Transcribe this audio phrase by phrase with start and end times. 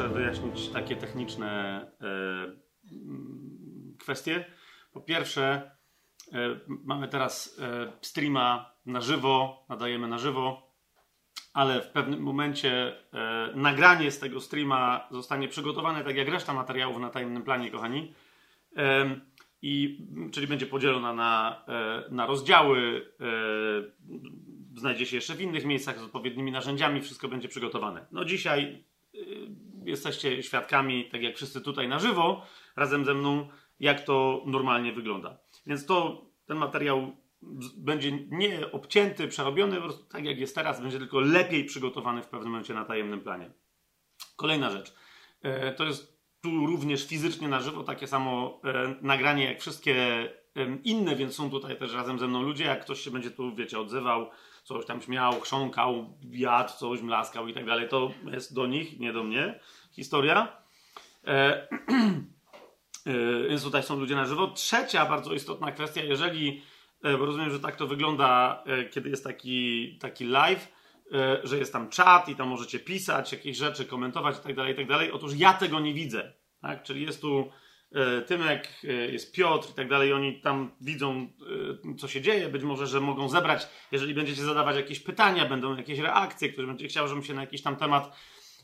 [0.00, 2.06] Muszę wyjaśnić takie techniczne e,
[2.92, 4.44] mm, kwestie.
[4.92, 5.70] Po pierwsze,
[6.32, 10.72] e, mamy teraz e, streama na żywo, nadajemy na żywo,
[11.52, 12.96] ale w pewnym momencie
[13.54, 18.14] nagranie z tego streama zostanie przygotowane, tak jak reszta materiałów na tajemnym planie, kochani.
[19.62, 21.64] I, czyli będzie podzielona na,
[22.10, 23.06] na rozdziały,
[24.76, 28.06] znajdzie się jeszcze w innych miejscach z odpowiednimi narzędziami, wszystko będzie przygotowane.
[28.12, 29.18] No dzisiaj e,
[29.84, 33.48] jesteście świadkami, tak jak wszyscy tutaj na żywo, razem ze mną,
[33.80, 35.38] jak to normalnie wygląda.
[35.66, 37.16] Więc to ten materiał
[37.76, 42.26] będzie nie obcięty, przerobiony, po prostu tak jak jest teraz, będzie tylko lepiej przygotowany w
[42.26, 43.50] pewnym momencie na tajemnym planie.
[44.36, 44.94] Kolejna rzecz.
[45.42, 50.28] E, To jest tu również fizycznie na żywo takie samo e, nagranie jak wszystkie
[50.84, 52.64] inne, więc są tutaj też razem ze mną ludzie.
[52.64, 54.30] Jak ktoś się będzie tu, wiecie, odzywał,
[54.64, 59.12] coś tam śmiał, chrząkał, jadł, coś mlaskał i tak dalej, to jest do nich, nie
[59.12, 59.60] do mnie
[59.92, 60.56] historia.
[61.26, 61.68] E,
[63.06, 64.46] e, więc tutaj są ludzie na żywo.
[64.46, 66.62] Trzecia bardzo istotna kwestia, jeżeli,
[67.02, 70.80] e, bo rozumiem, że tak to wygląda, e, kiedy jest taki, taki live,
[71.44, 74.86] że jest tam czat i tam możecie pisać jakieś rzeczy, komentować i tak dalej, tak
[74.86, 75.12] dalej.
[75.12, 76.32] Otóż ja tego nie widzę.
[76.60, 76.82] Tak?
[76.82, 77.50] Czyli jest tu
[78.26, 80.12] Tymek, e, jest Piotr i tak dalej.
[80.12, 81.28] Oni tam widzą,
[81.92, 82.48] e, co się dzieje.
[82.48, 86.88] Być może, że mogą zebrać, jeżeli będziecie zadawać jakieś pytania, będą jakieś reakcje, ktoś będzie
[86.88, 88.16] chciał, żebym się na jakiś tam temat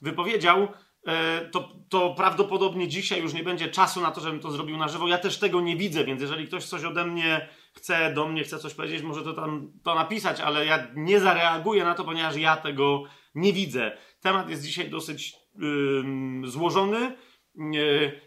[0.02, 0.68] wypowiedział.
[1.06, 4.88] e, To, to prawdopodobnie dzisiaj już nie będzie czasu na to, żebym to zrobił na
[4.88, 5.08] żywo.
[5.08, 8.58] Ja też tego nie widzę, więc jeżeli ktoś coś ode mnie chce, do mnie chce
[8.58, 12.56] coś powiedzieć, może to tam to napisać, ale ja nie zareaguję na to, ponieważ ja
[12.56, 13.96] tego nie widzę.
[14.20, 17.16] Temat jest dzisiaj dosyć ym, złożony, yy,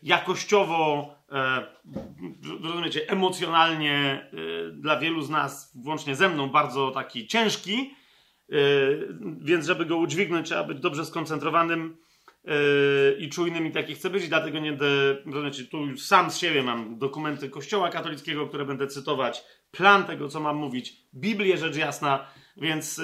[0.04, 1.66] jakościowo, e,
[2.64, 7.96] rozumiecie, emocjonalnie yy, dla wielu z nas, włącznie ze mną, bardzo taki ciężki,
[9.42, 11.98] więc żeby go udźwignąć, trzeba być dobrze skoncentrowanym
[13.20, 14.78] i czujnym i taki chcę być, dlatego nie
[15.26, 20.28] rozumiecie, tu już sam z siebie mam dokumenty Kościoła katolickiego, które będę cytować, plan tego,
[20.28, 23.02] co mam mówić, Biblię rzecz jasna, więc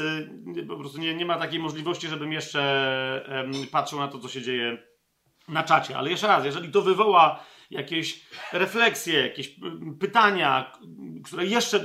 [0.68, 4.78] po prostu nie, nie ma takiej możliwości, żebym jeszcze patrzył na to, co się dzieje
[5.48, 5.98] na czacie.
[5.98, 10.72] Ale jeszcze raz, jeżeli to wywoła jakieś refleksje, jakieś mm, pytania,
[11.24, 11.80] które jeszcze,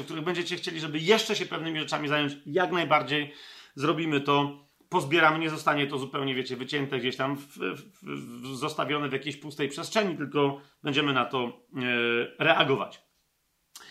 [0.00, 3.32] w których będziecie chcieli, żeby jeszcze się pewnymi rzeczami zająć, jak najbardziej
[3.74, 4.66] zrobimy to.
[4.88, 9.36] Pozbieramy, nie zostanie to zupełnie, wiecie, wycięte gdzieś tam, w, w, w, zostawione w jakiejś
[9.36, 13.02] pustej przestrzeni, tylko będziemy na to e, reagować.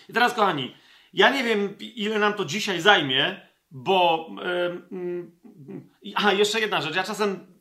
[0.10, 0.76] I teraz, kochani,
[1.14, 3.42] ja nie wiem, ile nam to dzisiaj zajmie,
[3.72, 4.30] bo.
[4.92, 4.98] Yy,
[6.04, 6.96] yy, aha, jeszcze jedna rzecz.
[6.96, 7.55] Ja czasem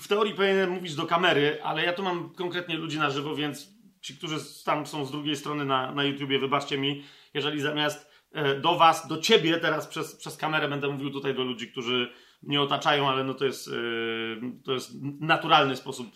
[0.00, 3.68] w teorii powinienem mówić do kamery, ale ja tu mam konkretnie ludzi na żywo, więc
[4.00, 7.04] ci, którzy tam są z drugiej strony na, na YouTubie, wybaczcie mi,
[7.34, 11.44] jeżeli zamiast e, do Was, do Ciebie teraz przez, przez kamerę będę mówił tutaj do
[11.44, 14.90] ludzi, którzy mnie otaczają, ale no to jest, yy, to jest
[15.20, 16.08] naturalny sposób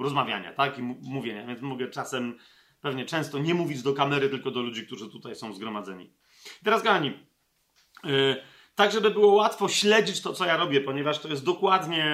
[0.00, 0.78] rozmawiania, tak?
[0.78, 2.38] I mówienia, więc mogę czasem
[2.80, 6.12] pewnie często nie mówić do kamery, tylko do ludzi, którzy tutaj są zgromadzeni.
[6.64, 7.12] Teraz, kochani,
[8.04, 8.36] yy,
[8.74, 12.04] tak, żeby było łatwo śledzić to, co ja robię, ponieważ to jest dokładnie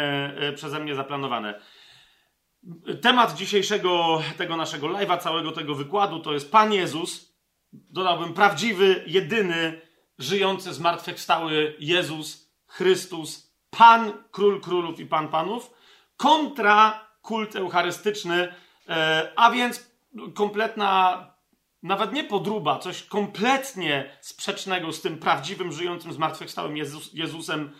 [0.40, 1.60] yy, przeze mnie zaplanowane.
[3.02, 7.36] Temat dzisiejszego tego naszego live'a, całego tego wykładu to jest Pan Jezus,
[7.72, 9.80] dodałbym prawdziwy, jedyny,
[10.18, 15.70] żyjący, zmartwychwstały Jezus Chrystus, Pan, Król Królów i Pan Panów,
[16.16, 18.54] kontra kult eucharystyczny,
[18.88, 19.90] e, a więc
[20.34, 21.26] kompletna,
[21.86, 27.72] nawet nie podruba, coś kompletnie sprzecznego z tym prawdziwym, żyjącym, zmartwychwstałym Jezus, Jezusem,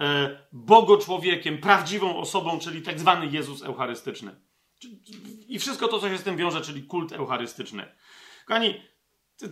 [0.00, 4.40] e, bogo-człowiekiem, prawdziwą osobą, czyli tak zwany Jezus eucharystyczny.
[5.48, 7.86] I wszystko to, co się z tym wiąże, czyli kult eucharystyczny.
[8.46, 8.80] Kochani,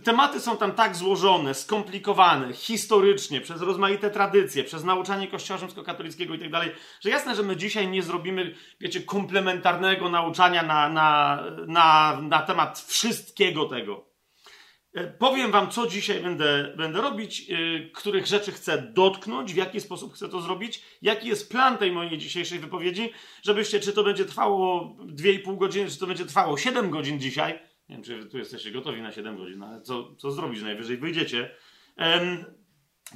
[0.03, 6.39] tematy są tam tak złożone, skomplikowane, historycznie, przez rozmaite tradycje, przez nauczanie Kościoła rzymskokatolickiego i
[6.39, 6.71] tak dalej,
[7.01, 12.79] że jasne, że my dzisiaj nie zrobimy, wiecie, komplementarnego nauczania na, na, na, na temat
[12.79, 14.05] wszystkiego tego.
[14.93, 19.81] E, Powiem wam, co dzisiaj będę, będę robić, yy, których rzeczy chcę dotknąć, w jaki
[19.81, 23.11] sposób chcę to zrobić, jaki jest plan tej mojej dzisiejszej wypowiedzi,
[23.43, 27.72] żebyście, czy to będzie trwało 2,5 godziny, czy to będzie trwało 7 godzin dzisiaj.
[27.89, 30.61] Nie wiem, czy wy tu jesteście gotowi na 7 godzin, ale co, co zrobić?
[30.61, 31.55] Najwyżej wyjdziecie.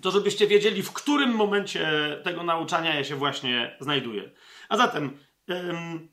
[0.01, 1.87] To żebyście wiedzieli, w którym momencie
[2.23, 4.31] tego nauczania ja się właśnie znajduję.
[4.69, 5.17] A zatem,
[5.47, 6.09] em,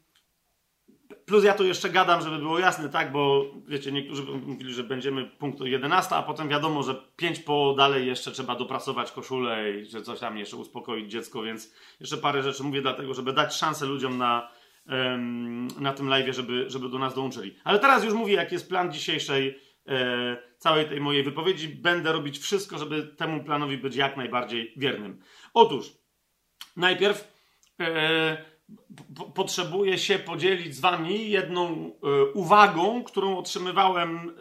[1.26, 5.24] plus ja tu jeszcze gadam, żeby było jasne, tak, bo wiecie, niektórzy mówili, że będziemy
[5.24, 10.02] punktu 11, a potem wiadomo, że 5 po dalej jeszcze trzeba doprasować koszulę i że
[10.02, 14.18] coś tam jeszcze uspokoić dziecko, więc jeszcze parę rzeczy mówię dlatego, żeby dać szansę ludziom
[14.18, 14.50] na,
[15.80, 17.56] na tym live, żeby, żeby do nas dołączyli.
[17.64, 19.58] Ale teraz już mówię, jaki jest plan dzisiejszej
[19.88, 21.68] e, całej tej mojej wypowiedzi.
[21.68, 25.20] Będę robić wszystko, żeby temu planowi być jak najbardziej wiernym.
[25.54, 25.92] Otóż,
[26.76, 27.34] najpierw
[27.80, 28.54] e,
[29.34, 34.32] potrzebuję się podzielić z Wami jedną e, uwagą, którą otrzymywałem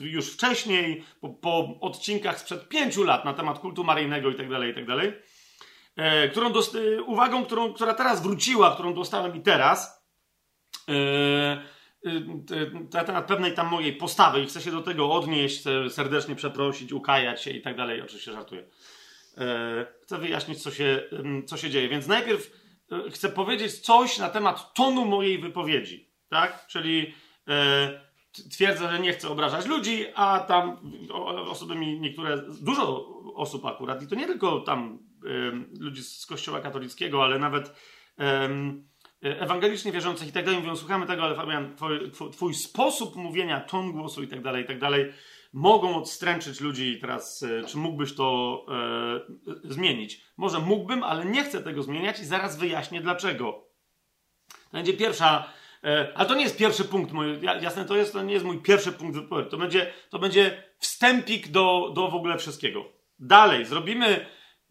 [0.00, 4.66] e, już wcześniej, po, po, odcinkach sprzed pięciu lat na temat kultu maryjnego itd., tak
[4.66, 5.33] itd., tak
[6.30, 10.04] którą dost, e, uwagą, którą, która teraz wróciła, którą dostałem i teraz,
[10.88, 11.74] e,
[12.94, 17.42] na temat pewnej tam mojej postawy i chcę się do tego odnieść, serdecznie przeprosić, ukajać
[17.42, 18.02] się i tak dalej.
[18.02, 18.64] Oczywiście żartuję.
[20.02, 21.02] Chcę wyjaśnić, co się,
[21.46, 21.88] co się dzieje.
[21.88, 22.50] Więc najpierw
[22.92, 26.66] E, chcę powiedzieć coś na temat tonu mojej wypowiedzi, tak?
[26.66, 27.14] Czyli
[27.48, 28.00] e,
[28.50, 30.76] twierdzę, że nie chcę obrażać ludzi, a tam
[31.48, 35.13] osoby mi niektóre, dużo osób akurat, i to nie tylko tam e,
[35.80, 37.74] ludzi z kościoła katolickiego, ale nawet
[39.20, 43.92] ewangelicznie wierzących i tak dalej mówią, słuchamy tego, ale Fabian, twój, twój sposób mówienia, ton
[43.92, 45.12] głosu i tak dalej, i tak dalej,
[45.54, 50.20] mogą odstręczyć ludzi teraz, e, czy mógłbyś to e, zmienić?
[50.36, 53.64] Może mógłbym, ale nie chcę tego zmieniać i zaraz wyjaśnię dlaczego.
[54.48, 55.52] To będzie pierwsza,
[55.84, 58.62] e, ale to nie jest pierwszy punkt mój, jasne to jest, to nie jest mój
[58.62, 62.84] pierwszy punkt wypowiedzi, to będzie, to będzie wstępik do, do w ogóle wszystkiego.
[63.18, 64.26] Dalej, zrobimy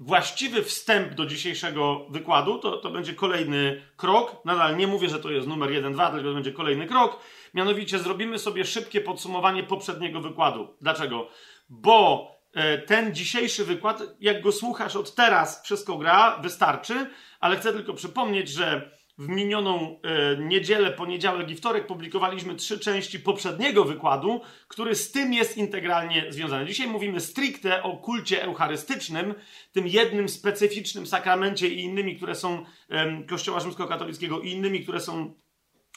[0.05, 4.45] właściwy wstęp do dzisiejszego wykładu, to, to będzie kolejny krok.
[4.45, 7.19] Nadal nie mówię, że to jest numer 1, 2, tylko to będzie kolejny krok.
[7.53, 10.77] Mianowicie zrobimy sobie szybkie podsumowanie poprzedniego wykładu.
[10.81, 11.27] Dlaczego?
[11.69, 17.09] Bo e, ten dzisiejszy wykład, jak go słuchasz od teraz, wszystko gra, wystarczy,
[17.39, 23.19] ale chcę tylko przypomnieć, że w minioną e, niedzielę, poniedziałek i wtorek publikowaliśmy trzy części
[23.19, 26.65] poprzedniego wykładu, który z tym jest integralnie związany.
[26.65, 29.33] Dzisiaj mówimy stricte o kulcie eucharystycznym,
[29.71, 35.33] tym jednym specyficznym sakramencie i innymi, które są e, Kościoła Rzymskokatolickiego i innymi, które są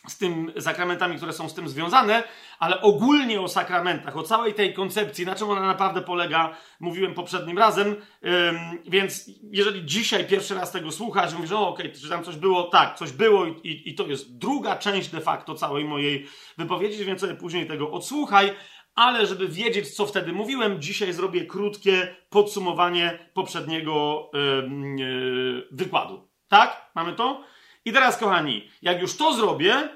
[0.06, 2.22] z tym sakramentami, które są z tym związane,
[2.58, 7.58] ale ogólnie o sakramentach, o całej tej koncepcji, na czym ona naprawdę polega, mówiłem poprzednim
[7.58, 7.96] razem,
[8.88, 12.62] więc jeżeli dzisiaj pierwszy raz tego słuchasz, mówisz, o okej, okay, czy tam coś było,
[12.62, 16.26] tak, coś było i, i, to jest druga część de facto całej mojej
[16.58, 18.52] wypowiedzi, więc sobie później tego odsłuchaj,
[18.94, 24.30] ale żeby wiedzieć, co wtedy mówiłem, dzisiaj zrobię krótkie podsumowanie poprzedniego
[24.98, 26.28] yy, wykładu.
[26.48, 26.90] Tak?
[26.94, 27.44] Mamy to?
[27.86, 29.88] I teraz, kochani, jak już to zrobię,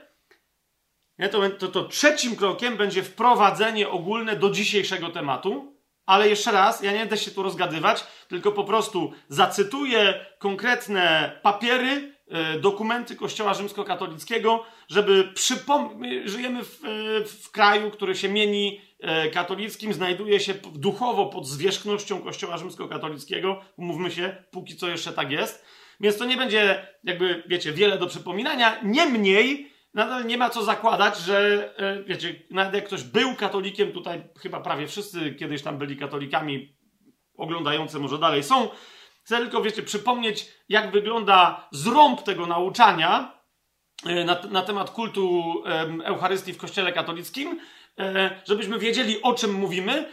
[1.30, 5.76] to, to, to trzecim krokiem będzie wprowadzenie ogólne do dzisiejszego tematu.
[6.06, 12.14] Ale jeszcze raz, ja nie będę się tu rozgadywać, tylko po prostu zacytuję konkretne papiery,
[12.28, 19.30] e, dokumenty Kościoła Rzymskokatolickiego, żeby przypomnieć, żyjemy w, e, w kraju, który się mieni e,
[19.30, 23.60] katolickim, znajduje się duchowo pod zwierzchnością Kościoła Rzymskokatolickiego.
[23.76, 25.64] Umówmy się, póki co jeszcze tak jest.
[26.00, 28.76] Więc to nie będzie, jakby, wiecie, wiele do przypominania.
[28.82, 34.22] Niemniej, nadal nie ma co zakładać, że, e, wiecie, nawet jak ktoś był katolikiem, tutaj
[34.38, 36.76] chyba prawie wszyscy kiedyś tam byli katolikami,
[37.36, 38.68] oglądający może dalej są.
[39.24, 43.40] Chcę tylko, wiecie, przypomnieć, jak wygląda zrąb tego nauczania
[44.06, 45.54] e, na, na temat kultu
[46.04, 47.60] Eucharystii w Kościele katolickim,
[47.98, 50.10] e, żebyśmy wiedzieli, o czym mówimy.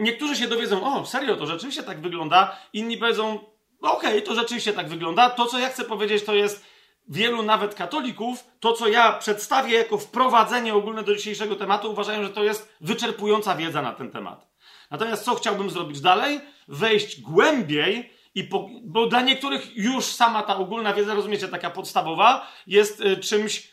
[0.00, 2.56] Niektórzy się dowiedzą, o, serio, to rzeczywiście tak wygląda.
[2.72, 3.38] Inni powiedzą,
[3.82, 5.30] no okej, okay, to rzeczywiście tak wygląda.
[5.30, 6.64] To, co ja chcę powiedzieć, to jest
[7.08, 12.30] wielu nawet katolików, to, co ja przedstawię jako wprowadzenie ogólne do dzisiejszego tematu, uważają, że
[12.30, 14.52] to jest wyczerpująca wiedza na ten temat.
[14.90, 16.40] Natomiast co chciałbym zrobić dalej?
[16.68, 22.46] Wejść głębiej i po, bo dla niektórych już sama ta ogólna wiedza, rozumiecie, taka podstawowa,
[22.66, 23.72] jest y, czymś,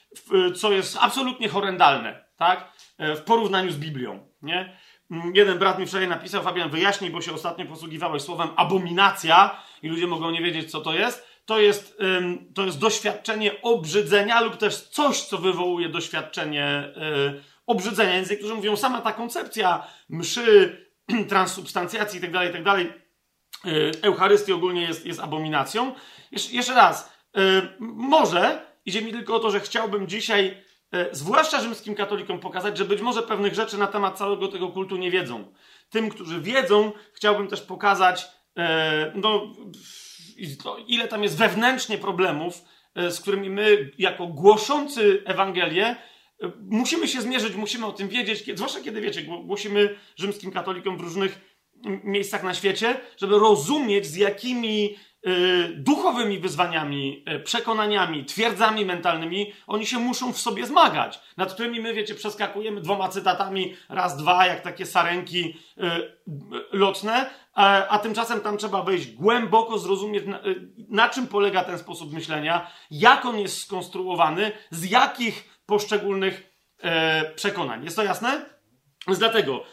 [0.49, 2.73] y, co jest absolutnie horrendalne, tak?
[2.99, 4.78] Y, w porównaniu z Biblią, nie?
[5.11, 9.87] Mm, jeden brat mi wczoraj napisał, Fabian, wyjaśnij, bo się ostatnio posługiwałeś słowem abominacja i
[9.89, 11.29] ludzie mogą nie wiedzieć, co to jest.
[11.45, 11.97] To jest,
[12.55, 18.11] to jest doświadczenie obrzydzenia lub też coś, co wywołuje doświadczenie yy, obrzydzenia.
[18.13, 20.77] Więc niektórzy mówią, sama ta koncepcja mszy,
[21.29, 22.85] transsubstancjacji itd., itd.,
[23.65, 25.95] yy, Eucharystii ogólnie jest, jest abominacją.
[26.31, 27.41] Jesz jeszcze raz, yy,
[27.79, 30.63] może idzie mi tylko o to, że chciałbym dzisiaj
[31.12, 35.12] zwłaszcza rzymskim katolikom, pokazać, że być może pewnych rzeczy na temat całego tego kultu nie
[35.12, 35.53] wiedzą.
[35.89, 38.27] Tym, którzy wiedzą, chciałbym też pokazać,
[38.58, 39.55] e, no,
[40.88, 42.62] ile tam jest wewnętrznie problemów,
[42.96, 45.96] e, z którymi my, jako głoszący Ewangelię,
[46.69, 51.39] musimy się zmierzyć, musimy o tym wiedzieć, zwłaszcza kiedy wiecie, głosimy rzymskim katolikom w różnych
[52.03, 54.96] miejscach na świecie, żeby rozumieć, z jakimi
[55.75, 61.93] duchowymi wyzwaniami, y, przekonaniami, twierdzami mentalnymi, oni się muszą w sobie zmagać, nad którymi my,
[61.93, 65.81] wiecie, przeskakujemy dwoma cytatami, raz, dwa, jak takie sarenki y,
[66.71, 70.39] lotne, a, tymczasem tam trzeba wejść głęboko, zrozumieć, na,
[70.89, 77.83] na czym polega ten sposób myślenia, jak on jest skonstruowany, z jakich poszczególnych e, przekonań.
[77.83, 78.45] Jest to jasne?
[79.07, 79.63] Więc dlatego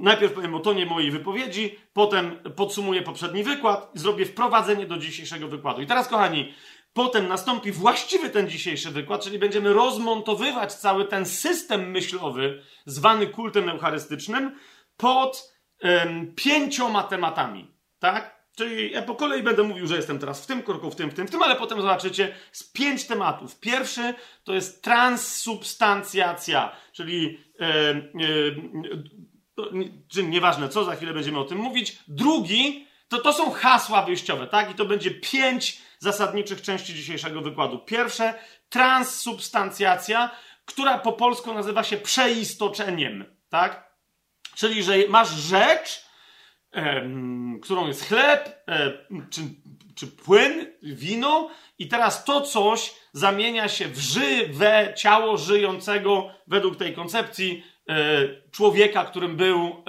[0.00, 5.48] najpierw powiem o tonie mojej wypowiedzi, potem podsumuję poprzedni wykład i zrobię wprowadzenie do dzisiejszego
[5.48, 5.82] wykładu.
[5.82, 6.54] I teraz, kochani,
[6.92, 13.68] potem nastąpi właściwy ten dzisiejszy wykład, czyli będziemy rozmontowywać cały ten system myślowy zwany kultem
[13.68, 14.56] eucharystycznym
[14.96, 15.56] pod
[16.36, 18.36] pięcioma tematami, tak?
[18.56, 21.14] Czyli ja po kolei będę mówił, że jestem teraz w tym korku, w tym, w
[21.14, 23.60] tym, w tym, ale potem zobaczycie z pięć tematów.
[23.60, 28.04] Pierwszy to jest transsubstancjacja, czyli e, e,
[30.08, 31.98] czy nieważne co, za chwilę będziemy o tym mówić.
[32.08, 34.70] Drugi to, to są hasła wyjściowe, tak?
[34.70, 37.78] I to będzie pięć zasadniczych części dzisiejszego wykładu.
[37.78, 38.34] Pierwsze,
[38.68, 40.30] transsubstancjacja,
[40.64, 43.96] która po polsku nazywa się przeistoczeniem, tak?
[44.54, 46.04] Czyli, że masz rzecz,
[46.72, 48.64] em, którą jest chleb,
[49.30, 49.40] czy,
[49.94, 56.94] czy płyn, wino, i teraz to coś zamienia się w żywe ciało żyjącego według tej
[56.94, 57.64] koncepcji
[58.50, 59.84] człowieka, którym był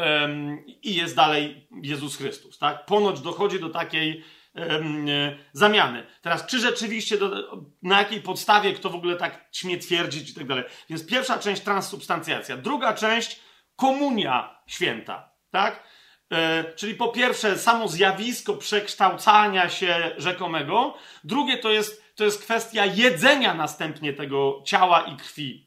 [0.84, 2.58] i jest dalej Jezus Chrystus.
[2.58, 2.86] Tak?
[2.86, 4.24] Ponoć dochodzi do takiej
[4.56, 6.06] e, zamiany.
[6.22, 10.48] Teraz, czy rzeczywiście, do, na jakiej podstawie kto w ogóle tak śmie twierdzić i tak
[10.48, 10.64] dalej.
[10.90, 12.58] Więc pierwsza część transsubstancjacja.
[12.58, 13.40] Druga część
[13.76, 15.32] komunia święta.
[15.52, 15.84] Tak?
[16.32, 20.98] E, czyli po pierwsze samo zjawisko przekształcania się rzekomego.
[21.24, 25.67] Drugie to jest, to jest kwestia jedzenia następnie tego ciała i krwi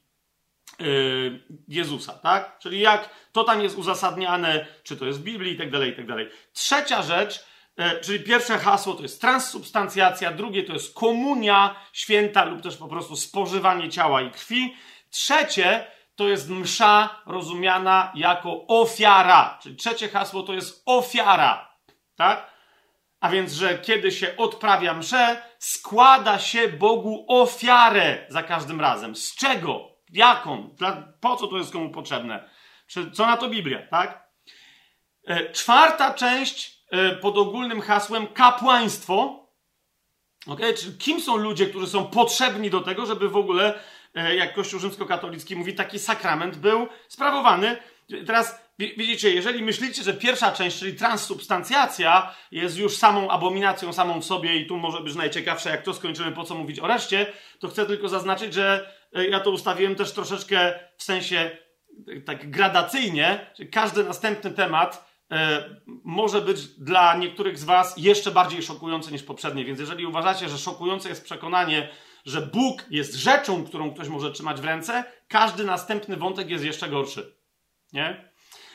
[0.80, 2.58] Y, Jezusa, tak?
[2.58, 5.96] Czyli jak to tam jest uzasadniane, czy to jest w Biblii i tak dalej, i
[5.96, 6.28] tak dalej.
[6.52, 7.44] Trzecia rzecz,
[7.80, 12.88] y, czyli pierwsze hasło to jest transsubstancjacja, drugie to jest komunia święta lub też po
[12.88, 14.76] prostu spożywanie ciała i krwi.
[15.10, 21.76] Trzecie to jest msza rozumiana jako ofiara, czyli trzecie hasło to jest ofiara,
[22.16, 22.50] tak?
[23.20, 29.16] A więc, że kiedy się odprawia mszę, składa się Bogu ofiarę za każdym razem.
[29.16, 29.89] Z czego?
[30.12, 30.76] Jaką?
[31.20, 32.50] Po co to jest komu potrzebne?
[33.12, 34.30] Co na to Biblia, tak?
[35.26, 39.46] E, czwarta część e, pod ogólnym hasłem kapłaństwo.
[40.46, 40.74] Okay?
[40.74, 43.80] Czyli kim są ludzie, którzy są potrzebni do tego, żeby w ogóle,
[44.14, 47.76] e, jak Kościół rzymskokatolicki mówi, taki sakrament był sprawowany.
[48.26, 54.24] Teraz widzicie, jeżeli myślicie, że pierwsza część, czyli transsubstancjacja, jest już samą abominacją samą w
[54.24, 57.68] sobie i tu może być najciekawsze, jak to skończymy, po co mówić o reszcie, to
[57.68, 61.50] chcę tylko zaznaczyć, że ja to ustawiłem też troszeczkę w sensie
[62.08, 65.64] e, tak gradacyjnie, że każdy następny temat e,
[66.04, 69.64] może być dla niektórych z Was jeszcze bardziej szokujący niż poprzednie.
[69.64, 71.88] Więc jeżeli uważacie, że szokujące jest przekonanie,
[72.24, 76.88] że Bóg jest rzeczą, którą ktoś może trzymać w ręce, każdy następny wątek jest jeszcze
[76.88, 77.36] gorszy.
[77.92, 78.30] Nie?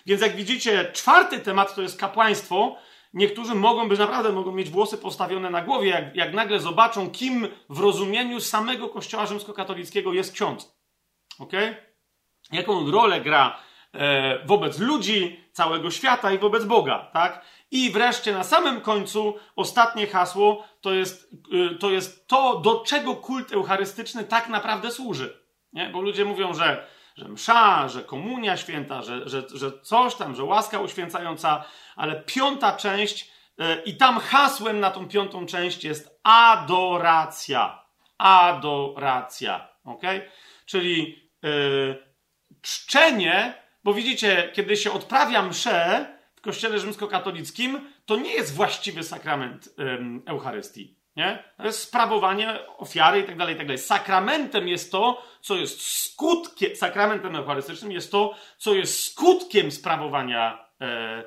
[0.05, 2.77] Więc jak widzicie, czwarty temat to jest kapłaństwo,
[3.15, 7.47] niektórzy mogą być, naprawdę mogą mieć włosy postawione na głowie, jak, jak nagle zobaczą, kim
[7.69, 10.75] w rozumieniu samego Kościoła rzymskokatolickiego jest ksiądz.
[11.39, 11.51] Ok?
[12.51, 13.59] Jaką rolę gra
[13.93, 17.45] e, wobec ludzi, całego świata i wobec Boga, tak?
[17.71, 21.33] I wreszcie na samym końcu ostatnie hasło to jest,
[21.73, 25.39] y, to jest to, do czego kult eucharystyczny tak naprawdę służy.
[25.73, 25.89] Nie?
[25.89, 30.43] Bo ludzie mówią, że że msza, że komunia święta, że, że, że coś tam, że
[30.43, 31.63] łaska uświęcająca,
[31.95, 37.85] ale piąta część yy, i tam hasłem na tą piątą część jest adoracja.
[38.17, 39.67] Adoracja.
[39.83, 40.01] Ok?
[40.65, 42.03] Czyli yy,
[42.61, 49.69] czczenie, bo widzicie, kiedy się odprawia mszę w kościele rzymskokatolickim, to nie jest właściwy sakrament
[49.77, 51.05] yy, Eucharystii.
[51.15, 51.43] Nie?
[51.57, 53.77] To jest sprawowanie ofiary i tak tak dalej.
[53.77, 60.85] Sakramentem jest to, co jest skutkiem, sakramentem eucharystycznym jest to, co jest skutkiem sprawowania e,
[60.85, 61.23] e,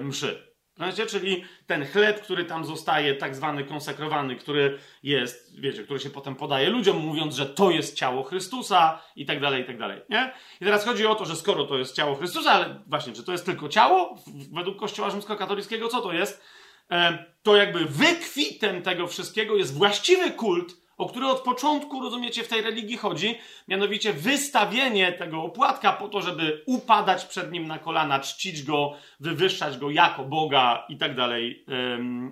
[0.00, 0.50] mszy.
[0.86, 1.06] Wiecie?
[1.06, 6.36] Czyli ten chleb, który tam zostaje, tak zwany konsekrowany, który jest, wiecie, który się potem
[6.36, 10.00] podaje ludziom, mówiąc, że to jest ciało Chrystusa i tak dalej, i tak dalej.
[10.08, 10.32] Nie?
[10.60, 13.32] I teraz chodzi o to, że skoro to jest ciało Chrystusa, ale właśnie, czy to
[13.32, 14.18] jest tylko ciało
[14.52, 16.44] według Kościoła Rzymskokatolickiego, co to jest?
[16.90, 22.48] E, to jakby wykwitem tego wszystkiego jest właściwy kult, o który od początku, rozumiecie, w
[22.48, 23.38] tej religii chodzi,
[23.68, 29.78] mianowicie wystawienie tego opłatka po to, żeby upadać przed nim na kolana, czcić go, wywyższać
[29.78, 31.64] go jako Boga i tak dalej,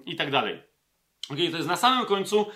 [0.06, 0.62] i tak dalej.
[1.32, 2.46] Okay, to jest na samym końcu,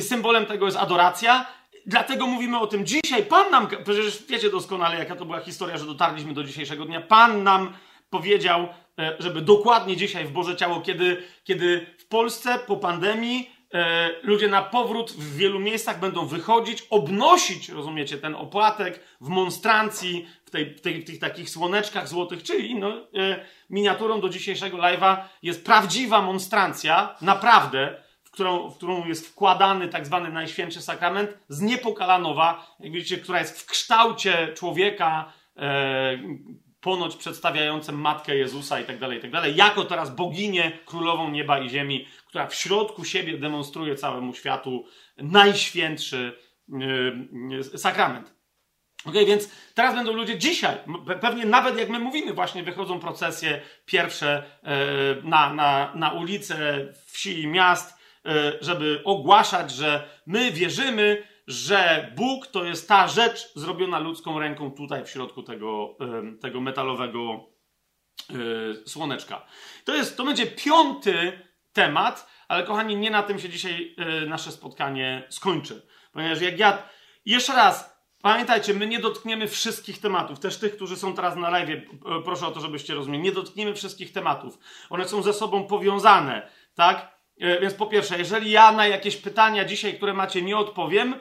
[0.00, 1.46] symbolem tego jest adoracja,
[1.86, 3.22] dlatego mówimy o tym dzisiaj.
[3.22, 7.00] Pan nam, przecież wiecie doskonale, jaka to była historia, że dotarliśmy do dzisiejszego dnia.
[7.00, 7.72] Pan nam
[8.10, 8.68] powiedział,
[8.98, 13.53] e, żeby dokładnie dzisiaj w Boże Ciało, kiedy, kiedy w Polsce po pandemii
[14.22, 20.50] ludzie na powrót w wielu miejscach będą wychodzić, obnosić, rozumiecie, ten opłatek w monstrancji, w,
[20.50, 25.16] tej, w, tej, w tych takich słoneczkach złotych, czyli no, e, miniaturą do dzisiejszego live'a
[25.42, 31.60] jest prawdziwa monstrancja, naprawdę, w którą, w którą jest wkładany tak zwany Najświętszy Sakrament z
[31.60, 36.18] Niepokalanowa, jak widzicie, która jest w kształcie człowieka, e,
[36.84, 41.58] ponoć przedstawiające Matkę Jezusa i tak dalej, i tak dalej, jako teraz boginię królową nieba
[41.58, 44.84] i ziemi, która w środku siebie demonstruje całemu światu
[45.16, 46.38] najświętszy
[46.68, 48.34] yy, sakrament.
[49.04, 50.78] Ok, więc teraz będą ludzie dzisiaj,
[51.20, 54.70] pewnie nawet jak my mówimy, właśnie wychodzą procesje pierwsze yy,
[55.22, 57.94] na, na, na ulice wsi i miast,
[58.60, 65.04] żeby ogłaszać, że my wierzymy, że Bóg to jest ta rzecz zrobiona ludzką ręką tutaj
[65.04, 65.96] w środku tego,
[66.40, 67.50] tego metalowego
[68.86, 69.46] słoneczka.
[69.84, 71.32] To, jest, to będzie piąty
[71.74, 75.86] temat, ale kochani, nie na tym się dzisiaj nasze spotkanie skończy.
[76.12, 76.82] Ponieważ jak ja.
[77.26, 80.40] Jeszcze raz, pamiętajcie, my nie dotkniemy wszystkich tematów.
[80.40, 81.70] Też tych, którzy są teraz na live,
[82.24, 83.24] proszę o to, żebyście rozumieli.
[83.24, 84.58] Nie dotkniemy wszystkich tematów.
[84.90, 87.14] One są ze sobą powiązane, tak?
[87.60, 91.14] Więc po pierwsze, jeżeli ja na jakieś pytania dzisiaj, które macie, nie odpowiem,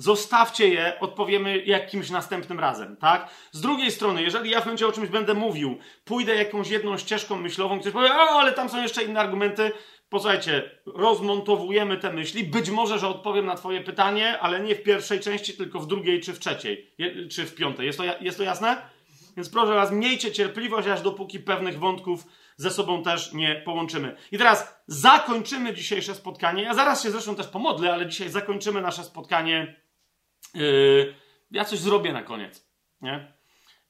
[0.00, 3.30] Zostawcie je, odpowiemy jakimś następnym razem, tak?
[3.52, 7.36] Z drugiej strony, jeżeli ja w momencie o czymś będę mówił, pójdę jakąś jedną ścieżką
[7.36, 9.72] myślową, ktoś powie, o, ale tam są jeszcze inne argumenty,
[10.08, 12.44] posłuchajcie, rozmontowujemy te myśli.
[12.44, 16.20] Być może, że odpowiem na Twoje pytanie, ale nie w pierwszej części, tylko w drugiej
[16.20, 16.94] czy w trzeciej,
[17.30, 17.86] czy w piątej.
[17.86, 18.82] Jest to, jest to jasne?
[19.36, 22.24] Więc proszę Was, miejcie cierpliwość, aż dopóki pewnych wątków
[22.56, 24.16] ze sobą też nie połączymy.
[24.32, 26.62] I teraz zakończymy dzisiejsze spotkanie.
[26.62, 29.80] Ja zaraz się zresztą też pomodlę, ale dzisiaj zakończymy nasze spotkanie
[30.54, 31.14] Yy,
[31.50, 32.70] ja coś zrobię na koniec.
[33.00, 33.32] Nie?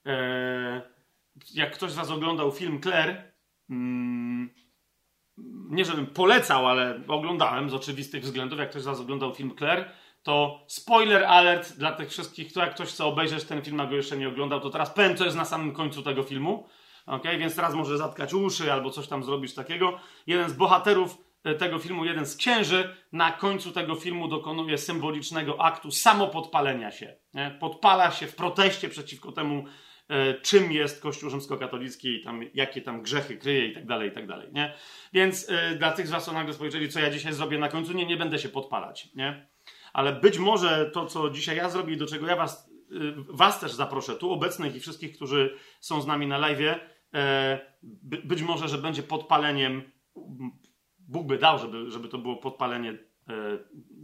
[0.05, 0.11] Yy,
[1.53, 3.33] jak ktoś z Was oglądał film Claire,
[3.69, 4.49] mm,
[5.69, 8.59] nie żebym polecał, ale oglądałem z oczywistych względów.
[8.59, 9.91] Jak ktoś z Was oglądał film Claire,
[10.23, 14.17] to spoiler alert dla tych wszystkich, jak ktoś chce obejrzeć ten film, a go jeszcze
[14.17, 16.67] nie oglądał, to teraz powiem, co jest na samym końcu tego filmu.
[17.05, 19.99] Ok, więc teraz może zatkać uszy albo coś tam zrobić takiego.
[20.27, 21.17] Jeden z bohaterów
[21.59, 27.15] tego filmu, jeden z księży, na końcu tego filmu dokonuje symbolicznego aktu samopodpalenia się.
[27.33, 27.57] Nie?
[27.59, 29.65] Podpala się w proteście przeciwko temu,
[30.09, 34.11] e, czym jest Kościół rzymskokatolicki i tam, jakie tam grzechy kryje i tak dalej, i
[34.11, 34.49] tak dalej.
[34.51, 34.73] Nie?
[35.13, 37.93] Więc e, dla tych z was, co nagle spojrzeli, co ja dzisiaj zrobię na końcu,
[37.93, 39.09] nie, nie będę się podpalać.
[39.15, 39.47] Nie?
[39.93, 42.71] Ale być może to, co dzisiaj ja zrobię i do czego ja was,
[43.29, 46.79] was też zaproszę, tu obecnych i wszystkich, którzy są z nami na live,
[48.23, 49.91] być może, że będzie podpaleniem
[51.11, 52.97] Bóg by dał, żeby, żeby to było podpalenie e,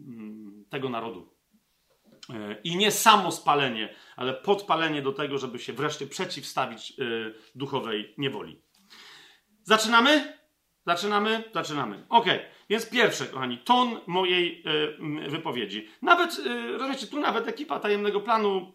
[0.07, 1.33] mm, tego narodu.
[2.29, 7.03] E, I nie samo spalenie, ale podpalenie do tego, żeby się wreszcie przeciwstawić e,
[7.55, 8.61] duchowej niewoli.
[9.63, 10.37] Zaczynamy?
[10.85, 11.43] Zaczynamy?
[11.53, 12.05] Zaczynamy.
[12.09, 12.25] Ok,
[12.69, 14.63] więc pierwsze, kochani, ton mojej
[15.29, 15.87] wypowiedzi.
[16.01, 16.41] Nawet,
[16.71, 18.73] rozumiecie, tu nawet ekipa tajemnego planu,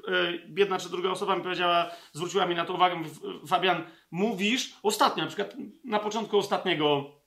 [0.56, 3.02] jedna czy druga osoba mi powiedziała, zwróciła mi na to uwagę,
[3.46, 7.21] Fabian, mówisz, ostatnio, na przykład na początku ostatniego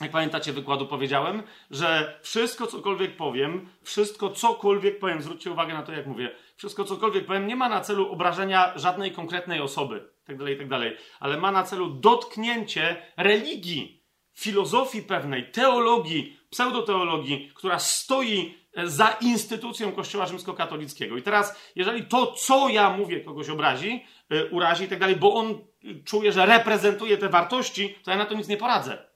[0.00, 5.92] jak pamiętacie wykładu, powiedziałem, że wszystko, cokolwiek powiem, wszystko, cokolwiek powiem, zwróćcie uwagę na to,
[5.92, 10.68] jak mówię, wszystko, cokolwiek powiem, nie ma na celu obrażenia żadnej konkretnej osoby, tak itd.,
[10.68, 19.16] tak ale ma na celu dotknięcie religii, filozofii pewnej, teologii, pseudoteologii, która stoi e, za
[19.20, 21.16] instytucją Kościoła rzymskokatolickiego.
[21.16, 25.34] I teraz, jeżeli to, co ja mówię, kogoś obrazi, yy, urazi i tak dalej, bo
[25.34, 25.58] on
[26.04, 29.09] czuje, że reprezentuje te wartości, to ja na to nic nie poradzę.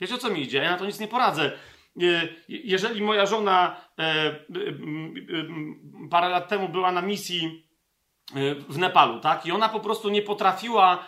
[0.00, 0.58] Wiecie o co mi idzie?
[0.58, 1.52] Ja na to nic nie poradzę.
[2.48, 4.40] Jeżeli moja żona e, e,
[6.10, 7.68] parę lat temu była na misji
[8.34, 9.46] e, w Nepalu, tak?
[9.46, 11.04] I ona po prostu nie potrafiła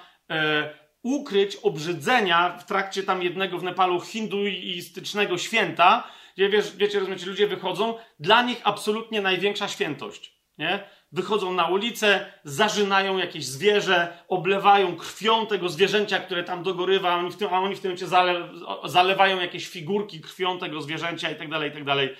[1.02, 7.46] ukryć obrzydzenia w trakcie tam jednego w Nepalu hinduistycznego święta, gdzie wiesz, wiecie, rozumiecie, ludzie
[7.46, 10.40] wychodzą, dla nich absolutnie największa świętość.
[10.58, 10.90] Nie?
[11.12, 17.30] Wychodzą na ulicę, zażynają jakieś zwierzę, oblewają krwią tego zwierzęcia, które tam dogorywa, a oni
[17.30, 18.48] w tym, a oni w tym momencie zale,
[18.84, 22.16] zalewają jakieś figurki krwią tego zwierzęcia i tak dalej, i tak dalej.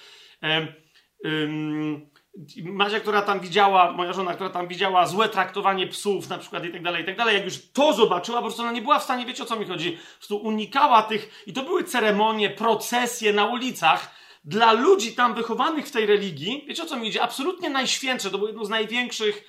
[2.64, 6.72] Macia, która tam widziała, moja żona, która tam widziała złe traktowanie psów na przykład i
[6.72, 9.02] tak dalej, i tak dalej, jak już to zobaczyła, po prostu ona nie była w
[9.02, 13.32] stanie, wiecie o co mi chodzi, po prostu unikała tych, i to były ceremonie, procesje
[13.32, 17.22] na ulicach, dla ludzi tam wychowanych w tej religii, wiecie o co mi idzie?
[17.22, 19.44] Absolutnie najświętsze, to było jedno z największych,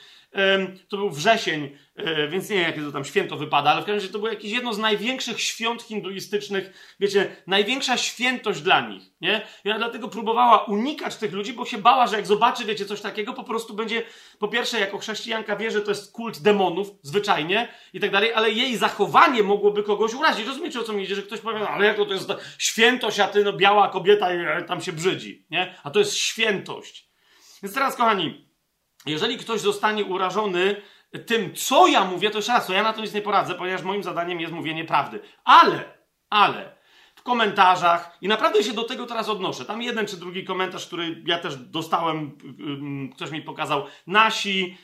[0.88, 3.96] to był wrzesień, e, więc nie wiem, jakie to tam święto wypada, ale w każdym
[3.96, 9.42] razie to było jakieś jedno z największych świąt hinduistycznych, wiecie, największa świętość dla nich, nie?
[9.66, 13.02] I ona dlatego próbowała unikać tych ludzi, bo się bała, że jak zobaczy, wiecie, coś
[13.02, 14.04] takiego, po prostu będzie,
[14.40, 18.52] po pierwsze, jako chrześcijanka wie, że to jest kult demonów, zwyczajnie i tak dalej, ale
[18.52, 20.48] jej zachowanie mogłoby kogoś urazić.
[20.48, 23.20] Rozumiecie, o co mi idzie, że ktoś powie, no, ale jak to, to jest świętość,
[23.20, 25.76] a ty, no, biała kobieta e, tam się brzydzi, nie?
[25.84, 27.10] A to jest świętość.
[27.64, 28.51] Więc teraz, kochani,
[29.06, 30.82] jeżeli ktoś zostanie urażony
[31.26, 33.84] tym, co ja mówię, to jeszcze raz, to ja na to nic nie poradzę, ponieważ
[33.84, 35.20] moim zadaniem jest mówienie prawdy.
[35.44, 35.98] Ale,
[36.30, 36.76] ale,
[37.16, 41.24] w komentarzach, i naprawdę się do tego teraz odnoszę, tam jeden czy drugi komentarz, który
[41.26, 42.38] ja też dostałem,
[43.16, 44.78] ktoś mi pokazał, nasi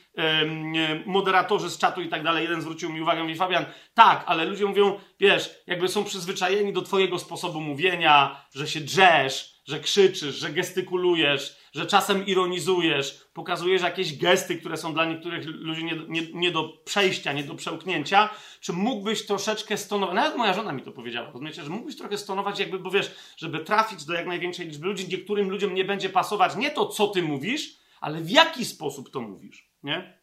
[1.06, 4.66] moderatorzy z czatu i tak dalej, jeden zwrócił mi uwagę, mówi Fabian, tak, ale ludzie
[4.66, 10.50] mówią, wiesz, jakby są przyzwyczajeni do twojego sposobu mówienia, że się drzesz, że krzyczysz, że
[10.50, 16.50] gestykulujesz, że czasem ironizujesz, pokazujesz jakieś gesty, które są dla niektórych ludzi nie, nie, nie
[16.50, 21.30] do przejścia, nie do przełknięcia, czy mógłbyś troszeczkę stonować, nawet moja żona mi to powiedziała,
[21.30, 25.08] rozumiecie, że mógłbyś trochę stonować jakby, bo wiesz, żeby trafić do jak największej liczby ludzi,
[25.08, 29.20] niektórym ludziom nie będzie pasować nie to, co ty mówisz, ale w jaki sposób to
[29.20, 30.18] mówisz, nie?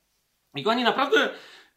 [0.56, 1.30] I oni naprawdę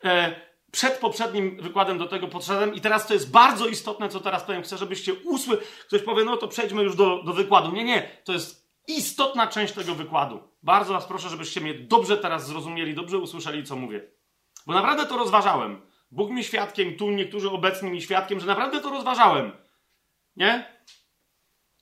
[0.04, 4.44] e, przed poprzednim wykładem do tego podszedłem i teraz to jest bardzo istotne, co teraz
[4.44, 4.62] powiem.
[4.62, 5.58] Chcę, żebyście usły.
[5.86, 7.72] Ktoś powie, no to przejdźmy już do, do wykładu.
[7.72, 8.57] Nie, nie, to jest
[8.88, 10.42] istotna część tego wykładu.
[10.62, 14.10] Bardzo was proszę, żebyście mnie dobrze teraz zrozumieli, dobrze usłyszeli, co mówię.
[14.66, 15.80] Bo naprawdę to rozważałem.
[16.10, 19.52] Bóg mi świadkiem, tu niektórzy obecni mi świadkiem, że naprawdę to rozważałem.
[20.36, 20.78] Nie?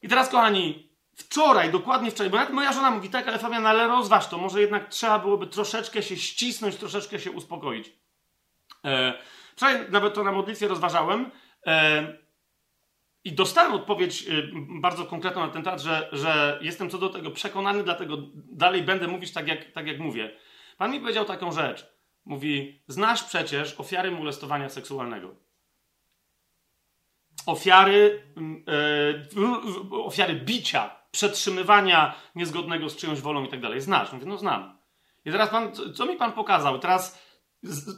[0.02, 3.86] I teraz, kochani, wczoraj, dokładnie wczoraj, bo nawet moja żona mówi tak, ale Fabian, ale
[3.86, 7.92] rozważ to, może jednak trzeba byłoby troszeczkę się ścisnąć, troszeczkę się uspokoić.
[8.84, 9.14] E,
[9.56, 11.30] wczoraj nawet to na modlitwie rozważałem
[11.66, 12.25] e,
[13.26, 14.32] i dostałem odpowiedź e,
[14.80, 19.08] bardzo konkretną na ten temat, że, że jestem co do tego przekonany, dlatego dalej będę
[19.08, 20.36] mówić tak jak, tak, jak mówię.
[20.76, 21.86] Pan mi powiedział taką rzecz.
[22.24, 25.34] Mówi, znasz przecież ofiary molestowania seksualnego.
[27.46, 28.22] Ofiary,
[28.68, 33.80] e, ofiary bicia, przetrzymywania niezgodnego z czyjąś wolą i tak dalej.
[33.80, 34.12] Znasz?
[34.12, 34.78] Mówię, no znam.
[35.24, 36.78] I teraz pan, co mi pan pokazał?
[36.78, 37.22] Teraz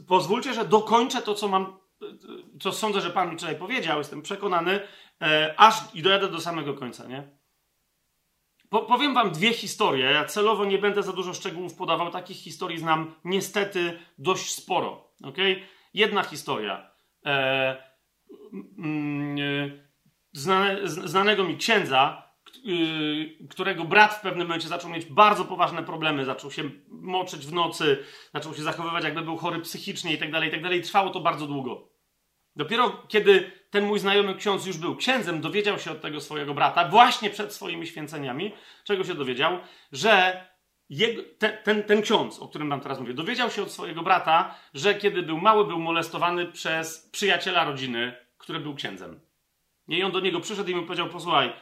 [0.09, 1.79] pozwólcie, że dokończę to, co mam,
[2.61, 3.99] co sądzę, że Pan mi wczoraj powiedział.
[3.99, 4.81] Jestem przekonany,
[5.23, 7.39] e, aż i dojadę do samego końca, nie?
[8.71, 10.05] Po, powiem Wam dwie historie.
[10.05, 12.11] Ja celowo nie będę za dużo szczegółów podawał.
[12.11, 15.11] Takich historii znam niestety dość sporo.
[15.25, 15.63] Okay?
[15.95, 16.91] Jedna historia.
[17.27, 17.77] E,
[18.79, 19.71] mm, e,
[20.33, 22.29] znane, znanego mi księdza,
[22.67, 27.53] Y, którego brat w pewnym momencie zaczął mieć bardzo poważne problemy, zaczął się moczyć w
[27.53, 28.05] nocy,
[28.35, 30.83] zaczął się zachowywać jakby był chory psychicznie i tak dalej, i tak dalej.
[30.83, 31.88] Trwało to bardzo długo.
[32.59, 36.88] Dopiero kiedy ten mój znajomy ksiądz już był księdzem, dowiedział się od tego swojego brata,
[36.88, 38.53] właśnie przed swoimi święceniami,
[38.85, 39.59] czego się dowiedział,
[39.92, 40.44] że
[40.90, 44.55] jego, ten, ten, ten ksiądz, o którym wam teraz mówię, dowiedział się od swojego brata,
[44.75, 49.21] że kiedy był mały, był molestowany przez przyjaciela rodziny, który był księdzem.
[49.88, 51.53] I on do niego przyszedł i mu powiedział: Posłuchaj,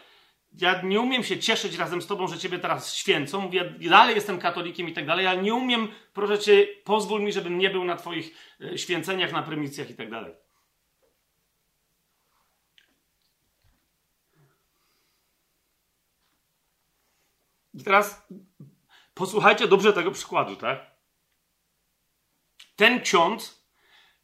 [0.61, 3.41] ja nie umiem się cieszyć razem z tobą, że ciebie teraz święcą.
[3.41, 7.59] Mówię, dalej jestem katolikiem i tak dalej, ale nie umiem, proszę cię, pozwól mi, żebym
[7.59, 10.46] nie był na twoich e, święceniach, na prymitcjach i tak dalej.
[17.77, 18.27] I teraz
[19.15, 20.97] posłuchajcie dobrze tego przykładu, tak?
[22.77, 23.67] Ten ksiądz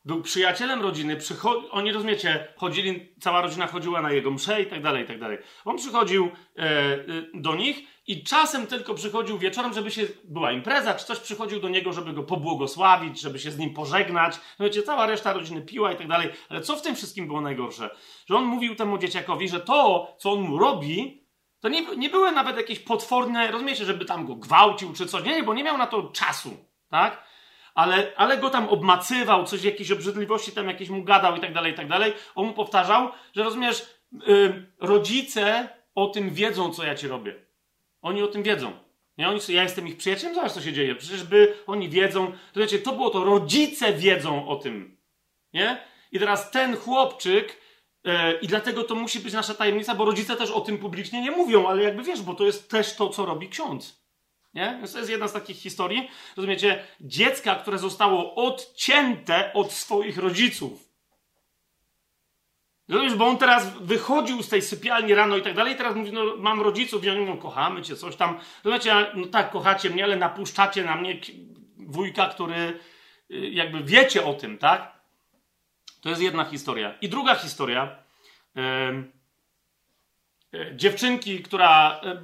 [0.04, 4.82] był przyjacielem rodziny, przycho- oni rozumiecie, chodzili, cała rodzina chodziła na jego msze i tak
[4.82, 5.38] dalej, i tak dalej.
[5.64, 6.98] On przychodził e, e,
[7.34, 11.68] do nich i czasem tylko przychodził wieczorem, żeby się, była impreza, czy coś przychodził do
[11.68, 14.40] niego, żeby go pobłogosławić, żeby się z nim pożegnać.
[14.58, 16.30] No wiecie, cała reszta rodziny piła i tak dalej.
[16.48, 17.90] Ale co w tym wszystkim było najgorsze?
[18.26, 21.21] Że on mówił temu dzieciakowi, że to, co on mu robi,
[21.62, 25.24] to nie, nie były nawet jakieś potworne, rozumiecie, żeby tam go gwałcił czy coś.
[25.24, 26.56] Nie, bo nie miał na to czasu,
[26.88, 27.24] tak?
[27.74, 31.72] ale, ale go tam obmacywał, coś, jakieś obrzydliwości tam jakieś mu gadał i tak dalej,
[31.72, 32.12] i tak dalej.
[32.34, 33.86] On mu powtarzał, że rozumiesz,
[34.26, 37.34] yy, rodzice o tym wiedzą, co ja ci robię.
[38.02, 38.72] Oni o tym wiedzą.
[39.18, 40.94] Nie, oni, ja jestem ich przyjacielem, zobacz, co się dzieje.
[40.94, 44.96] Przecież by oni wiedzą, to wiecie, to było to, rodzice wiedzą o tym.
[45.52, 45.84] Nie?
[46.12, 47.61] I teraz ten chłopczyk,
[48.42, 51.66] i dlatego to musi być nasza tajemnica, bo rodzice też o tym publicznie nie mówią,
[51.68, 54.02] ale jakby wiesz, bo to jest też to, co robi ksiądz.
[54.54, 54.76] Nie?
[54.78, 56.08] Więc to jest jedna z takich historii.
[56.36, 56.84] Rozumiecie?
[57.00, 60.92] Dziecka, które zostało odcięte od swoich rodziców.
[62.88, 66.36] Rozumiesz, bo on teraz wychodził z tej sypialni rano i tak dalej, teraz mówi, no
[66.38, 68.38] mam rodziców i oni mówią, kochamy cię, coś tam.
[68.64, 71.20] Rozumiecie, no tak, kochacie mnie, ale napuszczacie na mnie
[71.78, 72.80] wujka, który
[73.30, 75.01] y, jakby wiecie o tym, tak?
[76.02, 76.94] To jest jedna historia.
[77.00, 77.96] I druga historia.
[78.56, 78.92] E,
[80.76, 82.22] dziewczynki, która e,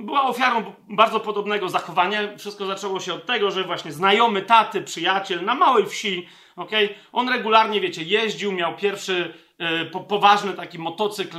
[0.00, 2.38] była ofiarą bardzo podobnego zachowania.
[2.38, 7.28] Wszystko zaczęło się od tego, że właśnie znajomy taty, przyjaciel na małej wsi, okay, on
[7.28, 11.38] regularnie, wiecie, jeździł, miał pierwszy e, po, poważny taki motocykl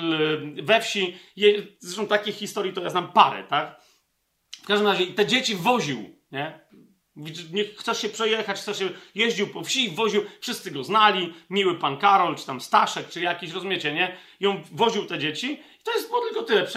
[0.64, 1.18] we wsi.
[1.36, 3.82] Je, zresztą takich historii to ja znam parę, tak?
[4.64, 6.63] W każdym razie te dzieci woził, nie?
[7.52, 11.98] Nie chcesz się przejechać, chcesz się, jeździł po wsi, woził, wszyscy go znali, miły pan
[11.98, 14.18] Karol, czy tam Staszek, czy jakiś, rozumiecie, nie?
[14.40, 16.68] I on woził te dzieci to jest było tylko tyle.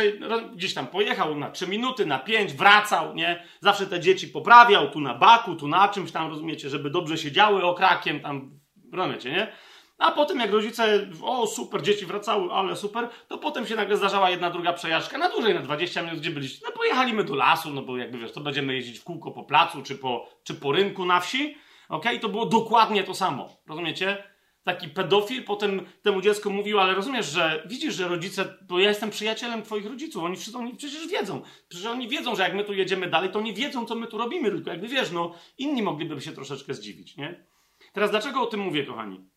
[0.55, 3.44] Gdzieś tam pojechał na 3 minuty, na 5, wracał, nie?
[3.61, 7.33] Zawsze te dzieci poprawiał, tu na baku, tu na czymś tam, rozumiecie, żeby dobrze się
[7.33, 8.61] działy okrakiem, tam,
[8.92, 9.53] rozumiecie, nie?
[9.98, 14.30] A potem jak rodzice, o super, dzieci wracały, ale super, to potem się nagle zdarzała
[14.30, 16.66] jedna, druga przejażdżka na dłużej, na 20 minut, gdzie byliście.
[16.66, 19.82] No pojechaliśmy do lasu, no bo jakby wiesz, to będziemy jeździć w kółko po placu,
[19.82, 21.56] czy po, czy po rynku na wsi.
[21.88, 22.18] Okej, okay?
[22.18, 23.48] to było dokładnie to samo.
[23.66, 24.24] Rozumiecie?
[24.64, 29.11] Taki pedofil potem temu dziecku mówił, ale rozumiesz, że widzisz, że rodzice, bo ja jestem
[29.11, 31.42] przyjacielem twoich rodziców, oni, wszyscy, oni przecież wiedzą.
[31.68, 34.18] Przecież oni wiedzą, że jak my tu jedziemy dalej, to oni wiedzą, co my tu
[34.18, 37.44] robimy, tylko jakby wiesz, no inni mogliby się troszeczkę zdziwić, nie?
[37.92, 39.36] Teraz dlaczego o tym mówię, kochani?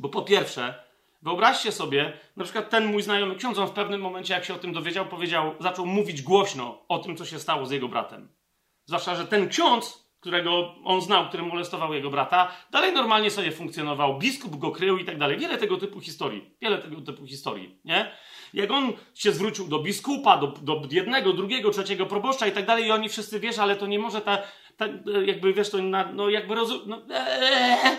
[0.00, 0.74] Bo po pierwsze,
[1.22, 4.58] wyobraźcie sobie, na przykład ten mój znajomy ksiądz, on w pewnym momencie, jak się o
[4.58, 8.28] tym dowiedział, powiedział, zaczął mówić głośno o tym, co się stało z jego bratem.
[8.86, 14.18] Zwłaszcza, że ten ksiądz, którego on znał, który molestował jego brata, dalej normalnie sobie funkcjonował,
[14.18, 15.38] biskup go krył i tak dalej.
[15.38, 16.54] Wiele tego typu historii.
[16.60, 18.12] Wiele tego typu historii, nie?
[18.54, 22.86] Jak on się zwrócił do biskupa, do, do jednego, drugiego, trzeciego proboszcza i tak dalej
[22.86, 24.38] i oni wszyscy, wiesz, ale to nie może ta,
[24.76, 24.86] ta
[25.24, 25.78] jakby, wiesz, to
[26.12, 26.80] no jakby rozum...
[26.86, 27.96] No, ee,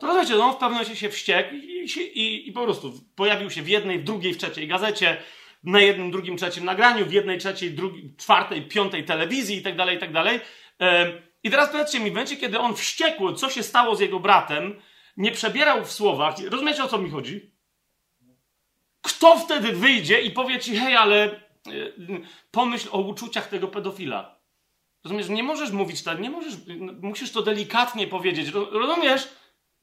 [0.00, 3.50] to rozumiecie, no on w pewnym momencie się wściekł i, i, i po prostu pojawił
[3.50, 5.16] się w jednej, w drugiej, w trzeciej gazecie,
[5.64, 9.96] na jednym, drugim, trzecim nagraniu, w jednej, trzeciej, drugiej, czwartej, piątej telewizji i tak dalej,
[9.96, 10.40] i tak dalej.
[11.42, 14.80] I teraz powiedzcie mi, w momencie, kiedy on wściekł, co się stało z jego bratem,
[15.16, 17.50] nie przebierał w słowach, rozumiecie o co mi chodzi?
[19.02, 21.40] Kto wtedy wyjdzie i powie ci, hej, ale e,
[22.50, 24.40] pomyśl o uczuciach tego pedofila.
[25.04, 26.54] Rozumiesz, nie możesz mówić tak, nie możesz,
[27.02, 29.28] musisz to delikatnie powiedzieć, rozumiesz?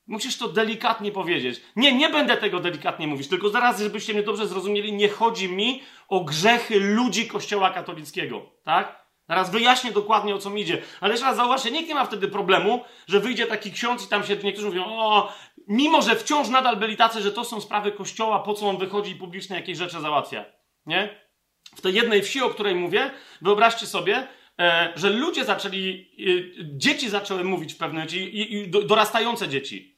[0.08, 1.62] Musisz to delikatnie powiedzieć.
[1.76, 5.84] Nie, nie będę tego delikatnie mówić, tylko zaraz, żebyście mnie dobrze zrozumieli, nie chodzi mi
[6.08, 9.08] o grzechy ludzi Kościoła katolickiego, tak?
[9.30, 10.82] Zaraz wyjaśnię dokładnie o co mi idzie.
[11.02, 14.24] Ale jeszcze raz zauważcie, nikt nie ma wtedy problemu, że wyjdzie taki ksiądz i tam
[14.24, 15.34] się niektórzy mówią, o,
[15.68, 19.12] mimo że wciąż nadal byli tacy, że to są sprawy Kościoła, po co on wychodzi
[19.12, 20.46] i publicznie jakieś rzeczy załatwia.
[20.86, 21.28] Nie?
[21.76, 24.28] W tej jednej wsi, o której mówię, wyobraźcie sobie,
[24.60, 29.97] e, że ludzie zaczęli, e, dzieci zaczęły mówić w pewnym i dorastające dzieci,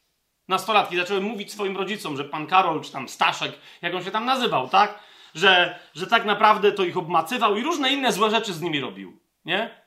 [0.49, 4.25] nastolatki zaczęły mówić swoim rodzicom, że pan Karol, czy tam Staszek, jak on się tam
[4.25, 4.99] nazywał, tak?
[5.35, 9.19] Że, że tak naprawdę to ich obmacywał i różne inne złe rzeczy z nimi robił,
[9.45, 9.79] nie?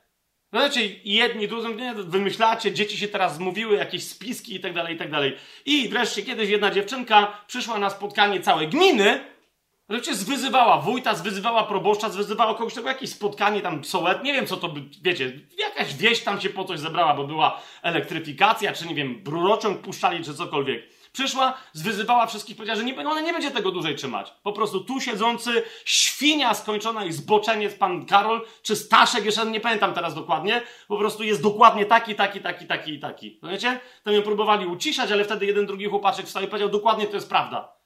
[0.53, 4.97] Wiecie, jedni, drudzy, nie, wymyślacie, dzieci się teraz zmówiły, jakieś spiski i tak dalej, i
[4.97, 5.37] tak dalej.
[5.65, 9.32] I wreszcie kiedyś jedna dziewczynka przyszła na spotkanie całej gminy,
[9.93, 14.57] Wiecie, zwyzywała wójta, zwyzywała proboszcza, zwyzywała kogoś, tego jakieś spotkanie tam sołet, nie wiem co
[14.57, 18.95] to by, wiecie, jakaś wieś tam się po coś zebrała, bo była elektryfikacja, czy nie
[18.95, 20.83] wiem, brurociąg puszczali, czy cokolwiek.
[21.11, 24.33] Przyszła, zwyzywała wszystkich, powiedziała, że nie, ona nie będzie tego dłużej trzymać.
[24.43, 29.93] Po prostu tu siedzący, świnia skończona i zboczeniec pan Karol, czy Staszek, jeszcze nie pamiętam
[29.93, 33.39] teraz dokładnie, po prostu jest dokładnie taki, taki, taki, taki i taki.
[33.43, 33.79] Wiecie?
[34.03, 37.29] Tam ją próbowali uciszać, ale wtedy jeden, drugi chłopaczek wstał i powiedział, dokładnie to jest
[37.29, 37.82] prawda.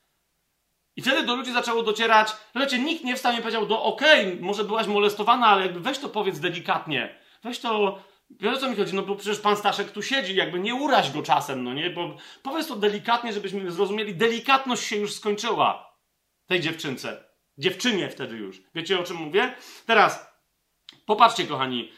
[0.97, 2.35] I wtedy do ludzi zaczęło docierać,
[2.69, 5.99] że nikt nie wstał i powiedział, do okej, okay, może byłaś molestowana, ale jakby weź
[5.99, 7.19] to powiedz delikatnie.
[7.43, 10.59] Weź to, wiesz o co mi chodzi, no bo przecież pan Staszek tu siedzi, jakby
[10.59, 15.13] nie uraź go czasem, no nie, bo powiedz to delikatnie, żebyśmy zrozumieli, delikatność się już
[15.13, 15.97] skończyła
[16.47, 17.23] tej dziewczynce.
[17.57, 18.61] Dziewczynie wtedy już.
[18.75, 19.55] Wiecie o czym mówię?
[19.85, 20.27] Teraz,
[21.05, 21.91] popatrzcie kochani,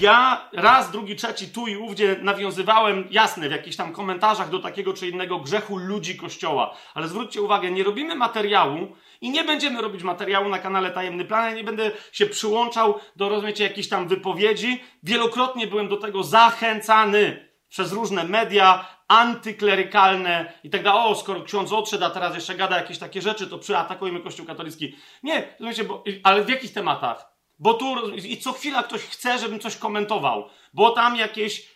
[0.00, 4.94] ja raz, drugi, trzeci, tu i ówdzie nawiązywałem, jasne, w jakichś tam komentarzach do takiego
[4.94, 6.76] czy innego grzechu ludzi Kościoła.
[6.94, 11.44] Ale zwróćcie uwagę, nie robimy materiału i nie będziemy robić materiału na kanale Tajemny Plan.
[11.44, 14.84] Ja nie będę się przyłączał do, rozumiecie, jakichś tam wypowiedzi.
[15.02, 21.02] Wielokrotnie byłem do tego zachęcany przez różne media antyklerykalne i tak dalej.
[21.04, 24.96] O, skoro ksiądz odszedł, a teraz jeszcze gada jakieś takie rzeczy, to przyatakujmy Kościół katolicki.
[25.22, 27.29] Nie, rozumiecie, bo, ale w jakich tematach?
[27.60, 31.68] Bo tu i co chwila ktoś chce, żebym coś komentował, bo tam jakieś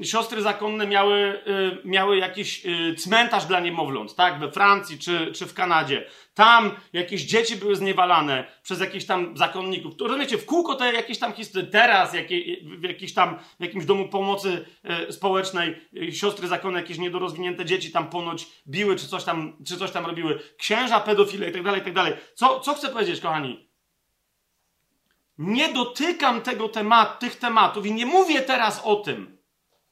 [0.00, 5.32] y, siostry zakonne miały, y, miały jakiś y, cmentarz dla niemowląt, tak, we Francji czy,
[5.32, 6.06] czy w Kanadzie.
[6.34, 9.96] Tam jakieś dzieci były zniewalane przez jakichś tam zakonników.
[9.96, 13.84] To, rozumiecie, w kółko te jakieś tam historie, teraz jakie, w jakiś tam, w jakimś
[13.84, 14.64] domu pomocy
[15.10, 15.76] społecznej
[16.12, 20.40] siostry zakonne, jakieś niedorozwinięte dzieci tam ponoć biły, czy coś tam, czy coś tam robiły.
[20.58, 22.12] Księża pedofile i tak dalej, i tak dalej.
[22.34, 23.73] Co, co chcę powiedzieć, kochani?
[25.38, 29.38] Nie dotykam tego tematu, tych tematów i nie mówię teraz o tym.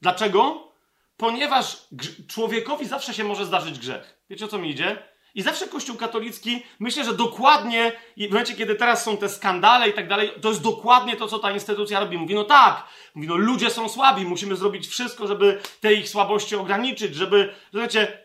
[0.01, 0.73] Dlaczego?
[1.17, 1.89] Ponieważ
[2.29, 4.19] człowiekowi zawsze się może zdarzyć grzech.
[4.31, 5.13] Wiecie o co mi idzie?
[5.35, 9.93] I zawsze Kościół katolicki, myślę, że dokładnie, w momencie, kiedy teraz są te skandale i
[9.93, 12.19] tak dalej, to jest dokładnie to, co ta instytucja robi.
[12.19, 16.57] Mówi, no tak, mówi, no ludzie są słabi, musimy zrobić wszystko, żeby te ich słabości
[16.57, 18.19] ograniczyć, żeby, wiecie,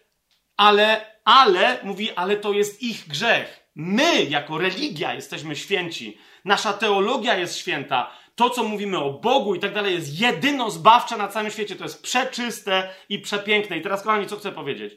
[0.58, 3.68] ale, ale, mówi, ale to jest ich grzech.
[3.76, 6.18] My, jako religia, jesteśmy święci.
[6.48, 8.12] Nasza teologia jest święta.
[8.36, 11.76] To, co mówimy o Bogu i tak dalej, jest jedyno zbawcze na całym świecie.
[11.76, 13.78] To jest przeczyste i przepiękne.
[13.78, 14.94] I teraz, kochani, co chcę powiedzieć?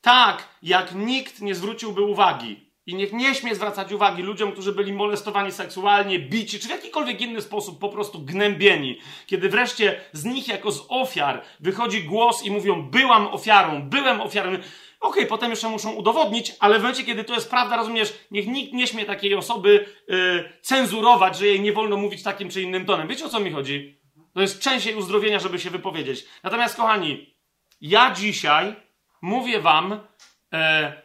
[0.00, 4.92] Tak, jak nikt nie zwróciłby uwagi, I niech nie śmie zwracać uwagi ludziom, którzy byli
[4.92, 8.98] molestowani seksualnie, bici, czy w jakikolwiek inny sposób po prostu gnębieni.
[9.26, 14.58] Kiedy wreszcie z nich jako z ofiar wychodzi głos i mówią, byłam ofiarą, byłem ofiarą.
[15.00, 18.46] Okej, okay, potem jeszcze muszą udowodnić, ale w momencie, kiedy to jest prawda, rozumiesz, niech
[18.46, 22.86] nikt nie śmie takiej osoby yy, cenzurować, że jej nie wolno mówić takim czy innym
[22.86, 23.08] tonem.
[23.08, 23.98] Wiecie o co mi chodzi?
[24.34, 26.24] To jest część jej uzdrowienia, żeby się wypowiedzieć.
[26.42, 27.34] Natomiast, kochani,
[27.80, 28.76] ja dzisiaj
[29.22, 30.00] mówię wam,
[30.52, 31.02] e,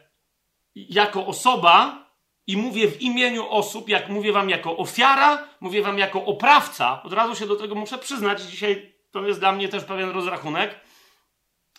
[0.74, 2.04] jako osoba
[2.46, 7.02] i mówię w imieniu osób, jak mówię wam jako ofiara, mówię wam jako oprawca.
[7.02, 8.42] Od razu się do tego muszę przyznać.
[8.42, 10.80] Dzisiaj to jest dla mnie też pewien rozrachunek.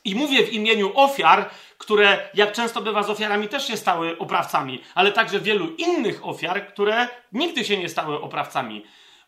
[0.06, 4.82] I mówię w imieniu ofiar, które, jak często bywa z ofiarami, też się stały oprawcami,
[4.96, 8.84] ale także wielu innych ofiar, które nigdy się nie stały oprawcami.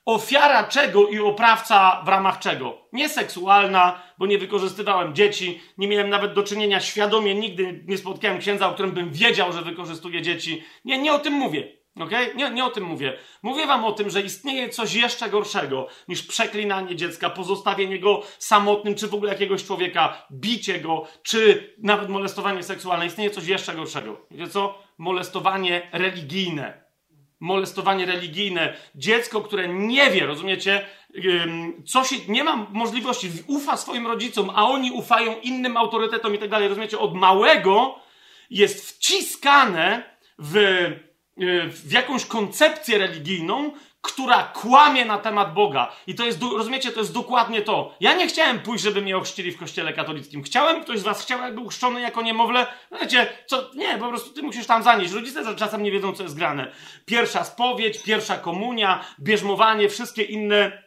[0.05, 2.77] Ofiara czego i oprawca w ramach czego?
[2.93, 8.39] Nie seksualna, bo nie wykorzystywałem dzieci, nie miałem nawet do czynienia świadomie, nigdy nie spotkałem
[8.39, 10.63] księdza, o którym bym wiedział, że wykorzystuje dzieci.
[10.85, 11.77] Nie, nie o tym mówię.
[11.99, 12.35] Okay?
[12.35, 13.17] Nie, nie o tym mówię.
[13.41, 18.95] Mówię wam o tym, że istnieje coś jeszcze gorszego niż przeklinanie dziecka, pozostawienie go samotnym,
[18.95, 23.05] czy w ogóle jakiegoś człowieka, bicie go, czy nawet molestowanie seksualne.
[23.05, 24.25] Istnieje coś jeszcze gorszego.
[24.31, 24.83] Wiecie co?
[24.97, 26.87] Molestowanie religijne
[27.39, 30.85] molestowanie religijne, dziecko, które nie wie, rozumiecie,
[31.85, 36.49] co się, nie ma możliwości, ufa swoim rodzicom, a oni ufają innym autorytetom i tak
[36.49, 37.99] dalej, rozumiecie, od małego
[38.49, 40.03] jest wciskane
[40.39, 40.55] w,
[41.67, 43.71] w jakąś koncepcję religijną,
[44.01, 45.91] która kłamie na temat Boga.
[46.07, 47.95] I to jest, rozumiecie, to jest dokładnie to.
[47.99, 50.43] Ja nie chciałem pójść, żeby mnie ochrzcili w kościele katolickim.
[50.43, 52.67] Chciałem, ktoś z was chciał, jakby uchrzczony jako niemowlę.
[53.01, 55.13] Wiecie, co, nie, po prostu ty musisz tam zanieść.
[55.13, 56.71] Rodzice czasem nie wiedzą, co jest grane.
[57.05, 60.83] Pierwsza spowiedź, pierwsza komunia, bierzmowanie, wszystkie inne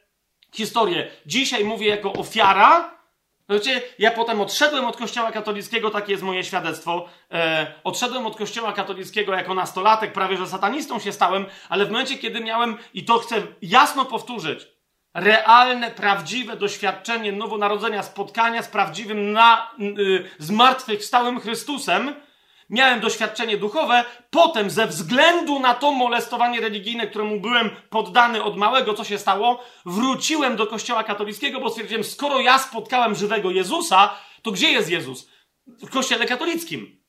[0.54, 1.10] historie.
[1.26, 2.99] Dzisiaj mówię jako ofiara,
[3.50, 7.08] Wiecie, ja potem odszedłem od kościoła katolickiego, takie jest moje świadectwo.
[7.32, 12.18] E, odszedłem od kościoła katolickiego jako nastolatek, prawie że satanistą się stałem, ale w momencie,
[12.18, 14.66] kiedy miałem, i to chcę jasno powtórzyć,
[15.14, 22.14] realne, prawdziwe doświadczenie nowonarodzenia, spotkania z prawdziwym, na, y, zmartwychwstałym Chrystusem,
[22.70, 28.94] miałem doświadczenie duchowe, potem ze względu na to molestowanie religijne, któremu byłem poddany od małego,
[28.94, 34.50] co się stało, wróciłem do kościoła katolickiego, bo stwierdziłem, skoro ja spotkałem żywego Jezusa, to
[34.50, 35.30] gdzie jest Jezus?
[35.66, 37.00] W kościele katolickim.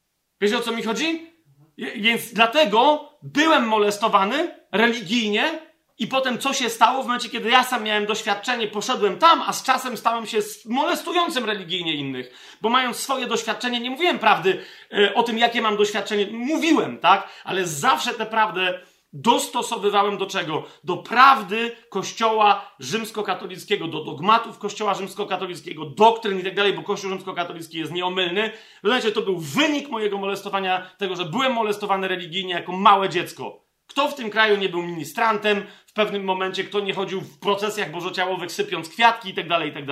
[0.41, 1.31] Wiecie o co mi chodzi?
[1.77, 7.83] Więc dlatego byłem molestowany religijnie, i potem co się stało w momencie, kiedy ja sam
[7.83, 12.57] miałem doświadczenie, poszedłem tam, a z czasem stałem się molestującym religijnie innych.
[12.61, 16.27] Bo mając swoje doświadczenie, nie mówiłem prawdy e, o tym, jakie mam doświadczenie.
[16.31, 17.29] Mówiłem, tak?
[17.43, 18.79] Ale zawsze tę prawdę
[19.13, 20.63] dostosowywałem do czego?
[20.83, 27.77] Do prawdy Kościoła rzymskokatolickiego, do dogmatów Kościoła rzymskokatolickiego, doktryn i tak dalej, bo Kościół rzymskokatolicki
[27.77, 28.51] jest nieomylny.
[28.83, 33.71] Wiecie, to był wynik mojego molestowania, tego, że byłem molestowany religijnie jako małe dziecko.
[33.87, 37.91] Kto w tym kraju nie był ministrantem w pewnym momencie, kto nie chodził w procesjach
[37.91, 39.85] bożociałowych sypiąc kwiatki i tak dalej, i tak.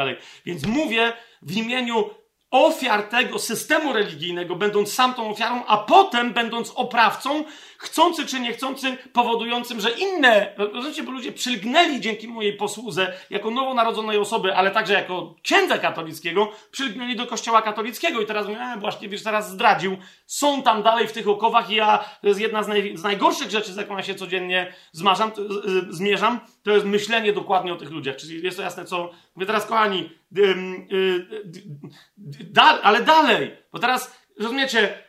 [0.45, 2.09] Więc mówię w imieniu
[2.51, 7.43] ofiar tego systemu religijnego, będąc sam tą ofiarą, a potem będąc oprawcą,
[7.79, 14.17] chcący czy niechcący, powodującym, że inne, rozumiecie, bo ludzie przylgnęli dzięki mojej posłudze jako nowonarodzonej
[14.17, 19.09] osoby, ale także jako księdza katolickiego, przylgnęli do kościoła katolickiego i teraz mówię, e, właśnie,
[19.09, 22.67] wiesz, teraz zdradził, są tam dalej w tych okowach i ja, to jest jedna z,
[22.67, 26.85] naj, z najgorszych rzeczy, z jaką ja się codziennie zmarzam, to, z, zmierzam, to jest
[26.85, 30.41] myślenie dokładnie o tych ludziach, czyli jest to jasne, co, mówię teraz, kochani, y,
[32.53, 35.03] y, ale dalej, bo teraz, rozumiecie,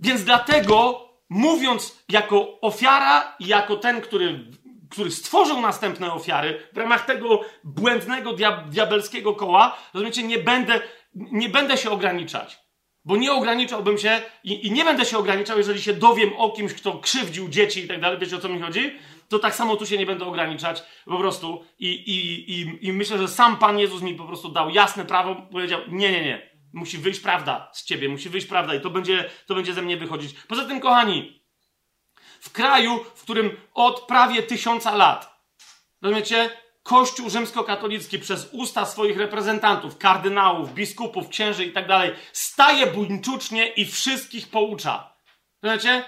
[0.00, 4.44] więc dlatego mówiąc jako ofiara i jako ten, który,
[4.90, 8.32] który stworzył następne ofiary, w ramach tego błędnego,
[8.68, 10.80] diabelskiego koła, rozumiecie, nie będę,
[11.14, 12.62] nie będę się ograniczać.
[13.04, 16.74] Bo nie ograniczałbym się i, i, nie będę się ograniczał, jeżeli się dowiem o kimś,
[16.74, 18.18] kto krzywdził dzieci i tak dalej.
[18.18, 18.98] Wiecie o co mi chodzi?
[19.28, 21.64] To tak samo tu się nie będę ograniczać po prostu.
[21.78, 25.34] I, i, i, I myślę, że sam Pan Jezus mi po prostu dał jasne prawo,
[25.52, 26.51] powiedział: Nie, nie, nie.
[26.72, 29.96] Musi wyjść prawda z ciebie, musi wyjść prawda i to będzie, to będzie ze mnie
[29.96, 30.34] wychodzić.
[30.48, 31.44] Poza tym, kochani,
[32.40, 35.44] w kraju, w którym od prawie tysiąca lat,
[36.02, 36.50] rozumiecie,
[36.82, 43.86] Kościół rzymskokatolicki przez usta swoich reprezentantów, kardynałów, biskupów, księży i tak dalej, staje buńczucznie i
[43.86, 45.16] wszystkich poucza.
[45.62, 46.04] Rozumiecie?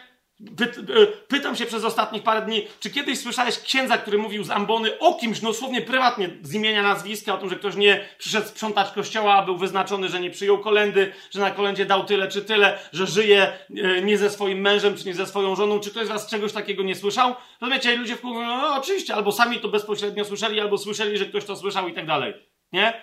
[0.61, 4.99] E, pytam się przez ostatnich parę dni, czy kiedyś słyszałeś księdza, który mówił z ambony
[4.99, 8.91] o kimś, no dosłownie prywatnie, z imienia, nazwiska, o tym, że ktoś nie przyszedł sprzątać
[8.91, 12.79] kościoła, a był wyznaczony, że nie przyjął kolendy, że na kolendzie dał tyle czy tyle,
[12.93, 16.09] że żyje e, nie ze swoim mężem, czy nie ze swoją żoną, czy ktoś z
[16.09, 17.35] was czegoś takiego nie słyszał?
[17.61, 21.57] Rozumiecie, ludzie mówią, no oczywiście, albo sami to bezpośrednio słyszeli, albo słyszeli, że ktoś to
[21.57, 22.35] słyszał i tak dalej.
[22.73, 23.03] Nie?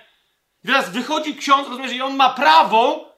[0.64, 3.11] I teraz wychodzi ksiądz, rozumiesz, i on ma prawo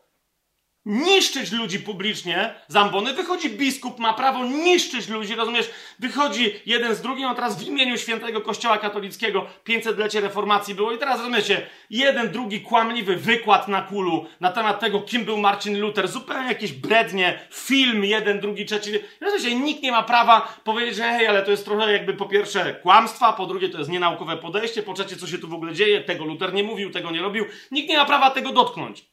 [0.86, 3.14] niszczyć ludzi publicznie z ambony.
[3.14, 5.70] Wychodzi biskup, ma prawo niszczyć ludzi, rozumiesz?
[6.00, 10.98] Wychodzi jeden z drugim, a teraz w imieniu świętego Kościoła katolickiego 500-lecie reformacji było i
[10.98, 16.08] teraz rozumiecie, jeden, drugi kłamliwy wykład na kulu na temat tego, kim był Marcin Luther,
[16.08, 18.92] zupełnie jakieś brednie, film jeden, drugi, trzeci.
[19.22, 22.74] Rozumiecie, nikt nie ma prawa powiedzieć, że hej, ale to jest trochę jakby po pierwsze
[22.74, 26.02] kłamstwa, po drugie to jest nienaukowe podejście, po trzecie co się tu w ogóle dzieje,
[26.02, 27.46] tego Luther nie mówił, tego nie robił.
[27.72, 29.13] Nikt nie ma prawa tego dotknąć.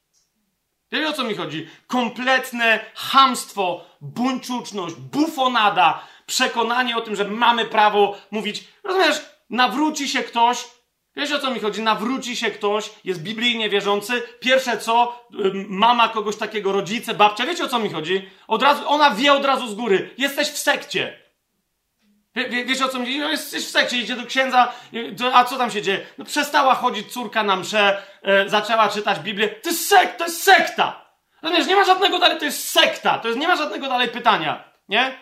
[0.92, 1.68] Wiecie o co mi chodzi?
[1.86, 8.64] Kompletne hamstwo, buńczuczność, bufonada, przekonanie o tym, że mamy prawo mówić.
[8.84, 9.20] Rozumiesz,
[9.50, 10.64] nawróci się ktoś.
[11.16, 11.82] Wiesz o co mi chodzi?
[11.82, 14.22] Nawróci się ktoś, jest biblijnie wierzący.
[14.40, 15.26] Pierwsze co,
[15.68, 17.46] mama kogoś takiego, rodzice, babcia.
[17.46, 18.28] Wiecie o co mi chodzi?
[18.48, 20.14] Od razu, ona wie od razu z góry.
[20.18, 21.19] Jesteś w sekcie.
[22.34, 23.18] Wie, wiesz o co mi chodzi?
[23.18, 24.72] No jesteś w sekcie, idzie do księdza,
[25.32, 26.06] a co tam się dzieje?
[26.18, 29.48] No przestała chodzić córka na msze, e, zaczęła czytać Biblię.
[29.48, 31.10] To jest sekt, to jest sekta!
[31.42, 34.64] Rozumiesz, nie ma żadnego dalej, to jest sekta, to jest, nie ma żadnego dalej pytania,
[34.88, 35.18] nie?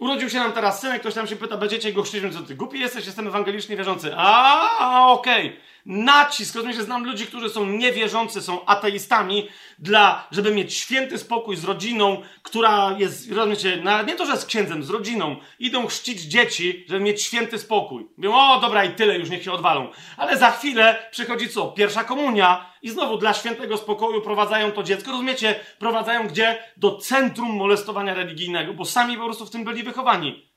[0.00, 2.80] Urodził się nam teraz synek, ktoś tam się pyta, będziecie go chrzcić, co ty głupi
[2.80, 4.12] jesteś, jestem ewangelicznie wierzący.
[4.16, 5.46] A, okej.
[5.48, 11.56] Okay nacisk, rozumiecie, znam ludzi, którzy są niewierzący, są ateistami, dla, żeby mieć święty spokój
[11.56, 16.20] z rodziną, która jest, rozumiecie, nawet nie to, że z księdzem, z rodziną, idą chrzcić
[16.20, 18.06] dzieci, żeby mieć święty spokój.
[18.16, 19.88] Mówią, o dobra i tyle, już niech się odwalą.
[20.16, 21.68] Ale za chwilę przychodzi co?
[21.68, 26.58] Pierwsza komunia i znowu dla świętego spokoju prowadzają to dziecko, rozumiecie, prowadzają gdzie?
[26.76, 30.49] Do centrum molestowania religijnego, bo sami po prostu w tym byli wychowani.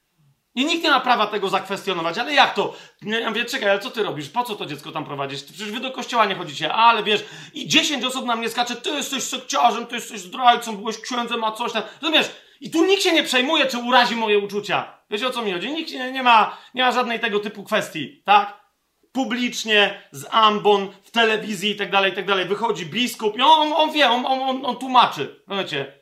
[0.55, 2.75] I nikt nie ma prawa tego zakwestionować, ale jak to?
[3.01, 4.29] Ja mówię, czekaj, ale co ty robisz?
[4.29, 5.43] Po co to dziecko tam prowadzisz?
[5.43, 8.89] Przecież wy do kościoła nie chodzicie, ale wiesz, i dziesięć osób na mnie skacze, ty
[8.89, 11.83] jesteś sekciarzem, ty jesteś zdrajcą, byłeś księdzem, a coś tam.
[12.01, 12.31] Rozumiesz?
[12.61, 14.97] I tu nikt się nie przejmuje, czy urazi moje uczucia.
[15.09, 15.71] Wiecie o co mi chodzi?
[15.71, 18.63] Nikt nie, nie, ma, nie ma żadnej tego typu kwestii, tak?
[19.11, 22.45] Publicznie, z ambon, w telewizji i tak dalej, i tak dalej.
[22.45, 25.43] Wychodzi biskup i on, on wie, on, on, on tłumaczy.
[25.47, 25.93] Rozumiecie?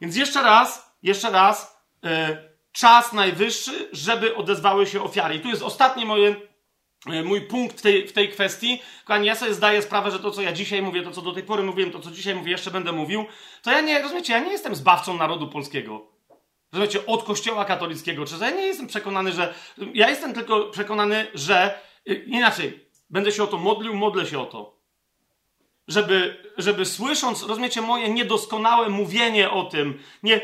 [0.00, 5.34] Więc jeszcze raz, jeszcze raz, yy, czas najwyższy, żeby odezwały się ofiary.
[5.34, 6.36] I tu jest ostatni moje,
[7.06, 8.82] e, mój punkt w tej, w tej kwestii.
[9.04, 11.42] Kochani, ja sobie zdaję sprawę, że to, co ja dzisiaj mówię, to, co do tej
[11.42, 13.24] pory mówiłem, to, co dzisiaj mówię, jeszcze będę mówił,
[13.62, 16.06] to ja nie, rozumiecie, ja nie jestem zbawcą narodu polskiego.
[16.72, 19.54] Rozumiecie, od kościoła katolickiego, czy ja nie jestem przekonany, że,
[19.94, 24.46] ja jestem tylko przekonany, że, e, inaczej, będę się o to modlił, modlę się o
[24.46, 24.82] to.
[25.88, 30.40] Żeby, żeby słysząc, rozumiecie, moje niedoskonałe mówienie o tym, nie,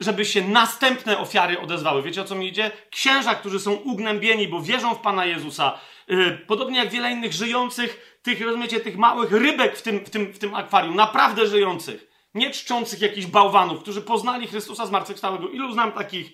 [0.00, 2.02] żeby się następne ofiary odezwały.
[2.02, 2.70] Wiecie o co mi idzie?
[2.90, 5.78] Księża, którzy są ugnębieni, bo wierzą w Pana Jezusa,
[6.08, 10.32] yy, podobnie jak wiele innych żyjących, tych, rozumiecie, tych małych rybek w tym, w tym,
[10.32, 15.48] w tym akwarium, naprawdę żyjących, nie czczących jakichś bałwanów, którzy poznali Chrystusa zmartwychwstałego.
[15.48, 16.32] Ilu znam takich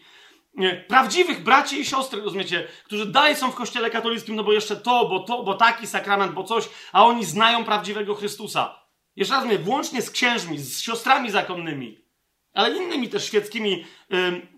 [0.55, 4.77] nie, prawdziwych braci i siostry, rozumiecie, którzy dalej są w kościele katolickim, no bo jeszcze
[4.77, 8.81] to, bo to, bo taki sakrament, bo coś, a oni znają prawdziwego Chrystusa.
[9.17, 12.10] Jeszcze raz mówię, włącznie z księżmi, z siostrami zakonnymi
[12.55, 13.85] ale innymi też świeckimi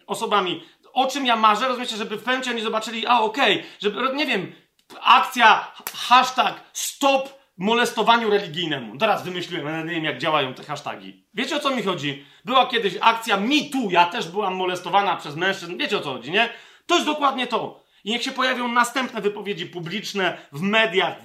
[0.07, 0.63] osobami.
[0.93, 4.27] O czym ja marzę, rozumiecie, żeby w pewnym oni zobaczyli, a okej, okay, żeby, nie
[4.27, 4.53] wiem,
[5.01, 8.99] akcja, hashtag stop molestowaniu religijnemu.
[8.99, 11.27] Teraz wymyśliłem, nie wiem jak działają te hasztagi.
[11.35, 12.25] Wiecie o co mi chodzi?
[12.45, 15.77] Była kiedyś akcja Me Too, ja też byłam molestowana przez mężczyzn.
[15.77, 16.49] Wiecie o co chodzi, nie?
[16.87, 17.82] To jest dokładnie to.
[18.05, 21.17] I niech się pojawią następne wypowiedzi publiczne w mediach,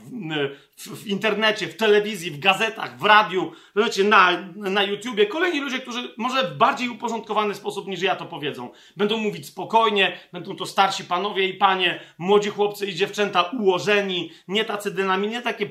[0.78, 5.26] w, w, internecie, w telewizji, w gazetach, w radiu, wiecie, na, na YouTubie.
[5.26, 8.70] Kolejni ludzie, którzy może w bardziej uporządkowany sposób niż ja to powiedzą.
[8.98, 14.66] Będą mówić spokojnie, będą to starsi panowie i panie, młodzi chłopcy i dziewczęta ułożeni, nie
[14.66, 15.70] tacy dynami, nie takie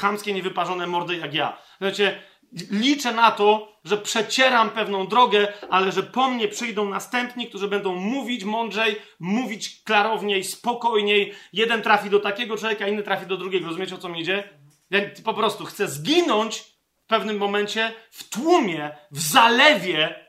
[0.00, 1.58] chamskie, niewyparzone mordy jak ja.
[1.80, 2.22] Wiecie,
[2.70, 7.94] liczę na to, że przecieram pewną drogę, ale że po mnie przyjdą następni, którzy będą
[7.94, 11.34] mówić mądrzej, mówić klarowniej, spokojniej.
[11.52, 13.66] Jeden trafi do takiego człowieka, inny trafi do drugiego.
[13.66, 14.48] Rozumiecie, o co mi idzie?
[14.90, 16.58] Ja po prostu chcę zginąć
[17.04, 20.26] w pewnym momencie w tłumie, w zalewie,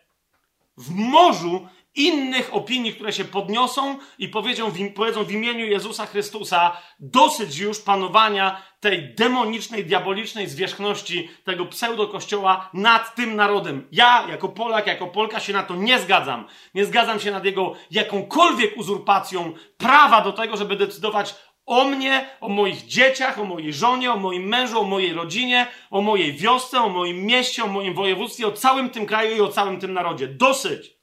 [0.77, 6.77] w morzu innych opinii, które się podniosą i powiedzą w, powiedzą w imieniu Jezusa Chrystusa
[6.99, 13.87] dosyć już panowania tej demonicznej, diabolicznej zwierzchności tego pseudo-kościoła nad tym narodem.
[13.91, 16.47] Ja, jako Polak, jako Polka się na to nie zgadzam.
[16.73, 21.35] Nie zgadzam się nad jego jakąkolwiek uzurpacją prawa do tego, żeby decydować
[21.65, 26.01] o mnie, o moich dzieciach, o mojej żonie, o moim mężu, o mojej rodzinie, o
[26.01, 29.79] mojej wiosce, o moim mieście, o moim województwie, o całym tym kraju i o całym
[29.79, 30.27] tym narodzie.
[30.27, 30.94] Dosyć.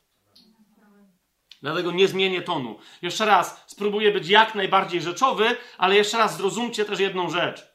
[1.62, 2.78] Dlatego nie zmienię tonu.
[3.02, 7.66] Jeszcze raz, spróbuję być jak najbardziej rzeczowy, ale jeszcze raz zrozumcie też jedną rzecz.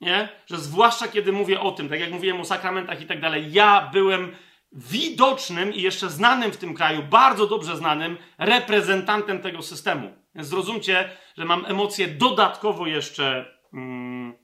[0.00, 0.28] Nie?
[0.46, 3.90] Że zwłaszcza kiedy mówię o tym, tak jak mówiłem o sakramentach i tak dalej, ja
[3.92, 4.36] byłem
[4.72, 10.12] widocznym i jeszcze znanym w tym kraju, bardzo dobrze znanym reprezentantem tego systemu.
[10.34, 14.34] Więc zrozumcie, że mam emocje dodatkowo jeszcze mm,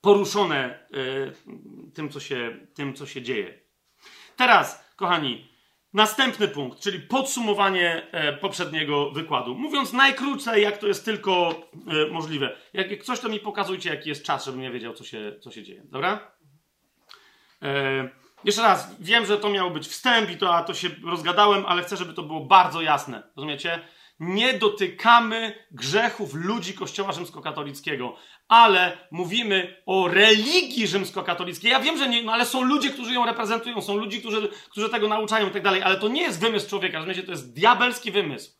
[0.00, 3.60] poruszone y, tym, co się, tym, co się dzieje.
[4.36, 5.55] Teraz, kochani,
[5.92, 9.54] następny punkt, czyli podsumowanie e, poprzedniego wykładu.
[9.54, 11.54] Mówiąc najkrócej, jak to jest tylko
[12.08, 12.56] e, możliwe.
[12.72, 15.62] Jak, coś, to mi pokazujcie, jaki jest czas, żebym ja wiedział, co się, co się
[15.62, 15.82] dzieje.
[15.84, 16.30] Dobra?
[17.62, 18.08] E,
[18.44, 21.82] jeszcze raz, wiem, że to miał być wstęp i to, a to się rozgadałem, ale
[21.82, 23.22] chcę, żeby to było bardzo jasne.
[23.36, 23.80] Rozumiecie?
[24.20, 28.16] Nie dotykamy grzechów ludzi Kościoła Rzymskokatolickiego,
[28.48, 31.70] ale mówimy o religii rzymskokatolickiej.
[31.70, 34.88] Ja wiem, że nie, no ale są ludzie, którzy ją reprezentują, są ludzie, którzy, którzy
[34.88, 37.22] tego nauczają i tak dalej, ale to nie jest wymysł człowieka, rozumiecie?
[37.22, 38.50] To jest diabelski wymysł.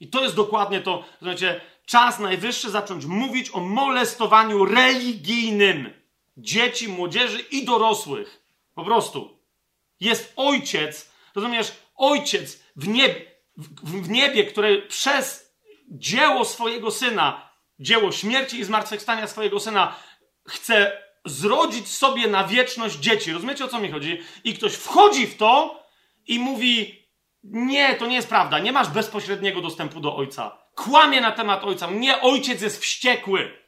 [0.00, 1.60] I to jest dokładnie to, rozumiecie?
[1.86, 5.92] Czas najwyższy zacząć mówić o molestowaniu religijnym
[6.36, 8.42] dzieci, młodzieży i dorosłych.
[8.74, 9.38] Po prostu.
[10.00, 11.72] Jest ojciec, rozumiesz?
[11.96, 13.24] Ojciec w niebie,
[13.82, 15.54] w, niebie, który przez
[15.90, 17.50] dzieło swojego syna,
[17.84, 19.96] dzieło śmierci i zmartwychwstania swojego syna,
[20.48, 23.32] chce zrodzić sobie na wieczność dzieci.
[23.32, 24.22] Rozumiecie o co mi chodzi?
[24.44, 25.82] I ktoś wchodzi w to
[26.26, 27.04] i mówi:
[27.44, 30.58] Nie, to nie jest prawda, nie masz bezpośredniego dostępu do ojca.
[30.74, 31.90] Kłamie na temat ojca.
[31.90, 33.58] Nie, ojciec jest wściekły.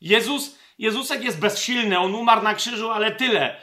[0.00, 3.56] Jezus, Jezusek jest bezsilny, on umarł na krzyżu, ale tyle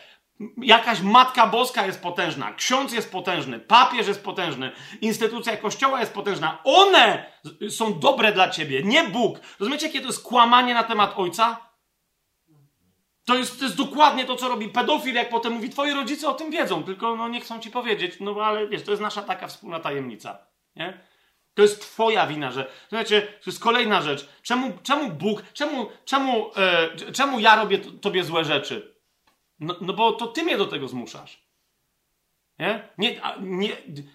[0.58, 4.72] jakaś Matka Boska jest potężna, ksiądz jest potężny, papież jest potężny,
[5.02, 6.62] instytucja kościoła jest potężna.
[6.64, 7.32] One
[7.70, 9.40] są dobre dla ciebie, nie Bóg.
[9.60, 11.72] Rozumiecie, jakie to jest kłamanie na temat ojca?
[13.26, 16.34] To jest, to jest dokładnie to, co robi pedofil, jak potem mówi, twoi rodzice o
[16.34, 19.48] tym wiedzą, tylko no, nie chcą ci powiedzieć, no ale wiesz, to jest nasza taka
[19.48, 20.38] wspólna tajemnica.
[20.76, 21.02] Nie?
[21.54, 22.72] To jest twoja wina, że.
[22.90, 24.30] Słuchajcie, to jest kolejna rzecz.
[24.42, 28.91] Czemu, czemu Bóg, czemu, czemu, e, czemu ja robię tobie złe rzeczy?
[29.62, 31.44] No, no bo to ty mnie do tego zmuszasz.
[32.60, 32.90] Nie?
[32.98, 33.70] nie, nie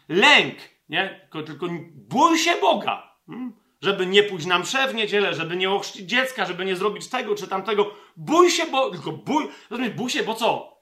[0.09, 0.57] lęk,
[0.89, 1.21] nie?
[1.21, 3.17] Tylko, tylko bój się Boga.
[3.27, 3.53] Hmm?
[3.81, 7.35] Żeby nie pójść na mszę w niedzielę, żeby nie ochrzcić dziecka, żeby nie zrobić tego
[7.35, 7.95] czy tamtego.
[8.17, 10.77] Bój się, bo tylko bój, rozumiesz, bój się, bo co?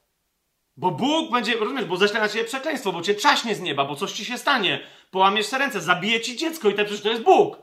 [0.76, 3.96] Bo Bóg będzie, rozumiesz, bo ześle na ciebie przekleństwo, bo cię czaśnie z nieba, bo
[3.96, 4.80] coś ci się stanie.
[5.10, 7.58] Połamiesz sobie ręce, zabije ci dziecko i to przecież to jest Bóg.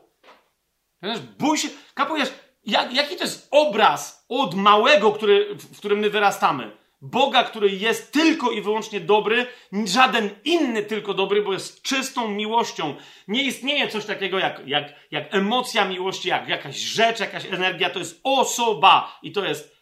[1.02, 2.34] Rozumiesz, bój się, kapujesz,
[2.66, 6.81] jak, jaki to jest obraz od małego, który, w którym my wyrastamy?
[7.02, 9.48] Boga, który jest tylko i wyłącznie dobry,
[9.86, 12.96] żaden inny tylko dobry, bo jest czystą miłością.
[13.28, 17.90] Nie istnieje coś takiego jak, jak, jak emocja miłości, jak jakaś rzecz, jakaś energia.
[17.90, 19.76] To jest osoba i to jest,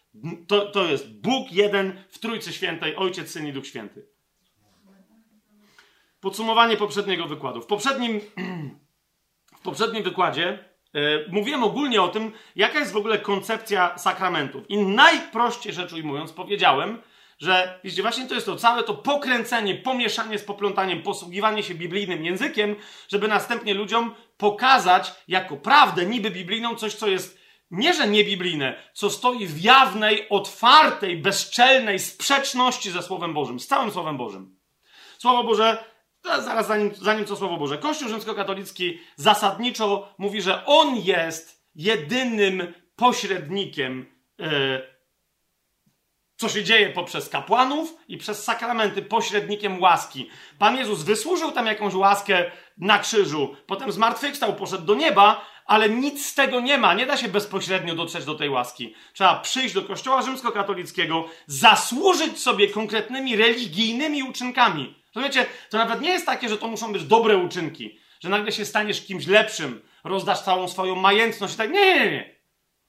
[0.47, 4.07] to, to jest Bóg jeden w Trójcy Świętej, Ojciec, Syn i Duch Święty.
[6.21, 7.61] Podsumowanie poprzedniego wykładu.
[7.61, 8.21] W poprzednim,
[9.59, 10.69] w poprzednim wykładzie
[11.29, 14.69] mówiłem ogólnie o tym, jaka jest w ogóle koncepcja sakramentów.
[14.69, 17.01] I najprościej rzecz ujmując, powiedziałem,
[17.39, 22.25] że widzicie, właśnie to jest to całe to pokręcenie, pomieszanie z poplątaniem, posługiwanie się biblijnym
[22.25, 22.75] językiem,
[23.09, 27.39] żeby następnie ludziom pokazać jako prawdę niby biblijną coś, co jest
[27.71, 33.91] nie, że niebiblijne, co stoi w jawnej, otwartej, bezczelnej sprzeczności ze Słowem Bożym, z całym
[33.91, 34.59] Słowem Bożym.
[35.17, 35.83] Słowo Boże,
[36.23, 44.05] zaraz zanim, zanim co Słowo Boże, Kościół rzymskokatolicki zasadniczo mówi, że on jest jedynym pośrednikiem
[44.39, 44.99] yy,
[46.39, 50.29] co się dzieje poprzez kapłanów i przez sakramenty, pośrednikiem łaski.
[50.59, 56.25] Pan Jezus wysłużył tam jakąś łaskę na krzyżu, potem zmartwychwstał, poszedł do nieba, ale nic
[56.25, 56.93] z tego nie ma.
[56.93, 58.95] Nie da się bezpośrednio dotrzeć do tej łaski.
[59.13, 64.98] Trzeba przyjść do kościoła rzymskokatolickiego, zasłużyć sobie konkretnymi religijnymi uczynkami.
[65.19, 68.65] Rozumiecie, to nawet nie jest takie, że to muszą być dobre uczynki, że nagle się
[68.65, 71.71] staniesz kimś lepszym, rozdasz całą swoją majętność i tak.
[71.71, 72.39] Nie, nie, nie.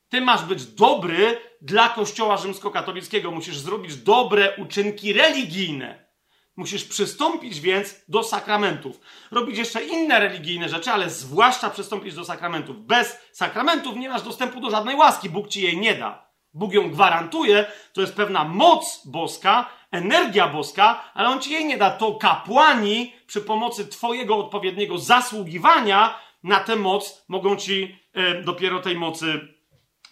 [0.09, 3.31] Ty masz być dobry dla Kościoła rzymskokatolickiego.
[3.31, 6.11] Musisz zrobić dobre uczynki religijne.
[6.57, 9.01] Musisz przystąpić więc do sakramentów.
[9.31, 12.87] Robić jeszcze inne religijne rzeczy, ale zwłaszcza przystąpić do sakramentów.
[12.87, 15.31] Bez sakramentów nie masz dostępu do żadnej łaski.
[15.31, 16.31] Bóg ci jej nie da.
[16.55, 21.79] Bóg ją gwarantuje, to jest pewna moc boska, energia boska, ale on ci jej nie
[21.79, 21.91] da.
[21.91, 28.97] To kapłani przy pomocy Twojego odpowiedniego zasługiwania na tę moc mogą ci e, dopiero tej
[28.97, 29.41] mocy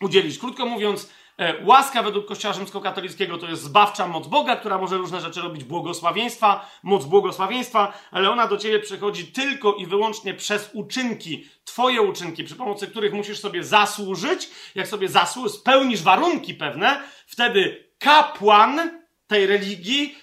[0.01, 0.39] udzielić.
[0.39, 5.21] Krótko mówiąc, e, łaska według Kościoła rzymskokatolickiego to jest zbawcza moc Boga, która może różne
[5.21, 11.49] rzeczy robić, błogosławieństwa, moc błogosławieństwa, ale ona do ciebie przychodzi tylko i wyłącznie przez uczynki,
[11.65, 14.51] twoje uczynki, przy pomocy których musisz sobie zasłużyć.
[14.75, 18.98] Jak sobie zasłużysz, spełnisz warunki pewne, wtedy kapłan
[19.29, 20.17] tej religii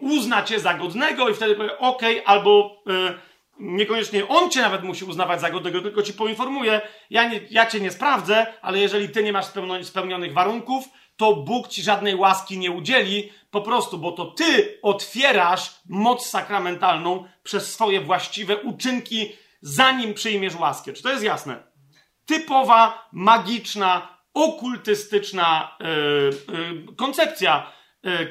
[0.00, 2.82] uzna cię za godnego i wtedy powie, ok, albo...
[2.86, 3.30] Yy,
[3.60, 6.80] niekoniecznie on cię nawet musi uznawać za godnego, tylko ci poinformuje,
[7.10, 9.46] ja, nie, ja cię nie sprawdzę, ale jeżeli ty nie masz
[9.82, 10.84] spełnionych warunków,
[11.16, 17.24] to Bóg ci żadnej łaski nie udzieli, po prostu, bo to ty otwierasz moc sakramentalną
[17.42, 20.92] przez swoje właściwe uczynki, zanim przyjmiesz łaskę.
[20.92, 21.62] Czy to jest jasne?
[22.26, 27.72] Typowa, magiczna okultystyczna yy, yy, koncepcja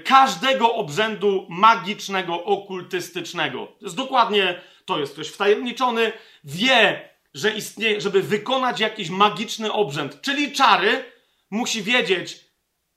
[0.05, 3.67] każdego obrzędu magicznego, okultystycznego.
[3.67, 6.11] To jest dokładnie, to jest ktoś wtajemniczony,
[6.43, 11.05] wie, że istnieje, żeby wykonać jakiś magiczny obrzęd, czyli czary,
[11.51, 12.49] musi wiedzieć,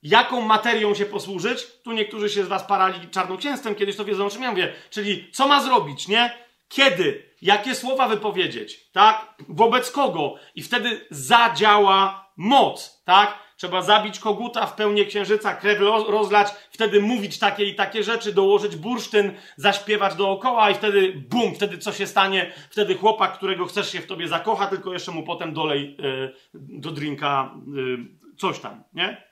[0.03, 1.67] jaką materią się posłużyć.
[1.85, 4.73] Tu niektórzy się z was parali czarnoksięstwem, kiedyś to wiedzą, o czym ja mówię.
[4.91, 6.39] Czyli co ma zrobić, nie?
[6.69, 7.33] Kiedy?
[7.43, 9.35] Jakie słowa wypowiedzieć, tak?
[9.49, 10.35] Wobec kogo?
[10.55, 13.39] I wtedy zadziała moc, tak?
[13.63, 18.77] Trzeba zabić koguta w pełni księżyca, krew rozlać, wtedy mówić takie i takie rzeczy, dołożyć
[18.77, 22.53] bursztyn, zaśpiewać dookoła i wtedy bum, wtedy co się stanie?
[22.71, 26.91] Wtedy chłopak, którego chcesz się w tobie zakocha, tylko jeszcze mu potem dolej yy, do
[26.91, 27.99] drinka yy,
[28.39, 29.25] coś tam, nie?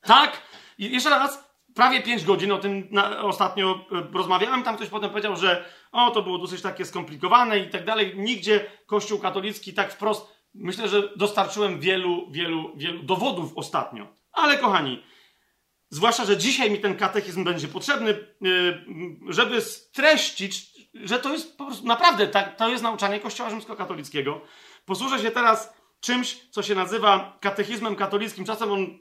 [0.00, 0.42] Tak?
[0.78, 4.62] I jeszcze raz, prawie 5 godzin o tym na, ostatnio e, rozmawiałem.
[4.62, 8.12] Tam ktoś potem powiedział, że o, to było dosyć takie skomplikowane i tak dalej.
[8.16, 10.35] Nigdzie Kościół katolicki tak wprost.
[10.58, 14.06] Myślę, że dostarczyłem wielu, wielu, wielu dowodów ostatnio.
[14.32, 15.02] Ale kochani,
[15.90, 18.16] zwłaszcza, że dzisiaj mi ten katechizm będzie potrzebny, e,
[19.28, 24.40] żeby streścić, że to jest po prostu naprawdę, tak, to jest nauczanie Kościoła rzymskokatolickiego.
[24.84, 28.44] Posłużę się teraz czymś, co się nazywa katechizmem katolickim.
[28.44, 28.98] Czasem on,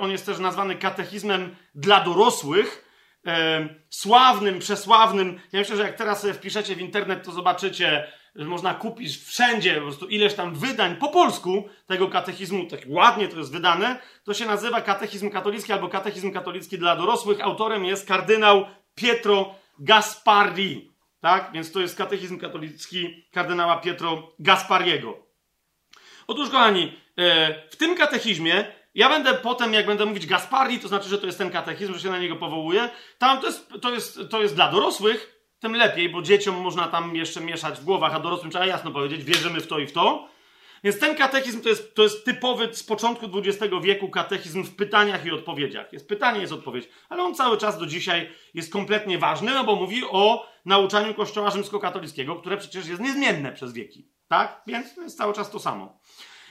[0.00, 2.88] on jest też nazwany katechizmem dla dorosłych.
[3.26, 5.40] E, sławnym, przesławnym.
[5.52, 9.80] Ja myślę, że jak teraz sobie wpiszecie w internet, to zobaczycie, można kupić wszędzie po
[9.80, 13.98] prostu ileś tam wydań po polsku tego katechizmu, tak ładnie to jest wydane.
[14.24, 17.40] To się nazywa katechizm katolicki albo katechizm katolicki dla dorosłych.
[17.40, 20.92] Autorem jest kardynał Pietro Gasparri.
[21.20, 21.50] Tak?
[21.54, 25.26] Więc to jest katechizm katolicki kardynała Pietro Gaspariego.
[26.26, 28.64] Otóż, kochani, e, w tym katechizmie
[28.94, 32.00] ja będę potem, jak będę mówić Gaspari, to znaczy, że to jest ten katechizm, że
[32.00, 32.88] się na niego powołuję.
[33.18, 37.16] Tam to jest, to jest, to jest dla dorosłych, tym lepiej, bo dzieciom można tam
[37.16, 40.28] jeszcze mieszać w głowach, a dorosłym trzeba jasno powiedzieć, wierzymy w to i w to.
[40.84, 45.26] Więc ten katechizm to jest, to jest typowy z początku XX wieku katechizm w pytaniach
[45.26, 45.92] i odpowiedziach.
[45.92, 49.76] Jest pytanie, jest odpowiedź, ale on cały czas do dzisiaj jest kompletnie ważny, no bo
[49.76, 54.08] mówi o nauczaniu Kościoła rzymskokatolickiego, które przecież jest niezmienne przez wieki.
[54.28, 54.62] Tak?
[54.66, 55.98] Więc to jest cały czas to samo.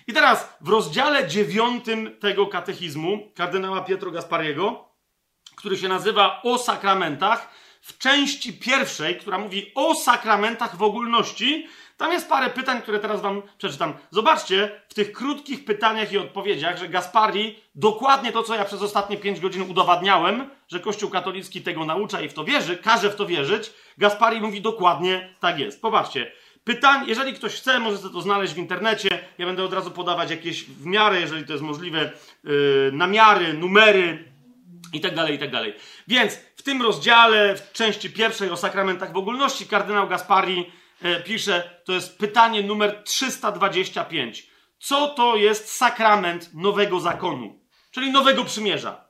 [0.08, 4.90] I teraz w rozdziale dziewiątym tego katechizmu kardynała Pietro Gaspariego,
[5.56, 7.50] który się nazywa O sakramentach,
[7.82, 11.68] w części pierwszej, która mówi o sakramentach w ogólności,
[11.98, 13.94] tam jest parę pytań, które teraz wam przeczytam.
[14.12, 19.18] Zobaczcie w tych krótkich pytaniach i odpowiedziach, że Gaspari dokładnie to, co ja przez ostatnie
[19.18, 23.26] pięć godzin udowadniałem, że Kościół katolicki tego naucza i w to wierzy, każe w to
[23.26, 23.74] wierzyć.
[23.98, 25.82] Gaspari mówi dokładnie tak jest.
[25.82, 26.32] Popatrzcie.
[26.64, 29.10] Pytań, jeżeli ktoś chce, może to znaleźć w internecie.
[29.38, 32.12] Ja będę od razu podawać jakieś w miarę, jeżeli to jest możliwe,
[32.44, 34.32] yy, namiary, numery
[34.94, 35.50] i tak dalej, i tak.
[36.08, 41.82] Więc w tym rozdziale, w części pierwszej o sakramentach w ogólności, kardynał Gaspari yy, pisze,
[41.86, 44.48] to jest pytanie numer 325.
[44.80, 47.60] Co to jest sakrament nowego zakonu,
[47.92, 49.06] czyli nowego przymierza?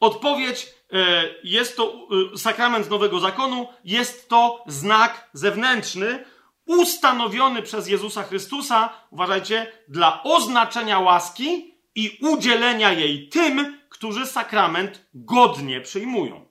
[0.00, 6.24] Odpowiedź E, jest to e, sakrament nowego zakonu, jest to znak zewnętrzny,
[6.66, 15.80] ustanowiony przez Jezusa Chrystusa, uważajcie, dla oznaczenia łaski i udzielenia jej tym, którzy sakrament godnie
[15.80, 16.48] przyjmują.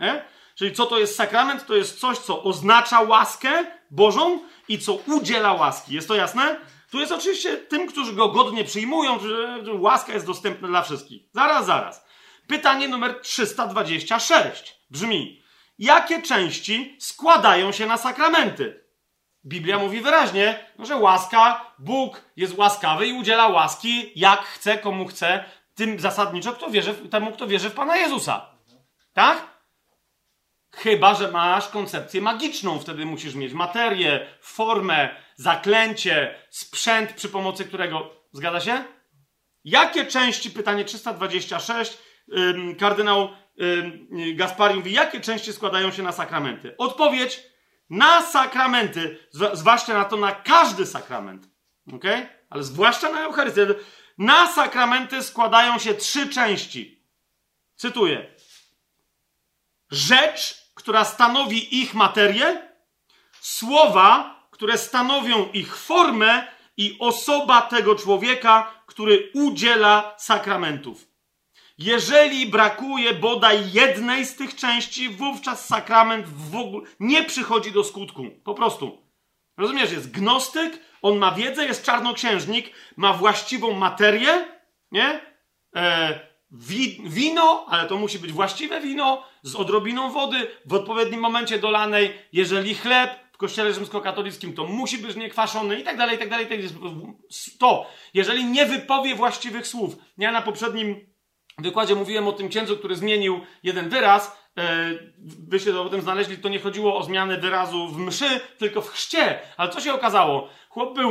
[0.00, 0.24] E?
[0.54, 1.66] Czyli co to jest sakrament?
[1.66, 5.94] To jest coś, co oznacza łaskę Bożą i co udziela łaski.
[5.94, 6.60] Jest to jasne?
[6.90, 9.18] Tu jest oczywiście tym, którzy go godnie przyjmują,
[9.64, 11.22] że łaska jest dostępna dla wszystkich.
[11.32, 12.04] Zaraz, zaraz.
[12.46, 15.42] Pytanie numer 326 brzmi:
[15.78, 18.84] Jakie części składają się na sakramenty?
[19.44, 25.44] Biblia mówi wyraźnie, że łaska, Bóg jest łaskawy i udziela łaski jak chce, komu chce,
[25.78, 28.46] tym zasadniczo kto wierzy, temu, kto wierzy w Pana Jezusa.
[29.12, 29.58] Tak?
[30.74, 38.10] Chyba, że masz koncepcję magiczną, wtedy musisz mieć materię, formę, zaklęcie, sprzęt, przy pomocy którego.
[38.32, 38.84] Zgadza się?
[39.64, 41.98] Jakie części, pytanie 326,
[42.78, 43.28] kardynał
[44.34, 46.74] Gaspari mówi, jakie części składają się na sakramenty?
[46.78, 47.42] Odpowiedź
[47.90, 49.18] na sakramenty,
[49.52, 51.48] zwłaszcza na to, na każdy sakrament.
[51.92, 52.04] ok?
[52.50, 53.66] Ale zwłaszcza na Eucharystię.
[54.18, 57.02] Na sakramenty składają się trzy części.
[57.76, 58.34] Cytuję.
[59.90, 62.62] Rzecz, która stanowi ich materię,
[63.40, 66.46] słowa, które stanowią ich formę
[66.76, 71.08] i osoba tego człowieka, który udziela sakramentów.
[71.78, 78.26] Jeżeli brakuje bodaj jednej z tych części, wówczas sakrament w ogóle nie przychodzi do skutku.
[78.44, 79.02] Po prostu.
[79.56, 84.44] Rozumiesz, jest gnostyk, on ma wiedzę, jest czarnoksiężnik, ma właściwą materię,
[84.92, 85.20] nie?
[85.76, 86.20] E,
[86.50, 92.14] wi wino, ale to musi być właściwe wino, z odrobiną wody, w odpowiednim momencie dolanej.
[92.32, 96.46] Jeżeli chleb, w kościele rzymskokatolickim to musi być niekwaszony i tak dalej, i tak dalej.
[96.46, 97.14] tak dalej.
[97.58, 99.96] To, jeżeli nie wypowie właściwych słów.
[100.18, 101.06] Ja na poprzednim
[101.58, 104.38] wykładzie mówiłem o tym księdzu, który zmienił jeden wyraz.
[104.58, 104.90] E,
[105.48, 108.90] wy się o tym znaleźli, to nie chodziło o zmianę wyrazu w mszy, tylko w
[108.90, 109.38] chrzcie.
[109.56, 110.48] Ale co się okazało?
[110.78, 111.10] Chłop był,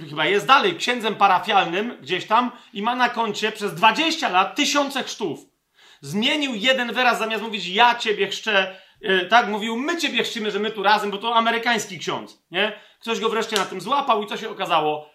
[0.00, 4.56] e, chyba jest dalej, księdzem parafialnym gdzieś tam i ma na koncie przez 20 lat
[4.56, 5.40] tysiące chrztów.
[6.00, 10.58] Zmienił jeden wyraz, zamiast mówić ja ciebie chrzczę, e, tak, mówił my ciebie chrzcimy, że
[10.58, 12.72] my tu razem, bo to amerykański ksiądz, nie?
[13.00, 15.10] Ktoś go wreszcie na tym złapał i co się okazało?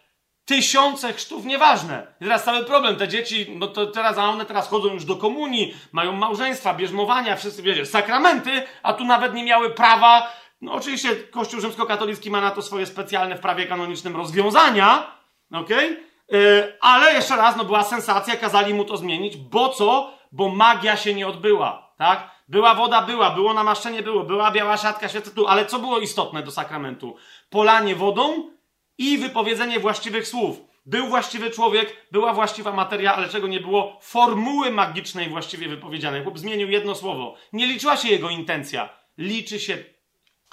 [0.46, 2.08] Tysiące chrztów, nieważne.
[2.22, 5.16] I teraz cały problem, te dzieci, no to teraz, a one teraz chodzą już do
[5.16, 10.34] komunii, mają małżeństwa, bierzmowania, wszyscy wiecie, sakramenty, a tu nawet nie miały prawa.
[10.64, 15.18] No oczywiście Kościół rzymskokatolicki ma na to swoje specjalne w prawie kanonicznym rozwiązania?
[15.52, 16.04] Okay?
[16.30, 20.14] Yy, ale jeszcze raz, no była sensacja, kazali mu to zmienić, bo co?
[20.32, 22.32] Bo magia się nie odbyła, tak?
[22.48, 26.44] Była woda, była, było namaszczenie, było, była biała siatka, świece tu, ale co było istotne
[26.44, 27.16] do sakramentu?
[27.50, 28.50] Polanie wodą
[28.98, 30.62] i wypowiedzenie właściwych słów.
[30.86, 34.00] Był właściwy człowiek, była właściwa materia, ale czego nie było?
[34.02, 36.24] Formuły magicznej właściwie wypowiedzianej.
[36.24, 37.36] Chłop zmienił jedno słowo.
[37.54, 38.90] Nie liczyła się jego intencja.
[39.18, 39.93] Liczy się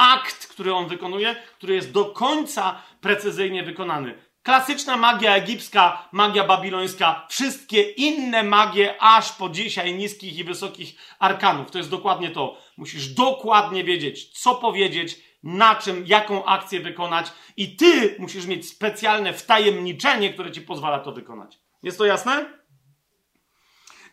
[0.01, 4.31] akt, który on wykonuje, który jest do końca precyzyjnie wykonany.
[4.43, 11.71] Klasyczna magia egipska, magia babilońska, wszystkie inne magie, aż po dzisiaj niskich i wysokich arkanów.
[11.71, 12.59] To jest dokładnie to.
[12.77, 19.33] Musisz dokładnie wiedzieć, co powiedzieć, na czym, jaką akcję wykonać, i ty musisz mieć specjalne
[19.33, 21.59] wtajemniczenie, które ci pozwala to wykonać.
[21.83, 22.61] Jest to jasne?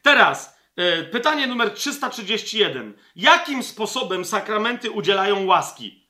[0.02, 0.57] Teraz
[1.12, 2.98] pytanie numer 331.
[3.16, 6.08] Jakim sposobem sakramenty udzielają łaski?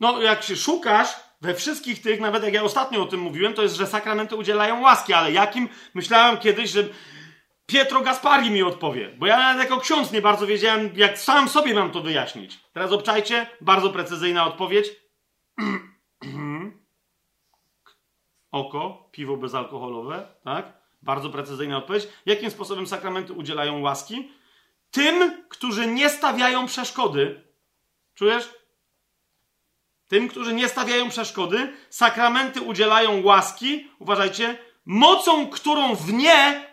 [0.00, 1.08] No, jak się szukasz
[1.40, 4.80] we wszystkich tych, nawet jak ja ostatnio o tym mówiłem, to jest, że sakramenty udzielają
[4.80, 5.68] łaski, ale jakim?
[5.94, 6.84] Myślałem kiedyś, że
[7.66, 11.90] Pietro Gaspari mi odpowie, bo ja jako ksiądz nie bardzo wiedziałem, jak sam sobie mam
[11.90, 12.60] to wyjaśnić.
[12.72, 14.86] Teraz obczajcie, bardzo precyzyjna odpowiedź.
[18.50, 20.77] Oko, piwo bezalkoholowe, tak?
[21.02, 22.08] Bardzo precyzyjna odpowiedź.
[22.26, 24.32] Jakim sposobem sakramenty udzielają łaski?
[24.90, 27.44] Tym, którzy nie stawiają przeszkody.
[28.14, 28.50] Czujesz?
[30.08, 36.68] Tym, którzy nie stawiają przeszkody, sakramenty udzielają łaski, uważajcie, mocą, którą w nie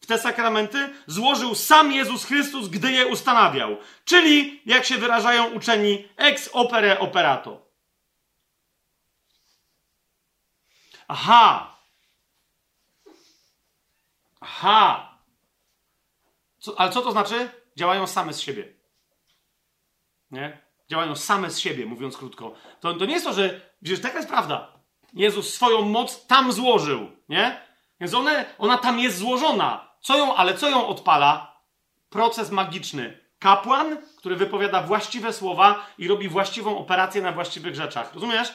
[0.00, 3.76] w te sakramenty złożył sam Jezus Chrystus, gdy je ustanawiał.
[4.04, 7.68] Czyli, jak się wyrażają uczeni, ex opere operato.
[11.08, 11.77] Aha.
[14.48, 15.18] Aha.
[16.58, 17.50] Co, ale co to znaczy?
[17.76, 18.74] Działają same z siebie.
[20.30, 20.62] Nie?
[20.90, 22.54] Działają same z siebie, mówiąc krótko.
[22.80, 23.60] To, to nie jest to, że.
[23.82, 24.72] Wiesz, taka jest prawda.
[25.14, 27.60] Jezus swoją moc tam złożył, nie?
[28.00, 29.88] Więc one, ona tam jest złożona.
[30.00, 31.60] Co ją, ale co ją odpala?
[32.10, 33.28] Proces magiczny.
[33.38, 38.14] Kapłan, który wypowiada właściwe słowa i robi właściwą operację na właściwych rzeczach.
[38.14, 38.54] Rozumiesz?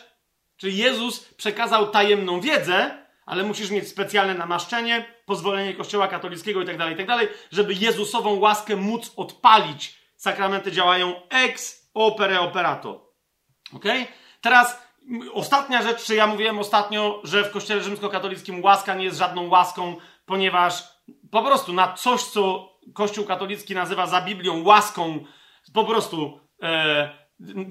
[0.58, 6.90] Czyli Jezus przekazał tajemną wiedzę, ale musisz mieć specjalne namaszczenie, pozwolenie Kościoła katolickiego itd., tak
[6.90, 9.96] itd., tak żeby Jezusową łaskę móc odpalić.
[10.16, 13.14] Sakramenty działają ex opere operato.
[13.74, 13.86] Ok?
[14.42, 14.84] Teraz
[15.34, 19.96] ostatnia rzecz, czy ja mówiłem ostatnio, że w Kościele rzymskokatolickim łaska nie jest żadną łaską,
[20.26, 20.84] ponieważ
[21.32, 25.26] po prostu na coś, co Kościół katolicki nazywa za Biblią łaską,
[25.74, 27.10] po prostu e,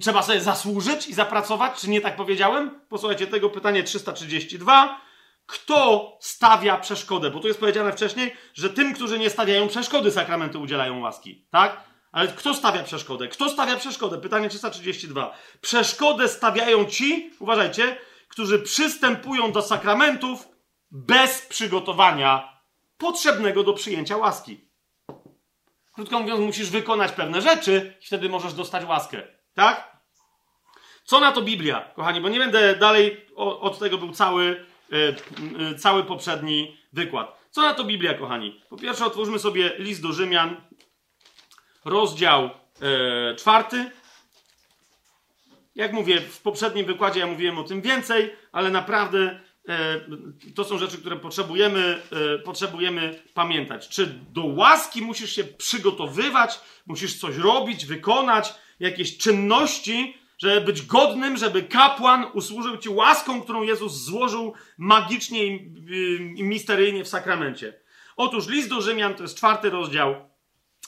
[0.01, 2.81] trzeba sobie zasłużyć i zapracować, czy nie tak powiedziałem?
[2.89, 5.01] Posłuchajcie tego pytanie 332.
[5.47, 7.31] Kto stawia przeszkodę?
[7.31, 11.47] Bo tu jest powiedziane wcześniej, że tym, którzy nie stawiają przeszkody, sakramenty udzielają łaski.
[11.51, 11.85] Tak?
[12.13, 13.29] Ale kto stawia przeszkodę?
[13.29, 14.19] Kto stawia przeszkodę?
[14.19, 15.35] Pytanie 332.
[15.61, 17.97] Przeszkodę stawiają ci, uważajcie,
[18.29, 20.49] którzy przystępują do sakramentów
[20.91, 22.61] bez przygotowania
[22.99, 24.69] potrzebnego do przyjęcia łaski.
[25.93, 29.23] Krótko mówiąc, musisz wykonać pewne rzeczy i wtedy możesz dostać łaskę.
[29.55, 29.93] Tak?
[31.05, 32.21] Co na to Biblia, kochani?
[32.21, 34.67] Bo nie będę dalej, od tego był cały,
[35.79, 37.39] cały poprzedni wykład.
[37.51, 38.61] Co na to Biblia, kochani?
[38.69, 40.57] Po pierwsze, otwórzmy sobie list do Rzymian,
[41.85, 42.43] rozdział
[42.81, 43.91] yy, czwarty.
[45.75, 50.01] Jak mówię, w poprzednim wykładzie ja mówiłem o tym więcej, ale naprawdę E,
[50.55, 52.03] to są rzeczy, które potrzebujemy,
[52.35, 53.89] e, potrzebujemy pamiętać.
[53.89, 61.37] Czy do łaski musisz się przygotowywać, musisz coś robić, wykonać, jakieś czynności, żeby być godnym,
[61.37, 65.47] żeby kapłan usłużył ci łaską, którą Jezus złożył magicznie
[66.37, 67.81] i misteryjnie w sakramencie.
[68.17, 70.15] Otóż list do Rzymian to jest czwarty rozdział,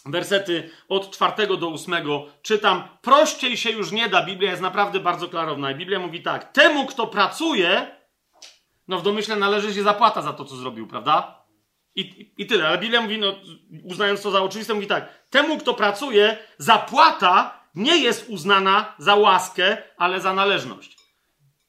[0.06, 2.26] wersety od czwartego do ósmego.
[2.42, 4.24] Czytam, prościej się już nie da.
[4.24, 5.70] Biblia jest naprawdę bardzo klarowna.
[5.70, 7.96] I Biblia mówi tak: Temu, kto pracuje,
[8.88, 11.44] no w domyśle należy się zapłata za to, co zrobił, prawda?
[11.94, 12.68] I, i, I, tyle.
[12.68, 13.34] Ale Biblia mówi, no,
[13.84, 19.76] uznając to za oczywiste, mówi tak: temu, kto pracuje, zapłata nie jest uznana za łaskę,
[19.96, 20.96] ale za należność.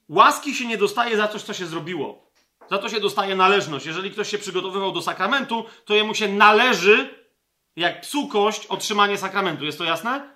[0.10, 2.32] Łaski się nie dostaje za coś, co się zrobiło.
[2.70, 3.86] Za to się dostaje należność.
[3.86, 7.26] Jeżeli ktoś się przygotowywał do sakramentu, to jemu się należy,
[7.76, 9.66] jak psu kość, otrzymanie sakramentu.
[9.66, 10.36] Jest to jasne?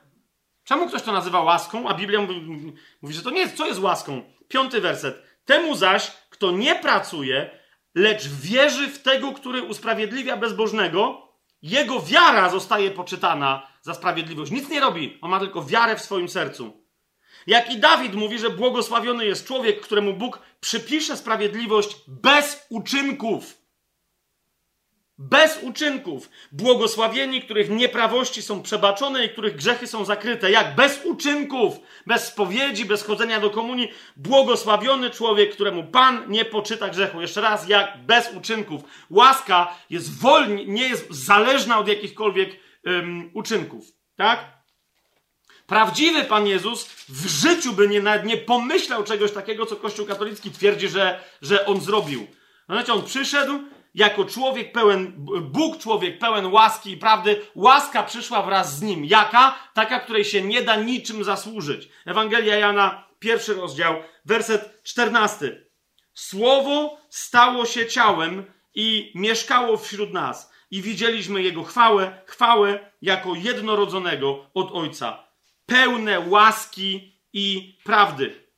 [0.63, 3.57] Czemu ktoś to nazywa łaską, a Biblia mówi, mówi, że to nie jest.
[3.57, 4.23] Co jest łaską?
[4.47, 5.23] Piąty werset.
[5.45, 7.59] Temu zaś, kto nie pracuje,
[7.95, 11.29] lecz wierzy w tego, który usprawiedliwia bezbożnego,
[11.61, 14.51] jego wiara zostaje poczytana za sprawiedliwość.
[14.51, 16.83] Nic nie robi, on ma tylko wiarę w swoim sercu.
[17.47, 23.59] Jak i Dawid mówi, że błogosławiony jest człowiek, któremu Bóg przypisze sprawiedliwość bez uczynków.
[25.21, 26.29] Bez uczynków.
[26.51, 30.51] Błogosławieni, których nieprawości są przebaczone i których grzechy są zakryte.
[30.51, 30.75] Jak?
[30.75, 31.73] Bez uczynków,
[32.07, 33.91] bez spowiedzi, bez chodzenia do komunii.
[34.15, 37.21] Błogosławiony człowiek, któremu Pan nie poczyta grzechu.
[37.21, 38.05] Jeszcze raz, jak?
[38.05, 38.81] Bez uczynków.
[39.09, 42.68] Łaska jest wolni, nie jest zależna od jakichkolwiek
[43.33, 43.85] uczynków.
[44.15, 44.59] Tak?
[45.67, 50.89] Prawdziwy Pan Jezus w życiu by nie, nie pomyślał czegoś takiego, co Kościół katolicki twierdzi,
[50.89, 52.27] że, że on zrobił.
[52.69, 53.59] Znaczy, on przyszedł,
[53.95, 59.05] jako człowiek pełen, Bóg człowiek pełen łaski i prawdy, łaska przyszła wraz z nim.
[59.05, 59.55] Jaka?
[59.73, 61.89] Taka, której się nie da niczym zasłużyć.
[62.05, 65.69] Ewangelia Jana, pierwszy rozdział, werset czternasty.
[66.13, 70.48] Słowo stało się ciałem i mieszkało wśród nas.
[70.71, 75.23] I widzieliśmy Jego chwałę, chwałę jako jednorodzonego od Ojca.
[75.65, 78.49] Pełne łaski i prawdy.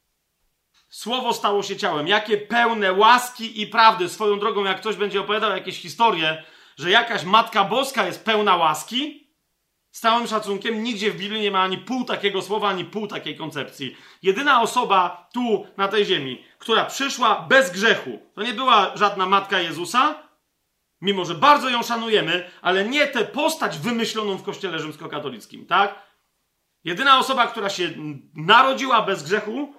[0.89, 2.07] Słowo stało się ciałem.
[2.07, 4.09] Jakie pełne łaski i prawdy.
[4.09, 6.43] Swoją drogą, jak ktoś będzie opowiadał jakieś historie,
[6.78, 9.22] że jakaś Matka Boska jest pełna łaski,
[9.91, 13.38] z całym szacunkiem, nigdzie w Biblii nie ma ani pół takiego słowa, ani pół takiej
[13.38, 13.95] koncepcji.
[14.24, 19.59] Jedyna osoba tu, na tej ziemi, która przyszła bez grzechu, to nie była żadna Matka
[19.59, 20.16] Jezusa,
[21.02, 26.12] mimo że bardzo ją szanujemy, ale nie tę postać wymyśloną w kościele rzymskokatolickim, tak?
[26.84, 27.89] Jedyna osoba, która się
[28.36, 29.74] narodziła bez grzechu,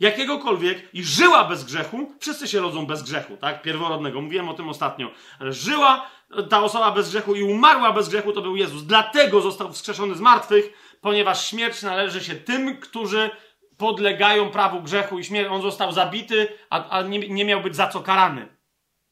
[0.00, 3.62] jakiegokolwiek i żyła bez grzechu, wszyscy się rodzą bez grzechu, tak?
[3.62, 4.20] Pierworodnego.
[4.20, 5.10] Mówiłem o tym ostatnio.
[5.40, 6.10] Ale żyła
[6.50, 8.84] ta osoba bez grzechu i umarła bez grzechu, to był Jezus.
[8.84, 13.30] Dlatego został wskrzeszony z martwych, ponieważ śmierć należy się tym, którzy
[13.76, 15.48] podlegają prawu grzechu i śmierć.
[15.50, 18.56] On został zabity, a, a nie, nie miał być za co karany.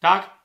[0.00, 0.37] Tak?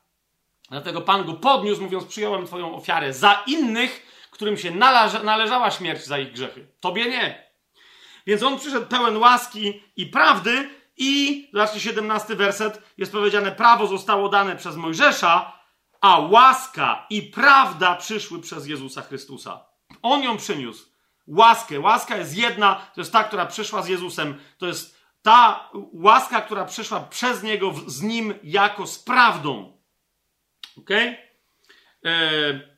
[0.74, 6.06] Dlatego Pan go podniósł, mówiąc: Przyjąłem Twoją ofiarę za innych, którym się należa, należała śmierć
[6.06, 6.68] za ich grzechy.
[6.80, 7.52] Tobie nie.
[8.28, 14.30] Więc on przyszedł pełen łaski i prawdy i, zobaczcie, 17 werset, jest powiedziane, prawo zostało
[14.30, 15.60] dane przez Mojżesza,
[16.02, 19.66] a łaska i prawda przyszły przez Jezusa Chrystusa.
[20.02, 20.86] On ją przyniósł.
[21.28, 21.80] Łaskę.
[21.80, 24.40] Łaska jest jedna, to jest ta, która przyszła z Jezusem.
[24.58, 29.73] To jest ta łaska, która przyszła przez Niego, z Nim jako z prawdą.
[30.78, 30.90] Ok?
[32.04, 32.74] Eee,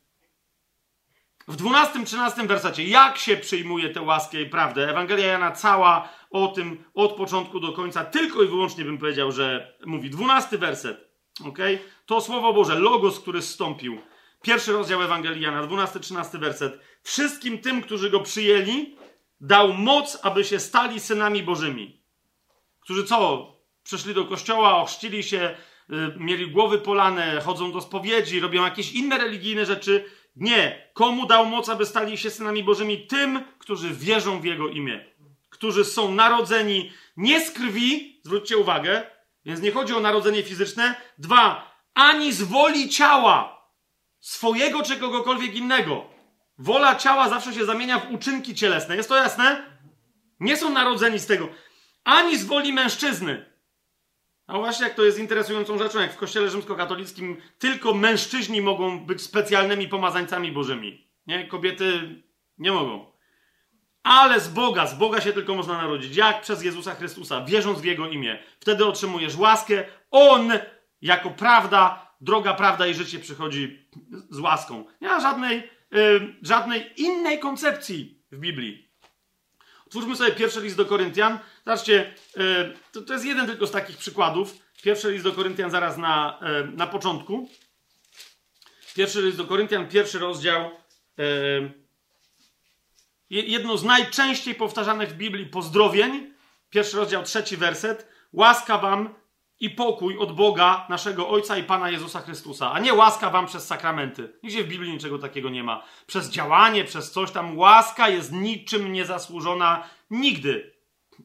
[1.47, 4.89] w 12-13 wersecie, jak się przyjmuje tę łaskę i prawdę?
[4.89, 9.77] Ewangelia Jana cała o tym od początku do końca, tylko i wyłącznie bym powiedział, że
[9.85, 10.09] mówi.
[10.09, 11.09] 12 werset,
[11.45, 11.59] ok?
[12.05, 14.01] To słowo Boże, logos, który zstąpił.
[14.41, 16.79] Pierwszy rozdział Ewangelii Jana, 12-13 werset.
[17.03, 18.95] Wszystkim tym, którzy go przyjęli,
[19.41, 22.01] dał moc, aby się stali synami Bożymi.
[22.79, 23.51] Którzy co?
[23.83, 25.55] Przyszli do kościoła, ochrzcili się,
[26.17, 30.05] mieli głowy polane, chodzą do spowiedzi, robią jakieś inne religijne rzeczy
[30.35, 30.89] nie.
[30.93, 33.07] Komu dał moc, aby stali się synami Bożymi?
[33.07, 35.05] Tym, którzy wierzą w Jego imię.
[35.49, 39.03] Którzy są narodzeni nie z krwi, zwróćcie uwagę,
[39.45, 40.95] więc nie chodzi o narodzenie fizyczne.
[41.17, 43.67] Dwa, ani z woli ciała,
[44.19, 46.05] swojego czy kogokolwiek innego.
[46.57, 48.95] Wola ciała zawsze się zamienia w uczynki cielesne.
[48.95, 49.65] Jest to jasne?
[50.39, 51.49] Nie są narodzeni z tego.
[52.03, 53.54] Ani z woli mężczyzny.
[54.47, 59.21] A właśnie jak to jest interesującą rzeczą, jak w kościele rzymskokatolickim tylko mężczyźni mogą być
[59.21, 61.07] specjalnymi pomazańcami bożymi.
[61.27, 61.47] Nie?
[61.47, 62.15] Kobiety
[62.57, 63.11] nie mogą.
[64.03, 66.15] Ale z Boga, z Boga się tylko można narodzić.
[66.15, 66.41] Jak?
[66.41, 68.39] Przez Jezusa Chrystusa, wierząc w Jego imię.
[68.59, 69.85] Wtedy otrzymujesz łaskę.
[70.11, 70.51] On,
[71.01, 73.89] jako prawda, droga, prawda i życie przychodzi
[74.29, 74.85] z łaską.
[75.01, 78.84] Nie ma żadnej, yy, żadnej innej koncepcji w Biblii.
[79.95, 81.39] Otwórzmy sobie pierwszy list do Koryntian.
[81.65, 84.55] Zobaczcie, e, to, to jest jeden tylko z takich przykładów.
[84.83, 87.49] Pierwszy list do Koryntian zaraz na, e, na początku.
[88.95, 90.71] Pierwszy list do Koryntian, pierwszy rozdział.
[91.19, 91.23] E,
[93.29, 96.33] jedno z najczęściej powtarzanych w Biblii pozdrowień.
[96.69, 98.07] Pierwszy rozdział, trzeci werset.
[98.33, 99.15] Łaska wam
[99.59, 103.67] i pokój od Boga, naszego Ojca i Pana Jezusa Chrystusa, a nie łaska wam przez
[103.67, 104.39] sakramenty.
[104.43, 105.83] Nigdzie w Biblii niczego takiego nie ma.
[106.07, 107.57] Przez działanie, przez coś tam.
[107.57, 110.75] Łaska jest niczym niezasłużona nigdy.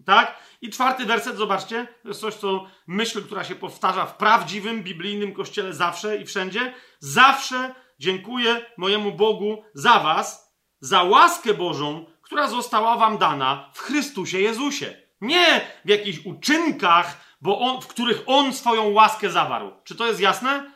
[0.07, 0.37] Tak?
[0.61, 5.33] I czwarty werset, zobaczcie, to jest coś, co myśl, która się powtarza w prawdziwym, biblijnym
[5.33, 6.75] kościele zawsze i wszędzie.
[6.99, 14.41] Zawsze dziękuję mojemu Bogu za was, za łaskę Bożą, która została wam dana w Chrystusie
[14.41, 14.97] Jezusie.
[15.21, 19.73] Nie w jakichś uczynkach, bo on, w których On swoją łaskę zawarł.
[19.85, 20.71] Czy to jest jasne?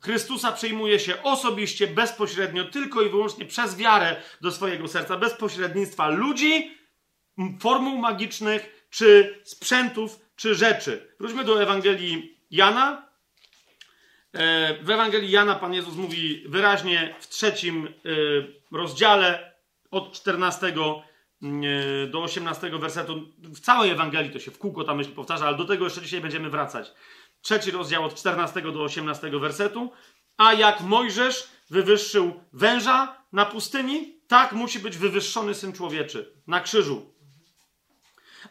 [0.00, 6.08] Chrystusa przyjmuje się osobiście, bezpośrednio, tylko i wyłącznie przez wiarę do swojego serca, bez pośrednictwa
[6.08, 6.78] ludzi,
[7.60, 11.14] formuł magicznych, czy sprzętów, czy rzeczy.
[11.20, 13.08] Wróćmy do Ewangelii Jana.
[14.32, 17.90] E, w Ewangelii Jana Pan Jezus mówi wyraźnie w trzecim e,
[18.76, 19.54] rozdziale
[19.90, 20.72] od 14 e,
[22.10, 23.28] do 18 wersetu.
[23.38, 26.20] W całej Ewangelii to się w kółko ta myśl powtarza, ale do tego jeszcze dzisiaj
[26.20, 26.92] będziemy wracać.
[27.42, 29.92] Trzeci rozdział od 14 do 18 wersetu.
[30.36, 37.14] A jak Mojżesz wywyższył węża na pustyni, tak musi być wywyższony syn człowieczy na krzyżu.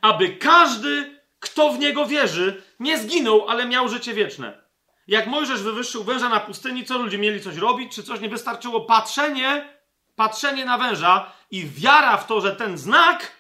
[0.01, 4.63] Aby każdy, kto w niego wierzy, nie zginął, ale miał życie wieczne.
[5.07, 8.81] Jak Mojżesz wywyższył węża na pustyni, co ludzie mieli coś robić, czy coś nie wystarczyło?
[8.81, 9.78] Patrzenie,
[10.19, 13.31] patrzenie na węża i wiara w to, że ten znak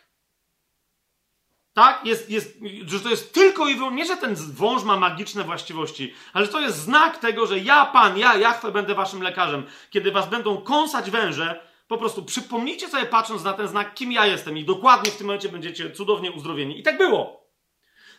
[1.73, 2.05] tak?
[2.05, 6.13] Jest, jest, że to jest tylko i wyłącznie, nie, że ten wąż ma magiczne właściwości,
[6.33, 9.63] ale to jest znak tego, że ja, Pan, ja, Jachwę, będę waszym lekarzem.
[9.89, 14.25] Kiedy was będą kąsać węże, po prostu przypomnijcie sobie, patrząc na ten znak, kim ja
[14.25, 16.79] jestem i dokładnie w tym momencie będziecie cudownie uzdrowieni.
[16.79, 17.49] I tak było.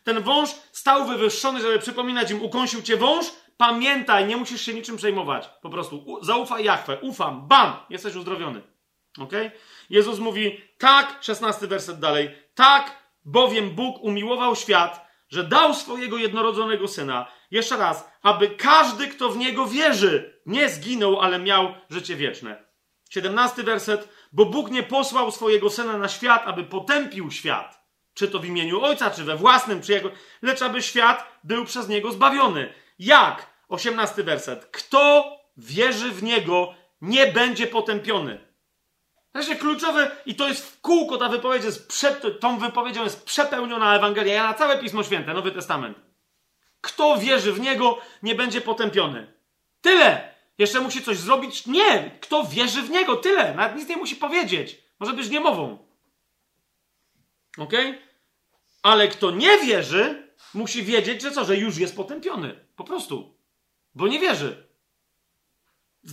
[0.04, 3.26] Ten wąż stał wywyższony, żeby przypominać im, ukąsił cię wąż,
[3.61, 5.50] pamiętaj, nie musisz się niczym przejmować.
[5.62, 8.62] Po prostu zaufaj Jachwę, ufam, bam, jesteś uzdrowiony.
[9.18, 9.32] Ok?
[9.90, 16.88] Jezus mówi, tak, szesnasty werset dalej, tak, Bowiem Bóg umiłował świat, że dał swojego jednorodzonego
[16.88, 22.64] syna, jeszcze raz, aby każdy, kto w niego wierzy, nie zginął, ale miał życie wieczne.
[23.11, 24.08] 17 werset.
[24.32, 28.82] Bo Bóg nie posłał swojego syna na świat, aby potępił świat, czy to w imieniu
[28.82, 30.11] ojca, czy we własnym, czy jego,
[30.42, 32.72] lecz aby świat był przez niego zbawiony.
[32.98, 33.49] Jak?
[33.70, 34.66] 18 werset.
[34.66, 38.50] Kto wierzy w niego, nie będzie potępiony.
[39.32, 43.96] Znaczy kluczowe, i to jest w kółko, ta wypowiedź jest, prze, tą wypowiedzią jest przepełniona
[43.96, 45.98] Ewangelia, ja na całe Pismo Święte, Nowy Testament.
[46.80, 49.32] Kto wierzy w Niego, nie będzie potępiony.
[49.80, 50.34] Tyle!
[50.58, 51.66] Jeszcze musi coś zrobić?
[51.66, 52.18] Nie!
[52.20, 53.16] Kto wierzy w Niego?
[53.16, 53.54] Tyle!
[53.54, 54.78] Nawet nic nie musi powiedzieć.
[55.00, 55.78] Może być niemową.
[57.58, 57.72] Ok?
[58.82, 62.64] Ale kto nie wierzy, musi wiedzieć, że co, że już jest potępiony.
[62.76, 63.39] Po prostu.
[63.95, 64.70] Bo nie wierzy.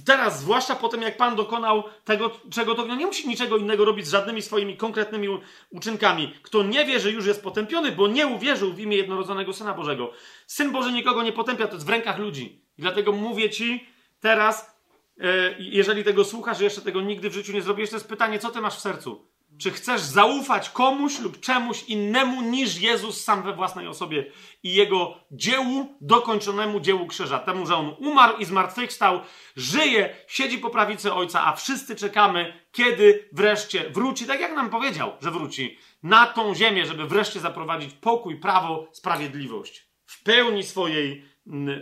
[0.06, 4.08] Teraz, zwłaszcza po tym, jak Pan dokonał tego, czego to nie musi niczego innego robić
[4.08, 5.28] z żadnymi swoimi konkretnymi
[5.70, 6.34] uczynkami.
[6.42, 10.12] Kto nie wie, że już jest potępiony, bo nie uwierzył w imię jednorodzonego Syna Bożego.
[10.48, 12.62] Syn Boży nikogo nie potępia, to jest w rękach ludzi.
[12.78, 13.88] I dlatego mówię Ci
[14.20, 14.78] teraz,
[15.20, 18.50] e, jeżeli tego słuchasz, jeszcze tego nigdy w życiu nie zrobiłeś, to jest pytanie, co
[18.50, 19.28] Ty masz w sercu?
[19.60, 24.32] Czy chcesz zaufać komuś lub czemuś innemu niż Jezus sam we własnej osobie
[24.64, 27.40] i jego dziełu, dokończonemu dziełu krzyża?
[27.40, 29.22] Temu, że on umarł i zmartwychwstał,
[29.56, 35.12] żyje, siedzi po prawicy Ojca, a wszyscy czekamy, kiedy wreszcie wróci, tak jak nam powiedział,
[35.22, 41.26] że wróci, na tą ziemię, żeby wreszcie zaprowadzić pokój, prawo, sprawiedliwość w pełni swojej,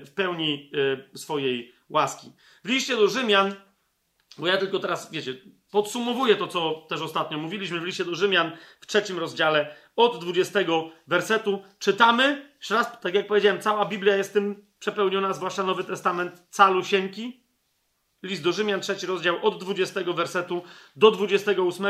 [0.06, 0.72] w pełni
[1.14, 2.32] y, swojej łaski.
[2.64, 3.56] W liście do Rzymian,
[4.38, 5.34] bo ja tylko teraz, wiecie,
[5.76, 10.60] Podsumowuję to, co też ostatnio mówiliśmy w liście do Rzymian w trzecim rozdziale od 20
[11.08, 11.64] wersetu.
[11.80, 17.44] Czytamy, jeszcze raz, tak jak powiedziałem, cała Biblia jest tym przepełniona, zwłaszcza Nowy Testament, calusieńki.
[18.24, 20.64] List do Rzymian, trzeci rozdział od 20 wersetu
[20.96, 21.88] do 28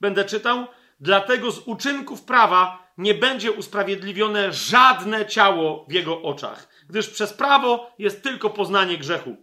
[0.00, 0.66] będę czytał.
[1.00, 7.94] Dlatego z uczynków prawa nie będzie usprawiedliwione żadne ciało w jego oczach, gdyż przez prawo
[7.98, 9.36] jest tylko poznanie grzechu.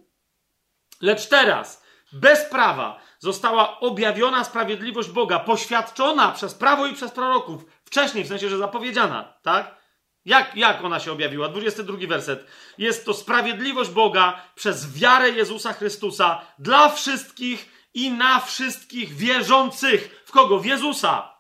[1.01, 7.65] Lecz teraz, bez prawa, została objawiona sprawiedliwość Boga, poświadczona przez prawo i przez proroków.
[7.85, 9.79] Wcześniej, w sensie, że zapowiedziana, tak?
[10.25, 11.49] Jak, jak ona się objawiła?
[11.49, 12.45] 22 werset.
[12.77, 20.23] Jest to sprawiedliwość Boga przez wiarę Jezusa Chrystusa dla wszystkich i na wszystkich wierzących.
[20.25, 20.59] W kogo?
[20.59, 21.33] W Jezusa.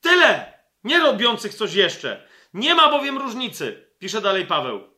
[0.00, 0.52] Tyle.
[0.84, 2.28] Nie robiących coś jeszcze.
[2.54, 4.95] Nie ma bowiem różnicy, pisze dalej Paweł.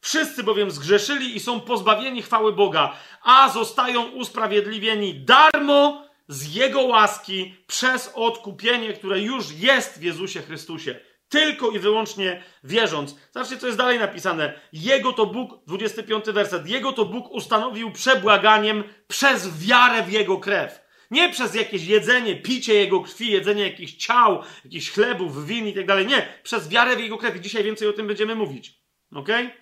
[0.00, 7.54] Wszyscy bowiem zgrzeszyli i są pozbawieni chwały Boga, a zostają usprawiedliwieni darmo z Jego łaski
[7.66, 11.00] przez odkupienie, które już jest w Jezusie Chrystusie.
[11.28, 13.16] Tylko i wyłącznie wierząc.
[13.32, 14.60] Zobaczcie, co jest dalej napisane.
[14.72, 20.80] Jego to Bóg, 25 werset, Jego to Bóg ustanowił przebłaganiem przez wiarę w Jego krew.
[21.10, 25.86] Nie przez jakieś jedzenie, picie Jego krwi, jedzenie jakichś ciał, jakichś chlebów, win i tak
[25.86, 26.06] dalej.
[26.06, 27.36] Nie, przez wiarę w Jego krew.
[27.36, 28.80] I dzisiaj więcej o tym będziemy mówić.
[29.14, 29.46] Okej?
[29.46, 29.59] Okay?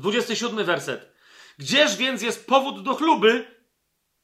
[0.00, 1.12] 27 werset.
[1.58, 3.60] Gdzież więc jest powód do chluby?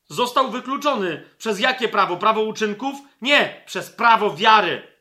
[0.08, 1.28] Został wykluczony.
[1.38, 2.16] Przez jakie prawo?
[2.16, 2.96] Prawo uczynków?
[3.22, 4.96] Nie, przez prawo wiary.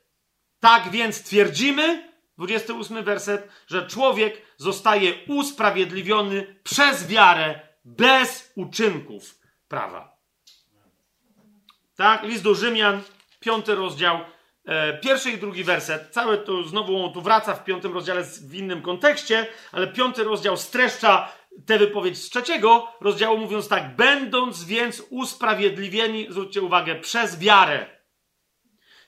[0.59, 10.17] Tak więc twierdzimy, 28 werset, że człowiek zostaje usprawiedliwiony przez wiarę bez uczynków prawa.
[11.95, 13.01] Tak, list do Rzymian,
[13.39, 14.19] piąty rozdział,
[15.01, 16.09] pierwszy i drugi werset.
[16.11, 21.31] Całe to znowu tu wraca w piątym rozdziale w innym kontekście, ale piąty rozdział streszcza
[21.65, 27.95] tę wypowiedź z trzeciego rozdziału, mówiąc tak: Będąc więc usprawiedliwieni, zwróćcie uwagę, przez wiarę.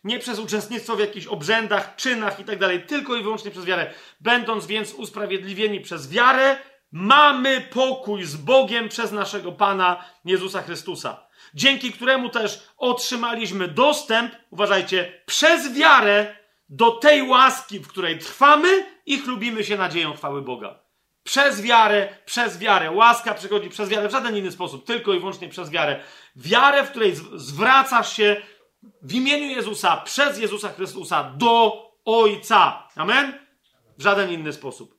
[0.03, 3.93] Nie przez uczestnictwo w jakichś obrzędach, czynach i tak tylko i wyłącznie przez wiarę.
[4.19, 6.57] Będąc więc usprawiedliwieni przez wiarę,
[6.91, 11.26] mamy pokój z Bogiem przez naszego Pana Jezusa Chrystusa.
[11.53, 16.35] Dzięki któremu też otrzymaliśmy dostęp, uważajcie, przez wiarę
[16.69, 20.79] do tej łaski, w której trwamy i chlubimy się nadzieją chwały Boga.
[21.23, 22.91] Przez wiarę, przez wiarę.
[22.91, 25.99] Łaska przychodzi przez wiarę w żaden inny sposób, tylko i wyłącznie przez wiarę.
[26.35, 28.41] Wiarę, w której zwracasz się
[29.01, 32.89] w imieniu Jezusa, przez Jezusa Chrystusa do Ojca.
[32.95, 33.39] Amen?
[33.97, 34.96] W żaden inny sposób.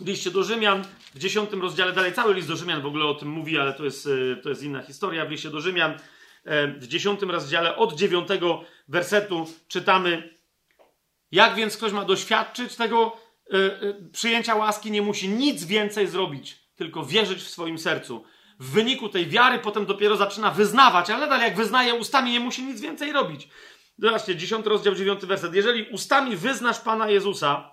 [0.00, 0.84] Liście do Rzymian,
[1.14, 3.84] w dziesiątym rozdziale, dalej cały list do Rzymian w ogóle o tym mówi, ale to
[3.84, 5.26] jest, y, to jest inna historia.
[5.26, 5.94] W liście do Rzymian,
[6.44, 10.34] e, w dziesiątym rozdziale, od dziewiątego wersetu czytamy,
[11.32, 13.16] jak więc ktoś ma doświadczyć tego
[13.54, 18.24] y, przyjęcia łaski, nie musi nic więcej zrobić, tylko wierzyć w swoim sercu
[18.60, 22.64] w wyniku tej wiary potem dopiero zaczyna wyznawać, ale nadal jak wyznaje ustami, nie musi
[22.64, 23.48] nic więcej robić.
[23.98, 25.54] Zobaczcie, 10 rozdział, 9 werset.
[25.54, 27.70] Jeżeli ustami wyznasz Pana Jezusa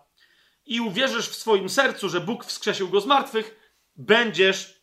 [0.67, 4.81] i uwierzysz w swoim sercu, że Bóg wskrzesił go z martwych, będziesz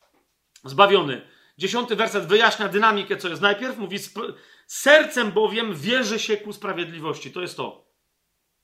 [0.64, 1.28] zbawiony.
[1.58, 3.42] Dziesiąty werset wyjaśnia dynamikę, co jest.
[3.42, 3.98] Najpierw mówi,
[4.66, 7.30] sercem bowiem wierzy się ku sprawiedliwości.
[7.32, 7.84] To jest to.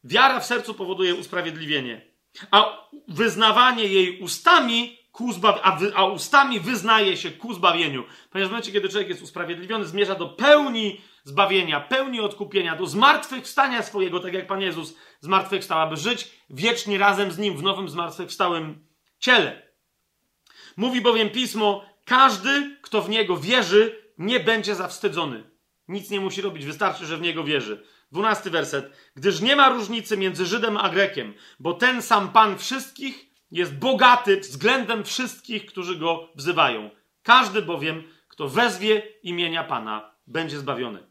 [0.05, 2.11] Wiara w sercu powoduje usprawiedliwienie,
[2.51, 8.05] a wyznawanie jej ustami ku zbaw- a, wy- a ustami wyznaje się ku zbawieniu.
[8.31, 13.83] Ponieważ w momencie, kiedy człowiek jest usprawiedliwiony, zmierza do pełni zbawienia, pełni odkupienia, do zmartwychwstania
[13.83, 18.87] swojego, tak jak Pan Jezus zmartwychwstał, aby żyć wiecznie razem z Nim w nowym zmartwychwstałym
[19.19, 19.71] ciele.
[20.77, 25.51] Mówi bowiem Pismo, każdy, kto w Niego wierzy, nie będzie zawstydzony.
[25.89, 27.87] Nic nie musi robić, wystarczy, że w Niego wierzy.
[28.13, 28.97] Dwunasty werset.
[29.17, 34.41] Gdyż nie ma różnicy między Żydem a Grekiem, bo ten sam Pan wszystkich jest bogaty
[34.41, 36.91] względem wszystkich, którzy go wzywają.
[37.23, 41.10] Każdy bowiem, kto wezwie imienia Pana, będzie zbawiony.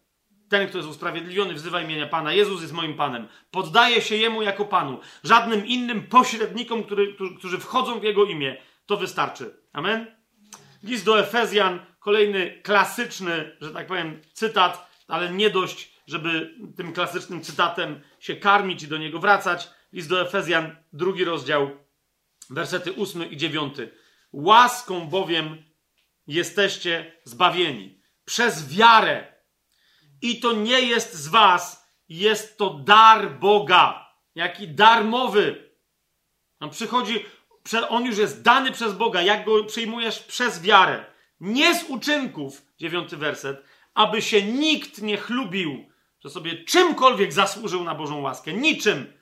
[0.50, 2.34] Ten, kto jest usprawiedliwiony, wzywa imienia Pana.
[2.34, 3.28] Jezus jest moim Panem.
[3.52, 5.00] Poddaje się Jemu jako Panu.
[5.24, 8.58] Żadnym innym pośrednikom, który, którzy wchodzą w Jego imię.
[8.86, 9.58] To wystarczy.
[9.74, 10.16] Amen?
[10.84, 17.42] List do Efezjan, kolejny klasyczny, że tak powiem, cytat, ale nie dość, żeby tym klasycznym
[17.42, 19.70] cytatem się karmić i do niego wracać.
[19.94, 21.72] List do Efezjan, drugi rozdział,
[22.50, 23.74] Wersety 8 i 9.
[24.32, 25.64] Łaską bowiem
[26.28, 29.29] jesteście zbawieni przez wiarę.
[30.22, 34.10] I to nie jest z was, jest to dar Boga.
[34.36, 35.70] Jaki darmowy.
[36.60, 37.26] On przychodzi,
[37.90, 41.06] on już jest dany przez Boga, jak go przyjmujesz przez wiarę.
[41.40, 43.64] Nie z uczynków, dziewiąty werset,
[43.94, 45.86] aby się nikt nie chlubił,
[46.24, 48.54] że sobie czymkolwiek zasłużył na Bożą łaskę.
[48.54, 49.14] Niczym.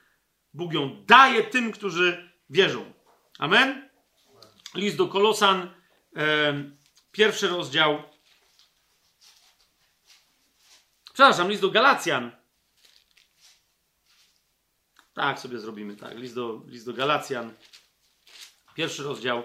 [0.54, 2.94] Bóg ją daje tym, którzy wierzą.
[3.40, 3.90] Amen?
[4.76, 5.74] List do Kolosan,
[6.16, 6.54] e,
[7.12, 8.04] pierwszy rozdział.
[11.18, 12.32] Przepraszam, list do Galacjan.
[15.14, 16.18] Tak sobie zrobimy, tak.
[16.18, 17.54] List do, list do Galacjan,
[18.76, 19.44] pierwszy rozdział.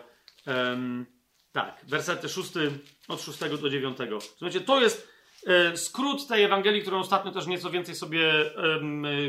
[1.53, 4.20] tak, wersety szósty, od szóstego do dziewiątego.
[4.20, 5.09] Słuchajcie, to jest
[5.47, 8.33] e, skrót tej Ewangelii, którą ostatnio też nieco więcej sobie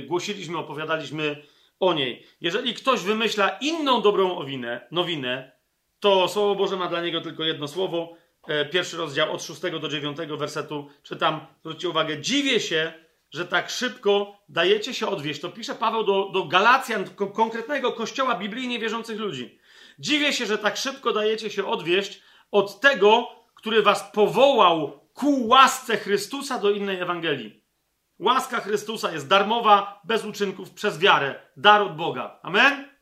[0.08, 1.44] głosiliśmy, opowiadaliśmy
[1.80, 2.28] o niej.
[2.42, 5.52] Jeżeli ktoś wymyśla inną dobrą owinę, nowinę,
[6.00, 8.18] to Słowo Boże ma dla niego tylko jedno słowo.
[8.48, 11.46] E, pierwszy rozdział od 6 do 9 wersetu czytam.
[11.62, 12.94] Zwróćcie uwagę, dziwię się,
[13.32, 15.42] że tak szybko dajecie się odwieść.
[15.42, 19.60] To pisze Paweł do, do Galacjan, konkretnego kościoła biblijnie wierzących ludzi.
[20.00, 22.22] Dziwię się, że tak szybko dajecie się odwieść
[22.52, 27.64] od tego, który was powołał ku łasce Chrystusa do innej Ewangelii.
[28.20, 31.36] Łaska Chrystusa jest darmowa, bez uczynków, przez wiarę.
[31.58, 32.40] Dar od Boga.
[32.44, 32.93] Amen?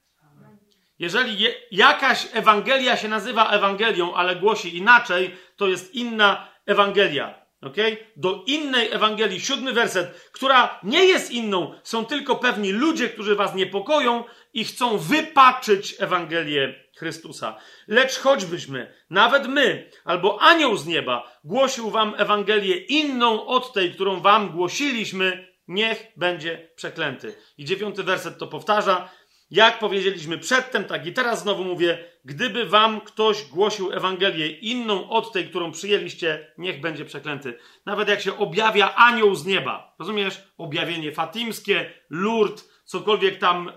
[1.02, 7.41] Jeżeli je, jakaś Ewangelia się nazywa Ewangelią, ale głosi inaczej, to jest inna Ewangelia.
[7.61, 7.98] Okay?
[8.15, 13.56] Do innej Ewangelii, siódmy werset, która nie jest inną, są tylko pewni ludzie, którzy was
[13.56, 14.23] niepokoją
[14.53, 17.57] i chcą wypaczyć Ewangelię Chrystusa.
[17.88, 24.19] Lecz choćbyśmy, nawet my, albo anioł z nieba, głosił wam Ewangelię inną od tej, którą
[24.19, 27.36] wam głosiliśmy, niech będzie przeklęty.
[27.57, 29.10] I dziewiąty werset to powtarza.
[29.52, 35.32] Jak powiedzieliśmy przedtem, tak i teraz znowu mówię, gdyby wam ktoś głosił Ewangelię inną od
[35.32, 37.57] tej, którą przyjęliście, niech będzie przeklęty.
[37.86, 40.44] Nawet jak się objawia anioł z nieba, rozumiesz?
[40.57, 43.72] Objawienie fatimskie, Lourdes, cokolwiek tam,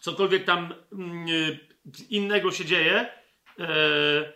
[0.00, 0.74] cokolwiek tam
[1.26, 1.58] yy,
[2.10, 3.08] innego się dzieje,
[3.58, 4.32] e,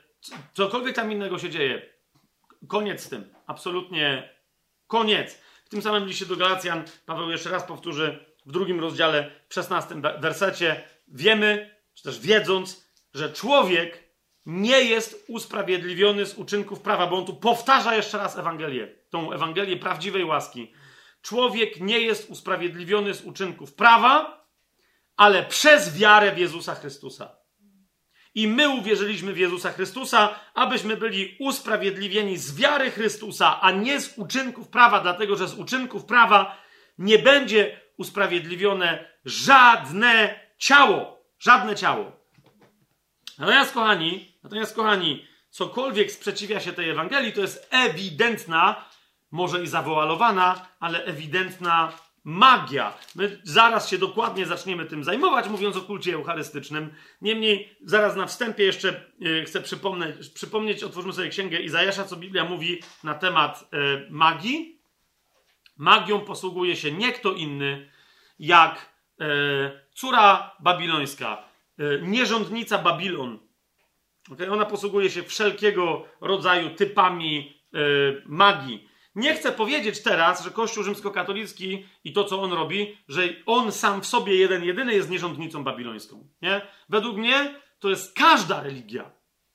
[0.54, 1.82] cokolwiek tam innego się dzieje,
[2.68, 3.34] koniec z tym.
[3.46, 4.28] Absolutnie
[4.86, 5.42] koniec.
[5.70, 10.84] tym samym liście do Galacjan Paweł jeszcze raz powtórzy w drugim rozdziale, w szesnastym wersecie.
[11.08, 14.12] Wiemy, czy też wiedząc, że człowiek
[14.46, 19.76] nie jest usprawiedliwiony z uczynków prawa, bo on tu powtarza jeszcze raz Ewangelię, tą Ewangelię
[19.76, 20.72] prawdziwej łaski.
[21.22, 24.44] Człowiek nie jest usprawiedliwiony z uczynków prawa,
[25.16, 27.36] ale przez wiarę w Jezusa Chrystusa.
[28.34, 34.18] I my uwierzyliśmy w Jezusa Chrystusa, abyśmy byli usprawiedliwieni z wiary Chrystusa, a nie z
[34.18, 36.56] uczynków prawa, dlatego że z uczynków prawa
[36.98, 41.22] nie będzie usprawiedliwione żadne ciało.
[41.38, 42.12] Żadne ciało.
[43.38, 48.84] Natomiast, kochani, natomiast, kochani, cokolwiek sprzeciwia się tej Ewangelii, to jest ewidentna,
[49.30, 51.92] może i zawoalowana, ale ewidentna
[52.24, 52.98] magia.
[53.14, 56.94] My zaraz się dokładnie zaczniemy tym zajmować, mówiąc o kulcie eucharystycznym.
[57.22, 62.44] Niemniej, zaraz na wstępie jeszcze yy, chcę przypomnieć, przypomnieć, otwórzmy sobie księgę Izajasza, co Biblia
[62.44, 64.81] mówi na temat yy, magii.
[65.76, 67.90] Magią posługuje się nie kto inny,
[68.38, 69.26] jak yy,
[69.94, 71.52] córa babilońska,
[72.02, 73.38] nierządnica Babilon.
[74.32, 74.50] Okay?
[74.50, 77.62] Ona posługuje się wszelkiego rodzaju typami
[78.26, 78.88] magii.
[79.14, 84.00] Nie chcę powiedzieć teraz, że Kościół rzymskokatolicki i to, co on robi, że on sam
[84.00, 86.28] w sobie jeden, jedyny jest nierządnicą babilońską.
[86.42, 86.60] Nie?
[86.88, 89.10] Według mnie to jest każda religia.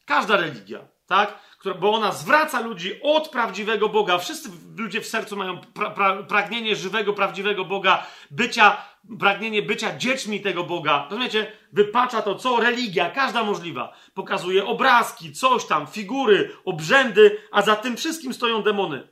[0.05, 1.56] Każda religia, tak?
[1.57, 4.17] Która, bo ona zwraca ludzi od prawdziwego Boga.
[4.17, 8.77] Wszyscy ludzie w sercu mają pra, pra, pragnienie żywego, prawdziwego Boga, bycia,
[9.19, 11.07] pragnienie bycia dziećmi tego Boga.
[11.09, 11.51] Rozumiecie?
[11.73, 13.93] Wypacza to, co religia, każda możliwa.
[14.13, 19.07] Pokazuje obrazki, coś tam, figury, obrzędy, a za tym wszystkim stoją demony.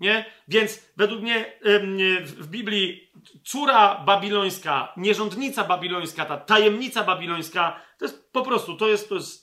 [0.00, 0.24] Nie?
[0.48, 1.52] Więc według mnie
[2.20, 3.10] w Biblii
[3.44, 9.41] córa babilońska, nierządnica babilońska, ta tajemnica babilońska, to jest po prostu, to jest, to jest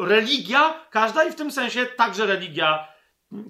[0.00, 2.88] religia każda i w tym sensie także religia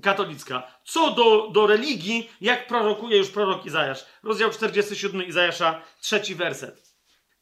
[0.03, 0.63] katolicka.
[0.85, 4.07] Co do, do religii, jak prorokuje już prorok Izajasz.
[4.23, 6.95] Rozdział 47 Izajasza, trzeci werset.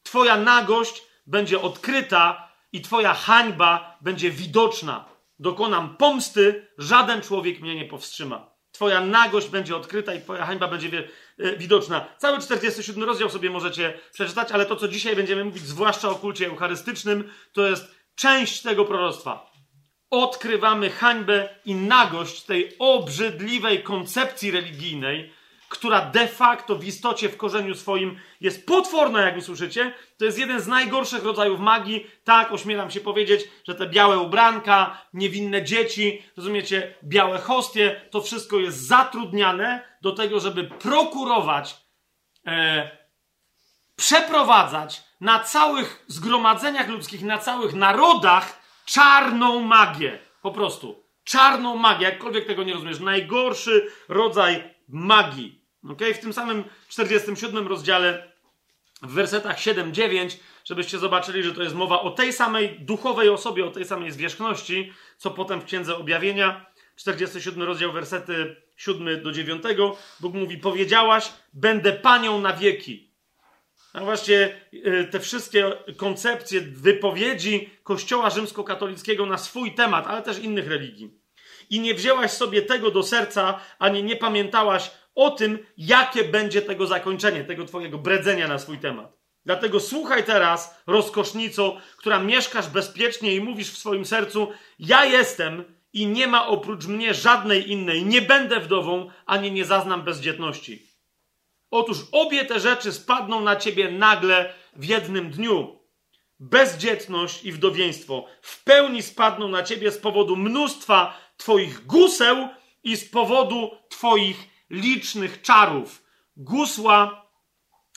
[0.03, 5.05] Twoja nagość będzie odkryta i twoja hańba będzie widoczna.
[5.39, 8.57] Dokonam pomsty, żaden człowiek mnie nie powstrzyma.
[8.71, 11.07] Twoja nagość będzie odkryta i Twoja hańba będzie
[11.39, 12.05] e, widoczna.
[12.17, 16.47] Cały 47 rozdział sobie możecie przeczytać, ale to, co dzisiaj będziemy mówić, zwłaszcza o kulcie
[16.47, 19.51] eucharystycznym, to jest część tego proroctwa.
[20.09, 25.33] Odkrywamy hańbę i nagość tej obrzydliwej koncepcji religijnej,
[25.69, 29.93] która de facto w istocie, w korzeniu swoim jest potworna, jak usłyszycie.
[30.17, 32.07] To jest jeden z najgorszych rodzajów magii.
[32.23, 38.59] Tak, ośmielam się powiedzieć, że te białe ubranka, niewinne dzieci, rozumiecie, białe hostie, to wszystko
[38.59, 41.75] jest zatrudniane do tego, żeby prokurować,
[42.47, 43.06] e,
[43.97, 50.19] przeprowadzać na całych zgromadzeniach ludzkich, na całych narodach czarną magię.
[50.41, 51.03] Po prostu.
[51.23, 52.99] Czarną magię, jakkolwiek tego nie rozumiesz.
[52.99, 55.61] Najgorszy rodzaj magii.
[55.89, 56.13] Okay?
[56.13, 58.31] W tym samym 47 rozdziale,
[59.01, 63.71] w wersetach 7-9, żebyście zobaczyli, że to jest mowa o tej samej duchowej osobie, o
[63.71, 66.65] tej samej zwierzchności, co potem w Księdze Objawienia,
[66.95, 69.63] 47 rozdział, wersety 7 do 9,
[70.19, 73.06] Bóg mówi, powiedziałaś, będę panią na wieki.
[73.93, 80.67] A właśnie y, te wszystkie koncepcje, wypowiedzi Kościoła rzymskokatolickiego na swój temat, ale też innych
[80.67, 81.27] religii
[81.69, 86.87] i nie wzięłaś sobie tego do serca, ani nie pamiętałaś o tym, jakie będzie tego
[86.87, 89.17] zakończenie, tego twojego bredzenia na swój temat.
[89.45, 96.07] Dlatego słuchaj teraz, rozkosznico, która mieszkasz bezpiecznie i mówisz w swoim sercu: Ja jestem i
[96.07, 100.86] nie ma oprócz mnie żadnej innej, nie będę wdową, ani nie zaznam bezdzietności.
[101.71, 105.77] Otóż obie te rzeczy spadną na ciebie nagle w jednym dniu.
[106.39, 112.47] Bezdzietność i wdowieństwo w pełni spadną na ciebie z powodu mnóstwa Twoich guseł
[112.83, 114.37] i z powodu Twoich
[114.69, 116.03] licznych czarów.
[116.35, 117.25] Gusła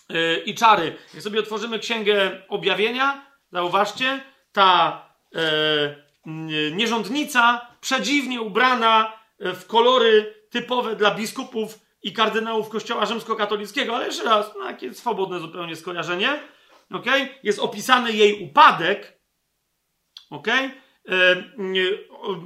[0.09, 0.97] yy, i czary.
[1.15, 4.21] Jak sobie otworzymy Księgę Objawienia, zauważcie,
[4.53, 5.03] ta
[5.33, 14.25] yy, nierządnica, przedziwnie ubrana w kolory typowe dla biskupów i kardynałów Kościoła Rzymskokatolickiego, ale jeszcze
[14.25, 16.41] raz, no, takie swobodne zupełnie skojarzenie,
[16.93, 17.29] okay?
[17.43, 19.21] jest opisany jej upadek,
[20.31, 20.71] okay?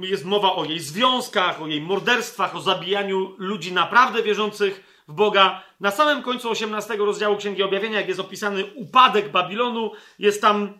[0.01, 5.63] jest mowa o jej związkach, o jej morderstwach, o zabijaniu ludzi naprawdę wierzących w Boga.
[5.79, 10.79] Na samym końcu 18 rozdziału Księgi Objawienia, jak jest opisany upadek Babilonu, jest tam,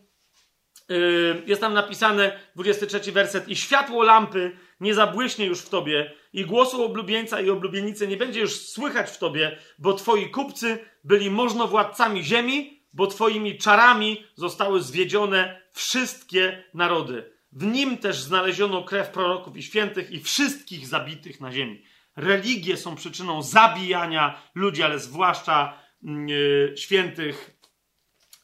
[1.45, 6.83] jest tam napisane 23 werset i światło lampy nie zabłyśnie już w tobie i głosu
[6.83, 12.83] oblubieńca i oblubienicy nie będzie już słychać w tobie, bo twoi kupcy byli możnowładcami ziemi,
[12.93, 17.31] bo twoimi czarami zostały zwiedzione wszystkie narody.
[17.51, 21.83] W nim też znaleziono krew proroków i świętych i wszystkich zabitych na ziemi.
[22.15, 27.59] religie są przyczyną zabijania ludzi, ale zwłaszcza yy, świętych,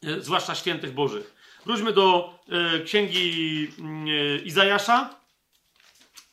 [0.01, 1.40] yy, zwłaszcza świętych Bożych.
[1.65, 3.61] Wróćmy do yy, księgi
[4.05, 5.15] yy, Izajasza.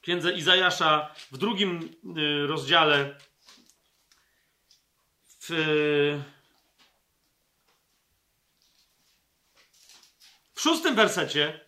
[0.03, 3.19] Księdze Izajasza w drugim yy, rozdziale
[5.41, 5.51] w,
[10.55, 11.61] w szóstym wersecie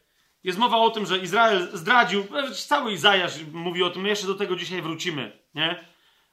[0.45, 2.27] jest mowa o tym, że Izrael zdradził,
[2.67, 5.85] cały Izajasz mówi o tym, jeszcze do tego dzisiaj wrócimy, nie?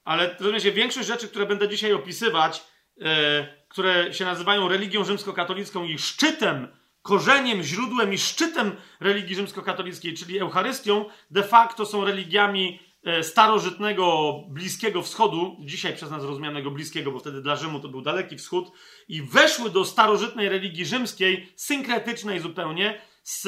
[0.04, 2.64] Ale rozumiecie, większość rzeczy, które będę dzisiaj opisywać,
[3.02, 6.77] e, które się nazywają religią rzymskokatolicką i szczytem,
[7.08, 15.02] korzeniem, źródłem i szczytem religii rzymskokatolickiej, czyli Eucharystią, de facto są religiami e, starożytnego Bliskiego
[15.02, 18.72] Wschodu, dzisiaj przez nas rozumianego Bliskiego, bo wtedy dla Rzymu to był Daleki Wschód,
[19.08, 23.42] i weszły do starożytnej religii rzymskiej, synkretycznej zupełnie, z,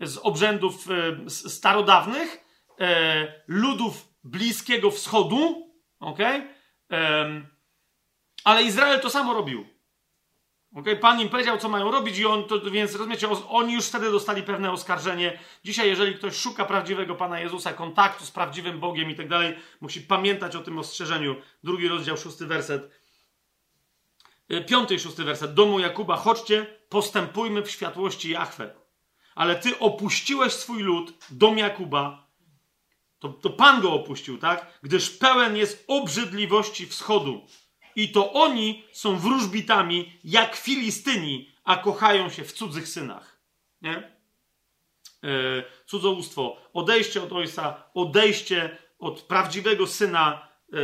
[0.00, 2.44] z obrzędów e, starodawnych,
[2.80, 6.18] e, ludów Bliskiego Wschodu, ok?
[8.44, 9.71] Ale Izrael to samo robił.
[10.74, 10.96] Okay?
[10.96, 14.42] Pan im powiedział, co mają robić, i on, to, więc rozumiecie, oni już wtedy dostali
[14.42, 15.38] pewne oskarżenie.
[15.64, 20.00] Dzisiaj, jeżeli ktoś szuka prawdziwego Pana Jezusa, kontaktu z prawdziwym Bogiem i tak dalej, musi
[20.00, 21.36] pamiętać o tym ostrzeżeniu.
[21.64, 22.90] Drugi rozdział, szósty werset.
[24.48, 25.54] E, piąty i szósty werset.
[25.54, 28.82] Domu Jakuba, chodźcie, postępujmy w światłości Jachwę
[29.34, 32.26] ale ty opuściłeś swój lud, dom Jakuba,
[33.18, 34.78] to, to Pan go opuścił, tak?
[34.82, 37.46] Gdyż pełen jest obrzydliwości wschodu.
[37.96, 43.38] I to oni są wróżbitami jak Filistyni, a kochają się w cudzych synach.
[43.82, 43.96] Nie?
[45.24, 50.76] E, cudzołóstwo, odejście od ojca, odejście od prawdziwego syna e,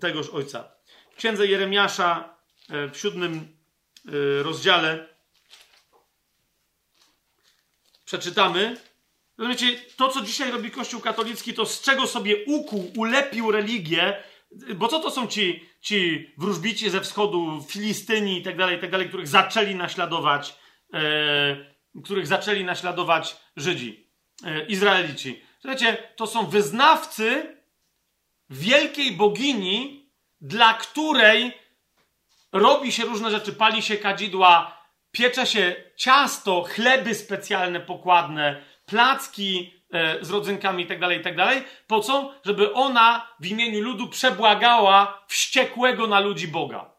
[0.00, 0.68] tegoż ojca.
[1.12, 2.36] W księdze Jeremiasza
[2.70, 3.60] e, w siódmym
[4.42, 5.08] rozdziale
[8.04, 8.76] przeczytamy,
[9.38, 14.22] rozumiecie, to co dzisiaj robi Kościół katolicki, to z czego sobie ukuł, ulepił religię,
[14.74, 19.08] bo co to są ci, ci wróżbici ze wschodu, Filistyni i tak dalej, tak dalej,
[19.08, 20.56] których zaczęli naśladować,
[20.94, 24.06] e, których zaczęli naśladować Żydzi,
[24.44, 25.42] e, Izraelici.
[25.60, 27.56] Słuchajcie, to są wyznawcy
[28.50, 30.10] wielkiej bogini,
[30.40, 31.52] dla której
[32.52, 39.79] robi się różne rzeczy, pali się kadzidła, piecze się ciasto, chleby specjalne, pokładne, placki
[40.20, 41.36] z rodzynkami itd., tak itd.
[41.36, 42.34] Tak po co?
[42.44, 46.90] Żeby ona w imieniu ludu przebłagała wściekłego na ludzi Boga.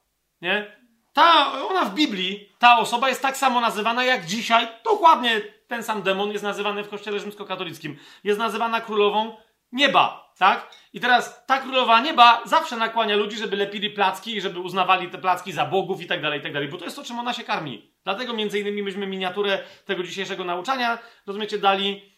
[0.42, 0.82] Nie?
[1.14, 6.02] Ta, ona w Biblii, ta osoba jest tak samo nazywana jak dzisiaj, dokładnie ten sam
[6.02, 7.98] demon jest nazywany w kościele rzymskokatolickim.
[8.24, 9.38] Jest nazywana królową
[9.72, 10.72] nieba, tak?
[10.94, 15.18] I teraz ta królowa nieba zawsze nakłania ludzi, żeby lepili placki i żeby uznawali te
[15.18, 17.34] placki za bogów i tak dalej, i tak dalej, bo to jest to, czym ona
[17.34, 17.92] się karmi.
[18.04, 22.11] Dlatego między innymi myśmy miniaturę tego dzisiejszego nauczania, rozumiecie, dali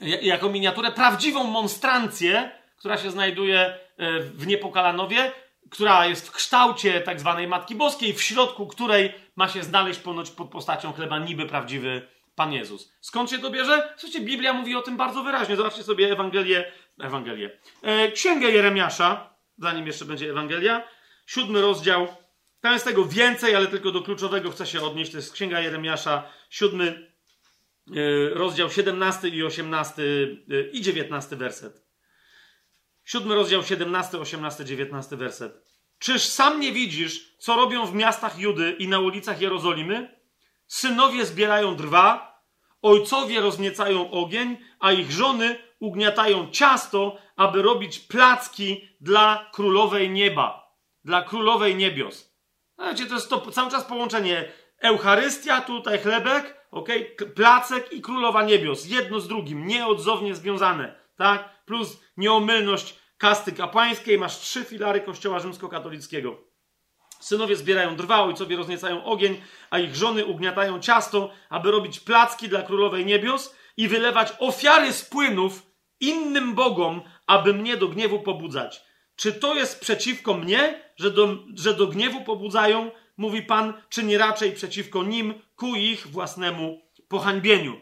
[0.00, 5.32] jako miniaturę prawdziwą monstrancję, która się znajduje yy, w Niepokalanowie,
[5.70, 10.30] która jest w kształcie tak zwanej Matki Boskiej, w środku której ma się znaleźć ponoć
[10.30, 12.92] pod postacią chleba niby prawdziwy Pan Jezus.
[13.00, 13.94] Skąd się to bierze?
[13.96, 15.56] Słuchajcie, Biblia mówi o tym bardzo wyraźnie.
[15.56, 17.58] Zobaczcie sobie Ewangelię, Ewangelię.
[17.82, 20.88] E, Księgę Jeremiasza, zanim jeszcze będzie Ewangelia,
[21.26, 22.08] siódmy rozdział.
[22.60, 25.10] Tam jest tego więcej, ale tylko do kluczowego chcę się odnieść.
[25.10, 27.07] To jest Księga Jeremiasza, siódmy
[28.32, 31.84] rozdział, 17 i 18 e, i 19 werset.
[33.04, 35.68] Siódmy rozdział, 17, 18, 19 werset.
[35.98, 40.20] Czyż sam nie widzisz, co robią w miastach Judy i na ulicach Jerozolimy?
[40.66, 42.38] Synowie zbierają drwa,
[42.82, 50.74] ojcowie rozniecają ogień, a ich żony ugniatają ciasto, aby robić placki dla królowej nieba,
[51.04, 52.34] dla królowej niebios.
[52.74, 57.16] Znacie, to jest to cały czas połączenie Eucharystia, tutaj chlebek, okay?
[57.34, 58.86] placek i królowa niebios.
[58.86, 61.64] Jedno z drugim, nieodzownie związane, tak?
[61.64, 66.48] Plus nieomylność kasty kapłańskiej, masz trzy filary kościoła rzymskokatolickiego.
[67.20, 69.40] Synowie zbierają drwa, ojcowie rozniecają ogień,
[69.70, 75.04] a ich żony ugniatają ciasto, aby robić placki dla królowej niebios i wylewać ofiary z
[75.04, 75.62] płynów
[76.00, 78.84] innym bogom, aby mnie do gniewu pobudzać.
[79.16, 84.18] Czy to jest przeciwko mnie, że do, że do gniewu pobudzają, mówi Pan, czy nie
[84.18, 87.80] raczej przeciwko nim, ku ich własnemu pohańbieniu?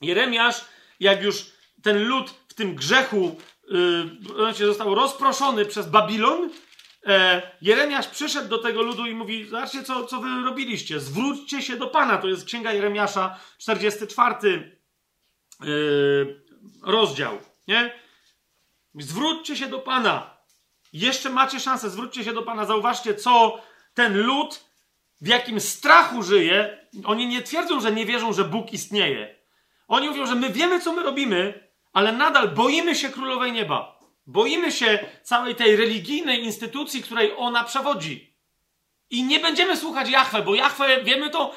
[0.00, 0.64] Jeremiasz,
[1.00, 1.46] jak już
[1.82, 3.36] ten lud w tym grzechu
[4.58, 6.50] yy, został rozproszony przez Babilon,
[7.06, 11.00] e, Jeremiasz przyszedł do tego ludu i mówi: Zobaczcie, co, co wy robiliście.
[11.00, 12.18] Zwróćcie się do Pana.
[12.18, 15.66] To jest księga Jeremiasza, 44 e,
[16.82, 17.38] rozdział.
[17.68, 18.00] Nie?
[18.94, 20.36] Zwróćcie się do Pana.
[20.92, 22.64] Jeszcze macie szansę, zwróćcie się do Pana.
[22.64, 23.62] Zauważcie, co
[23.96, 24.64] ten lud,
[25.20, 26.78] w jakim strachu żyje.
[27.04, 29.36] Oni nie twierdzą, że nie wierzą, że Bóg istnieje.
[29.88, 33.98] Oni mówią, że my wiemy, co my robimy, ale nadal boimy się królowej nieba.
[34.26, 38.36] Boimy się całej tej religijnej instytucji, której ona przewodzi.
[39.10, 41.54] I nie będziemy słuchać Jachwę, bo Jachwę, wiemy to,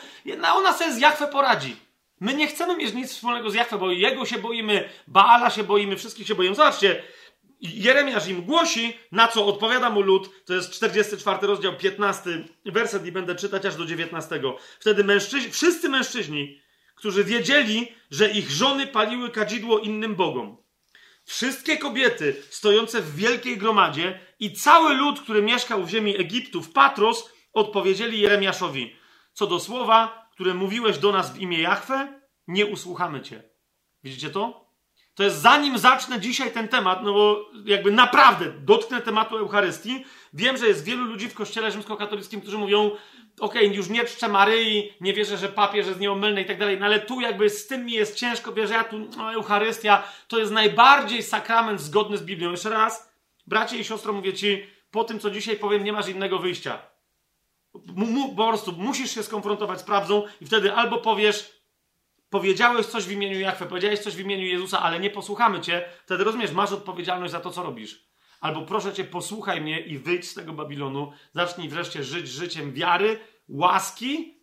[0.54, 1.76] ona sobie z Jachwę poradzi.
[2.20, 5.98] My nie chcemy mieć nic wspólnego z Jachwę, bo Jego się boimy, Baala się boimy,
[5.98, 6.56] wszystkich się boimy.
[6.56, 7.04] Zobaczcie,
[7.60, 10.46] Jeremiasz im głosi, na co odpowiada mu lud.
[10.46, 14.42] To jest 44 rozdział, 15 werset i będę czytać aż do 19.
[14.80, 16.62] Wtedy mężczyźni, wszyscy mężczyźni,
[16.96, 20.58] którzy wiedzieli, że ich żony paliły kadzidło innym bogom,
[21.24, 26.74] wszystkie kobiety stojące w wielkiej gromadzie i cały lud, który mieszkał w ziemi Egiptu, w
[26.74, 28.96] Patros, odpowiedzieli Jeremiaszowi:
[29.34, 33.44] Co do słowa, które mówiłeś do nas w imię Jahwe, nie usłuchamy cię.
[34.04, 34.69] Widzicie to?
[35.20, 40.06] To jest zanim zacznę dzisiaj ten temat, no bo jakby naprawdę dotknę tematu Eucharystii.
[40.34, 42.92] Wiem, że jest wielu ludzi w kościele rzymskokatolickim, którzy mówią:
[43.40, 46.80] okej, okay, już nie czczę Maryi, nie wierzę, że papież jest nieomylny i tak dalej,
[46.80, 50.40] no ale tu jakby z tym mi jest ciężko, wierzę, ja tu, no, Eucharystia to
[50.40, 52.52] jest najbardziej sakrament zgodny z Biblią.
[52.52, 53.14] Jeszcze raz,
[53.48, 56.80] bracie i siostro, mówię ci, po tym, co dzisiaj powiem, nie masz innego wyjścia.
[57.98, 61.59] M- po prostu musisz się skonfrontować z prawdą i wtedy albo powiesz,
[62.30, 66.24] powiedziałeś coś w imieniu Jachwę, powiedziałeś coś w imieniu Jezusa, ale nie posłuchamy cię, wtedy
[66.24, 68.10] rozumiesz, masz odpowiedzialność za to, co robisz.
[68.42, 73.20] Albo proszę cię, posłuchaj mnie i wyjdź z tego Babilonu, zacznij wreszcie żyć życiem wiary,
[73.48, 74.40] łaski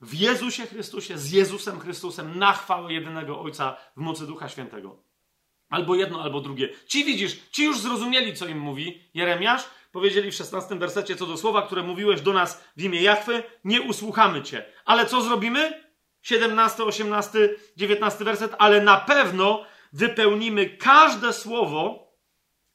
[0.00, 5.02] w Jezusie Chrystusie, z Jezusem Chrystusem, na chwałę jedynego Ojca w mocy Ducha Świętego.
[5.68, 6.68] Albo jedno, albo drugie.
[6.86, 9.64] Ci widzisz, ci już zrozumieli, co im mówi Jeremiasz.
[9.92, 13.82] Powiedzieli w 16 wersecie co do słowa, które mówiłeś do nas w imię Jachwy, nie
[13.82, 14.64] usłuchamy cię.
[14.84, 15.91] Ale co zrobimy?
[16.22, 17.38] 17, 18,
[17.76, 18.54] 19 werset.
[18.58, 22.12] Ale na pewno wypełnimy każde słowo,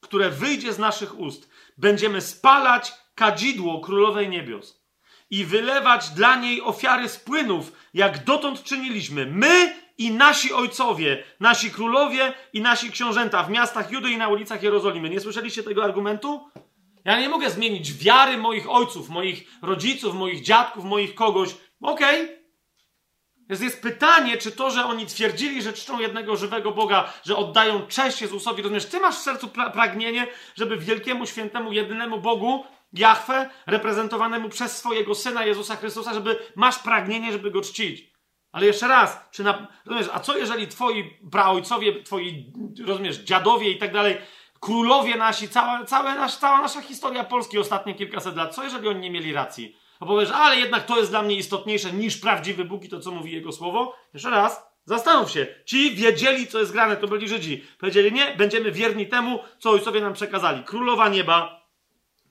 [0.00, 1.50] które wyjdzie z naszych ust.
[1.78, 4.84] Będziemy spalać kadzidło królowej niebios
[5.30, 9.26] i wylewać dla niej ofiary z płynów, jak dotąd czyniliśmy.
[9.26, 14.62] My i nasi ojcowie, nasi królowie i nasi książęta w miastach Judy i na ulicach
[14.62, 15.10] Jerozolimy.
[15.10, 16.50] Nie słyszeliście tego argumentu?
[17.04, 21.54] Ja nie mogę zmienić wiary moich ojców, moich rodziców, moich dziadków, moich kogoś.
[21.80, 22.24] Okej.
[22.24, 22.37] Okay.
[23.48, 27.86] Więc jest pytanie, czy to, że oni twierdzili, że czczą jednego żywego Boga, że oddają
[27.86, 34.48] cześć Jezusowi, rozumiesz, ty masz w sercu pragnienie, żeby wielkiemu, świętemu, jedynemu Bogu, Jahwe, reprezentowanemu
[34.48, 38.12] przez swojego Syna Jezusa Chrystusa, żeby masz pragnienie, żeby Go czcić.
[38.52, 42.52] Ale jeszcze raz, czy na, rozumiesz, a co jeżeli twoi praojcowie, twoi,
[42.86, 44.16] rozumiesz, dziadowie i tak dalej,
[44.60, 49.00] królowie nasi, cała, cała, nasz, cała nasza historia Polski ostatnie kilkaset lat, co jeżeli oni
[49.00, 49.77] nie mieli racji?
[50.00, 53.10] A powiesz, ale jednak to jest dla mnie istotniejsze niż prawdziwy Bóg i to, co
[53.10, 53.96] mówi Jego Słowo?
[54.14, 55.46] Jeszcze raz, zastanów się.
[55.64, 57.64] Ci wiedzieli, co jest grane, to byli Żydzi.
[57.78, 60.64] Powiedzieli, nie, będziemy wierni temu, co ojcowie nam przekazali.
[60.64, 61.66] Królowa nieba,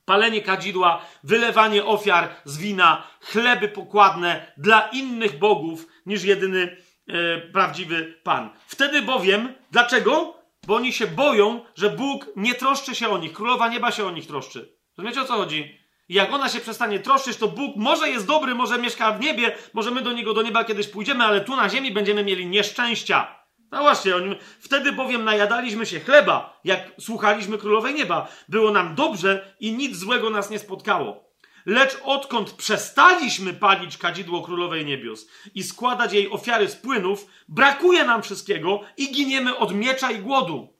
[0.05, 6.77] palenie kadzidła, wylewanie ofiar z wina, chleby pokładne dla innych bogów niż jedyny
[7.07, 8.49] e, prawdziwy Pan.
[8.67, 10.37] Wtedy bowiem, dlaczego?
[10.67, 14.11] Bo oni się boją, że Bóg nie troszczy się o nich, królowa nieba się o
[14.11, 14.77] nich troszczy.
[14.97, 15.86] Rozumiecie o co chodzi?
[16.09, 19.91] Jak ona się przestanie troszczyć, to Bóg może jest dobry, może mieszka w niebie, może
[19.91, 23.37] my do niego do nieba kiedyś pójdziemy, ale tu na ziemi będziemy mieli nieszczęścia.
[23.71, 28.27] No właśnie, oni, wtedy bowiem najadaliśmy się chleba, jak słuchaliśmy królowej nieba.
[28.49, 31.27] Było nam dobrze i nic złego nas nie spotkało.
[31.65, 38.21] Lecz odkąd przestaliśmy palić kadzidło królowej niebios i składać jej ofiary z płynów, brakuje nam
[38.21, 40.73] wszystkiego i giniemy od miecza i głodu.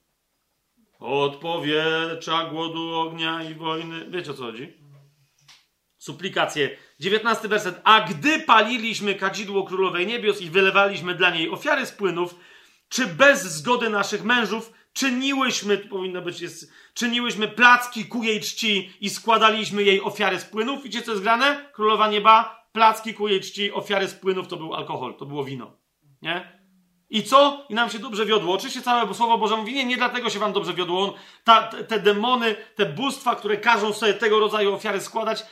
[0.98, 4.06] Od powietrza, głodu, ognia i wojny.
[4.10, 4.77] Wiecie o co chodzi?
[5.98, 6.76] Suplikacje.
[7.00, 7.80] 19 werset.
[7.84, 12.34] A gdy paliliśmy kadzidło królowej niebios i wylewaliśmy dla niej ofiary z płynów,
[12.88, 18.92] czy bez zgody naszych mężów czyniłyśmy, to powinno być, jest, czyniłyśmy placki ku jej czci
[19.00, 20.82] i składaliśmy jej ofiary z płynów.
[20.82, 21.70] Widzicie, co jest grane?
[21.72, 25.76] Królowa Nieba, placki ku jej czci, ofiary z płynów to był alkohol, to było wino.
[26.22, 26.57] Nie?
[27.10, 27.66] I co?
[27.68, 28.54] I nam się dobrze wiodło.
[28.54, 31.14] Oczywiście całe Słowo Boże mówi, nie, nie dlatego się wam dobrze wiodło.
[31.44, 35.46] Ta, te, te, demony, te bóstwa, które każą sobie tego rodzaju ofiary składać,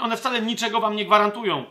[0.00, 1.64] one wcale niczego wam nie gwarantują.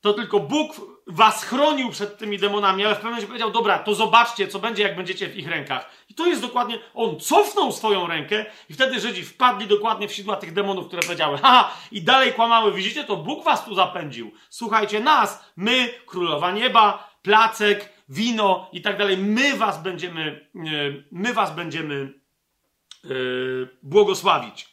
[0.00, 0.72] To tylko Bóg
[1.06, 4.82] was chronił przed tymi demonami, ale w pewnym momencie powiedział, dobra, to zobaczcie, co będzie,
[4.82, 5.90] jak będziecie w ich rękach.
[6.08, 10.36] I to jest dokładnie, on cofnął swoją rękę i wtedy Żydzi wpadli dokładnie w sidła
[10.36, 14.32] tych demonów, które powiedziały, haha, i dalej kłamały, widzicie, to Bóg was tu zapędził.
[14.50, 20.60] Słuchajcie nas, my, królowa nieba, placek, wino i tak dalej, my was będziemy, e,
[21.12, 22.12] my was będziemy
[23.04, 24.72] yy, błogosławić.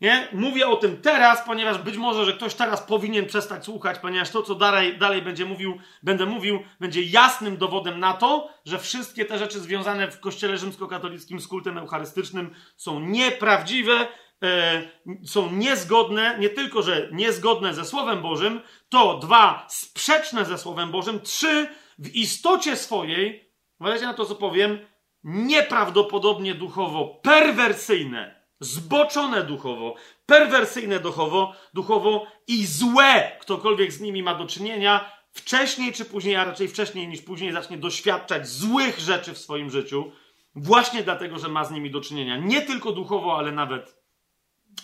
[0.00, 0.28] Nie?
[0.32, 4.42] Mówię o tym teraz, ponieważ być może, że ktoś teraz powinien przestać słuchać, ponieważ to,
[4.42, 9.38] co dalej, dalej będzie mówił, będę mówił, będzie jasnym dowodem na to, że wszystkie te
[9.38, 14.06] rzeczy związane w kościele rzymskokatolickim z kultem eucharystycznym są nieprawdziwe,
[14.42, 14.82] e,
[15.26, 21.20] są niezgodne, nie tylko, że niezgodne ze Słowem Bożym, to dwa, sprzeczne ze Słowem Bożym,
[21.20, 21.66] trzy,
[21.98, 24.78] w istocie swojej, uważajcie na to, co powiem,
[25.24, 29.94] nieprawdopodobnie duchowo perwersyjne, zboczone duchowo,
[30.26, 36.44] perwersyjne duchowo, duchowo i złe, ktokolwiek z nimi ma do czynienia, wcześniej czy później, a
[36.44, 40.12] raczej wcześniej niż później zacznie doświadczać złych rzeczy w swoim życiu,
[40.54, 42.36] właśnie dlatego, że ma z nimi do czynienia.
[42.36, 43.96] Nie tylko duchowo, ale nawet,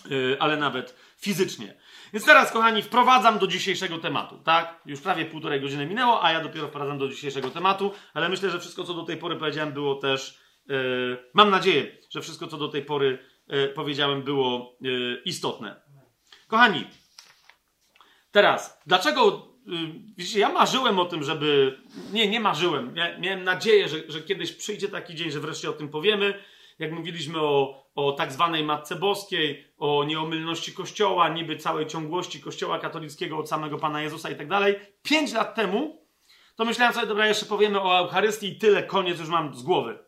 [0.09, 1.80] yy, ale nawet fizycznie.
[2.13, 4.81] Więc teraz, kochani, wprowadzam do dzisiejszego tematu, tak?
[4.85, 8.59] Już prawie półtorej godziny minęło, a ja dopiero wprowadzam do dzisiejszego tematu, ale myślę, że
[8.59, 10.39] wszystko, co do tej pory powiedziałem, było też.
[10.67, 15.81] Yy, mam nadzieję, że wszystko, co do tej pory yy, powiedziałem, było yy, istotne.
[16.47, 16.87] Kochani,
[18.31, 19.51] teraz, dlaczego.
[20.17, 21.77] Widzicie, ja marzyłem o tym, żeby.
[22.13, 22.95] Nie, nie marzyłem.
[23.19, 26.43] miałem nadzieję, że, że kiedyś przyjdzie taki dzień, że wreszcie o tym powiemy.
[26.79, 32.79] Jak mówiliśmy o o tak zwanej Matce Boskiej, o nieomylności Kościoła, niby całej ciągłości Kościoła
[32.79, 34.75] katolickiego od samego Pana Jezusa i tak dalej.
[35.03, 36.05] Pięć lat temu
[36.55, 39.99] to myślałem sobie, dobra, jeszcze powiemy o Eucharystii i tyle, koniec już mam z głowy.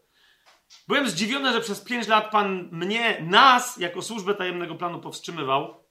[0.88, 5.84] Byłem zdziwiony, że przez pięć lat Pan mnie, nas, jako służbę tajemnego planu powstrzymywał.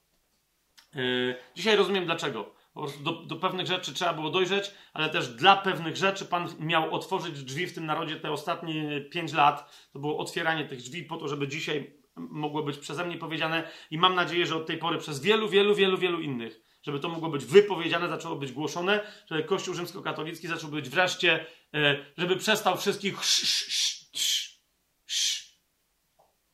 [0.95, 2.55] Yy, dzisiaj rozumiem dlaczego.
[2.99, 7.43] Do, do, pewnych rzeczy trzeba było dojrzeć, ale też dla pewnych rzeczy Pan miał otworzyć
[7.43, 9.87] drzwi w tym narodzie te ostatnie pięć lat.
[9.93, 13.97] To było otwieranie tych drzwi po to, żeby dzisiaj mogło być przeze mnie powiedziane i
[13.97, 17.29] mam nadzieję, że od tej pory przez wielu, wielu, wielu, wielu innych, żeby to mogło
[17.29, 23.15] być wypowiedziane, zaczęło być głoszone, żeby Kościół rzymskokatolicki zaczął być wreszcie, e, żeby przestał wszystkich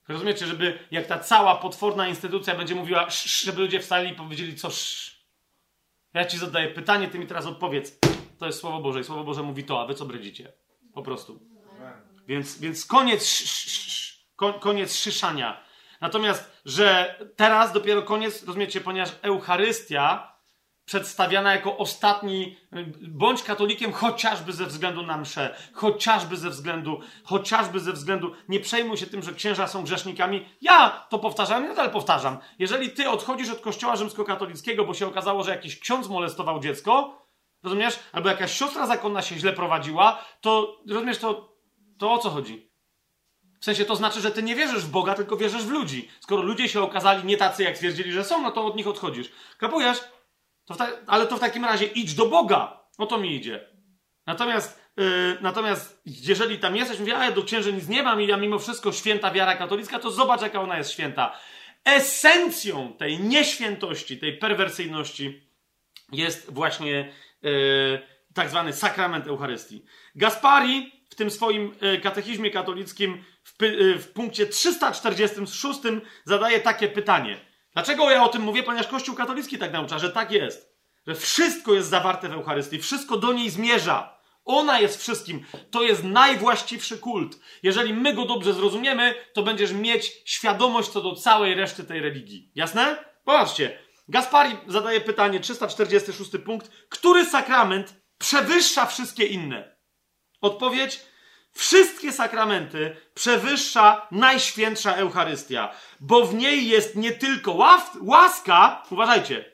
[0.09, 3.07] Rozumiecie, żeby jak ta cała potworna instytucja będzie mówiła,
[3.43, 4.69] żeby ludzie wstali i powiedzieli, co
[6.13, 7.99] ja ci zadaję pytanie, ty mi teraz odpowiedz.
[8.39, 10.53] To jest Słowo Boże i Słowo Boże mówi to, a wy co bredzicie?
[10.93, 11.39] Po prostu.
[12.27, 14.25] Więc, więc koniec, sz,
[14.59, 15.63] koniec szyszania.
[16.01, 20.33] Natomiast, że teraz dopiero koniec, rozumiecie, ponieważ Eucharystia
[20.89, 22.57] przedstawiana jako ostatni,
[23.01, 28.97] bądź katolikiem chociażby ze względu na mszę, chociażby ze względu, chociażby ze względu, nie przejmuj
[28.97, 30.45] się tym, że księża są grzesznikami.
[30.61, 32.37] Ja to powtarzam, ja nadal powtarzam.
[32.59, 37.21] Jeżeli ty odchodzisz od kościoła rzymskokatolickiego, bo się okazało, że jakiś ksiądz molestował dziecko,
[37.63, 37.99] rozumiesz?
[38.11, 41.55] Albo jakaś siostra zakonna się źle prowadziła, to rozumiesz, to,
[41.97, 42.69] to o co chodzi?
[43.61, 46.09] W sensie to znaczy, że ty nie wierzysz w Boga, tylko wierzysz w ludzi.
[46.19, 49.31] Skoro ludzie się okazali nie tacy, jak twierdzili, że są, no to od nich odchodzisz.
[49.57, 49.99] Kapujesz?
[50.69, 52.79] To ta, ale to w takim razie idź do Boga.
[52.97, 53.69] O to mi idzie.
[54.25, 58.27] Natomiast, yy, natomiast jeżeli tam jesteś, mówię, a ja do księży nic nie mam i
[58.27, 61.39] ja mimo wszystko święta wiara katolicka, to zobacz, jaka ona jest święta.
[61.85, 65.49] Esencją tej nieświętości, tej perwersyjności
[66.11, 68.01] jest właśnie yy,
[68.33, 69.85] tak zwany sakrament Eucharystii.
[70.15, 75.79] Gaspari w tym swoim yy, katechizmie katolickim w, yy, w punkcie 346
[76.25, 77.39] zadaje takie pytanie–
[77.73, 78.63] Dlaczego ja o tym mówię?
[78.63, 80.79] Ponieważ Kościół katolicki tak naucza, że tak jest.
[81.07, 84.19] Że wszystko jest zawarte w Eucharystii, wszystko do niej zmierza.
[84.45, 85.45] Ona jest wszystkim.
[85.71, 87.39] To jest najwłaściwszy kult.
[87.63, 92.51] Jeżeli my go dobrze zrozumiemy, to będziesz mieć świadomość co do całej reszty tej religii.
[92.55, 93.05] Jasne?
[93.25, 93.79] Popatrzcie.
[94.07, 96.71] Gaspari zadaje pytanie, 346 punkt.
[96.89, 99.75] Który sakrament przewyższa wszystkie inne?
[100.41, 100.99] Odpowiedź
[101.53, 107.57] Wszystkie sakramenty przewyższa Najświętsza Eucharystia, bo w niej jest nie tylko
[108.01, 109.45] łaska, uważajcie,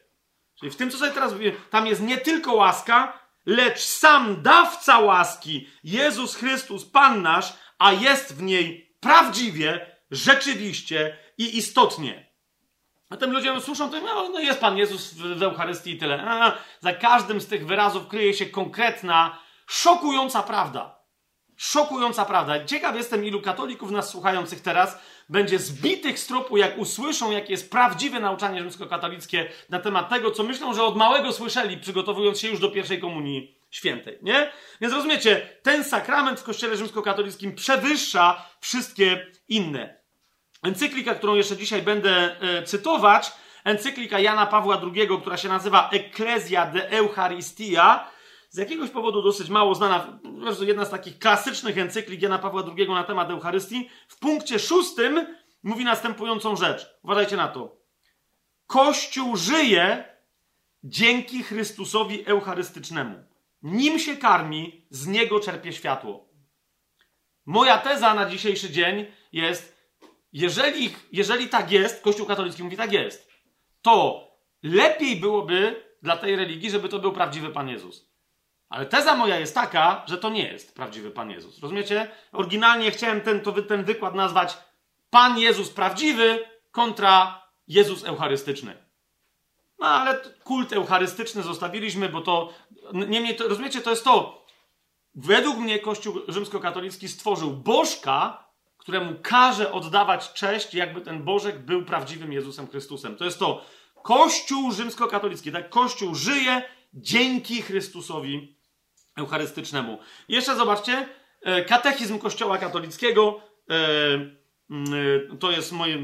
[0.60, 5.00] czyli w tym, co sobie teraz mówię, tam jest nie tylko łaska, lecz sam dawca
[5.00, 12.26] łaski, Jezus Chrystus, Pan nasz, a jest w niej prawdziwie, rzeczywiście i istotnie.
[13.10, 16.24] A tym ludzie słyszą, to no, no jest Pan Jezus w, w Eucharystii i tyle.
[16.28, 20.95] A, za każdym z tych wyrazów kryje się konkretna, szokująca prawda.
[21.57, 22.65] Szokująca prawda.
[22.65, 24.98] Ciekaw jestem, ilu katolików nas słuchających teraz
[25.30, 30.44] będzie zbitych z tropu, jak usłyszą, jakie jest prawdziwe nauczanie rzymskokatolickie na temat tego, co
[30.44, 34.52] myślą, że od małego słyszeli, przygotowując się już do pierwszej komunii świętej, nie?
[34.82, 39.98] Więc rozumiecie, ten sakrament w kościele rzymskokatolickim przewyższa wszystkie inne.
[40.64, 43.32] Encyklika, którą jeszcze dzisiaj będę e, cytować,
[43.64, 48.07] encyklika Jana Pawła II, która się nazywa Ecclesia de Eucharistia,
[48.56, 50.19] z jakiegoś powodu dosyć mało znana,
[50.61, 55.27] jedna z takich klasycznych encyklik Jana Pawła II na temat Eucharystii, w punkcie szóstym
[55.64, 56.88] mówi następującą rzecz.
[57.03, 57.77] Uważajcie na to.
[58.68, 60.03] Kościół żyje
[60.84, 63.23] dzięki Chrystusowi Eucharystycznemu.
[63.61, 66.30] Nim się karmi, z niego czerpie światło.
[67.45, 69.77] Moja teza na dzisiejszy dzień jest,
[70.34, 73.32] jeżeli, jeżeli tak jest, Kościół katolicki mówi tak jest,
[73.82, 74.27] to
[74.64, 78.15] lepiej byłoby dla tej religii, żeby to był prawdziwy Pan Jezus.
[78.70, 81.60] Ale teza moja jest taka, że to nie jest prawdziwy Pan Jezus.
[81.60, 82.12] Rozumiecie?
[82.32, 84.58] Oryginalnie chciałem ten, to, ten wykład nazwać
[85.10, 86.40] Pan Jezus prawdziwy
[86.72, 88.86] kontra Jezus eucharystyczny.
[89.80, 92.54] No ale kult eucharystyczny zostawiliśmy, bo to.
[92.94, 94.46] Niemniej, to, rozumiecie, to jest to.
[95.16, 98.46] według mnie Kościół rzymskokatolicki stworzył bożka,
[98.78, 103.16] któremu każe oddawać cześć, jakby ten bożek był prawdziwym Jezusem Chrystusem.
[103.16, 103.66] To jest to
[104.04, 105.70] Kościół rzymskokatolicki, tak?
[105.70, 106.62] Kościół żyje
[106.94, 108.55] dzięki Chrystusowi
[109.16, 110.00] eucharystycznemu.
[110.30, 111.08] Jeszcze zobaczcie,
[111.42, 115.98] e, katechizm Kościoła katolickiego, e, e, to jest moje,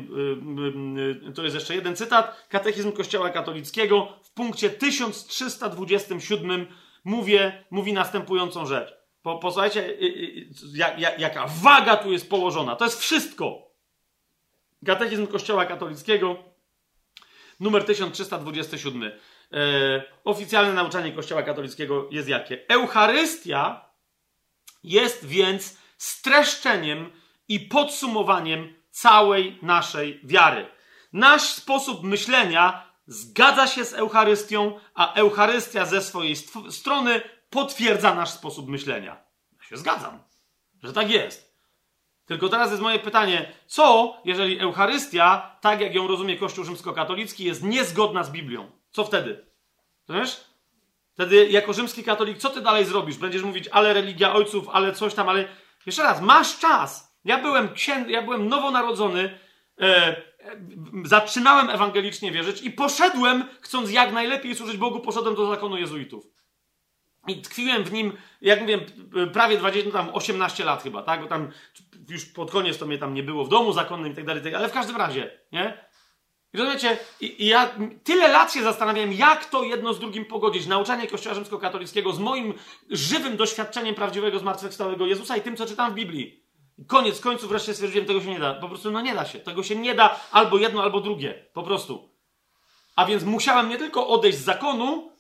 [1.36, 6.68] to jest jeszcze jeden cytat, katechizm Kościoła katolickiego w punkcie 1327
[7.04, 8.94] mówię, mówi następującą rzecz.
[9.22, 9.98] Po, posłuchajcie,
[10.74, 12.76] jak, jak, jaka waga tu jest położona.
[12.76, 13.72] To jest wszystko.
[14.86, 16.44] Katechizm Kościoła katolickiego,
[17.60, 19.12] numer 1327.
[19.54, 22.70] E, oficjalne nauczanie Kościoła katolickiego jest jakie?
[22.70, 23.86] Eucharystia
[24.84, 27.12] jest więc streszczeniem
[27.48, 30.68] i podsumowaniem całej naszej wiary.
[31.14, 36.36] Nasz sposób myślenia zgadza się z Eucharystią, a Eucharystia ze swojej
[36.70, 39.24] strony potwierdza nasz sposób myślenia.
[39.58, 40.20] Ja się zgadzam,
[40.84, 41.52] że tak jest.
[42.26, 47.64] Tylko teraz jest moje pytanie, co jeżeli Eucharystia, tak jak ją rozumie Kościół rzymskokatolicki, jest
[47.64, 48.81] niezgodna z Biblią?
[48.92, 49.46] Co wtedy?
[50.10, 50.46] Wiesz?
[51.14, 53.18] Wtedy jako rzymski katolik, co ty dalej zrobisz?
[53.18, 55.48] Będziesz mówić, ale religia ojców, ale coś tam, ale...
[55.86, 57.18] Jeszcze raz, masz czas.
[57.26, 58.06] Ja byłem, księ...
[58.08, 59.40] ja byłem nowonarodzony,
[59.82, 60.16] e,
[61.06, 66.28] zaczynałem ewangelicznie wierzyć i poszedłem, chcąc jak najlepiej służyć Bogu, poszedłem do zakonu jezuitów.
[67.28, 68.80] I tkwiłem w nim, jak mówię,
[69.34, 71.22] prawie 20, no tam 18 lat chyba, tak?
[71.22, 71.52] Bo tam
[72.10, 74.70] już pod koniec to mnie tam nie było w domu zakonnym i tak dalej, ale
[74.70, 75.86] w każdym razie, nie?
[76.54, 76.98] I rozumiecie?
[77.22, 77.72] I, I, ja
[78.04, 80.68] tyle lat się zastanawiałem, jak to jedno z drugim pogodzić.
[80.68, 82.54] Nauczanie Kościoła Rzymskokatolickiego z moim
[82.90, 86.44] żywym doświadczeniem prawdziwego zmartwychwstałego Jezusa i tym, co czytam w Biblii.
[86.88, 88.54] Koniec końców wreszcie stwierdziłem, tego się nie da.
[88.54, 89.40] Po prostu no nie da się.
[89.40, 91.46] Tego się nie da albo jedno, albo drugie.
[91.54, 92.10] Po prostu.
[92.96, 95.12] A więc musiałem nie tylko odejść z zakonu,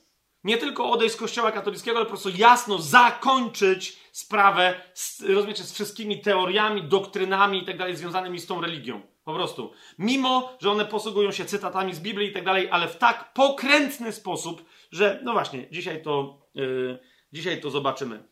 [0.43, 5.73] nie tylko odejść z kościoła katolickiego, ale po prostu jasno zakończyć sprawę, z, rozumiecie, z
[5.73, 9.01] wszystkimi teoriami, doktrynami i tak dalej związanymi z tą religią.
[9.23, 9.71] Po prostu.
[9.99, 14.11] Mimo, że one posługują się cytatami z Biblii i tak dalej, ale w tak pokrętny
[14.11, 16.99] sposób, że no właśnie, dzisiaj to, yy,
[17.33, 18.23] dzisiaj to zobaczymy.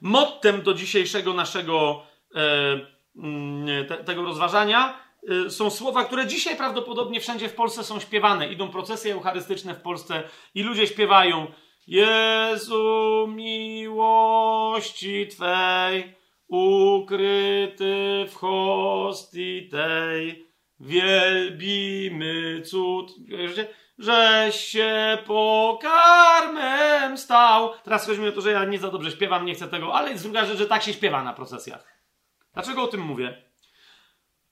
[0.00, 2.02] Mottem do dzisiejszego naszego
[3.16, 4.98] E, te, tego rozważania
[5.46, 8.52] e, są słowa, które dzisiaj prawdopodobnie wszędzie w Polsce są śpiewane.
[8.52, 10.22] Idą procesje eucharystyczne w Polsce
[10.54, 11.46] i ludzie śpiewają
[11.86, 16.14] Jezu miłości Twej,
[16.52, 20.46] ukryty w hostii tej,
[20.80, 23.14] wielbimy cud,
[23.98, 27.70] że się pokarmem stał.
[27.84, 30.10] Teraz chodzi mi o to, że ja nie za dobrze śpiewam, nie chcę tego, ale
[30.10, 32.02] jest druga rzecz, że tak się śpiewa na procesjach.
[32.54, 33.51] Dlaczego o tym mówię?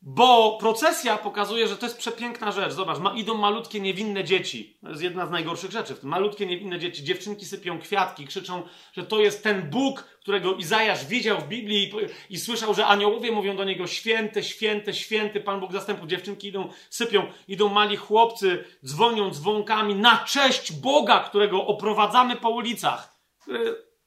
[0.02, 2.72] Bo procesja pokazuje, że to jest przepiękna rzecz.
[2.72, 4.78] Zobacz, ma, idą malutkie, niewinne dzieci.
[4.82, 6.08] To jest jedna z najgorszych rzeczy w tym.
[6.08, 7.04] Malutkie, niewinne dzieci.
[7.04, 8.62] Dziewczynki sypią kwiatki, krzyczą,
[8.92, 11.92] że to jest ten Bóg, którego Izajasz widział w Biblii i,
[12.34, 16.08] i słyszał, że aniołowie mówią do niego święty, święty, święty, Pan Bóg zastępów.
[16.08, 23.20] Dziewczynki idą, sypią, idą mali chłopcy, dzwonią dzwonkami na cześć Boga, którego oprowadzamy po ulicach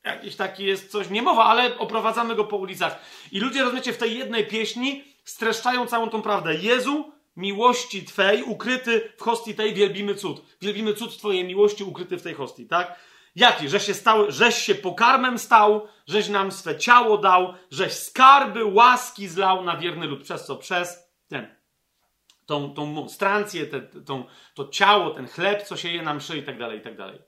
[0.03, 2.99] jakiś taki jest coś, nie mowa, ale oprowadzamy go po ulicach.
[3.31, 6.55] I ludzie, rozumiecie, w tej jednej pieśni streszczają całą tą prawdę.
[6.55, 10.41] Jezu, miłości Twej, ukryty w hostii tej, wielbimy cud.
[10.61, 12.99] Wielbimy cud Twojej miłości, ukryty w tej hostii, tak?
[13.35, 13.69] Jaki?
[13.69, 19.27] Że się stał, żeś się pokarmem stał, żeś nam swe ciało dał, żeś skarby łaski
[19.27, 20.23] zlał na wierny lud.
[20.23, 20.55] Przez co?
[20.55, 21.55] Przez ten,
[22.45, 26.43] tą, tą monstrancję, te, tą, to ciało, ten chleb, co się je nam mszy i
[26.43, 27.19] tak dalej, i tak dalej.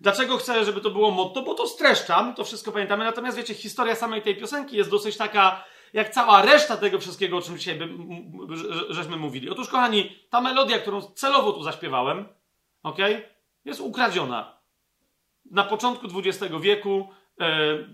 [0.00, 1.42] Dlaczego chcę, żeby to było motto?
[1.42, 3.04] Bo to streszczam, to wszystko pamiętamy.
[3.04, 7.42] Natomiast wiecie, historia samej tej piosenki jest dosyć taka, jak cała reszta tego wszystkiego, o
[7.42, 7.88] czym dzisiaj by,
[8.88, 9.50] żeśmy mówili.
[9.50, 12.28] Otóż, kochani, ta melodia, którą celowo tu zaśpiewałem,
[12.82, 12.98] ok,
[13.64, 14.58] jest ukradziona.
[15.50, 17.08] Na początku XX wieku,
[17.40, 17.48] e,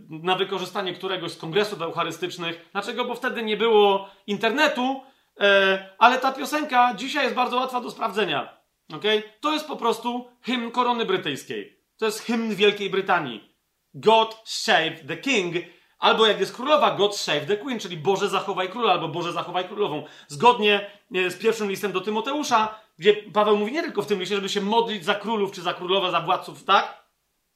[0.08, 2.68] na wykorzystanie któregoś z kongresów eucharystycznych.
[2.72, 3.04] Dlaczego?
[3.04, 5.00] Bo wtedy nie było internetu,
[5.40, 8.58] e, ale ta piosenka dzisiaj jest bardzo łatwa do sprawdzenia.
[8.94, 9.22] Okay?
[9.40, 11.78] To jest po prostu hymn korony brytyjskiej.
[11.96, 13.54] To jest hymn Wielkiej Brytanii.
[13.94, 15.54] God save the king,
[15.98, 19.68] albo jak jest królowa, God save the queen, czyli Boże zachowaj króla, albo Boże zachowaj
[19.68, 20.04] królową.
[20.28, 24.34] Zgodnie e, z pierwszym listem do Tymoteusza, gdzie Paweł mówi nie tylko w tym liście,
[24.34, 27.08] żeby się modlić za królów, czy za królowe, za władców, tak?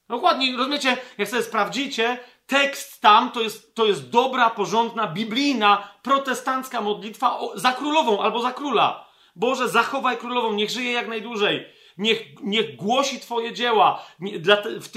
[0.08, 0.96] Dokładnie, rozumiecie?
[1.18, 7.72] Jak sobie sprawdzicie, tekst tam to jest, to jest dobra, porządna, biblijna, protestancka modlitwa za
[7.72, 9.08] królową albo za króla.
[9.36, 11.66] Boże, zachowaj królową, niech żyje jak najdłużej.
[12.02, 14.06] Niech, niech głosi Twoje dzieła,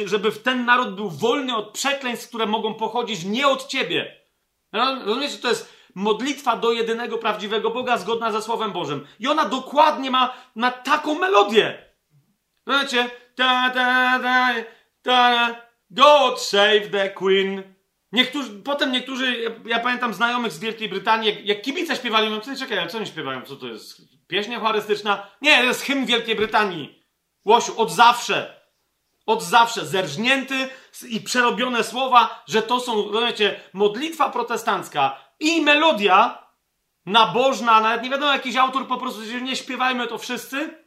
[0.06, 4.22] żeby ten naród był wolny od przekleństw, które mogą pochodzić nie od Ciebie.
[5.06, 9.08] Rozumiecie, to jest modlitwa do jedynego prawdziwego Boga zgodna ze Słowem Bożym.
[9.20, 11.86] I ona dokładnie ma, ma taką melodię.
[12.66, 13.10] Rozumiecie?
[13.36, 14.54] Ta, ta, ta,
[15.02, 15.56] ta,
[15.90, 17.75] God save the Queen.
[18.16, 22.56] Niektórzy, potem niektórzy, ja, ja pamiętam znajomych z Wielkiej Brytanii, jak, jak kibice śpiewali, mówią,
[22.58, 23.42] czekaj, ale co oni śpiewają?
[23.42, 24.02] Co to jest?
[24.28, 25.28] Pieśń eucharystyczna?
[25.42, 27.04] Nie, to jest hymn Wielkiej Brytanii.
[27.46, 28.62] Łosiu, od zawsze.
[29.26, 29.86] Od zawsze.
[29.86, 30.70] Zerżnięty
[31.10, 36.48] i przerobione słowa, że to są, rozumiecie, modlitwa protestancka i melodia
[37.06, 40.86] nabożna, nawet nie wiadomo, jakiś autor po prostu, że nie śpiewajmy to wszyscy,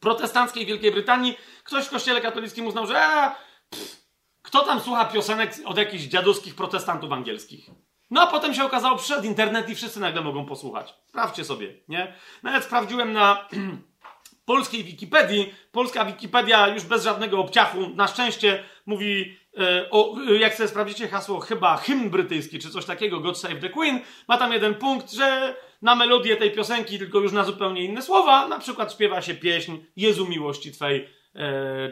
[0.00, 3.36] protestanckiej Wielkiej Brytanii, ktoś w kościele katolickim uznał, że a,
[3.70, 4.07] pff,
[4.48, 7.70] kto tam słucha piosenek od jakichś dziadowskich protestantów angielskich?
[8.10, 10.94] No a potem się okazało, przyszedł internet i wszyscy nagle mogą posłuchać.
[11.06, 12.14] Sprawdźcie sobie, nie?
[12.42, 13.48] Nawet sprawdziłem na
[14.44, 15.54] polskiej Wikipedii.
[15.72, 21.40] Polska Wikipedia już bez żadnego obciachu, na szczęście mówi e, o, jak sobie sprawdzicie hasło,
[21.40, 25.56] chyba hymn brytyjski, czy coś takiego, God Save the Queen, ma tam jeden punkt, że
[25.82, 29.76] na melodię tej piosenki, tylko już na zupełnie inne słowa, na przykład śpiewa się pieśń
[29.96, 31.08] Jezu miłości Twej, e,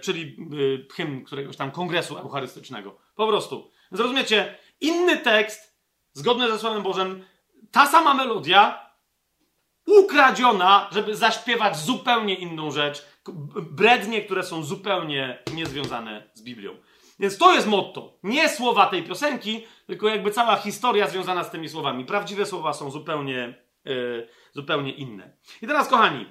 [0.00, 0.36] czyli
[0.90, 2.98] e, hymn któregoś tam kongresu eucharystycznego.
[3.14, 3.70] Po prostu.
[3.92, 5.76] Zrozumiecie, inny tekst,
[6.12, 7.24] zgodny ze Słowem Bożym,
[7.70, 8.90] ta sama melodia,
[9.86, 13.06] ukradziona, żeby zaśpiewać zupełnie inną rzecz,
[13.70, 16.76] brednie, które są zupełnie niezwiązane z Biblią.
[17.18, 18.18] Więc to jest motto.
[18.22, 22.04] Nie słowa tej piosenki, tylko jakby cała historia związana z tymi słowami.
[22.04, 23.54] Prawdziwe słowa są zupełnie,
[23.84, 25.36] yy, zupełnie inne.
[25.62, 26.26] I teraz, kochani,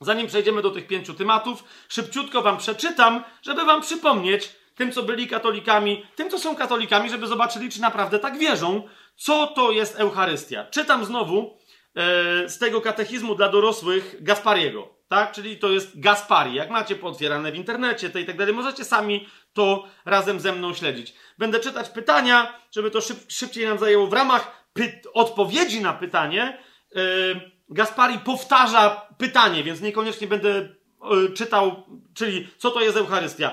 [0.00, 5.28] zanim przejdziemy do tych pięciu tematów, szybciutko wam przeczytam, żeby wam przypomnieć, tym, co byli
[5.28, 10.66] katolikami, tym, co są katolikami, żeby zobaczyli, czy naprawdę tak wierzą, co to jest Eucharystia.
[10.70, 11.58] Czytam znowu
[11.94, 12.02] yy,
[12.48, 15.32] z tego katechizmu dla dorosłych Gaspariego tak?
[15.32, 16.54] Czyli to jest Gaspari.
[16.54, 20.74] Jak macie pootwierane w internecie, to i tak dalej, możecie sami to razem ze mną
[20.74, 21.14] śledzić.
[21.38, 24.06] Będę czytać pytania, żeby to szyb, szybciej nam zajęło.
[24.06, 24.64] W ramach
[25.14, 26.58] odpowiedzi na pytanie
[26.94, 30.68] yy, Gaspari powtarza pytanie, więc niekoniecznie będę
[31.10, 33.52] yy, czytał, czyli co to jest Eucharystia.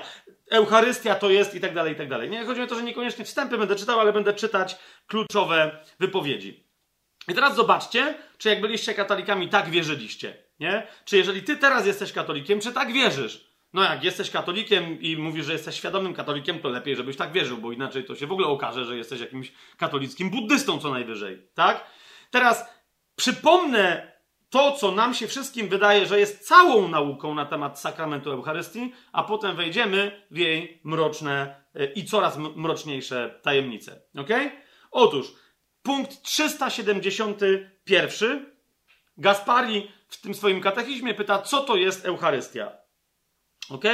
[0.50, 2.30] Eucharystia to jest i tak dalej, i tak dalej.
[2.30, 4.76] Nie chodzi o to, że niekoniecznie wstępy będę czytał, ale będę czytać
[5.06, 6.68] kluczowe wypowiedzi.
[7.28, 10.36] I teraz zobaczcie, czy jak byliście katolikami, tak wierzyliście.
[10.60, 10.86] Nie?
[11.04, 13.48] Czy jeżeli ty teraz jesteś katolikiem, czy tak wierzysz?
[13.72, 17.58] No jak jesteś katolikiem i mówisz, że jesteś świadomym katolikiem, to lepiej, żebyś tak wierzył,
[17.58, 21.42] bo inaczej to się w ogóle okaże, że jesteś jakimś katolickim buddystą co najwyżej.
[21.54, 21.84] Tak?
[22.30, 22.77] Teraz
[23.18, 24.12] przypomnę
[24.50, 29.22] to, co nam się wszystkim wydaje, że jest całą nauką na temat sakramentu Eucharystii, a
[29.22, 34.02] potem wejdziemy w jej mroczne e, i coraz mroczniejsze tajemnice.
[34.18, 34.28] Ok?
[34.90, 35.32] Otóż
[35.82, 38.46] punkt 371.
[39.16, 42.72] Gaspari w tym swoim katechizmie pyta, co to jest Eucharystia.
[43.70, 43.84] Ok?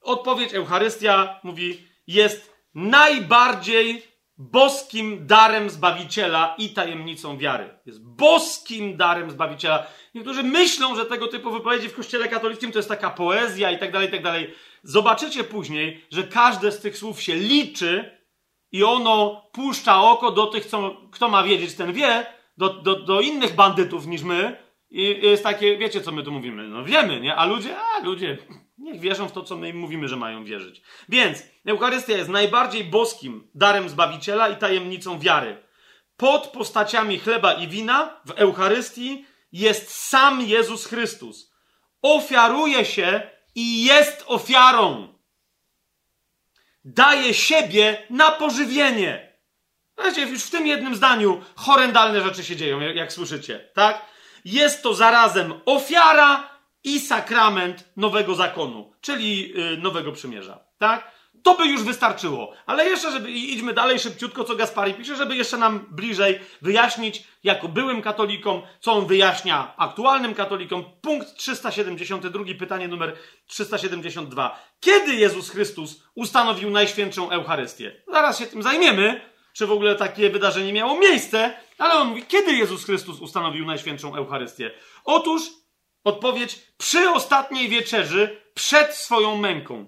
[0.00, 7.78] Odpowiedź Eucharystia mówi, jest najbardziej boskim darem Zbawiciela i tajemnicą wiary.
[7.86, 9.86] Jest boskim darem Zbawiciela.
[10.14, 13.92] Niektórzy myślą, że tego typu wypowiedzi w Kościele katolickim to jest taka poezja i tak
[13.92, 14.54] dalej, i tak dalej.
[14.82, 18.18] Zobaczycie później, że każde z tych słów się liczy
[18.72, 22.26] i ono puszcza oko do tych, co, kto ma wiedzieć, ten wie,
[22.56, 26.68] do, do, do innych bandytów niż my, i jest takie, wiecie co my tu mówimy?
[26.68, 27.36] No wiemy, nie?
[27.36, 28.38] A ludzie, a ludzie,
[28.86, 30.82] niech wierzą w to, co my im mówimy, że mają wierzyć.
[31.08, 35.62] Więc Eucharystia jest najbardziej boskim darem Zbawiciela i tajemnicą wiary.
[36.16, 41.52] Pod postaciami chleba i wina w Eucharystii jest sam Jezus Chrystus.
[42.02, 45.14] Ofiaruje się i jest ofiarą.
[46.84, 49.36] Daje siebie na pożywienie.
[50.04, 54.16] Wiecie, już w tym jednym zdaniu horrendalne rzeczy się dzieją, jak, jak słyszycie, tak?
[54.46, 56.55] jest to zarazem ofiara
[56.86, 60.58] i sakrament nowego zakonu, czyli yy, nowego przymierza.
[60.78, 61.16] Tak?
[61.42, 62.52] To by już wystarczyło.
[62.66, 67.68] Ale jeszcze, żeby idźmy dalej szybciutko, co Gaspari pisze, żeby jeszcze nam bliżej wyjaśnić, jako
[67.68, 70.84] byłym katolikom, co on wyjaśnia aktualnym katolikom.
[71.00, 74.58] Punkt 372, pytanie numer 372.
[74.80, 78.02] Kiedy Jezus Chrystus ustanowił Najświętszą Eucharystię?
[78.12, 79.20] Zaraz się tym zajmiemy,
[79.52, 84.16] czy w ogóle takie wydarzenie miało miejsce, ale on mówi, kiedy Jezus Chrystus ustanowił Najświętszą
[84.16, 84.70] Eucharystię?
[85.04, 85.42] Otóż
[86.06, 89.86] odpowiedź przy ostatniej wieczerzy przed swoją męką.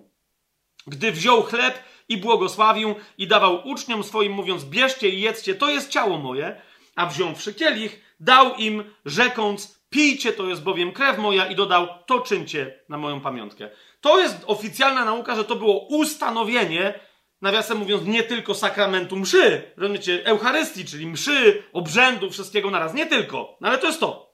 [0.87, 5.91] Gdy wziął chleb i błogosławił i dawał uczniom swoim, mówiąc: Bierzcie i jedzcie, to jest
[5.91, 6.61] ciało moje,
[6.97, 12.21] a wziąwszy kielich, dał im, rzekąc: Pijcie, to jest bowiem krew moja, i dodał: To
[12.21, 13.71] czyńcie na moją pamiątkę.
[14.01, 17.01] To jest oficjalna nauka, że to było ustanowienie
[17.43, 22.95] nawiasem mówiąc, nie tylko sakramentu mszy, rozumiecie, Eucharystii, czyli mszy, obrzędu, wszystkiego naraz.
[22.95, 24.29] Nie tylko, no ale to jest to.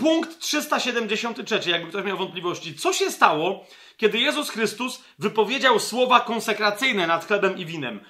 [0.00, 2.74] Punkt 373, jakby ktoś miał wątpliwości.
[2.74, 3.66] Co się stało,
[3.96, 8.00] kiedy Jezus Chrystus wypowiedział słowa konsekracyjne nad chlebem i winem?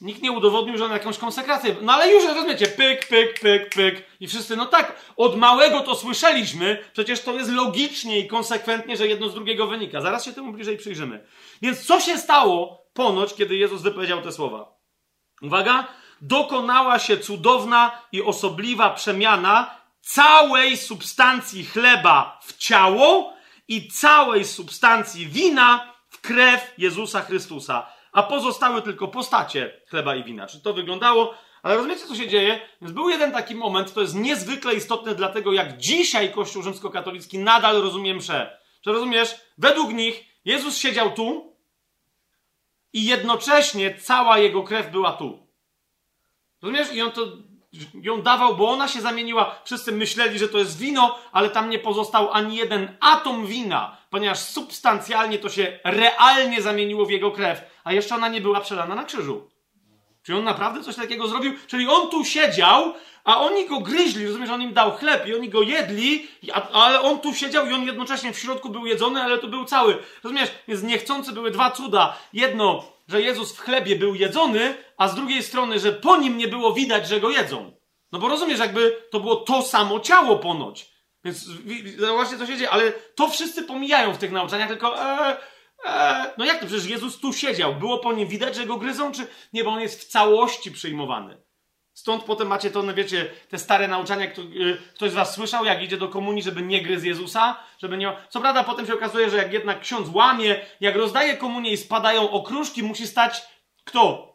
[0.00, 1.76] Nikt nie udowodnił, że on jakąś konsekrację.
[1.82, 4.06] No ale już rozumiecie, pyk, pyk, pyk, pyk.
[4.20, 9.06] I wszyscy, no tak, od małego to słyszeliśmy, przecież to jest logicznie i konsekwentnie, że
[9.06, 10.00] jedno z drugiego wynika.
[10.00, 11.26] Zaraz się temu bliżej przyjrzymy.
[11.62, 14.74] Więc co się stało ponoć, kiedy Jezus wypowiedział te słowa?
[15.42, 15.86] Uwaga,
[16.20, 23.34] dokonała się cudowna i osobliwa przemiana całej substancji chleba w ciało
[23.68, 30.46] i całej substancji wina w krew Jezusa Chrystusa a pozostały tylko postacie chleba i wina.
[30.46, 31.34] Czy to wyglądało?
[31.62, 32.60] Ale rozumiecie, co się dzieje?
[32.80, 37.82] Więc był jeden taki moment, to jest niezwykle istotne dlatego, jak dzisiaj Kościół rzymskokatolicki nadal
[37.82, 38.58] rozumie mszę.
[38.80, 39.34] Czy rozumiesz?
[39.58, 41.56] Według nich Jezus siedział tu
[42.92, 45.46] i jednocześnie cała jego krew była tu.
[46.62, 46.92] Rozumiesz?
[46.92, 47.26] I on to
[48.02, 49.54] ją dawał, bo ona się zamieniła.
[49.64, 54.38] Wszyscy myśleli, że to jest wino, ale tam nie pozostał ani jeden atom wina, ponieważ
[54.38, 59.04] substancjalnie to się realnie zamieniło w jego krew, a jeszcze ona nie była przelana na
[59.04, 59.50] krzyżu.
[60.22, 61.52] Czy on naprawdę coś takiego zrobił?
[61.66, 62.94] Czyli on tu siedział,
[63.24, 66.26] a oni go gryźli, rozumiesz, on im dał chleb i oni go jedli,
[66.72, 69.98] ale on tu siedział i on jednocześnie w środku był jedzony, ale to był cały.
[70.22, 72.16] Rozumiesz, więc niechcący były dwa cuda.
[72.32, 76.48] Jedno, że Jezus w chlebie był jedzony, a z drugiej strony, że po nim nie
[76.48, 77.76] było widać, że go jedzą.
[78.12, 80.94] No bo rozumiesz, jakby to było to samo ciało ponoć.
[81.24, 81.46] Więc
[81.98, 85.36] zobaczcie, co się dzieje, ale to wszyscy pomijają w tych nauczaniach, tylko e,
[85.84, 86.66] e, no jak to?
[86.66, 87.74] Przecież Jezus tu siedział.
[87.74, 89.64] Było po nim widać, że go gryzą, czy nie?
[89.64, 91.43] Bo on jest w całości przyjmowany.
[91.94, 95.64] Stąd potem macie to, no wiecie, te stare nauczania, kto, y, ktoś z was słyszał,
[95.64, 98.16] jak idzie do komunii, żeby nie gryzł Jezusa, żeby nie...
[98.28, 102.30] Co prawda potem się okazuje, że jak jednak ksiądz łamie, jak rozdaje komunię i spadają
[102.30, 103.42] okruszki, musi stać
[103.84, 104.34] kto?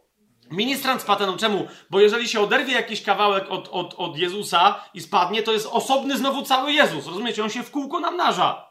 [0.52, 1.38] Ministrant z pateną.
[1.38, 1.68] Czemu?
[1.90, 6.18] Bo jeżeli się oderwie jakiś kawałek od, od, od Jezusa i spadnie, to jest osobny
[6.18, 7.08] znowu cały Jezus.
[7.08, 7.44] Rozumiecie?
[7.44, 8.69] On się w kółko namnaża.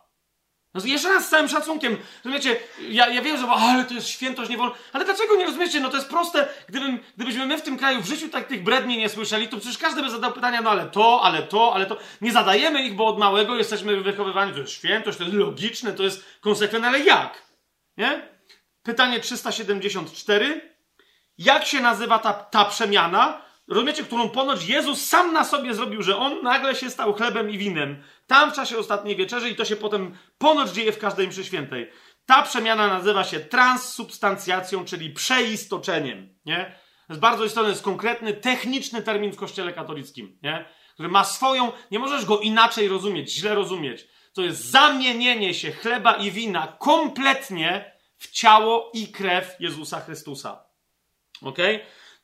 [0.74, 2.56] No jeszcze raz z całym szacunkiem, rozumiecie,
[2.88, 5.88] ja, ja wiem, że ale to jest świętość, nie wolno, ale dlaczego nie rozumiecie, no
[5.88, 9.08] to jest proste, Gdybym, gdybyśmy my w tym kraju w życiu tak tych bredni nie
[9.08, 12.32] słyszeli, to przecież każdy by zadał pytania, no ale to, ale to, ale to, nie
[12.32, 16.24] zadajemy ich, bo od małego jesteśmy wychowywani, to jest świętość, to jest logiczne, to jest
[16.40, 17.42] konsekwentne, ale jak?
[17.96, 18.28] Nie?
[18.82, 20.74] Pytanie 374.
[21.38, 23.47] Jak się nazywa ta, ta przemiana?
[23.68, 27.58] Rozumiecie, którą ponoć Jezus sam na sobie zrobił, że on nagle się stał chlebem i
[27.58, 28.02] winem.
[28.26, 31.90] Tam w czasie ostatniej wieczerzy i to się potem ponoć dzieje w każdej mszy świętej.
[32.26, 36.38] Ta przemiana nazywa się transsubstancjacją, czyli przeistoczeniem.
[36.46, 36.78] Nie?
[37.08, 40.64] Jest bardzo istotny, jest konkretny, techniczny termin w kościele katolickim, nie?
[40.94, 44.08] który ma swoją, nie możesz go inaczej rozumieć, źle rozumieć.
[44.34, 50.64] To jest zamienienie się chleba i wina kompletnie w ciało i krew Jezusa Chrystusa.
[51.42, 51.58] Ok?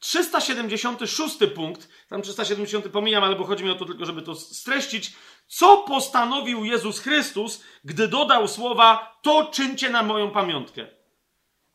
[0.04, 5.12] 376 punkt, tam 370 pomijam, ale bo chodzi mi o to tylko, żeby to streścić.
[5.46, 10.86] Co postanowił Jezus Chrystus, gdy dodał słowa: To czyńcie na moją pamiątkę?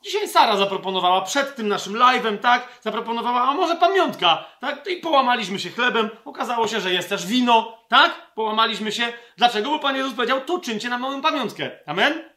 [0.03, 2.79] Dzisiaj Sara zaproponowała przed tym naszym live'em, tak?
[2.81, 4.87] Zaproponowała, a może pamiątka, tak?
[4.87, 6.09] I połamaliśmy się chlebem.
[6.25, 8.33] Okazało się, że jest też wino, tak?
[8.35, 9.13] Połamaliśmy się.
[9.37, 9.69] Dlaczego?
[9.69, 11.71] Bo Pan Jezus powiedział, to czyńcie na moją pamiątkę.
[11.85, 12.29] Amen?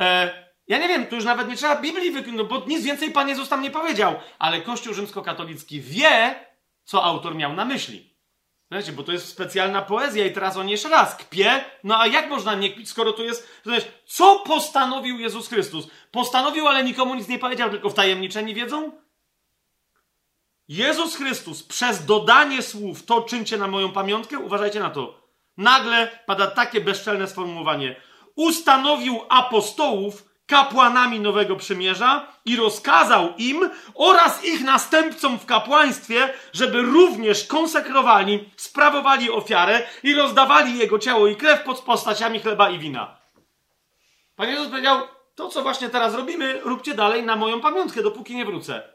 [0.00, 3.10] E, ja nie wiem, tu już nawet nie trzeba Biblii wykryć, no bo nic więcej
[3.10, 4.14] Pan Jezus tam nie powiedział.
[4.38, 6.34] Ale Kościół rzymskokatolicki wie,
[6.84, 8.14] co autor miał na myśli.
[8.70, 11.64] Wiecie, bo to jest specjalna poezja i teraz on jeszcze raz kpie.
[11.84, 13.48] No a jak można nie kpić, skoro tu jest...
[13.62, 15.86] Znaczy, co postanowił Jezus Chrystus?
[16.10, 18.92] Postanowił, ale nikomu nic nie powiedział, tylko wtajemniczeni wiedzą?
[20.68, 25.24] Jezus Chrystus przez dodanie słów to czyńcie na moją pamiątkę, uważajcie na to.
[25.56, 27.96] Nagle pada takie bezczelne sformułowanie.
[28.34, 37.46] Ustanowił apostołów kapłanami Nowego Przymierza i rozkazał im oraz ich następcom w kapłaństwie, żeby również
[37.46, 43.16] konsekrowali, sprawowali ofiarę i rozdawali jego ciało i krew pod postaciami chleba i wina.
[44.36, 45.00] Pan Jezus powiedział,
[45.34, 48.94] to co właśnie teraz robimy, róbcie dalej na moją pamiątkę, dopóki nie wrócę.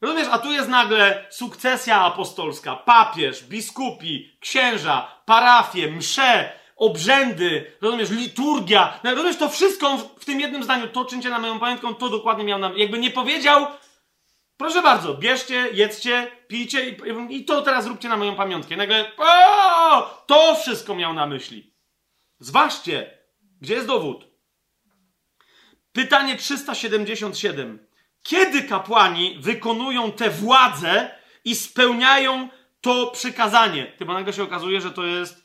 [0.00, 9.00] Rozumiesz, a tu jest nagle sukcesja apostolska, papież, biskupi, księża, parafie, msze, obrzędy, rozumiesz, liturgia,
[9.04, 12.58] rozumiesz, to wszystko w tym jednym zdaniu, to czyńcie na moją pamiątkę, to dokładnie miał
[12.58, 13.66] nam, jakby nie powiedział,
[14.56, 16.96] proszę bardzo, bierzcie, jedzcie, pijcie i,
[17.36, 18.76] i to teraz róbcie na moją pamiątkę.
[18.76, 21.74] Nagle, o, to wszystko miał na myśli.
[22.38, 23.18] Zważcie,
[23.60, 24.26] gdzie jest dowód?
[25.92, 27.86] Pytanie 377.
[28.22, 31.10] Kiedy kapłani wykonują tę władzę
[31.44, 32.48] i spełniają
[32.80, 33.86] to przykazanie?
[33.98, 35.39] Ty, bo nagle się okazuje, że to jest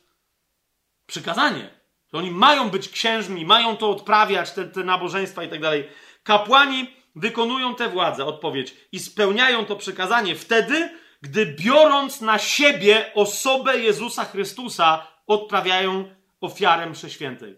[1.05, 1.69] przykazanie.
[2.13, 5.89] Że oni mają być księżmi, mają to odprawiać, te, te nabożeństwa i tak dalej.
[6.23, 10.89] Kapłani wykonują tę władzę, odpowiedź, i spełniają to przykazanie wtedy,
[11.21, 17.57] gdy biorąc na siebie osobę Jezusa Chrystusa, odprawiają ofiarę mszy świętej.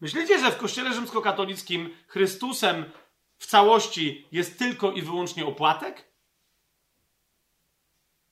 [0.00, 2.84] Myślicie, że w kościele rzymskokatolickim Chrystusem
[3.38, 6.13] w całości jest tylko i wyłącznie opłatek?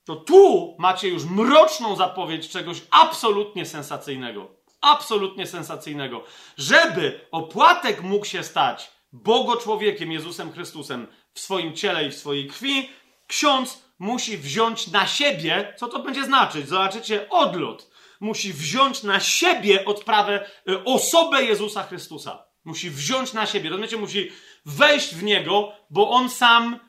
[0.05, 4.51] To tu macie już mroczną zapowiedź czegoś absolutnie sensacyjnego.
[4.81, 6.23] Absolutnie sensacyjnego.
[6.57, 12.47] Żeby opłatek mógł się stać Bogo człowiekiem Jezusem Chrystusem w swoim ciele i w swojej
[12.47, 12.89] krwi,
[13.27, 16.67] ksiądz musi wziąć na siebie, co to będzie znaczyć?
[16.67, 17.91] Zobaczycie, odlot.
[18.19, 22.45] Musi wziąć na siebie odprawę, y, osobę Jezusa Chrystusa.
[22.65, 23.97] Musi wziąć na siebie, rozumiecie?
[23.97, 24.31] Musi
[24.65, 26.79] wejść w niego, bo on sam.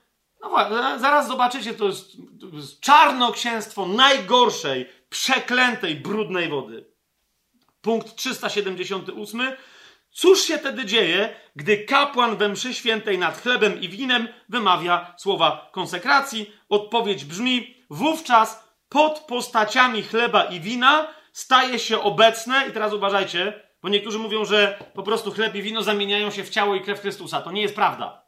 [0.45, 6.87] No właśnie, zaraz zobaczycie, to jest, to jest czarnoksięstwo najgorszej, przeklętej, brudnej wody.
[7.81, 9.41] Punkt 378.
[10.11, 15.71] Cóż się wtedy dzieje, gdy kapłan we mszy świętej nad chlebem i winem wymawia słowa
[15.73, 16.53] konsekracji?
[16.69, 23.89] Odpowiedź brzmi: wówczas pod postaciami chleba i wina staje się obecne, i teraz uważajcie, bo
[23.89, 27.43] niektórzy mówią, że po prostu chleb i wino zamieniają się w ciało i krew Chrystusa.
[27.43, 28.24] To nie jest prawda.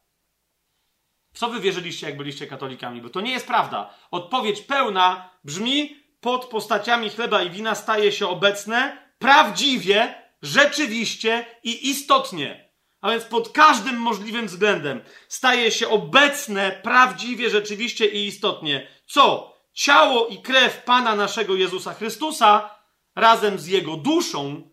[1.36, 3.02] Co wy wierzyliście, jak byliście katolikami?
[3.02, 3.94] Bo to nie jest prawda.
[4.10, 12.70] Odpowiedź pełna brzmi: pod postaciami chleba i wina staje się obecne prawdziwie, rzeczywiście i istotnie.
[13.00, 18.86] A więc pod każdym możliwym względem staje się obecne prawdziwie, rzeczywiście i istotnie.
[19.06, 19.56] Co?
[19.72, 22.70] Ciało i krew Pana naszego Jezusa Chrystusa
[23.16, 24.70] razem z Jego duszą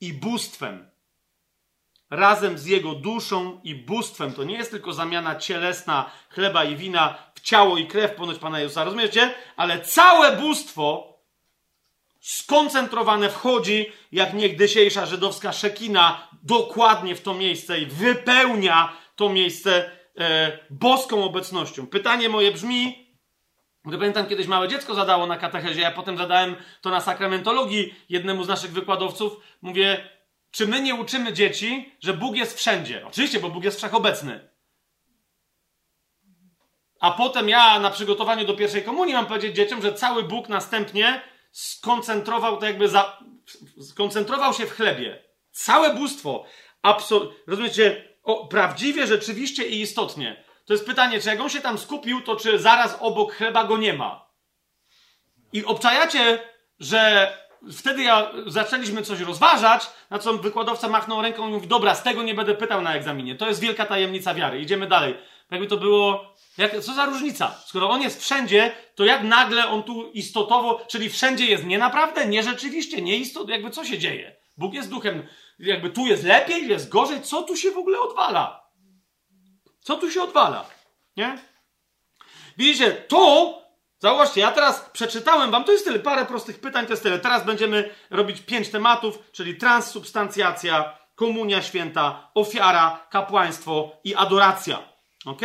[0.00, 0.89] i bóstwem.
[2.10, 4.32] Razem z Jego duszą i bóstwem.
[4.32, 8.60] To nie jest tylko zamiana cielesna chleba i wina w ciało i krew ponoć Pana
[8.60, 8.84] Jezusa.
[8.84, 9.34] Rozumiecie?
[9.56, 11.10] Ale całe bóstwo
[12.20, 20.58] skoncentrowane wchodzi, jak niegdysiejsza żydowska szekina, dokładnie w to miejsce i wypełnia to miejsce e,
[20.70, 21.86] boską obecnością.
[21.86, 23.10] Pytanie moje brzmi,
[23.84, 28.44] gdy pamiętam, kiedyś małe dziecko zadało na katechezie, ja potem zadałem to na sakramentologii jednemu
[28.44, 29.36] z naszych wykładowców.
[29.62, 30.08] Mówię,
[30.50, 33.06] czy my nie uczymy dzieci, że Bóg jest wszędzie?
[33.06, 34.50] Oczywiście, bo Bóg jest wszechobecny.
[37.00, 41.22] A potem ja na przygotowaniu do pierwszej komunii mam powiedzieć dzieciom, że cały Bóg następnie
[41.52, 43.18] skoncentrował to jakby za,
[43.80, 45.24] skoncentrował się w chlebie.
[45.50, 46.44] Całe bóstwo,
[46.82, 50.44] absol, rozumiecie, o, prawdziwie, rzeczywiście i istotnie.
[50.64, 53.78] To jest pytanie, czy jak on się tam skupił, to czy zaraz obok chleba go
[53.78, 54.30] nie ma?
[55.52, 56.38] I obczajacie,
[56.78, 57.32] że
[57.72, 62.22] wtedy ja zaczęliśmy coś rozważać, na co wykładowca machnął ręką i mówi, dobra, z tego
[62.22, 63.34] nie będę pytał na egzaminie.
[63.34, 64.60] To jest wielka tajemnica wiary.
[64.60, 65.14] Idziemy dalej.
[65.50, 67.54] Jakby to było jak, co za różnica?
[67.66, 72.26] Skoro on jest wszędzie, to jak nagle on tu istotowo, czyli wszędzie jest nie naprawdę,
[72.26, 74.36] nie rzeczywiście, nie istot, jakby co się dzieje?
[74.56, 75.26] Bóg jest duchem,
[75.58, 78.70] jakby tu jest lepiej, jest gorzej, co tu się w ogóle odwala?
[79.80, 80.64] Co tu się odwala?
[81.16, 81.38] Nie?
[82.56, 83.54] Widzicie, to,
[84.00, 87.18] zauważcie, ja teraz przeczytałem wam, to jest tyle, parę prostych pytań, to jest tyle.
[87.18, 94.78] Teraz będziemy robić pięć tematów, czyli transsubstancjacja, komunia święta, ofiara, kapłaństwo i adoracja.
[95.26, 95.42] Ok?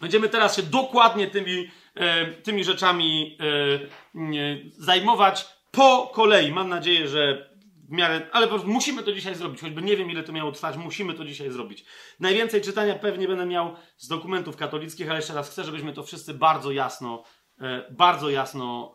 [0.00, 6.52] Będziemy teraz się dokładnie tymi, e, tymi rzeczami e, zajmować po kolei.
[6.52, 7.48] Mam nadzieję, że
[7.88, 10.52] w miarę, ale po prostu musimy to dzisiaj zrobić, choćby nie wiem, ile to miało
[10.52, 11.84] trwać, musimy to dzisiaj zrobić.
[12.20, 16.34] Najwięcej czytania pewnie będę miał z dokumentów katolickich, ale jeszcze raz chcę, żebyśmy to wszyscy
[16.34, 17.24] bardzo jasno,
[17.90, 18.94] bardzo jasno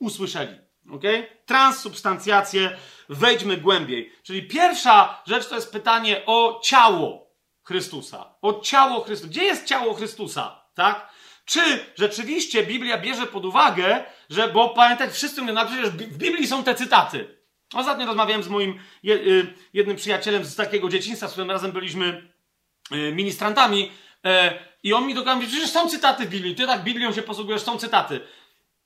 [0.00, 0.58] usłyszeli.
[0.90, 1.26] Okay?
[1.46, 2.76] Transsubstancjację,
[3.08, 4.12] wejdźmy głębiej.
[4.22, 7.24] Czyli pierwsza rzecz to jest pytanie o ciało.
[7.62, 8.34] Chrystusa.
[8.42, 9.30] O ciało Chrystusa.
[9.30, 10.64] Gdzie jest ciało Chrystusa?
[10.74, 11.08] Tak?
[11.44, 11.60] Czy
[11.94, 16.64] rzeczywiście Biblia bierze pod uwagę, że, bo pamiętaj, wszyscy mówią, no przecież w Biblii są
[16.64, 17.38] te cytaty.
[17.74, 22.32] Ostatnio rozmawiałem z moim y, jednym przyjacielem z takiego dzieciństwa, z którym razem byliśmy
[22.92, 23.90] y, ministrantami e,
[24.82, 27.62] i on mi dokładnie mówi, przecież są cytaty w Biblii, ty tak Biblią się posługujesz,
[27.62, 28.20] są cytaty.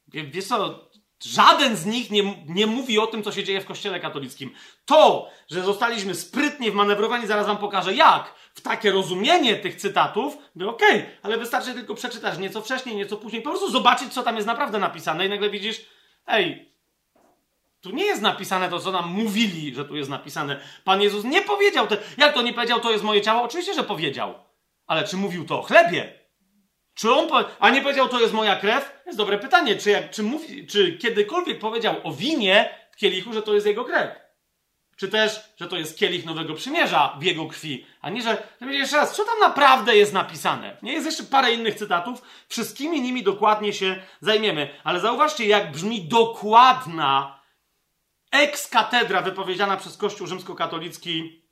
[0.09, 0.89] Wiesz co,
[1.25, 4.55] Żaden z nich nie, nie mówi o tym, co się dzieje w Kościele katolickim.
[4.87, 10.71] To, że zostaliśmy sprytnie wmanewrowani, zaraz wam pokażę jak, w takie rozumienie tych cytatów, no
[10.71, 14.35] okej, okay, ale wystarczy tylko przeczytać nieco wcześniej, nieco później, po prostu zobaczyć, co tam
[14.35, 15.85] jest naprawdę napisane i nagle widzisz,
[16.27, 16.73] ej,
[17.81, 20.61] tu nie jest napisane to, co nam mówili, że tu jest napisane.
[20.85, 23.43] Pan Jezus nie powiedział, te, jak to nie powiedział, to jest moje ciało?
[23.43, 24.35] Oczywiście, że powiedział.
[24.89, 26.19] Ale czy mówił to o chlebie?
[26.95, 29.03] Czy on, a nie powiedział, to jest moja krew?
[29.07, 29.77] Jest dobre pytanie.
[29.77, 33.85] Czy, jak, czy, mówi, czy kiedykolwiek powiedział o winie w kielichu, że to jest jego
[33.85, 34.11] krew?
[34.97, 37.87] Czy też, że to jest kielich nowego przymierza w jego krwi?
[38.01, 38.49] A nie, że.
[38.61, 40.77] Jeszcze raz, co tam naprawdę jest napisane?
[40.83, 42.23] Nie jest jeszcze parę innych cytatów.
[42.49, 44.69] Wszystkimi nimi dokładnie się zajmiemy.
[44.85, 47.41] Ale zauważcie, jak brzmi dokładna
[48.33, 51.43] ex katedra wypowiedziana przez Kościół rzymskokatolicki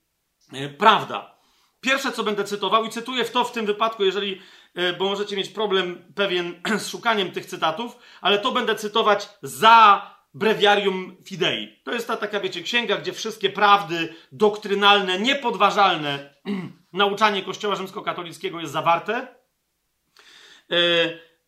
[0.53, 1.36] yy, prawda.
[1.81, 4.41] Pierwsze, co będę cytował, i cytuję w to w tym wypadku, jeżeli
[4.77, 10.11] E, bo możecie mieć problem pewien z szukaniem tych cytatów, ale to będę cytować za
[10.35, 11.81] breviarium fidei.
[11.85, 16.35] To jest ta taka, wiecie, księga, gdzie wszystkie prawdy doktrynalne, niepodważalne,
[16.93, 19.15] nauczanie Kościoła rzymskokatolickiego jest zawarte.
[19.15, 19.27] E,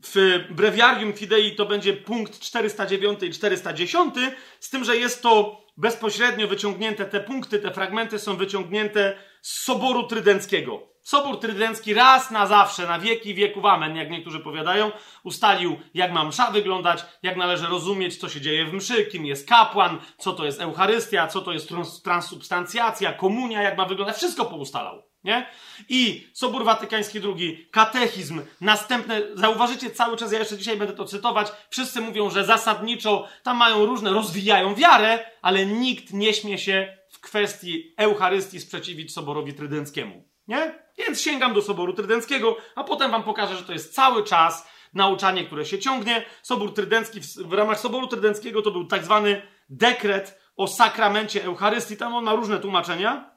[0.02, 4.14] w Breviarium Fidei to będzie punkt 409 i 410,
[4.60, 10.06] z tym, że jest to bezpośrednio wyciągnięte, te punkty, te fragmenty są wyciągnięte z Soboru
[10.06, 10.88] Trydenckiego.
[11.08, 14.92] Sobór Trydencki raz na zawsze, na wieki wieków amen, jak niektórzy powiadają,
[15.24, 19.48] ustalił, jak ma msza wyglądać, jak należy rozumieć, co się dzieje w mszy, kim jest
[19.48, 21.72] kapłan, co to jest Eucharystia, co to jest
[22.04, 25.02] transsubstancjacja, komunia, jak ma wyglądać, wszystko poustalał.
[25.24, 25.46] Nie?
[25.88, 31.48] I Sobór Watykański II, katechizm, następne, zauważycie cały czas, ja jeszcze dzisiaj będę to cytować,
[31.70, 37.20] wszyscy mówią, że zasadniczo tam mają różne, rozwijają wiarę, ale nikt nie śmie się w
[37.20, 40.28] kwestii Eucharystii sprzeciwić Soborowi Trydenckiemu.
[40.48, 40.78] Nie?
[40.98, 45.44] Więc sięgam do Soboru Trydenckiego, a potem wam pokażę, że to jest cały czas nauczanie,
[45.44, 46.24] które się ciągnie.
[46.42, 51.96] Sobór Trydencki, w, ramach Soboru Trydenckiego to był tak zwany dekret o sakramencie Eucharystii.
[51.96, 53.30] Tam on ma różne tłumaczenia.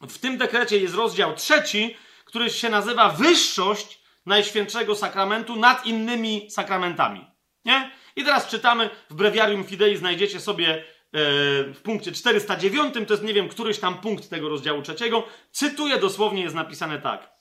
[0.00, 7.26] W tym dekrecie jest rozdział trzeci, który się nazywa Wyższość Najświętszego Sakramentu nad innymi sakramentami.
[7.64, 7.90] Nie?
[8.16, 13.48] I teraz czytamy w Breviarium Fidei, znajdziecie sobie w punkcie 409, to jest nie wiem,
[13.48, 17.32] któryś tam punkt tego rozdziału trzeciego, cytuję dosłownie, jest napisane tak.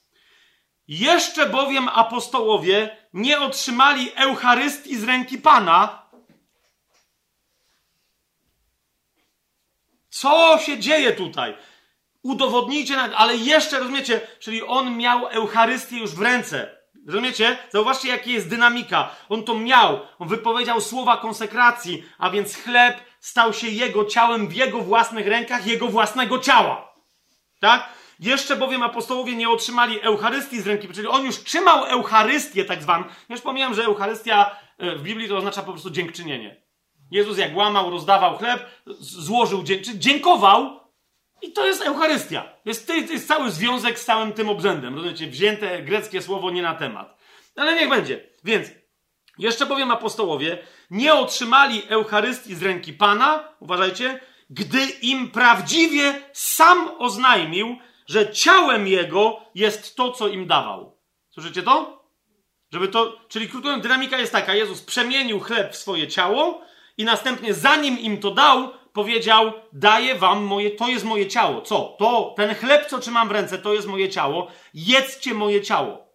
[0.87, 6.01] Jeszcze bowiem apostołowie nie otrzymali Eucharystii z ręki Pana.
[10.09, 11.57] Co się dzieje tutaj?
[12.23, 16.77] Udowodnijcie, ale jeszcze, rozumiecie, czyli on miał Eucharystię już w ręce.
[17.07, 17.57] Rozumiecie?
[17.69, 19.15] Zauważcie, jaka jest dynamika.
[19.29, 19.99] On to miał.
[20.19, 25.67] On wypowiedział słowa konsekracji, a więc chleb stał się jego ciałem w jego własnych rękach,
[25.67, 26.93] jego własnego ciała.
[27.59, 27.89] Tak?
[28.19, 33.05] Jeszcze bowiem apostołowie nie otrzymali Eucharystii z ręki, czyli on już trzymał Eucharystię, tak zwaną.
[33.29, 36.61] Już pomijam, że Eucharystia e, w Biblii to oznacza po prostu dziękczynienie.
[37.11, 38.65] Jezus jak łamał, rozdawał chleb,
[38.99, 39.63] złożył,
[39.95, 40.79] dziękował
[41.41, 42.43] i to jest Eucharystia.
[42.65, 44.95] Jest, to jest cały związek z całym tym obrzędem.
[44.95, 45.27] Rozumiecie?
[45.27, 47.17] Wzięte greckie słowo nie na temat.
[47.55, 48.27] Ale niech będzie.
[48.43, 48.67] Więc
[49.41, 50.57] jeszcze bowiem apostołowie
[50.91, 54.19] nie otrzymali Eucharystii z ręki Pana, uważajcie,
[54.49, 57.77] gdy im prawdziwie sam oznajmił,
[58.07, 60.97] że ciałem Jego jest to, co im dawał.
[61.29, 62.03] Słyszycie to?
[62.71, 66.61] Żeby to, czyli krótko dynamika jest taka, Jezus przemienił chleb w swoje ciało
[66.97, 71.61] i następnie zanim im to dał, powiedział, daję wam moje, to jest moje ciało.
[71.61, 71.95] Co?
[71.99, 74.47] To, ten chleb, co trzymam w ręce, to jest moje ciało.
[74.73, 76.11] Jedzcie moje ciało.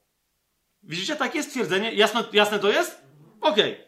[0.83, 1.93] Widzicie, takie stwierdzenie?
[1.93, 3.06] Jasne, jasne to jest?
[3.41, 3.73] Okej.
[3.73, 3.87] Okay.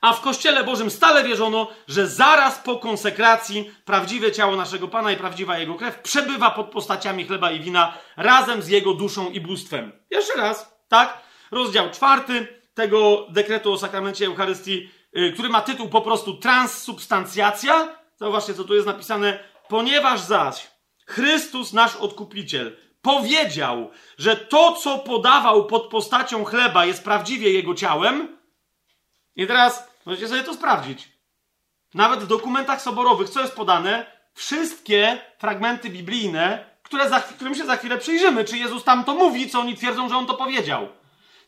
[0.00, 5.16] A w Kościele Bożym stale wierzono, że zaraz po konsekracji prawdziwe ciało naszego Pana i
[5.16, 9.92] prawdziwa Jego krew przebywa pod postaciami chleba i wina razem z Jego duszą i bóstwem.
[10.10, 11.18] Jeszcze raz, tak?
[11.50, 17.98] Rozdział czwarty tego dekretu o sakramencie Eucharystii, yy, który ma tytuł po prostu Transsubstancjacja.
[18.16, 19.38] Zauważcie, co tu jest napisane.
[19.68, 20.70] Ponieważ zaś
[21.06, 28.38] Chrystus, nasz Odkupiciel, powiedział, że to, co podawał pod postacią chleba, jest prawdziwie Jego ciałem,
[29.36, 31.08] i teraz możecie sobie to sprawdzić.
[31.94, 34.06] Nawet w dokumentach soborowych, co jest podane?
[34.34, 39.50] Wszystkie fragmenty biblijne, które za, którym się za chwilę przyjrzymy, czy Jezus tam to mówi,
[39.50, 40.88] co oni twierdzą, że on to powiedział.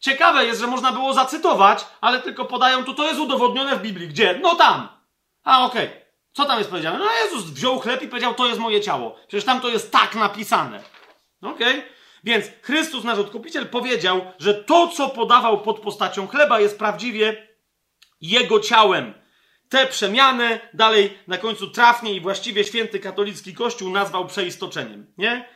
[0.01, 4.09] Ciekawe jest, że można było zacytować, ale tylko podają tu, to jest udowodnione w Biblii.
[4.09, 4.39] Gdzie?
[4.43, 4.89] No tam.
[5.45, 5.87] A, okej.
[5.87, 6.01] Okay.
[6.33, 6.99] Co tam jest powiedziane?
[6.99, 9.17] No Jezus wziął chleb i powiedział, to jest moje ciało.
[9.29, 10.83] Przecież tam to jest tak napisane.
[11.43, 11.79] Okej?
[11.79, 11.83] Okay?
[12.25, 17.49] Więc Chrystus, nasz Odkupiciel, powiedział, że to, co podawał pod postacią chleba, jest prawdziwie
[18.21, 19.15] jego ciałem.
[19.69, 25.49] Te przemiany dalej na końcu trafnie i właściwie święty katolicki kościół nazwał przeistoczeniem, nie?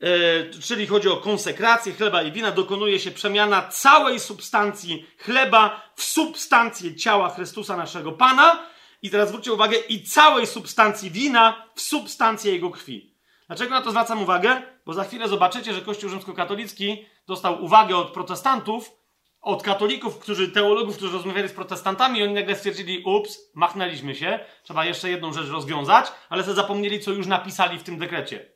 [0.00, 6.02] E, czyli chodzi o konsekrację chleba i wina, dokonuje się przemiana całej substancji chleba w
[6.02, 8.66] substancję ciała Chrystusa naszego Pana.
[9.02, 13.14] I teraz zwróćcie uwagę, i całej substancji wina w substancję jego krwi.
[13.46, 14.62] Dlaczego na to zwracam uwagę?
[14.86, 18.90] Bo za chwilę zobaczycie, że Kościół rzymskokatolicki dostał uwagę od protestantów,
[19.40, 24.84] od katolików, którzy, teologów, którzy rozmawiali z protestantami, oni nagle stwierdzili, ups, machnęliśmy się, trzeba
[24.84, 28.52] jeszcze jedną rzecz rozwiązać, ale sobie zapomnieli, co już napisali w tym dekrecie.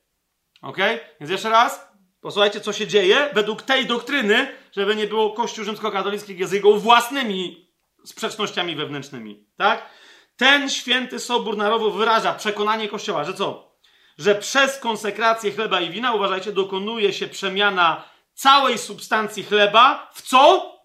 [0.62, 0.78] Ok?
[1.20, 1.88] Więc jeszcze raz,
[2.20, 7.70] posłuchajcie, co się dzieje według tej doktryny, żeby nie było Kościół rzymskokatolicki z jego własnymi
[8.04, 9.46] sprzecznościami wewnętrznymi.
[9.56, 9.88] Tak?
[10.36, 13.75] Ten święty sobór narodowy wyraża przekonanie Kościoła, że co?
[14.18, 20.76] Że przez konsekrację chleba i wina, uważajcie, dokonuje się przemiana całej substancji chleba w co?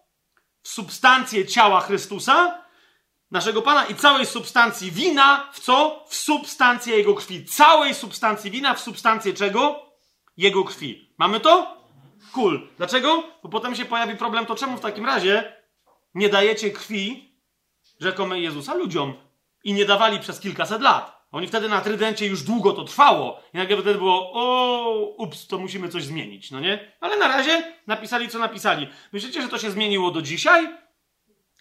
[0.63, 2.61] w substancję ciała Chrystusa,
[3.31, 6.05] naszego Pana, i całej substancji wina w co?
[6.07, 7.45] W substancję Jego krwi.
[7.45, 9.85] Całej substancji wina w substancję czego?
[10.37, 11.13] Jego krwi.
[11.17, 11.77] Mamy to?
[12.33, 12.67] Cool.
[12.77, 13.23] Dlaczego?
[13.43, 15.55] Bo potem się pojawi problem, to czemu w takim razie
[16.13, 17.35] nie dajecie krwi
[17.99, 19.13] rzekomej Jezusa ludziom?
[19.63, 21.20] I nie dawali przez kilkaset lat.
[21.31, 23.41] Oni wtedy na Trydencie już długo to trwało.
[23.53, 26.91] I nagle wtedy było, o, ups, to musimy coś zmienić, no nie?
[26.99, 28.87] Ale na razie napisali, co napisali.
[29.13, 30.69] Myślicie, że to się zmieniło do dzisiaj?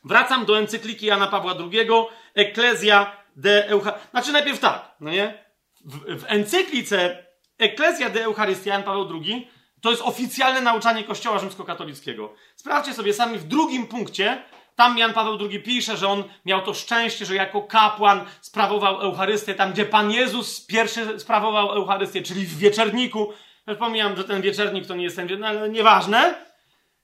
[0.05, 1.89] Wracam do encykliki Jana Pawła II,
[2.35, 4.11] Ecclesia de Eucharystia.
[4.11, 5.45] Znaczy najpierw tak, no nie?
[5.85, 7.27] W, w encyklice
[7.59, 12.35] Ecclesia de Eucharystia Jan Paweł II to jest oficjalne nauczanie Kościoła rzymskokatolickiego.
[12.57, 14.43] Sprawdźcie sobie sami w drugim punkcie,
[14.81, 19.55] tam Jan Paweł II pisze, że on miał to szczęście, że jako kapłan sprawował Eucharystię
[19.55, 23.33] tam, gdzie Pan Jezus pierwszy sprawował Eucharystię, czyli w wieczerniku.
[23.67, 26.35] Ja pomijam, że ten wieczernik to nie jest ten, ale nieważne.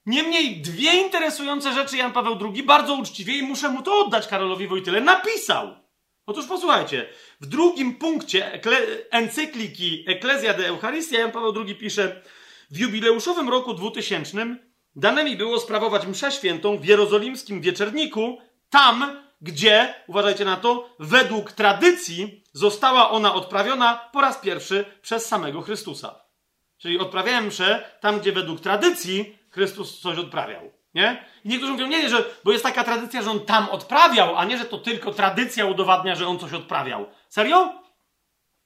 [0.05, 4.67] Niemniej dwie interesujące rzeczy Jan Paweł II bardzo uczciwie i muszę mu to oddać Karolowi
[4.67, 5.75] Wojtyle, napisał.
[6.25, 7.09] Otóż posłuchajcie,
[7.41, 8.61] w drugim punkcie
[9.11, 12.21] encykliki Ecclesia de Eucharistia Jan Paweł II pisze
[12.71, 14.66] w jubileuszowym roku 2000
[14.97, 18.37] dane mi było sprawować mszę świętą w jerozolimskim wieczerniku,
[18.69, 25.61] tam, gdzie, uważajcie na to, według tradycji została ona odprawiona po raz pierwszy przez samego
[25.61, 26.15] Chrystusa.
[26.77, 30.71] Czyli odprawiałem mszę tam, gdzie według tradycji Chrystus coś odprawiał.
[30.93, 31.25] Nie?
[31.43, 34.45] I niektórzy mówią, nie, nie, że, bo jest taka tradycja, że on tam odprawiał, a
[34.45, 37.05] nie, że to tylko tradycja udowadnia, że on coś odprawiał.
[37.29, 37.86] Serio?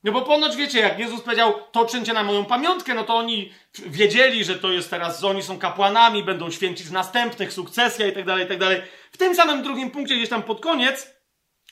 [0.04, 3.52] No bo ponoć wiecie, jak Jezus powiedział, to czyńcie na moją pamiątkę, no to oni
[3.86, 8.46] wiedzieli, że to jest teraz, oni są kapłanami, będą święcić następnych, sukcesja i tak dalej,
[8.46, 8.82] i tak dalej.
[9.12, 11.16] W tym samym drugim punkcie, gdzieś tam pod koniec,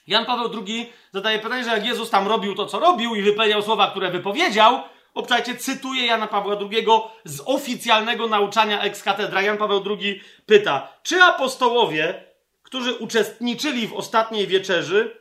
[0.08, 3.62] Jan Paweł II zadaje pytanie, że jak Jezus tam robił to, co robił i wypowiedział
[3.62, 4.82] słowa, które wypowiedział,
[5.14, 6.86] obczajcie, cytuję Jana Pawła II
[7.26, 9.04] z oficjalnego nauczania ex.
[9.42, 12.24] Jan Paweł II pyta, czy apostołowie,
[12.64, 15.18] którzy uczestniczyli w ostatniej wieczerzy,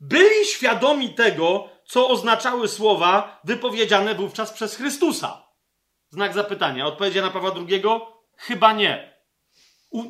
[0.00, 5.42] byli świadomi tego, co oznaczały słowa wypowiedziane wówczas przez Chrystusa?
[6.10, 6.86] Znak zapytania.
[6.86, 7.82] Odpowiedź na Pawła II?
[8.36, 9.14] Chyba nie.
[9.90, 10.04] U,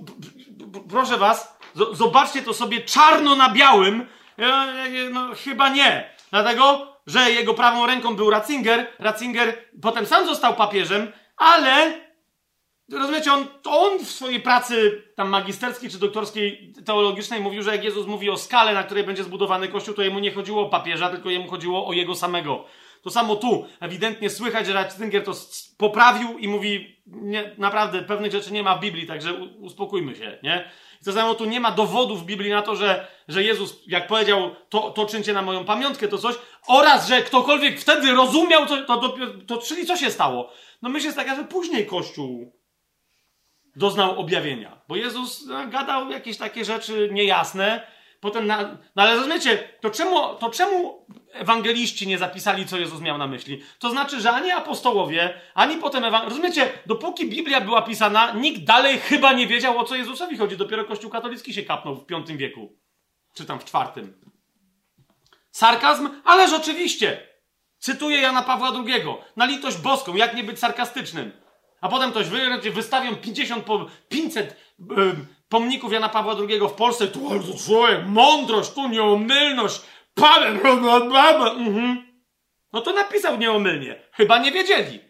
[0.90, 1.58] proszę was,
[1.92, 4.06] zobaczcie to sobie czarno na białym.
[5.10, 6.14] No, chyba nie.
[6.30, 8.86] Dlatego, że jego prawą ręką był Ratzinger.
[8.98, 12.00] Ratzinger potem sam został papieżem, ale
[12.92, 18.06] rozumiecie, on, on w swojej pracy tam magisterskiej czy doktorskiej teologicznej mówił, że jak Jezus
[18.06, 21.30] mówi o skale, na której będzie zbudowany Kościół, to jemu nie chodziło o papieża, tylko
[21.30, 22.64] jemu chodziło o jego samego.
[23.02, 23.66] To samo tu.
[23.80, 25.32] Ewidentnie słychać, że Ratzinger to
[25.78, 30.70] poprawił i mówi, nie, naprawdę pewnych rzeczy nie ma w Biblii, także uspokójmy się, nie?
[31.02, 34.06] I to samo tu nie ma dowodów w Biblii na to, że, że Jezus, jak
[34.06, 36.34] powiedział, to, to czyńcie na moją pamiątkę, to coś,
[36.68, 39.08] oraz, że ktokolwiek wtedy rozumiał, to, to, to,
[39.46, 40.50] to czyli co się stało?
[40.82, 42.52] No myśl jest taka, że później Kościół
[43.76, 44.80] doznał objawienia.
[44.88, 47.86] Bo Jezus no, gadał jakieś takie rzeczy niejasne,
[48.20, 48.62] potem, na,
[48.96, 53.62] no ale rozumiecie, to czemu, to czemu ewangeliści nie zapisali, co Jezus miał na myśli?
[53.78, 58.98] To znaczy, że ani apostołowie, ani potem ewangeliści, rozumiecie, dopóki Biblia była pisana, nikt dalej
[58.98, 60.56] chyba nie wiedział, o co Jezusowi chodzi.
[60.56, 62.78] Dopiero Kościół katolicki się kapnął w V wieku,
[63.34, 64.08] czy tam w IV.
[65.50, 66.08] Sarkazm?
[66.24, 67.32] Ależ oczywiście!
[67.78, 69.04] Cytuję Jana Pawła II.
[69.36, 71.41] Na litość boską, jak nie być sarkastycznym.
[71.82, 74.56] A potem ktoś wy, wystawią 50, po, 500
[75.48, 77.08] pomników Jana Pawła II w Polsce.
[77.08, 77.20] Tu
[77.66, 79.82] człowiek, mądrość, tu nieomylność.
[80.14, 80.54] Paweł,
[81.58, 82.06] mhm.
[82.72, 84.02] No to napisał nieomylnie.
[84.12, 85.00] Chyba nie wiedzieli.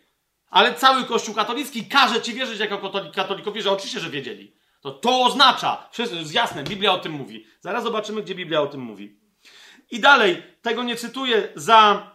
[0.50, 4.54] Ale cały Kościół katolicki każe ci wierzyć jako katolikowi, że oczywiście, że wiedzieli.
[4.80, 7.46] To to oznacza, wszystko jest jasne, Biblia o tym mówi.
[7.60, 9.20] Zaraz zobaczymy, gdzie Biblia o tym mówi.
[9.90, 12.10] I dalej, tego nie cytuję za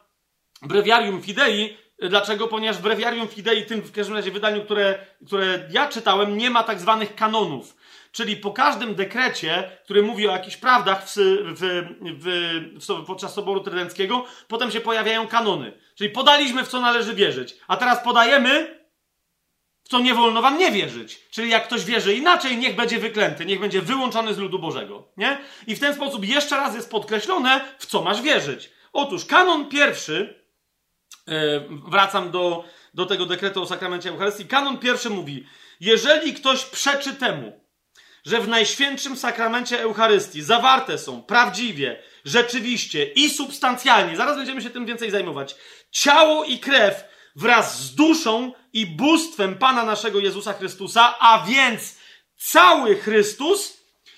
[0.61, 2.47] breviarium fidei, Dlaczego?
[2.47, 6.63] Ponieważ w Breviarium Fidei, tym w każdym razie wydaniu, które, które ja czytałem, nie ma
[6.63, 7.77] tak zwanych kanonów.
[8.11, 11.83] Czyli po każdym dekrecie, który mówi o jakichś prawdach w, w,
[12.79, 15.73] w, podczas Soboru Trydenckiego, potem się pojawiają kanony.
[15.95, 17.55] Czyli podaliśmy, w co należy wierzyć.
[17.67, 18.79] A teraz podajemy,
[19.83, 21.29] w co nie wolno wam nie wierzyć.
[21.31, 25.07] Czyli jak ktoś wierzy inaczej, niech będzie wyklęty, niech będzie wyłączony z ludu Bożego.
[25.17, 25.37] Nie?
[25.67, 28.69] I w ten sposób jeszcze raz jest podkreślone, w co masz wierzyć.
[28.93, 30.46] Otóż kanon pierwszy
[31.87, 32.63] wracam do,
[32.93, 34.45] do tego dekretu o sakramencie Eucharystii.
[34.45, 35.47] Kanon pierwszy mówi,
[35.79, 37.67] jeżeli ktoś przeczy temu,
[38.25, 44.85] że w Najświętszym Sakramencie Eucharystii zawarte są prawdziwie, rzeczywiście i substancjalnie, zaraz będziemy się tym
[44.85, 45.55] więcej zajmować,
[45.91, 47.03] ciało i krew
[47.35, 51.97] wraz z duszą i bóstwem Pana naszego Jezusa Chrystusa, a więc
[52.37, 53.77] cały Chrystus,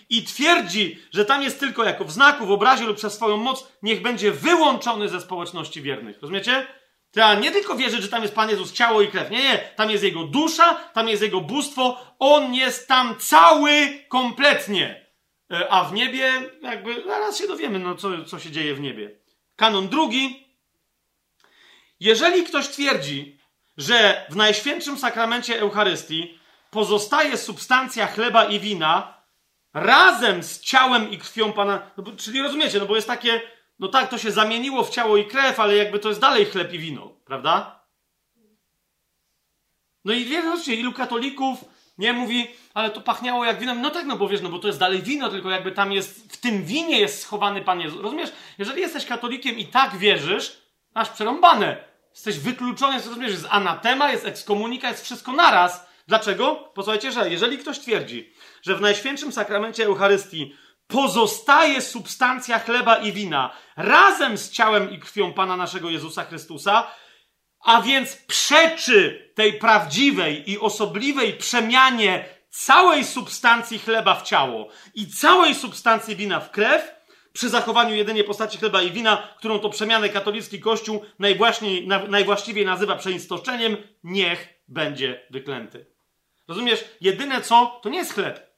[0.10, 3.68] i twierdzi, że tam jest tylko jako w znaku, w obrazie lub przez swoją moc,
[3.84, 6.22] niech będzie wyłączony ze społeczności wiernych.
[6.22, 6.68] Rozumiecie?
[7.12, 9.30] Trzeba nie tylko wierzyć, że tam jest Pan Jezus ciało i krew.
[9.30, 9.58] Nie, nie.
[9.76, 11.98] Tam jest Jego dusza, tam jest Jego bóstwo.
[12.20, 15.06] On jest tam cały, kompletnie.
[15.52, 16.32] E, a w niebie,
[16.62, 19.20] jakby, zaraz się dowiemy, no, co, co się dzieje w niebie.
[19.56, 20.50] Kanon drugi.
[22.00, 23.40] Jeżeli ktoś twierdzi,
[23.78, 26.40] że w Najświętszym Sakramencie Eucharystii
[26.72, 29.20] pozostaje substancja chleba i wina
[29.74, 33.42] razem z ciałem i krwią Pana, no bo, czyli rozumiecie, no bo jest takie
[33.80, 36.74] no tak, to się zamieniło w ciało i krew, ale jakby to jest dalej chleb
[36.74, 37.80] i wino, prawda?
[40.06, 41.66] No i wiecie, ilu katolików
[41.98, 43.76] nie mówi, ale to pachniało jak wino.
[43.76, 46.34] No tak, no bo wiesz, no bo to jest dalej wino, tylko jakby tam jest,
[46.34, 48.02] w tym winie jest schowany Pan Jezus.
[48.02, 48.32] Rozumiesz?
[48.58, 50.62] Jeżeli jesteś katolikiem i tak wierzysz,
[50.96, 51.84] masz przerąbane.
[52.12, 55.86] Jesteś wykluczony, rozumiesz, jest anatema, jest ekskomunika, jest wszystko naraz.
[56.08, 56.56] Dlaczego?
[56.56, 60.56] Posłuchajcie, że jeżeli ktoś twierdzi, że w Najświętszym Sakramencie Eucharystii
[60.90, 66.92] pozostaje substancja chleba i wina razem z ciałem i krwią Pana naszego Jezusa Chrystusa,
[67.60, 75.56] a więc przeczy tej prawdziwej i osobliwej przemianie całej substancji chleba w ciało i całej
[75.56, 76.92] substancji wina w krew,
[77.34, 81.06] przy zachowaniu jedynie postaci chleba i wina, którą to przemianę katolicki Kościół
[82.10, 85.86] najwłaściwiej nazywa przeistoczeniem, niech będzie wyklęty.
[86.48, 86.86] Rozumiesz?
[87.02, 88.49] Jedyne co, to nie jest chleb.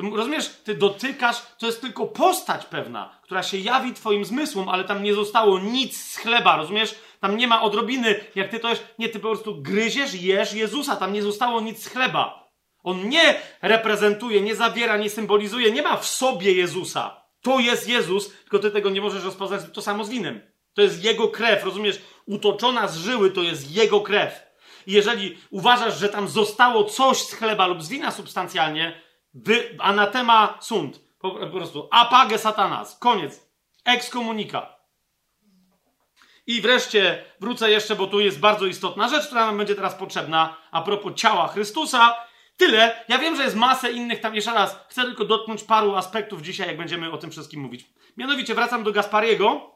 [0.00, 0.48] Rozumiesz?
[0.64, 5.14] Ty dotykasz, to jest tylko postać pewna, która się jawi twoim zmysłom, ale tam nie
[5.14, 6.94] zostało nic z chleba, rozumiesz?
[7.20, 10.96] Tam nie ma odrobiny, jak ty to jesz, nie, ty po prostu gryziesz, jesz Jezusa,
[10.96, 12.50] tam nie zostało nic z chleba.
[12.82, 17.24] On nie reprezentuje, nie zawiera, nie symbolizuje, nie ma w sobie Jezusa.
[17.42, 20.40] To jest Jezus, tylko ty tego nie możesz rozpoznać, to samo z winem.
[20.74, 22.00] To jest Jego krew, rozumiesz?
[22.26, 24.50] Utoczona z żyły to jest Jego krew.
[24.86, 29.00] I jeżeli uważasz, że tam zostało coś z chleba lub z wina substancjalnie,
[29.34, 31.00] wy, anatema sunt.
[31.18, 32.98] Po, po prostu apage satanas.
[32.98, 33.50] Koniec.
[33.84, 34.80] Ekskomunika.
[36.46, 40.56] I wreszcie wrócę jeszcze, bo tu jest bardzo istotna rzecz, która nam będzie teraz potrzebna
[40.70, 42.16] a propos ciała Chrystusa.
[42.56, 43.04] Tyle.
[43.08, 44.34] Ja wiem, że jest masę innych tam.
[44.34, 47.86] Jeszcze raz, chcę tylko dotknąć paru aspektów dzisiaj, jak będziemy o tym wszystkim mówić.
[48.16, 49.74] Mianowicie wracam do Gaspariego,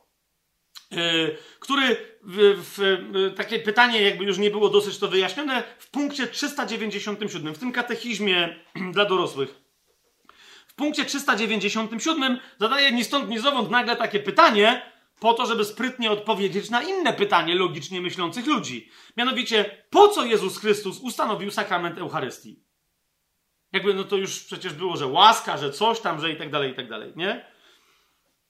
[0.90, 6.27] yy, który w, w, takie pytanie, jakby już nie było dosyć to wyjaśnione, w punkcie
[6.27, 8.57] 397, w tym katechizmie
[8.95, 9.55] dla dorosłych.
[10.67, 16.11] W punkcie 397 zadaje ni stąd, ni zowąd nagle takie pytanie, po to, żeby sprytnie
[16.11, 18.91] odpowiedzieć na inne pytanie logicznie myślących ludzi.
[19.17, 22.65] Mianowicie, po co Jezus Chrystus ustanowił sakrament Eucharystii?
[23.73, 26.73] Jakby, no to już przecież było, że łaska, że coś tam, że i tak dalej,
[26.73, 27.47] i tak dalej, nie?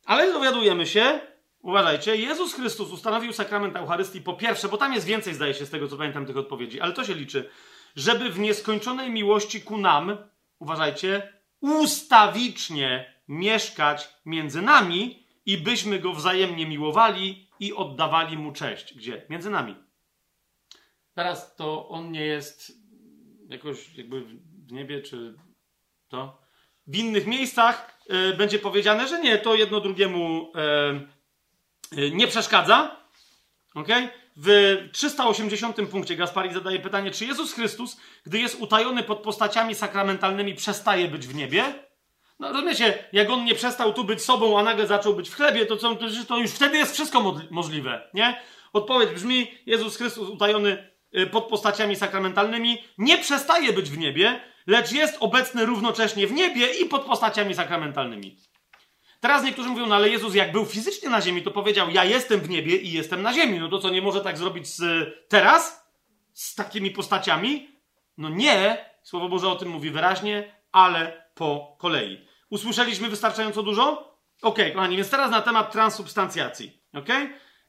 [0.05, 1.21] Ale dowiadujemy się,
[1.65, 5.70] uważajcie, Jezus Chrystus ustanowił sakrament Eucharystii po pierwsze, bo tam jest więcej, zdaje się, z
[5.70, 7.51] tego co pamiętam, tych odpowiedzi, ale to się liczy,
[7.97, 10.16] żeby w nieskończonej miłości ku nam,
[10.59, 18.95] uważajcie, ustawicznie mieszkać między nami, i byśmy go wzajemnie miłowali i oddawali mu cześć.
[18.95, 19.27] Gdzie?
[19.31, 19.77] Między nami.
[21.15, 22.73] Teraz to on nie jest
[23.49, 24.24] jakoś jakby
[24.66, 25.35] w niebie, czy
[26.09, 26.45] to.
[26.86, 28.01] W innych miejscach
[28.32, 31.14] y, będzie powiedziane, że nie, to jedno drugiemu y,
[32.12, 32.97] nie przeszkadza.
[33.75, 33.89] ok?
[34.37, 37.97] W 380 punkcie Gaspari zadaje pytanie, czy Jezus Chrystus,
[38.27, 41.65] gdy jest utajony pod postaciami sakramentalnymi, przestaje być w niebie?
[42.39, 45.66] No rozumiecie, jak on nie przestał tu być sobą, a nagle zaczął być w chlebie,
[45.66, 45.97] to, co,
[46.29, 48.41] to już wtedy jest wszystko możliwe, nie?
[48.73, 54.93] Odpowiedź brzmi, Jezus Chrystus utajony y, pod postaciami sakramentalnymi nie przestaje być w niebie, lecz
[54.93, 58.37] jest obecny równocześnie w niebie i pod postaciami sakramentalnymi.
[59.25, 62.41] Teraz niektórzy mówią, no ale Jezus jak był fizycznie na ziemi, to powiedział, ja jestem
[62.41, 63.59] w niebie i jestem na ziemi.
[63.59, 64.83] No to co, nie może tak zrobić z,
[65.29, 65.91] teraz?
[66.33, 67.69] Z takimi postaciami?
[68.19, 72.29] No nie, Słowo Boże o tym mówi wyraźnie, ale po kolei.
[72.51, 74.17] Usłyszeliśmy wystarczająco dużo?
[74.43, 76.83] Ok, kochani, więc teraz na temat transubstancjacji.
[76.95, 77.09] Ok?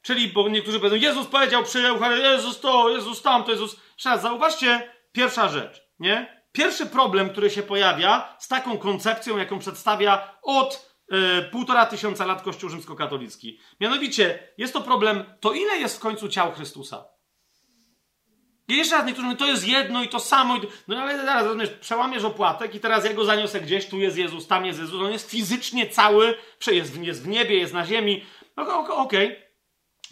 [0.02, 1.82] Czyli, bo niektórzy powiedzą, Jezus powiedział przy
[2.22, 3.76] Jezus to, Jezus tam, to Jezus.
[3.94, 6.42] Jeszcze raz, zauważcie, pierwsza rzecz, nie?
[6.52, 10.95] Pierwszy problem, który się pojawia z taką koncepcją, jaką przedstawia od
[11.52, 13.58] półtora tysiąca lat Kościół rzymskokatolicki.
[13.80, 17.04] Mianowicie, jest to problem, to ile jest w końcu ciał Chrystusa?
[18.68, 20.60] I jeszcze raz niektórzy mówią, to jest jedno i to samo.
[20.88, 24.66] No ale zaraz, rozumiesz, przełamiesz opłatek i teraz ja zaniosę gdzieś, tu jest Jezus, tam
[24.66, 25.02] jest Jezus.
[25.02, 26.34] On jest fizycznie cały,
[26.66, 28.24] jest, jest w niebie, jest na ziemi.
[28.56, 29.26] No okej.
[29.26, 29.46] Okay.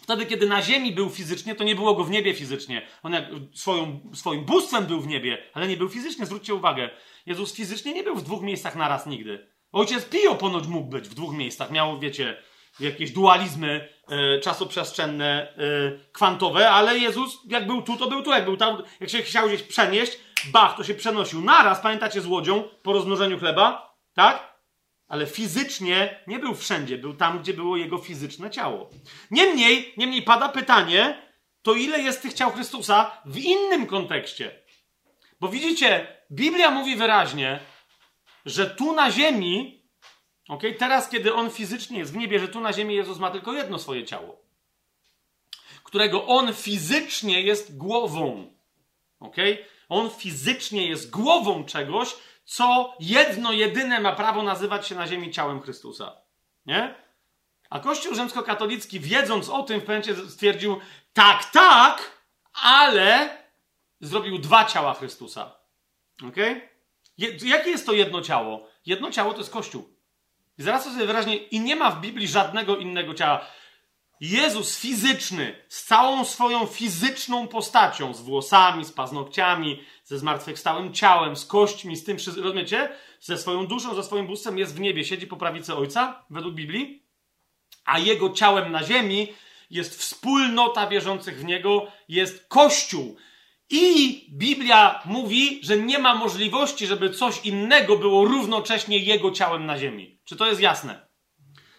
[0.03, 2.87] Wtedy, kiedy na ziemi był fizycznie, to nie było go w niebie fizycznie.
[3.03, 6.25] On jak swoją, swoim bóstwem był w niebie, ale nie był fizycznie.
[6.25, 6.89] Zwróćcie uwagę.
[7.25, 9.54] Jezus fizycznie nie był w dwóch miejscach naraz nigdy.
[9.75, 11.71] Ojciec Pio ponoć mógł być w dwóch miejscach.
[11.71, 12.37] Miał, wiecie,
[12.79, 18.45] jakieś dualizmy e, czasoprzestrzenne, e, kwantowe, ale Jezus jak był tu, to był tu, jak
[18.45, 22.63] był tam, jak się chciał gdzieś przenieść, bach, to się przenosił naraz, pamiętacie z łodzią
[22.83, 24.55] po rozmnożeniu chleba, tak?
[25.07, 28.89] Ale fizycznie nie był wszędzie, był tam, gdzie było jego fizyczne ciało.
[29.31, 31.21] Niemniej, niemniej pada pytanie,
[31.61, 34.51] to ile jest tych ciał Chrystusa w innym kontekście?
[35.39, 37.59] Bo widzicie, Biblia mówi wyraźnie,
[38.45, 39.85] że tu na ziemi
[40.49, 40.61] Ok?
[40.79, 43.79] Teraz, kiedy on fizycznie jest w niebie, że tu na ziemi Jezus ma tylko jedno
[43.79, 44.41] swoje ciało,
[45.83, 48.53] którego on fizycznie jest głową.
[49.19, 49.35] Ok?
[49.89, 52.15] On fizycznie jest głową czegoś,
[52.45, 56.15] co jedno, jedyne ma prawo nazywać się na ziemi ciałem Chrystusa.
[56.65, 56.95] Nie?
[57.69, 60.79] A Kościół rzymskokatolicki, wiedząc o tym, w pewnym stwierdził,
[61.13, 62.11] tak, tak,
[62.53, 63.37] ale
[63.99, 65.55] zrobił dwa ciała Chrystusa.
[67.19, 67.41] Ok?
[67.43, 68.67] Jakie jest to jedno ciało?
[68.85, 69.89] Jedno ciało to jest Kościół.
[70.57, 73.45] I zaraz sobie wyraźnie, i nie ma w Biblii żadnego innego ciała.
[74.21, 81.45] Jezus fizyczny, z całą swoją fizyczną postacią, z włosami, z paznokciami, ze zmartwychwstałym ciałem, z
[81.45, 82.89] kośćmi, z tym, rozumiecie?
[83.19, 87.03] Ze swoją duszą, ze swoim bóstwem jest w niebie, siedzi po prawicy Ojca, według Biblii,
[87.85, 89.27] a jego ciałem na ziemi
[89.69, 93.17] jest wspólnota wierzących w niego, jest Kościół.
[93.69, 99.77] I Biblia mówi, że nie ma możliwości, żeby coś innego było równocześnie jego ciałem na
[99.77, 100.19] ziemi.
[100.23, 101.07] Czy to jest jasne?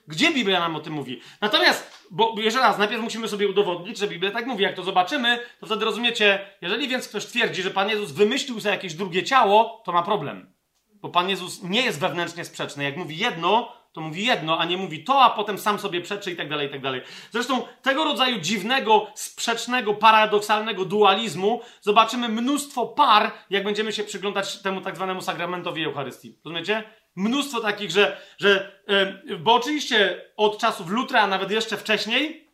[0.08, 1.20] Gdzie Biblia nam o tym mówi?
[1.40, 4.62] Natomiast, bo jeszcze raz, najpierw musimy sobie udowodnić, że Biblia tak mówi.
[4.62, 8.74] Jak to zobaczymy, to wtedy rozumiecie, jeżeli więc ktoś twierdzi, że Pan Jezus wymyślił sobie
[8.74, 10.54] jakieś drugie ciało, to ma problem.
[10.94, 12.84] Bo Pan Jezus nie jest wewnętrznie sprzeczny.
[12.84, 16.30] Jak mówi jedno, to mówi jedno, a nie mówi to, a potem sam sobie przeczy
[16.30, 17.02] i tak dalej, i tak dalej.
[17.30, 24.80] Zresztą tego rodzaju dziwnego, sprzecznego, paradoksalnego dualizmu zobaczymy mnóstwo par, jak będziemy się przyglądać temu
[24.80, 26.38] tak zwanemu sakramentowi Eucharystii.
[26.44, 26.82] Rozumiecie?
[27.16, 28.80] Mnóstwo takich, że, że
[29.28, 32.50] yy, bo oczywiście od czasów Lutra, a nawet jeszcze wcześniej,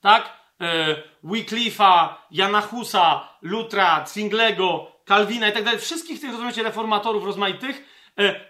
[0.00, 0.66] tak, yy,
[1.24, 7.97] Wycliffe'a, Jana Husa, Lutra, Zwinglego, Kalwina i tak dalej, wszystkich tych, rozumiecie, reformatorów rozmaitych, E,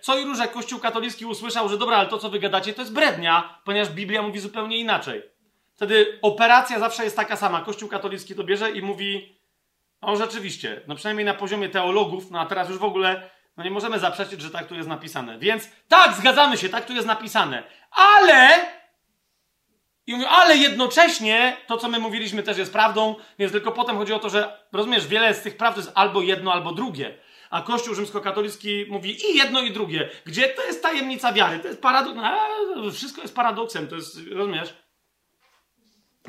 [0.01, 2.83] co i róż, jak Kościół katolicki usłyszał, że dobra, ale to co wy gadacie to
[2.83, 5.23] jest brednia, ponieważ Biblia mówi zupełnie inaczej.
[5.75, 7.61] Wtedy operacja zawsze jest taka sama.
[7.61, 9.39] Kościół katolicki to bierze i mówi,
[10.01, 13.71] o rzeczywiście, no przynajmniej na poziomie teologów, no a teraz już w ogóle, no nie
[13.71, 15.39] możemy zaprzeczyć, że tak tu jest napisane.
[15.39, 17.63] Więc tak, zgadzamy się, tak tu jest napisane.
[17.91, 18.61] Ale
[20.07, 24.13] i mówię, ale jednocześnie to, co my mówiliśmy, też jest prawdą, więc tylko potem chodzi
[24.13, 27.19] o to, że rozumiesz, wiele z tych prawd jest albo jedno, albo drugie
[27.51, 30.11] a Kościół rzymskokatolicki mówi i jedno, i drugie.
[30.25, 31.59] Gdzie to jest tajemnica wiary?
[31.59, 32.21] To jest paradoks.
[32.95, 34.75] Wszystko jest paradoksem, to jest, rozumiesz?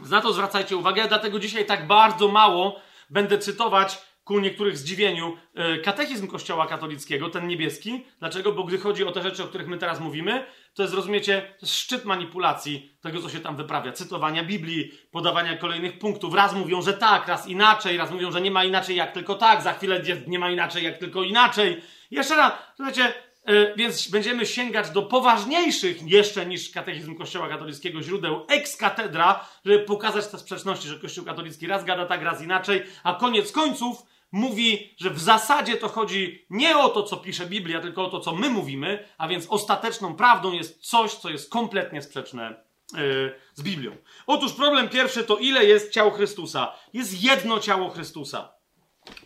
[0.10, 5.77] Na to zwracajcie uwagę, dlatego dzisiaj tak bardzo mało będę cytować ku niektórych zdziwieniu e,
[5.77, 8.06] katechizm Kościoła katolickiego, ten niebieski.
[8.19, 8.51] Dlaczego?
[8.51, 12.06] Bo gdy chodzi o te rzeczy, o których my teraz mówimy, to jest, rozumiecie, szczyt
[12.06, 13.91] manipulacji tego, co się tam wyprawia.
[13.91, 16.34] Cytowania Biblii, podawania kolejnych punktów.
[16.34, 19.61] Raz mówią, że tak, raz inaczej, raz mówią, że nie ma inaczej jak tylko tak,
[19.61, 21.81] za chwilę nie ma inaczej jak tylko inaczej.
[22.11, 23.14] Jeszcze raz, słuchajcie,
[23.47, 29.80] yy, więc będziemy sięgać do poważniejszych jeszcze niż katechizm Kościoła katolickiego źródeł ex katedra, żeby
[29.80, 34.95] pokazać te sprzeczności, że Kościół katolicki raz gada tak, raz inaczej, a koniec końców mówi,
[34.97, 38.35] że w zasadzie to chodzi nie o to, co pisze Biblia, tylko o to, co
[38.35, 43.95] my mówimy, a więc ostateczną prawdą jest coś, co jest kompletnie sprzeczne yy, z Biblią.
[44.27, 46.73] Otóż problem pierwszy to ile jest ciało Chrystusa.
[46.93, 48.51] Jest jedno ciało Chrystusa.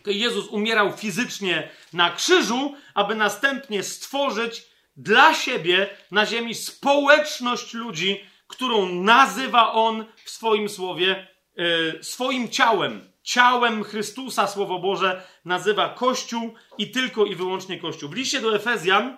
[0.06, 4.66] Jezus umierał fizycznie na krzyżu, aby następnie stworzyć
[4.96, 13.13] dla siebie na ziemi społeczność ludzi, którą nazywa On w swoim słowie yy, swoim ciałem
[13.24, 18.08] ciałem Chrystusa Słowo Boże nazywa Kościół i tylko i wyłącznie Kościół.
[18.08, 19.16] W liście do Efezjan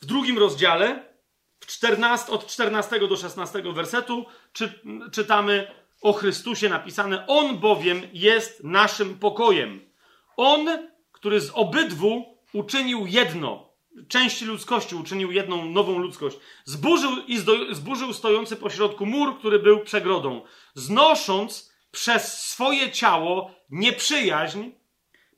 [0.00, 1.04] w drugim rozdziale,
[1.60, 4.80] w 14, od 14 do 16 wersetu, czy,
[5.12, 5.70] czytamy
[6.02, 9.80] o Chrystusie napisane: On bowiem jest naszym pokojem.
[10.36, 10.68] On,
[11.12, 13.70] który z obydwu uczynił jedno.
[14.08, 16.36] Części ludzkości uczynił jedną nową ludzkość.
[16.64, 17.38] Zburzył, i
[17.70, 20.42] zburzył stojący pośrodku mur, który był przegrodą,
[20.74, 24.70] znosząc przez swoje ciało nieprzyjaźń,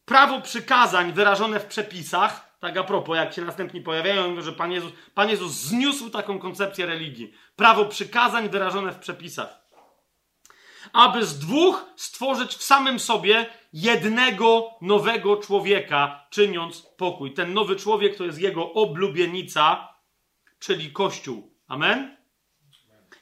[0.04, 4.92] prawo przykazań wyrażone w przepisach, tak a propos, jak się następnie pojawiają, że Pan Jezus,
[5.14, 7.34] Pan Jezus zniósł taką koncepcję religii.
[7.56, 9.62] Prawo przykazań wyrażone w przepisach.
[10.92, 17.34] Aby z dwóch stworzyć w samym sobie jednego nowego człowieka, czyniąc pokój.
[17.34, 19.88] Ten nowy człowiek to jest jego oblubienica,
[20.58, 21.54] czyli Kościół.
[21.68, 22.16] Amen?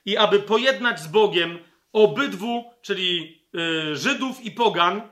[0.05, 1.59] I aby pojednać z Bogiem
[1.93, 3.43] obydwu, czyli
[3.91, 5.03] y, Żydów i Pogan, y,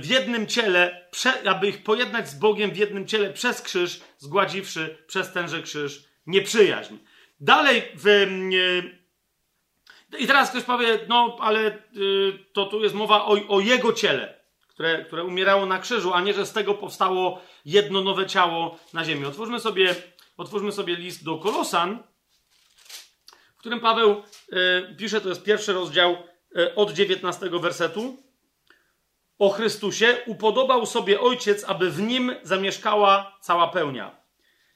[0.00, 1.08] w jednym ciele,
[1.46, 6.94] aby ich pojednać z Bogiem w jednym ciele przez krzyż, zgładziwszy przez tenże krzyż nieprzyjaźń.
[7.40, 8.06] Dalej w.
[8.06, 9.06] Y,
[10.18, 11.82] I teraz ktoś powie, no ale
[12.52, 16.34] to tu jest mowa o, o jego ciele, które, które umierało na krzyżu, a nie,
[16.34, 19.24] że z tego powstało jedno nowe ciało na ziemi.
[19.24, 19.94] Otwórzmy sobie,
[20.36, 22.02] otwórzmy sobie list do Kolosan,
[23.66, 24.22] którym Paweł
[24.52, 26.16] e, pisze, to jest pierwszy rozdział
[26.56, 28.16] e, od 19 wersetu.
[29.38, 34.26] O Chrystusie upodobał sobie Ojciec, aby w nim zamieszkała cała pełnia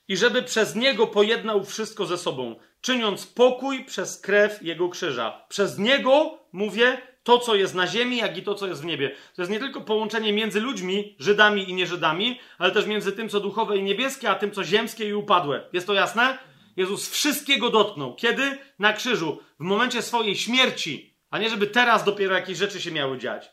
[0.08, 5.44] i żeby przez niego pojednał wszystko ze sobą, czyniąc pokój przez krew jego krzyża.
[5.48, 9.10] Przez niego, mówię, to, co jest na ziemi, jak i to, co jest w niebie.
[9.36, 13.40] To jest nie tylko połączenie między ludźmi, Żydami i nieżydami, ale też między tym, co
[13.40, 15.62] duchowe i niebieskie, a tym, co ziemskie i upadłe.
[15.72, 16.38] Jest to jasne?
[16.76, 18.14] Jezus wszystkiego dotknął.
[18.14, 18.58] Kiedy?
[18.78, 19.38] Na krzyżu.
[19.60, 21.14] W momencie swojej śmierci.
[21.30, 23.50] A nie, żeby teraz dopiero jakieś rzeczy się miały dziać.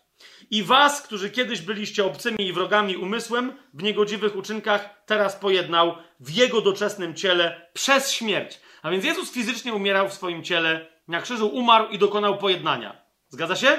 [0.51, 6.29] I was, którzy kiedyś byliście obcymi i wrogami umysłem, w niegodziwych uczynkach, teraz pojednał w
[6.29, 8.59] jego doczesnym ciele przez śmierć.
[8.81, 13.01] A więc Jezus fizycznie umierał w swoim ciele, na krzyżu umarł i dokonał pojednania.
[13.29, 13.77] Zgadza się?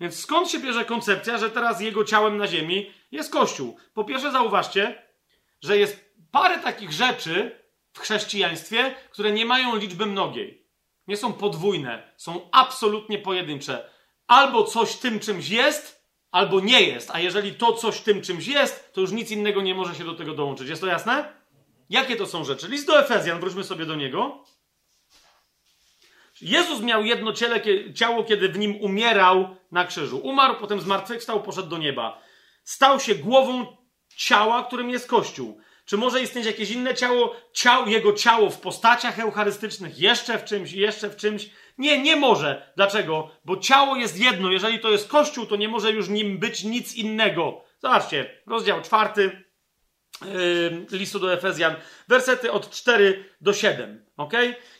[0.00, 3.76] Więc skąd się bierze koncepcja, że teraz jego ciałem na ziemi jest Kościół?
[3.94, 5.02] Po pierwsze, zauważcie,
[5.62, 7.65] że jest parę takich rzeczy
[7.96, 10.66] w chrześcijaństwie, które nie mają liczby mnogiej.
[11.08, 13.90] Nie są podwójne, są absolutnie pojedyncze.
[14.26, 17.10] Albo coś tym czymś jest, albo nie jest.
[17.10, 20.14] A jeżeli to coś tym czymś jest, to już nic innego nie może się do
[20.14, 20.68] tego dołączyć.
[20.68, 21.32] Jest to jasne?
[21.90, 22.68] Jakie to są rzeczy?
[22.68, 24.44] List do Efezjan, wróćmy sobie do niego.
[26.40, 27.60] Jezus miał jedno ciele,
[27.94, 30.18] ciało, kiedy w nim umierał na krzyżu.
[30.18, 32.20] Umarł, potem zmartwychwstał, poszedł do nieba.
[32.64, 33.76] Stał się głową
[34.16, 35.60] ciała, którym jest Kościół.
[35.86, 40.72] Czy może istnieć jakieś inne ciało, ciało, jego ciało w postaciach eucharystycznych, jeszcze w czymś,
[40.72, 41.50] jeszcze w czymś?
[41.78, 42.72] Nie, nie może.
[42.76, 43.30] Dlaczego?
[43.44, 44.52] Bo ciało jest jedno.
[44.52, 47.64] Jeżeli to jest Kościół, to nie może już nim być nic innego.
[47.78, 49.44] Zobaczcie, rozdział czwarty
[50.22, 51.74] yy, listu do Efezjan,
[52.08, 54.04] wersety od 4 do 7.
[54.16, 54.32] Ok?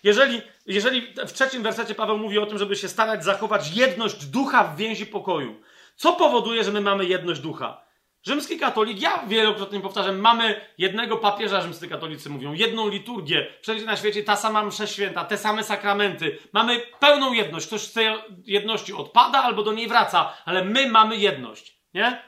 [0.03, 4.65] Jeżeli, jeżeli w trzecim wersecie Paweł mówi o tym, żeby się starać zachować jedność ducha
[4.65, 5.61] w więzi pokoju.
[5.97, 7.86] Co powoduje, że my mamy jedność ducha?
[8.27, 13.97] Rzymski katolik, ja wielokrotnie powtarzam, mamy jednego papieża, rzymscy katolicy mówią, jedną liturgię, wszędzie na
[13.97, 16.39] świecie ta sama msze święta, te same sakramenty.
[16.53, 17.67] Mamy pełną jedność.
[17.67, 18.09] Ktoś z tej
[18.45, 22.23] jedności odpada albo do niej wraca, ale my mamy jedność, nie?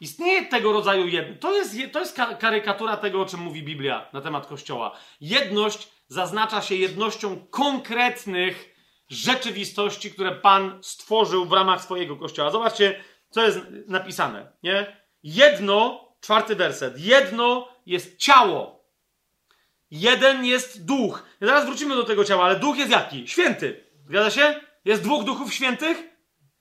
[0.00, 1.40] Istnieje tego rodzaju jedność.
[1.40, 4.98] To jest, to jest karykatura tego, o czym mówi Biblia na temat Kościoła.
[5.20, 8.74] Jedność zaznacza się jednością konkretnych
[9.08, 12.50] rzeczywistości, które Pan stworzył w ramach swojego Kościoła.
[12.50, 14.96] Zobaczcie, co jest napisane, nie?
[15.22, 18.82] Jedno, czwarty werset, jedno jest ciało.
[19.90, 21.26] Jeden jest duch.
[21.40, 23.28] I zaraz wrócimy do tego ciała, ale duch jest jaki?
[23.28, 23.84] Święty.
[24.06, 24.60] Zgadza się?
[24.84, 26.02] Jest dwóch duchów świętych?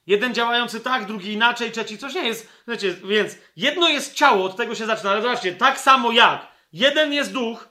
[0.08, 2.50] Jeden działający tak, drugi inaczej, trzeci coś nie jest.
[2.68, 7.14] Wiecie, więc jedno jest ciało, od tego się zaczyna, ale zobaczcie, tak samo jak jeden
[7.14, 7.70] jest duch,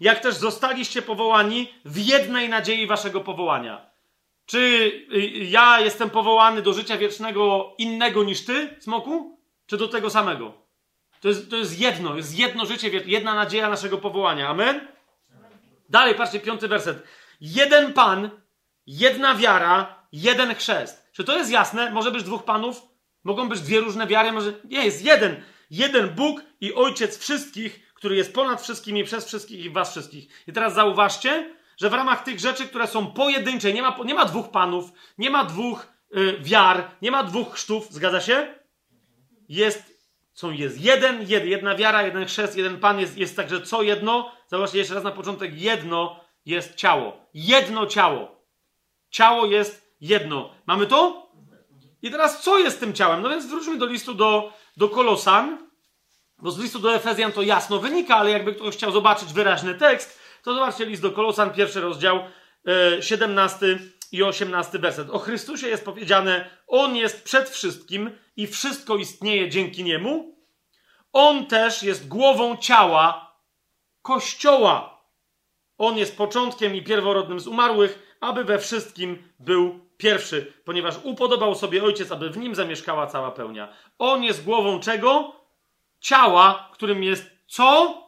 [0.00, 3.91] jak też zostaliście powołani w jednej nadziei waszego powołania.
[4.46, 4.58] Czy
[5.14, 9.38] y, ja jestem powołany do życia wiecznego innego niż ty, smoku?
[9.66, 10.62] Czy do tego samego?
[11.20, 14.48] To jest, to jest jedno, jest jedno życie, jedna nadzieja naszego powołania.
[14.48, 14.88] Amen?
[15.88, 17.02] Dalej, patrzcie, piąty werset.
[17.40, 18.30] Jeden Pan,
[18.86, 21.10] jedna wiara, jeden chrzest.
[21.12, 21.90] Czy to jest jasne?
[21.90, 22.82] Może być dwóch panów?
[23.24, 24.32] Mogą być dwie różne wiary?
[24.32, 24.52] Może...
[24.64, 25.42] Nie, jest jeden.
[25.70, 30.44] Jeden Bóg i Ojciec wszystkich, który jest ponad wszystkimi, przez wszystkich i was wszystkich.
[30.46, 34.24] I teraz zauważcie, że w ramach tych rzeczy, które są pojedyncze, nie ma, nie ma
[34.24, 35.86] dwóch panów, nie ma dwóch
[36.16, 38.54] y, wiar, nie ma dwóch chrztów, zgadza się?
[39.48, 43.82] Jest, są, jest jeden, jed, jedna wiara, jeden chrzest, jeden pan, jest, jest także co
[43.82, 47.26] jedno, zobaczcie jeszcze raz na początek, jedno jest ciało.
[47.34, 48.46] Jedno ciało.
[49.10, 50.50] Ciało jest jedno.
[50.66, 51.30] Mamy to?
[52.02, 53.22] I teraz co jest tym ciałem?
[53.22, 55.68] No więc wróćmy do listu do, do Kolosan,
[56.38, 60.21] bo z listu do Efezjan to jasno wynika, ale jakby ktoś chciał zobaczyć wyraźny tekst,
[60.42, 62.20] to zobaczcie list do Kolosan, pierwszy rozdział,
[63.00, 63.78] 17 e,
[64.12, 65.10] i 18 werset.
[65.10, 70.36] O Chrystusie jest powiedziane, On jest przed wszystkim i wszystko istnieje dzięki Niemu.
[71.12, 73.36] On też jest głową ciała
[74.02, 75.02] Kościoła.
[75.78, 81.84] On jest początkiem i pierworodnym z umarłych, aby we wszystkim był pierwszy, ponieważ upodobał sobie
[81.84, 83.72] Ojciec, aby w nim zamieszkała cała pełnia.
[83.98, 85.36] On jest głową czego?
[86.00, 88.02] Ciała, którym jest co?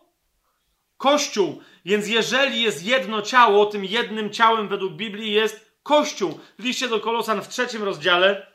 [0.96, 1.60] Kościół.
[1.84, 6.40] Więc jeżeli jest jedno ciało, tym jednym ciałem według Biblii jest Kościół.
[6.58, 8.46] W liście do Kolosan w trzecim rozdziale,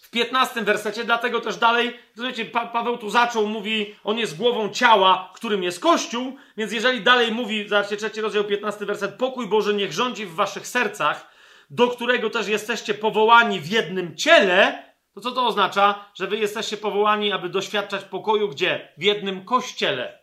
[0.00, 4.70] w piętnastym wersecie, dlatego też dalej, słuchajcie, pa Paweł tu zaczął, mówi, on jest głową
[4.70, 9.74] ciała, którym jest Kościół, więc jeżeli dalej mówi, zobaczcie, trzeci rozdział, piętnasty werset, pokój Boży
[9.74, 11.30] niech rządzi w waszych sercach,
[11.70, 14.84] do którego też jesteście powołani w jednym ciele,
[15.14, 16.04] to co to oznacza?
[16.14, 18.92] Że wy jesteście powołani, aby doświadczać pokoju gdzie?
[18.98, 20.19] W jednym kościele.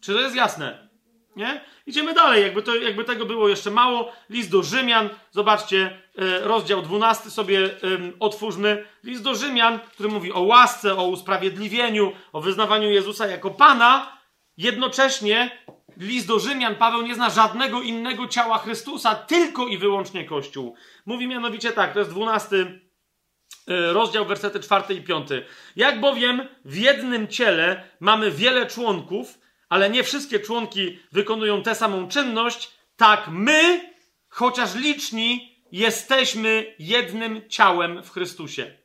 [0.00, 0.88] Czy to jest jasne?
[1.36, 1.60] Nie?
[1.86, 4.12] Idziemy dalej, jakby, to, jakby tego było jeszcze mało.
[4.30, 7.70] List do Rzymian, zobaczcie, e, rozdział 12 sobie
[8.20, 8.86] otwórzmy.
[9.04, 14.18] List do Rzymian, który mówi o łasce, o usprawiedliwieniu, o wyznawaniu Jezusa jako Pana.
[14.56, 15.58] Jednocześnie
[15.96, 20.74] list do Rzymian, Paweł nie zna żadnego innego ciała Chrystusa, tylko i wyłącznie Kościół.
[21.06, 25.28] Mówi mianowicie tak, to jest 12 e, rozdział, wersety 4 i 5.
[25.76, 29.38] Jak bowiem w jednym ciele mamy wiele członków,
[29.68, 33.90] ale nie wszystkie członki wykonują tę samą czynność, tak my,
[34.28, 38.78] chociaż liczni, jesteśmy jednym ciałem w Chrystusie.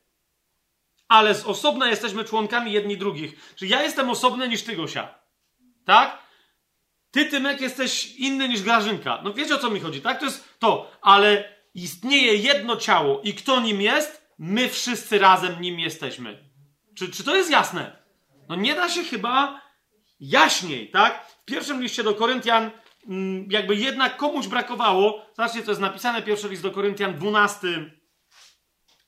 [1.08, 3.54] Ale z osobna jesteśmy członkami jedni drugich.
[3.56, 5.14] Czyli ja jestem osobny niż ty, Gosia.
[5.84, 6.24] Tak?
[7.14, 9.20] ty, Tymek, jesteś inny niż Grażynka.
[9.24, 10.18] No wiecie o co mi chodzi, tak?
[10.18, 14.24] To jest to, ale istnieje jedno ciało i kto nim jest?
[14.38, 16.48] My wszyscy razem nim jesteśmy.
[16.94, 17.96] Czy, czy to jest jasne?
[18.48, 19.60] No nie da się chyba
[20.20, 21.26] jaśniej, tak?
[21.26, 22.70] W pierwszym liście do Koryntian
[23.08, 25.26] mm, jakby jednak komuś brakowało.
[25.36, 27.68] Zobaczcie, to jest napisane, pierwszy list do Koryntian, 12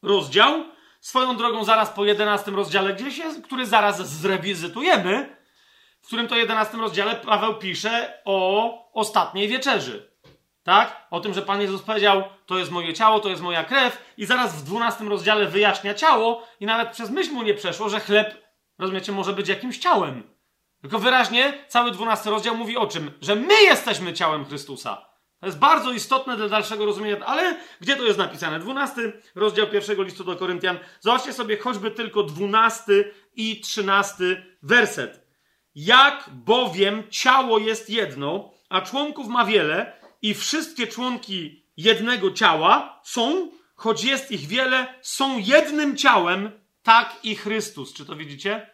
[0.02, 0.64] rozdział.
[1.00, 5.36] Swoją drogą zaraz po 11 rozdziale gdzieś jest, który zaraz zrewizytujemy,
[6.02, 10.16] w którym to 11 rozdziale Paweł pisze o ostatniej wieczerzy.
[10.62, 11.06] Tak?
[11.10, 14.26] O tym, że Pan Jezus powiedział, to jest moje ciało, to jest moja krew i
[14.26, 18.44] zaraz w 12 rozdziale wyjaśnia ciało i nawet przez myśl mu nie przeszło, że chleb,
[18.78, 20.35] rozumiecie, może być jakimś ciałem.
[20.80, 23.10] Tylko wyraźnie cały 12 rozdział mówi o czym?
[23.20, 25.06] Że my jesteśmy ciałem Chrystusa.
[25.40, 28.60] To jest bardzo istotne dla dalszego rozumienia, ale gdzie to jest napisane?
[28.60, 30.78] 12 rozdział pierwszego listu do Koryntian.
[31.00, 32.92] Zobaczcie sobie choćby tylko 12
[33.34, 35.26] i 13 werset.
[35.74, 39.92] Jak bowiem ciało jest jedno, a członków ma wiele
[40.22, 46.50] i wszystkie członki jednego ciała są, choć jest ich wiele, są jednym ciałem,
[46.82, 47.92] tak i Chrystus.
[47.92, 48.70] Czy to widzicie?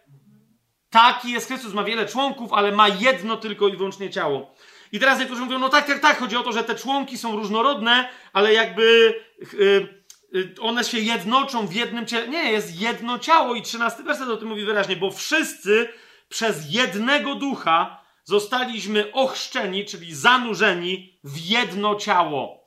[0.93, 4.55] Taki jest Chrystus, ma wiele członków, ale ma jedno tylko i wyłącznie ciało.
[4.91, 7.35] I teraz niektórzy mówią, no tak, tak, tak, chodzi o to, że te członki są
[7.35, 9.15] różnorodne, ale jakby
[9.53, 12.27] yy, yy, one się jednoczą w jednym ciele.
[12.27, 15.89] Nie, jest jedno ciało i trzynasty werset o tym mówi wyraźnie, bo wszyscy
[16.29, 22.62] przez jednego ducha zostaliśmy ochrzczeni, czyli zanurzeni w jedno ciało.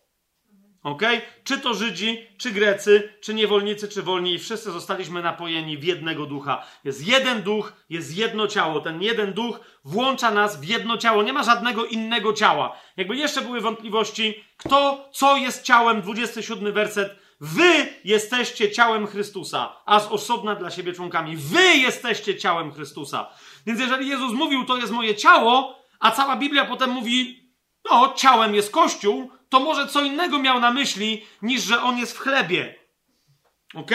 [0.86, 1.02] Ok?
[1.44, 6.66] Czy to Żydzi, czy Grecy, czy niewolnicy, czy wolni, wszyscy zostaliśmy napojeni w jednego ducha.
[6.84, 8.80] Jest jeden duch, jest jedno ciało.
[8.80, 11.22] Ten jeden duch włącza nas w jedno ciało.
[11.22, 12.76] Nie ma żadnego innego ciała.
[12.96, 17.16] Jakby jeszcze były wątpliwości, kto, co jest ciałem, 27 werset.
[17.40, 21.36] Wy jesteście ciałem Chrystusa, a z osobna dla siebie członkami.
[21.36, 23.30] Wy jesteście ciałem Chrystusa.
[23.66, 27.46] Więc jeżeli Jezus mówił, to jest moje ciało, a cała Biblia potem mówi,
[27.90, 32.16] no, ciałem jest Kościół, to może co innego miał na myśli, niż że on jest
[32.16, 32.74] w chlebie.
[33.74, 33.90] Ok?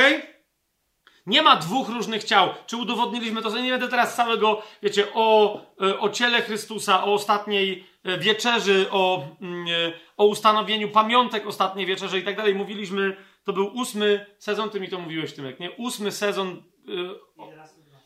[1.25, 2.49] Nie ma dwóch różnych ciał.
[2.65, 3.59] Czy udowodniliśmy to?
[3.59, 9.27] Nie będę teraz całego, wiecie, o, e, o ciele Chrystusa, o ostatniej e, wieczerzy, o,
[9.41, 12.55] mm, e, o ustanowieniu pamiątek ostatniej wieczerzy i tak dalej.
[12.55, 15.71] Mówiliśmy, to był ósmy sezon, ty mi to mówiłeś, Tymek, nie?
[15.71, 16.63] Ósmy sezon,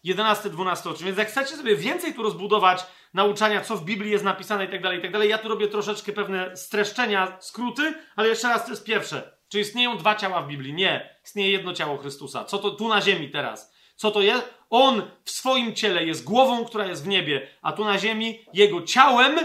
[0.05, 1.03] 11, 12 oczy.
[1.03, 4.81] Więc jak chcecie sobie więcej tu rozbudować nauczania, co w Biblii jest napisane i tak
[4.81, 8.71] dalej, i tak dalej, ja tu robię troszeczkę pewne streszczenia, skróty, ale jeszcze raz to
[8.71, 9.37] jest pierwsze.
[9.49, 10.73] Czy istnieją dwa ciała w Biblii?
[10.73, 11.15] Nie.
[11.25, 12.45] Istnieje jedno ciało Chrystusa.
[12.45, 13.73] Co to tu na ziemi teraz?
[13.95, 14.53] Co to jest?
[14.69, 18.81] On w swoim ciele jest głową, która jest w niebie, a tu na ziemi jego
[18.81, 19.39] ciałem,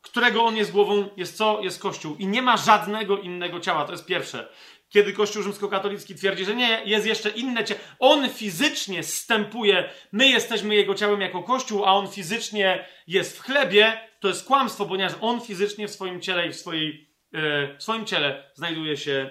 [0.00, 1.60] którego on jest głową, jest co?
[1.60, 2.16] Jest Kościół.
[2.16, 3.84] I nie ma żadnego innego ciała.
[3.84, 4.48] To jest pierwsze
[4.90, 7.80] kiedy Kościół rzymskokatolicki twierdzi, że nie, jest jeszcze inne ciało.
[7.98, 14.00] On fizycznie stępuje, my jesteśmy jego ciałem jako Kościół, a on fizycznie jest w chlebie,
[14.20, 18.06] to jest kłamstwo, ponieważ on fizycznie w swoim ciele i w, swojej, e, w swoim
[18.06, 19.30] ciele znajduje się,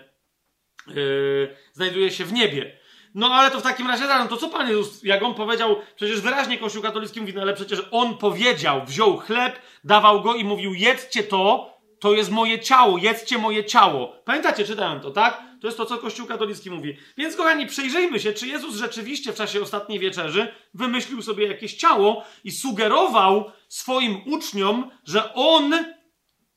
[0.87, 0.93] e,
[1.73, 2.79] znajduje się w niebie.
[3.15, 6.21] No ale to w takim razie, no to co Pan Jezus, jak On powiedział, przecież
[6.21, 10.73] wyraźnie Kościół katolicki mówi, no ale przecież On powiedział, wziął chleb, dawał go i mówił,
[10.73, 14.15] jedzcie to, to jest moje ciało, jedzcie moje ciało.
[14.25, 15.48] Pamiętacie, czytałem to, tak?
[15.61, 16.97] To jest to, co Kościół katolicki mówi.
[17.17, 22.25] Więc, kochani, przyjrzyjmy się, czy Jezus rzeczywiście w czasie ostatniej wieczerzy wymyślił sobie jakieś ciało
[22.43, 25.73] i sugerował swoim uczniom, że on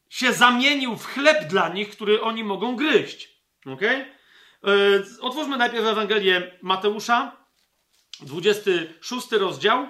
[0.08, 3.28] się zamienił w chleb dla nich, który oni mogą gryźć.
[3.66, 3.80] Ok?
[3.82, 7.36] Yy, otwórzmy najpierw Ewangelię Mateusza,
[8.20, 9.86] 26 rozdział.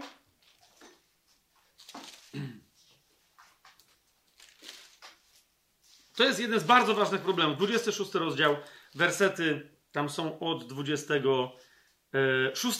[6.16, 7.56] To jest jeden z bardzo ważnych problemów.
[7.56, 8.56] 26 rozdział,
[8.94, 12.78] wersety tam są od 26.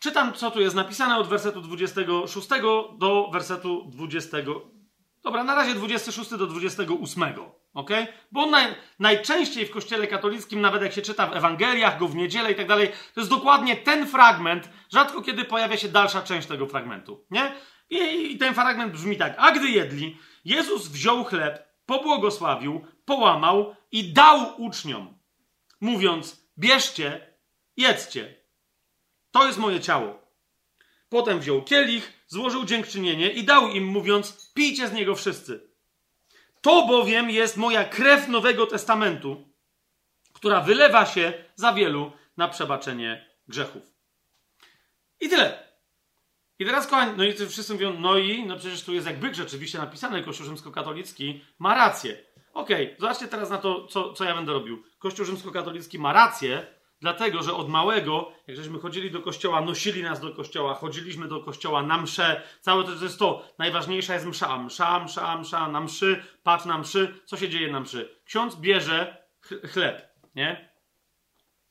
[0.00, 2.48] Czytam, co tu jest napisane od wersetu 26
[2.98, 4.36] do wersetu 20.
[5.22, 7.34] Dobra, na razie 26 do 28.
[7.74, 7.90] Ok?
[8.32, 12.52] Bo naj, najczęściej w kościele katolickim, nawet jak się czyta w Ewangeliach, go w niedzielę
[12.52, 14.68] i tak dalej, to jest dokładnie ten fragment.
[14.92, 17.26] Rzadko kiedy pojawia się dalsza część tego fragmentu.
[17.30, 17.54] Nie?
[17.90, 19.34] I, I ten fragment brzmi tak.
[19.38, 25.18] A gdy jedli, Jezus wziął chleb, pobłogosławił, połamał i dał uczniom,
[25.80, 27.34] mówiąc: Bierzcie,
[27.76, 28.34] jedzcie.
[29.30, 30.24] To jest moje ciało.
[31.08, 35.70] Potem wziął kielich, złożył dziękczynienie i dał im, mówiąc: Pijcie z niego wszyscy.
[36.60, 39.48] To bowiem jest moja krew Nowego Testamentu,
[40.32, 43.82] która wylewa się za wielu na przebaczenie grzechów.
[45.20, 45.63] I tyle.
[46.64, 49.34] I teraz, kochani, no i wszyscy mówią, no i, no przecież tu jest jak byk
[49.34, 52.24] rzeczywiście napisane, Kościół rzymskokatolicki ma rację.
[52.54, 54.82] Okej, okay, zobaczcie teraz na to, co, co ja będę robił.
[54.98, 56.66] Kościół rzymskokatolicki ma rację,
[57.00, 61.40] Dlatego, że od małego, jak żeśmy chodzili do kościoła, nosili nas do kościoła, chodziliśmy do
[61.40, 65.80] kościoła na mszę, całe to, to jest to, najważniejsza jest msza, msza, msza, msza, na
[65.80, 68.20] mszy, patrz na mszy, co się dzieje na mszy?
[68.24, 70.70] Ksiądz bierze chleb, nie?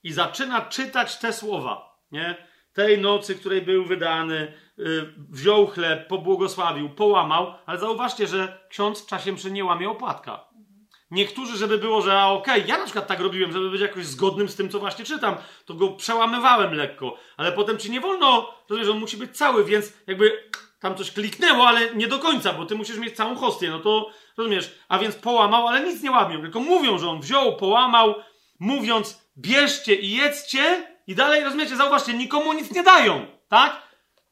[0.04, 2.48] I zaczyna czytać te słowa, nie?
[2.74, 4.54] Tej nocy, której był wydany,
[5.30, 10.54] wziął chleb, pobłogosławił, połamał, ale zauważcie, że ksiądz w czasie nie łamie opłatka.
[11.12, 14.06] Niektórzy, żeby było, że a okej, okay, ja na przykład tak robiłem, żeby być jakoś
[14.06, 15.36] zgodnym z tym, co właśnie czytam,
[15.66, 19.94] to go przełamywałem lekko, ale potem ci nie wolno, rozumiesz, on musi być cały, więc
[20.08, 23.80] jakby tam coś kliknęło, ale nie do końca, bo ty musisz mieć całą hostię, no
[23.80, 28.16] to rozumiesz, a więc połamał, ale nic nie łamią, tylko mówią, że on wziął, połamał,
[28.60, 33.82] mówiąc bierzcie i jedzcie i dalej, rozumiecie, zauważcie, nikomu nic nie dają, tak?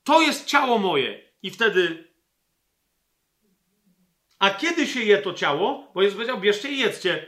[0.04, 1.32] To jest ciało moje.
[1.44, 2.12] I wtedy
[4.42, 5.92] a kiedy się je to ciało?
[5.94, 7.26] Bo Jezus powiedział, bierzcie i jedzcie.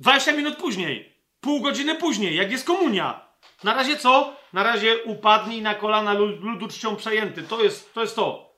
[0.00, 3.28] 20 minut później, pół godziny później, jak jest komunia.
[3.64, 4.36] Na razie co?
[4.52, 7.42] Na razie upadnij na kolana ludu czcią przejęty.
[7.42, 8.54] To jest, to jest to.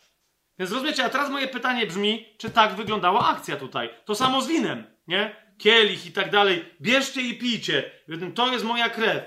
[0.59, 3.91] Więc rozumiecie, a teraz moje pytanie brzmi, czy tak wyglądała akcja tutaj?
[4.05, 5.37] To samo z winem, nie?
[5.59, 6.65] Kielich i tak dalej.
[6.81, 7.91] Bierzcie i pijcie.
[8.35, 9.23] To jest moja krew.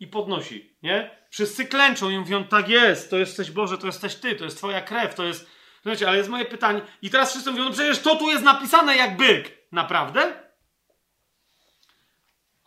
[0.00, 1.10] I podnosi, nie?
[1.30, 4.80] Wszyscy klęczą i mówią, tak jest, to jesteś Boże, to jesteś Ty, to jest Twoja
[4.80, 5.56] krew, to jest
[5.86, 6.80] Słuchajcie, ale jest moje pytanie.
[7.02, 9.52] I teraz wszyscy mówią, no przecież to tu jest napisane jak byk.
[9.72, 10.32] Naprawdę?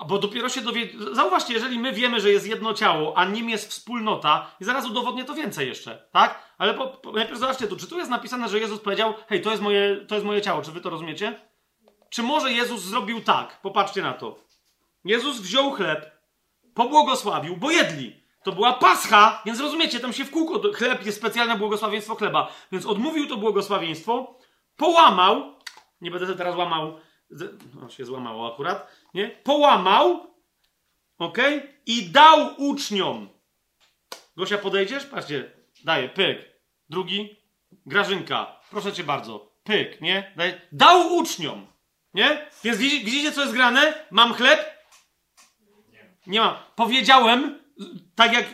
[0.08, 0.90] Bo dopiero się dowie...
[1.12, 5.26] Zauważcie, jeżeli my wiemy, że jest jedno ciało, a nim jest wspólnota, i zaraz udowodnię
[5.26, 6.54] to więcej jeszcze, tak?
[6.58, 9.52] Ale po, po, najpierw zobaczcie tu, czy tu jest napisane, że Jezus powiedział, hej, to
[9.52, 11.40] jest, moje, to jest moje ciało, czy wy to rozumiecie?
[12.10, 13.62] Czy może Jezus zrobił tak?
[13.62, 14.40] Popatrzcie na to.
[15.06, 16.19] Jezus wziął chleb,
[16.74, 18.20] pobłogosławił, bo jedli.
[18.44, 22.52] To była pascha, więc rozumiecie, tam się w kółko, chleb jest specjalne błogosławieństwo chleba.
[22.72, 24.40] Więc odmówił to błogosławieństwo,
[24.76, 25.56] połamał,
[26.02, 27.00] nie będę teraz łamał,
[27.82, 29.30] no się złamało akurat, nie?
[29.30, 30.34] Połamał,
[31.18, 31.38] ok?
[31.86, 33.30] I dał uczniom.
[34.38, 35.06] Gosia, podejdziesz?
[35.06, 35.52] Patrzcie,
[35.84, 36.38] daje, pyk.
[36.90, 37.40] Drugi,
[37.86, 40.34] Grażynka, proszę cię bardzo, pyk, nie?
[40.36, 41.68] Daje, dał uczniom,
[42.14, 42.50] nie?
[42.64, 44.06] Więc widzicie, co jest grane?
[44.12, 44.79] Mam chleb?
[46.28, 46.40] Nie.
[46.40, 46.56] Mam.
[46.76, 47.60] Powiedziałem,
[48.16, 48.46] tak jak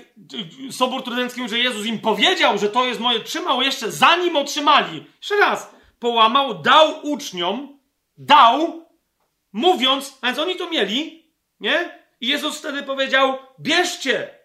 [0.71, 5.05] Sobór Trydencki mówi, że Jezus im powiedział, że to jest moje, trzymał jeszcze zanim otrzymali.
[5.17, 7.79] Jeszcze raz, połamał, dał uczniom,
[8.17, 8.85] dał,
[9.53, 11.25] mówiąc, a więc oni to mieli,
[11.59, 11.99] nie?
[12.21, 14.39] I Jezus wtedy powiedział, bierzcie,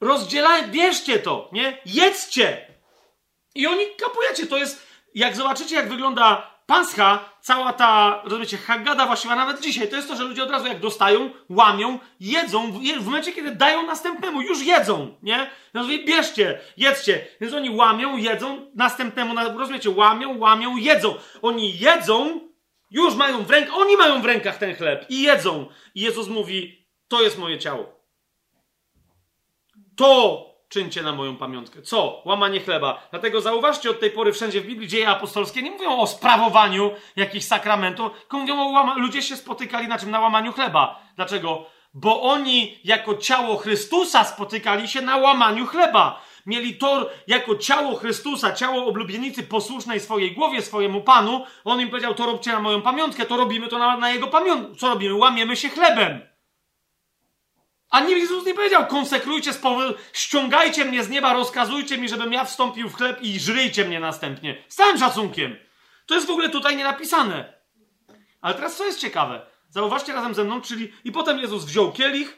[0.00, 1.78] rozdzielaj, bierzcie to, nie?
[1.86, 2.74] Jedzcie.
[3.54, 9.36] I oni, kapujecie, to jest, jak zobaczycie, jak wygląda Pascha, cała ta, rozumiecie, Hagada właściwa
[9.36, 13.32] nawet dzisiaj, to jest to, że ludzie od razu jak dostają, łamią, jedzą, w momencie,
[13.32, 15.50] kiedy dają następnemu, już jedzą, nie?
[15.74, 17.26] No mówię, bierzcie, jedzcie.
[17.40, 21.14] Więc oni łamią, jedzą, następnemu, rozumiecie, łamią, łamią, jedzą.
[21.42, 22.40] Oni jedzą,
[22.90, 25.66] już mają w rękach, oni mają w rękach ten chleb i jedzą.
[25.94, 28.00] I Jezus mówi, to jest moje ciało.
[29.96, 31.82] To czyńcie na moją pamiątkę.
[31.82, 32.22] Co?
[32.24, 33.06] Łamanie chleba.
[33.10, 37.46] Dlatego zauważcie od tej pory wszędzie w Biblii dzieje apostolskie nie mówią o sprawowaniu jakichś
[37.46, 39.00] sakramentów, tylko mówią o łamaniu.
[39.00, 40.10] Ludzie się spotykali na czym?
[40.10, 41.00] Na łamaniu chleba.
[41.16, 41.66] Dlaczego?
[41.94, 46.20] Bo oni jako ciało Chrystusa spotykali się na łamaniu chleba.
[46.46, 51.44] Mieli to jako ciało Chrystusa, ciało oblubienicy posłusznej swojej głowie, swojemu Panu.
[51.64, 54.76] On im powiedział, to róbcie na moją pamiątkę, to robimy to na, na jego pamiątkę.
[54.76, 55.14] Co robimy?
[55.14, 56.33] Łamiemy się chlebem.
[57.94, 59.50] A nie Jezus nie powiedział, konsekrujcie,
[60.12, 64.64] ściągajcie mnie z nieba, rozkazujcie mi, żebym ja wstąpił w chleb i żryjcie mnie następnie.
[64.68, 65.56] Z całym szacunkiem.
[66.06, 67.52] To jest w ogóle tutaj nie napisane.
[68.40, 69.46] Ale teraz co jest ciekawe?
[69.68, 72.36] Zauważcie razem ze mną, czyli i potem Jezus wziął kielich,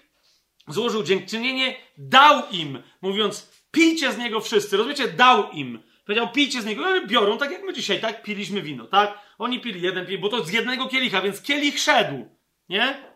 [0.69, 4.77] złożył dziękczynienie, dał im, mówiąc, pijcie z niego wszyscy.
[4.77, 5.09] Rozumiecie?
[5.09, 5.83] Dał im.
[6.07, 6.83] Powiedział, pijcie z niego.
[6.83, 8.23] No, biorą, tak jak my dzisiaj, tak?
[8.23, 9.19] Piliśmy wino, tak?
[9.39, 12.29] Oni pili jeden pili, bo to z jednego kielicha, więc kielich szedł.
[12.69, 13.16] Nie?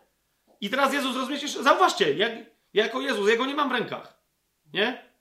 [0.61, 2.31] I teraz Jezus, rozumiecie, zauważcie, jak,
[2.73, 4.21] jako Jezus, jego nie mam w rękach.
[4.73, 5.11] Nie?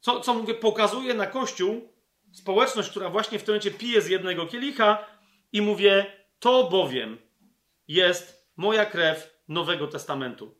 [0.00, 1.92] Co, co mówię, pokazuje na Kościół,
[2.32, 5.06] społeczność, która właśnie w tym momencie pije z jednego kielicha
[5.52, 6.06] i mówię,
[6.38, 7.18] to bowiem
[7.88, 10.54] jest moja krew Nowego Testamentu.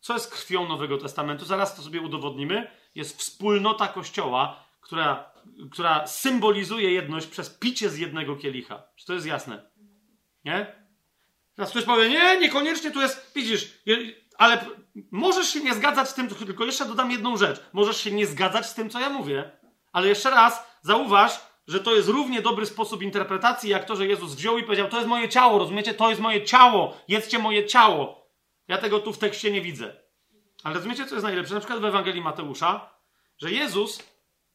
[0.00, 1.44] Co jest krwią Nowego Testamentu?
[1.44, 2.70] Zaraz to sobie udowodnimy.
[2.94, 5.32] Jest wspólnota Kościoła, która,
[5.72, 8.82] która symbolizuje jedność przez picie z jednego kielicha.
[8.96, 9.70] Czy to jest jasne?
[10.44, 10.85] Nie?
[11.56, 13.72] Teraz ktoś powie, nie, niekoniecznie tu jest, widzisz,
[14.38, 14.64] ale
[15.10, 17.60] możesz się nie zgadzać z tym, tylko jeszcze dodam jedną rzecz.
[17.72, 19.50] Możesz się nie zgadzać z tym, co ja mówię,
[19.92, 24.34] ale jeszcze raz zauważ, że to jest równie dobry sposób interpretacji, jak to, że Jezus
[24.34, 25.94] wziął i powiedział, to jest moje ciało, rozumiecie?
[25.94, 28.26] To jest moje ciało, jedzcie moje ciało.
[28.68, 29.96] Ja tego tu w tekście nie widzę.
[30.64, 31.54] Ale rozumiecie, co jest najlepsze?
[31.54, 32.90] Na przykład w Ewangelii Mateusza,
[33.38, 34.02] że Jezus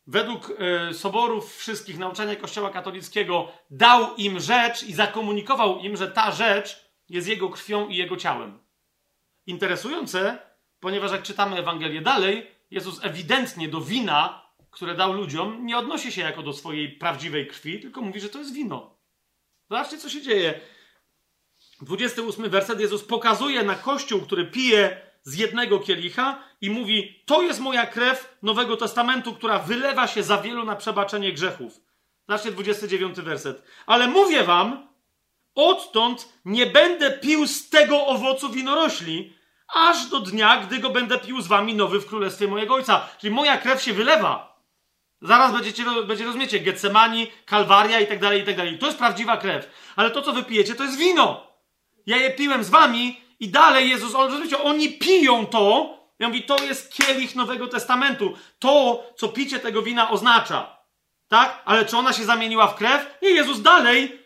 [0.07, 0.49] według
[0.89, 6.90] y, soborów wszystkich nauczania Kościoła katolickiego dał im rzecz i zakomunikował im, że ta rzecz
[7.11, 8.59] jest jego krwią i jego ciałem.
[9.45, 10.39] interesujące,
[10.79, 14.41] ponieważ jak czytamy Ewangelię dalej, Jezus ewidentnie do wina,
[14.71, 18.39] które dał ludziom, nie odnosi się jako do swojej prawdziwej krwi, tylko mówi, że to
[18.39, 18.97] jest wino.
[19.69, 20.59] Zobaczcie, co się dzieje.
[21.81, 27.59] 28 werset Jezus pokazuje na kościół, który pije z jednego kielicha i mówi: To jest
[27.59, 31.81] moja krew Nowego Testamentu, która wylewa się za wielu na przebaczenie grzechów.
[32.27, 33.63] Zobaczcie 29 werset.
[33.85, 34.87] Ale mówię wam,
[35.55, 39.33] odtąd nie będę pił z tego owocu winorośli,
[39.73, 43.07] aż do dnia, gdy go będę pił z wami nowy w królestwie mojego ojca.
[43.17, 44.51] Czyli moja krew się wylewa.
[45.21, 48.79] Zaraz będziecie, będzie rozumiecie, Getsemani, Kalwaria i tak dalej, i tak dalej.
[48.79, 49.69] To jest prawdziwa krew.
[49.95, 51.47] Ale to, co wy pijecie, to jest wino.
[52.05, 55.97] Ja je piłem z wami i dalej Jezus, rozumiecie, oni piją to.
[56.19, 58.33] Ja mówię, to jest kielich Nowego Testamentu.
[58.59, 60.77] To, co picie tego wina oznacza.
[61.27, 61.61] Tak?
[61.65, 63.17] Ale czy ona się zamieniła w krew?
[63.21, 64.20] Nie, Jezus dalej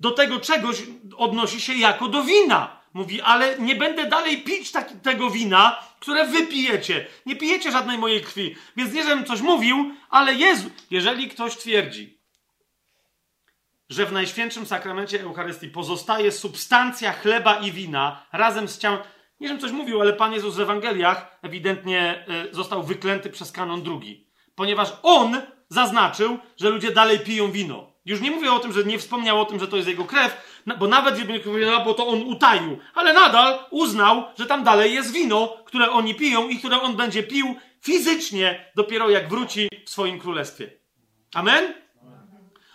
[0.00, 0.82] do tego czegoś
[1.16, 2.80] odnosi się jako do wina.
[2.94, 7.06] Mówi, ale nie będę dalej pić tak, tego wina, które wy pijecie.
[7.26, 8.56] Nie pijecie żadnej mojej krwi.
[8.76, 12.18] Więc nie, żebym coś mówił, ale Jezu, jeżeli ktoś twierdzi,
[13.88, 19.00] że w Najświętszym Sakramencie Eucharystii pozostaje substancja chleba i wina razem z ciałem.
[19.40, 23.82] Nie, żebym coś mówił, ale Pan Jezus w Ewangeliach ewidentnie y, został wyklęty przez kanon
[23.82, 24.26] drugi.
[24.54, 27.95] Ponieważ On zaznaczył, że ludzie dalej piją wino.
[28.06, 30.62] Już nie mówię o tym, że nie wspomniał o tym, że to jest jego krew,
[30.78, 35.12] bo nawet gdyby powiedział, bo to on utaił, ale nadal uznał, że tam dalej jest
[35.12, 40.18] wino, które oni piją i które on będzie pił fizycznie dopiero jak wróci w swoim
[40.18, 40.70] królestwie.
[41.34, 41.74] Amen?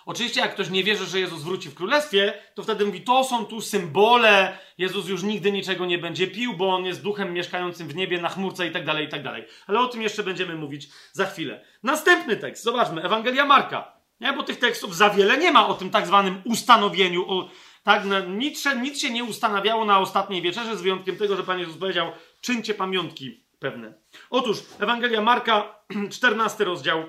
[0.06, 3.45] Oczywiście, jak ktoś nie wierzy, że Jezus wróci w królestwie, to wtedy mówi: To są
[3.45, 4.58] tu symbole.
[4.77, 8.30] Jezus już nigdy niczego nie będzie pił, bo on jest duchem mieszkającym w niebie, na
[8.30, 9.45] chmurce i tak dalej, i tak dalej.
[9.68, 11.66] Ale o tym jeszcze będziemy mówić za chwilę.
[11.84, 14.01] Następny tekst, zobaczmy, Ewangelia Marka.
[14.22, 17.32] Nie, bo tych tekstów za wiele nie ma o tym tak zwanym ustanowieniu.
[17.32, 17.50] O,
[17.83, 21.59] tak, no, nic, nic się nie ustanawiało na ostatniej wieczerzy, z wyjątkiem tego, że Pan
[21.59, 23.93] Jezus powiedział: czyńcie pamiątki pewne.
[24.30, 25.75] Otóż Ewangelia Marka,
[26.11, 27.03] 14 rozdział,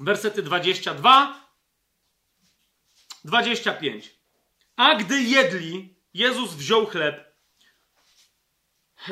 [0.00, 1.46] wersety 22
[3.24, 4.16] 25.
[4.76, 7.36] A gdy jedli, Jezus wziął chleb.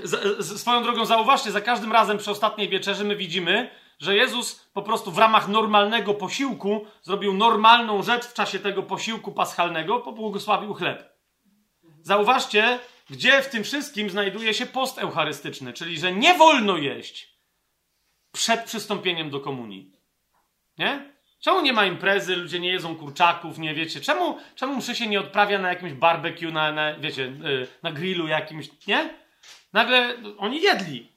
[0.02, 4.68] Z, z, swoją drogą, zauważcie, za każdym razem przy ostatniej wieczerzy my widzimy, że Jezus
[4.73, 10.74] po prostu w ramach normalnego posiłku zrobił normalną rzecz w czasie tego posiłku paschalnego, pobłogosławił
[10.74, 11.14] chleb.
[12.02, 12.78] Zauważcie,
[13.10, 17.34] gdzie w tym wszystkim znajduje się post eucharystyczny, czyli że nie wolno jeść
[18.32, 19.92] przed przystąpieniem do komunii.
[20.78, 21.14] Nie?
[21.40, 24.00] Czemu nie ma imprezy, ludzie nie jedzą kurczaków, nie wiecie?
[24.00, 28.26] Czemu, czemu mszy się nie odprawia na jakimś barbecue, na, na wiecie, y, na grillu
[28.26, 29.14] jakimś, nie?
[29.73, 31.14] Nagle oni jedli.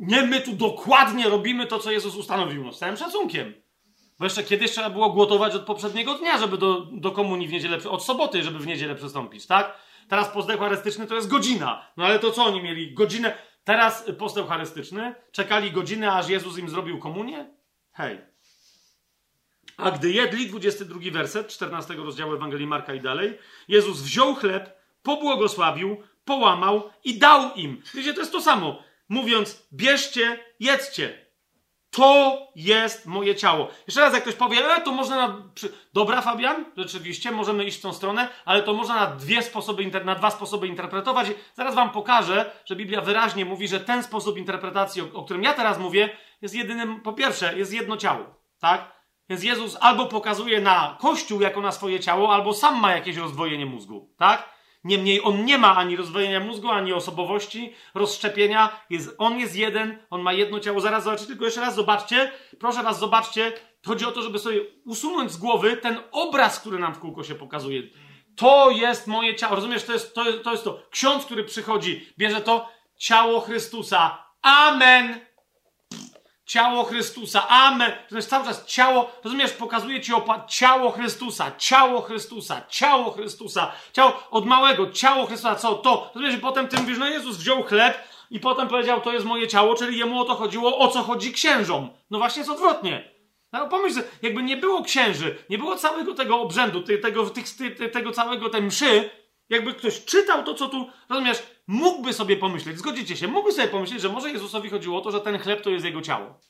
[0.00, 3.54] Nie, my tu dokładnie robimy to, co Jezus ustanowił, no z całym szacunkiem.
[4.18, 7.78] Bo jeszcze kiedyś trzeba było głotować od poprzedniego dnia, żeby do, do komunii w niedzielę,
[7.90, 9.76] od soboty, żeby w niedzielę przystąpić, tak?
[10.08, 11.86] Teraz post eucharystyczny to jest godzina.
[11.96, 12.94] No ale to co oni mieli?
[12.94, 13.38] Godzinę.
[13.64, 17.54] Teraz post eucharystyczny czekali godzinę, aż Jezus im zrobił komunię?
[17.92, 18.20] Hej.
[19.76, 25.96] A gdy jedli, 22 werset, 14 rozdziału Ewangelii Marka i dalej, Jezus wziął chleb, pobłogosławił,
[26.24, 27.82] połamał i dał im.
[27.94, 28.82] Wiecie, to jest to samo.
[29.10, 31.30] Mówiąc, bierzcie, jedzcie.
[31.90, 33.68] To jest moje ciało.
[33.86, 35.42] Jeszcze raz, jak ktoś powie, e, to można na...
[35.92, 40.14] Dobra, Fabian, rzeczywiście, możemy iść w tą stronę, ale to można na, dwie sposoby, na
[40.14, 41.26] dwa sposoby interpretować.
[41.54, 45.54] Zaraz wam pokażę, że Biblia wyraźnie mówi, że ten sposób interpretacji, o, o którym ja
[45.54, 48.24] teraz mówię, jest jedynym, po pierwsze, jest jedno ciało.
[48.60, 48.92] Tak?
[49.28, 53.66] Więc Jezus albo pokazuje na Kościół jako na swoje ciało, albo sam ma jakieś rozdwojenie
[53.66, 54.59] mózgu, tak?
[54.84, 58.80] Niemniej on nie ma ani rozdwojenia mózgu, ani osobowości, rozszczepienia.
[58.90, 60.80] Jest, on jest jeden, on ma jedno ciało.
[60.80, 62.32] Zaraz zobaczcie, tylko jeszcze raz zobaczcie.
[62.60, 63.52] Proszę was, zobaczcie.
[63.86, 67.34] Chodzi o to, żeby sobie usunąć z głowy ten obraz, który nam w kółko się
[67.34, 67.82] pokazuje.
[68.36, 69.56] To jest moje ciało.
[69.56, 70.30] Rozumiesz, to jest to.
[70.30, 70.82] Jest, to, jest to.
[70.90, 74.24] Ksiądz, który przychodzi, bierze to ciało Chrystusa.
[74.42, 75.20] Amen.
[76.50, 77.48] Ciało Chrystusa.
[77.48, 77.92] Amen.
[78.08, 83.72] To jest cały czas ciało, rozumiesz, pokazuje ci opa- ciało Chrystusa, ciało Chrystusa, ciało Chrystusa,
[83.92, 86.10] ciało od małego, ciało Chrystusa, co to?
[86.14, 87.98] Rozumiesz, i potem ty mówisz, no Jezus wziął chleb
[88.30, 91.32] i potem powiedział, to jest moje ciało, czyli jemu o to chodziło, o co chodzi
[91.32, 91.90] księżom.
[92.10, 93.10] No właśnie jest odwrotnie.
[93.52, 97.26] No pomyśl, jakby nie było księży, nie było całego tego obrzędu, tego,
[97.92, 99.10] tego całego tej mszy,
[99.48, 104.00] jakby ktoś czytał to, co tu, rozumiesz, mógłby sobie pomyśleć, zgodzicie się, mógłby sobie pomyśleć,
[104.00, 106.40] że może Jezusowi chodziło o to, że ten chleb to jest jego ciało.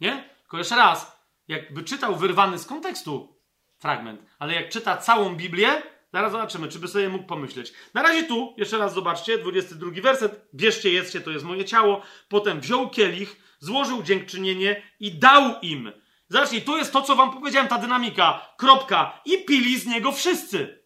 [0.00, 0.28] Nie?
[0.40, 1.18] Tylko jeszcze raz,
[1.48, 3.40] jakby czytał wyrwany z kontekstu
[3.78, 7.72] fragment, ale jak czyta całą Biblię, zaraz zobaczymy, czy by sobie mógł pomyśleć.
[7.94, 12.02] Na razie tu, jeszcze raz zobaczcie, 22 werset, bierzcie, jedzcie, to jest moje ciało.
[12.28, 15.92] Potem wziął kielich, złożył dziękczynienie i dał im.
[16.28, 18.54] Zobaczcie, tu jest to, co wam powiedziałem, ta dynamika.
[18.58, 19.20] Kropka.
[19.24, 20.84] I pili z niego wszyscy.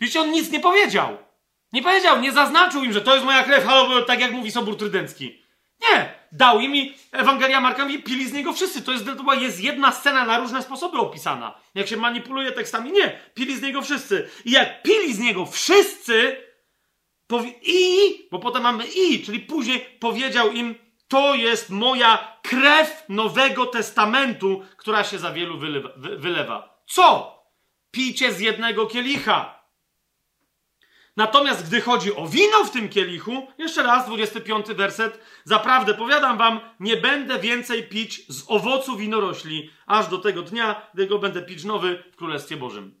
[0.00, 1.29] Wiecie, on nic nie powiedział.
[1.72, 4.76] Nie powiedział, nie zaznaczył im, że to jest moja krew, halo, tak jak mówi Sobór
[4.76, 5.42] Trydencki.
[5.90, 8.82] Nie, dał im i Ewangelia Marka mówi, pili z niego wszyscy.
[8.82, 11.54] To jest, to była- jest jedna scena na różne sposoby opisana.
[11.74, 14.28] Jak się manipuluje tekstami, nie, pili z niego wszyscy.
[14.44, 16.36] I jak pili z niego wszyscy,
[17.26, 20.74] powie, i, bo potem mamy i, czyli później powiedział im,
[21.08, 25.88] to jest moja krew Nowego Testamentu, która się za wielu wylewa.
[25.96, 26.82] wy- wylewa.
[26.86, 27.36] Co?
[27.90, 29.59] Pijcie z jednego kielicha.
[31.20, 36.60] Natomiast gdy chodzi o wino w tym kielichu, jeszcze raz, 25 werset, zaprawdę powiadam wam,
[36.80, 41.64] nie będę więcej pić z owocu winorośli, aż do tego dnia, gdy go będę pić
[41.64, 43.00] nowy w Królestwie Bożym.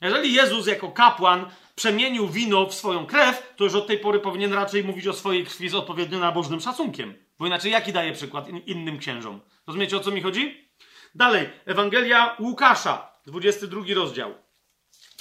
[0.00, 4.52] Jeżeli Jezus jako kapłan przemienił wino w swoją krew, to już od tej pory powinien
[4.52, 7.14] raczej mówić o swojej krwi z odpowiednio nabożnym szacunkiem.
[7.38, 9.40] Bo inaczej jaki daje przykład in- innym księżom?
[9.66, 10.70] Rozumiecie o co mi chodzi?
[11.14, 14.47] Dalej, Ewangelia Łukasza, 22 rozdział.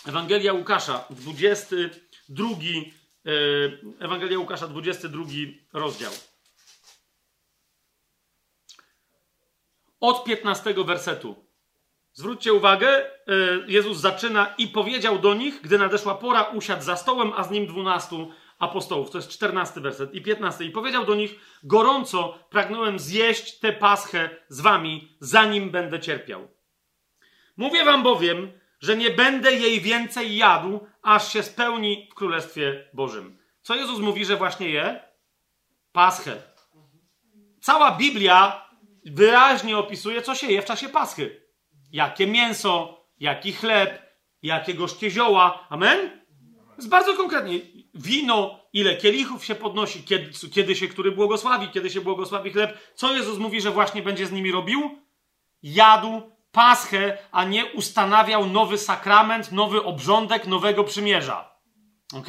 [0.08, 2.48] Ewangelia Łukasza, 22,
[3.26, 3.32] e,
[4.00, 5.26] Ewangelia Łukasza, 22
[5.74, 6.12] rozdział.
[10.00, 11.36] Od 15 wersetu.
[12.14, 13.10] Zwróćcie uwagę, e,
[13.68, 17.68] Jezus zaczyna i powiedział do nich, gdy nadeszła pora, usiadł za stołem, a z nim
[17.68, 19.12] dwunastu apostołów.
[19.12, 20.66] To jest 14 werset i 15.
[20.66, 26.48] I powiedział do nich, gorąco pragnąłem zjeść tę paschę z wami, zanim będę cierpiał.
[27.58, 33.38] Mówię wam bowiem, że nie będę jej więcej jadł, aż się spełni w Królestwie Bożym.
[33.62, 35.02] Co Jezus mówi, że właśnie je?
[35.92, 36.42] Paschę.
[37.62, 38.70] Cała Biblia
[39.06, 41.48] wyraźnie opisuje, co się je w czasie Paschy.
[41.92, 44.02] Jakie mięso, jaki chleb,
[44.42, 45.68] jakie gorzkie zioła.
[45.70, 46.22] Amen?
[46.78, 47.60] Jest bardzo konkretnie.
[47.94, 52.78] Wino, ile kielichów się podnosi, kiedy, kiedy się który błogosławi, kiedy się błogosławi chleb.
[52.96, 55.02] Co Jezus mówi, że właśnie będzie z nimi robił?
[55.64, 61.52] Jadł paschę, a nie ustanawiał nowy sakrament, nowy obrządek nowego przymierza.
[62.14, 62.28] Ok?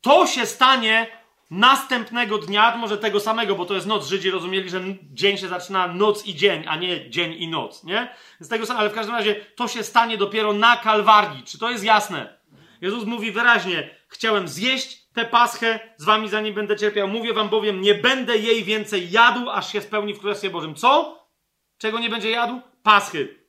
[0.00, 1.06] To się stanie
[1.50, 4.06] następnego dnia, może tego samego, bo to jest noc.
[4.06, 4.80] Żydzi rozumieli, że
[5.12, 8.08] dzień się zaczyna noc i dzień, a nie dzień i noc, nie?
[8.40, 11.42] Z tego samego, ale w każdym razie to się stanie dopiero na Kalwarii.
[11.44, 12.38] Czy to jest jasne?
[12.80, 17.08] Jezus mówi wyraźnie: Chciałem zjeść tę paschę z wami, zanim będę cierpiał.
[17.08, 20.74] Mówię wam bowiem, nie będę jej więcej jadł, aż się spełni w Królestwie Bożym.
[20.74, 21.22] Co?
[21.78, 22.71] Czego nie będzie jadł?
[22.82, 23.44] Paschy.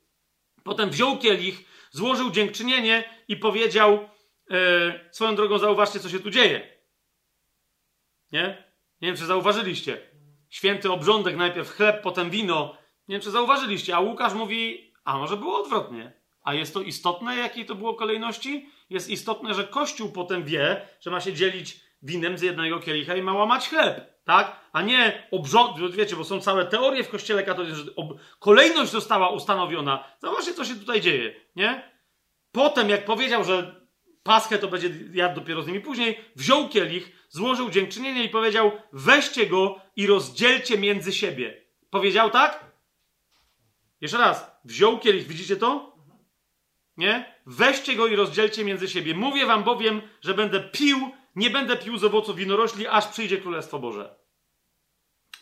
[0.63, 4.09] Potem wziął kielich, złożył dziękczynienie i powiedział:
[4.51, 6.77] e, Swoją drogą, zauważcie, co się tu dzieje.
[8.31, 8.73] Nie?
[9.01, 10.01] Nie wiem, czy zauważyliście.
[10.49, 12.77] Święty obrządek, najpierw chleb, potem wino.
[13.07, 13.95] Nie wiem, czy zauważyliście.
[13.95, 16.13] A Łukasz mówi: A może było odwrotnie?
[16.43, 18.69] A jest to istotne, jakiej to było kolejności?
[18.89, 23.21] Jest istotne, że Kościół potem wie, że ma się dzielić winem z jednego kielicha i
[23.21, 24.12] ma łamać chleb.
[24.25, 24.59] Tak?
[24.73, 28.19] A nie obrząd, wiecie, bo są całe teorie w kościele katolickim, że ob...
[28.39, 30.03] kolejność została ustanowiona.
[30.21, 31.91] Zobaczcie, co się tutaj dzieje, nie?
[32.51, 33.85] Potem, jak powiedział, że
[34.23, 39.47] paschę to będzie jadł dopiero z nimi później, wziął kielich, złożył dziękczynienie i powiedział, weźcie
[39.47, 41.63] go i rozdzielcie między siebie.
[41.89, 42.65] Powiedział tak?
[44.01, 44.51] Jeszcze raz.
[44.65, 45.95] Wziął kielich, widzicie to?
[46.97, 47.35] Nie?
[47.45, 49.13] Weźcie go i rozdzielcie między siebie.
[49.13, 53.79] Mówię wam bowiem, że będę pił, nie będę pił z owoców winorośli, aż przyjdzie Królestwo
[53.79, 54.15] Boże.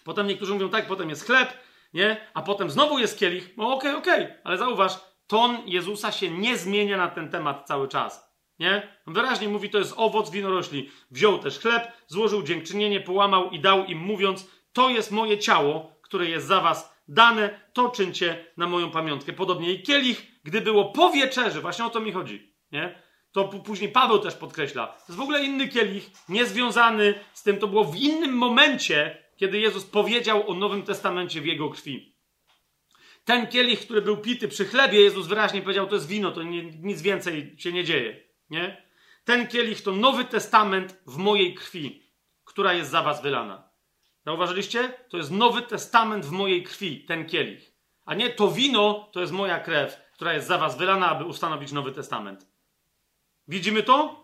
[0.03, 1.53] Potem niektórzy mówią tak, potem jest chleb,
[1.93, 2.27] nie?
[2.33, 3.57] A potem znowu jest kielich.
[3.57, 4.41] No okej, okay, okej, okay.
[4.43, 8.31] ale zauważ, ton Jezusa się nie zmienia na ten temat cały czas.
[8.59, 8.97] Nie?
[9.07, 10.89] Wyraźnie mówi, to jest owoc winorośli.
[11.11, 16.25] Wziął też chleb, złożył dziękczynienie, połamał i dał im, mówiąc, to jest moje ciało, które
[16.25, 19.33] jest za was dane, to czyńcie na moją pamiątkę.
[19.33, 23.01] Podobnie i kielich, gdy było po wieczerzy, właśnie o to mi chodzi, nie?
[23.31, 24.87] To później Paweł też podkreśla.
[24.87, 29.59] To jest w ogóle inny kielich, niezwiązany z tym, to było w innym momencie, kiedy
[29.59, 32.15] Jezus powiedział o Nowym Testamencie w jego krwi.
[33.25, 36.63] Ten kielich, który był pity przy chlebie, Jezus wyraźnie powiedział, to jest wino, to nie,
[36.63, 38.83] nic więcej się nie dzieje, nie?
[39.25, 42.03] Ten kielich to Nowy Testament w mojej krwi,
[42.45, 43.69] która jest za was wylana.
[44.25, 44.93] Zauważyliście?
[45.09, 47.71] To jest Nowy Testament w mojej krwi, ten kielich.
[48.05, 51.71] A nie to wino, to jest moja krew, która jest za was wylana, aby ustanowić
[51.71, 52.50] Nowy Testament.
[53.47, 54.21] Widzimy to?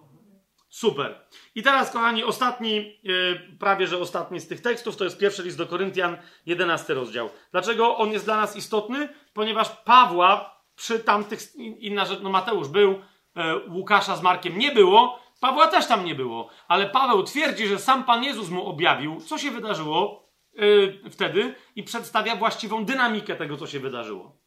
[0.69, 1.21] Super.
[1.55, 5.57] I teraz, kochani, ostatni, yy, prawie że ostatni z tych tekstów, to jest pierwszy list
[5.57, 7.29] do Koryntian, 11 rozdział.
[7.51, 9.09] Dlaczego on jest dla nas istotny?
[9.33, 11.39] Ponieważ Pawła przy tamtych,
[11.79, 12.91] inna rzecz, no Mateusz był,
[13.35, 17.79] yy, Łukasza z Markiem nie było, Pawła też tam nie było, ale Paweł twierdzi, że
[17.79, 23.57] sam Pan Jezus mu objawił, co się wydarzyło yy, wtedy i przedstawia właściwą dynamikę tego,
[23.57, 24.37] co się wydarzyło.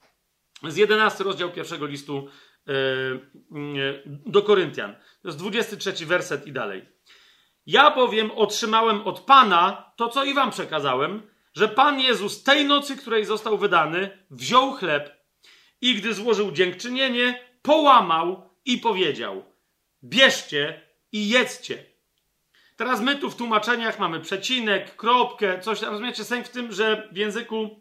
[0.68, 2.28] Z 11 rozdział pierwszego listu
[4.06, 4.94] do Koryntian.
[5.22, 6.89] To jest 23 werset i dalej.
[7.66, 11.22] Ja bowiem otrzymałem od Pana to, co i wam przekazałem,
[11.55, 15.24] że Pan Jezus tej nocy, której został wydany, wziął chleb
[15.80, 19.44] i gdy złożył dziękczynienie, połamał i powiedział:
[20.05, 21.84] Bierzcie, i jedzcie.
[22.76, 25.90] Teraz my tu w tłumaczeniach mamy przecinek, kropkę, coś tam.
[25.90, 27.80] Rozumiecie sęk w tym, że w języku,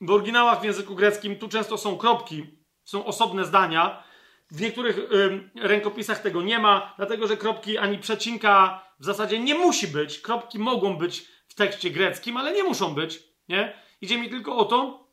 [0.00, 2.57] w oryginałach w języku greckim tu często są kropki,
[2.88, 4.02] są osobne zdania.
[4.50, 9.54] W niektórych y, rękopisach tego nie ma, dlatego że kropki ani przecinka w zasadzie nie
[9.54, 10.20] musi być.
[10.20, 13.22] Kropki mogą być w tekście greckim, ale nie muszą być.
[13.48, 13.72] Nie?
[14.00, 15.08] Idzie mi tylko o to,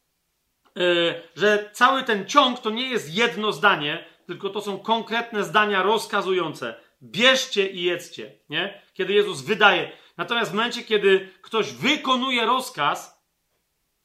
[0.77, 5.83] y, że cały ten ciąg to nie jest jedno zdanie, tylko to są konkretne zdania
[5.83, 6.75] rozkazujące.
[7.03, 8.81] Bierzcie i jedzcie, nie?
[8.93, 9.91] Kiedy Jezus wydaje.
[10.17, 13.14] Natomiast w momencie, kiedy ktoś wykonuje rozkaz,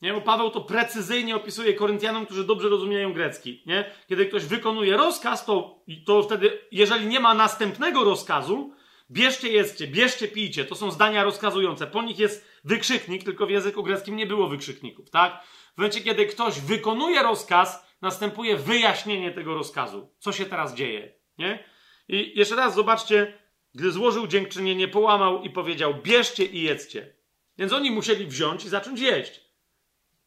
[0.03, 0.13] nie?
[0.13, 3.85] Bo Paweł to precyzyjnie opisuje Koryntianom, którzy dobrze rozumieją grecki, nie?
[4.09, 8.75] Kiedy ktoś wykonuje rozkaz, to, to wtedy, jeżeli nie ma następnego rozkazu,
[9.11, 10.65] bierzcie, jedzcie, bierzcie, pijcie.
[10.65, 11.87] To są zdania rozkazujące.
[11.87, 15.43] Po nich jest wykrzyknik, tylko w języku greckim nie było wykrzykników, tak?
[15.75, 20.11] W momencie, kiedy ktoś wykonuje rozkaz, następuje wyjaśnienie tego rozkazu.
[20.19, 21.65] Co się teraz dzieje, nie?
[22.09, 23.39] I jeszcze raz zobaczcie,
[23.75, 27.15] gdy złożył dziękczynienie, połamał i powiedział: Bierzcie i jedzcie.
[27.59, 29.50] Więc oni musieli wziąć i zacząć jeść.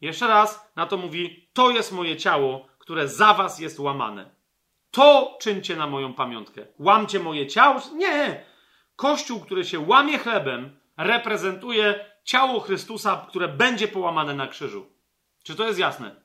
[0.03, 4.35] Jeszcze raz na to mówi: To jest moje ciało, które za was jest łamane.
[4.91, 6.65] To czyńcie na moją pamiątkę.
[6.79, 7.81] Łamcie moje ciało?
[7.95, 8.45] Nie!
[8.95, 14.85] Kościół, który się łamie chlebem, reprezentuje ciało Chrystusa, które będzie połamane na krzyżu.
[15.43, 16.15] Czy to jest jasne?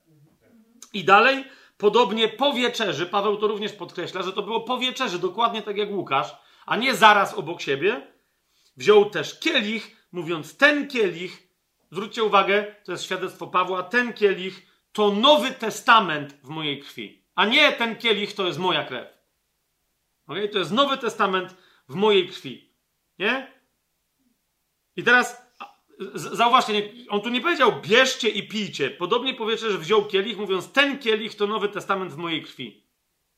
[0.92, 1.44] I dalej
[1.76, 5.90] Podobnie po wieczerzy, Paweł to również podkreśla, że to było po wieczerzy, dokładnie tak jak
[5.90, 8.07] Łukasz, a nie zaraz obok siebie.
[8.76, 11.48] Wziął też kielich, mówiąc: Ten kielich,
[11.91, 17.47] zwróćcie uwagę, to jest świadectwo Pawła, ten kielich to nowy testament w mojej krwi, a
[17.47, 19.08] nie ten kielich to jest moja krew.
[20.26, 20.49] Okay?
[20.49, 21.57] To jest nowy testament
[21.89, 22.75] w mojej krwi.
[23.18, 23.58] Nie?
[24.97, 25.49] I teraz
[26.15, 28.91] Zauważcie, on tu nie powiedział bierzcie i pijcie.
[28.91, 32.86] Podobnie powiecie, że wziął kielich, mówiąc ten kielich to Nowy Testament w mojej krwi.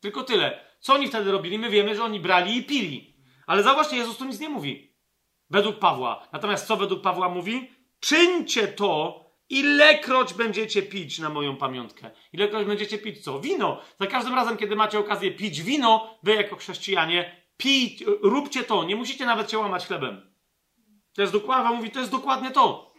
[0.01, 0.65] Tylko tyle.
[0.81, 1.59] Co oni wtedy robili?
[1.59, 3.15] My wiemy, że oni brali i pili.
[3.47, 4.97] Ale zauważcie, Jezus tu nic nie mówi.
[5.51, 6.29] Według Pawła.
[6.33, 7.71] Natomiast co według Pawła mówi?
[8.01, 12.11] Czyńcie to, ilekroć będziecie pić na moją pamiątkę.
[12.33, 13.41] Ilekroć będziecie pić co?
[13.41, 13.81] Wino.
[14.01, 18.85] Za każdym razem, kiedy macie okazję pić wino, wy jako chrześcijanie, pij, róbcie to.
[18.85, 20.35] Nie musicie nawet się łamać chlebem.
[21.15, 22.91] To jest dokładnie, mówi, to jest dokładnie to.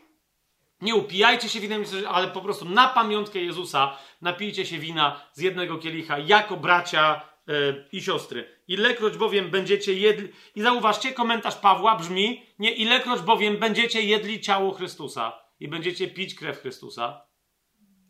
[0.82, 5.78] Nie upijajcie się winem, ale po prostu na pamiątkę Jezusa napijcie się wina z jednego
[5.78, 8.61] kielicha jako bracia yy, i siostry.
[8.72, 10.30] Ilekroć bowiem będziecie jedli...
[10.56, 16.36] I zauważcie, komentarz Pawła brzmi, nie ilekroć bowiem będziecie jedli ciało Chrystusa i będziecie pić
[16.36, 17.22] krew Chrystusa,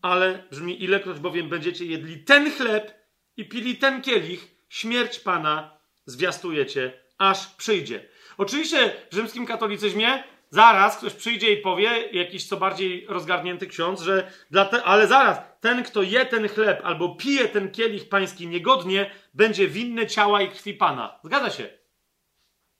[0.01, 2.93] ale brzmi ilekroć bowiem będziecie jedli ten chleb
[3.37, 8.09] i pili ten kielich, śmierć Pana zwiastujecie, aż przyjdzie.
[8.37, 14.31] Oczywiście w rzymskim katolicyzmie zaraz ktoś przyjdzie i powie, jakiś co bardziej rozgarnięty ksiądz, że
[14.51, 19.67] te, ale zaraz, ten, kto je ten chleb albo pije ten kielich pański niegodnie, będzie
[19.67, 21.19] winny ciała i krwi Pana.
[21.23, 21.69] Zgadza się.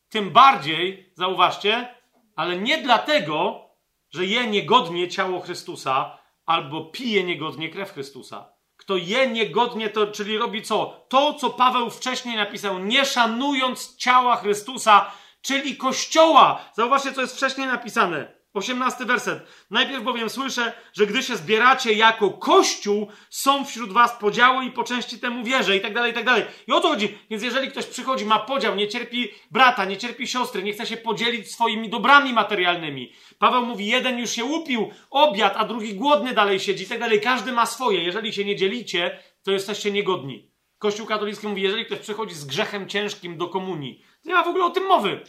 [0.09, 1.95] Tym bardziej, zauważcie,
[2.35, 3.65] ale nie dlatego,
[4.09, 8.53] że je niegodnie ciało Chrystusa albo pije niegodnie krew Chrystusa.
[8.77, 11.05] Kto je niegodnie, to czyli robi co?
[11.09, 15.11] To, co Paweł wcześniej napisał, nie szanując ciała Chrystusa,
[15.41, 16.69] czyli Kościoła.
[16.73, 18.40] Zauważcie, co jest wcześniej napisane.
[18.53, 19.47] 18 werset.
[19.69, 24.83] Najpierw bowiem słyszę, że gdy się zbieracie jako Kościół, są wśród was podziały i po
[24.83, 26.43] części temu wierzę i tak dalej, i tak dalej.
[26.67, 27.17] I o to chodzi.
[27.29, 30.97] Więc jeżeli ktoś przychodzi, ma podział, nie cierpi brata, nie cierpi siostry, nie chce się
[30.97, 33.13] podzielić swoimi dobrami materialnymi.
[33.39, 37.21] Paweł mówi, jeden już się upił, obiad, a drugi głodny dalej siedzi i tak dalej.
[37.21, 38.03] Każdy ma swoje.
[38.03, 40.51] Jeżeli się nie dzielicie, to jesteście niegodni.
[40.77, 44.65] Kościół katolicki mówi, jeżeli ktoś przychodzi z grzechem ciężkim do komunii, nie ma w ogóle
[44.65, 45.23] o tym mowy.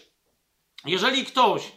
[0.84, 1.72] Jeżeli ktoś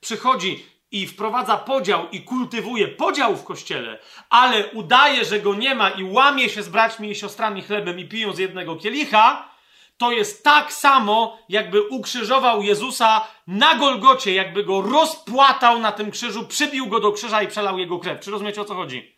[0.00, 0.64] przychodzi
[0.94, 3.98] i wprowadza podział i kultywuje podział w kościele,
[4.30, 8.08] ale udaje, że go nie ma i łamie się z braćmi i siostrami chlebem i
[8.08, 9.48] piją z jednego kielicha,
[9.98, 16.46] to jest tak samo, jakby ukrzyżował Jezusa na Golgocie, jakby go rozpłatał na tym krzyżu,
[16.46, 18.20] przybił go do krzyża i przelał jego krew.
[18.20, 19.16] Czy rozumiecie o co chodzi?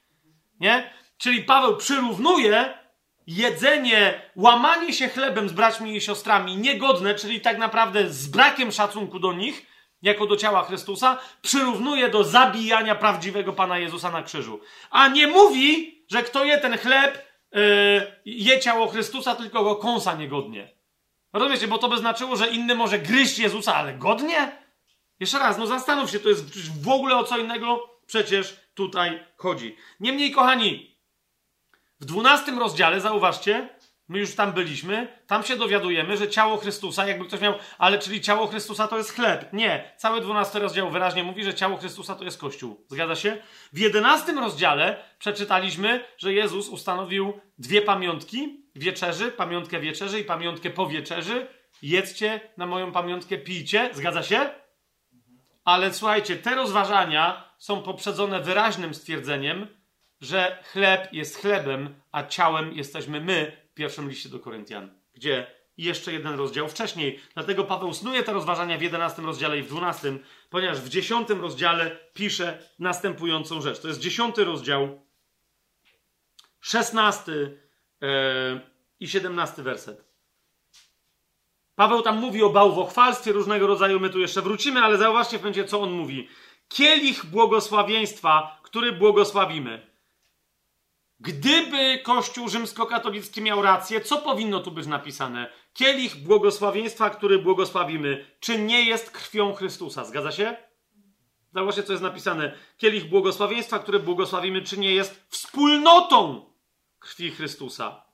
[0.61, 0.91] Nie?
[1.19, 2.79] Czyli Paweł przyrównuje
[3.27, 9.19] jedzenie, łamanie się chlebem z braćmi i siostrami niegodne, czyli tak naprawdę z brakiem szacunku
[9.19, 9.67] do nich,
[10.03, 14.61] jako do ciała Chrystusa, przyrównuje do zabijania prawdziwego Pana Jezusa na krzyżu.
[14.91, 17.61] A nie mówi, że kto je ten chleb, yy,
[18.25, 20.77] je ciało Chrystusa, tylko go kąsa niegodnie.
[21.33, 24.53] Rozumiecie, bo to by znaczyło, że inny może gryźć Jezusa, ale godnie?
[25.21, 29.77] Jeszcze raz, no zastanów się, to jest w ogóle o co innego przecież tutaj chodzi.
[30.01, 30.97] Niemniej, kochani,
[32.01, 33.69] w dwunastym rozdziale, zauważcie,
[34.09, 38.21] my już tam byliśmy, tam się dowiadujemy, że ciało Chrystusa, jakby ktoś miał, ale czyli
[38.21, 39.53] ciało Chrystusa to jest chleb.
[39.53, 42.87] Nie, cały dwunasty rozdział wyraźnie mówi, że ciało Chrystusa to jest Kościół.
[42.89, 43.43] Zgadza się?
[43.73, 50.87] W jedenastym rozdziale przeczytaliśmy, że Jezus ustanowił dwie pamiątki wieczerzy, pamiątkę wieczerzy i pamiątkę po
[50.87, 51.47] wieczerzy,
[51.83, 54.51] jedzcie na moją pamiątkę, pijcie, zgadza się?
[55.65, 59.67] Ale słuchajcie, te rozważania są poprzedzone wyraźnym stwierdzeniem,
[60.21, 65.47] że chleb jest chlebem, a ciałem jesteśmy my pierwszym liście do Koryntian, gdzie
[65.77, 67.21] jeszcze jeden rozdział wcześniej.
[67.35, 70.19] Dlatego Paweł snuje te rozważania w 11 rozdziale i w 12,
[70.51, 73.81] ponieważ w 10 rozdziale pisze następującą rzecz.
[73.81, 75.07] To jest 10 rozdział,
[76.61, 78.09] 16 yy,
[79.01, 80.05] i 17 werset.
[81.75, 85.65] Paweł tam mówi o bałwochwalstwie różnego rodzaju, my tu jeszcze wrócimy, ale zauważcie w momencie,
[85.65, 86.29] co on mówi.
[86.69, 89.86] Kielich błogosławieństwa, który błogosławimy.
[91.21, 95.51] Gdyby Kościół rzymskokatolicki miał rację, co powinno tu być napisane?
[95.75, 100.05] Kielich błogosławieństwa, który błogosławimy, czy nie jest krwią Chrystusa?
[100.05, 100.57] Zgadza się?
[101.55, 102.55] Zobaczcie, co jest napisane.
[102.77, 106.51] Kielich błogosławieństwa, który błogosławimy, czy nie jest wspólnotą
[106.99, 108.05] krwi Chrystusa?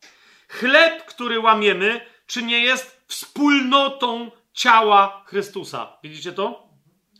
[0.48, 5.98] Chleb, który łamiemy, czy nie jest wspólnotą ciała Chrystusa?
[6.02, 6.68] Widzicie to?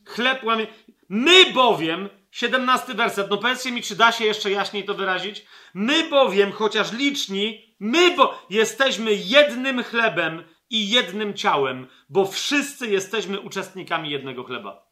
[0.07, 0.67] Chleb łamie.
[1.09, 3.31] My bowiem 17 werset.
[3.31, 5.47] No powiedzcie mi, czy da się jeszcze jaśniej to wyrazić?
[5.75, 13.41] My bowiem, chociaż liczni, my bo jesteśmy jednym chlebem i jednym ciałem, bo wszyscy jesteśmy
[13.41, 14.87] uczestnikami jednego chleba.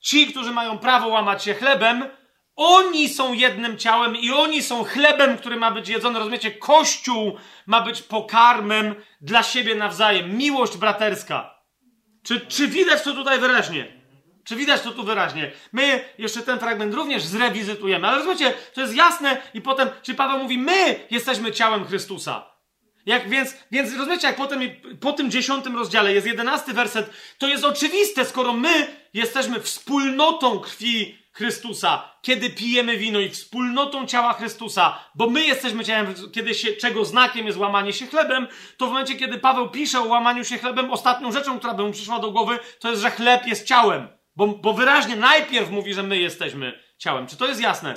[0.00, 2.04] Ci, którzy mają prawo łamać się chlebem,
[2.56, 6.18] oni są jednym ciałem i oni są chlebem, który ma być jedzony.
[6.18, 6.50] Rozumiecie?
[6.50, 10.36] Kościół ma być pokarmem dla siebie nawzajem.
[10.36, 11.62] Miłość braterska.
[12.22, 14.01] Czy, czy widać to tutaj wyraźnie?
[14.44, 15.52] Czy widać to tu wyraźnie?
[15.72, 20.38] My jeszcze ten fragment również zrewizytujemy, ale rozumiecie, to jest jasne i potem, czy Paweł
[20.38, 22.52] mówi, my jesteśmy ciałem Chrystusa.
[23.06, 24.60] Jak więc, więc rozumiecie, jak potem
[25.00, 31.18] po tym dziesiątym rozdziale jest jedenasty werset, to jest oczywiste, skoro my jesteśmy wspólnotą krwi
[31.32, 37.04] Chrystusa, kiedy pijemy wino i wspólnotą ciała Chrystusa, bo my jesteśmy ciałem, kiedy się, czego
[37.04, 38.46] znakiem jest łamanie się chlebem,
[38.76, 41.92] to w momencie, kiedy Paweł pisze o łamaniu się chlebem, ostatnią rzeczą, która by mu
[41.92, 44.21] przyszła do głowy, to jest, że chleb jest ciałem.
[44.36, 47.26] Bo, bo wyraźnie najpierw mówi, że my jesteśmy ciałem.
[47.26, 47.94] Czy to jest jasne?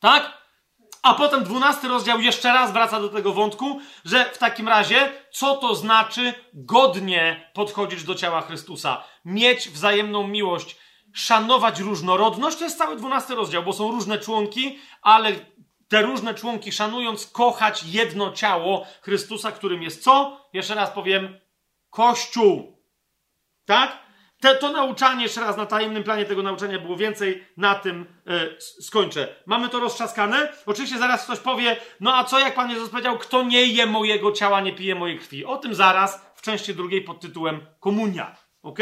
[0.00, 0.38] Tak?
[1.02, 5.56] A potem dwunasty rozdział jeszcze raz wraca do tego wątku, że w takim razie, co
[5.56, 9.04] to znaczy godnie podchodzić do ciała Chrystusa?
[9.24, 10.76] Mieć wzajemną miłość,
[11.14, 15.32] szanować różnorodność, to jest cały dwunasty rozdział, bo są różne członki, ale
[15.88, 20.40] te różne członki szanując, kochać jedno ciało Chrystusa, którym jest co?
[20.52, 21.38] Jeszcze raz powiem,
[21.90, 22.78] Kościół.
[23.64, 24.07] Tak?
[24.40, 28.60] Te, to nauczanie, jeszcze raz na tajemnym planie tego nauczania było więcej, na tym e,
[28.60, 29.28] skończę.
[29.46, 30.52] Mamy to roztrzaskane?
[30.66, 34.32] Oczywiście zaraz ktoś powie, no a co jak Pan Jezus powiedział, kto nie je mojego
[34.32, 35.44] ciała, nie pije mojej krwi.
[35.44, 38.36] O tym zaraz w części drugiej pod tytułem Komunia.
[38.62, 38.78] ok?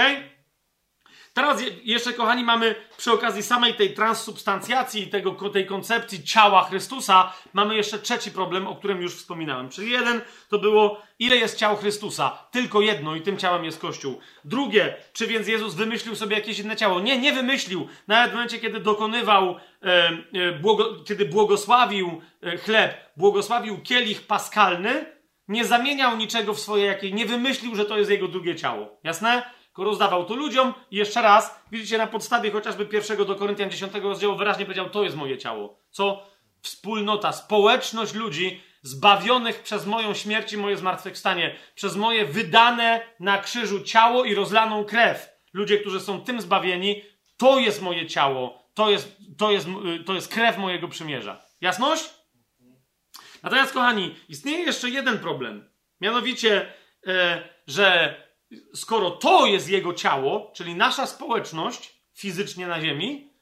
[1.37, 7.77] Teraz jeszcze, kochani, mamy przy okazji samej tej transsubstancjacji, tego, tej koncepcji ciała Chrystusa, mamy
[7.77, 9.69] jeszcze trzeci problem, o którym już wspominałem.
[9.69, 12.31] Czyli jeden to było, ile jest ciał Chrystusa?
[12.51, 14.21] Tylko jedno i tym ciałem jest Kościół.
[14.45, 17.01] Drugie, czy więc Jezus wymyślił sobie jakieś inne ciało?
[17.01, 17.89] Nie, nie wymyślił.
[18.09, 25.17] Nawet w momencie, kiedy dokonywał, e, e, błogo, kiedy błogosławił e, chleb, błogosławił kielich paskalny,
[25.49, 28.99] nie zamieniał niczego w swoje jakieś, nie wymyślił, że to jest jego drugie ciało.
[29.05, 29.56] Jasne?
[29.85, 34.37] Rozdawał to ludziom i jeszcze raz, widzicie, na podstawie chociażby pierwszego do Koryntian 10 rozdziału
[34.37, 35.81] wyraźnie powiedział, to jest moje ciało.
[35.91, 36.23] Co?
[36.63, 43.81] Wspólnota, społeczność ludzi zbawionych przez moją śmierć i moje zmartwychwstanie, przez moje wydane na krzyżu
[43.81, 45.29] ciało i rozlaną krew.
[45.53, 47.03] Ludzie, którzy są tym zbawieni,
[47.37, 49.67] to jest moje ciało, to jest, to jest,
[50.07, 51.43] to jest krew mojego przymierza.
[51.61, 52.11] Jasność?
[53.43, 55.71] Natomiast, kochani, istnieje jeszcze jeden problem.
[56.01, 56.73] Mianowicie,
[57.07, 58.15] e, że
[58.75, 63.33] skoro to jest jego ciało, czyli nasza społeczność fizycznie na ziemi,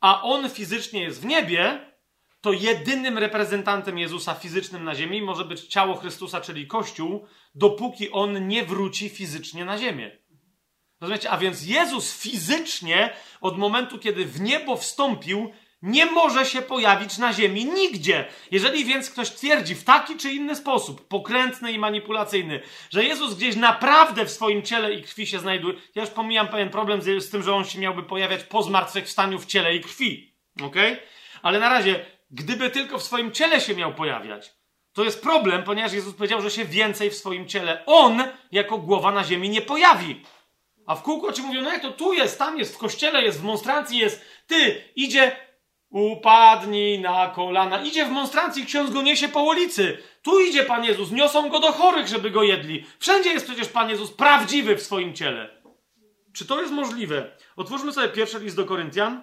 [0.00, 1.92] a on fizycznie jest w niebie,
[2.40, 8.48] to jedynym reprezentantem Jezusa fizycznym na ziemi może być ciało Chrystusa, czyli Kościół, dopóki on
[8.48, 10.18] nie wróci fizycznie na ziemię.
[11.00, 11.30] Rozumiecie?
[11.30, 15.52] A więc Jezus fizycznie, od momentu, kiedy w niebo wstąpił,
[15.86, 18.24] nie może się pojawić na ziemi nigdzie.
[18.50, 23.56] Jeżeli więc ktoś twierdzi w taki czy inny sposób, pokrętny i manipulacyjny, że Jezus gdzieś
[23.56, 27.30] naprawdę w swoim ciele i krwi się znajduje, ja już pomijam pewien problem z, z
[27.30, 30.34] tym, że on się miałby pojawiać po zmartwychwstaniu w ciele i krwi.
[30.62, 30.76] ok?
[31.42, 34.50] Ale na razie, gdyby tylko w swoim ciele się miał pojawiać,
[34.92, 39.12] to jest problem, ponieważ Jezus powiedział, że się więcej w swoim ciele On, jako głowa
[39.12, 40.22] na ziemi, nie pojawi.
[40.86, 43.40] A w kółko ci mówią, no jak to tu jest, tam jest, w kościele jest,
[43.40, 45.45] w monstrancji jest, ty, idzie
[45.90, 47.82] Upadnij na kolana.
[47.82, 49.98] Idzie w monstrancji, ksiądz go niesie po ulicy.
[50.22, 52.84] Tu idzie Pan Jezus, niosą go do chorych, żeby go jedli.
[52.98, 55.62] Wszędzie jest przecież Pan Jezus prawdziwy w swoim ciele.
[56.34, 57.36] Czy to jest możliwe?
[57.56, 59.22] Otwórzmy sobie pierwszy list do Koryntian.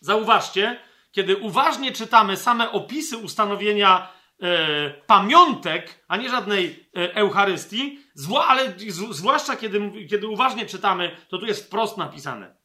[0.00, 0.80] Zauważcie,
[1.12, 4.08] kiedy uważnie czytamy same opisy ustanowienia
[4.42, 7.98] e, pamiątek, a nie żadnej e, Eucharystii,
[8.46, 8.74] ale
[9.10, 12.61] zwłaszcza kiedy, kiedy uważnie czytamy, to tu jest wprost napisane.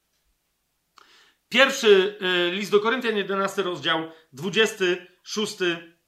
[1.50, 5.58] Pierwszy y, list do Koryntian, 11 rozdział, 26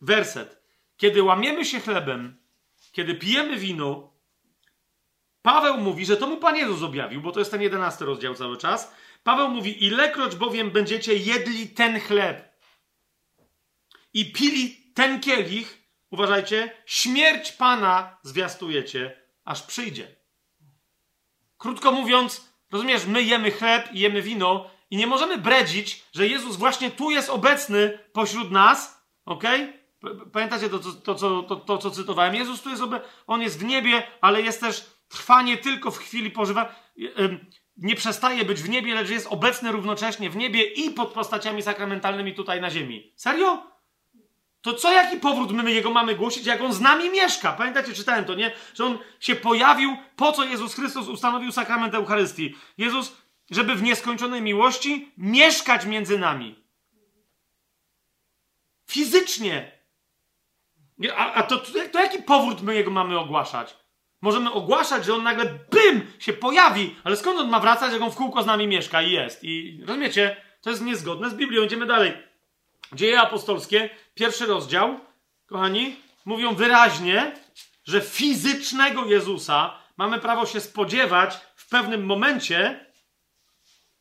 [0.02, 0.62] werset.
[0.98, 2.38] Kiedy łamiemy się chlebem,
[2.92, 4.14] kiedy pijemy wino,
[5.42, 8.58] Paweł mówi, że to mu Pan Jezus objawił, bo to jest ten 11 rozdział cały
[8.58, 8.94] czas.
[9.24, 12.50] Paweł mówi, ilekroć bowiem będziecie jedli ten chleb
[14.14, 15.78] i pili ten kielich,
[16.10, 20.16] uważajcie, śmierć Pana zwiastujecie, aż przyjdzie.
[21.58, 26.56] Krótko mówiąc, rozumiesz, my jemy chleb i jemy wino i nie możemy bredzić, że Jezus
[26.56, 29.44] właśnie tu jest obecny pośród nas, ok?
[30.34, 32.36] Pamiętacie to, to, to, to, to co cytowałem?
[32.36, 35.98] Jezus tu jest obecny, On jest w niebie, ale jest też, trwa nie tylko w
[35.98, 36.76] chwili pożywa,
[37.78, 42.34] nie przestaje być w niebie, lecz jest obecny równocześnie w niebie i pod postaciami sakramentalnymi
[42.34, 43.14] tutaj na ziemi.
[43.16, 43.64] Serio?
[44.62, 47.54] To co, jaki powrót my jego mamy głosić, jak on z nami mieszka?
[47.54, 48.52] Pamiętacie, czytałem to, nie?
[48.74, 52.56] Że on się pojawił, po co Jezus Chrystus ustanowił sakrament Eucharystii.
[52.78, 53.16] Jezus,
[53.52, 56.64] żeby w nieskończonej miłości mieszkać między nami.
[58.88, 59.72] Fizycznie.
[61.16, 61.58] A, a to,
[61.92, 63.78] to, jaki powrót my jego mamy ogłaszać?
[64.22, 68.12] Możemy ogłaszać, że on nagle bym się pojawi, ale skąd on ma wracać, jak on
[68.12, 69.44] w kółko z nami mieszka i jest?
[69.44, 70.42] I rozumiecie?
[70.62, 71.64] To jest niezgodne z Biblią.
[71.64, 72.14] Idziemy dalej.
[72.94, 75.00] Dzieje apostolskie, pierwszy rozdział,
[75.46, 75.96] kochani,
[76.26, 77.36] mówią wyraźnie,
[77.84, 82.86] że fizycznego Jezusa mamy prawo się spodziewać w pewnym momencie,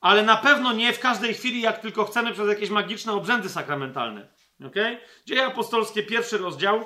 [0.01, 4.29] ale na pewno nie w każdej chwili, jak tylko chcemy przez jakieś magiczne obrzędy sakramentalne.
[4.67, 4.99] Okay?
[5.27, 6.85] Dzieje apostolskie, pierwszy rozdział,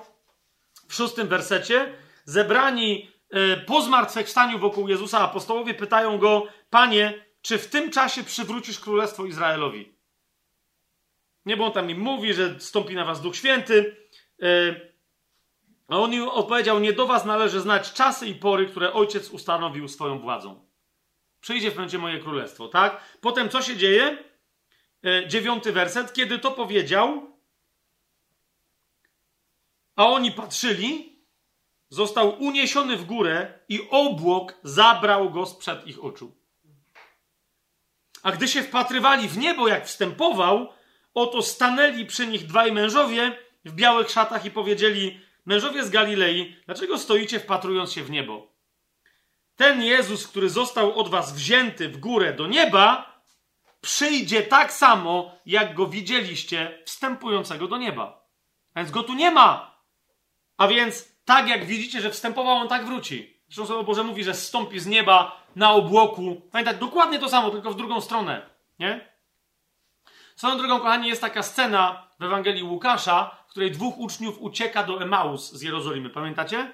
[0.88, 7.66] w szóstym wersecie, zebrani y, po zmartwychwstaniu wokół Jezusa apostołowie pytają go, Panie, czy w
[7.66, 9.94] tym czasie przywrócisz królestwo Izraelowi?
[11.46, 13.96] Nie, bo on tam im mówi, że stąpi na was Duch Święty.
[14.42, 14.46] E,
[15.88, 19.88] a on im odpowiedział: Nie do was należy znać czasy i pory, które ojciec ustanowił
[19.88, 20.71] swoją władzą.
[21.42, 23.00] Przyjdzie w będzie moje królestwo, tak?
[23.20, 24.24] Potem co się dzieje?
[25.04, 26.12] E, dziewiąty werset.
[26.12, 27.36] Kiedy to powiedział,
[29.96, 31.18] a oni patrzyli,
[31.88, 36.34] został uniesiony w górę i obłok zabrał go sprzed ich oczu.
[38.22, 40.72] A gdy się wpatrywali w niebo, jak wstępował,
[41.14, 46.98] Oto stanęli przy nich dwaj mężowie w białych szatach i powiedzieli: Mężowie z Galilei, dlaczego
[46.98, 48.51] stoicie wpatrując się w niebo?
[49.56, 53.12] Ten Jezus, który został od was wzięty w górę do nieba,
[53.80, 58.26] przyjdzie tak samo, jak go widzieliście wstępującego do nieba.
[58.74, 59.76] A więc go tu nie ma.
[60.56, 63.40] A więc tak jak widzicie, że wstępował, on tak wróci.
[63.46, 66.42] Zresztą Słowo Boże mówi, że stąpi z nieba na obłoku.
[66.52, 68.50] Pamiętaj, dokładnie to samo, tylko w drugą stronę.
[68.78, 69.12] Nie?
[70.36, 75.02] Swoją drogą, kochani, jest taka scena w Ewangelii Łukasza, w której dwóch uczniów ucieka do
[75.02, 76.10] Emaus z Jerozolimy.
[76.10, 76.72] Pamiętacie?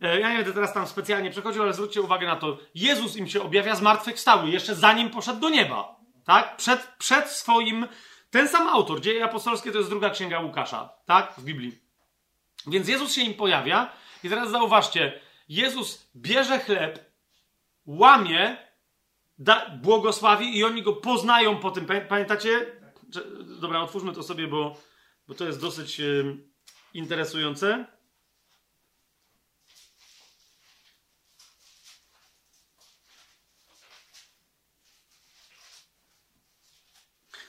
[0.00, 2.58] E, ja nie będę teraz tam specjalnie przechodził, ale zwróćcie uwagę na to.
[2.74, 5.96] Jezus im się objawia zmartwychwstały, jeszcze zanim poszedł do nieba.
[6.24, 6.56] Tak?
[6.56, 7.86] Przed, przed swoim...
[8.30, 10.88] Ten sam autor, Dzieje Apostolskie, to jest druga księga Łukasza.
[11.06, 11.34] Tak?
[11.38, 11.78] W Biblii.
[12.66, 13.92] Więc Jezus się im pojawia
[14.24, 15.20] i teraz zauważcie.
[15.48, 17.12] Jezus bierze chleb,
[17.86, 18.56] łamie,
[19.38, 21.86] da, błogosławi i oni go poznają po tym.
[22.08, 22.66] Pamiętacie?
[23.60, 24.76] Dobra, otwórzmy to sobie, bo,
[25.28, 26.36] bo to jest dosyć yy,
[26.94, 27.86] interesujące.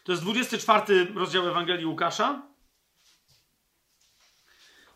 [0.08, 2.42] To jest 24 rozdział Ewangelii Łukasza.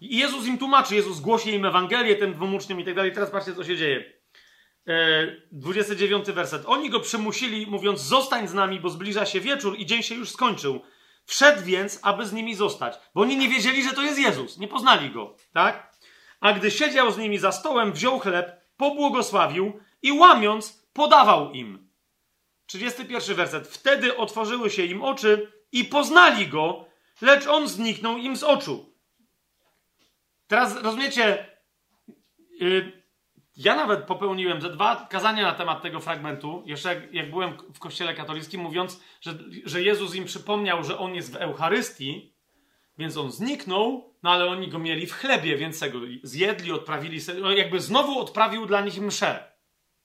[0.02, 3.14] I Jezus im tłumaczy, Jezus głosi im Ewangelię, ten dwóm uczniom i tak dalej.
[3.14, 4.14] Teraz patrzcie, co się dzieje.
[5.52, 6.64] 29 e, werset.
[6.66, 10.30] Oni go przymusili, mówiąc: Zostań z nami, bo zbliża się wieczór i dzień się już
[10.30, 10.82] skończył.
[11.26, 14.68] Wszedł więc, aby z nimi zostać, bo oni nie wiedzieli, że to jest Jezus, nie
[14.68, 15.98] poznali go, tak?
[16.40, 21.91] A gdy siedział z nimi za stołem, wziął chleb, pobłogosławił i łamiąc, podawał im.
[22.72, 23.67] 31 werset.
[23.67, 26.85] Wtedy otworzyły się im oczy i poznali go,
[27.22, 28.95] lecz on zniknął im z oczu.
[30.48, 31.45] Teraz rozumiecie,
[32.59, 33.03] yy,
[33.58, 37.80] ja nawet popełniłem ze dwa kazania na temat tego fragmentu, jeszcze jak, jak, byłem w
[37.80, 39.33] kościele katolickim, mówiąc, że,
[39.66, 42.35] że Jezus im przypomniał, że on jest w Eucharystii,
[42.98, 47.51] więc on zniknął, no ale oni go mieli w chlebie, więc go zjedli, odprawili no
[47.51, 49.51] jakby znowu odprawił dla nich mszę.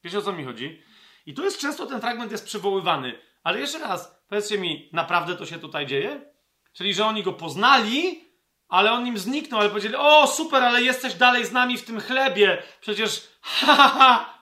[0.04, 0.82] Wiecie o co mi chodzi?
[1.26, 3.18] I tu jest często ten fragment jest przywoływany.
[3.42, 6.32] Ale jeszcze raz, powiedzcie mi, naprawdę to się tutaj dzieje?
[6.72, 8.24] Czyli, że oni go poznali,
[8.68, 12.00] ale on im zniknął, ale powiedzieli, o super, ale jesteś dalej z nami w tym
[12.00, 12.62] chlebie.
[12.80, 14.38] Przecież, ha, ha, ha.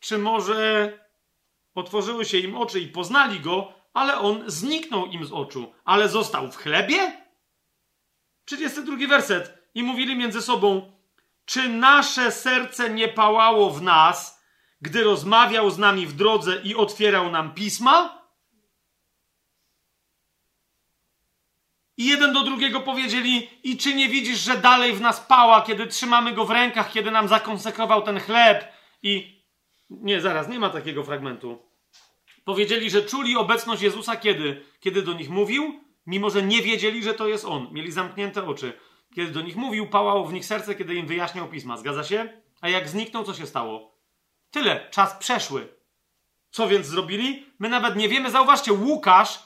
[0.00, 0.92] Czy może
[1.74, 6.52] otworzyły się im oczy i poznali go, ale on zniknął im z oczu, ale został
[6.52, 7.22] w chlebie?
[8.44, 9.58] 32 werset.
[9.74, 10.92] I mówili między sobą,
[11.44, 14.31] czy nasze serce nie pałało w nas,
[14.82, 18.22] gdy rozmawiał z nami w drodze i otwierał nam pisma?
[21.96, 25.86] I jeden do drugiego powiedzieli: I czy nie widzisz, że dalej w nas pała, kiedy
[25.86, 28.72] trzymamy go w rękach, kiedy nam zakonsekrował ten chleb?
[29.02, 29.42] I
[29.90, 31.58] nie, zaraz, nie ma takiego fragmentu.
[32.44, 34.64] Powiedzieli, że czuli obecność Jezusa kiedy?
[34.80, 37.68] Kiedy do nich mówił, mimo że nie wiedzieli, że to jest On.
[37.72, 38.72] Mieli zamknięte oczy.
[39.14, 41.76] Kiedy do nich mówił, pałało w nich serce, kiedy im wyjaśniał pisma.
[41.76, 42.42] Zgadza się?
[42.60, 43.91] A jak zniknął, co się stało?
[44.52, 45.68] Tyle, czas przeszły.
[46.50, 47.46] Co więc zrobili?
[47.58, 49.38] My nawet nie wiemy, zauważcie, Łukasz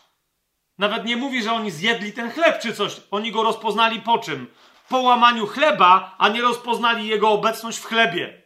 [0.79, 3.01] nawet nie mówi, że oni zjedli ten chleb czy coś.
[3.11, 4.47] Oni go rozpoznali po czym?
[4.89, 8.43] Po łamaniu chleba, a nie rozpoznali jego obecność w chlebie.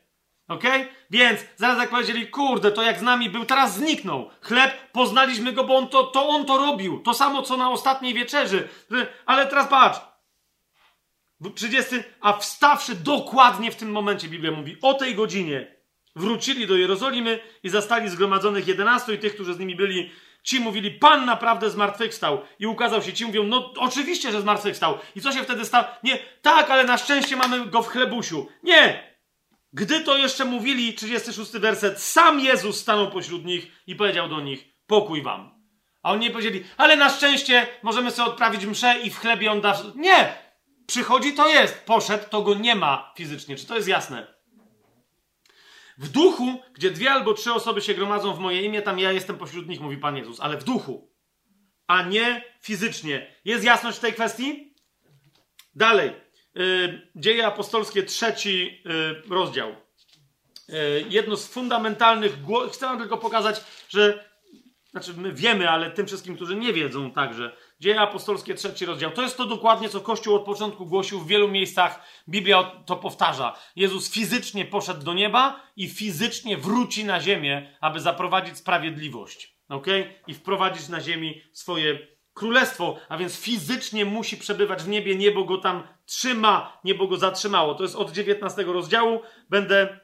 [0.48, 0.64] Ok?
[1.10, 4.30] Więc zaraz jak powiedzieli, kurde, to jak z nami był, teraz zniknął.
[4.40, 7.02] Chleb, poznaliśmy go, bo on to, to on to robił.
[7.02, 8.68] To samo, co na ostatniej wieczerzy.
[9.26, 10.00] Ale teraz patrz.
[11.55, 15.80] 30, a wstawszy dokładnie w tym momencie, Biblia mówi, o tej godzinie
[16.16, 20.10] wrócili do Jerozolimy i zastali zgromadzonych jedenastu i tych, którzy z nimi byli.
[20.42, 22.40] Ci mówili, Pan naprawdę zmartwychwstał.
[22.58, 23.12] I ukazał się.
[23.12, 24.98] Ci mówią, no oczywiście, że zmartwychwstał.
[25.16, 25.84] I co się wtedy stało?
[26.02, 28.48] Nie, tak, ale na szczęście mamy go w chlebusiu.
[28.62, 29.10] Nie!
[29.72, 34.64] Gdy to jeszcze mówili, 36 werset, sam Jezus stanął pośród nich i powiedział do nich,
[34.86, 35.60] pokój wam.
[36.02, 39.60] A oni nie powiedzieli, ale na szczęście możemy sobie odprawić mszę i w chlebie on
[39.60, 39.82] da...
[39.94, 40.34] Nie!
[40.86, 41.84] Przychodzi, to jest.
[41.84, 43.56] Poszedł, to go nie ma fizycznie.
[43.56, 44.40] Czy to jest jasne?
[46.01, 49.39] W duchu, gdzie dwie albo trzy osoby się gromadzą w moje imię, tam ja jestem
[49.39, 51.15] pośród nich, mówi Pan Jezus, ale w duchu,
[51.87, 53.37] a nie fizycznie.
[53.45, 54.75] Jest jasność w tej kwestii?
[55.75, 56.12] Dalej.
[56.55, 59.77] Yy, Dzieje apostolskie, trzeci yy, rozdział.
[60.69, 62.39] Yy, jedno z fundamentalnych.
[62.73, 64.31] Chcę wam tylko pokazać, że.
[64.91, 69.10] Znaczy, my wiemy, ale tym wszystkim, którzy nie wiedzą także, Dzieje apostolskie, trzeci rozdział.
[69.10, 72.02] To jest to dokładnie, co Kościół od początku głosił w wielu miejscach.
[72.28, 73.57] Biblia to powtarza.
[73.76, 79.57] Jezus fizycznie poszedł do nieba i fizycznie wróci na ziemię, aby zaprowadzić sprawiedliwość.
[79.68, 79.86] ok?
[80.26, 81.99] I wprowadzić na ziemi swoje
[82.34, 87.75] królestwo, a więc fizycznie musi przebywać w niebie, niebo go tam trzyma, niebo go zatrzymało.
[87.75, 89.20] To jest od 19 rozdziału.
[89.50, 90.00] Będę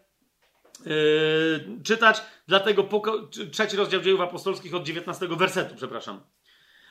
[0.87, 2.89] yy, czytać, dlatego
[3.53, 6.21] trzeci rozdział dziejów apostolskich od 19 wersetu, przepraszam.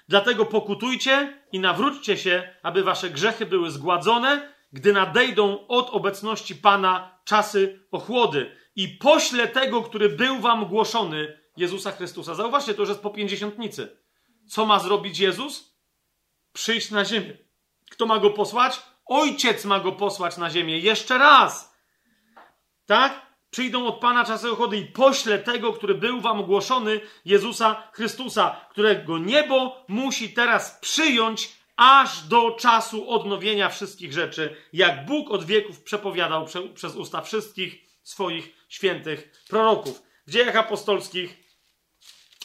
[0.07, 7.19] Dlatego pokutujcie i nawróćcie się, aby wasze grzechy były zgładzone, gdy nadejdą od obecności Pana
[7.25, 8.55] czasy ochłody.
[8.75, 12.35] I pośle tego, który był wam głoszony, Jezusa Chrystusa.
[12.35, 13.97] Zauważcie, to już jest po pięćdziesiątnicy.
[14.47, 15.77] Co ma zrobić Jezus?
[16.53, 17.37] Przyjść na ziemię.
[17.91, 18.81] Kto ma go posłać?
[19.05, 20.79] Ojciec ma go posłać na ziemię.
[20.79, 21.75] Jeszcze raz.
[22.85, 23.24] Tak?
[23.51, 29.17] Przyjdą od Pana czasy ochody i pośle tego, który był wam ogłoszony, Jezusa Chrystusa, którego
[29.17, 36.45] niebo musi teraz przyjąć aż do czasu odnowienia wszystkich rzeczy, jak Bóg od wieków przepowiadał
[36.45, 40.01] prze, przez usta wszystkich swoich świętych proroków.
[40.27, 41.37] W dziejach apostolskich,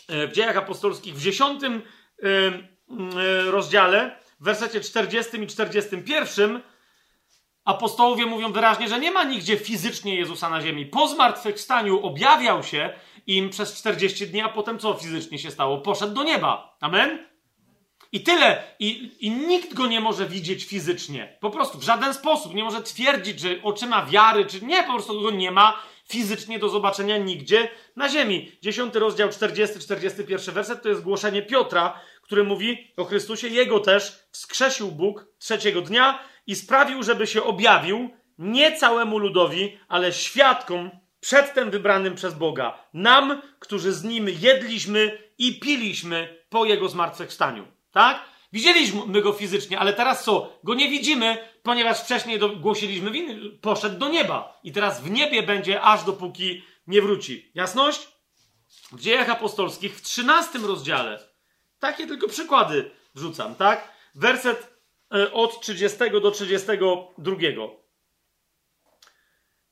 [0.09, 1.83] e, w dziejach apostolskich w dziesiątym
[2.23, 6.61] e, e, rozdziale, w wersecie 40 i 41
[7.65, 10.87] apostołowie mówią wyraźnie, że nie ma nigdzie fizycznie Jezusa na ziemi.
[10.87, 12.91] Po zmartwychwstaniu objawiał się
[13.27, 15.79] im przez 40 dni, a potem co fizycznie się stało?
[15.79, 16.77] Poszedł do nieba.
[16.81, 17.31] Amen?
[18.13, 18.63] I tyle.
[18.79, 21.37] I, I nikt go nie może widzieć fizycznie.
[21.41, 22.55] Po prostu w żaden sposób.
[22.55, 26.69] Nie może twierdzić, że oczyma wiary, czy nie, po prostu go nie ma fizycznie do
[26.69, 28.53] zobaczenia nigdzie na ziemi.
[28.63, 33.49] 10 rozdział 40-41 werset to jest głoszenie Piotra, który mówi o Chrystusie.
[33.49, 40.13] Jego też wskrzesił Bóg trzeciego dnia i sprawił, żeby się objawił nie całemu ludowi, ale
[40.13, 42.85] świadkom przedtem wybranym przez Boga.
[42.95, 47.67] Nam, którzy z nim jedliśmy i piliśmy po jego zmartwychwstaniu.
[47.93, 48.25] Tak?
[48.53, 50.59] Widzieliśmy go fizycznie, ale teraz co?
[50.65, 54.61] Go nie widzimy, ponieważ wcześniej do, głosiliśmy winy, poszedł do nieba.
[54.65, 57.51] I teraz w niebie będzie, aż dopóki nie wróci.
[57.55, 58.09] Jasność?
[58.93, 61.19] W dziejach apostolskich w 13 rozdziale.
[61.79, 63.93] Takie tylko przykłady wrzucam, tak?
[64.15, 64.70] Werset
[65.33, 67.37] od 30 do 32.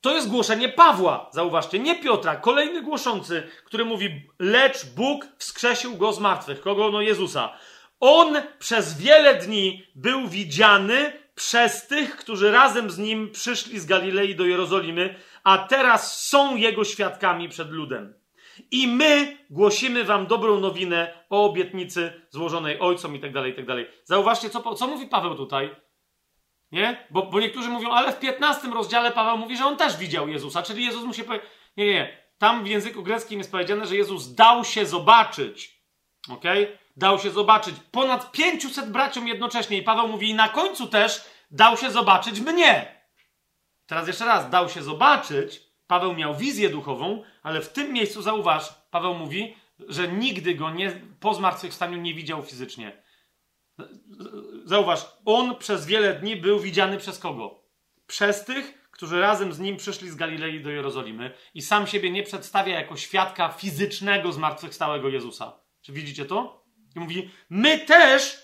[0.01, 6.13] To jest głoszenie Pawła, zauważcie, nie Piotra, kolejny głoszący, który mówi, lecz Bóg wskrzesił go
[6.13, 6.61] z martwych.
[6.61, 6.91] Kogo?
[6.91, 7.59] No Jezusa.
[8.01, 14.35] On przez wiele dni był widziany przez tych, którzy razem z nim przyszli z Galilei
[14.35, 18.15] do Jerozolimy, a teraz są jego świadkami przed ludem.
[18.71, 23.67] I my głosimy wam dobrą nowinę o obietnicy złożonej ojcom i tak dalej, i tak
[23.67, 23.87] dalej.
[24.05, 25.77] Zauważcie, co, co mówi Paweł tutaj.
[26.73, 27.07] Nie?
[27.11, 30.63] Bo, bo niektórzy mówią, ale w 15 rozdziale Paweł mówi, że on też widział Jezusa,
[30.63, 31.41] czyli Jezus mu się powie...
[31.77, 32.29] Nie, nie, nie.
[32.39, 35.83] Tam w języku greckim jest powiedziane, że Jezus dał się zobaczyć.
[36.31, 36.45] Ok?
[36.97, 37.75] Dał się zobaczyć.
[37.91, 39.79] Ponad 500 braciom jednocześnie.
[39.79, 42.99] I Paweł mówi, i na końcu też dał się zobaczyć mnie.
[43.87, 48.75] Teraz jeszcze raz, dał się zobaczyć, Paweł miał wizję duchową, ale w tym miejscu zauważ,
[48.91, 49.55] Paweł mówi,
[49.89, 53.03] że nigdy go nie, po zmartwychwstaniu nie widział fizycznie.
[54.65, 57.63] Zauważ, on przez wiele dni był widziany przez kogo?
[58.07, 62.23] Przez tych, którzy razem z nim przyszli z Galilei do Jerozolimy i sam siebie nie
[62.23, 65.61] przedstawia jako świadka fizycznego zmartwychwstałego Jezusa.
[65.81, 66.65] Czy widzicie to?
[66.97, 68.39] I mówi, my też,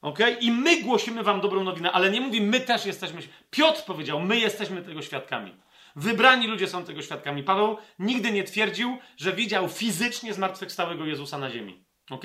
[0.00, 3.22] ok, i my głosimy wam dobrą nowinę, ale nie mówi, my też jesteśmy.
[3.50, 5.56] Piotr powiedział, my jesteśmy tego świadkami.
[5.96, 7.42] Wybrani ludzie są tego świadkami.
[7.42, 11.84] Paweł nigdy nie twierdził, że widział fizycznie zmartwychwstałego Jezusa na ziemi.
[12.10, 12.24] ok?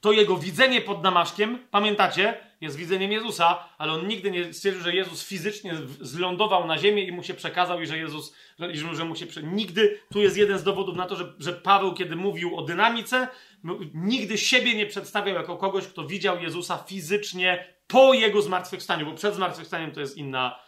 [0.00, 4.94] To jego widzenie pod Damaszkiem, pamiętacie, jest widzeniem Jezusa, ale on nigdy nie stwierdził, że
[4.94, 8.34] Jezus fizycznie zlądował na ziemię i mu się przekazał i że Jezus,
[8.92, 9.26] że, mu się...
[9.26, 9.42] Prze...
[9.42, 13.28] Nigdy, tu jest jeden z dowodów na to, że, że Paweł, kiedy mówił o dynamice,
[13.94, 19.34] nigdy siebie nie przedstawiał jako kogoś, kto widział Jezusa fizycznie po jego zmartwychwstaniu, bo przed
[19.34, 20.60] zmartwychwstaniem to jest inna,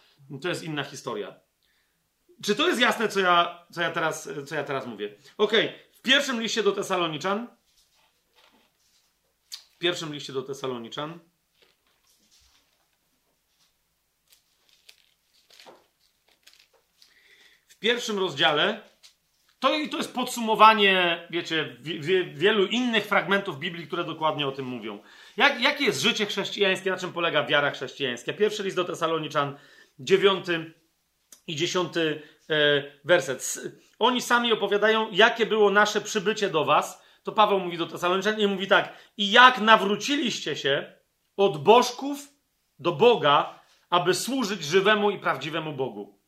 [0.42, 1.40] to jest inna historia.
[2.44, 5.15] Czy to jest jasne, co ja, co ja, teraz, co ja teraz mówię?
[5.39, 5.52] Ok,
[5.93, 7.49] w pierwszym liście do Tesaloniczan,
[9.51, 11.19] w pierwszym liście do Tesaloniczan,
[17.69, 18.91] w pierwszym rozdziale,
[19.59, 21.77] to, to jest podsumowanie, wiecie,
[22.35, 25.02] wielu innych fragmentów Biblii, które dokładnie o tym mówią.
[25.36, 28.33] Jak, jakie jest życie chrześcijańskie, na czym polega wiara chrześcijańska?
[28.33, 29.59] Pierwszy list do Tesaloniczan,
[29.99, 30.80] dziewiąty
[31.47, 33.60] i dziesiąty e, werset.
[33.99, 37.02] Oni sami opowiadają, jakie było nasze przybycie do was.
[37.23, 38.93] To Paweł mówi do Tesaloniczan i mówi tak.
[39.17, 40.93] I jak nawróciliście się
[41.36, 42.28] od bożków
[42.78, 43.60] do Boga,
[43.91, 46.20] aby służyć żywemu i prawdziwemu Bogu.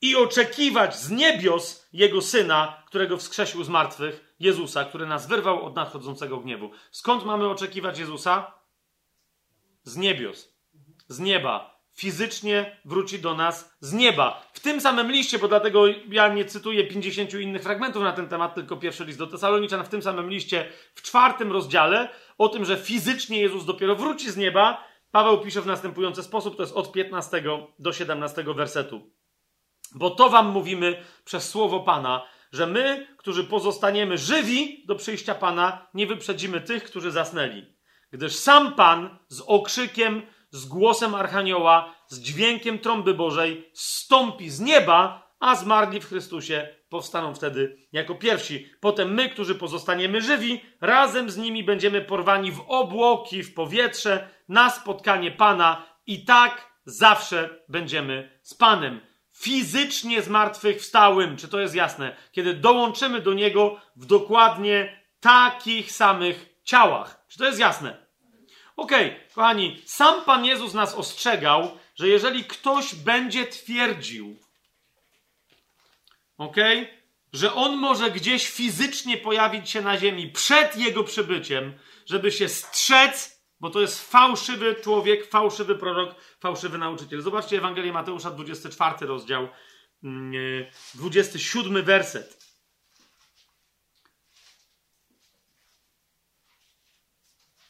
[0.00, 5.76] I oczekiwać z niebios Jego Syna, którego wskrzesił z martwych, Jezusa, który nas wyrwał od
[5.76, 6.70] nadchodzącego gniewu.
[6.90, 8.54] Skąd mamy oczekiwać Jezusa?
[9.82, 10.56] Z niebios.
[11.08, 14.46] Z nieba fizycznie wróci do nas z nieba.
[14.52, 18.54] W tym samym liście, bo dlatego ja nie cytuję 50 innych fragmentów na ten temat,
[18.54, 22.08] tylko pierwszy list do Tesaloniczan, w tym samym liście, w czwartym rozdziale,
[22.38, 26.62] o tym, że fizycznie Jezus dopiero wróci z nieba, Paweł pisze w następujący sposób, to
[26.62, 27.42] jest od 15
[27.78, 29.10] do 17 wersetu.
[29.94, 35.86] Bo to wam mówimy przez słowo Pana, że my, którzy pozostaniemy żywi do przyjścia Pana,
[35.94, 37.76] nie wyprzedzimy tych, którzy zasnęli.
[38.10, 40.22] Gdyż sam Pan z okrzykiem
[40.56, 47.34] z głosem Archanioła, z dźwiękiem trąby Bożej, stąpi z nieba, a zmarli w Chrystusie powstaną
[47.34, 48.70] wtedy jako pierwsi.
[48.80, 54.70] Potem my, którzy pozostaniemy żywi, razem z nimi będziemy porwani w obłoki, w powietrze, na
[54.70, 59.00] spotkanie Pana i tak zawsze będziemy z Panem.
[59.32, 62.16] Fizycznie zmartwychwstałym, czy to jest jasne?
[62.32, 67.24] Kiedy dołączymy do Niego w dokładnie takich samych ciałach.
[67.28, 68.05] Czy to jest jasne?
[68.76, 74.36] Okej, okay, kochani, sam Pan Jezus nas ostrzegał, że jeżeli ktoś będzie twierdził,
[76.38, 76.96] okej, okay,
[77.32, 83.42] że on może gdzieś fizycznie pojawić się na ziemi przed jego przybyciem, żeby się strzec,
[83.60, 87.22] bo to jest fałszywy człowiek, fałszywy prorok, fałszywy nauczyciel.
[87.22, 89.48] Zobaczcie Ewangelię Mateusza, 24 rozdział,
[90.94, 92.45] 27 mm, werset.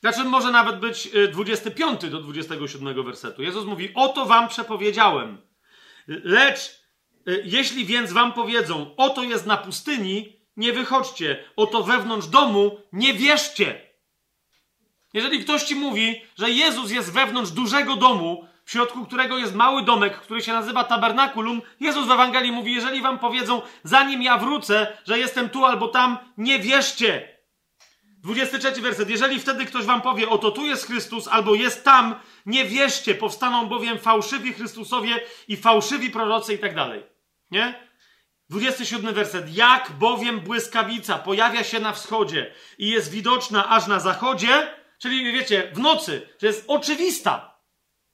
[0.01, 3.43] Znaczy, może nawet być 25 y, do 27 wersetu.
[3.43, 5.41] Jezus mówi: Oto wam przepowiedziałem.
[6.07, 6.81] Lecz
[7.29, 11.45] y, jeśli więc wam powiedzą: Oto jest na pustyni, nie wychodźcie.
[11.57, 13.87] Oto wewnątrz domu, nie wierzcie.
[15.15, 19.83] Jeżeli ktoś ci mówi, że Jezus jest wewnątrz dużego domu, w środku którego jest mały
[19.83, 24.99] domek, który się nazywa tabernakulum, Jezus w Ewangelii mówi: Jeżeli wam powiedzą, zanim ja wrócę,
[25.05, 27.36] że jestem tu albo tam, nie wierzcie.
[28.27, 29.11] 23 werset.
[29.11, 32.15] Jeżeli wtedy ktoś wam powie, oto tu jest Chrystus, albo jest tam,
[32.47, 37.03] nie wierzcie, powstaną bowiem fałszywi Chrystusowie i fałszywi prorocy i tak dalej.
[37.51, 37.89] Nie?
[38.51, 39.57] 27 werset.
[39.57, 45.73] Jak bowiem błyskawica pojawia się na wschodzie i jest widoczna aż na zachodzie, czyli wiecie,
[45.75, 47.56] w nocy, że jest oczywista.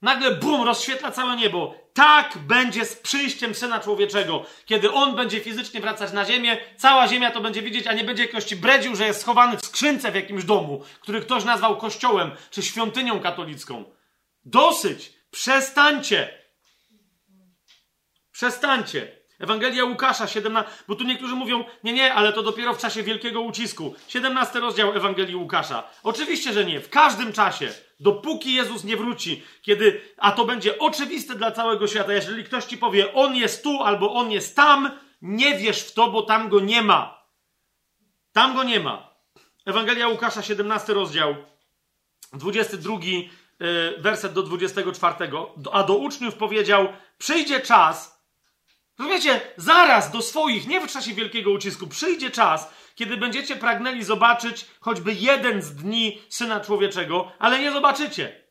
[0.03, 1.75] Nagle bum, rozświetla całe niebo.
[1.93, 4.45] Tak będzie z przyjściem Syna Człowieczego.
[4.65, 8.27] Kiedy On będzie fizycznie wracać na ziemię, cała ziemia to będzie widzieć, a nie będzie
[8.27, 12.63] ktoś bredził, że jest schowany w skrzynce w jakimś domu, który ktoś nazwał kościołem czy
[12.63, 13.83] świątynią katolicką.
[14.45, 15.13] Dosyć!
[15.31, 16.43] Przestańcie!
[18.31, 19.22] Przestańcie!
[19.43, 23.41] Ewangelia Łukasza, 17, bo tu niektórzy mówią, nie, nie, ale to dopiero w czasie wielkiego
[23.41, 23.95] ucisku.
[24.07, 25.83] 17 rozdział Ewangelii Łukasza.
[26.03, 26.79] Oczywiście, że nie.
[26.79, 32.13] W każdym czasie, dopóki Jezus nie wróci, kiedy, a to będzie oczywiste dla całego świata,
[32.13, 34.91] jeżeli ktoś ci powie, on jest tu albo on jest tam,
[35.21, 37.23] nie wierz w to, bo tam go nie ma.
[38.31, 39.13] Tam go nie ma.
[39.65, 41.35] Ewangelia Łukasza, 17 rozdział,
[42.33, 45.15] 22 y, werset do 24.
[45.71, 48.12] A do uczniów powiedział: Przyjdzie czas,
[48.99, 49.41] Rozumiecie?
[49.57, 55.13] Zaraz do swoich, nie w czasie wielkiego ucisku, przyjdzie czas, kiedy będziecie pragnęli zobaczyć choćby
[55.13, 58.43] jeden z dni Syna Człowieczego, ale nie zobaczycie.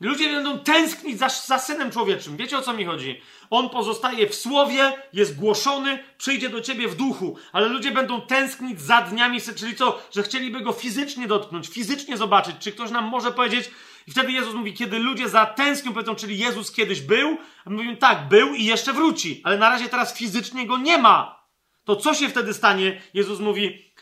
[0.00, 2.36] Ludzie będą tęsknić za, za Synem Człowieczym.
[2.36, 3.20] Wiecie o co mi chodzi?
[3.50, 8.80] On pozostaje w słowie, jest głoszony, przyjdzie do ciebie w duchu, ale ludzie będą tęsknić
[8.80, 10.02] za dniami, czyli co?
[10.12, 12.56] Że chcieliby go fizycznie dotknąć, fizycznie zobaczyć.
[12.60, 13.70] Czy ktoś nam może powiedzieć,
[14.06, 17.96] i wtedy Jezus mówi, kiedy ludzie zatęsknią, powiedzą, czyli Jezus kiedyś był, a my mówimy,
[17.96, 21.46] tak, był i jeszcze wróci, ale na razie teraz fizycznie go nie ma.
[21.84, 23.02] To co się wtedy stanie?
[23.14, 23.92] Jezus mówi,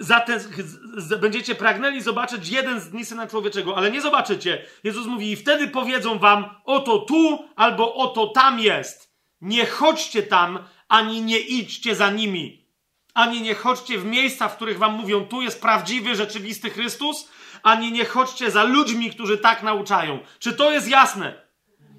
[0.00, 0.40] zatem
[1.20, 4.66] będziecie pragnęli zobaczyć jeden z dni Syna Człowieczego, ale nie zobaczycie.
[4.84, 9.14] Jezus mówi, i wtedy powiedzą wam, oto tu, albo oto tam jest.
[9.40, 12.68] Nie chodźcie tam, ani nie idźcie za nimi.
[13.14, 17.28] Ani nie chodźcie w miejsca, w których wam mówią, tu jest prawdziwy, rzeczywisty Chrystus,
[17.62, 20.18] ani nie chodźcie za ludźmi, którzy tak nauczają.
[20.38, 21.48] Czy to jest jasne?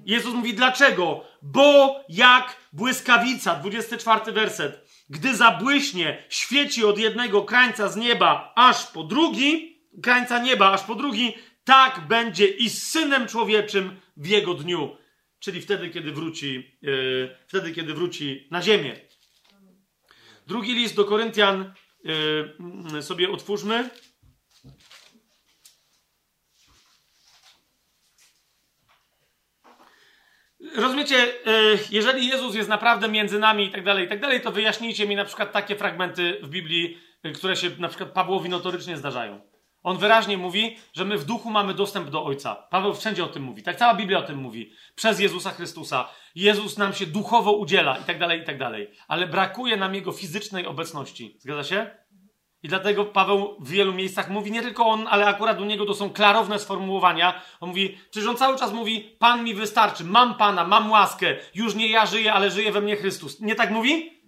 [0.06, 1.24] Jezus mówi, dlaczego?
[1.42, 9.04] Bo jak błyskawica, 24 werset, gdy zabłyśnie, świeci od jednego krańca z nieba aż po
[9.04, 14.96] drugi, krańca nieba aż po drugi, tak będzie i z Synem Człowieczym w jego dniu.
[15.38, 18.96] Czyli wtedy, kiedy wróci, yy, wtedy, kiedy wróci na ziemię.
[20.46, 21.74] Drugi list do Koryntian
[22.92, 23.90] yy, sobie otwórzmy.
[30.76, 31.30] Rozumiecie, e,
[31.90, 35.16] jeżeli Jezus jest naprawdę między nami i tak dalej, i tak dalej, to wyjaśnijcie mi
[35.16, 39.40] na przykład takie fragmenty w Biblii, e, które się na przykład Pawłowi notorycznie zdarzają.
[39.82, 42.54] On wyraźnie mówi, że my w duchu mamy dostęp do Ojca.
[42.54, 43.62] Paweł wszędzie o tym mówi.
[43.62, 44.72] Tak cała Biblia o tym mówi.
[44.94, 46.08] Przez Jezusa Chrystusa.
[46.34, 48.90] Jezus nam się duchowo udziela i tak dalej, i tak dalej.
[49.08, 51.36] Ale brakuje nam Jego fizycznej obecności.
[51.38, 51.90] Zgadza się?
[52.62, 55.94] I dlatego Paweł w wielu miejscach mówi, nie tylko on, ale akurat u niego to
[55.94, 57.42] są klarowne sformułowania.
[57.60, 61.74] On mówi, przecież on cały czas mówi, Pan mi wystarczy, mam Pana, mam łaskę, już
[61.74, 63.40] nie ja żyję, ale żyje we mnie Chrystus.
[63.40, 64.20] Nie tak mówi?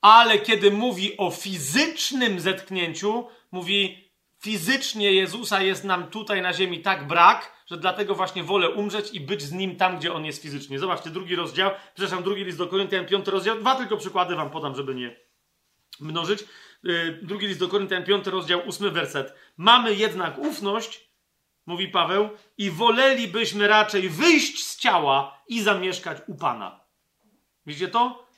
[0.00, 7.06] Ale kiedy mówi o fizycznym zetknięciu, mówi, fizycznie Jezusa jest nam tutaj na ziemi tak
[7.06, 10.78] brak, że dlatego właśnie wolę umrzeć i być z Nim tam, gdzie On jest fizycznie.
[10.78, 14.76] Zobaczcie, drugi rozdział, przepraszam, drugi list do Koryntian, piąty rozdział, dwa tylko przykłady wam podam,
[14.76, 15.16] żeby nie
[16.00, 16.44] mnożyć.
[16.86, 19.34] Y, drugi list do Koryntian, 5 rozdział, 8 werset.
[19.56, 21.10] Mamy jednak ufność,
[21.66, 26.80] mówi Paweł, i wolelibyśmy raczej wyjść z ciała i zamieszkać u Pana.
[27.66, 28.28] Widzicie to?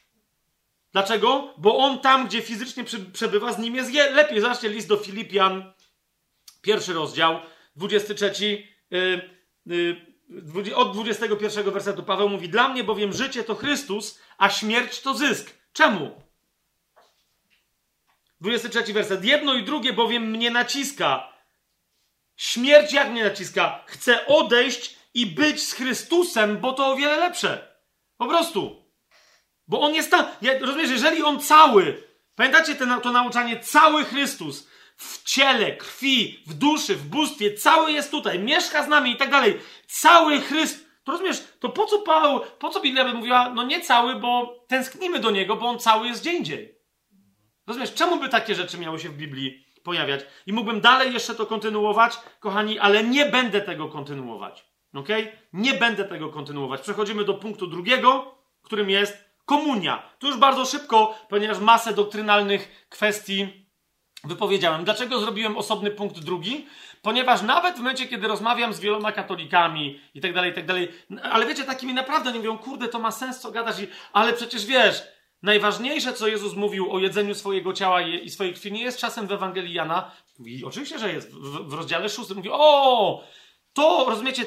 [0.92, 1.54] Dlaczego?
[1.58, 4.40] Bo on tam, gdzie fizycznie przebywa, z nim jest lepiej.
[4.40, 5.72] Zobaczcie list do Filipian,
[6.62, 7.40] pierwszy rozdział,
[7.76, 9.30] 23, yy,
[9.66, 15.14] yy, od 21 wersetu Paweł mówi: Dla mnie bowiem życie to Chrystus, a śmierć to
[15.14, 15.54] zysk.
[15.72, 16.25] Czemu?
[18.40, 19.24] 23 werset.
[19.24, 21.32] Jedno i drugie bowiem mnie naciska.
[22.36, 23.84] Śmierć jak mnie naciska?
[23.86, 27.76] Chcę odejść i być z Chrystusem, bo to o wiele lepsze.
[28.16, 28.86] Po prostu.
[29.68, 30.26] Bo on jest tam.
[30.42, 32.02] Ja, rozumiesz, jeżeli on cały,
[32.34, 38.10] pamiętacie to, to nauczanie, cały Chrystus w ciele, krwi, w duszy, w bóstwie, cały jest
[38.10, 39.60] tutaj, mieszka z nami i tak dalej.
[39.86, 40.86] Cały Chrystus.
[41.04, 44.58] To rozumiesz, to po co Paweł, po co Biblia by mówiła, no nie cały, bo
[44.68, 46.75] tęsknimy do niego, bo on cały jest gdzie indziej.
[47.66, 50.20] Rozumiesz, czemu by takie rzeczy miały się w Biblii pojawiać?
[50.46, 54.64] I mógłbym dalej jeszcze to kontynuować, kochani, ale nie będę tego kontynuować.
[54.94, 55.08] Ok?
[55.52, 56.80] Nie będę tego kontynuować.
[56.80, 60.02] Przechodzimy do punktu drugiego, którym jest komunia.
[60.18, 63.66] Tu już bardzo szybko, ponieważ masę doktrynalnych kwestii
[64.24, 64.84] wypowiedziałem.
[64.84, 66.66] Dlaczego zrobiłem osobny punkt drugi?
[67.02, 70.88] Ponieważ nawet w momencie, kiedy rozmawiam z wieloma katolikami i tak dalej, i tak dalej,
[71.22, 73.76] ale wiecie, takimi naprawdę nie mówią, kurde, to ma sens, co gadasz,
[74.12, 75.02] ale przecież wiesz,
[75.46, 79.32] Najważniejsze, co Jezus mówił o jedzeniu swojego ciała i swojej krwi, nie jest czasem w
[79.32, 80.10] Ewangelii Jana.
[80.38, 81.32] Mówi, oczywiście, że jest.
[81.32, 83.24] W, w rozdziale szóstym mówi, o,
[83.72, 84.44] to, rozumiecie,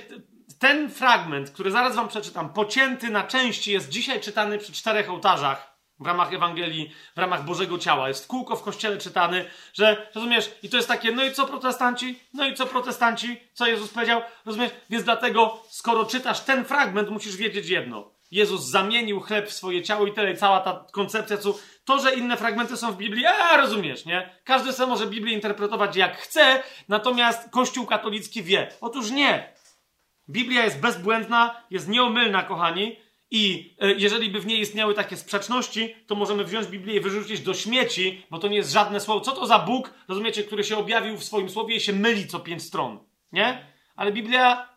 [0.60, 5.80] ten fragment, który zaraz wam przeczytam, pocięty na części, jest dzisiaj czytany przy czterech ołtarzach
[6.00, 8.08] w ramach Ewangelii, w ramach Bożego Ciała.
[8.08, 12.20] Jest kółko w kościele czytany, że, rozumiesz, i to jest takie, no i co protestanci?
[12.34, 13.40] No i co protestanci?
[13.54, 14.22] Co Jezus powiedział?
[14.46, 14.72] Rozumiesz?
[14.90, 18.19] Więc dlatego, skoro czytasz ten fragment, musisz wiedzieć jedno.
[18.32, 22.38] Jezus zamienił chleb w swoje ciało i tyle, cała ta koncepcja, co, to, że inne
[22.38, 24.40] fragmenty są w Biblii, a rozumiesz, nie?
[24.44, 28.72] Każdy sobie może Biblię interpretować jak chce, natomiast Kościół katolicki wie.
[28.82, 29.54] Otóż nie.
[30.30, 32.96] Biblia jest bezbłędna, jest nieomylna, kochani,
[33.32, 37.42] i e, jeżeli by w niej istniały takie sprzeczności, to możemy wziąć Biblię i wyrzucić
[37.42, 39.22] do śmieci, bo to nie jest żadne słowo.
[39.22, 42.40] Co to za Bóg, rozumiecie, który się objawił w swoim słowie i się myli co
[42.40, 43.00] pięć stron,
[43.32, 43.66] nie?
[43.96, 44.69] Ale Biblia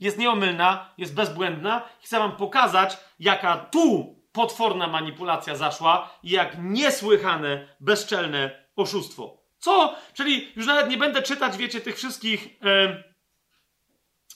[0.00, 1.88] jest nieomylna, jest bezbłędna.
[2.02, 9.42] Chcę wam pokazać, jaka tu potworna manipulacja zaszła i jak niesłychane, bezczelne oszustwo.
[9.58, 9.96] Co?
[10.14, 13.04] Czyli już nawet nie będę czytać, wiecie, tych wszystkich e,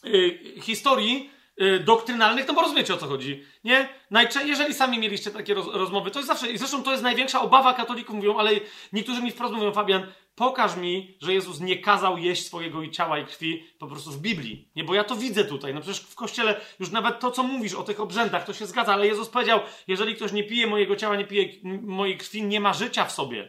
[0.04, 1.30] e, historii,
[1.60, 3.88] y, doktrynalnych, no bo rozumiecie o co chodzi, nie?
[4.10, 7.40] Najczę jeżeli sami mieliście takie roz rozmowy, to jest zawsze, i zresztą to jest największa
[7.40, 8.50] obawa katolików, mówią, ale
[8.92, 13.26] niektórzy mi wprost mówią, Fabian, pokaż mi, że Jezus nie kazał jeść swojego ciała i
[13.26, 14.68] krwi po prostu w Biblii.
[14.76, 15.74] Nie, bo ja to widzę tutaj.
[15.74, 18.92] No przecież w kościele już nawet to, co mówisz o tych obrzędach, to się zgadza,
[18.92, 21.48] ale Jezus powiedział, jeżeli ktoś nie pije mojego ciała, nie pije
[21.82, 23.48] mojej krwi, nie ma życia w sobie.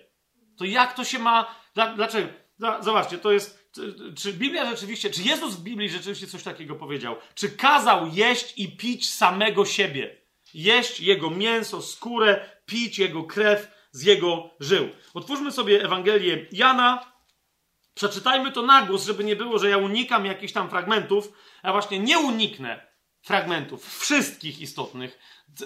[0.58, 1.56] To jak to się ma.
[1.96, 2.28] Dlaczego?
[2.80, 3.61] Zobaczcie, to jest.
[4.18, 7.16] Czy Biblia rzeczywiście, czy Jezus w Biblii rzeczywiście coś takiego powiedział?
[7.36, 10.22] Czy kazał jeść i pić samego siebie?
[10.54, 14.90] Jeść jego mięso, skórę, pić jego krew z jego żył.
[15.14, 17.12] Otwórzmy sobie Ewangelię Jana.
[17.94, 21.32] Przeczytajmy to na głos, żeby nie było, że ja unikam jakichś tam fragmentów.
[21.64, 22.92] Ja właśnie nie uniknę
[23.22, 25.20] fragmentów, wszystkich istotnych,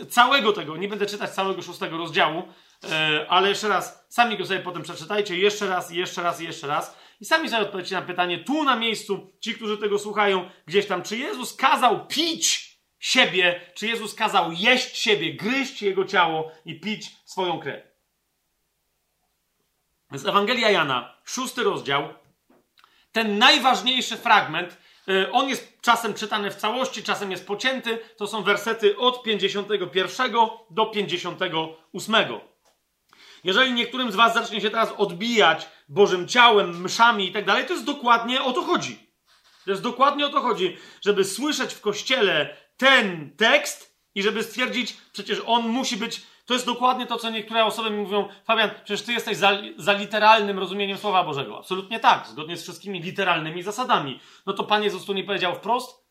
[0.09, 2.43] całego tego, nie będę czytać całego szóstego rozdziału,
[2.83, 6.97] e, ale jeszcze raz, sami go sobie potem przeczytajcie, jeszcze raz, jeszcze raz, jeszcze raz
[7.19, 11.03] i sami sobie odpowiedzcie na pytanie tu na miejscu, ci, którzy tego słuchają, gdzieś tam,
[11.03, 17.11] czy Jezus kazał pić siebie, czy Jezus kazał jeść siebie, gryźć jego ciało i pić
[17.25, 17.83] swoją krew.
[20.11, 22.13] Z Ewangelia Jana, szósty rozdział,
[23.11, 24.77] ten najważniejszy fragment,
[25.09, 27.99] y, on jest czasem czytany w całości, czasem jest pocięty.
[28.17, 30.31] To są wersety od 51
[30.69, 32.15] do 58.
[33.45, 37.73] Jeżeli niektórym z Was zacznie się teraz odbijać Bożym ciałem, mszami i tak dalej, to
[37.73, 38.99] jest dokładnie o to chodzi.
[39.65, 44.97] To jest dokładnie o to chodzi, żeby słyszeć w kościele ten tekst i żeby stwierdzić,
[45.13, 49.05] przecież on musi być to jest dokładnie to, co niektóre osoby mi mówią, Fabian, przecież
[49.05, 51.57] ty jesteś za, za, literalnym rozumieniem Słowa Bożego.
[51.57, 54.19] Absolutnie tak, zgodnie z wszystkimi literalnymi zasadami.
[54.45, 56.05] No to Pan Jezus tu nie powiedział wprost?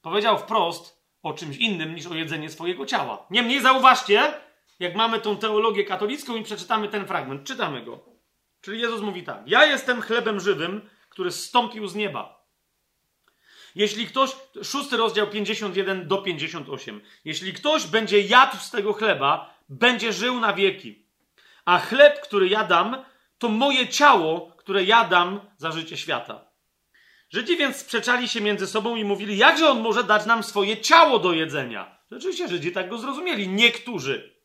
[0.00, 3.26] Powiedział wprost o czymś innym niż o jedzenie swojego ciała.
[3.30, 4.32] Niemniej zauważcie,
[4.80, 8.04] jak mamy tą teologię katolicką i przeczytamy ten fragment, czytamy go.
[8.60, 12.40] Czyli Jezus mówi tak: Ja jestem chlebem żywym, który zstąpił z nieba.
[13.74, 14.30] Jeśli ktoś,
[14.62, 17.00] szósty rozdział 51 do 58.
[17.24, 21.06] Jeśli ktoś będzie jadł z tego chleba, będzie żył na wieki.
[21.64, 23.04] A chleb, który ja dam,
[23.38, 26.50] to moje ciało, które ja dam za życie świata.
[27.30, 31.18] Żydzi więc sprzeczali się między sobą i mówili, jakże on może dać nam swoje ciało
[31.18, 31.98] do jedzenia.
[32.10, 34.39] Rzeczywiście Żydzi tak go zrozumieli, niektórzy.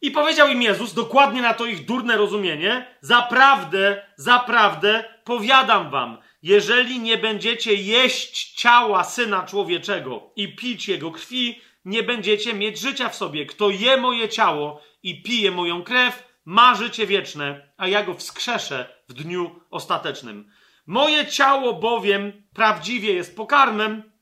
[0.00, 7.00] I powiedział im Jezus, dokładnie na to ich durne rozumienie, zaprawdę, zaprawdę powiadam wam, jeżeli
[7.00, 13.16] nie będziecie jeść ciała Syna Człowieczego i pić Jego krwi, nie będziecie mieć życia w
[13.16, 13.46] sobie.
[13.46, 19.02] Kto je moje ciało i pije moją krew, ma życie wieczne, a ja go wskrzeszę
[19.08, 20.50] w dniu ostatecznym.
[20.86, 24.12] Moje ciało bowiem prawdziwie jest pokarmem,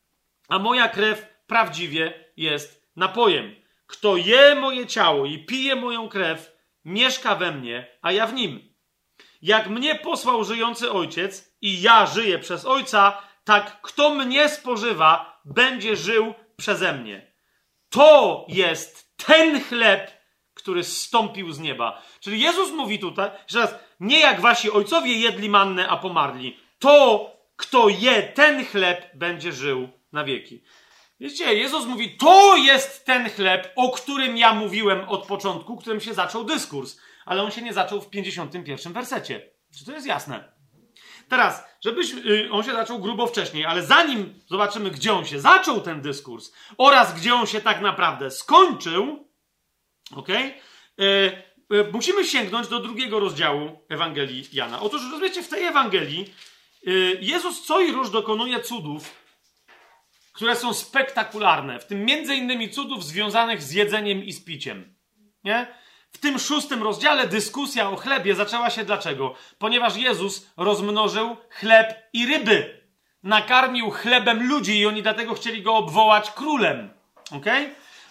[0.48, 3.63] a moja krew prawdziwie jest napojem.
[3.94, 6.52] Kto je moje ciało i pije moją krew,
[6.84, 8.74] mieszka we mnie, a ja w nim.
[9.42, 15.96] Jak mnie posłał żyjący ojciec i ja żyję przez ojca, tak kto mnie spożywa, będzie
[15.96, 17.32] żył przeze mnie.
[17.88, 20.10] To jest ten chleb,
[20.54, 22.02] który zstąpił z nieba.
[22.20, 26.56] Czyli Jezus mówi tutaj, że raz, nie jak wasi ojcowie jedli mannę, a pomarli.
[26.78, 30.62] To, kto je ten chleb, będzie żył na wieki.
[31.24, 36.14] Wiecie, Jezus mówi, to jest ten chleb, o którym ja mówiłem od początku, którym się
[36.14, 37.00] zaczął dyskurs.
[37.24, 39.50] Ale on się nie zaczął w 51 wersecie.
[39.78, 40.52] Czy to jest jasne?
[41.28, 45.80] Teraz, żebyś, yy, on się zaczął grubo wcześniej, ale zanim zobaczymy, gdzie on się zaczął,
[45.80, 49.28] ten dyskurs, oraz gdzie on się tak naprawdę skończył,
[50.14, 50.28] ok?
[50.98, 54.80] Yy, musimy sięgnąć do drugiego rozdziału Ewangelii Jana.
[54.80, 56.34] Otóż, rozumiecie, w tej Ewangelii
[56.88, 59.23] y, Jezus co i róż dokonuje cudów,
[60.34, 64.94] które są spektakularne, w tym między innymi cudów związanych z jedzeniem i z piciem.
[65.44, 65.66] Nie?
[66.12, 69.34] W tym szóstym rozdziale dyskusja o chlebie zaczęła się dlaczego?
[69.58, 72.80] Ponieważ Jezus rozmnożył chleb i ryby.
[73.22, 76.90] Nakarmił chlebem ludzi i oni dlatego chcieli go obwołać królem.
[77.30, 77.46] Ok?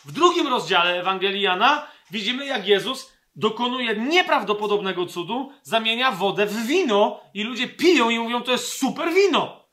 [0.06, 7.20] W drugim rozdziale Ewangelii Jana widzimy, jak Jezus dokonuje nieprawdopodobnego cudu, zamienia wodę w wino
[7.34, 9.68] i ludzie piją i mówią, to jest super wino.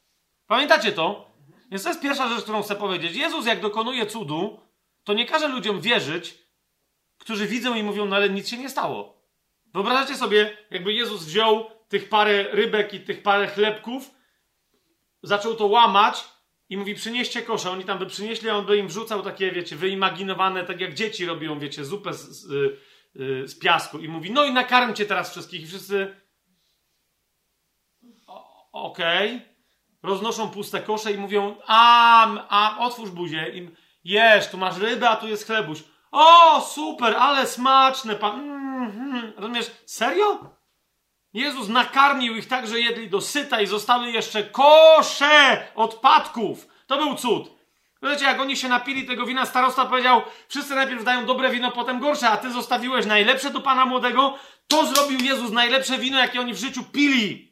[0.47, 1.30] Pamiętacie to?
[1.71, 3.17] Więc to jest pierwsza rzecz, którą chcę powiedzieć.
[3.17, 4.61] Jezus, jak dokonuje cudu,
[5.05, 6.39] to nie każe ludziom wierzyć,
[7.19, 9.21] którzy widzą i mówią, no ale nic się nie stało.
[9.75, 14.11] Wyobrażacie sobie, jakby Jezus wziął tych parę rybek i tych parę chlebków,
[15.23, 16.25] zaczął to łamać
[16.69, 17.71] i mówi, przynieście kosze.
[17.71, 21.27] Oni tam by przynieśli, a on by im wrzucał takie, wiecie, wyimaginowane, tak jak dzieci
[21.27, 22.53] robią, wiecie, zupę z, z,
[23.17, 23.99] y, z piasku.
[23.99, 25.63] I mówi, no i nakarmcie teraz wszystkich.
[25.63, 26.17] I wszyscy,
[28.73, 29.37] okej.
[29.37, 29.50] Okay.
[30.03, 33.51] Roznoszą puste kosze i mówią, a, a otwórz buzię.
[33.55, 33.69] I
[34.05, 35.83] jesz, tu masz rybę, a tu jest chlebuś.
[36.11, 38.41] O, super, ale smaczne, pan.
[38.41, 39.33] Mm-hmm.
[39.37, 39.71] Rozumiesz?
[39.87, 40.61] Serio?
[41.33, 46.67] Jezus nakarmił ich tak, że jedli do syta i zostały jeszcze kosze odpadków.
[46.87, 47.61] To był cud.
[48.03, 52.01] Wiecie, jak oni się napili tego wina, starosta powiedział, wszyscy najpierw dają dobre wino, potem
[52.01, 54.39] gorsze, a ty zostawiłeś najlepsze do Pana Młodego.
[54.69, 57.50] To zrobił Jezus, najlepsze wino, jakie oni w życiu pili.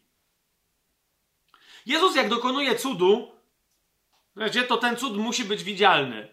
[1.88, 3.32] Jezus, jak dokonuje cudu,
[4.68, 6.28] to ten cud musi być widzialny.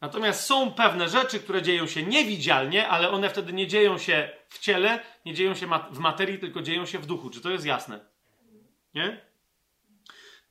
[0.00, 4.58] Natomiast są pewne rzeczy, które dzieją się niewidzialnie, ale one wtedy nie dzieją się w
[4.58, 7.30] ciele, nie dzieją się w materii, tylko dzieją się w duchu.
[7.30, 8.00] Czy to jest jasne?
[8.94, 9.20] Nie?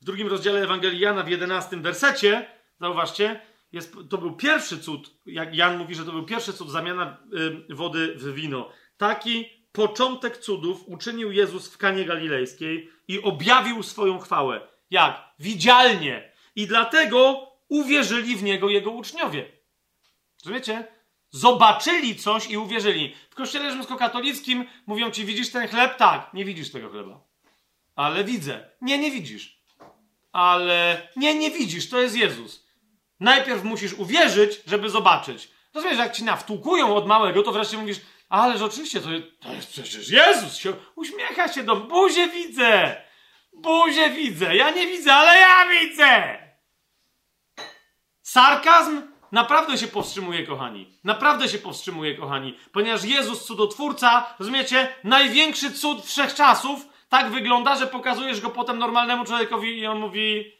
[0.00, 2.50] W drugim rozdziale Ewangelii Jana, w jedenastym wersecie,
[2.80, 3.40] zauważcie,
[3.72, 7.16] jest, to był pierwszy cud, jak Jan mówi, że to był pierwszy cud, zamiana
[7.70, 8.70] y, wody w wino.
[8.96, 14.60] Taki początek cudów uczynił Jezus w Kanie Galilejskiej i objawił swoją chwałę.
[14.90, 15.34] Jak?
[15.38, 16.32] Widzialnie.
[16.56, 19.52] I dlatego uwierzyli w niego jego uczniowie.
[20.44, 20.86] Rozumiecie?
[21.30, 23.14] Zobaczyli coś i uwierzyli.
[23.30, 25.96] W kościele rzymskokatolickim mówią ci, widzisz ten chleb?
[25.96, 27.20] Tak, nie widzisz tego chleba.
[27.96, 28.70] Ale widzę.
[28.80, 29.58] Nie, nie widzisz.
[30.32, 32.66] Ale nie, nie widzisz, to jest Jezus.
[33.20, 35.48] Najpierw musisz uwierzyć, żeby zobaczyć.
[35.74, 39.08] Rozumiesz, jak ci nawtłukują od małego, to wreszcie mówisz, ależ oczywiście, to,
[39.40, 40.56] to jest przecież Jezus.
[40.56, 43.02] Się, uśmiecha się do buzie widzę.
[43.52, 44.56] Buzie widzę.
[44.56, 46.38] Ja nie widzę, ale ja widzę.
[48.22, 50.98] Sarkazm naprawdę się powstrzymuje, kochani.
[51.04, 52.58] Naprawdę się powstrzymuje, kochani.
[52.72, 59.78] Ponieważ Jezus, cudotwórca, rozumiecie, największy cud wszechczasów, tak wygląda, że pokazujesz go potem normalnemu człowiekowi
[59.78, 60.52] i on mówi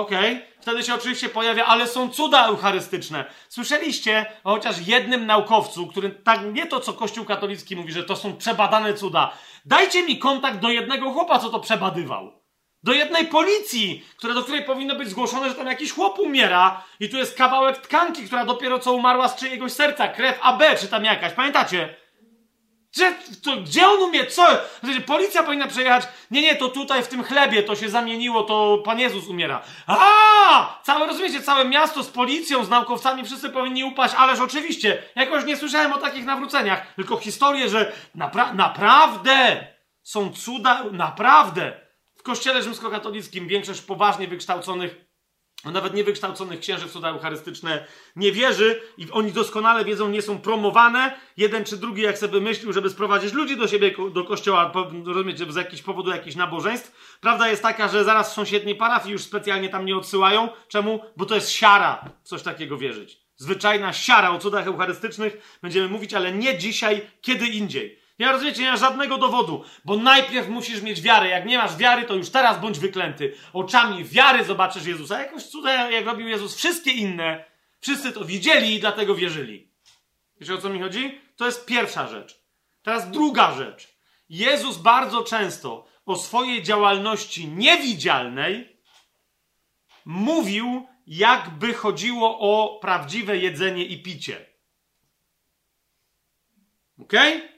[0.00, 0.36] okej.
[0.36, 0.46] Okay.
[0.60, 3.24] Wtedy się oczywiście pojawia, ale są cuda eucharystyczne.
[3.48, 8.16] Słyszeliście o chociaż jednym naukowcu, który tak nie to, co Kościół katolicki mówi, że to
[8.16, 9.32] są przebadane cuda.
[9.64, 12.44] Dajcie mi kontakt do jednego chłopa, co to przebadywał.
[12.82, 17.08] Do jednej policji, które, do której powinno być zgłoszone, że tam jakiś chłop umiera i
[17.08, 21.04] tu jest kawałek tkanki, która dopiero co umarła z czyjegoś serca, krew AB czy tam
[21.04, 21.32] jakaś.
[21.32, 22.03] Pamiętacie?
[22.94, 24.26] Gdzie, to, gdzie on umie?
[24.26, 24.46] Co?
[25.06, 26.04] Policja powinna przejechać.
[26.30, 29.62] Nie, nie, to tutaj w tym chlebie to się zamieniło, to Pan Jezus umiera.
[29.86, 30.80] A!
[30.82, 35.56] Całe, rozumiecie, całe miasto z policją, z naukowcami, wszyscy powinni upaść, ależ oczywiście, jakoś nie
[35.56, 39.66] słyszałem o takich nawróceniach, tylko historie, że napra naprawdę
[40.02, 41.80] są cuda, naprawdę.
[42.16, 45.03] W kościele rzymskokatolickim większość poważnie wykształconych
[45.70, 47.86] nawet niewykształconych księży w cuda eucharystyczne
[48.16, 51.14] nie wierzy i oni doskonale wiedzą, nie są promowane.
[51.36, 54.72] Jeden czy drugi, jak sobie myślił, żeby sprowadzić ludzi do siebie, do kościoła,
[55.06, 57.18] rozumiecie, z jakiegoś powodu jakichś nabożeństw.
[57.20, 60.48] Prawda jest taka, że zaraz w sąsiedniej parafii już specjalnie tam nie odsyłają.
[60.68, 61.00] Czemu?
[61.16, 63.24] Bo to jest siara coś takiego wierzyć.
[63.36, 68.03] Zwyczajna siara o cudach eucharystycznych będziemy mówić, ale nie dzisiaj, kiedy indziej.
[68.18, 71.28] Nie rozumiecie, nie ma żadnego dowodu, bo najpierw musisz mieć wiarę.
[71.28, 73.34] Jak nie masz wiary, to już teraz bądź wyklęty.
[73.52, 75.18] Oczami wiary zobaczysz Jezusa.
[75.18, 77.44] Jakoś cuda, jak robił Jezus, wszystkie inne,
[77.80, 79.68] wszyscy to widzieli i dlatego wierzyli.
[80.40, 81.20] Wiecie o co mi chodzi?
[81.36, 82.40] To jest pierwsza rzecz.
[82.82, 83.94] Teraz druga rzecz.
[84.28, 88.76] Jezus bardzo często o swojej działalności niewidzialnej
[90.04, 94.46] mówił, jakby chodziło o prawdziwe jedzenie i picie.
[97.00, 97.36] Okej?
[97.36, 97.53] Okay?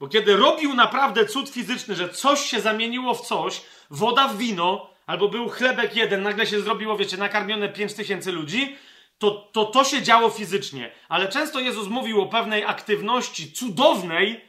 [0.00, 4.90] Bo kiedy robił naprawdę cud fizyczny, że coś się zamieniło w coś, woda w wino,
[5.06, 8.76] albo był chlebek jeden, nagle się zrobiło, wiecie, nakarmione 5 tysięcy ludzi,
[9.18, 10.92] to, to to się działo fizycznie.
[11.08, 14.44] Ale często Jezus mówił o pewnej aktywności cudownej,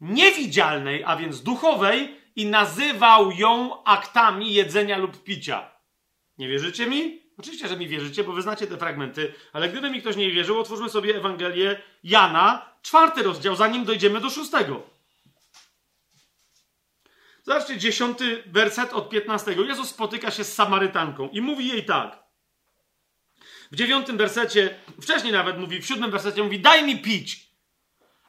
[0.00, 5.70] niewidzialnej, a więc duchowej, i nazywał ją aktami jedzenia lub picia.
[6.38, 7.22] Nie wierzycie mi?
[7.38, 10.60] Oczywiście, że mi wierzycie, bo wy znacie te fragmenty, ale gdyby mi ktoś nie wierzył,
[10.60, 14.91] otwórzmy sobie Ewangelię Jana, czwarty rozdział, zanim dojdziemy do szóstego.
[17.42, 19.64] Zobaczcie, dziesiąty werset od piętnastego.
[19.64, 22.22] Jezus spotyka się z Samarytanką i mówi jej tak.
[23.72, 27.52] W dziewiątym wersecie, wcześniej nawet mówi, w siódmym wersecie mówi, daj mi pić.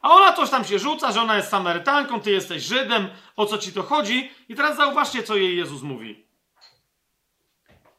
[0.02, 3.58] A ona coś tam się rzuca, że ona jest Samarytanką, ty jesteś Żydem, o co
[3.58, 4.30] ci to chodzi?
[4.48, 6.26] I teraz zauważcie, co jej Jezus mówi.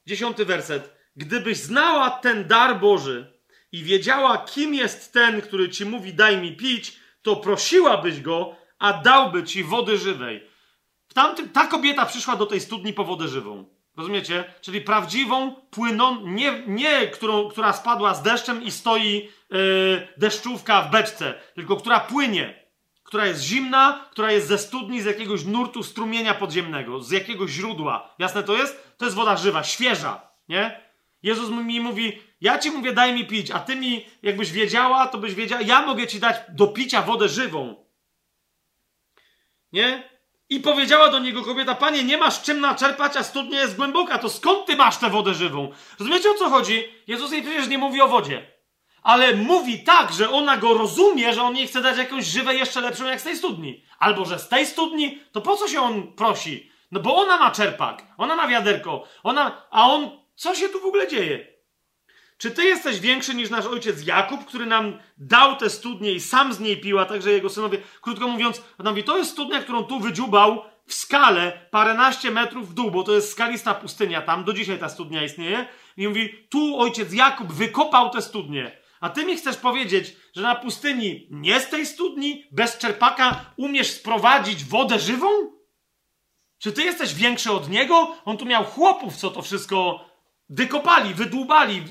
[0.08, 0.96] Dziesiąty werset.
[1.16, 3.34] Gdybyś znała ten dar Boży
[3.72, 8.94] i wiedziała, kim jest ten, który ci mówi, daj mi pić, to prosiłabyś go, a
[8.94, 10.55] dałby ci wody żywej.
[11.16, 13.66] Tamtym, ta kobieta przyszła do tej studni po wodę żywą.
[13.98, 14.54] Rozumiecie?
[14.62, 20.92] Czyli prawdziwą, płyną, nie, nie którą, która spadła z deszczem i stoi yy, deszczówka w
[20.92, 22.64] beczce, tylko która płynie,
[23.04, 28.16] która jest zimna, która jest ze studni, z jakiegoś nurtu strumienia podziemnego, z jakiegoś źródła.
[28.20, 28.98] Jasne to jest?
[28.98, 30.82] To jest woda żywa, świeża, nie?
[31.24, 35.18] Jezus mi mówi, ja ci mówię, daj mi pić, a ty mi, jakbyś wiedziała, to
[35.18, 37.76] byś wiedziała, ja mogę ci dać do picia wodę żywą.
[39.74, 40.15] Nie?
[40.50, 44.30] I powiedziała do niego kobieta, panie, nie masz czym naczerpać, a studnia jest głęboka, to
[44.30, 45.72] skąd ty masz tę wodę żywą?
[46.00, 46.84] Rozumiecie o co chodzi?
[47.08, 48.52] Jezus jej przecież nie mówi o wodzie.
[49.04, 52.82] Ale mówi tak, że ona go rozumie, że on jej chce dać jakąś żywę jeszcze
[52.82, 53.84] lepszą jak z tej studni.
[54.00, 56.72] Albo że z tej studni, to po co się on prosi?
[56.92, 60.86] No bo ona ma czerpak, ona ma wiaderko, ona, a on, co się tu w
[60.86, 61.55] ogóle dzieje?
[62.38, 66.54] Czy ty jesteś większy niż nasz ojciec Jakub, który nam dał tę studnię i sam
[66.54, 67.78] z niej pił, a także jego synowie?
[68.02, 72.74] Krótko mówiąc, on mówi, to jest studnia, którą tu wydziubał w skale paręnaście metrów w
[72.74, 75.68] dół, bo to jest skalista pustynia tam, do dzisiaj ta studnia istnieje.
[75.98, 78.78] I mówi, tu ojciec Jakub wykopał tę studnię.
[79.00, 83.92] A ty mi chcesz powiedzieć, że na pustyni nie z tej studni, bez czerpaka umiesz
[83.92, 85.28] sprowadzić wodę żywą?
[86.58, 88.16] Czy ty jesteś większy od niego?
[88.26, 90.06] On tu miał chłopów, co to wszystko
[90.50, 91.84] wykopali, wydłubali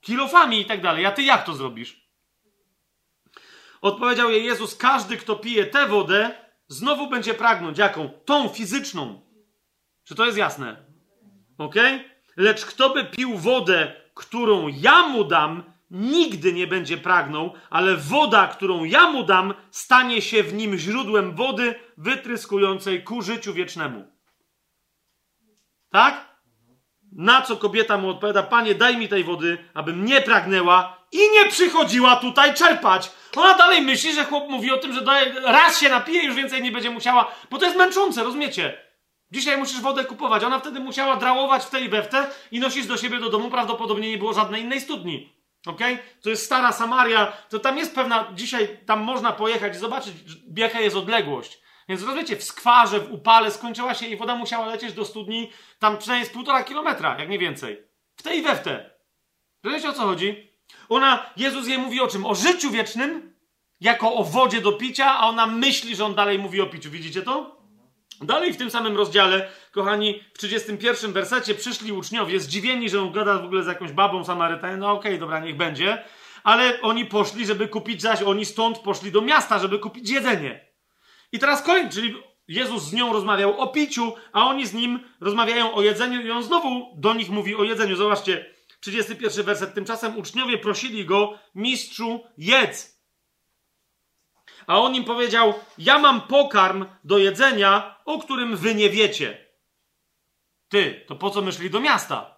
[0.00, 1.06] kilofami i tak dalej.
[1.06, 2.02] A ty jak to zrobisz?
[3.80, 6.34] Odpowiedział jej Jezus: Każdy, kto pije tę wodę,
[6.68, 7.78] znowu będzie pragnąć.
[7.78, 8.08] Jaką?
[8.24, 9.20] Tą fizyczną.
[10.04, 10.76] Czy to jest jasne?
[11.58, 11.74] Ok?
[12.36, 18.46] Lecz kto by pił wodę, którą ja mu dam, nigdy nie będzie pragnął, ale woda,
[18.46, 24.06] którą ja mu dam, stanie się w nim źródłem wody wytryskującej ku życiu wiecznemu.
[25.90, 26.31] Tak?
[27.12, 31.48] Na co kobieta mu odpowiada: Panie, daj mi tej wody, abym nie pragnęła i nie
[31.48, 33.10] przychodziła tutaj czerpać.
[33.36, 35.00] Ona dalej myśli, że chłop mówi o tym, że
[35.44, 38.78] raz się napije, już więcej nie będzie musiała, bo to jest męczące, rozumiecie?
[39.32, 40.44] Dzisiaj musisz wodę kupować.
[40.44, 43.50] Ona wtedy musiała drałować w tej te i nosisz do siebie do domu.
[43.50, 45.32] Prawdopodobnie nie było żadnej innej studni.
[45.66, 45.80] Ok?
[46.22, 47.32] To jest stara Samaria.
[47.48, 48.26] To tam jest pewna.
[48.34, 50.14] Dzisiaj tam można pojechać i zobaczyć,
[50.56, 51.58] jaka jest odległość.
[51.92, 55.98] Więc rozumiecie, w skwarze, w upale skończyła się i woda musiała lecieć do studni tam
[55.98, 57.82] przynajmniej z półtora kilometra, jak nie więcej.
[58.16, 58.90] W tej i we w te.
[59.64, 60.52] Rozumiecie o co chodzi?
[60.88, 62.26] Ona, Jezus jej mówi o czym?
[62.26, 63.34] O życiu wiecznym,
[63.80, 66.90] jako o wodzie do picia, a ona myśli, że on dalej mówi o piciu.
[66.90, 67.62] Widzicie to?
[68.20, 73.38] Dalej w tym samym rozdziale, kochani, w 31 wersecie przyszli uczniowie, zdziwieni, że on gada
[73.38, 74.80] w ogóle z jakąś babą Samarytanem.
[74.80, 76.04] No okej, okay, dobra, niech będzie.
[76.44, 80.71] Ale oni poszli, żeby kupić zaś, oni stąd poszli do miasta, żeby kupić jedzenie.
[81.32, 82.14] I teraz kolejny, czyli
[82.48, 86.42] Jezus z nią rozmawiał o piciu, a oni z nim rozmawiają o jedzeniu i on
[86.42, 87.96] znowu do nich mówi o jedzeniu.
[87.96, 89.74] Zobaczcie, 31 werset.
[89.74, 93.02] Tymczasem uczniowie prosili go, mistrzu, jedz.
[94.66, 99.46] A on im powiedział: Ja mam pokarm do jedzenia, o którym wy nie wiecie.
[100.68, 102.36] Ty, to po co myśli do miasta?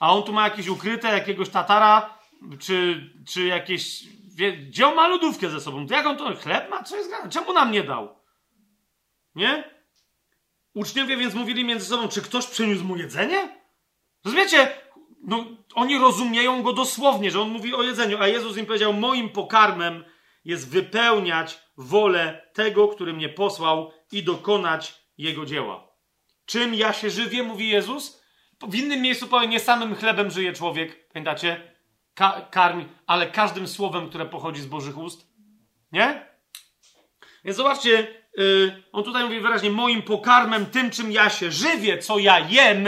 [0.00, 2.18] A on tu ma jakieś ukryte, jakiegoś tatara,
[2.60, 4.04] czy, czy jakieś.
[4.68, 5.86] Gdzie on ma lodówkę ze sobą?
[5.90, 6.82] Jak on to chleb ma?
[6.82, 8.21] Co jest Czemu nam nie dał?
[9.34, 9.64] Nie?
[10.74, 13.62] Uczniowie więc mówili między sobą, czy ktoś przyniósł mu jedzenie?
[14.24, 14.70] Rozumiecie?
[15.22, 15.44] No,
[15.74, 20.04] oni rozumieją go dosłownie, że on mówi o jedzeniu, a Jezus im powiedział: Moim pokarmem
[20.44, 25.88] jest wypełniać wolę tego, który mnie posłał i dokonać jego dzieła.
[26.44, 28.22] Czym ja się żywię, mówi Jezus?
[28.68, 31.72] W innym miejscu powie, nie samym chlebem żyje człowiek, pamiętacie?
[32.14, 35.26] Ka karmi, ale każdym słowem, które pochodzi z Bożych ust.
[35.92, 36.26] Nie?
[37.44, 42.18] Więc zobaczcie, yy, on tutaj mówi wyraźnie, moim pokarmem, tym czym ja się żywię, co
[42.18, 42.86] ja jem,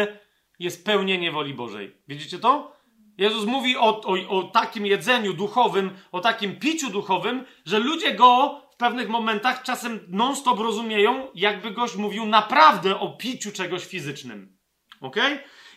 [0.58, 1.96] jest pełnienie woli Bożej.
[2.08, 2.74] Widzicie to?
[3.18, 8.60] Jezus mówi o, o, o takim jedzeniu duchowym, o takim piciu duchowym, że ludzie go
[8.72, 14.58] w pewnych momentach czasem non-stop rozumieją, jakby goś mówił naprawdę o piciu czegoś fizycznym.
[15.00, 15.16] Ok?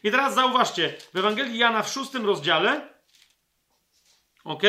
[0.03, 2.93] I teraz zauważcie, w Ewangelii Jana w szóstym rozdziale,
[4.43, 4.63] ok?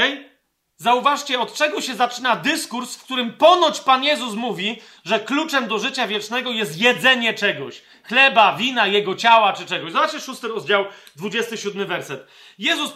[0.81, 5.79] Zauważcie, od czego się zaczyna dyskurs, w którym ponoć Pan Jezus mówi, że kluczem do
[5.79, 7.83] życia wiecznego jest jedzenie czegoś.
[8.05, 9.93] Chleba, wina, jego ciała czy czegoś.
[9.93, 10.85] Zobaczcie szósty rozdział,
[11.17, 12.27] 27 werset.
[12.59, 12.93] Jezus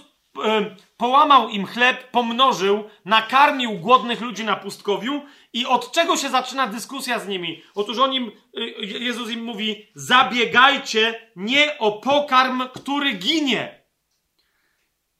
[0.96, 7.18] połamał im chleb, pomnożył, nakarmił głodnych ludzi na pustkowiu i od czego się zaczyna dyskusja
[7.18, 7.62] z nimi?
[7.74, 13.81] Otóż on im, e, Jezus im mówi, zabiegajcie nie o pokarm, który ginie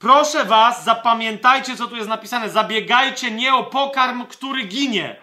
[0.03, 2.51] Proszę was, zapamiętajcie, co tu jest napisane.
[2.51, 5.17] Zabiegajcie nie o pokarm, który ginie.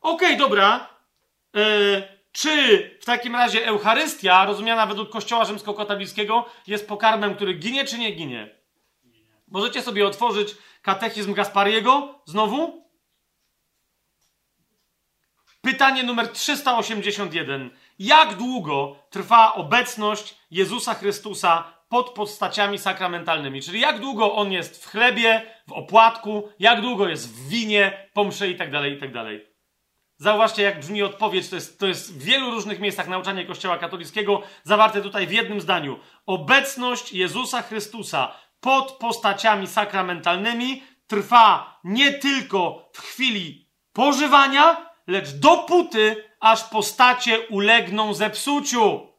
[0.00, 0.88] Okej, okay, dobra.
[1.54, 7.98] Yy, czy w takim razie Eucharystia, rozumiana według Kościoła Rzymskokatolickiego, jest pokarmem, który ginie, czy
[7.98, 8.54] nie ginie?
[9.48, 12.84] Możecie sobie otworzyć katechizm Gaspariego znowu?
[15.60, 17.70] Pytanie numer 381.
[17.98, 23.62] Jak długo trwa obecność Jezusa Chrystusa pod postaciami sakramentalnymi.
[23.62, 28.48] Czyli jak długo on jest w chlebie, w opłatku, jak długo jest w winie, pomrze
[28.48, 29.46] i tak dalej, i tak dalej.
[30.16, 31.48] Zauważcie, jak brzmi odpowiedź.
[31.48, 35.60] To jest, to jest w wielu różnych miejscach nauczania Kościoła katolickiego zawarte tutaj w jednym
[35.60, 35.98] zdaniu.
[36.26, 46.64] Obecność Jezusa Chrystusa pod postaciami sakramentalnymi trwa nie tylko w chwili pożywania, lecz dopóty, aż
[46.64, 49.13] postacie ulegną zepsuciu.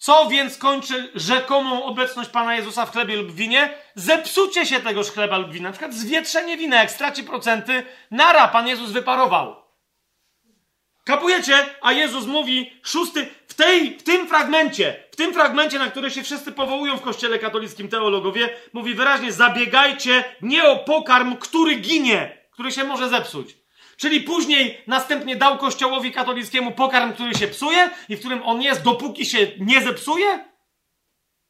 [0.00, 3.74] Co więc kończy rzekomą obecność Pana Jezusa w chlebie lub winie?
[3.94, 5.68] Zepsucie się tegoż chleba lub wina.
[5.68, 6.76] Na przykład zwietrzenie wina.
[6.76, 9.56] Jak straci procenty, nara, Pan Jezus wyparował.
[11.04, 11.66] Kapujecie?
[11.80, 16.22] A Jezus mówi, szósty, w tej, w tym fragmencie, w tym fragmencie, na który się
[16.22, 22.72] wszyscy powołują w kościele katolickim teologowie, mówi wyraźnie, zabiegajcie nie o pokarm, który ginie, który
[22.72, 23.59] się może zepsuć.
[24.00, 28.82] Czyli później następnie dał kościołowi katolickiemu pokarm, który się psuje i w którym on jest,
[28.82, 30.44] dopóki się nie zepsuje?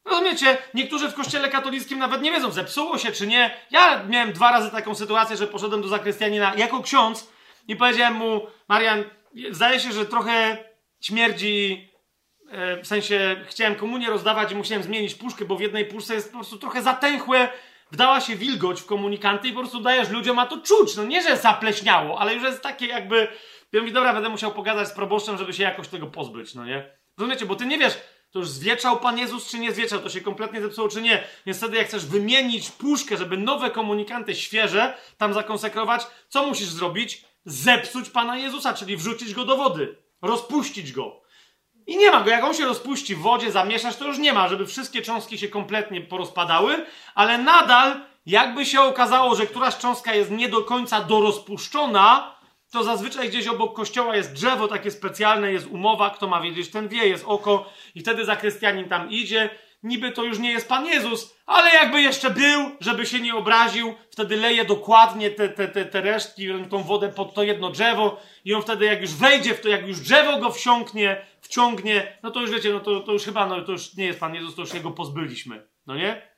[0.05, 0.57] Rozumiecie?
[0.73, 3.57] Niektórzy w kościele katolickim nawet nie wiedzą, zepsuło się czy nie.
[3.71, 7.29] Ja miałem dwa razy taką sytuację, że poszedłem do zakrystianina jako ksiądz
[7.67, 9.03] i powiedziałem mu, Marian,
[9.51, 10.57] zdaje się, że trochę
[11.01, 11.89] śmierdzi,
[12.49, 16.31] e, w sensie chciałem komunię rozdawać i musiałem zmienić puszkę, bo w jednej puszce jest
[16.31, 17.49] po prostu trochę zatęchłe,
[17.91, 20.95] wdała się wilgoć w komunikanty i po prostu dajesz ludziom, a to czuć.
[20.95, 23.27] No nie, że zapleśniało, ale już jest takie jakby...
[23.71, 26.97] Ja mówię, dobra, będę musiał pogadać z proboszczem, żeby się jakoś tego pozbyć, no nie?
[27.17, 27.45] Rozumiecie?
[27.45, 27.97] Bo ty nie wiesz,
[28.31, 31.23] to już zwieczał Pan Jezus, czy nie zwieczał, to się kompletnie zepsuło, czy nie.
[31.45, 37.25] Więc wtedy, jak chcesz wymienić puszkę, żeby nowe komunikanty świeże tam zakonsekrować, co musisz zrobić?
[37.45, 41.20] Zepsuć Pana Jezusa, czyli wrzucić go do wody, rozpuścić go.
[41.87, 42.29] I nie ma go.
[42.29, 45.47] Jak on się rozpuści w wodzie, zamieszać, to już nie ma, żeby wszystkie cząstki się
[45.47, 46.85] kompletnie porozpadały,
[47.15, 52.35] ale nadal, jakby się okazało, że któraś cząstka jest nie do końca dorozpuszczona,
[52.71, 56.87] to zazwyczaj gdzieś obok kościoła jest drzewo takie specjalne, jest umowa, kto ma wiedzieć, ten
[56.87, 59.49] wie, jest oko i wtedy zakrystianin tam idzie.
[59.83, 63.93] Niby to już nie jest Pan Jezus, ale jakby jeszcze był, żeby się nie obraził,
[64.11, 68.53] wtedy leje dokładnie te, te, te, te resztki, tą wodę pod to jedno drzewo i
[68.53, 72.41] on wtedy jak już wejdzie w to, jak już drzewo go wsiąknie, wciągnie, no to
[72.41, 74.61] już wiecie, no to, to już chyba, no to już nie jest Pan Jezus, to
[74.61, 76.31] już jego pozbyliśmy, no nie?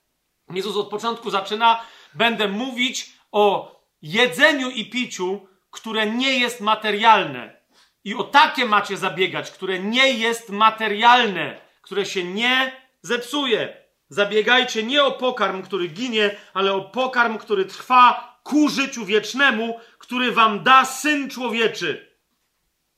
[0.50, 7.64] Jezus od początku zaczyna, będę mówić o jedzeniu i piciu, które nie jest materialne.
[8.04, 13.84] I o takie macie zabiegać, które nie jest materialne, które się nie zepsuje.
[14.10, 20.32] Zabiegajcie nie o pokarm, który ginie, ale o pokarm, który trwa ku życiu wiecznemu, który
[20.32, 22.18] wam da Syn Człowieczy.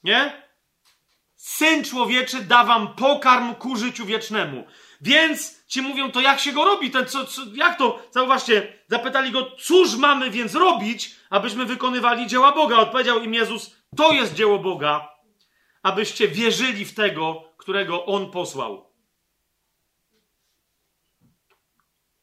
[0.03, 0.45] Nie?
[1.35, 4.67] Syn Człowieczy da wam pokarm ku życiu wiecznemu.
[5.01, 6.91] Więc ci mówią, to jak się go robi?
[6.91, 8.07] Ten, co, co, jak to?
[8.11, 12.77] Zauważcie, zapytali go, cóż mamy więc robić, abyśmy wykonywali dzieła Boga?
[12.77, 15.09] Odpowiedział im Jezus, to jest dzieło Boga,
[15.83, 18.84] abyście wierzyli w tego, którego On posłał.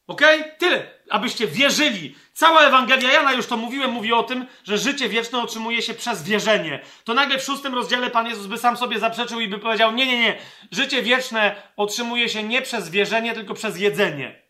[0.07, 0.21] Ok?
[0.57, 0.93] Tyle.
[1.09, 2.15] Abyście wierzyli.
[2.33, 6.23] Cała Ewangelia Jana, już to mówiłem, mówi o tym, że życie wieczne otrzymuje się przez
[6.23, 6.79] wierzenie.
[7.03, 10.05] To nagle w szóstym rozdziale Pan Jezus by sam sobie zaprzeczył i by powiedział: Nie,
[10.05, 10.37] nie, nie.
[10.71, 14.41] Życie wieczne otrzymuje się nie przez wierzenie, tylko przez jedzenie.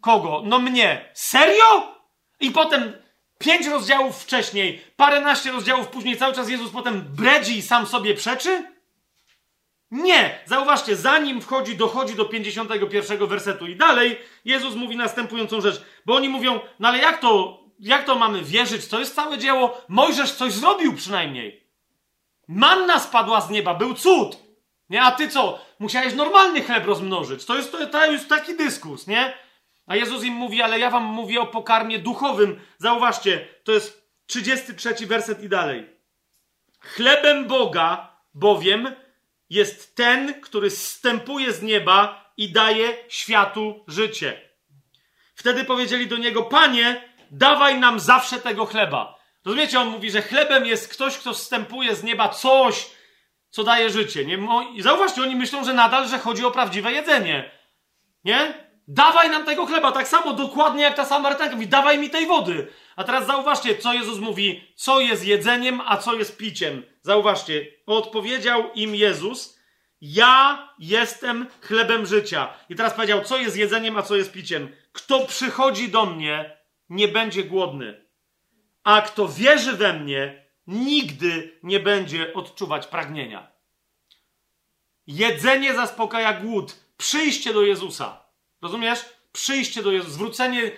[0.00, 0.42] Kogo?
[0.44, 1.10] No mnie.
[1.14, 1.94] Serio?
[2.40, 2.92] I potem
[3.38, 8.79] pięć rozdziałów wcześniej, paręnaście rozdziałów później, cały czas Jezus potem bredzi i sam sobie przeczy?
[9.90, 10.38] Nie!
[10.46, 15.82] Zauważcie, zanim wchodzi, dochodzi do 51 wersetu i dalej, Jezus mówi następującą rzecz.
[16.06, 18.88] Bo oni mówią, no ale jak to, jak to mamy wierzyć?
[18.88, 19.80] To jest całe dzieło.
[19.88, 21.66] Mojżesz coś zrobił przynajmniej.
[22.48, 24.36] Manna spadła z nieba, był cud.
[24.90, 25.58] Nie, a ty co?
[25.78, 27.44] Musiałeś normalny chleb rozmnożyć.
[27.44, 29.32] To jest, to, to jest taki dyskus, nie?
[29.86, 32.60] A Jezus im mówi, ale ja wam mówię o pokarmie duchowym.
[32.78, 35.88] Zauważcie, to jest 33 werset i dalej.
[36.80, 38.94] Chlebem Boga bowiem
[39.50, 44.50] jest ten, który zstępuje z nieba i daje światu życie.
[45.34, 49.20] Wtedy powiedzieli do niego: Panie, dawaj nam zawsze tego chleba.
[49.44, 52.90] Rozumiecie, on mówi, że chlebem jest ktoś, kto zstępuje z nieba coś,
[53.50, 54.24] co daje życie.
[54.24, 54.38] Nie?
[54.78, 57.50] Zauważcie, oni myślą, że nadal, że chodzi o prawdziwe jedzenie.
[58.24, 58.70] Nie?
[58.88, 62.72] Dawaj nam tego chleba, tak samo dokładnie jak ta Samarytanka mówi, dawaj mi tej wody.
[63.00, 66.82] A teraz zauważcie, co Jezus mówi, co jest jedzeniem, a co jest piciem.
[67.02, 69.58] Zauważcie, odpowiedział im Jezus,
[70.00, 72.54] ja jestem chlebem życia.
[72.68, 74.68] I teraz powiedział, co jest jedzeniem, a co jest piciem.
[74.92, 78.06] Kto przychodzi do mnie, nie będzie głodny.
[78.84, 83.52] A kto wierzy we mnie, nigdy nie będzie odczuwać pragnienia.
[85.06, 86.76] Jedzenie zaspokaja głód.
[86.96, 88.24] Przyjście do Jezusa.
[88.62, 89.19] Rozumiesz?
[89.32, 90.70] Przyjście do Jezusa, zwrócenie,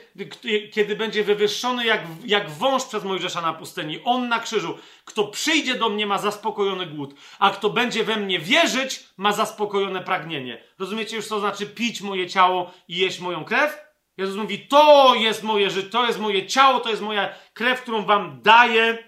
[0.73, 4.79] kiedy będzie wywyższony jak, jak wąż przez Mojżesza na pustyni, on na krzyżu.
[5.05, 10.01] Kto przyjdzie do mnie, ma zaspokojony głód, a kto będzie we mnie wierzyć, ma zaspokojone
[10.01, 10.63] pragnienie.
[10.79, 13.79] Rozumiecie już, co znaczy pić moje ciało i jeść moją krew?
[14.17, 18.05] Jezus mówi: To jest moje życie, to jest moje ciało, to jest moja krew, którą
[18.05, 18.99] wam daję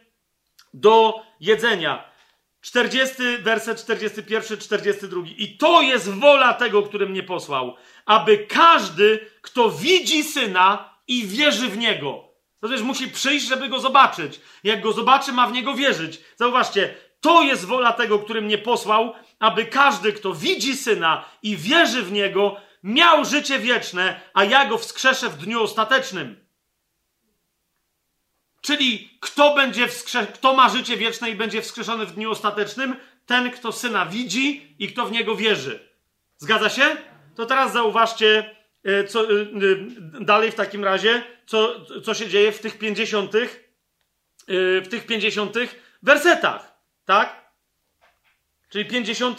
[0.74, 2.14] do jedzenia.
[2.60, 5.20] 40 werset 41, 42.
[5.38, 7.76] I to jest wola tego, który mnie posłał,
[8.06, 12.24] aby każdy, kto widzi syna i wierzy w niego.
[12.60, 14.40] To też musi przyjść, żeby go zobaczyć.
[14.64, 16.20] Jak go zobaczy, ma w niego wierzyć.
[16.36, 22.02] Zauważcie, to jest wola tego, który mnie posłał, aby każdy, kto widzi syna i wierzy
[22.02, 26.44] w niego, miał życie wieczne, a ja go wskrzeszę w dniu ostatecznym.
[28.60, 32.96] Czyli kto będzie wskrze- kto ma życie wieczne i będzie wskrzeszony w dniu ostatecznym?
[33.26, 35.88] ten, kto syna widzi i kto w niego wierzy.
[36.38, 36.96] Zgadza się?
[37.36, 39.26] To teraz zauważcie, e, co, e,
[40.20, 43.32] dalej w takim razie, co, co się dzieje w tych 50
[44.82, 45.56] w tych 50
[46.02, 46.80] wersetach.
[47.04, 47.50] Tak?
[48.68, 49.38] Czyli 50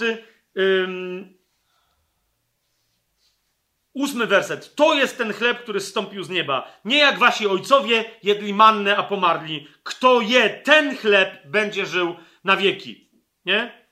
[3.95, 4.75] Ósmy werset.
[4.75, 6.71] To jest ten chleb, który zstąpił z nieba.
[6.85, 9.67] Nie jak wasi ojcowie jedli mannę, a pomarli.
[9.83, 13.09] Kto je ten chleb, będzie żył na wieki.
[13.45, 13.84] Nie?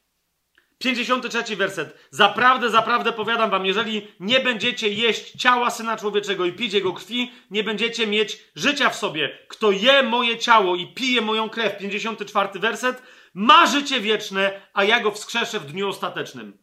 [0.84, 2.08] 53 werset.
[2.12, 7.32] Zaprawdę, zaprawdę powiadam wam, jeżeli nie będziecie jeść ciała Syna Człowieczego i pić Jego krwi,
[7.52, 9.38] nie będziecie mieć życia w sobie.
[9.48, 13.02] Kto je moje ciało i pije moją krew, 54 werset,
[13.34, 16.58] ma życie wieczne, a ja go wskrzeszę w dniu ostatecznym.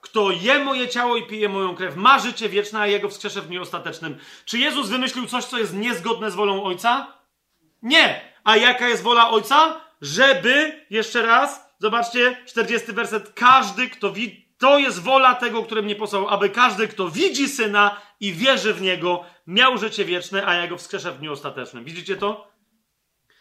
[0.00, 3.46] Kto je moje ciało i pije moją krew, ma życie wieczne, a jego wskrzeszę w
[3.46, 4.18] dniu ostatecznym.
[4.44, 7.12] Czy Jezus wymyślił coś, co jest niezgodne z wolą Ojca?
[7.82, 8.32] Nie.
[8.44, 9.80] A jaka jest wola Ojca?
[10.00, 15.96] Żeby, jeszcze raz, zobaczcie, 40 werset, każdy, kto widzi, to jest wola tego, który mnie
[15.96, 20.66] posłał, aby każdy, kto widzi Syna i wierzy w Niego, miał życie wieczne, a ja
[20.66, 21.84] go wskrzeszę w dniu ostatecznym.
[21.84, 22.52] Widzicie to?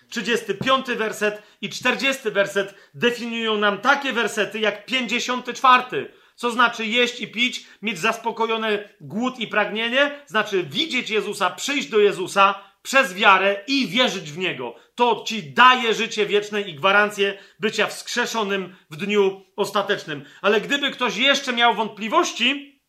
[0.10, 6.14] 35 werset i 40 werset definiują nam takie wersety jak 54.
[6.36, 10.22] Co znaczy jeść i pić, mieć zaspokojony głód i pragnienie?
[10.26, 14.76] Znaczy widzieć Jezusa, przyjść do Jezusa przez wiarę i wierzyć w Niego.
[14.96, 20.26] To ci daje życie wieczne i gwarancję bycia wskrzeszonym w dniu ostatecznym.
[20.42, 22.82] Ale gdyby ktoś jeszcze miał wątpliwości,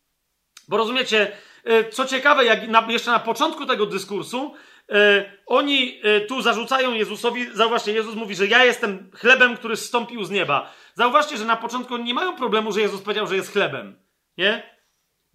[0.67, 1.31] bo rozumiecie,
[1.63, 4.53] e, co ciekawe, jak na, jeszcze na początku tego dyskursu,
[4.91, 10.23] e, oni e, tu zarzucają Jezusowi, zauważcie, Jezus mówi, że ja jestem chlebem, który zstąpił
[10.23, 10.73] z nieba.
[10.95, 13.99] Zauważcie, że na początku nie mają problemu, że Jezus powiedział, że jest chlebem.
[14.37, 14.73] Nie?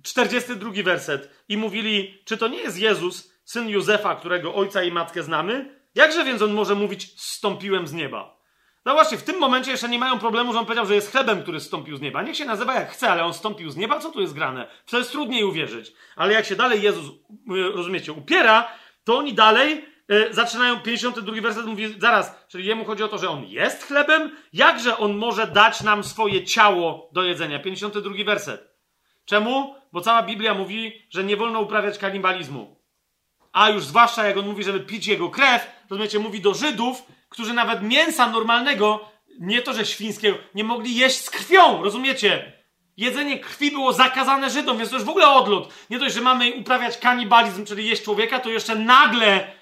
[0.02, 1.44] 42 werset.
[1.48, 5.80] I mówili, czy to nie jest Jezus, syn Józefa, którego ojca i matkę znamy?
[5.94, 8.38] Jakże więc on może mówić, zstąpiłem z nieba?
[8.86, 11.60] Zauważcie, w tym momencie jeszcze nie mają problemu, że on powiedział, że jest chlebem, który
[11.60, 12.22] zstąpił z nieba.
[12.22, 13.98] Niech się nazywa jak chce, ale on stąpił z nieba.
[13.98, 14.68] Co tu jest grane?
[14.86, 15.92] W to jest trudniej uwierzyć.
[16.16, 18.68] Ale jak się dalej Jezus, y, rozumiecie, upiera,
[19.04, 23.28] to oni dalej E, zaczynają 52 werset, mówi zaraz, czyli jemu chodzi o to, że
[23.28, 27.58] on jest chlebem, jakże on może dać nam swoje ciało do jedzenia.
[27.58, 28.74] 52 werset.
[29.24, 29.74] Czemu?
[29.92, 32.77] Bo cała Biblia mówi, że nie wolno uprawiać kanibalizmu.
[33.52, 37.54] A już zwłaszcza jak on mówi, żeby pić jego krew, rozumiecie, mówi do Żydów, którzy
[37.54, 39.10] nawet mięsa normalnego,
[39.40, 42.52] nie to, że świńskiego, nie mogli jeść z krwią, rozumiecie?
[42.96, 45.72] Jedzenie krwi było zakazane Żydom, więc to już w ogóle odlot.
[45.90, 49.58] Nie dość, że mamy uprawiać kanibalizm, czyli jeść człowieka, to jeszcze nagle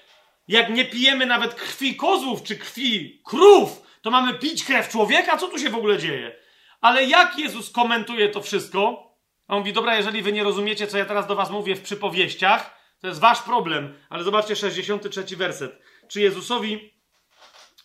[0.47, 5.37] jak nie pijemy nawet krwi kozłów czy krwi krów, to mamy pić krew człowieka?
[5.37, 6.35] Co tu się w ogóle dzieje?
[6.81, 9.07] Ale jak Jezus komentuje to wszystko?
[9.47, 12.76] On mówi, dobra, jeżeli wy nie rozumiecie, co ja teraz do was mówię w przypowieściach,
[13.01, 13.93] to jest wasz problem.
[14.09, 15.79] Ale zobaczcie 63 werset.
[16.07, 16.93] Czy Jezusowi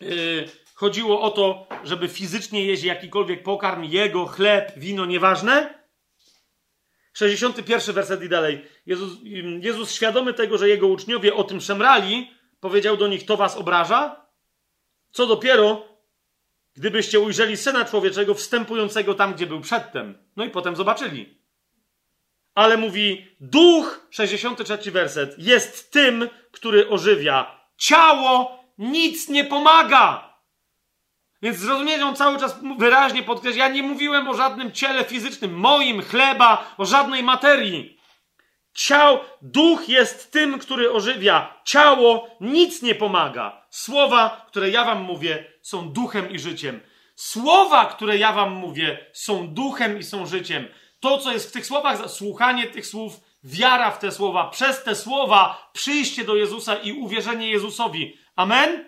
[0.01, 5.83] yy, chodziło o to, żeby fizycznie jeść jakikolwiek pokarm, jego, chleb, wino, nieważne?
[7.13, 8.65] 61 werset i dalej.
[8.87, 9.19] Jezus,
[9.61, 14.27] Jezus świadomy tego, że jego uczniowie o tym szemrali, powiedział do nich: To was obraża?
[15.11, 15.89] Co dopiero,
[16.75, 20.19] gdybyście ujrzeli syna człowieczego wstępującego tam, gdzie był przedtem.
[20.37, 21.42] No i potem zobaczyli.
[22.55, 27.61] Ale mówi: Duch, 63 werset, jest tym, który ożywia.
[27.77, 30.33] Ciało nic nie pomaga.
[31.43, 36.03] Więc zrozumiecie, on cały czas wyraźnie podkreśla: Ja nie mówiłem o żadnym ciele fizycznym, moim
[36.03, 38.03] chleba, o żadnej materii.
[38.75, 41.61] Ciało, duch jest tym, który ożywia.
[41.65, 43.67] Ciało nic nie pomaga.
[43.71, 46.81] Słowa, które ja wam mówię, są duchem i życiem.
[47.15, 50.69] Słowa, które ja wam mówię, są duchem i są życiem.
[51.03, 54.95] To, co jest w tych słowach, słuchanie tych słów, wiara w te słowa, przez te
[54.95, 58.19] słowa przyjście do Jezusa i uwierzenie Jezusowi.
[58.37, 58.85] Amen?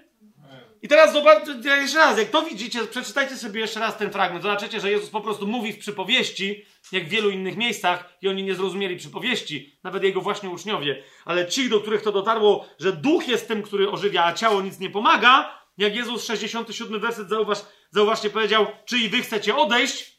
[0.83, 4.43] I teraz zobaczcie jeszcze raz, jak to widzicie, przeczytajcie sobie jeszcze raz ten fragment.
[4.43, 8.43] Zobaczycie, że Jezus po prostu mówi w przypowieści, jak w wielu innych miejscach, i oni
[8.43, 11.03] nie zrozumieli przypowieści, nawet jego właśnie uczniowie.
[11.25, 14.79] Ale ci, do których to dotarło, że duch jest tym, który ożywia, a ciało nic
[14.79, 17.59] nie pomaga, jak Jezus 67 werset, zauważ,
[17.91, 20.14] zauważcie, powiedział, czy i wy chcecie odejść?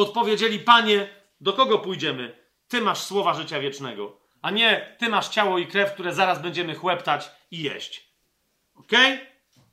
[0.00, 1.08] Odpowiedzieli, Panie,
[1.40, 2.36] do kogo pójdziemy?
[2.68, 6.74] Ty masz słowa życia wiecznego, a nie ty masz ciało i krew, które zaraz będziemy
[6.74, 8.10] chłeptać i jeść.
[8.74, 9.18] Okay?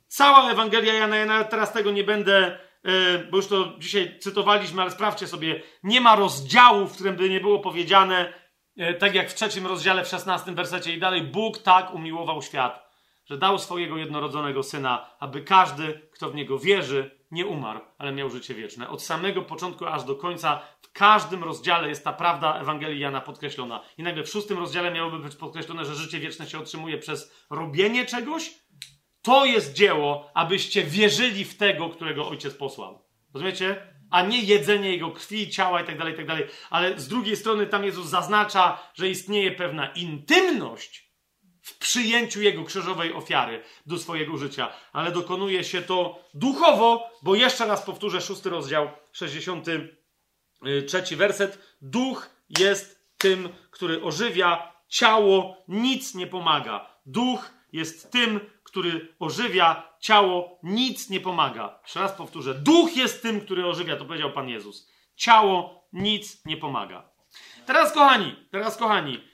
[0.06, 4.82] Cała Ewangelia Jana, ja nawet teraz tego nie będę, yy, bo już to dzisiaj cytowaliśmy,
[4.82, 8.32] ale sprawdźcie sobie, nie ma rozdziału, w którym by nie było powiedziane,
[8.76, 12.90] yy, tak jak w trzecim rozdziale, w szesnastym wersecie i dalej, Bóg tak umiłował świat,
[13.24, 18.30] że dał swojego jednorodzonego Syna, aby każdy, kto w Niego wierzy, nie umarł, ale miał
[18.30, 18.88] życie wieczne.
[18.88, 23.82] Od samego początku aż do końca, w każdym rozdziale jest ta prawda Ewangelii Jana podkreślona.
[23.98, 28.06] I nagle w szóstym rozdziale miałoby być podkreślone, że życie wieczne się otrzymuje przez robienie
[28.06, 28.54] czegoś,
[29.22, 33.04] to jest dzieło, abyście wierzyli w tego, którego ojciec posłał.
[33.34, 33.86] Rozumiecie?
[34.10, 36.38] A nie jedzenie jego krwi, ciała i tak dalej, i tak.
[36.70, 41.07] Ale z drugiej strony tam Jezus zaznacza, że istnieje pewna intymność
[41.68, 44.72] w przyjęciu jego krzyżowej ofiary do swojego życia.
[44.92, 51.76] Ale dokonuje się to duchowo, bo jeszcze raz powtórzę, szósty rozdział, 63 werset.
[51.82, 56.86] Duch jest tym, który ożywia, ciało nic nie pomaga.
[57.06, 61.78] Duch jest tym, który ożywia, ciało nic nie pomaga.
[61.82, 62.54] Jeszcze raz powtórzę.
[62.54, 64.90] Duch jest tym, który ożywia, to powiedział Pan Jezus.
[65.16, 67.10] Ciało nic nie pomaga.
[67.66, 69.24] Teraz, kochani, teraz, kochani,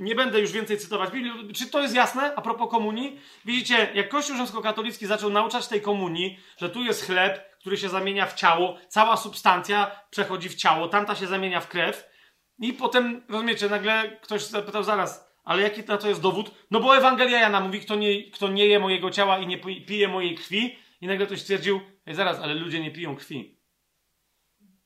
[0.00, 1.54] nie będę już więcej cytować Biblii.
[1.54, 3.20] Czy to jest jasne a propos komunii?
[3.44, 8.26] Widzicie, jak Kościół rzymskokatolicki zaczął nauczać tej komunii, że tu jest chleb, który się zamienia
[8.26, 12.12] w ciało, cała substancja przechodzi w ciało, tamta się zamienia w krew,
[12.58, 16.50] i potem, rozumiecie, nagle ktoś zapytał zaraz, ale jaki na to jest dowód?
[16.70, 20.08] No bo Ewangelia Jana mówi, kto nie, kto nie je mojego ciała i nie pije
[20.08, 20.78] mojej krwi.
[21.00, 23.58] I nagle ktoś stwierdził, Ej, zaraz, ale ludzie nie piją krwi.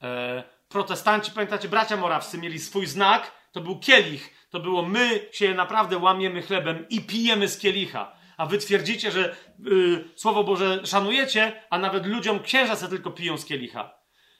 [0.03, 4.36] E, protestanci, pamiętacie, bracia morawscy mieli swój znak, to był kielich.
[4.57, 8.13] To było my się naprawdę łamiemy chlebem i pijemy z kielicha.
[8.37, 9.37] A wy twierdzicie, że
[9.67, 13.95] y, Słowo Boże szanujecie, a nawet ludziom księża se tylko piją z kielicha.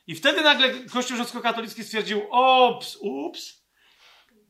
[0.07, 3.67] I wtedy nagle Kościół rzymskokatolicki stwierdził, ops, ups,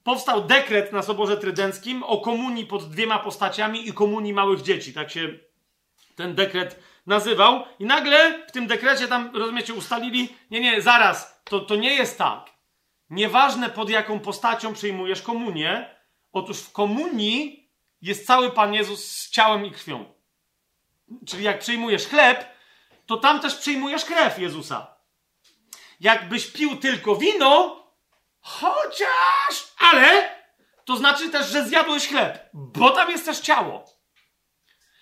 [0.03, 4.93] powstał dekret na Soborze Trydenckim o komunii pod dwiema postaciami i komunii małych dzieci.
[4.93, 5.28] Tak się
[6.17, 7.65] ten dekret nazywał.
[7.78, 12.19] I nagle w tym dekrecie tam, rozumiecie, ustalili, nie, nie, zaraz, to, to nie jest
[12.19, 12.56] tak.
[13.10, 15.97] Nieważne pod jaką postacią przyjmujesz komunię,
[16.33, 17.70] otóż w komunii
[18.02, 20.05] jest cały Pan Jezus z ciałem i krwią.
[21.26, 22.47] Czyli jak przyjmujesz chleb,
[23.07, 24.97] to tam też przyjmujesz krew Jezusa.
[26.01, 27.85] Jakbyś pił tylko wino,
[28.41, 30.36] chociaż, ale
[30.85, 33.97] to znaczy też, że zjadłeś chleb, bo tam jest też ciało.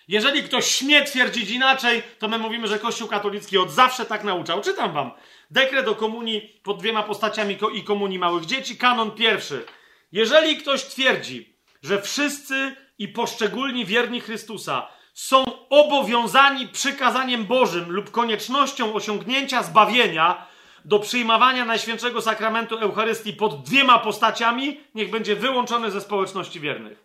[0.07, 4.61] Jeżeli ktoś śmie twierdzić inaczej, to my mówimy, że Kościół katolicki od zawsze tak nauczał.
[4.61, 5.11] Czytam wam.
[5.51, 9.65] Dekret o komunii pod dwiema postaciami i komunii małych dzieci, kanon pierwszy.
[10.11, 18.93] Jeżeli ktoś twierdzi, że wszyscy i poszczególni wierni Chrystusa są obowiązani przykazaniem Bożym lub koniecznością
[18.93, 20.47] osiągnięcia zbawienia,
[20.85, 27.04] do przyjmowania Najświętszego Sakramentu Eucharystii pod dwiema postaciami, niech będzie wyłączony ze społeczności wiernych.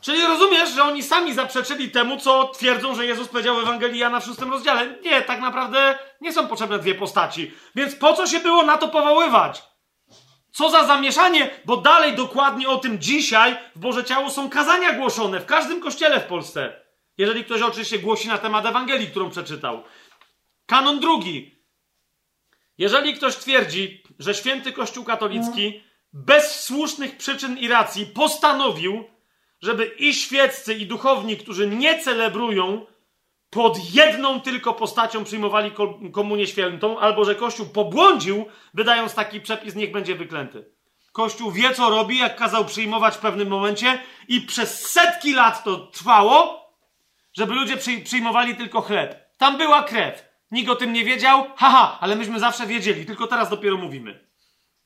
[0.00, 4.20] Czyli rozumiesz, że oni sami zaprzeczyli temu, co twierdzą, że Jezus powiedział w Ewangelii Jana
[4.20, 4.98] w szóstym rozdziale.
[5.02, 7.52] Nie, tak naprawdę nie są potrzebne dwie postaci.
[7.74, 9.62] Więc po co się było na to powoływać?
[10.52, 15.40] Co za zamieszanie, bo dalej dokładnie o tym dzisiaj w Boże Ciało są kazania głoszone
[15.40, 16.80] w każdym kościele w Polsce.
[17.18, 19.82] Jeżeli ktoś oczywiście głosi na temat Ewangelii, którą przeczytał.
[20.66, 21.60] Kanon drugi.
[22.78, 29.04] Jeżeli ktoś twierdzi, że święty Kościół katolicki bez słusznych przyczyn i racji postanowił,
[29.62, 32.86] żeby i świeccy, i duchowni, którzy nie celebrują,
[33.50, 35.72] pod jedną tylko postacią przyjmowali
[36.12, 40.70] komunię świętą, albo że Kościół pobłądził, wydając taki przepis, niech będzie wyklęty.
[41.12, 43.98] Kościół wie, co robi, jak kazał przyjmować w pewnym momencie,
[44.28, 46.60] i przez setki lat to trwało,
[47.32, 49.36] żeby ludzie przyjmowali tylko chleb.
[49.38, 50.30] Tam była krew.
[50.50, 54.30] Nikt o tym nie wiedział, haha, ale myśmy zawsze wiedzieli, tylko teraz dopiero mówimy.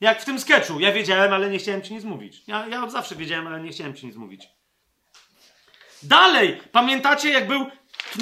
[0.00, 0.80] Jak w tym sketchu.
[0.80, 2.42] Ja wiedziałem, ale nie chciałem ci nic mówić.
[2.46, 4.48] Ja, ja od zawsze wiedziałem, ale nie chciałem ci nic mówić.
[6.04, 7.66] Dalej, pamiętacie, jak był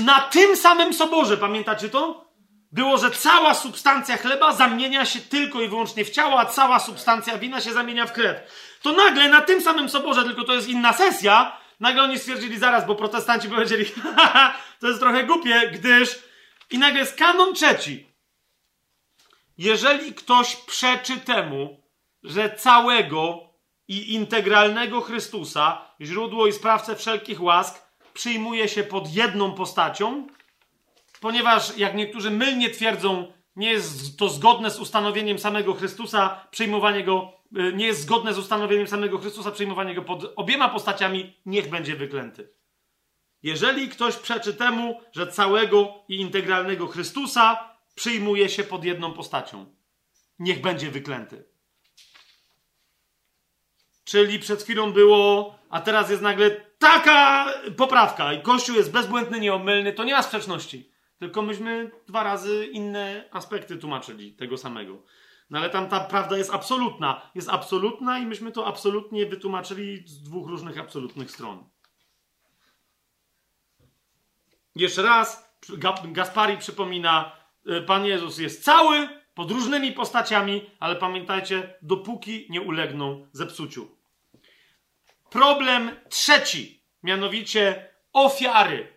[0.04, 2.32] na tym samym soborze, pamiętacie to?
[2.72, 7.38] Było, że cała substancja chleba zamienia się tylko i wyłącznie w ciało, a cała substancja
[7.38, 8.36] wina się zamienia w krew.
[8.82, 12.86] To nagle na tym samym soborze, tylko to jest inna sesja, nagle oni stwierdzili zaraz,
[12.86, 13.84] bo protestanci powiedzieli,
[14.80, 16.18] to jest trochę głupie, gdyż
[16.70, 18.12] i nagle jest kanon trzeci.
[19.58, 21.82] Jeżeli ktoś przeczy temu,
[22.22, 23.51] że całego
[23.92, 27.82] i integralnego Chrystusa, źródło i sprawcę wszelkich łask,
[28.14, 30.26] przyjmuje się pod jedną postacią,
[31.20, 37.32] ponieważ, jak niektórzy mylnie twierdzą, nie jest to zgodne z ustanowieniem samego Chrystusa, przyjmowanie go,
[37.56, 41.96] y, nie jest zgodne z ustanowieniem samego Chrystusa, przyjmowanie go pod obiema postaciami, niech będzie
[41.96, 42.52] wyklęty.
[43.42, 49.66] Jeżeli ktoś przeczy temu, że całego i integralnego Chrystusa przyjmuje się pod jedną postacią,
[50.38, 51.51] niech będzie wyklęty.
[54.04, 59.92] Czyli przed chwilą było, a teraz jest nagle taka poprawka i Kościół jest bezbłędny, nieomylny,
[59.92, 60.92] to nie ma sprzeczności.
[61.18, 65.02] Tylko myśmy dwa razy inne aspekty tłumaczyli tego samego.
[65.50, 67.30] No ale tam ta prawda jest absolutna.
[67.34, 71.70] Jest absolutna i myśmy to absolutnie wytłumaczyli z dwóch różnych absolutnych stron.
[74.74, 75.56] Jeszcze raz,
[76.04, 83.26] Gaspari przypomina, y, Pan Jezus jest cały, pod różnymi postaciami, ale pamiętajcie, dopóki nie ulegną
[83.32, 83.88] zepsuciu.
[85.30, 88.92] Problem trzeci, mianowicie ofiary.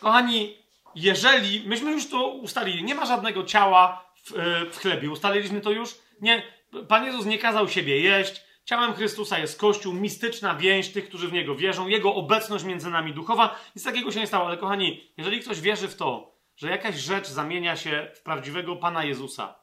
[0.00, 0.58] Kochani,
[0.94, 5.70] jeżeli, myśmy już to ustalili, nie ma żadnego ciała w, e, w chlebie, ustaliliśmy to
[5.70, 5.94] już?
[6.20, 6.42] Nie,
[6.88, 11.32] Pan Jezus nie kazał siebie jeść, ciałem Chrystusa jest Kościół, mistyczna więź tych, którzy w
[11.32, 15.40] Niego wierzą, Jego obecność między nami duchowa, nic takiego się nie stało, ale kochani, jeżeli
[15.40, 19.54] ktoś wierzy w to, że jakaś rzecz zamienia się w prawdziwego Pana Jezusa,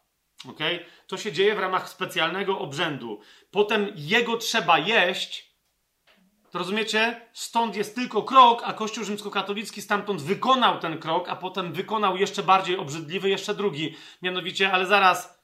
[0.49, 0.85] okay?
[1.07, 3.19] to się dzieje w ramach specjalnego obrzędu,
[3.51, 5.53] potem Jego trzeba jeść,
[6.53, 7.21] to rozumiecie?
[7.33, 12.43] Stąd jest tylko krok, a Kościół rzymskokatolicki stamtąd wykonał ten krok, a potem wykonał jeszcze
[12.43, 13.95] bardziej obrzydliwy, jeszcze drugi.
[14.21, 15.43] Mianowicie, ale zaraz,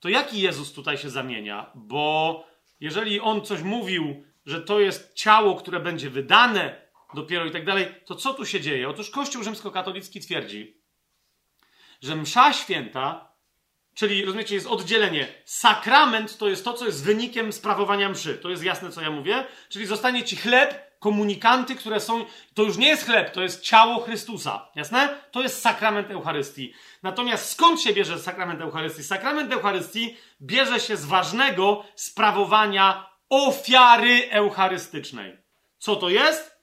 [0.00, 1.70] to jaki Jezus tutaj się zamienia?
[1.74, 2.44] Bo
[2.80, 7.86] jeżeli on coś mówił, że to jest ciało, które będzie wydane dopiero i tak dalej,
[8.04, 8.88] to co tu się dzieje?
[8.88, 10.80] Otóż Kościół rzymskokatolicki twierdzi,
[12.02, 13.26] że msza święta
[13.96, 15.28] Czyli, rozumiecie, jest oddzielenie.
[15.44, 18.34] Sakrament to jest to, co jest wynikiem sprawowania mszy.
[18.34, 19.44] To jest jasne, co ja mówię.
[19.68, 22.24] Czyli zostanie ci chleb, komunikanty, które są.
[22.54, 24.68] To już nie jest chleb, to jest ciało Chrystusa.
[24.74, 25.08] Jasne?
[25.30, 26.72] To jest sakrament Eucharystii.
[27.02, 29.04] Natomiast skąd się bierze sakrament Eucharystii?
[29.04, 35.36] Sakrament Eucharystii bierze się z ważnego sprawowania ofiary eucharystycznej.
[35.78, 36.55] Co to jest?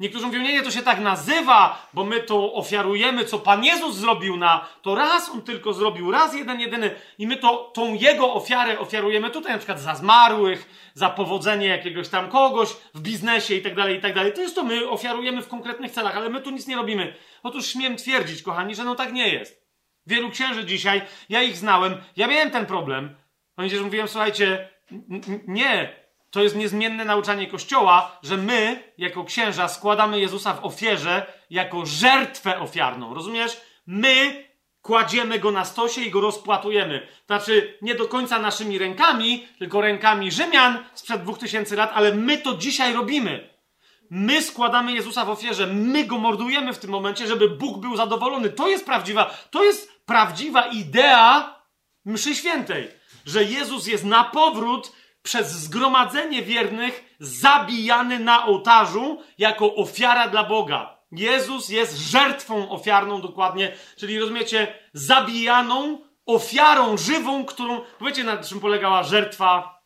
[0.00, 3.96] Niektórzy mówią, nie, nie, to się tak nazywa, bo my to ofiarujemy, co Pan Jezus
[3.96, 4.68] zrobił na...
[4.82, 6.90] To raz On tylko zrobił, raz jeden, jedyny.
[7.18, 12.08] I my to, tą Jego ofiarę ofiarujemy tutaj, na przykład za zmarłych, za powodzenie jakiegoś
[12.08, 14.32] tam kogoś w biznesie i tak dalej, i tak dalej.
[14.32, 17.14] To jest to, my ofiarujemy w konkretnych celach, ale my tu nic nie robimy.
[17.42, 19.66] Otóż śmiem twierdzić, kochani, że no tak nie jest.
[20.06, 23.16] Wielu księży dzisiaj, ja ich znałem, ja miałem ten problem.
[23.56, 24.68] Oni że mówiłem, słuchajcie,
[25.48, 26.05] nie,
[26.36, 32.58] to jest niezmienne nauczanie Kościoła, że my, jako księża, składamy Jezusa w ofierze jako żertwę
[32.58, 33.14] ofiarną.
[33.14, 33.60] Rozumiesz?
[33.86, 34.44] My
[34.82, 37.06] kładziemy go na stosie i go rozpłatujemy.
[37.26, 42.38] Znaczy, nie do końca naszymi rękami, tylko rękami Rzymian sprzed dwóch tysięcy lat, ale my
[42.38, 43.48] to dzisiaj robimy.
[44.10, 48.50] My składamy Jezusa w ofierze, my go mordujemy w tym momencie, żeby Bóg był zadowolony.
[48.50, 51.60] To jest prawdziwa, to jest prawdziwa idea
[52.04, 52.88] mszy świętej,
[53.26, 54.92] że Jezus jest na powrót
[55.26, 60.98] przez zgromadzenie wiernych zabijany na ołtarzu jako ofiara dla Boga.
[61.12, 69.02] Jezus jest żertwą ofiarną dokładnie, czyli rozumiecie, zabijaną ofiarą żywą, którą, wiecie na czym polegała
[69.02, 69.82] żertwa,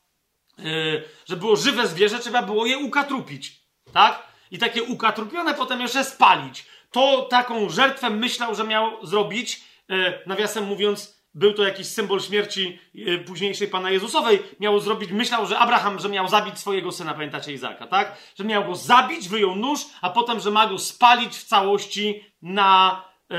[0.59, 3.61] yy, że było żywe zwierzę, trzeba było je ukatrupić,
[3.93, 4.23] tak?
[4.51, 6.67] I takie ukatrupione potem jeszcze spalić.
[6.91, 12.79] To taką żertwę myślał, że miał zrobić, yy, nawiasem mówiąc, był to jakiś symbol śmierci
[13.07, 17.53] e, późniejszej Pana Jezusowej, miał zrobić, myślał, że Abraham, że miał zabić swojego syna, pamiętacie
[17.53, 18.17] Izaka, tak?
[18.39, 23.05] Że miał go zabić, wyjął nóż, a potem, że ma go spalić w całości na,
[23.31, 23.37] yy,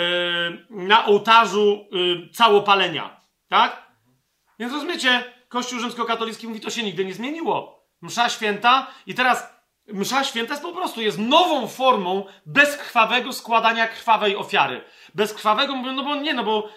[0.69, 3.91] na ołtarzu yy, całopalenia, tak?
[4.59, 7.85] Więc rozumiecie, Kościół rzymskokatolicki mówi, to się nigdy nie zmieniło.
[8.01, 14.35] Msza święta i teraz Msza święta jest po prostu jest nową formą bezkrwawego składania krwawej
[14.35, 14.81] ofiary.
[15.15, 16.69] Bezkrwawego, no bo nie, no bo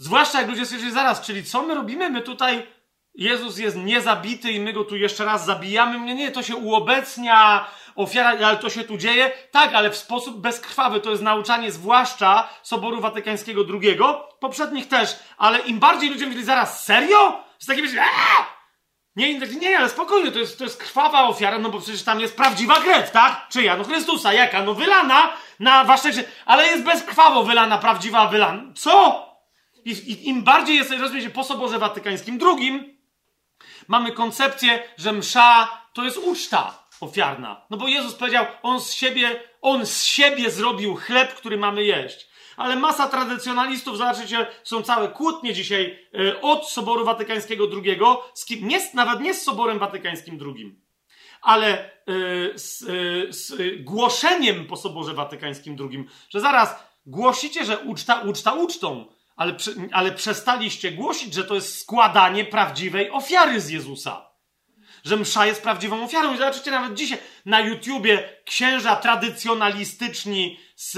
[0.00, 2.10] Zwłaszcza jak ludzie stwierdzili zaraz, czyli co my robimy?
[2.10, 2.66] My tutaj,
[3.14, 6.00] Jezus jest niezabity i my go tu jeszcze raz zabijamy.
[6.00, 9.32] Nie, nie, to się uobecnia, ofiara, ale to się tu dzieje.
[9.50, 11.00] Tak, ale w sposób bezkrwawy.
[11.00, 13.98] To jest nauczanie zwłaszcza Soboru Watykańskiego II,
[14.40, 15.16] poprzednich też.
[15.38, 17.44] Ale im bardziej ludzie mówili zaraz, serio?
[17.58, 18.02] Z takim myślą,
[19.16, 22.36] nie, nie, ale spokojnie, to jest, to jest krwawa ofiara, no bo przecież tam jest
[22.36, 23.46] prawdziwa krew, tak?
[23.48, 23.76] Czyja?
[23.76, 24.62] No Chrystusa, jaka?
[24.62, 26.10] No wylana na wasze...
[26.46, 28.62] Ale jest bezkrwawo wylana, prawdziwa wylana.
[28.74, 29.29] Co?
[29.84, 32.96] I, i im bardziej jest, rozumiecie, po Soborze Watykańskim drugim,
[33.88, 37.66] mamy koncepcję, że msza to jest uczta ofiarna.
[37.70, 42.30] No bo Jezus powiedział, on z siebie, on z siebie zrobił chleb, który mamy jeść.
[42.56, 48.00] Ale masa tradycjonalistów, zobaczycie, są całe kłótnie dzisiaj y, od Soboru Watykańskiego II,
[48.34, 50.80] z kim, nie, nawet nie z Soborem Watykańskim II,
[51.42, 53.52] ale y, z, y, z
[53.84, 59.06] głoszeniem po Soborze Watykańskim II, że zaraz głosicie, że uczta, uczta ucztą,
[59.40, 59.56] ale,
[59.92, 64.30] ale przestaliście głosić, że to jest składanie prawdziwej ofiary z Jezusa.
[65.04, 66.34] Że msza jest prawdziwą ofiarą.
[66.34, 70.94] I zobaczycie nawet dzisiaj na YouTubie księża tradycjonalistyczni z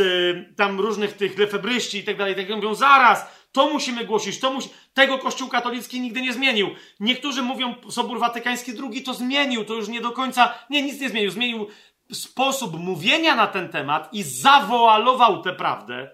[0.56, 4.68] tam różnych tych lefebryści i tak dalej, tak mówią, zaraz, to musimy głosić, to musi...
[4.94, 6.70] Tego Kościół katolicki nigdy nie zmienił.
[7.00, 10.54] Niektórzy mówią, Sobór Watykański II to zmienił, to już nie do końca...
[10.70, 11.30] Nie, nic nie zmienił.
[11.30, 11.68] Zmienił
[12.12, 16.10] sposób mówienia na ten temat i zawoalował tę prawdę,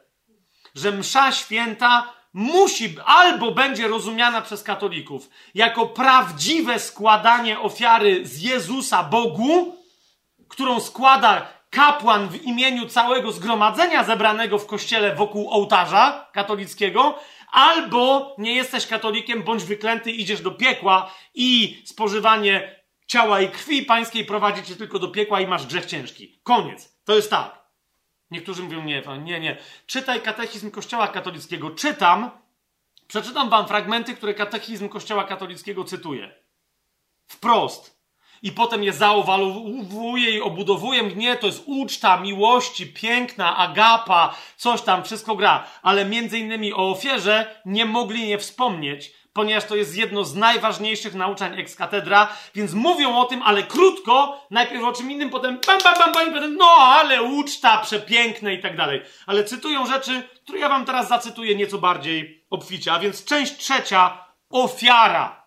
[0.75, 9.03] że msza święta musi albo będzie rozumiana przez katolików jako prawdziwe składanie ofiary z Jezusa
[9.03, 9.77] Bogu,
[10.49, 17.19] którą składa kapłan w imieniu całego zgromadzenia zebranego w kościele wokół ołtarza katolickiego,
[17.53, 24.25] albo nie jesteś katolikiem, bądź wyklęty, idziesz do piekła i spożywanie ciała i krwi pańskiej
[24.25, 26.41] prowadzi cię tylko do piekła i masz grzech ciężki.
[26.43, 26.99] Koniec.
[27.05, 27.58] To jest tak.
[28.31, 29.57] Niektórzy mówią, nie, nie, nie.
[29.87, 31.71] Czytaj katechizm Kościoła katolickiego.
[31.71, 32.31] Czytam,
[33.09, 36.35] przeczytam wam fragmenty, które katechizm Kościoła katolickiego cytuje.
[37.27, 37.99] Wprost.
[38.43, 41.03] I potem je zaowalowuje i obudowuje.
[41.03, 45.69] Nie, to jest uczta miłości, piękna, agapa, coś tam, wszystko gra.
[45.83, 51.15] Ale między innymi o ofierze nie mogli nie wspomnieć, ponieważ to jest jedno z najważniejszych
[51.15, 55.79] nauczań ex katedra, więc mówią o tym, ale krótko, najpierw o czym innym, potem bam,
[55.85, 59.03] bam, bam, bam, potem no, ale uczta, przepiękne i tak dalej.
[59.27, 62.93] Ale cytują rzeczy, które ja wam teraz zacytuję nieco bardziej obficie.
[62.93, 65.45] A więc część trzecia, ofiara.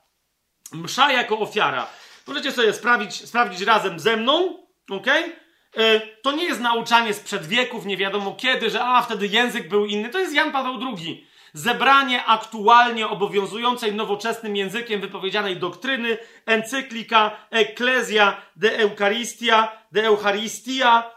[0.72, 1.88] Msza jako ofiara.
[2.28, 4.58] Możecie sobie sprawdzić, sprawdzić razem ze mną,
[4.90, 5.08] ok?
[5.08, 9.86] E, to nie jest nauczanie sprzed wieków, nie wiadomo kiedy, że a, wtedy język był
[9.86, 10.10] inny.
[10.10, 18.80] To jest Jan Paweł II zebranie aktualnie obowiązującej nowoczesnym językiem wypowiedzianej doktryny, encyklika Ecclesia de
[18.80, 21.12] Eucharistia, de Eucharistia,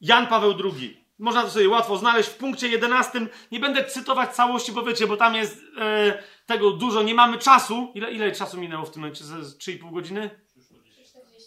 [0.00, 1.00] Jan Paweł II.
[1.18, 3.26] Można to sobie łatwo znaleźć w punkcie 11.
[3.52, 7.92] Nie będę cytować całości, bo wiecie, bo tam jest e, tego dużo, nie mamy czasu.
[7.94, 9.24] Ile, ile czasu minęło w tym momencie?
[9.24, 10.30] 3,5 godziny?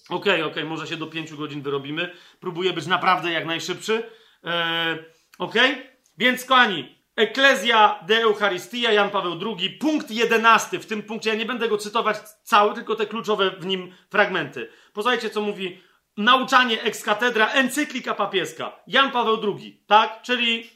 [0.09, 2.13] Okej, okay, okej, okay, może się do 5 godzin wyrobimy.
[2.39, 4.03] Próbuję być naprawdę jak najszybszy.
[4.43, 4.97] E,
[5.37, 5.71] okej?
[5.71, 5.97] Okay?
[6.17, 10.79] Więc kochani, Eklezja de Eucharistia, Jan Paweł II, punkt 11.
[10.79, 14.69] W tym punkcie ja nie będę go cytować cały, tylko te kluczowe w nim fragmenty.
[14.93, 15.81] Posłuchajcie, co mówi
[16.17, 18.79] nauczanie ex katedra, encyklika papieska.
[18.87, 20.21] Jan Paweł II, tak?
[20.21, 20.69] Czyli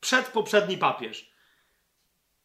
[0.00, 1.32] przedpoprzedni papież.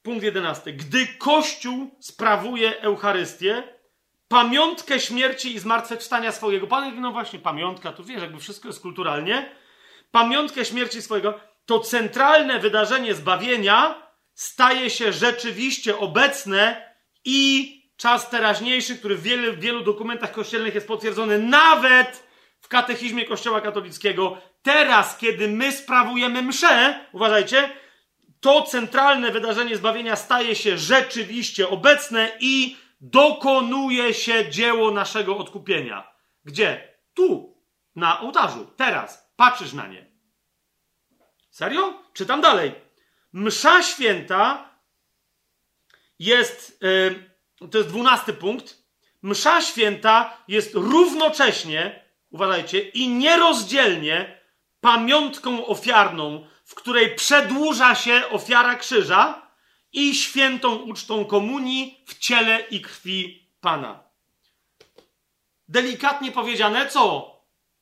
[0.02, 0.74] Punkt 11.
[0.74, 3.64] Gdy Kościół sprawuje Eucharystię,
[4.28, 6.68] pamiątkę śmierci i zmartwychwstania swojego.
[6.68, 9.56] Pan, no właśnie, pamiątka, tu wiesz, jakby wszystko jest kulturalnie.
[10.12, 16.92] Pamiątkę śmierci swojego to centralne wydarzenie zbawienia staje się rzeczywiście obecne
[17.26, 22.28] i czas teraźniejszy, który w wielu, wielu dokumentach kościelnych jest potwierdzony, nawet
[22.62, 27.70] w katechizmie Kościoła katolickiego, teraz, kiedy my sprawujemy mszę, uważajcie,
[28.40, 36.12] to centralne wydarzenie zbawienia staje się rzeczywiście obecne i dokonuje się dzieło naszego odkupienia.
[36.46, 36.94] Gdzie?
[37.14, 37.58] Tu,
[37.96, 39.32] na ołtarzu, teraz.
[39.36, 40.07] Patrzysz na nie.
[41.58, 42.04] Serio?
[42.14, 42.72] Czytam dalej.
[43.34, 44.70] Msza święta
[46.20, 48.84] jest, yy, to jest dwunasty punkt.
[49.22, 54.42] Msza święta jest równocześnie, uważajcie, i nierozdzielnie
[54.82, 59.52] pamiątką ofiarną, w której przedłuża się ofiara krzyża
[59.94, 64.04] i świętą ucztą komunii w ciele i krwi Pana.
[65.68, 67.37] Delikatnie powiedziane, co?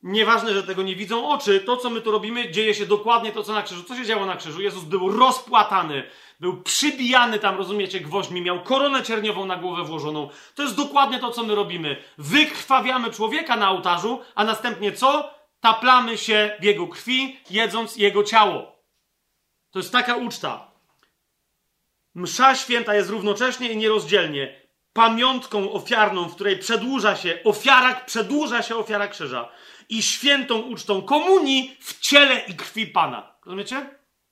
[0.06, 3.42] Nieważne, że tego nie widzą oczy, to co my tu robimy, dzieje się dokładnie to,
[3.42, 3.82] co na krzyżu.
[3.84, 4.60] Co się działo na krzyżu?
[4.60, 6.10] Jezus był rozpłatany,
[6.40, 10.28] był przybijany tam, rozumiecie, gwoźdźmi, miał koronę cierniową na głowę włożoną.
[10.54, 12.02] To jest dokładnie to, co my robimy.
[12.18, 15.30] Wykrwawiamy człowieka na ołtarzu, a następnie co?
[15.60, 18.76] Taplamy się w jego krwi, jedząc jego ciało.
[19.70, 20.70] To jest taka uczta.
[22.14, 28.76] Msza święta jest równocześnie i nierozdzielnie pamiątką ofiarną, w której przedłuża się ofiara, przedłuża się
[28.76, 29.48] ofiara krzyża
[29.88, 33.32] i świętą ucztą komunii w ciele i krwi Pana.
[33.44, 33.86] Rozumiecie?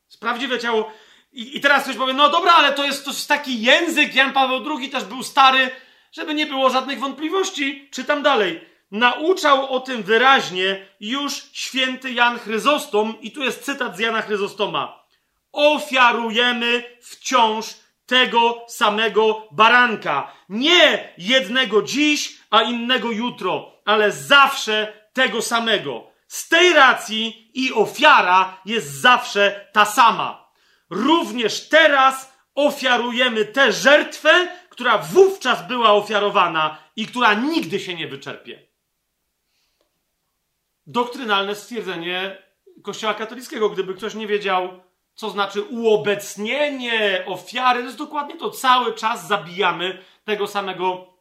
[0.08, 0.92] Sprawdziwe ciało.
[1.32, 4.32] I, I, teraz ktoś powie, no dobra, ale to jest, to jest taki język, Jan
[4.32, 5.70] Paweł II też był stary,
[6.12, 7.88] żeby nie było żadnych wątpliwości.
[7.92, 8.60] Czytam dalej.
[8.90, 15.04] Nauczał o tym wyraźnie już święty Jan Chryzostom, i tu jest cytat z Jana Chryzostoma.
[15.52, 17.66] Ofiarujemy wciąż
[18.06, 20.32] tego samego baranka.
[20.48, 26.10] Nie jednego dziś, a innego jutro, ale zawsze tego samego.
[26.28, 30.50] Z tej racji i ofiara jest zawsze ta sama.
[30.90, 38.62] Również teraz ofiarujemy tę żertwę, która wówczas była ofiarowana i która nigdy się nie wyczerpie.
[40.86, 42.42] Doktrynalne stwierdzenie
[42.82, 43.70] Kościoła katolickiego.
[43.70, 44.80] Gdyby ktoś nie wiedział,
[45.14, 48.50] co znaczy uobecnienie ofiary, to jest dokładnie to.
[48.50, 51.14] Cały czas zabijamy tego samego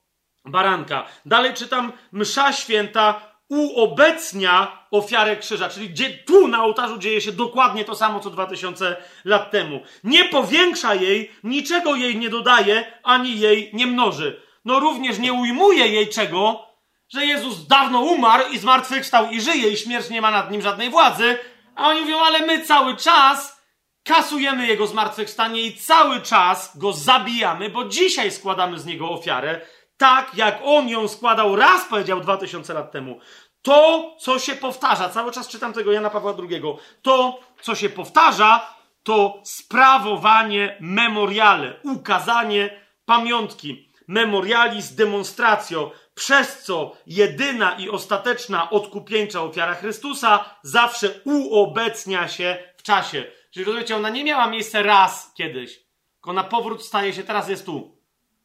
[0.46, 1.06] baranka.
[1.26, 7.86] Dalej czytam, msza święta uobecnia ofiarę krzyża, czyli gdzie tu na ołtarzu dzieje się dokładnie
[7.86, 9.82] to samo, co 2000 lat temu.
[10.04, 14.42] Nie powiększa jej, niczego jej nie dodaje, ani jej nie mnoży.
[14.66, 16.68] No również nie ujmuje jej czego,
[17.10, 20.90] że Jezus dawno umarł i zmartwychwstał i żyje i śmierć nie ma nad nim żadnej
[20.90, 21.38] władzy,
[21.76, 23.64] a oni mówią, ale my cały czas
[24.04, 29.62] kasujemy jego zmartwychwstanie i cały czas go zabijamy, bo dzisiaj składamy z niego ofiarę,
[29.98, 33.20] tak jak on ją składał raz, powiedział 2000 lat temu.
[33.62, 36.62] To, co się powtarza, cały czas czytam tego Jana Pawła II,
[37.02, 43.90] to, co się powtarza, to sprawowanie memoriale, ukazanie pamiątki.
[44.08, 53.24] Memorialis demonstratio, przez co jedyna i ostateczna odkupieńcza ofiara Chrystusa zawsze uobecnia się w czasie.
[53.52, 55.80] Czyli rozumiecie, ona nie miała miejsca raz kiedyś,
[56.14, 58.03] tylko na powrót staje się, teraz jest tu.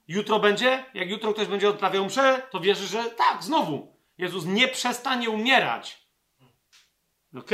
[0.09, 0.85] Jutro będzie?
[0.95, 3.99] Jak jutro ktoś będzie odprawiał mszę, to wierzy, że tak, znowu.
[4.19, 6.09] Jezus nie przestanie umierać.
[7.37, 7.51] Ok?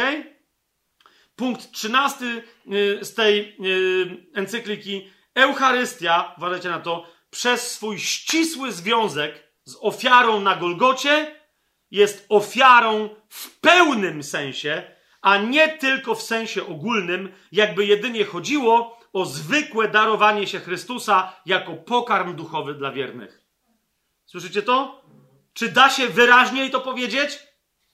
[1.37, 2.43] Punkt trzynasty
[2.73, 5.11] y, z tej y, encykliki.
[5.35, 11.41] Eucharystia, uważajcie na to, przez swój ścisły związek z ofiarą na Golgocie
[11.91, 14.83] jest ofiarą w pełnym sensie,
[15.23, 21.75] a nie tylko w sensie ogólnym, jakby jedynie chodziło o zwykłe darowanie się Chrystusa jako
[21.75, 23.45] pokarm duchowy dla wiernych.
[24.27, 25.03] Słyszycie to?
[25.53, 27.39] Czy da się wyraźniej to powiedzieć?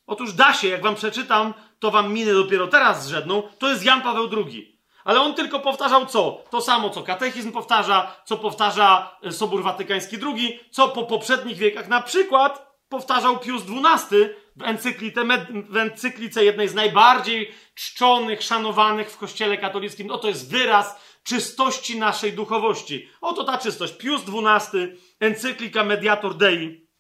[0.07, 3.43] Otóż da się, jak wam przeczytam, to wam minę dopiero teraz zrzedną.
[3.59, 4.81] To jest Jan Paweł II.
[5.05, 6.45] Ale on tylko powtarzał co?
[6.51, 11.89] To samo, co katechizm powtarza, co powtarza e, Sobór Watykański II, co po poprzednich wiekach
[11.89, 14.19] na przykład powtarzał Pius XII
[14.57, 15.21] w encyklice,
[15.69, 20.07] w encyklice jednej z najbardziej czczonych, szanowanych w kościele katolickim.
[20.07, 23.09] No to jest wyraz czystości naszej duchowości.
[23.21, 23.97] Oto ta czystość.
[23.97, 26.91] Pius XII, encyklika Mediator Dei.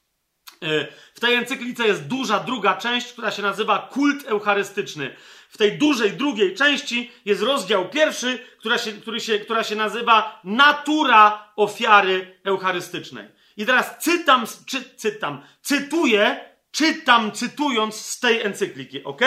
[0.62, 5.16] E, w tej encyklice jest duża druga część, która się nazywa Kult Eucharystyczny.
[5.48, 10.40] W tej dużej drugiej części jest rozdział pierwszy, która się, który się, która się nazywa
[10.44, 13.28] Natura ofiary eucharystycznej.
[13.56, 16.40] I teraz cytam, czy, cytam, cytuję,
[16.70, 19.22] czytam, cytując z tej encykliki, ok?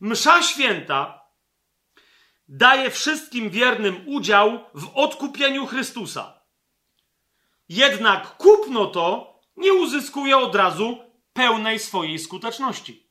[0.00, 1.25] Msza święta
[2.48, 6.40] daje wszystkim wiernym udział w odkupieniu Chrystusa.
[7.68, 10.98] Jednak kupno to nie uzyskuje od razu
[11.32, 13.06] pełnej swojej skuteczności.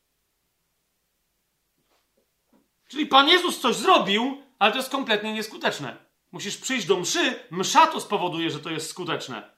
[2.87, 5.97] Czyli Pan Jezus coś zrobił, ale to jest kompletnie nieskuteczne.
[6.31, 9.55] Musisz przyjść do mszy, msza to spowoduje, że to jest skuteczne.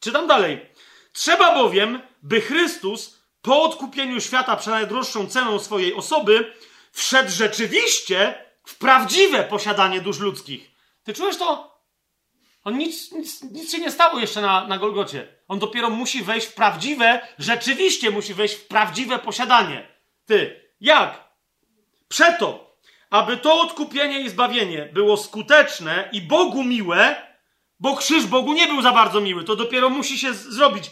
[0.00, 0.66] Czytam dalej.
[1.12, 6.52] Trzeba bowiem, by Chrystus po odkupieniu świata przed najdroższą ceną swojej osoby
[6.92, 10.70] wszedł rzeczywiście w prawdziwe posiadanie dusz ludzkich.
[11.04, 11.76] Ty czujesz to?
[12.64, 15.28] On nic, nic, nic się nie stało jeszcze na, na Golgocie.
[15.48, 19.88] On dopiero musi wejść w prawdziwe, rzeczywiście musi wejść w prawdziwe posiadanie.
[20.24, 21.24] Ty, jak?
[22.08, 22.76] Przeto,
[23.10, 27.16] aby to odkupienie i zbawienie było skuteczne i Bogu miłe,
[27.80, 30.90] bo krzyż Bogu nie był za bardzo miły, to dopiero musi się zrobić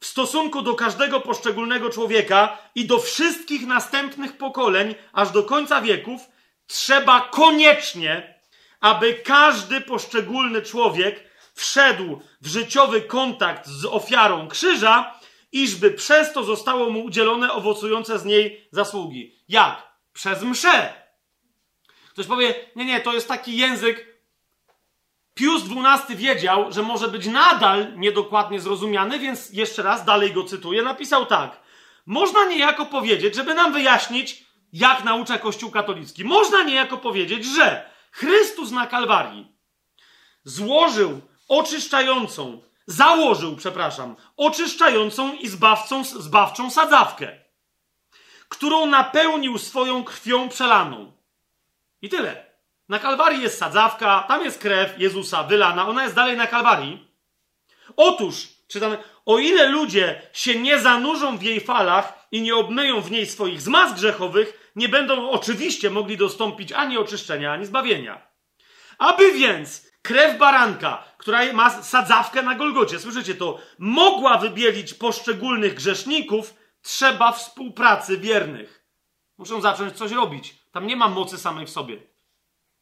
[0.00, 6.20] w stosunku do każdego poszczególnego człowieka i do wszystkich następnych pokoleń, aż do końca wieków,
[6.66, 8.40] trzeba koniecznie,
[8.80, 15.20] aby każdy poszczególny człowiek wszedł w życiowy kontakt z ofiarą krzyża,
[15.52, 19.34] iżby przez to zostało mu udzielone owocujące z niej zasługi.
[19.48, 19.88] Jak?
[20.12, 21.04] Przez mszę.
[22.10, 24.14] Ktoś powie, nie, nie, to jest taki język.
[25.34, 30.82] Pius XII wiedział, że może być nadal niedokładnie zrozumiany, więc jeszcze raz dalej go cytuję.
[30.82, 31.60] Napisał tak.
[32.06, 36.24] Można niejako powiedzieć, żeby nam wyjaśnić, jak naucza Kościół katolicki.
[36.24, 39.52] Można niejako powiedzieć, że Chrystus na Kalwarii
[40.44, 47.40] złożył oczyszczającą, założył, przepraszam, oczyszczającą i zbawcą, zbawczą sadzawkę,
[48.48, 51.12] którą napełnił swoją krwią przelaną.
[52.02, 52.54] I tyle.
[52.88, 57.08] Na Kalwarii jest sadzawka, tam jest krew Jezusa wylana, ona jest dalej na Kalwarii.
[57.96, 63.10] Otóż, czytamy, o ile ludzie się nie zanurzą w jej falach i nie obmyją w
[63.10, 68.28] niej swoich zmaz grzechowych, nie będą oczywiście mogli dostąpić ani oczyszczenia, ani zbawienia.
[68.98, 76.54] Aby więc krew baranka, która ma sadzawkę na Golgocie, słyszycie to, mogła wybielić poszczególnych grzeszników,
[76.82, 78.84] trzeba współpracy wiernych.
[79.38, 80.54] Muszą zacząć coś robić.
[80.72, 82.02] Tam nie ma mocy samej w sobie.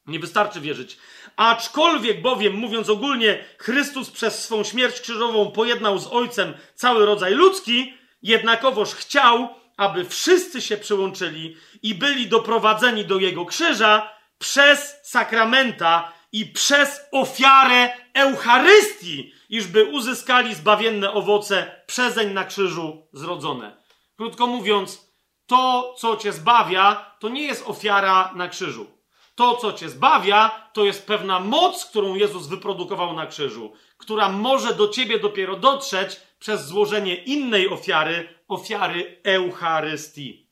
[0.06, 0.98] Nie wystarczy wierzyć.
[1.36, 7.94] Aczkolwiek bowiem, mówiąc ogólnie, Chrystus przez swą śmierć krzyżową pojednał z Ojcem cały rodzaj ludzki,
[8.22, 16.46] jednakowoż chciał, aby wszyscy się przyłączyli i byli doprowadzeni do Jego krzyża przez sakramenta i
[16.46, 23.76] przez ofiarę Eucharystii, iżby uzyskali zbawienne owoce przezeń na krzyżu zrodzone.
[24.16, 25.12] Krótko mówiąc,
[25.46, 28.86] to, co cię zbawia, to nie jest ofiara na krzyżu.
[29.34, 34.74] To, co cię zbawia, to jest pewna moc, którą Jezus wyprodukował na krzyżu, która może
[34.74, 40.50] do ciebie dopiero dotrzeć przez złożenie innej ofiary, ofiary Eucharystii.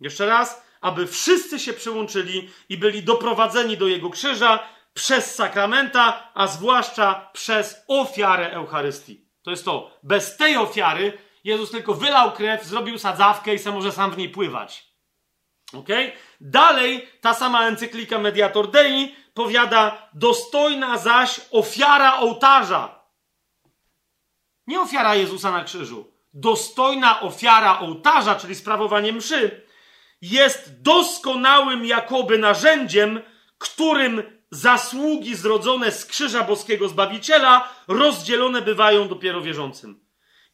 [0.00, 4.58] Jeszcze raz, aby wszyscy się przyłączyli i byli doprowadzeni do Jego krzyża
[4.94, 9.26] przez sakramenta, a zwłaszcza przez ofiarę Eucharystii.
[9.42, 9.98] To jest to.
[10.02, 14.28] Bez tej ofiary Jezus tylko wylał krew, zrobił sadzawkę i sam może sam w niej
[14.28, 14.86] pływać.
[15.74, 15.88] Ok?
[16.40, 22.95] Dalej ta sama encyklika Mediator Dei powiada, dostojna zaś ofiara ołtarza
[24.66, 26.12] Nie ofiara Jezusa na krzyżu.
[26.34, 29.66] Dostojna ofiara ołtarza, czyli sprawowanie mszy,
[30.22, 33.20] jest doskonałym jakoby narzędziem,
[33.58, 40.06] którym zasługi zrodzone z krzyża boskiego Zbawiciela rozdzielone bywają dopiero wierzącym.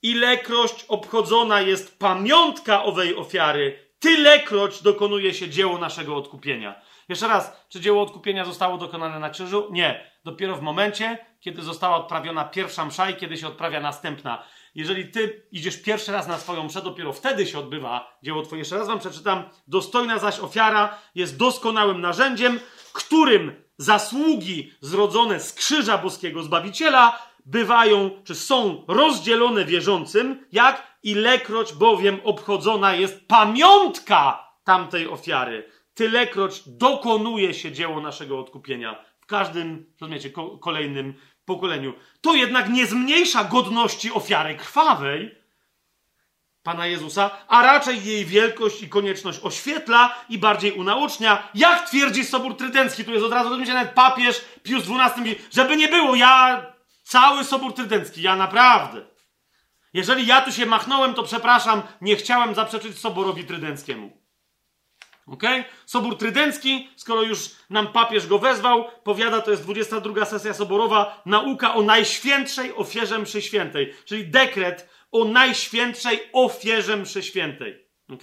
[0.03, 6.81] Ilekroć obchodzona jest pamiątka owej ofiary, tylekroć dokonuje się dzieło naszego odkupienia.
[7.09, 9.69] Jeszcze raz, czy dzieło odkupienia zostało dokonane na krzyżu?
[9.71, 10.12] Nie.
[10.25, 14.45] Dopiero w momencie, kiedy została odprawiona pierwsza msza i kiedy się odprawia następna.
[14.75, 18.61] Jeżeli ty idziesz pierwszy raz na swoją mszę, dopiero wtedy się odbywa dzieło twoje.
[18.61, 19.45] Jeszcze raz wam przeczytam.
[19.67, 22.61] Dostojna zaś ofiara jest doskonałym narzędziem,
[22.93, 32.21] którym zasługi zrodzone z krzyża boskiego Zbawiciela bywają, czy są rozdzielone wierzącym, jak ilekroć bowiem
[32.25, 35.71] obchodzona jest pamiątka tamtej ofiary.
[35.95, 41.95] Tylekroć dokonuje się dzieło naszego odkupienia w każdym, rozumiecie, ko kolejnym pokoleniu.
[42.21, 45.43] To jednak nie zmniejsza godności ofiary krwawej,
[46.63, 52.57] Pana Jezusa, a raczej jej wielkość i konieczność oświetla i bardziej unaucznia, jak twierdzi Sobór
[52.57, 53.05] Trydencki.
[53.05, 56.67] Tu jest od razu, rozumiecie, nawet papież Pius XII, żeby nie było, ja,
[57.03, 59.05] cały Sobór Trydencki, ja naprawdę.
[59.93, 64.22] Jeżeli ja tu się machnąłem, to przepraszam, nie chciałem zaprzeczyć Soborowi Trydenckiemu.
[65.27, 65.43] Ok?
[65.87, 71.75] Sobór Trydencki, skoro już nam papież go wezwał, powiada, to jest 22 sesja soborowa, nauka
[71.75, 77.87] o najświętszej ofierze mszy świętej, czyli dekret o najświętszej ofierze mszy świętej.
[78.09, 78.23] Ok?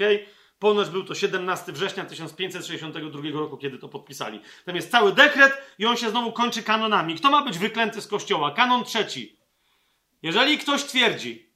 [0.59, 4.39] Ponoć był to 17 września 1562 roku, kiedy to podpisali.
[4.65, 7.15] Tam jest cały dekret i on się znowu kończy kanonami.
[7.15, 8.51] Kto ma być wyklęty z kościoła?
[8.51, 9.39] Kanon trzeci.
[10.23, 11.49] Jeżeli ktoś twierdzi,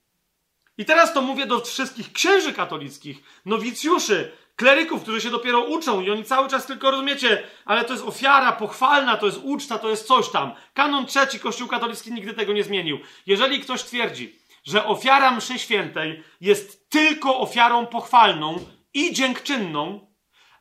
[0.78, 6.12] i teraz to mówię do wszystkich księży katolickich, nowicjuszy, kleryków, którzy się dopiero uczą i
[6.12, 10.08] oni cały czas tylko rozumiecie, ale to jest ofiara pochwalna, to jest uczta, to jest
[10.08, 10.52] coś tam.
[10.74, 13.00] Kanon trzeci Kościół katolicki nigdy tego nie zmienił.
[13.26, 20.08] Jeżeli ktoś twierdzi, że ofiara mszy świętej jest tylko ofiarą pochwalną i dziękczynną,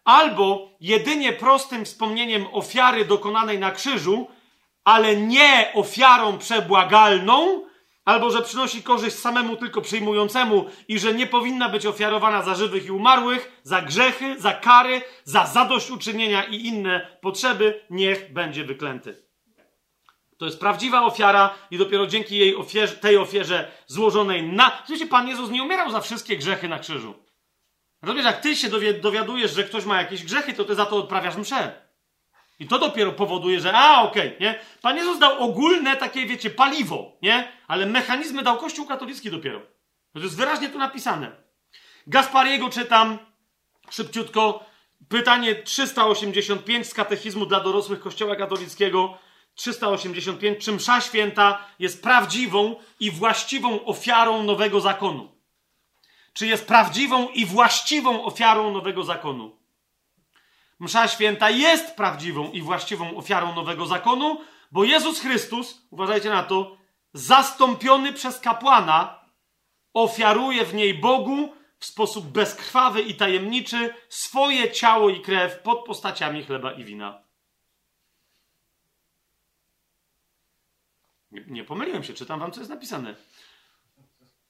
[0.04, 4.30] albo jedynie prostym wspomnieniem ofiary dokonanej na krzyżu,
[4.84, 7.64] ale nie ofiarą przebłagalną,
[8.04, 12.86] albo że przynosi korzyść samemu tylko przyjmującemu i że nie powinna być ofiarowana za żywych
[12.86, 19.22] i umarłych, za grzechy, za kary, za zadośćuczynienia i inne potrzeby, niech będzie wyklęty.
[20.36, 24.82] To jest prawdziwa ofiara i dopiero dzięki jej ofierze, tej ofierze złożonej na...
[24.86, 27.14] Słuchajcie, Pan Jezus nie umierał za wszystkie grzechy na krzyżu.
[28.02, 28.68] Rozumiesz, jak ty się
[29.00, 31.81] dowiadujesz, że ktoś ma jakieś grzechy, to ty za to odprawiasz mszę.
[32.62, 34.58] I to dopiero powoduje, że a, okej, okay, nie?
[34.82, 37.52] Pan Jezus dał ogólne takie, wiecie, paliwo, nie?
[37.68, 39.60] Ale mechanizmy dał Kościół katolicki dopiero.
[40.14, 41.32] To jest wyraźnie tu napisane.
[42.06, 43.18] Gaspariego czytam
[43.90, 44.64] szybciutko.
[45.08, 49.18] Pytanie 385 z katechizmu dla dorosłych Kościoła katolickiego.
[49.54, 50.64] 385.
[50.64, 55.32] Czy msza święta jest prawdziwą i właściwą ofiarą nowego zakonu?
[56.32, 59.61] Czy jest prawdziwą i właściwą ofiarą nowego zakonu?
[60.82, 64.40] Msza święta jest prawdziwą i właściwą ofiarą nowego zakonu,
[64.72, 66.76] bo Jezus Chrystus, uważajcie na to,
[67.12, 69.24] zastąpiony przez kapłana,
[69.94, 76.44] ofiaruje w niej Bogu w sposób bezkrwawy i tajemniczy swoje ciało i krew pod postaciami
[76.44, 77.22] chleba i wina.
[81.30, 83.14] Nie, nie pomyliłem się, czytam wam, co jest napisane.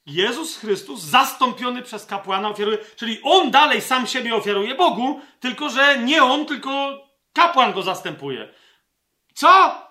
[0.07, 5.99] Jezus Chrystus, zastąpiony przez kapłana, ofiaruje, czyli on dalej sam siebie ofiaruje Bogu, tylko że
[5.99, 6.99] nie on, tylko
[7.33, 8.49] kapłan go zastępuje.
[9.35, 9.83] Co?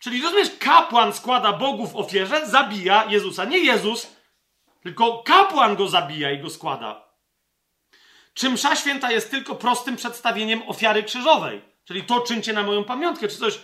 [0.00, 3.44] Czyli rozumiesz, kapłan składa Bogu w ofierze, zabija Jezusa.
[3.44, 4.16] Nie Jezus,
[4.82, 7.04] tylko kapłan go zabija i go składa.
[8.34, 11.62] Czy msza święta jest tylko prostym przedstawieniem ofiary krzyżowej?
[11.84, 13.58] Czyli to czyńcie na moją pamiątkę, czy coś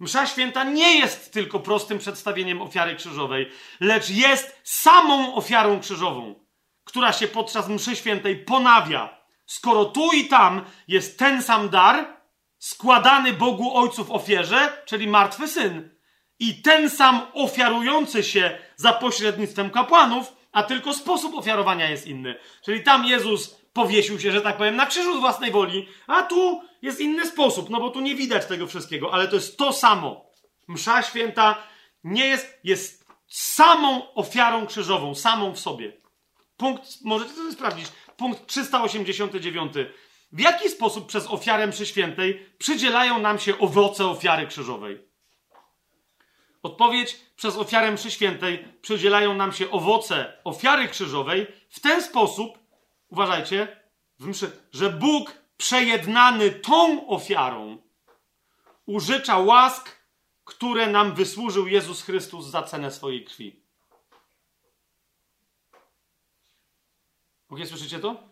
[0.00, 3.50] Msza święta nie jest tylko prostym przedstawieniem ofiary krzyżowej,
[3.80, 6.46] lecz jest samą ofiarą krzyżową,
[6.84, 9.26] która się podczas mszy świętej ponawia.
[9.46, 12.16] Skoro tu i tam jest ten sam dar,
[12.58, 15.96] składany Bogu Ojcu w ofierze, czyli martwy syn,
[16.38, 22.38] i ten sam ofiarujący się za pośrednictwem kapłanów, a tylko sposób ofiarowania jest inny.
[22.64, 26.62] Czyli tam Jezus powiesił się, że tak powiem, na krzyżu z własnej woli, a tu
[26.82, 30.26] jest inny sposób, no bo tu nie widać tego wszystkiego, ale to jest to samo.
[30.68, 31.62] Msza święta
[32.04, 35.92] nie jest, jest samą ofiarą krzyżową, samą w sobie.
[36.56, 39.72] Punkt, możecie to sprawdzić, punkt 389.
[40.32, 44.98] W jaki sposób przez ofiarę mszy świętej przydzielają nam się owoce ofiary krzyżowej?
[46.62, 52.65] Odpowiedź przez ofiarę mszy świętej przydzielają nam się owoce ofiary krzyżowej w ten sposób,
[53.08, 53.80] uważajcie,
[54.18, 57.78] w mszy, że Bóg przejednany tą ofiarą
[58.86, 59.96] użycza łask,
[60.44, 63.62] które nam wysłużył Jezus Chrystus za cenę swojej krwi.
[67.48, 68.22] Ok, słyszycie to?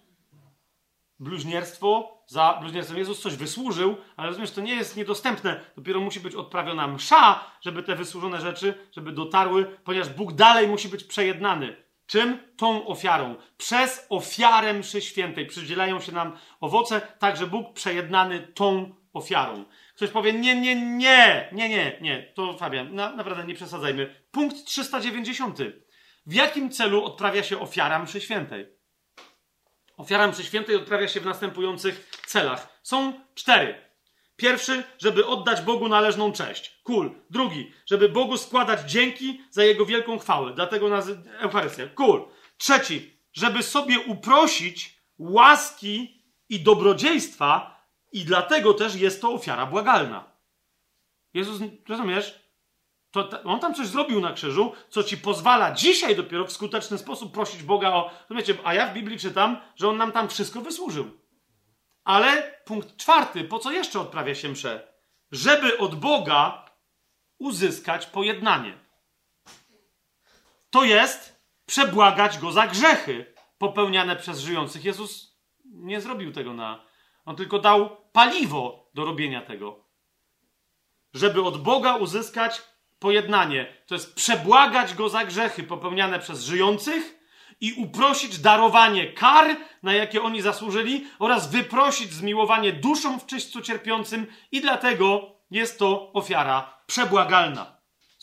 [1.19, 5.65] Bluźnierstwo, za bluźnierstwem Jezus coś wysłużył, ale rozumiesz, to nie jest niedostępne.
[5.77, 10.89] Dopiero musi być odprawiona msza, żeby te wysłużone rzeczy, żeby dotarły, ponieważ Bóg dalej musi
[10.89, 11.84] być przejednany.
[12.07, 12.39] Czym?
[12.57, 13.37] Tą ofiarą.
[13.57, 19.65] Przez ofiarę mszy świętej przydzielają się nam owoce, tak że Bóg przejednany tą ofiarą.
[19.97, 24.15] Ktoś powie, nie, nie, nie, nie, nie, nie, to Fabian, na, naprawdę nie przesadzajmy.
[24.31, 25.59] Punkt 390.
[26.27, 28.67] W jakim celu odprawia się ofiara mszy świętej?
[29.97, 32.81] Ofiara mszy świętej odprawia się w następujących celach.
[32.83, 33.84] Są cztery.
[34.37, 36.81] Pierwszy, żeby oddać Bogu należną cześć.
[36.83, 37.11] Cool.
[37.31, 40.53] Drugi, żeby Bogu składać dzięki za Jego wielką chwałę.
[40.55, 41.83] Dlatego nazy- Eucharystia.
[41.95, 42.29] Cool.
[42.57, 47.81] Trzeci, żeby sobie uprosić łaski i dobrodziejstwa
[48.13, 50.25] i dlatego też jest to ofiara błagalna.
[51.35, 52.45] Jezus, rozumiesz?
[53.11, 57.33] To, on tam coś zrobił na krzyżu, co ci pozwala dzisiaj dopiero w skuteczny sposób
[57.35, 58.11] prosić Boga o.
[58.21, 61.11] Rozumiecie, a ja w Biblii czytam, że on nam tam wszystko wysłużył.
[62.05, 64.95] Ale punkt czwarty, po co jeszcze odprawia się msze?
[65.33, 66.71] Żeby od Boga
[67.39, 68.79] uzyskać pojednanie.
[70.71, 74.85] To jest przebłagać go za grzechy popełniane przez żyjących.
[74.85, 76.85] Jezus nie zrobił tego na.
[77.25, 79.85] On tylko dał paliwo do robienia tego.
[81.15, 82.63] Żeby od Boga uzyskać
[82.99, 83.83] pojednanie.
[83.87, 87.24] To jest przebłagać go za grzechy popełniane przez żyjących
[87.65, 94.27] i uprosić darowanie kar, na jakie oni zasłużyli, oraz wyprosić zmiłowanie duszom w czyśćcu cierpiącym,
[94.53, 97.77] i dlatego jest to ofiara przebłagalna.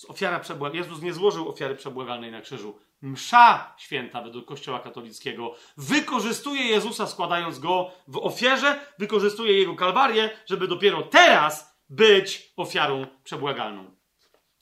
[0.08, 0.74] Ofiara przebłag...
[0.74, 2.80] Jezus nie złożył ofiary przebłagalnej na krzyżu.
[3.02, 10.68] Msza święta według Kościoła katolickiego wykorzystuje Jezusa, składając go w ofierze, wykorzystuje jego kalwarię, żeby
[10.68, 13.96] dopiero teraz być ofiarą przebłagalną.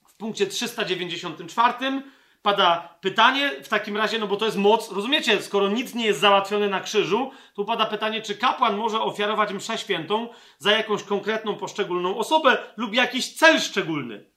[0.08, 2.02] W punkcie 394
[2.42, 6.20] pada pytanie w takim razie, no bo to jest moc, rozumiecie, skoro nic nie jest
[6.20, 11.56] załatwione na krzyżu, to pada pytanie, czy kapłan może ofiarować mszę świętą za jakąś konkretną,
[11.56, 14.32] poszczególną osobę lub jakiś cel szczególny.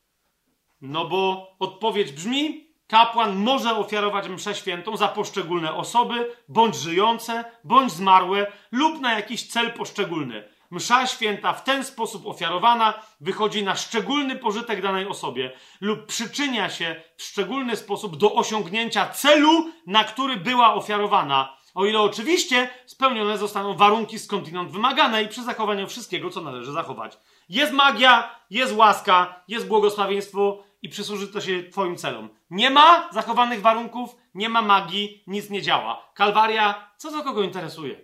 [0.81, 7.93] No bo odpowiedź brzmi, kapłan może ofiarować mszę świętą za poszczególne osoby, bądź żyjące, bądź
[7.93, 10.52] zmarłe, lub na jakiś cel poszczególny.
[10.73, 17.03] Msza święta w ten sposób ofiarowana wychodzi na szczególny pożytek danej osobie lub przyczynia się
[17.17, 21.57] w szczególny sposób do osiągnięcia celu, na który była ofiarowana.
[21.75, 27.19] O ile oczywiście spełnione zostaną warunki skądinąd wymagane i przy zachowaniu wszystkiego, co należy zachować.
[27.49, 32.29] Jest magia, jest łaska, jest błogosławieństwo i przysłuży to się Twoim celom.
[32.51, 36.11] Nie ma zachowanych warunków, nie ma magii, nic nie działa.
[36.15, 38.01] Kalwaria, co to kogo interesuje?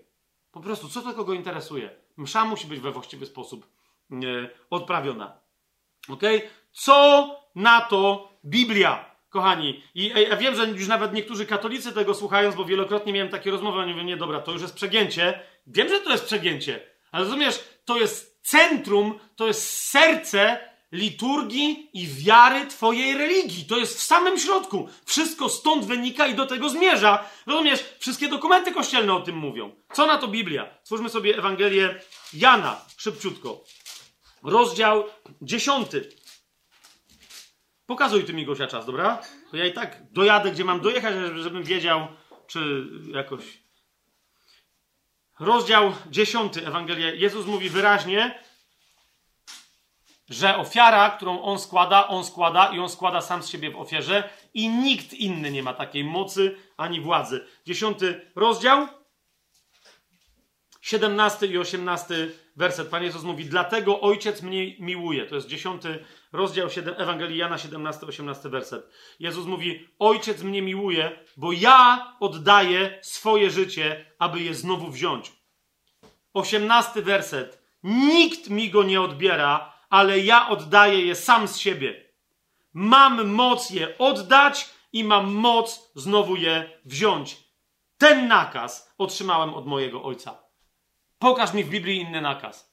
[0.51, 2.08] Po prostu, co to kogo interesuje?
[2.19, 3.67] Msza musi być we właściwy sposób
[4.13, 4.17] e,
[4.71, 5.41] odprawiona.
[6.09, 6.23] Ok?
[6.73, 9.09] Co na to Biblia?
[9.29, 13.51] Kochani, i ja wiem, że już nawet niektórzy katolicy tego słuchając, bo wielokrotnie miałem takie
[13.51, 15.41] rozmowy, oni mówią, nie dobra, to już jest przegięcie.
[15.67, 16.81] Wiem, że to jest przegięcie,
[17.13, 23.65] ale rozumiesz, to jest centrum, to jest serce liturgii i wiary Twojej religii.
[23.65, 24.89] To jest w samym środku.
[25.05, 27.25] Wszystko stąd wynika i do tego zmierza.
[27.47, 27.85] Rozumiesz?
[27.99, 29.75] Wszystkie dokumenty kościelne o tym mówią.
[29.93, 30.79] Co na to Biblia?
[30.83, 32.01] Stwórzmy sobie Ewangelię
[32.33, 33.65] Jana, szybciutko.
[34.43, 35.05] Rozdział
[35.43, 36.09] dziesiąty.
[37.87, 39.23] Pokazuj ty mi Gosia czas, dobra?
[39.51, 42.09] To ja i tak dojadę, gdzie mam dojechać, żebym wiedział,
[42.47, 43.45] czy jakoś...
[45.41, 47.15] Rozdział dziesiąty Ewangelia.
[47.15, 48.43] Jezus mówi wyraźnie,
[50.29, 54.31] że ofiara, którą on składa, on składa i on składa sam z siebie w ofierze
[54.55, 57.47] i nikt inny nie ma takiej mocy ani władzy.
[57.67, 58.89] Dziesiąty rozdział,
[60.81, 62.89] siedemnasty i osiemnasty werset.
[62.89, 65.27] Pan Jezus mówi, dlatego Ojciec mnie miłuje.
[65.27, 68.89] To jest dziesiąty rozdział 7, Ewangelii Jana, 17, 18 werset.
[69.21, 75.33] Jezus mówi, Ojciec mnie miłuje, bo ja oddaję swoje życie, aby je znowu wziąć.
[76.35, 77.63] Osiemnasty werset.
[77.83, 82.05] Nikt mi go nie odbiera, ale ja oddaję je sam z siebie.
[82.73, 87.37] Mam moc je oddać i mam moc znowu je wziąć.
[87.99, 90.39] Ten nakaz otrzymałem od mojego ojca.
[91.19, 92.69] Pokaż mi w Biblii inny nakaz.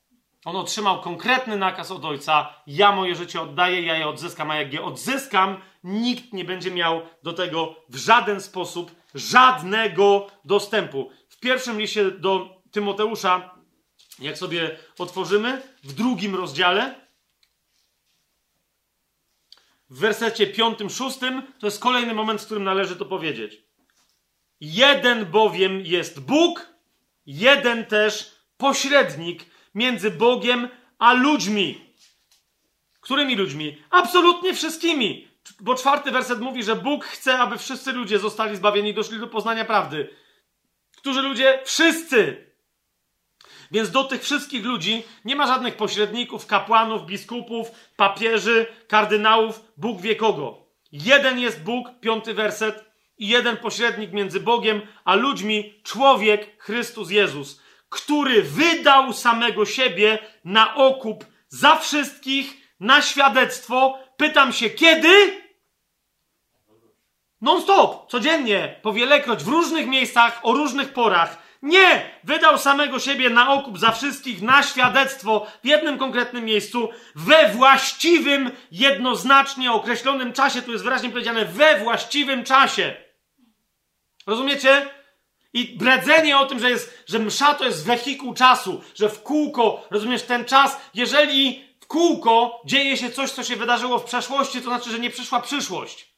[0.45, 2.53] On otrzymał konkretny nakaz od ojca.
[2.67, 7.01] Ja moje życie oddaję, ja je odzyskam, a jak je odzyskam, nikt nie będzie miał
[7.23, 11.11] do tego w żaden sposób żadnego dostępu.
[11.29, 13.55] W pierwszym liście do Tymoteusza,
[14.19, 17.04] jak sobie otworzymy, w drugim rozdziale,
[19.89, 23.63] w wersecie piątym, szóstym, to jest kolejny moment, w którym należy to powiedzieć.
[24.61, 26.69] Jeden bowiem jest Bóg,
[27.25, 31.85] jeden też pośrednik między Bogiem a ludźmi.
[32.99, 33.77] Którymi ludźmi?
[33.89, 35.27] Absolutnie wszystkimi.
[35.59, 39.27] Bo czwarty werset mówi, że Bóg chce, aby wszyscy ludzie zostali zbawieni i doszli do
[39.27, 40.09] poznania prawdy.
[40.97, 42.45] którzy ludzie wszyscy.
[43.71, 50.15] Więc do tych wszystkich ludzi nie ma żadnych pośredników, kapłanów, biskupów, papieży, kardynałów, Bóg wie
[50.15, 50.65] kogo.
[50.91, 52.85] Jeden jest Bóg, piąty werset,
[53.17, 60.75] i jeden pośrednik między Bogiem a ludźmi, człowiek Chrystus Jezus, który wydał samego siebie na
[60.75, 63.99] okup za wszystkich, na świadectwo.
[64.17, 65.41] Pytam się, kiedy?
[67.41, 71.44] Non-stop, codziennie, powielekroć, w różnych miejscach, o różnych porach.
[71.61, 72.09] Nie!
[72.23, 78.51] Wydał samego siebie na okup za wszystkich, na świadectwo w jednym konkretnym miejscu, we właściwym,
[78.71, 80.61] jednoznacznie określonym czasie.
[80.61, 82.95] Tu jest wyraźnie powiedziane, we właściwym czasie.
[84.27, 84.89] Rozumiecie?
[85.53, 89.87] I bredzenie o tym, że, jest, że msza to jest wehikuł czasu, że w kółko,
[89.91, 94.63] rozumiesz, ten czas, jeżeli w kółko dzieje się coś, co się wydarzyło w przeszłości, to
[94.63, 96.14] znaczy, że nie przyszła przyszłość.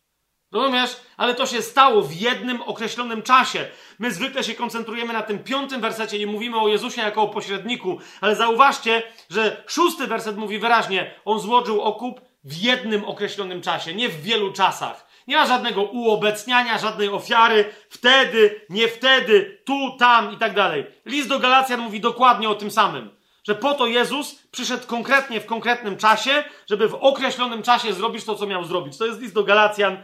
[0.51, 0.97] Rozumiesz?
[1.17, 3.67] Ale to się stało w jednym określonym czasie.
[3.99, 7.99] My zwykle się koncentrujemy na tym piątym wersecie i mówimy o Jezusie jako o pośredniku,
[8.21, 14.09] ale zauważcie, że szósty werset mówi wyraźnie: On złożył okup w jednym określonym czasie, nie
[14.09, 15.07] w wielu czasach.
[15.27, 20.85] Nie ma żadnego uobecniania, żadnej ofiary, wtedy, nie wtedy, tu, tam i tak dalej.
[21.05, 23.17] List do Galacjan mówi dokładnie o tym samym.
[23.43, 28.35] Że po to Jezus przyszedł konkretnie w konkretnym czasie, żeby w określonym czasie zrobić to,
[28.35, 28.97] co miał zrobić.
[28.97, 29.97] To jest list do Galacjan,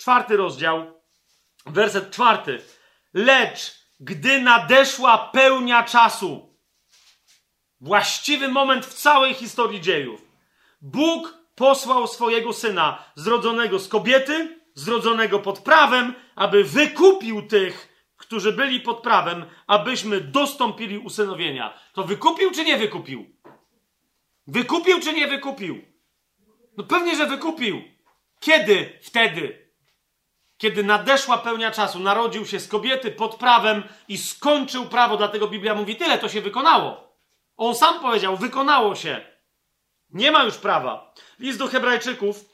[0.00, 1.02] czwarty rozdział,
[1.66, 2.62] werset czwarty.
[3.14, 6.56] Lecz gdy nadeszła pełnia czasu,
[7.80, 10.20] właściwy moment w całej historii dziejów,
[10.80, 18.80] Bóg posłał swojego syna, zrodzonego z kobiety, zrodzonego pod prawem, aby wykupił tych, którzy byli
[18.80, 21.78] pod prawem, abyśmy dostąpili usynowienia.
[21.92, 23.36] To wykupił czy nie wykupił?
[24.46, 25.84] Wykupił czy nie wykupił?
[26.76, 27.82] No pewnie, że wykupił.
[28.40, 28.98] Kiedy?
[29.02, 29.59] Wtedy.
[30.60, 35.74] Kiedy nadeszła pełnia czasu, narodził się z kobiety pod prawem i skończył prawo, dlatego Biblia
[35.74, 37.16] mówi tyle, to się wykonało.
[37.56, 39.20] On sam powiedział, wykonało się.
[40.10, 41.14] Nie ma już prawa.
[41.38, 42.44] List do Hebrajczyków,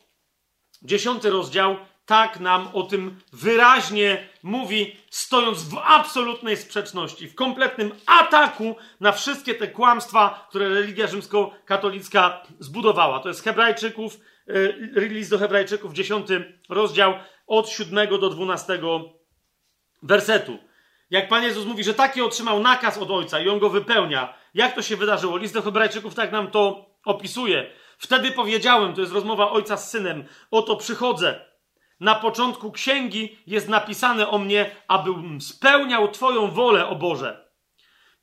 [0.83, 8.77] dziesiąty rozdział, tak nam o tym wyraźnie mówi, stojąc w absolutnej sprzeczności, w kompletnym ataku
[9.01, 13.21] na wszystkie te kłamstwa, które religia rzymskokatolicka zbudowała.
[13.21, 14.19] To jest Hebrajczyków,
[14.49, 17.15] e, list do Hebrajczyków, dziesiąty rozdział,
[17.47, 19.01] od siódmego do dwunastego
[20.03, 20.59] wersetu.
[21.11, 24.35] Jak Pan Jezus mówi, że taki otrzymał nakaz od Ojca i On go wypełnia.
[24.55, 25.37] Jak to się wydarzyło?
[25.37, 27.71] List do Hebrajczyków tak nam to opisuje.
[27.99, 31.41] Wtedy powiedziałem, to jest rozmowa Ojca z Synem, oto przychodzę.
[32.01, 37.47] Na początku księgi jest napisane o mnie, abym spełniał Twoją wolę, o Boże.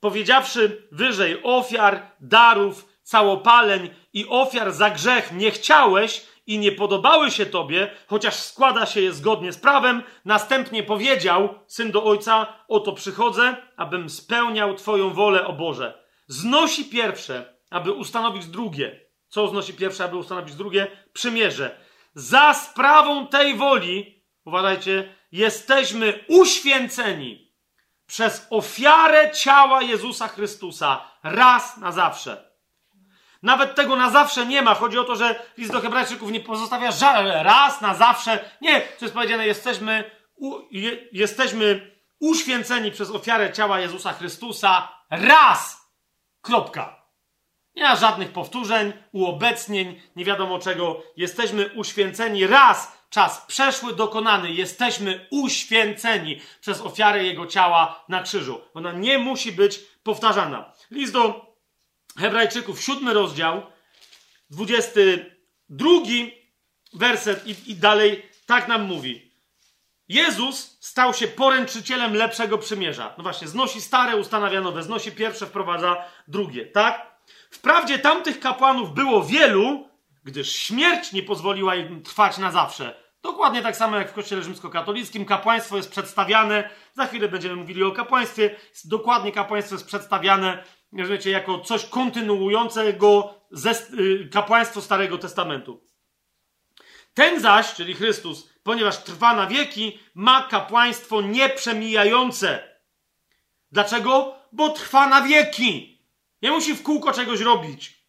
[0.00, 7.46] Powiedziawszy wyżej ofiar, darów, całopaleń i ofiar za grzech nie chciałeś i nie podobały się
[7.46, 13.56] Tobie, chociaż składa się je zgodnie z prawem, następnie powiedział syn do ojca: Oto przychodzę,
[13.76, 16.04] abym spełniał Twoją wolę, o Boże.
[16.26, 19.00] Znosi pierwsze, aby ustanowić drugie.
[19.28, 20.86] Co znosi pierwsze, aby ustanowić drugie?
[21.12, 27.54] Przymierze za sprawą tej woli, uważajcie, jesteśmy uświęceni
[28.06, 32.53] przez ofiarę ciała Jezusa Chrystusa raz na zawsze.
[33.44, 34.74] Nawet tego na zawsze nie ma.
[34.74, 36.90] Chodzi o to, że list do Hebrajczyków nie pozostawia
[37.42, 38.50] raz na zawsze.
[38.60, 45.90] Nie, to jest powiedziane, jesteśmy, u, je, jesteśmy uświęceni przez ofiarę ciała Jezusa Chrystusa raz.
[46.40, 47.04] Kropka.
[47.76, 51.02] Nie ma żadnych powtórzeń, uobecnień, nie wiadomo czego.
[51.16, 54.52] Jesteśmy uświęceni raz, czas przeszły, dokonany.
[54.52, 58.60] Jesteśmy uświęceni przez ofiarę Jego ciała na krzyżu.
[58.74, 60.72] Ona nie musi być powtarzana.
[60.90, 61.53] List do
[62.18, 63.62] Hebrajczyków, siódmy rozdział,
[64.50, 65.36] dwudziesty
[65.68, 66.32] drugi
[66.92, 69.34] werset i, i dalej tak nam mówi.
[70.08, 73.14] Jezus stał się poręczycielem lepszego przymierza.
[73.18, 75.96] No właśnie, znosi stare, ustanawia nowe, znosi pierwsze, wprowadza
[76.28, 77.14] drugie, tak?
[77.50, 79.88] Wprawdzie tamtych kapłanów było wielu,
[80.24, 83.04] gdyż śmierć nie pozwoliła im trwać na zawsze.
[83.22, 85.24] Dokładnie tak samo jak w Kościele Rzymskokatolickim.
[85.24, 90.64] Kapłaństwo jest przedstawiane, za chwilę będziemy mówili o kapłaństwie, dokładnie kapłaństwo jest przedstawiane
[90.94, 93.34] wiecie, jako coś kontynuującego
[93.98, 95.84] y, kapłaństwo Starego Testamentu.
[97.14, 102.74] Ten zaś, czyli Chrystus, ponieważ trwa na wieki, ma kapłaństwo nieprzemijające.
[103.72, 104.34] Dlaczego?
[104.52, 106.00] Bo trwa na wieki.
[106.42, 108.04] Nie musi w kółko czegoś robić.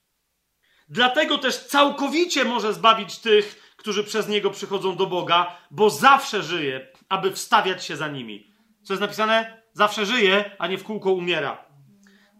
[0.90, 6.88] Dlatego też całkowicie może zbawić tych, którzy przez niego przychodzą do Boga, bo zawsze żyje,
[7.10, 8.52] aby wstawiać się za nimi.
[8.84, 9.62] Co jest napisane?
[9.74, 11.65] Zawsze żyje, a nie w kółko umiera.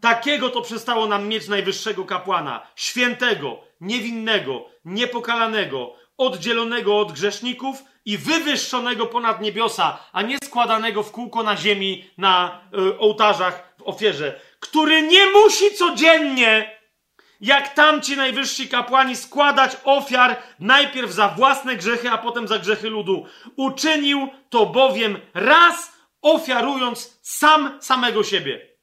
[0.00, 9.06] Takiego to przestało nam mieć najwyższego kapłana, świętego, niewinnego, niepokalanego, oddzielonego od grzeszników i wywyższonego
[9.06, 15.02] ponad niebiosa, a nie składanego w kółko na ziemi, na y, ołtarzach w ofierze, który
[15.02, 16.76] nie musi codziennie,
[17.40, 23.26] jak tamci najwyżsi kapłani, składać ofiar najpierw za własne grzechy, a potem za grzechy ludu.
[23.56, 25.92] Uczynił to bowiem raz,
[26.22, 28.75] ofiarując sam samego siebie.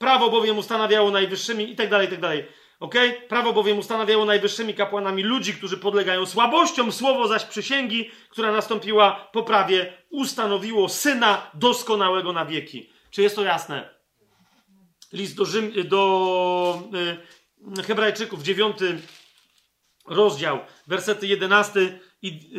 [0.00, 2.46] Prawo bowiem ustanawiało najwyższymi i tak dalej, i tak dalej.
[2.80, 2.94] Ok?
[3.28, 9.42] Prawo bowiem ustanawiało najwyższymi kapłanami ludzi, którzy podlegają słabościom, słowo zaś przysięgi, która nastąpiła po
[9.42, 12.90] prawie, ustanowiło syna doskonałego na wieki.
[13.10, 13.94] Czy jest to jasne?
[15.12, 16.82] List do, Rzym, do
[17.78, 18.98] y, Hebrajczyków, dziewiąty
[20.06, 22.50] rozdział, wersety 11 i,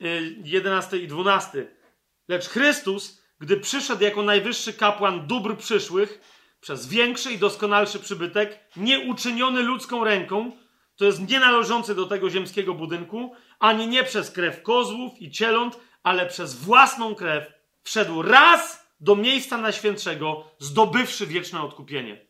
[0.00, 1.76] y, 11 i 12.
[2.28, 6.20] Lecz Chrystus, gdy przyszedł jako najwyższy kapłan dóbr przyszłych,
[6.60, 10.52] przez większy i doskonalszy przybytek, nie uczyniony ludzką ręką,
[10.96, 15.80] to jest nie należący do tego ziemskiego budynku, ani nie przez krew kozłów i cieląt,
[16.02, 17.52] ale przez własną krew
[17.82, 22.26] wszedł raz do miejsca najświętszego, zdobywszy wieczne odkupienie.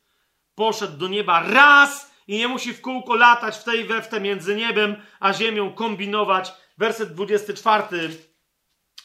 [0.54, 4.96] Poszedł do nieba raz i nie musi w kółko latać w tej we między niebem
[5.20, 6.52] a ziemią, kombinować.
[6.78, 8.29] Werset 24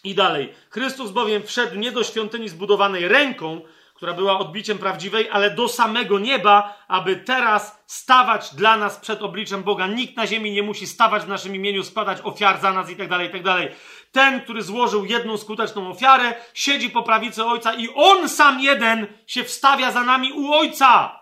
[0.06, 0.54] i dalej.
[0.70, 3.62] Chrystus bowiem wszedł nie do świątyni zbudowanej ręką,
[3.96, 9.64] która była odbiciem prawdziwej, ale do samego nieba, aby teraz stawać dla nas przed obliczem
[9.64, 9.88] Boga.
[9.88, 13.10] Nikt na ziemi nie musi stawać w naszym imieniu, składać ofiar za nas i tak
[13.10, 13.72] dalej, i tak.
[14.12, 19.44] Ten, który złożył jedną skuteczną ofiarę, siedzi po prawicy Ojca i On sam jeden się
[19.44, 21.20] wstawia za nami u Ojca.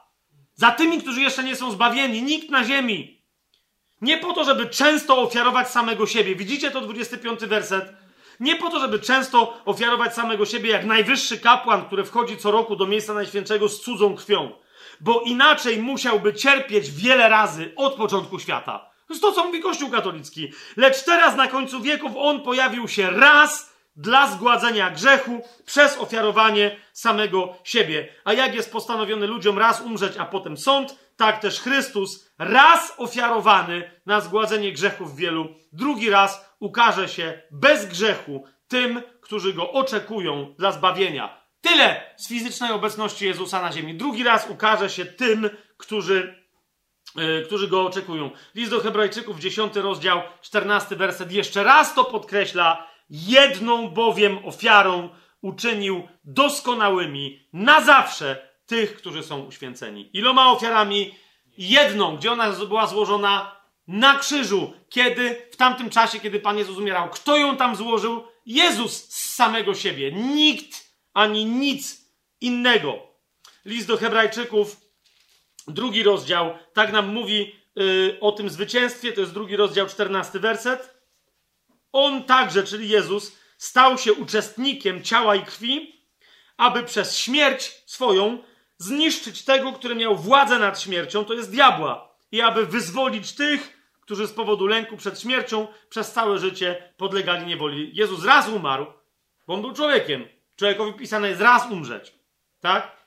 [0.55, 2.21] Za tymi, którzy jeszcze nie są zbawieni.
[2.21, 3.23] Nikt na ziemi.
[4.01, 6.35] Nie po to, żeby często ofiarować samego siebie.
[6.35, 8.02] Widzicie to 25 werset?
[8.43, 12.75] Nie po to, żeby często ofiarować samego siebie jak najwyższy kapłan, który wchodzi co roku
[12.75, 14.51] do miejsca najświętszego z cudzą krwią,
[15.01, 18.79] bo inaczej musiałby cierpieć wiele razy od początku świata.
[19.07, 20.51] To jest to, co mówi Kościół katolicki.
[20.77, 27.53] Lecz teraz na końcu wieków on pojawił się raz dla zgładzenia grzechu przez ofiarowanie samego
[27.63, 28.07] siebie.
[28.23, 33.91] A jak jest postanowiony ludziom raz umrzeć, a potem sąd, tak też Chrystus raz ofiarowany
[34.05, 40.71] na zgładzenie grzechów wielu, drugi raz ukaże się bez grzechu tym, którzy go oczekują dla
[40.71, 41.43] zbawienia.
[41.61, 43.95] Tyle z fizycznej obecności Jezusa na ziemi.
[43.95, 46.45] Drugi raz ukaże się tym, którzy,
[47.15, 48.31] yy, którzy go oczekują.
[48.55, 51.31] List do Hebrajczyków, 10 rozdział, 14 werset.
[51.31, 52.87] Jeszcze raz to podkreśla.
[53.09, 55.09] Jedną bowiem ofiarą
[55.41, 60.09] uczynił doskonałymi na zawsze tych, którzy są uświęceni.
[60.13, 61.15] Iloma ofiarami?
[61.57, 64.73] Jedną, gdzie ona była złożona na krzyżu.
[64.89, 65.47] Kiedy?
[65.51, 67.09] W tamtym czasie, kiedy Pan Jezus umierał.
[67.09, 68.23] Kto ją tam złożył?
[68.45, 70.11] Jezus z samego siebie.
[70.11, 72.05] Nikt ani nic
[72.41, 72.99] innego.
[73.65, 74.77] List do Hebrajczyków,
[75.67, 79.13] drugi rozdział, tak nam mówi yy, o tym zwycięstwie.
[79.13, 80.93] To jest drugi rozdział, czternasty werset.
[81.91, 86.03] On także, czyli Jezus, stał się uczestnikiem ciała i krwi,
[86.57, 88.43] aby przez śmierć swoją
[88.77, 94.27] zniszczyć tego, który miał władzę nad śmiercią, to jest diabła, i aby wyzwolić tych, którzy
[94.27, 97.91] z powodu lęku przed śmiercią przez całe życie podlegali niewoli.
[97.93, 98.85] Jezus raz umarł,
[99.47, 100.27] bo on był człowiekiem.
[100.55, 102.13] Człowiekowi pisane jest raz umrzeć.
[102.59, 103.03] Tak?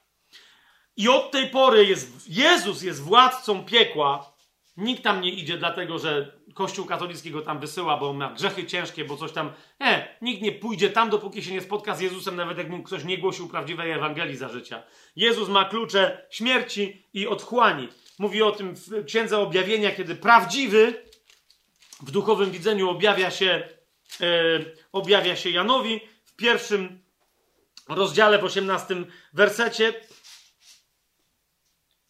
[0.96, 4.32] I od tej pory jest, Jezus jest władcą piekła.
[4.76, 9.04] Nikt tam nie idzie dlatego, że Kościół katolicki go tam wysyła, bo ma grzechy ciężkie,
[9.04, 9.52] bo coś tam.
[9.80, 13.04] Nie, nikt nie pójdzie tam, dopóki się nie spotka z Jezusem, nawet jak mu ktoś
[13.04, 14.82] nie głosił prawdziwej Ewangelii za życia.
[15.16, 17.88] Jezus ma klucze śmierci i otchłani.
[18.18, 21.02] Mówi o tym w Księdze Objawienia, kiedy prawdziwy
[22.02, 23.68] w duchowym widzeniu objawia się,
[24.20, 24.26] e,
[24.92, 27.02] objawia się Janowi w pierwszym
[27.88, 28.94] rozdziale, w 18
[29.32, 29.94] wersecie.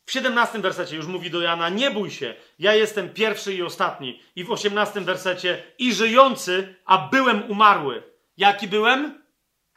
[0.07, 4.21] W 17 wersecie już mówi do Jana: Nie bój się, ja jestem pierwszy i ostatni.
[4.37, 8.03] I w 18 wersecie: I żyjący, a byłem umarły.
[8.37, 9.23] Jaki byłem?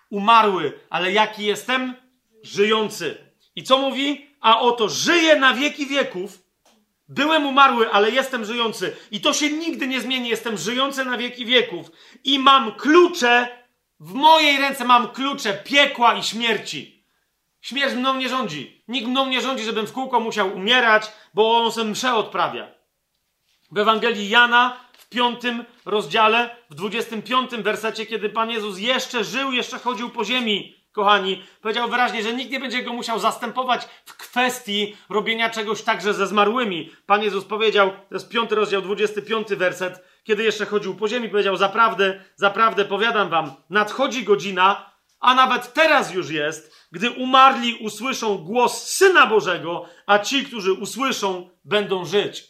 [0.09, 1.95] Umarły, ale jaki jestem?
[2.43, 3.17] Żyjący.
[3.56, 4.27] I co mówi?
[4.41, 6.40] A oto żyję na wieki wieków.
[7.08, 8.95] Byłem umarły, ale jestem żyjący.
[9.11, 10.30] I to się nigdy nie zmieni.
[10.30, 11.91] Jestem żyjący na wieki wieków.
[12.24, 13.48] I mam klucze,
[13.99, 17.03] w mojej ręce mam klucze piekła i śmierci.
[17.61, 18.78] Śmierć mną nie rządzi.
[18.90, 22.68] Nikt mną nie rządzi, żebym w kółko musiał umierać, bo on sobie mszę odprawia.
[23.72, 29.51] W Ewangelii Jana w piątym rozdziale, w dwudziestym piątym wersecie, kiedy Pan Jezus jeszcze żył,
[29.51, 34.18] jeszcze chodził po ziemi, kochani, powiedział wyraźnie, że nikt nie będzie go musiał zastępować w
[34.18, 36.92] kwestii robienia czegoś także ze zmarłymi.
[37.06, 41.30] Pan Jezus powiedział, to jest piąty rozdział, dwudziesty piąty werset, kiedy jeszcze chodził po ziemi,
[41.30, 48.38] powiedział, zaprawdę, zaprawdę powiadam wam, nadchodzi godzina, a nawet teraz już jest, gdy umarli usłyszą
[48.38, 52.43] głos Syna Bożego, a ci, którzy usłyszą, będą żyć.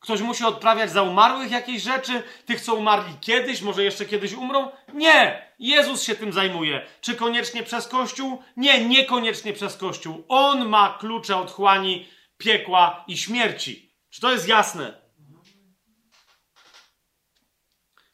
[0.00, 2.22] Ktoś musi odprawiać za umarłych jakieś rzeczy?
[2.46, 4.70] Tych, co umarli kiedyś, może jeszcze kiedyś umrą?
[4.94, 5.48] Nie!
[5.58, 6.86] Jezus się tym zajmuje.
[7.00, 8.42] Czy koniecznie przez Kościół?
[8.56, 10.24] Nie, niekoniecznie przez Kościół.
[10.28, 13.94] On ma klucze od chłani, piekła i śmierci.
[14.10, 15.03] Czy to jest jasne?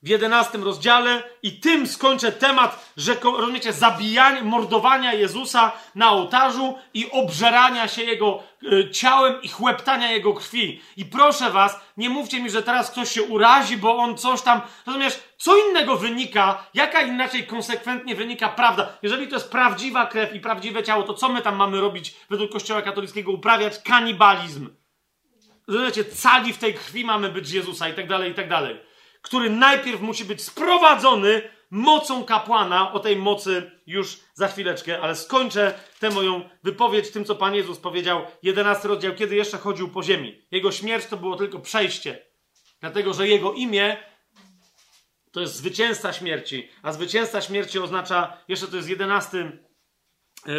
[0.02, 7.10] W jedenastym rozdziale i tym skończę temat, że, rozumiecie, zabijania, mordowania Jezusa na ołtarzu i
[7.10, 10.80] obżerania się Jego y, ciałem i chłeptania Jego krwi.
[10.96, 14.60] I proszę was, nie mówcie mi, że teraz ktoś się urazi, bo on coś tam,
[14.86, 18.98] rozumiesz, co innego wynika, jaka inaczej konsekwentnie wynika prawda.
[19.02, 22.52] Jeżeli to jest prawdziwa krew i prawdziwe ciało, to co my tam mamy robić według
[22.52, 23.32] Kościoła katolickiego?
[23.32, 24.68] Uprawiać kanibalizm.
[25.66, 28.89] Rozumiecie, cali w tej krwi mamy być Jezusa i tak dalej, i tak dalej
[29.22, 32.92] który najpierw musi być sprowadzony mocą kapłana.
[32.92, 37.78] O tej mocy już za chwileczkę, ale skończę tę moją wypowiedź tym, co Pan Jezus
[37.78, 40.42] powiedział, 11 rozdział, kiedy jeszcze chodził po ziemi.
[40.50, 42.26] Jego śmierć to było tylko przejście,
[42.80, 43.96] dlatego że jego imię
[45.32, 49.50] to jest zwycięzca śmierci, a zwycięzca śmierci oznacza, jeszcze to jest 11 e,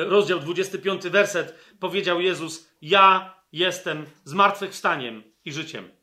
[0.05, 6.00] rozdział, 25 werset, powiedział Jezus: Ja jestem zmartwychwstaniem i życiem.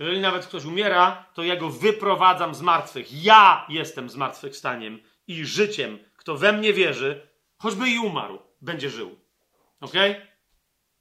[0.00, 3.24] Jeżeli nawet ktoś umiera, to ja go wyprowadzam z martwych.
[3.24, 5.98] Ja jestem zmartwychwstaniem i życiem.
[6.16, 9.18] Kto we mnie wierzy, choćby i umarł, będzie żył.
[9.80, 9.94] Ok?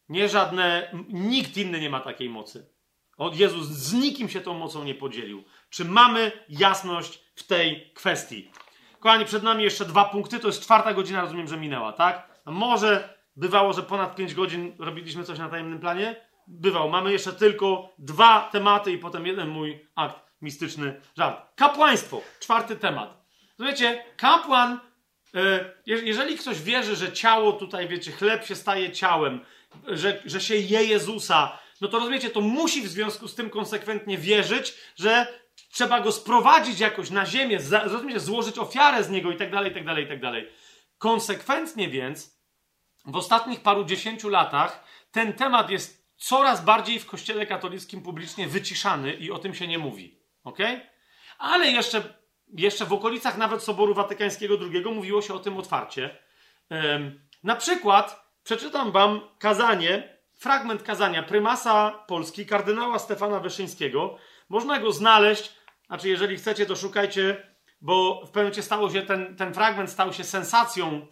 [0.09, 2.69] Nie żadne, nikt inny nie ma takiej mocy.
[3.17, 5.43] Od Jezus z nikim się tą mocą nie podzielił.
[5.69, 8.51] Czy mamy jasność w tej kwestii?
[8.99, 10.39] Kochani, przed nami jeszcze dwa punkty.
[10.39, 12.41] To jest czwarta godzina, rozumiem, że minęła, tak?
[12.45, 16.28] A może bywało, że ponad pięć godzin robiliśmy coś na tajemnym planie?
[16.49, 16.89] Bywał.
[16.89, 21.55] Mamy jeszcze tylko dwa tematy i potem jeden mój akt mistyczny żart.
[21.55, 23.25] Kapłaństwo, czwarty temat.
[23.59, 24.79] Wiecie, kapłan,
[25.35, 29.39] e, jeżeli ktoś wierzy, że ciało tutaj, wiecie, chleb się staje ciałem,
[29.87, 34.17] że, że się je Jezusa, no to rozumiecie, to musi w związku z tym konsekwentnie
[34.17, 35.27] wierzyć, że
[35.71, 39.73] trzeba go sprowadzić jakoś na ziemię, rozumiecie, złożyć ofiarę z niego i tak dalej, i
[39.73, 40.49] tak dalej, i tak dalej.
[40.97, 42.39] Konsekwentnie więc
[43.05, 49.13] w ostatnich paru dziesięciu latach ten temat jest coraz bardziej w kościele katolickim publicznie wyciszany
[49.13, 50.19] i o tym się nie mówi.
[50.43, 50.57] Ok?
[51.37, 52.03] Ale jeszcze,
[52.57, 56.17] jeszcze w okolicach nawet Soboru Watykańskiego II mówiło się o tym otwarcie.
[57.43, 64.17] na przykład przeczytam wam kazanie, fragment kazania prymasa Polski, kardynała Stefana Wyszyńskiego.
[64.49, 65.53] Można go znaleźć,
[65.87, 67.47] znaczy jeżeli chcecie, to szukajcie,
[67.81, 71.07] bo w pewnym momencie stało się, ten, ten fragment stał się sensacją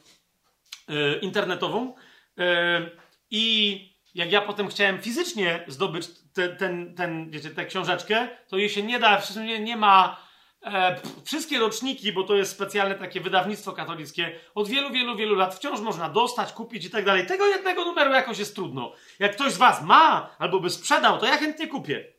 [0.89, 1.95] e, internetową.
[2.37, 2.89] E,
[3.31, 8.69] I jak ja potem chciałem fizycznie zdobyć te, ten, ten, wiecie, tę książeczkę, to jej
[8.69, 10.19] się nie da, nie, nie ma
[10.63, 15.55] e, wszystkie roczniki, bo to jest specjalne takie wydawnictwo katolickie, od wielu, wielu, wielu lat
[15.55, 17.25] wciąż można dostać, kupić i tak dalej.
[17.25, 18.93] Tego jednego numeru jakoś jest trudno.
[19.19, 22.13] Jak ktoś z was ma albo by sprzedał, to ja chętnie kupię.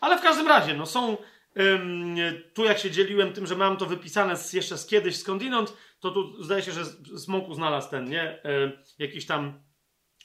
[0.00, 1.16] Ale w każdym razie, no są
[1.60, 2.16] ym,
[2.54, 6.10] tu jak się dzieliłem tym, że mam to wypisane z, jeszcze z kiedyś skądinąd, to
[6.10, 6.84] tu zdaje się, że
[7.18, 8.40] Smoku znalazł ten, nie?
[8.44, 9.69] Yy, jakiś tam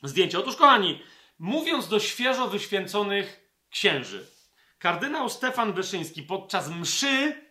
[0.04, 0.40] zdjęcie.
[0.40, 1.02] Otóż, kochani,
[1.40, 4.28] mówiąc do świeżo wyświęconych księży,
[4.80, 7.46] kardynał Stefan Wyszyński podczas mszy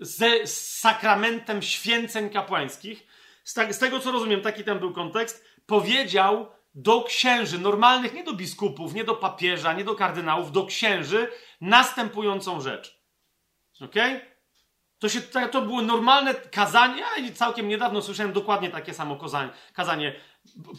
[0.00, 3.06] ze sakramentem święceń kapłańskich,
[3.44, 8.24] z, tak, z tego co rozumiem, taki tam był kontekst, powiedział do księży, normalnych, nie
[8.24, 11.28] do biskupów, nie do papieża, nie do kardynałów, do księży,
[11.60, 13.02] następującą rzecz.
[13.80, 13.94] Ok?
[14.98, 15.20] To, się,
[15.52, 19.18] to były normalne kazania i całkiem niedawno słyszałem dokładnie takie samo
[19.72, 20.20] kazanie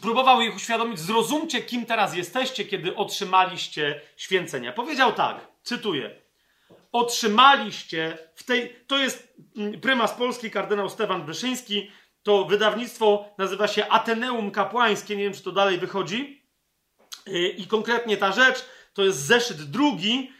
[0.02, 4.72] próbował ich uświadomić, zrozumcie, kim teraz jesteście, kiedy otrzymaliście święcenia.
[4.72, 6.10] Powiedział tak, cytuję.
[6.92, 11.90] Otrzymaliście w tej, to jest mm, prymas polski, kardynał Stefan Wyszyński,
[12.22, 16.42] to wydawnictwo nazywa się Ateneum Kapłańskie, nie wiem, czy to dalej wychodzi.
[17.28, 18.64] Y, I konkretnie ta rzecz
[18.94, 20.32] to jest zeszyt drugi,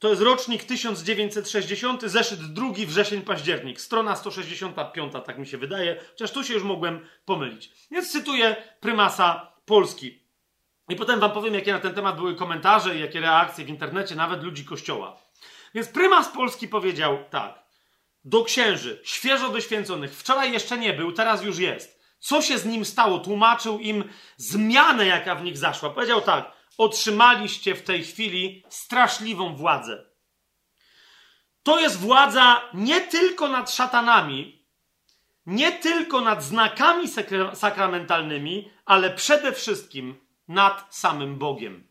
[0.00, 3.80] to jest rocznik 1960, zeszyt drugi, wrzesień, październik.
[3.80, 7.72] Strona 165, tak mi się wydaje, chociaż tu się już mogłem pomylić.
[7.90, 10.22] Więc cytuję prymasa Polski.
[10.88, 14.14] I potem wam powiem, jakie na ten temat były komentarze i jakie reakcje w internecie,
[14.14, 15.16] nawet ludzi kościoła.
[15.74, 17.62] Więc prymas Polski powiedział tak.
[18.24, 22.00] Do księży, świeżo wyświęconych, wczoraj jeszcze nie był, teraz już jest.
[22.18, 23.18] Co się z nim stało?
[23.18, 24.04] Tłumaczył im
[24.36, 25.90] zmianę, jaka w nich zaszła.
[25.90, 30.04] Powiedział tak otrzymaliście w tej chwili straszliwą władzę.
[31.62, 34.66] To jest władza nie tylko nad szatanami,
[35.46, 37.08] nie tylko nad znakami
[37.54, 41.86] sakramentalnymi, ale przede wszystkim nad samym Bogiem.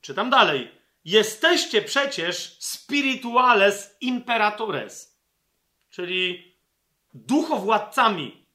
[0.00, 0.70] Czytam dalej.
[1.04, 5.20] Jesteście przecież spirituales imperatores,
[5.90, 6.54] czyli
[7.14, 8.46] duchowładcami,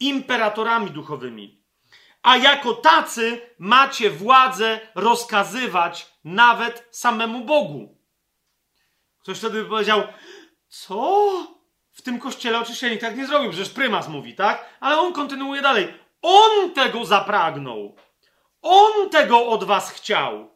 [0.00, 1.59] imperatorami duchowymi
[2.22, 7.98] a jako tacy macie władzę rozkazywać nawet samemu Bogu.
[9.20, 10.02] Ktoś wtedy by powiedział,
[10.68, 11.30] co?
[11.92, 14.64] W tym kościele oczywiście nikt tak nie zrobił, przecież prymas mówi, tak?
[14.80, 15.94] Ale on kontynuuje dalej.
[16.22, 17.96] On tego zapragnął.
[18.62, 20.50] On tego od was chciał.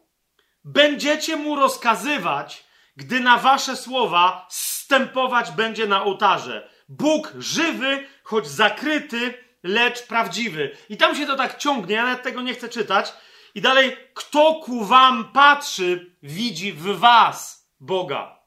[0.63, 6.69] Będziecie mu rozkazywać, gdy na wasze słowa stępować będzie na ołtarze.
[6.89, 10.77] Bóg żywy, choć zakryty, lecz prawdziwy.
[10.89, 13.13] I tam się to tak ciągnie, ja nawet tego nie chcę czytać.
[13.55, 18.39] I dalej, kto ku wam patrzy, widzi w was Boga.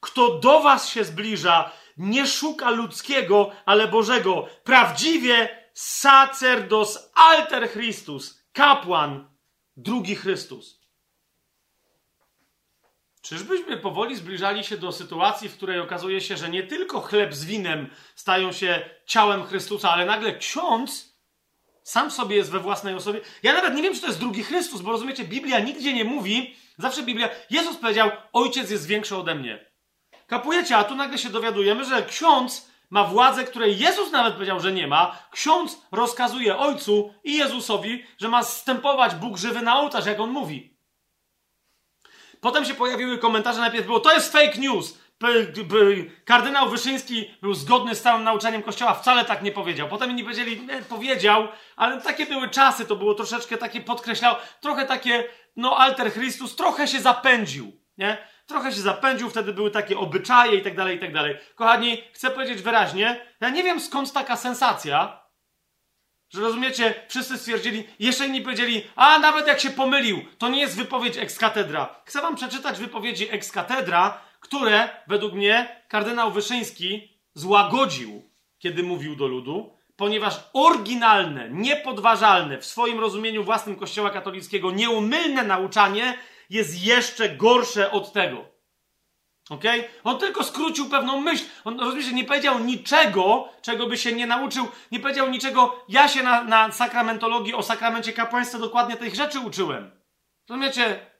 [0.00, 4.48] Kto do was się zbliża, nie szuka ludzkiego, ale Bożego.
[4.64, 9.28] Prawdziwie sacerdos alter Christus, kapłan,
[9.76, 10.83] drugi Chrystus.
[13.24, 17.44] Czyżbyśmy powoli zbliżali się do sytuacji, w której okazuje się, że nie tylko chleb z
[17.44, 21.14] winem stają się ciałem Chrystusa, ale nagle ksiądz
[21.82, 23.20] sam sobie jest we własnej osobie.
[23.42, 26.56] Ja nawet nie wiem, czy to jest drugi Chrystus, bo rozumiecie, Biblia nigdzie nie mówi,
[26.78, 29.66] zawsze Biblia, Jezus powiedział, ojciec jest większy ode mnie.
[30.26, 34.72] Kapujecie, a tu nagle się dowiadujemy, że ksiądz ma władzę, której Jezus nawet powiedział, że
[34.72, 35.18] nie ma.
[35.30, 40.73] Ksiądz rozkazuje ojcu i Jezusowi, że ma stępować Bóg żywy na ołtarz, jak on mówi.
[42.44, 44.98] Potem się pojawiły komentarze, najpierw było, to jest fake news.
[46.24, 49.88] Kardynał Wyszyński był zgodny z całym nauczaniem Kościoła, wcale tak nie powiedział.
[49.88, 54.86] Potem inni powiedzieli, nie, powiedział, ale takie były czasy, to było troszeczkę takie podkreślał, trochę
[54.86, 55.24] takie,
[55.56, 58.18] no alter Chrystus, trochę się zapędził, nie?
[58.46, 61.36] Trochę się zapędził, wtedy były takie obyczaje i tak dalej, i tak dalej.
[61.54, 65.23] Kochani, chcę powiedzieć wyraźnie, ja nie wiem skąd taka sensacja,
[66.34, 70.76] że rozumiecie, wszyscy stwierdzili, jeszcze inni powiedzieli, a nawet jak się pomylił, to nie jest
[70.76, 72.00] wypowiedź ex katedra.
[72.04, 78.22] Chcę wam przeczytać wypowiedzi ex katedra, które według mnie kardynał Wyszyński złagodził,
[78.58, 86.18] kiedy mówił do ludu, ponieważ oryginalne, niepodważalne w swoim rozumieniu własnym Kościoła katolickiego, nieumylne nauczanie
[86.50, 88.53] jest jeszcze gorsze od tego.
[89.50, 89.64] Ok?
[90.04, 91.44] On tylko skrócił pewną myśl.
[91.64, 94.68] On, rozumiecie, nie powiedział niczego, czego by się nie nauczył.
[94.92, 95.84] Nie powiedział niczego.
[95.88, 99.90] Ja się na, na sakramentologii o sakramencie kapłaństwa dokładnie tych rzeczy uczyłem.
[100.48, 101.14] Rozumiecie?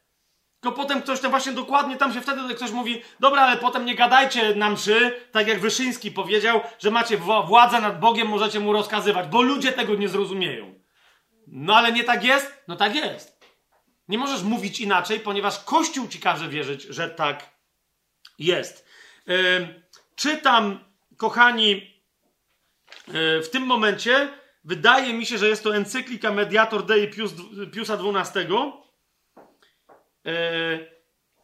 [0.61, 3.95] Tylko potem ktoś tam właśnie dokładnie, tam się wtedy ktoś mówi, dobra, ale potem nie
[3.95, 9.29] gadajcie na mszy, tak jak Wyszyński powiedział, że macie władzę nad Bogiem, możecie mu rozkazywać,
[9.29, 10.75] bo ludzie tego nie zrozumieją.
[11.47, 12.65] No ale nie tak jest?
[12.69, 13.45] No tak jest.
[14.09, 17.54] Nie możesz mówić inaczej, ponieważ Kościół ci każe wierzyć, że tak
[18.39, 18.87] jest.
[20.17, 20.85] Czytam,
[21.17, 21.95] kochani,
[23.09, 24.29] e, w tym momencie
[24.65, 27.33] wydaje mi się, że jest to encyklika Mediator Dei Pius,
[27.73, 28.47] Piusa XII,
[30.27, 30.95] e,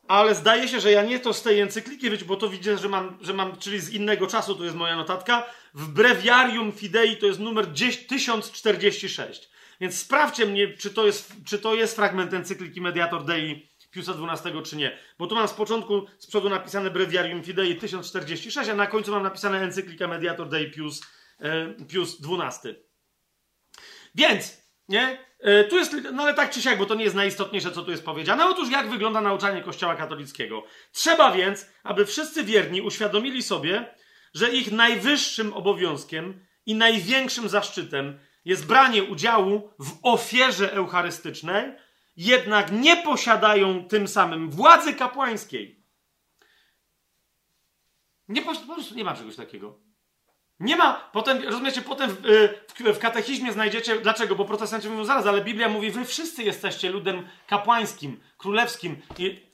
[0.08, 3.18] ale zdaje się, że ja nie to z tej encykliki, bo to widzę, że mam,
[3.20, 5.46] że mam, czyli z innego czasu, to jest moja notatka.
[5.74, 7.66] W Breviarium Fidei to jest numer
[8.08, 9.50] 1046.
[9.80, 14.62] Więc sprawdźcie mnie, czy to jest, czy to jest fragment encykliki Mediator Dei Piusa XII
[14.62, 14.98] czy nie.
[15.18, 19.22] Bo tu mam z początku, z przodu napisane Breviarium Fidei 1046, a na końcu mam
[19.22, 21.00] napisane Encyklika Mediator Dei Pius,
[21.40, 22.74] e, Pius XII.
[24.14, 25.18] Więc, nie?
[25.40, 27.90] E, tu jest, no ale tak czy siak, bo to nie jest najistotniejsze, co tu
[27.90, 28.46] jest powiedziane.
[28.46, 30.64] Otóż jak wygląda nauczanie Kościoła katolickiego?
[30.92, 33.94] Trzeba więc, aby wszyscy wierni uświadomili sobie,
[34.34, 41.72] że ich najwyższym obowiązkiem i największym zaszczytem jest branie udziału w ofierze eucharystycznej,
[42.16, 45.84] jednak nie posiadają tym samym władzy kapłańskiej.
[48.28, 49.78] Nie, po prostu nie ma czegoś takiego.
[50.60, 52.22] Nie ma, potem, rozumiecie, potem w,
[52.68, 54.36] w, w, katechizmie znajdziecie, dlaczego?
[54.36, 59.02] Bo protestanci mówią zaraz, ale Biblia mówi, wy wszyscy jesteście ludem kapłańskim, królewskim.
[59.18, 59.46] I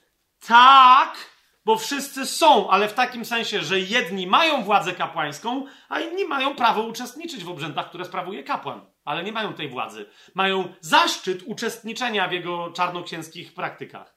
[0.46, 1.35] tak,
[1.66, 6.54] bo wszyscy są, ale w takim sensie, że jedni mają władzę kapłańską, a inni mają
[6.54, 10.06] prawo uczestniczyć w obrzędach, które sprawuje kapłan ale nie mają tej władzy.
[10.34, 14.16] Mają zaszczyt uczestniczenia w jego czarnoksięskich praktykach.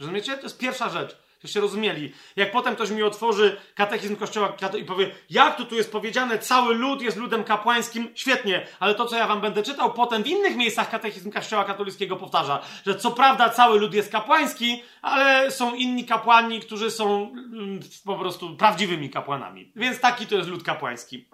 [0.00, 0.36] Rozumiecie?
[0.36, 1.18] To jest pierwsza rzecz.
[1.42, 2.12] Żeście rozumieli.
[2.36, 6.74] Jak potem ktoś mi otworzy katechizm Kościoła i powie, jak to tu jest powiedziane, cały
[6.74, 10.56] lud jest ludem kapłańskim, świetnie, ale to, co ja wam będę czytał, potem w innych
[10.56, 16.04] miejscach katechizm Kościoła katolickiego powtarza, że co prawda cały lud jest kapłański, ale są inni
[16.04, 19.72] kapłani, którzy są mm, po prostu prawdziwymi kapłanami.
[19.76, 21.28] Więc taki to jest lud kapłański.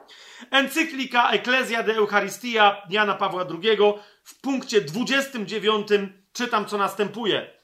[0.50, 3.78] Encyklika Ecclesia de Eucharistia Jana Pawła II
[4.22, 5.88] w punkcie 29
[6.32, 7.57] czytam, co następuje.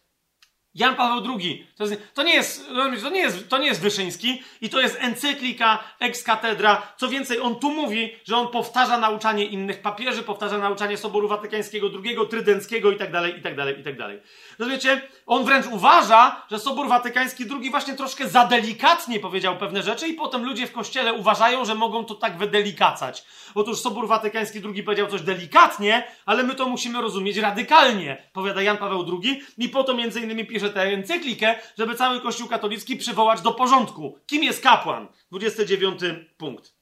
[0.75, 1.67] Jan Paweł II.
[1.77, 2.69] To, jest, to, nie jest,
[3.03, 6.83] to, nie jest, to nie jest Wyszyński i to jest encyklika ex cathedra.
[6.97, 11.91] Co więcej, on tu mówi, że on powtarza nauczanie innych papieży, powtarza nauczanie Soboru Watykańskiego
[12.05, 14.23] II, Trydenckiego i tak dalej,
[14.59, 15.01] Rozumiecie?
[15.27, 20.15] On wręcz uważa, że Sobór Watykański II właśnie troszkę za delikatnie powiedział pewne rzeczy i
[20.15, 23.25] potem ludzie w kościele uważają, że mogą to tak wydelikacać.
[23.55, 28.77] Otóż Sobór Watykański II powiedział coś delikatnie, ale my to musimy rozumieć radykalnie, powiada Jan
[28.77, 33.41] Paweł II i po to między innymi pisze tę encyklikę, żeby cały Kościół katolicki przywołać
[33.41, 34.19] do porządku.
[34.27, 35.09] Kim jest kapłan?
[35.31, 36.01] 29
[36.37, 36.75] punkt.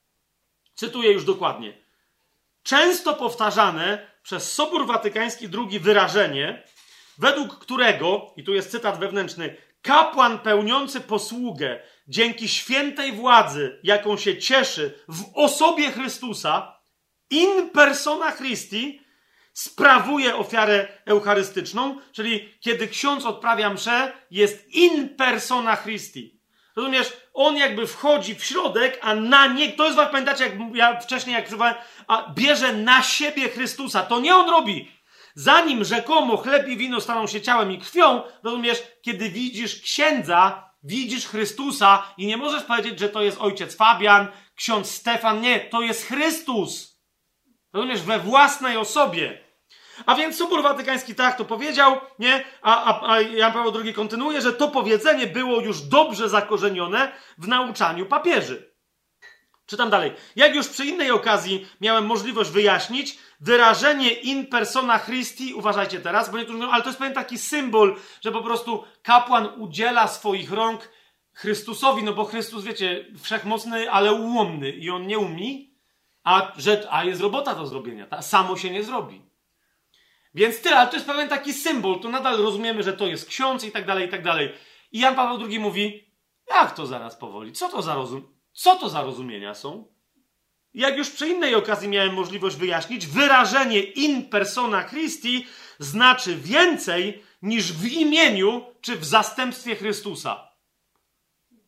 [0.75, 1.83] Cytuję już dokładnie.
[2.62, 6.62] Często powtarzane przez Sobór Watykański II wyrażenie,
[7.19, 14.39] według którego, i tu jest cytat wewnętrzny, kapłan pełniący posługę dzięki świętej władzy, jaką się
[14.39, 16.81] cieszy w osobie Chrystusa,
[17.31, 19.03] in persona Christi,
[19.53, 26.41] sprawuje ofiarę eucharystyczną, czyli kiedy ksiądz odprawia mszę, jest in persona Christi.
[26.77, 27.13] Rozumiesz?
[27.35, 31.47] On jakby wchodzi w środek, a na nie, to jest, pamiętacie, jak ja wcześniej, jak
[31.47, 31.75] przywałem,
[32.07, 34.03] a bierze na siebie Chrystusa.
[34.03, 34.93] To nie on robi.
[35.35, 41.27] Zanim rzekomo chleb i wino staną się ciałem i krwią, rozumiesz, kiedy widzisz księdza, widzisz
[41.27, 45.41] Chrystusa i nie możesz powiedzieć, że to jest ojciec Fabian, ksiądz Stefan.
[45.41, 47.02] Nie, to jest Chrystus.
[47.73, 49.43] Rozumiesz, we własnej osobie.
[50.07, 52.44] A więc Sobór Watykański tak to powiedział, nie?
[52.62, 57.49] A, a, a Jan Paweł II kontynuuje, że to powiedzenie było już dobrze zakorzenione w
[57.49, 58.72] nauczaniu papieży.
[59.73, 60.12] Czytam dalej.
[60.36, 66.39] Jak już przy innej okazji miałem możliwość wyjaśnić, wyrażenie in persona Christi, uważajcie teraz, bo
[66.39, 70.89] niektórzy mówią, ale to jest pewien taki symbol, że po prostu kapłan udziela swoich rąk
[71.33, 75.75] Chrystusowi, no bo Chrystus, wiecie, wszechmocny, ale ułomny i on nie umi,
[76.25, 79.23] a, że, a jest robota do zrobienia, ta, samo się nie zrobi.
[80.34, 83.65] Więc tyle, ale to jest pewien taki symbol, to nadal rozumiemy, że to jest ksiądz
[83.65, 84.52] i tak dalej, i tak dalej.
[84.92, 86.12] I Jan Paweł II mówi,
[86.51, 89.93] jak to zaraz powoli, co to za rozum, co to za rozumienia są?
[90.75, 95.47] Jak już przy innej okazji miałem możliwość wyjaśnić, wyrażenie in persona Christi
[95.79, 100.49] znaczy więcej niż w imieniu czy w zastępstwie Chrystusa.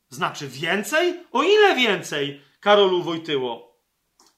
[0.08, 1.20] Znaczy więcej?
[1.32, 3.80] O ile więcej, Karolu Wojtyło?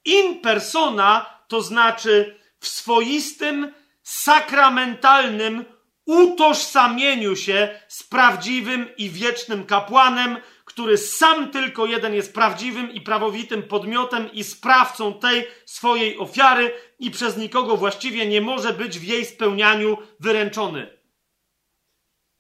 [0.04, 5.64] In persona to znaczy w swoistym sakramentalnym
[6.06, 10.38] utożsamieniu się z prawdziwym i wiecznym kapłanem,
[10.76, 17.10] który sam tylko jeden jest prawdziwym i prawowitym podmiotem i sprawcą tej swojej ofiary i
[17.10, 20.98] przez nikogo właściwie nie może być w jej spełnianiu wyręczony.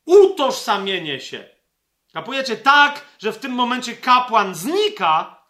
[0.04, 1.48] Utożsamienie się.
[2.12, 5.42] Kapujecie tak, że w tym momencie kapłan znika,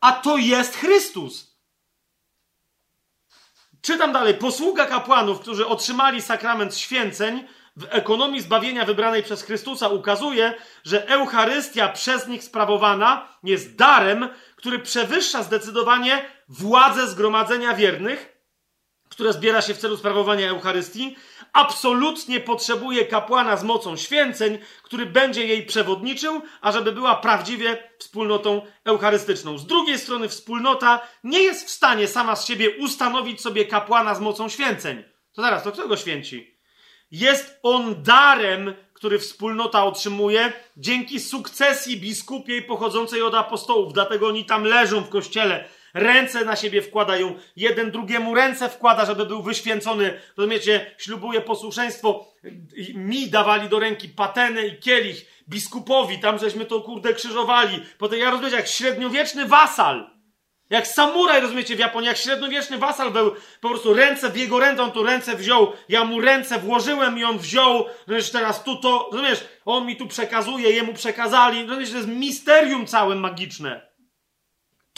[0.00, 1.58] a to jest Chrystus.
[3.82, 4.34] Czytam dalej.
[4.34, 7.44] Posługa kapłanów, którzy otrzymali sakrament święceń
[7.78, 14.78] w ekonomii zbawienia wybranej przez Chrystusa ukazuje, że Eucharystia przez nich sprawowana jest darem, który
[14.78, 18.38] przewyższa zdecydowanie władzę zgromadzenia wiernych,
[19.08, 21.16] które zbiera się w celu sprawowania Eucharystii,
[21.52, 29.58] absolutnie potrzebuje kapłana z mocą święceń, który będzie jej przewodniczył, ażeby była prawdziwie wspólnotą eucharystyczną.
[29.58, 34.20] Z drugiej strony, wspólnota nie jest w stanie sama z siebie ustanowić sobie kapłana z
[34.20, 35.04] mocą święceń.
[35.32, 36.57] To zaraz, to kto go święci?
[37.10, 43.92] Jest on darem, który wspólnota otrzymuje dzięki sukcesji biskupiej pochodzącej od apostołów.
[43.92, 49.26] Dlatego oni tam leżą w kościele Ręce na siebie wkładają, jeden drugiemu ręce wkłada, żeby
[49.26, 50.20] był wyświęcony.
[50.36, 52.32] Rozumiecie, ślubuje posłuszeństwo.
[52.94, 57.82] Mi dawali do ręki patenę i kielich, biskupowi, tam żeśmy to kurde krzyżowali.
[57.98, 60.17] Potem ja rozumiem, jak średniowieczny wasal.
[60.70, 64.82] Jak samuraj, rozumiecie, w Japonii, jak średniowieczny wasal był, po prostu ręce w jego ręce,
[64.82, 69.08] on tu ręce wziął, ja mu ręce włożyłem i on wziął, rozumiesz, teraz tu to,
[69.12, 73.88] rozumiesz, on mi tu przekazuje, jemu przekazali, rozumiesz, to jest misterium całe magiczne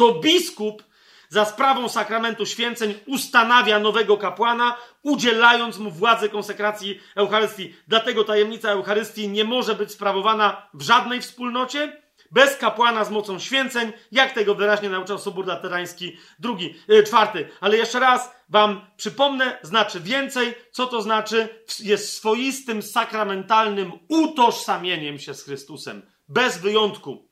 [0.00, 0.84] to biskup
[1.28, 7.74] za sprawą sakramentu święceń ustanawia nowego kapłana, udzielając mu władzy konsekracji Eucharystii.
[7.89, 12.00] Dlatego tajemnica Eucharystii nie może być sprawowana w żadnej wspólnocie
[12.31, 17.49] bez kapłana z mocą święceń, jak tego wyraźnie nauczał Sobór Laterański drugi, yy, czwarty.
[17.60, 20.55] Ale jeszcze raz wam przypomnę, znaczy więcej.
[20.73, 21.65] Co to znaczy?
[21.81, 26.02] Jest swoistym sakramentalnym utożsamieniem się z Chrystusem.
[26.28, 27.28] Bez wyjątku.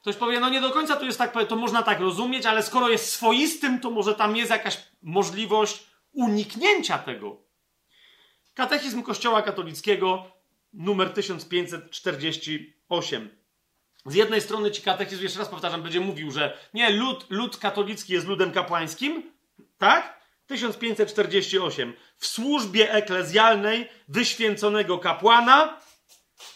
[0.00, 2.88] Ktoś powie, no nie do końca to jest tak, to można tak rozumieć, ale skoro
[2.88, 7.36] jest swoistym, to może tam jest jakaś możliwość uniknięcia tego.
[8.54, 10.24] Katechizm Kościoła katolickiego,
[10.72, 13.37] numer 1548.
[14.08, 18.12] Z jednej strony ci katechizm, jeszcze raz powtarzam, będzie mówił, że nie, lud, lud katolicki
[18.12, 19.32] jest ludem kapłańskim,
[19.78, 20.18] tak?
[20.46, 21.94] 1548.
[22.16, 25.80] W służbie eklezjalnej wyświęconego kapłana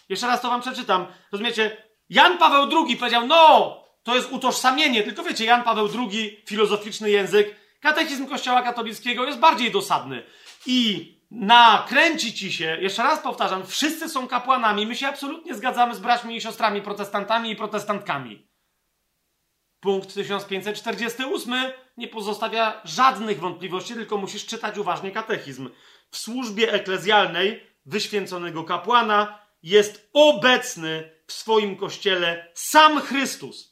[0.08, 1.06] Jeszcze raz to wam przeczytam.
[1.32, 1.76] Rozumiecie?
[2.10, 5.02] Jan Paweł II powiedział, no, to jest utożsamienie.
[5.02, 10.22] Tylko wiecie, Jan Paweł II, filozoficzny język, katechizm Kościoła katolickiego jest bardziej dosadny.
[10.66, 14.86] I nakręci ci się, jeszcze raz powtarzam, wszyscy są kapłanami.
[14.86, 18.48] My się absolutnie zgadzamy z braćmi i siostrami protestantami i protestantkami.
[19.80, 21.54] Punkt 1548
[21.96, 25.70] nie pozostawia żadnych wątpliwości, tylko musisz czytać uważnie katechizm.
[26.10, 33.71] W służbie eklezjalnej wyświęconego kapłana jest obecny w swoim kościele sam Chrystus.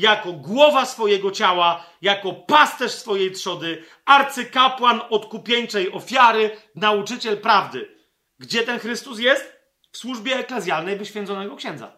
[0.00, 7.96] Jako głowa swojego ciała, jako pasterz swojej trzody, arcykapłan odkupieńczej ofiary, nauczyciel prawdy.
[8.38, 9.56] Gdzie ten Chrystus jest?
[9.92, 11.92] W służbie eklezjalnej wyświęconego księdza.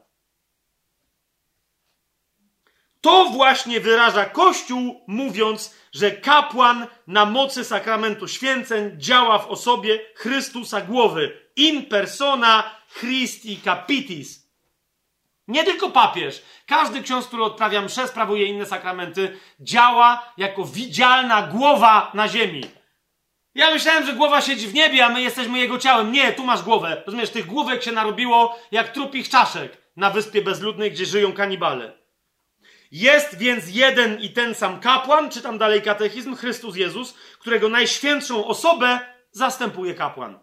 [3.01, 10.81] To właśnie wyraża Kościół, mówiąc, że kapłan na mocy sakramentu święceń działa w osobie Chrystusa
[10.81, 11.51] głowy.
[11.57, 14.42] In persona Christi capitis.
[15.49, 16.43] Nie tylko papież.
[16.67, 22.65] Każdy ksiądz, który odprawia mszę, sprawuje inne sakramenty, działa jako widzialna głowa na ziemi.
[23.55, 26.13] Ja myślałem, że głowa siedzi w niebie, a my jesteśmy jego ciałem.
[26.13, 27.03] Nie, tu masz głowę.
[27.07, 32.03] Rozumiesz, tych główek się narobiło jak trupich czaszek na wyspie bezludnej, gdzie żyją kanibale.
[32.93, 39.01] Jest więc jeden i ten sam kapłan, czytam dalej katechizm, Chrystus Jezus, którego najświętszą osobę
[39.31, 40.39] zastępuje kapłan.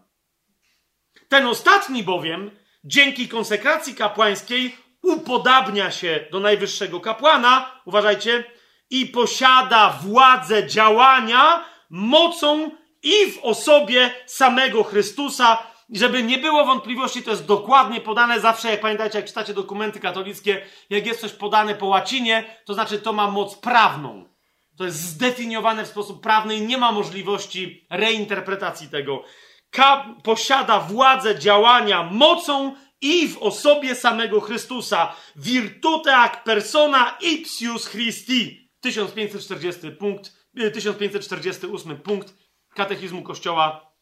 [1.28, 2.50] Ten ostatni bowiem,
[2.84, 8.44] dzięki konsekracji kapłańskiej, upodabnia się do najwyższego kapłana, uważajcie,
[8.90, 12.70] i posiada władzę działania mocą
[13.02, 15.58] i w osobie samego Chrystusa,
[15.94, 20.66] żeby nie było wątpliwości, to jest dokładnie podane zawsze, jak pamiętacie, jak czytacie dokumenty katolickie,
[20.90, 24.24] jak jest coś podane po łacinie, to znaczy to ma moc prawną.
[24.78, 29.24] To jest zdefiniowane w sposób prawny i nie ma możliwości reinterpretacji tego.
[29.70, 35.16] Ka posiada władzę działania mocą i w osobie samego Chrystusa.
[35.36, 38.70] Virtute ac persona ipsius Christi.
[38.80, 40.32] 1540 punkt,
[40.72, 42.34] 1548 punkt
[42.74, 43.92] katechizmu Kościoła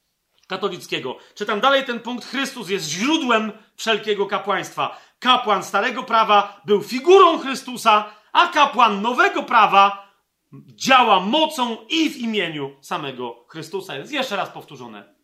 [0.49, 1.17] katolickiego.
[1.35, 2.25] Czytam dalej ten punkt.
[2.25, 5.01] Chrystus jest źródłem wszelkiego kapłaństwa.
[5.19, 10.09] Kapłan Starego Prawa był figurą Chrystusa, a kapłan Nowego Prawa
[10.53, 13.97] działa mocą i w imieniu samego Chrystusa.
[13.97, 15.18] Jest jeszcze raz powtórzone.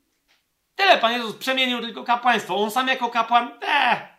[0.74, 2.56] Tyle Pan Jezus przemienił tylko kapłaństwo.
[2.56, 3.58] On sam jako kapłan?
[3.62, 4.14] Eee.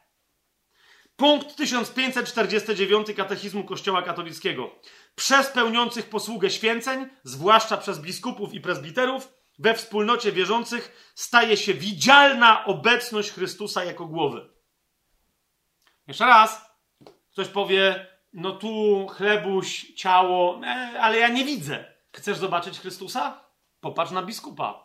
[1.15, 4.75] Punkt 1549 Katechizmu Kościoła Katolickiego.
[5.15, 12.65] Przez pełniących posługę święceń, zwłaszcza przez biskupów i prezbiterów, we wspólnocie wierzących staje się widzialna
[12.65, 14.49] obecność Chrystusa jako głowy.
[16.07, 16.65] Jeszcze raz,
[17.31, 21.85] ktoś powie, no tu chlebuś, ciało, e, ale ja nie widzę.
[22.15, 23.43] Chcesz zobaczyć Chrystusa?
[23.79, 24.84] Popatrz na biskupa.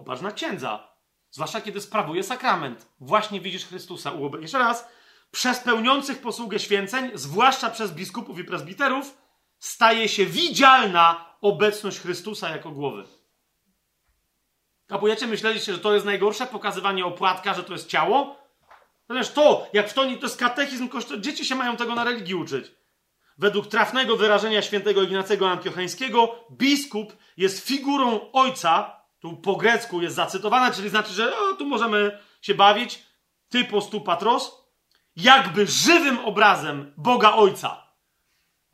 [0.00, 0.88] Popatrz na księdza.
[1.30, 2.86] Zwłaszcza kiedy sprawuje sakrament.
[3.00, 4.12] Właśnie widzisz Chrystusa.
[4.40, 4.88] Jeszcze raz,
[5.30, 9.18] przez pełniących posługę święceń, zwłaszcza przez biskupów i prezbiterów,
[9.58, 13.04] staje się widzialna obecność Chrystusa jako głowy.
[14.86, 15.26] Kapujecie?
[15.26, 16.46] Myśleliście, że to jest najgorsze?
[16.46, 18.36] Pokazywanie opłatka, że to jest ciało?
[19.08, 21.20] Natomiast to, jak w to, to jest katechizm kościoła.
[21.20, 22.72] Dzieci się mają tego na religii uczyć.
[23.38, 30.70] Według trafnego wyrażenia świętego Ignacego Antiocheńskiego, biskup jest figurą ojca, tu po grecku jest zacytowana,
[30.70, 33.02] czyli znaczy, że o, tu możemy się bawić,
[33.48, 34.52] typos tu patros,
[35.16, 37.86] jakby żywym obrazem Boga Ojca.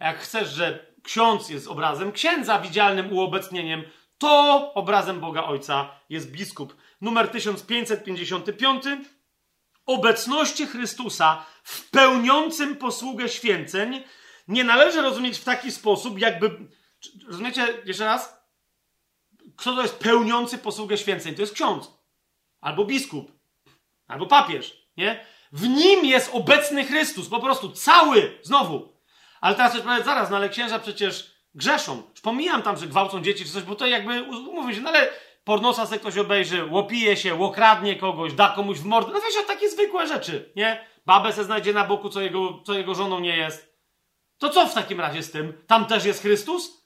[0.00, 3.84] Jak chcesz, że ksiądz jest obrazem księdza, widzialnym uobecnieniem,
[4.18, 6.76] to obrazem Boga Ojca jest biskup.
[7.00, 8.84] Numer 1555.
[9.86, 14.04] Obecności Chrystusa w pełniącym posługę święceń
[14.48, 16.50] nie należy rozumieć w taki sposób, jakby.
[17.26, 18.35] Rozumiecie jeszcze raz?
[19.56, 21.34] Kto to jest pełniący posługę święceń?
[21.34, 21.90] To jest ksiądz,
[22.60, 23.32] albo biskup,
[24.06, 25.26] albo papież, nie?
[25.52, 28.96] W nim jest obecny Chrystus, po prostu cały, znowu.
[29.40, 32.02] Ale teraz coś powiedz, zaraz, no ale księża przecież grzeszą.
[32.10, 35.08] Już pomijam tam, że gwałcą dzieci czy coś, bo to jakby, umówmy się, no ale
[35.44, 39.12] pornosa se ktoś obejrzy, łopije się, łokradnie kogoś, da komuś w mordę.
[39.12, 40.86] No wiesz, takie zwykłe rzeczy, nie?
[41.06, 43.76] Babę se znajdzie na boku, co jego, co jego żoną nie jest.
[44.38, 45.62] To co w takim razie z tym?
[45.66, 46.85] Tam też jest Chrystus?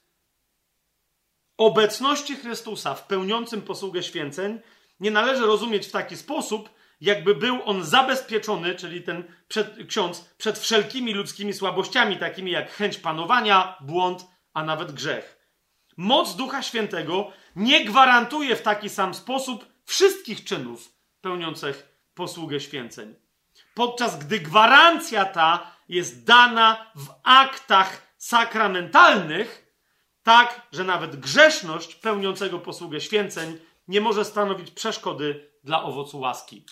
[1.61, 4.59] Obecności Chrystusa w pełniącym posługę święceń
[4.99, 6.69] nie należy rozumieć w taki sposób,
[7.01, 12.97] jakby był on zabezpieczony, czyli ten przed, ksiądz, przed wszelkimi ludzkimi słabościami, takimi jak chęć
[12.97, 15.37] panowania, błąd, a nawet grzech.
[15.97, 20.89] Moc Ducha Świętego nie gwarantuje w taki sam sposób wszystkich czynów
[21.21, 23.15] pełniących posługę święceń.
[23.73, 29.70] Podczas gdy gwarancja ta jest dana w aktach sakramentalnych,
[30.23, 36.65] tak, że nawet grzeszność pełniącego posługę święceń nie może stanowić przeszkody dla owocu łaski.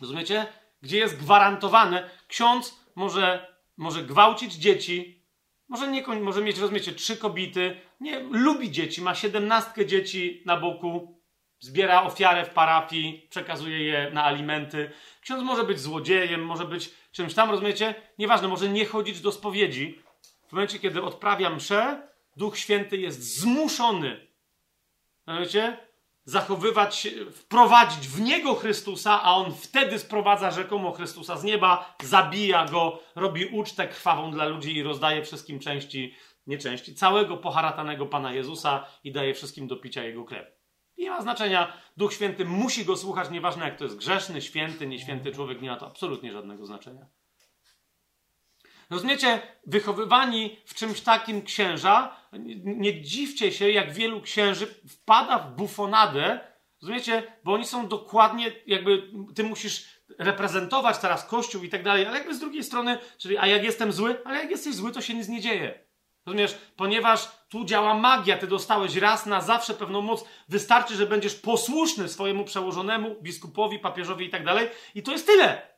[0.00, 0.46] Rozumiecie?
[0.82, 5.22] gdzie jest gwarantowane, ksiądz może, może gwałcić dzieci,
[5.68, 11.20] może, nie, może mieć, rozumiecie, trzy kobiety, nie, lubi dzieci, ma siedemnastkę dzieci na boku,
[11.58, 14.90] zbiera ofiarę w parafii, przekazuje je na alimenty.
[15.20, 17.94] Ksiądz może być złodziejem, może być czymś tam, rozumiecie?
[18.18, 20.02] Nieważne, może nie chodzić do spowiedzi.
[20.48, 24.26] W momencie, kiedy odprawia mszę, Duch Święty jest zmuszony,
[25.26, 25.86] rozumiecie?
[26.24, 33.02] Zachowywać, wprowadzić w niego Chrystusa, a on wtedy sprowadza rzekomo Chrystusa z nieba, zabija go,
[33.14, 36.14] robi ucztę krwawą dla ludzi i rozdaje wszystkim części,
[36.46, 40.46] nie części, całego poharatanego Pana Jezusa i daje wszystkim do picia jego krew.
[40.98, 41.72] Nie ma znaczenia.
[41.96, 45.76] Duch Święty musi go słuchać, nieważne jak to jest grzeszny, święty, nieświęty człowiek, nie ma
[45.76, 47.06] to absolutnie żadnego znaczenia.
[48.90, 52.16] Rozumiecie, wychowywani w czymś takim księża,
[52.64, 56.40] nie dziwcie się, jak wielu księży wpada w bufonadę,
[56.82, 62.18] rozumiecie, bo oni są dokładnie, jakby ty musisz reprezentować teraz Kościół i tak dalej, ale
[62.18, 65.14] jakby z drugiej strony, czyli a jak jestem zły, ale jak jesteś zły, to się
[65.14, 65.86] nic nie dzieje.
[66.26, 66.58] Rozumiesz?
[66.76, 70.24] Ponieważ tu działa magia, ty dostałeś raz na zawsze pewną moc.
[70.48, 74.68] Wystarczy, że będziesz posłuszny swojemu przełożonemu, biskupowi, papieżowi i tak dalej.
[74.94, 75.75] I to jest tyle.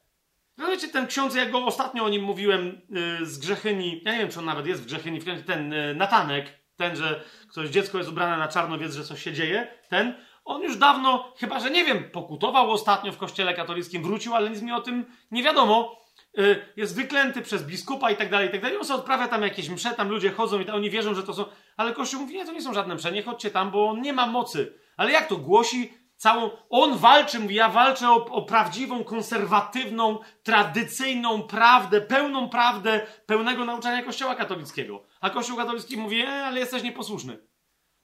[0.58, 4.28] Rozumiecie, ten ksiądz, jak go ostatnio o nim mówiłem yy, z Grzechyni, ja nie wiem,
[4.28, 8.38] czy on nawet jest w Grzechyni, ten yy, Natanek, ten, że ktoś, dziecko jest ubrane
[8.38, 10.14] na czarno, wie, że coś się dzieje, ten,
[10.44, 14.62] on już dawno, chyba że nie wiem, pokutował ostatnio w kościele katolickim, wrócił, ale nic
[14.62, 15.98] mi o tym nie wiadomo.
[16.38, 18.78] Y, jest wyklęty przez biskupa i tak dalej, i tak dalej.
[18.78, 21.34] On sobie odprawia tam jakieś msze, tam ludzie chodzą i tam, oni wierzą, że to
[21.34, 21.44] są...
[21.76, 24.12] Ale Kościół mówi, nie, to nie są żadne msze, nie chodźcie tam, bo on nie
[24.12, 24.74] ma mocy.
[24.96, 26.50] Ale jak to głosi całą...
[26.70, 34.02] On walczy, mówi, ja walczę o, o prawdziwą, konserwatywną, tradycyjną prawdę, pełną prawdę, pełnego nauczania
[34.02, 35.02] Kościoła katolickiego.
[35.20, 37.38] A Kościół katolicki mówi, e, ale jesteś nieposłuszny.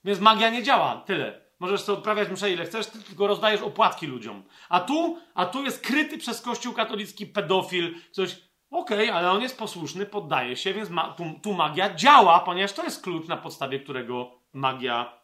[0.03, 1.45] Więc magia nie działa, tyle.
[1.59, 4.43] Możesz sobie odprawiać msze ile chcesz, tylko rozdajesz opłatki ludziom.
[4.69, 8.45] A tu, a tu jest kryty przez Kościół katolicki pedofil, coś.
[8.69, 12.73] Okej, okay, ale on jest posłuszny, poddaje się, więc ma, tu, tu, magia działa, ponieważ
[12.73, 15.19] to jest klucz, na podstawie którego magia,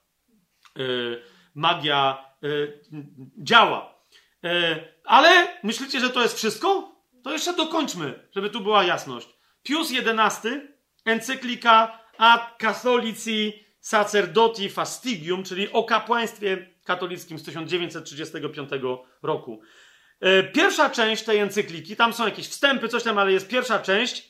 [0.75, 1.23] yy,
[1.55, 2.30] magia
[3.37, 4.03] działa.
[4.43, 4.51] Yy,
[5.05, 6.95] ale myślicie, że to jest wszystko?
[7.23, 9.27] To jeszcze dokończmy, żeby tu była jasność.
[9.63, 10.49] Pius XI,
[11.05, 18.69] encyklika Ad Catholici Sacerdoti Fastigium, czyli o kapłaństwie katolickim z 1935
[19.23, 19.61] roku.
[20.19, 24.29] E, pierwsza część tej encykliki, tam są jakieś wstępy, coś tam, ale jest pierwsza część,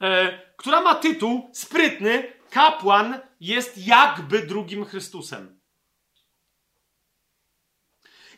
[0.00, 5.59] e, która ma tytuł sprytny Kapłan jest jakby drugim Chrystusem.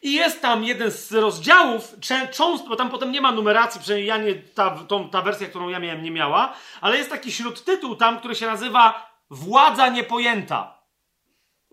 [0.03, 1.95] I jest tam jeden z rozdziałów,
[2.33, 5.69] cząst, bo tam potem nie ma numeracji, przynajmniej ja nie, ta, tą, ta wersja, którą
[5.69, 10.83] ja miałem, nie miała, ale jest taki śródtytuł tam, który się nazywa Władza niepojęta.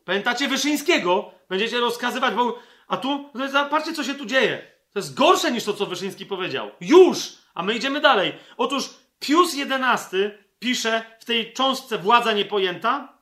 [0.06, 1.32] Pamiętacie Wyszyńskiego?
[1.50, 2.60] Będziecie rozkazywać, bo...
[2.88, 4.72] A tu, no zobaczcie, co się tu dzieje.
[4.94, 6.72] To jest gorsze niż to, co Wyszyński powiedział.
[6.82, 7.18] Już!
[7.54, 8.34] A my idziemy dalej.
[8.58, 10.18] Otóż Pius XI
[10.60, 13.18] pisze w tej cząstce Władza niepojęta,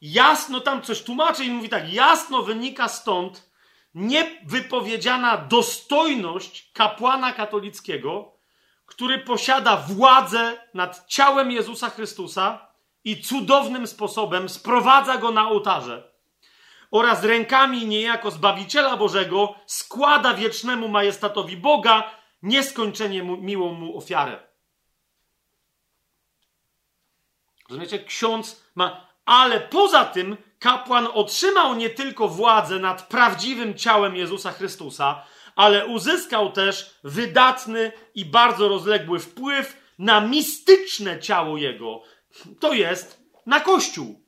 [0.00, 3.49] jasno tam coś tłumaczy i mówi tak, jasno wynika stąd
[3.94, 8.32] niewypowiedziana dostojność kapłana katolickiego,
[8.86, 12.70] który posiada władzę nad ciałem Jezusa Chrystusa,
[13.04, 16.10] i cudownym sposobem sprowadza go na ołtarze
[16.90, 22.10] oraz rękami niejako Zbawiciela Bożego składa wiecznemu majestatowi Boga
[22.42, 24.38] nieskończenie mu, miłą mu ofiarę.
[27.68, 28.04] Rozumiecie?
[28.04, 29.10] Ksiądz ma...
[29.24, 36.52] Ale poza tym kapłan otrzymał nie tylko władzę nad prawdziwym ciałem Jezusa Chrystusa, ale uzyskał
[36.52, 42.02] też wydatny i bardzo rozległy wpływ na mistyczne ciało Jego,
[42.60, 44.26] to jest na Kościół.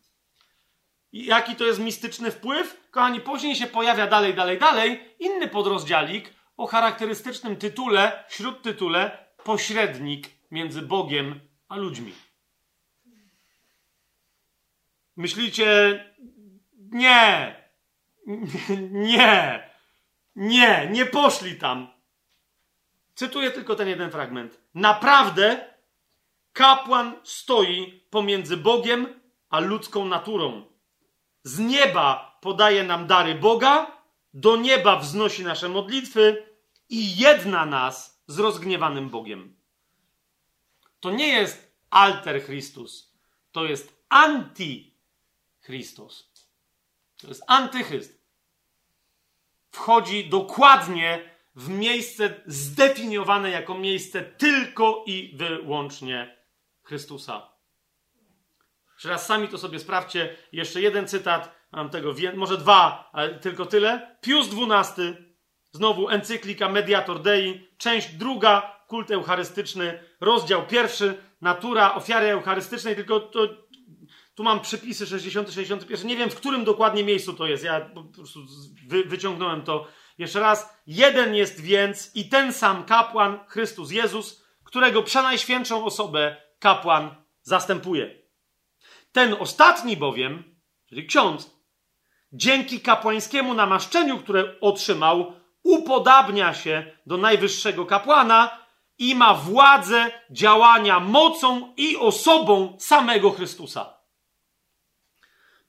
[1.13, 2.89] Jaki to jest mistyczny wpływ?
[2.91, 10.83] Kochani, później się pojawia dalej, dalej, dalej inny podrozdziałik o charakterystycznym tytule, śródtytule pośrednik między
[10.83, 12.13] Bogiem a ludźmi.
[15.17, 16.05] Myślicie,
[16.91, 17.57] nie,
[18.81, 19.71] nie,
[20.37, 21.89] nie, nie poszli tam.
[23.15, 24.61] Cytuję tylko ten jeden fragment.
[24.75, 25.73] Naprawdę
[26.53, 30.65] Kapłan stoi pomiędzy Bogiem a ludzką naturą.
[31.43, 34.03] Z nieba podaje nam dary Boga,
[34.35, 36.47] do nieba wznosi nasze modlitwy
[36.89, 39.57] i jedna nas z rozgniewanym Bogiem.
[41.01, 43.13] To nie jest alter Christus,
[43.53, 44.05] to jest
[45.63, 46.33] anti-Christus.
[47.21, 48.23] To jest antychryst.
[49.71, 56.37] Wchodzi dokładnie w miejsce zdefiniowane jako miejsce tylko i wyłącznie
[56.83, 57.53] Chrystusa.
[58.95, 60.37] Jeszcze raz sami to sobie sprawdźcie.
[60.53, 64.17] Jeszcze jeden cytat, mam tego, może dwa, ale tylko tyle.
[64.21, 65.33] Pius XII,
[65.75, 73.49] Znowu encyklika Mediator Dei, część druga, kult eucharystyczny, rozdział pierwszy, natura ofiary eucharystycznej, tylko to,
[74.35, 78.05] tu mam przepisy 60, 61, nie wiem w którym dokładnie miejscu to jest, ja po
[78.05, 78.41] prostu
[78.89, 79.87] wy, wyciągnąłem to
[80.19, 80.83] jeszcze raz.
[80.87, 88.23] Jeden jest więc i ten sam kapłan, Chrystus Jezus, którego przenajświętszą osobę kapłan zastępuje.
[89.13, 91.51] Ten ostatni bowiem, czyli ksiądz,
[92.33, 95.33] dzięki kapłańskiemu namaszczeniu, które otrzymał,
[95.63, 98.59] upodabnia się do najwyższego kapłana
[98.99, 104.02] i ma władzę działania mocą i osobą samego Chrystusa.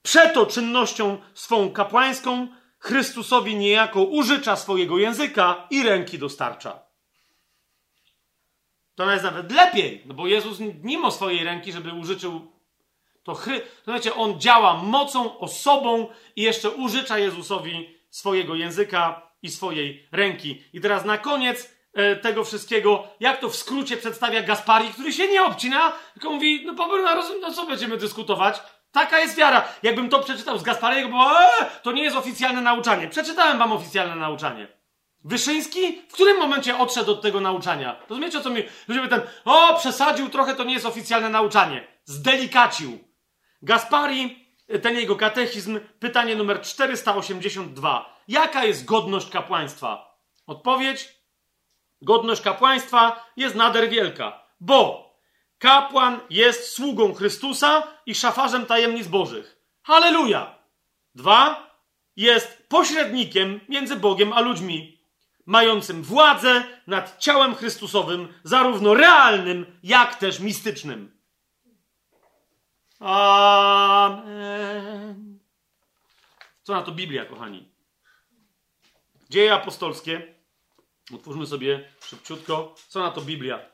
[0.04, 6.82] Przeto czynnością swą kapłańską Chrystusowi niejako użycza swojego języka i ręki dostarcza.
[8.94, 12.52] To jest nawet lepiej, no bo Jezus mimo swojej ręki, żeby użyczył
[13.22, 13.62] to chry...
[13.84, 20.62] Słuchajcie, on działa mocą, osobą i jeszcze użycza Jezusowi swojego języka i swojej ręki.
[20.72, 25.28] I teraz na koniec e, tego wszystkiego, jak to w skrócie przedstawia Gaspari, który się
[25.28, 28.60] nie obcina, tylko mówi, no Paweł, no, no co będziemy dyskutować?
[28.94, 29.68] Taka jest wiara.
[29.82, 33.08] Jakbym to przeczytał z Gaspariego, bo ee, to nie jest oficjalne nauczanie.
[33.08, 34.68] Przeczytałem wam oficjalne nauczanie.
[35.24, 37.96] Wyszyński w którym momencie odszedł od tego nauczania?
[38.08, 38.62] Rozumiecie o co mi?
[38.88, 41.86] Ludzie ten, o, przesadził trochę, to nie jest oficjalne nauczanie.
[42.04, 42.98] Zdelikacił.
[43.62, 44.46] Gaspari,
[44.82, 48.20] ten jego katechizm, pytanie numer 482.
[48.28, 50.18] Jaka jest godność kapłaństwa?
[50.46, 51.08] Odpowiedź:
[52.02, 55.03] Godność kapłaństwa jest nader wielka, bo
[55.64, 59.56] kapłan jest sługą Chrystusa i szafarzem tajemnic Bożych.
[59.82, 60.58] Halleluja!
[61.14, 61.70] Dwa,
[62.16, 64.98] jest pośrednikiem między Bogiem a ludźmi,
[65.46, 71.18] mającym władzę nad ciałem Chrystusowym, zarówno realnym, jak też mistycznym.
[73.00, 74.18] Amen.
[76.62, 77.68] Co na to Biblia, kochani?
[79.30, 80.34] Dzieje apostolskie.
[81.14, 82.74] Otwórzmy sobie szybciutko.
[82.88, 83.73] Co na to Biblia?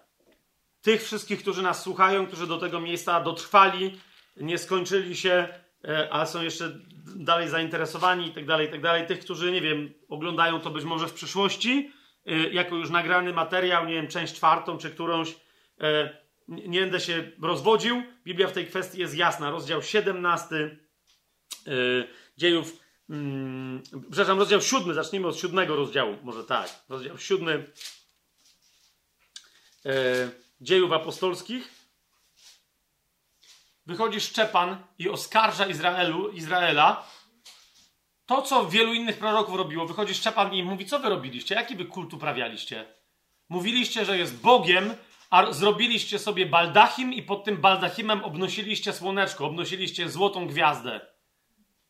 [0.83, 4.01] Tych wszystkich, którzy nas słuchają, którzy do tego miejsca dotrwali,
[4.37, 5.49] nie skończyli się,
[5.85, 6.79] e, a są jeszcze
[7.17, 9.07] dalej zainteresowani i tak dalej, i tak dalej.
[9.07, 11.93] Tych, którzy, nie wiem, oglądają to być może w przyszłości,
[12.27, 15.37] e, jako już nagrany materiał, nie wiem, część czwartą czy którąś.
[15.81, 18.03] E, nie będę się rozwodził.
[18.25, 19.51] Biblia w tej kwestii jest jasna.
[19.51, 20.77] Rozdział 17
[21.67, 22.77] yy, dziejów.
[23.09, 23.17] Yy,
[24.11, 24.95] przepraszam, rozdział 7.
[24.95, 26.17] Zacznijmy od siódmego rozdziału.
[26.23, 26.69] Może tak.
[26.89, 27.67] Rozdział 7
[29.85, 29.93] yy,
[30.61, 31.81] dziejów apostolskich.
[33.87, 37.07] Wychodzi Szczepan i oskarża Izraelu, Izraela.
[38.27, 41.55] To, co wielu innych proroków robiło, wychodzi Szczepan i mówi: Co wy robiliście?
[41.55, 42.95] Jaki wy kult uprawialiście?
[43.49, 44.95] Mówiliście, że jest Bogiem,
[45.31, 51.01] a zrobiliście sobie baldachim i pod tym baldachimem obnosiliście słoneczko, obnosiliście złotą gwiazdę.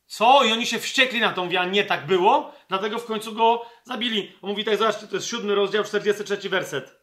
[0.06, 0.44] Co?
[0.44, 1.70] I oni się wściekli na tą wiarę.
[1.70, 4.32] Nie tak było, dlatego w końcu go zabili.
[4.42, 7.00] On mówi tak, zobaczcie, to jest siódmy rozdział, 43 werset.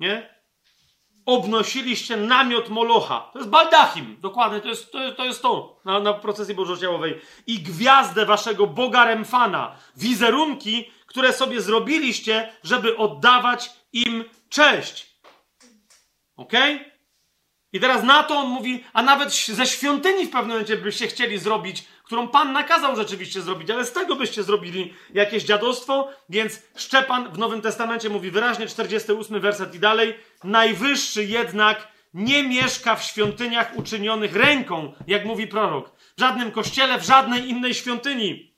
[0.00, 0.33] Nie?
[1.26, 3.30] Obnosiliście namiot Molocha.
[3.32, 4.16] To jest baldachim.
[4.20, 7.20] Dokładnie, to jest to, to, jest to na, na procesji bożociałowej.
[7.46, 9.76] I gwiazdę waszego Boga Remfana.
[9.96, 15.16] Wizerunki, które sobie zrobiliście, żeby oddawać im cześć.
[16.36, 16.52] Ok?
[17.72, 21.38] I teraz na to on mówi, a nawet ze świątyni w pewnym momencie byście chcieli
[21.38, 27.32] zrobić, którą Pan nakazał rzeczywiście zrobić, ale z tego byście zrobili jakieś dziadostwo, więc Szczepan
[27.32, 33.76] w Nowym Testamencie mówi wyraźnie, 48 werset i dalej, najwyższy jednak nie mieszka w świątyniach
[33.76, 35.90] uczynionych ręką, jak mówi prorok.
[36.16, 38.54] W żadnym kościele, w żadnej innej świątyni.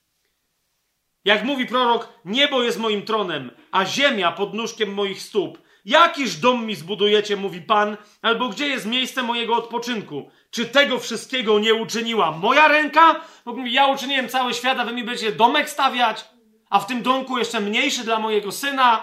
[1.25, 5.66] Jak mówi prorok, niebo jest moim tronem, a ziemia pod nóżkiem moich stóp.
[5.87, 10.31] Jakiż dom mi zbudujecie, mówi Pan, albo gdzie jest miejsce mojego odpoczynku?
[10.51, 13.21] Czy tego wszystkiego nie uczyniła moja ręka?
[13.65, 16.25] Ja uczyniłem cały świat, a wy mi będziecie domek stawiać,
[16.71, 19.03] a w tym domku jeszcze mniejszy dla mojego syna.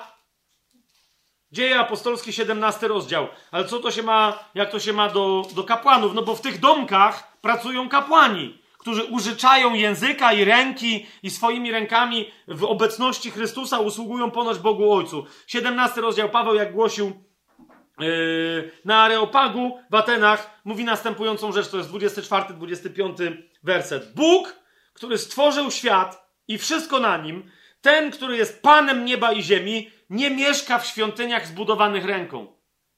[1.52, 3.28] Dzieje apostolskie, 17 rozdział.
[3.52, 6.14] Ale co to się ma, jak to się ma do, do kapłanów?
[6.14, 12.32] No bo w tych domkach pracują kapłani którzy użyczają języka i ręki i swoimi rękami
[12.48, 15.26] w obecności Chrystusa usługują ponoć Bogu Ojcu.
[15.48, 17.12] 17 rozdział Paweł, jak głosił
[18.00, 24.14] yy, na Areopagu w Atenach, mówi następującą rzecz, to jest 24-25 werset.
[24.16, 24.56] Bóg,
[24.94, 27.52] który stworzył świat i wszystko na nim,
[27.82, 32.48] ten, który jest Panem nieba i ziemi, nie mieszka w świątyniach zbudowanych ręką.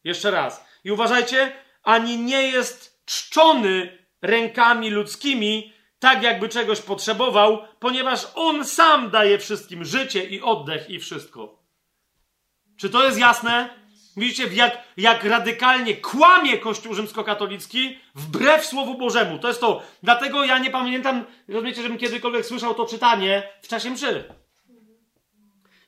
[0.03, 0.65] Jeszcze raz.
[0.83, 1.51] I uważajcie,
[1.83, 5.74] ani nie jest czczony rękami ludzkimi,
[6.05, 11.63] tak jakby czegoś potrzebował, ponieważ on sam daje wszystkim życie i oddech i wszystko.
[12.77, 13.69] Czy to jest jasne?
[14.17, 19.39] Widzicie, jak, jak radykalnie kłamie Kościół rzymskokatolicki wbrew Słowu Bożemu.
[19.39, 19.83] To jest to.
[20.03, 24.23] Dlatego ja nie pamiętam, rozumiecie, żebym kiedykolwiek słyszał to czytanie w czasie mszy.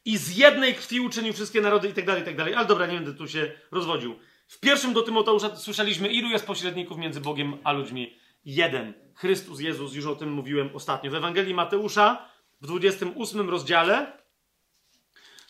[0.05, 2.55] i z jednej krwi uczynił wszystkie narody i tak dalej, i tak dalej.
[2.55, 4.19] Ale dobra, nie będę tu się rozwodził.
[4.47, 8.26] W pierwszym do Tymoteusza słyszeliśmy, ilu jest pośredników między Bogiem a ludźmi?
[8.47, 8.93] Jeden.
[9.15, 11.11] Chrystus Jezus, już o tym mówiłem ostatnio.
[11.11, 12.25] W Ewangelii Mateusza
[12.61, 14.17] w 28 rozdziale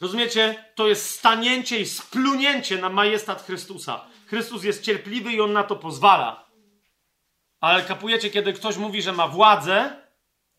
[0.01, 0.65] Rozumiecie?
[0.75, 4.05] To jest stanięcie i splunięcie na majestat Chrystusa.
[4.27, 6.47] Chrystus jest cierpliwy i on na to pozwala.
[7.59, 10.01] Ale kapujecie, kiedy ktoś mówi, że ma władzę,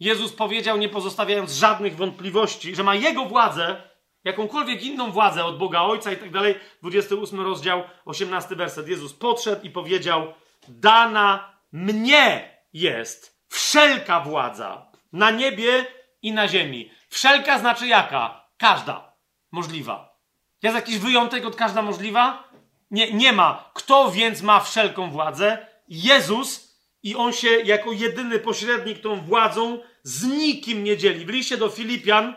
[0.01, 3.83] Jezus powiedział, nie pozostawiając żadnych wątpliwości, że ma jego władzę,
[4.25, 6.55] jakąkolwiek inną władzę od Boga Ojca i tak dalej.
[6.83, 8.89] 28 rozdział, 18 werset.
[8.89, 10.35] Jezus podszedł i powiedział:
[10.69, 15.87] Dana mnie jest wszelka władza na niebie
[16.23, 16.91] i na ziemi.
[17.09, 18.49] Wszelka znaczy jaka?
[18.59, 19.13] Każda
[19.51, 20.19] możliwa.
[20.63, 22.49] Jest jakiś wyjątek od każda możliwa?
[22.91, 23.71] Nie, nie ma.
[23.75, 25.67] Kto więc ma wszelką władzę?
[25.89, 31.27] Jezus i on się jako jedyny pośrednik tą władzą z nikim nie dzieli.
[31.27, 32.35] W liście do Filipian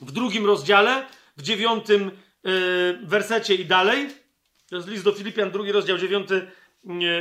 [0.00, 1.06] w drugim rozdziale,
[1.36, 2.10] w dziewiątym
[2.44, 4.08] yy, wersecie i dalej,
[4.68, 6.50] to jest list do Filipian, drugi rozdział, dziewiąty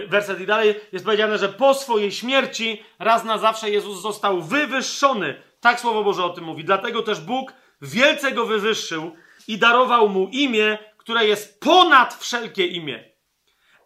[0.08, 5.42] werset i dalej, jest powiedziane, że po swojej śmierci raz na zawsze Jezus został wywyższony.
[5.60, 6.64] Tak Słowo Boże o tym mówi.
[6.64, 9.16] Dlatego też Bóg wielce go wywyższył
[9.48, 13.04] i darował mu imię, które jest ponad wszelkie imię.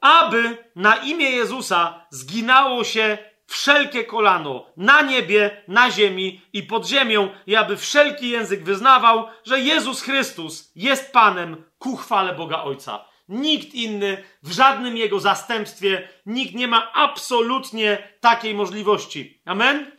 [0.02, 7.30] Aby na imię Jezusa zginało się wszelkie kolano na niebie, na ziemi i pod ziemią,
[7.48, 13.11] i aby wszelki język wyznawał, że Jezus Chrystus jest Panem ku chwale Boga Ojca.
[13.32, 19.42] Nikt inny w żadnym jego zastępstwie, nikt nie ma absolutnie takiej możliwości.
[19.46, 19.92] Amen?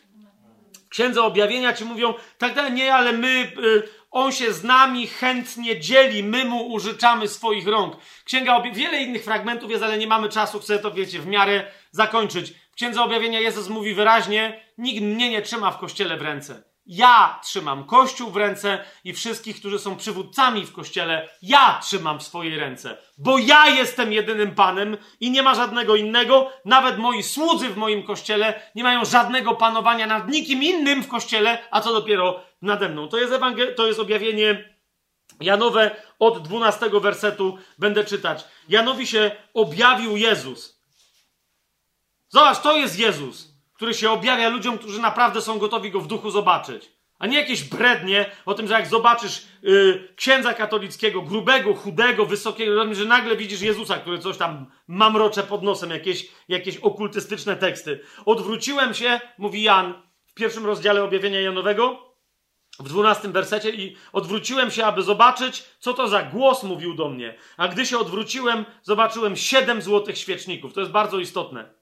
[0.92, 5.80] księdze objawienia ci mówią, tak, tak, nie, ale my, y, on się z nami chętnie
[5.80, 7.96] dzieli, my mu użyczamy swoich rąk.
[8.24, 11.64] Księga objawienia, wiele innych fragmentów jest, ale nie mamy czasu, chcę to, wiecie, w miarę
[11.90, 12.54] zakończyć.
[12.72, 16.71] W księdze objawienia Jezus mówi wyraźnie, nikt mnie nie trzyma w kościele w ręce.
[16.86, 22.22] Ja trzymam Kościół w ręce i wszystkich, którzy są przywódcami w Kościele, ja trzymam w
[22.22, 22.96] swojej ręce.
[23.18, 26.52] Bo ja jestem jedynym Panem i nie ma żadnego innego.
[26.64, 31.58] Nawet moi słudzy w moim Kościele nie mają żadnego panowania nad nikim innym w Kościele,
[31.70, 33.08] a co dopiero nade mną.
[33.08, 34.74] To jest, ewangel- to jest objawienie
[35.40, 38.44] Janowe od 12 wersetu będę czytać.
[38.68, 40.82] Janowi się objawił Jezus.
[42.28, 46.30] Zobacz, to jest Jezus który się objawia ludziom, którzy naprawdę są gotowi go w duchu
[46.30, 46.92] zobaczyć.
[47.18, 52.94] A nie jakieś brednie o tym, że jak zobaczysz yy, księdza katolickiego, grubego, chudego, wysokiego,
[52.94, 58.00] że nagle widzisz Jezusa, który coś tam mamrocze pod nosem, jakieś, jakieś okultystyczne teksty.
[58.26, 59.94] Odwróciłem się, mówi Jan
[60.26, 62.14] w pierwszym rozdziale objawienia Janowego,
[62.80, 67.38] w dwunastym wersecie i odwróciłem się, aby zobaczyć, co to za głos mówił do mnie.
[67.56, 70.72] A gdy się odwróciłem, zobaczyłem siedem złotych świeczników.
[70.72, 71.81] To jest bardzo istotne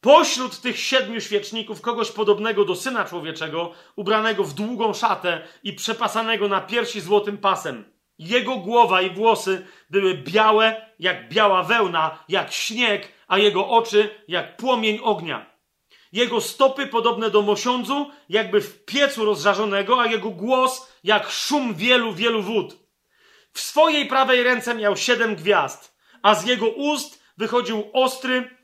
[0.00, 6.48] pośród tych siedmiu świeczników kogoś podobnego do syna człowieczego, ubranego w długą szatę i przepasanego
[6.48, 7.84] na piersi złotym pasem.
[8.18, 14.56] Jego głowa i włosy były białe jak biała wełna, jak śnieg, a jego oczy jak
[14.56, 15.50] płomień ognia.
[16.12, 22.12] Jego stopy podobne do mosiądzu, jakby w piecu rozżarzonego, a jego głos jak szum wielu,
[22.12, 22.76] wielu wód.
[23.52, 28.59] W swojej prawej ręce miał siedem gwiazd, a z jego ust wychodził ostry,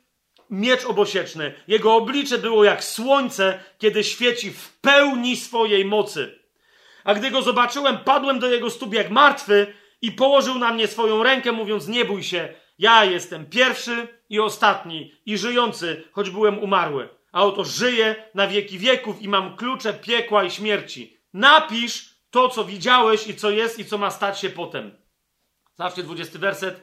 [0.51, 1.55] miecz obosieczny.
[1.69, 6.39] Jego oblicze było jak słońce, kiedy świeci w pełni swojej mocy.
[7.05, 11.23] A gdy go zobaczyłem, padłem do jego stóp jak martwy i położył na mnie swoją
[11.23, 12.49] rękę, mówiąc: Nie bój się,
[12.79, 17.09] ja jestem pierwszy i ostatni i żyjący, choć byłem umarły.
[17.33, 21.21] A oto żyję na wieki wieków i mam klucze piekła i śmierci.
[21.33, 24.97] Napisz to, co widziałeś i co jest i co ma stać się potem.
[25.75, 26.83] Zawsze 20 werset.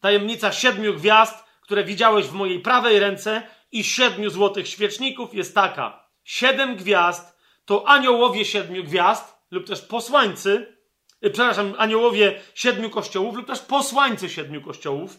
[0.00, 6.08] Tajemnica siedmiu gwiazd które widziałeś w mojej prawej ręce i siedmiu złotych świeczników jest taka.
[6.24, 10.76] Siedem gwiazd to aniołowie siedmiu gwiazd lub też posłańcy,
[11.22, 15.18] yy, przepraszam, aniołowie siedmiu kościołów lub też posłańcy siedmiu kościołów.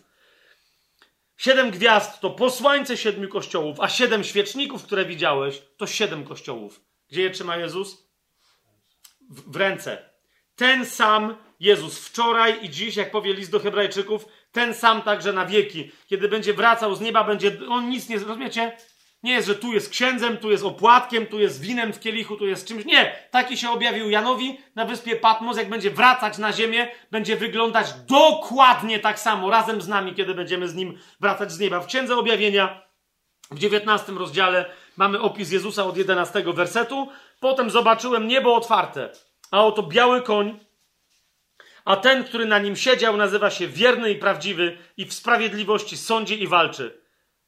[1.38, 6.81] Siedem gwiazd to posłańcy siedmiu kościołów, a siedem świeczników, które widziałeś, to siedem kościołów.
[7.10, 8.10] Gdzie je trzyma Jezus?
[9.29, 10.10] W, w ręce.
[10.56, 15.45] Ten sam Jezus wczoraj i dziś, jak powie list do Hebrajczyków, ten sam także na
[15.45, 15.91] wieki.
[16.07, 17.57] Kiedy będzie wracał z nieba, będzie.
[17.69, 18.19] On nic nie.
[18.19, 18.77] Rozumiecie?
[19.23, 22.47] Nie jest, że tu jest księdzem, tu jest opłatkiem, tu jest winem w kielichu, tu
[22.47, 22.85] jest czymś.
[22.85, 23.15] Nie!
[23.31, 25.57] Taki się objawił Janowi na wyspie Patmos.
[25.57, 30.67] Jak będzie wracać na ziemię, będzie wyglądać dokładnie tak samo razem z nami, kiedy będziemy
[30.67, 31.79] z nim wracać z nieba.
[31.79, 32.81] W księdze objawienia
[33.51, 34.65] w 19 rozdziale
[34.97, 37.07] mamy opis Jezusa od 11 wersetu.
[37.39, 39.09] Potem zobaczyłem niebo otwarte,
[39.51, 40.59] a oto biały koń
[41.85, 46.44] a ten, który na nim siedział, nazywa się wierny i prawdziwy i w sprawiedliwości sądzi
[46.44, 47.01] i walczy.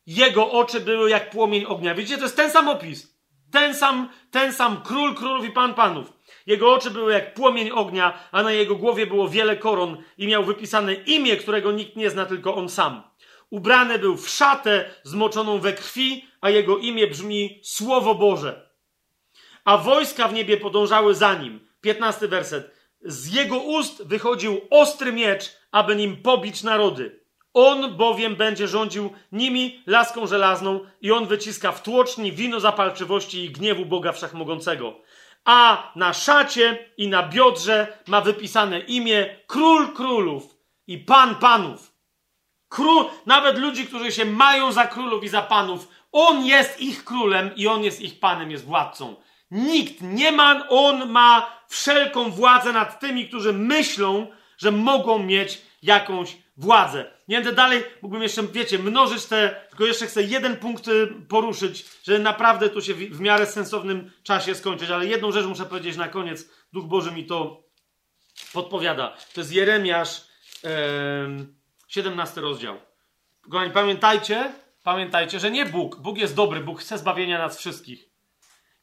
[0.06, 1.96] Jego oczy były jak płomień ognia.
[1.96, 3.18] Widzicie, to jest ten sam opis.
[3.52, 6.14] Ten sam, ten sam król królów i pan panów.
[6.46, 10.44] Jego oczy były jak płomień ognia, a na jego głowie było wiele koron i miał
[10.44, 13.04] wypisane imię, którego nikt nie zna, tylko on sam.
[13.50, 18.70] Ubrany był w szatę zmoczoną we krwi, a jego imię brzmi Słowo Boże.
[19.66, 21.68] A wojska w niebie podążały za nim.
[21.82, 22.77] Piętnasty werset.
[23.02, 27.20] Z jego ust wychodził ostry miecz, aby nim pobić narody.
[27.54, 33.50] On bowiem będzie rządził nimi laską żelazną i on wyciska w tłoczni wino zapalczywości i
[33.50, 35.00] gniewu Boga Wszechmogącego.
[35.46, 40.44] A na szacie i na biodrze ma wypisane imię Król Królów
[40.88, 41.98] i Pan Panów.
[42.70, 47.56] Król, nawet ludzi, którzy się mają za królów i za panów, on jest ich królem
[47.56, 49.16] i on jest ich panem, jest władcą.
[49.52, 56.38] Nikt nie ma, on ma wszelką władzę nad tymi, którzy myślą, że mogą mieć jakąś
[56.58, 57.06] władzę.
[57.28, 61.86] Nie będę dalej, mógłbym jeszcze, wiecie, mnożyć te, tylko jeszcze chcę jeden punkt y, poruszyć,
[62.04, 65.98] że naprawdę tu się w, w miarę sensownym czasie skończyć, ale jedną rzecz muszę powiedzieć
[65.98, 66.50] na koniec.
[66.74, 67.64] Duch Boży mi to
[68.54, 69.18] podpowiada.
[69.34, 70.28] To jest Jeremiasz,
[70.64, 70.70] yy,
[71.88, 72.78] 17 rozdział.
[73.52, 75.96] Kochani, pamiętajcie, pamiętajcie, że nie Bóg.
[75.96, 78.07] Bóg jest dobry, Bóg chce zbawienia nas wszystkich.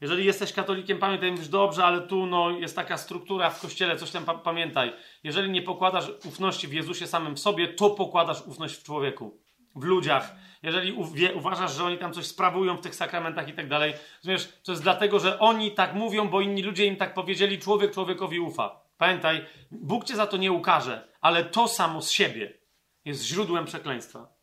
[0.05, 4.11] Jeżeli jesteś katolikiem, pamiętaj, mówisz, dobrze, ale tu no, jest taka struktura w kościele, coś
[4.11, 4.93] tam pa pamiętaj.
[5.23, 9.41] Jeżeli nie pokładasz ufności w Jezusie samym w sobie, to pokładasz ufność w człowieku,
[9.75, 10.35] w ludziach.
[10.63, 10.93] Jeżeli
[11.35, 14.83] uważasz, że oni tam coś sprawują w tych sakramentach i tak dalej, rozumiesz, to jest
[14.83, 18.81] dlatego, że oni tak mówią, bo inni ludzie im tak powiedzieli, człowiek człowiekowi ufa.
[18.97, 22.57] Pamiętaj, Bóg cię za to nie ukaże, ale to samo z siebie
[23.05, 24.35] jest źródłem przekleństwa.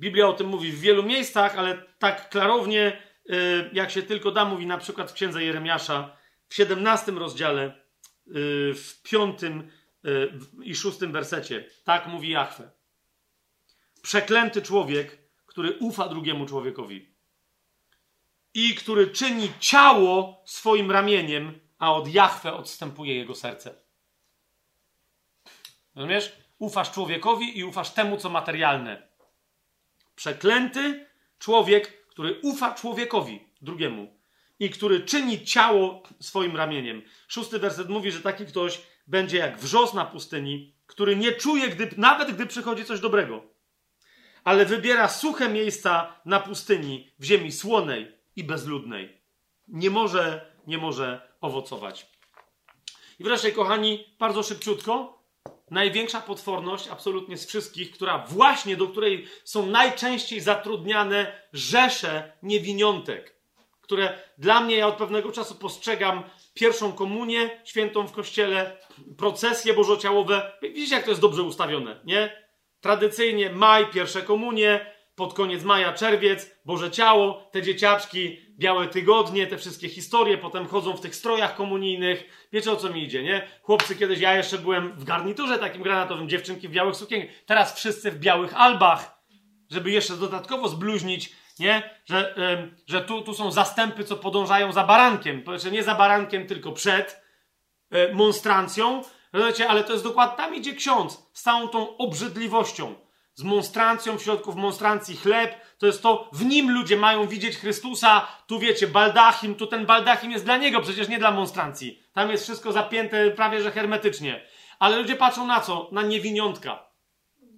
[0.00, 3.07] Biblia o tym mówi w wielu miejscach, ale tak klarownie
[3.72, 6.16] jak się tylko da, mówi na przykład w księdze Jeremiasza
[6.48, 7.66] w 17 rozdziale,
[8.26, 9.52] y, w 5 y,
[10.62, 11.70] i 6 wersecie.
[11.84, 12.70] Tak mówi Jachwę.
[14.02, 17.14] Przeklęty człowiek, który ufa drugiemu człowiekowi
[18.54, 23.74] i który czyni ciało swoim ramieniem, a od Jachwę odstępuje jego serce.
[25.94, 26.32] Rozumiesz?
[26.58, 29.08] Ufasz człowiekowi i ufasz temu, co materialne.
[30.14, 31.06] Przeklęty
[31.38, 34.18] człowiek, który ufa człowiekowi, drugiemu,
[34.58, 37.02] i który czyni ciało swoim ramieniem.
[37.28, 41.90] Szósty werset mówi, że taki ktoś będzie jak wrzos na pustyni, który nie czuje, gdy,
[41.96, 43.42] nawet gdy przychodzi coś dobrego,
[44.44, 49.18] ale wybiera suche miejsca na pustyni, w ziemi słonej i bezludnej.
[49.68, 52.06] Nie może, nie może owocować.
[53.18, 55.17] I wreszcie, kochani, bardzo szybciutko,
[55.70, 63.36] największa potworność absolutnie z wszystkich, która właśnie do której są najczęściej zatrudniane rzesze niewiniątek,
[63.80, 66.22] które dla mnie ja od pewnego czasu postrzegam
[66.54, 68.76] pierwszą komunię świętą w kościele,
[69.18, 70.52] procesje bożociałowe.
[70.62, 72.48] Widzicie, jak to jest dobrze ustawione, nie?
[72.80, 79.58] Tradycyjnie maj, pierwsze komunie, pod koniec maja, czerwiec, Boże Ciało, te dzieciaczki, białe tygodnie, te
[79.58, 82.48] wszystkie historie, potem chodzą w tych strojach komunijnych.
[82.52, 83.48] Wiecie o co mi idzie, nie?
[83.62, 87.30] Chłopcy, kiedyś ja jeszcze byłem w garniturze takim granatowym, dziewczynki w białych sukienkach.
[87.46, 89.22] Teraz wszyscy w białych albach,
[89.70, 91.90] żeby jeszcze dodatkowo zbluźnić, nie?
[92.04, 92.34] Że,
[92.86, 95.42] że tu, tu są zastępy, co podążają za barankiem.
[95.44, 97.22] Znaczy nie za barankiem, tylko przed
[97.94, 99.02] y, monstrancją.
[99.32, 99.68] Rozumiecie?
[99.68, 103.07] Ale to jest dokładnie, tam idzie ksiądz z całą tą obrzydliwością
[103.38, 107.56] z monstrancją w środku, w monstrancji chleb, to jest to, w nim ludzie mają widzieć
[107.56, 112.02] Chrystusa, tu wiecie, baldachim, tu ten baldachim jest dla niego, przecież nie dla monstrancji.
[112.12, 114.44] Tam jest wszystko zapięte prawie że hermetycznie.
[114.78, 115.88] Ale ludzie patrzą na co?
[115.92, 116.88] Na niewiniątka.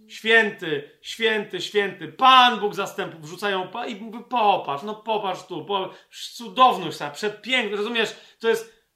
[0.09, 5.67] Święty, święty, święty, Pan Bóg zastępów wrzucają i mówi, popatrz, no popatrz tu,
[6.37, 8.17] cudowność, przepiękny, rozumiesz?
[8.41, 8.87] To jest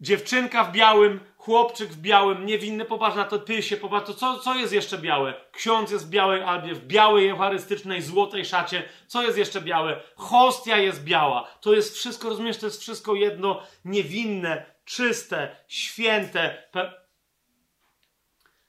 [0.00, 4.54] dziewczynka w białym, chłopczyk w białym, niewinny, popatrz na to pysie, popatrz, to co, co
[4.54, 5.34] jest jeszcze białe?
[5.52, 8.88] Ksiądz jest w białej albie, w białej eucharystycznej, złotej szacie.
[9.06, 10.00] Co jest jeszcze białe?
[10.16, 11.48] Hostia jest biała.
[11.60, 16.62] To jest wszystko, rozumiesz, to jest wszystko jedno niewinne, czyste, święte.
[16.72, 16.92] Pe...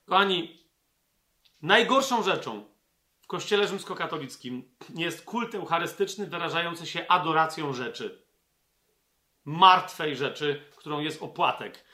[0.05, 0.63] Kochani,
[1.61, 2.63] najgorszą rzeczą
[3.21, 8.25] w kościele rzymskokatolickim jest kult eucharystyczny wyrażający się adoracją rzeczy.
[9.45, 11.88] Martwej rzeczy, którą jest opłatek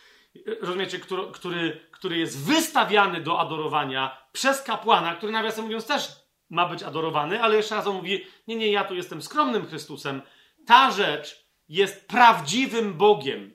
[0.62, 6.12] rozumiecie, który, który, który jest wystawiany do adorowania przez kapłana, który nawiasem mówiąc też
[6.50, 10.22] ma być adorowany, ale jeszcze raz on mówi, nie, nie, ja tu jestem skromnym Chrystusem.
[10.66, 13.54] Ta rzecz jest prawdziwym Bogiem.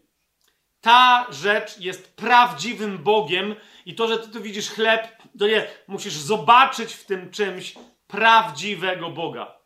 [0.80, 3.54] Ta rzecz jest prawdziwym Bogiem
[3.86, 7.74] i to, że ty tu widzisz chleb, to nie, musisz zobaczyć w tym czymś
[8.06, 9.59] prawdziwego Boga.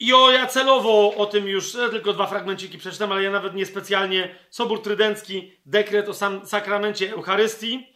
[0.00, 3.54] I o, ja celowo o tym już e, tylko dwa fragmenciki przeczytam, ale ja nawet
[3.54, 4.34] niespecjalnie.
[4.50, 7.86] Sobór Trydencki, dekret o sam, sakramencie Eucharystii.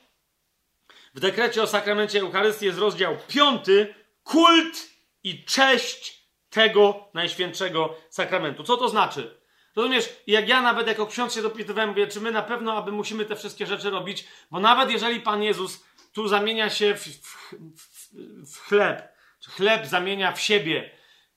[1.15, 3.94] W dekrecie o sakramencie Eucharystii jest rozdział piąty.
[4.24, 4.90] Kult
[5.22, 8.65] i cześć tego najświętszego sakramentu.
[8.65, 9.38] Co to znaczy?
[9.76, 13.24] Rozumiesz, jak ja nawet jako ksiądz się dopytywałem, mówię, czy my na pewno, aby musimy
[13.24, 18.10] te wszystkie rzeczy robić, bo nawet jeżeli Pan Jezus tu zamienia się w, w, w,
[18.53, 19.08] w chleb,
[19.40, 20.90] czy chleb zamienia w siebie,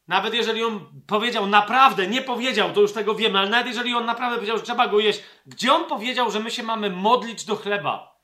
[0.08, 4.06] nawet jeżeli on powiedział naprawdę, nie powiedział, to już tego wiemy, ale nawet jeżeli on
[4.06, 7.56] naprawdę powiedział, że trzeba go jeść, gdzie on powiedział, że my się mamy modlić do
[7.56, 8.18] chleba?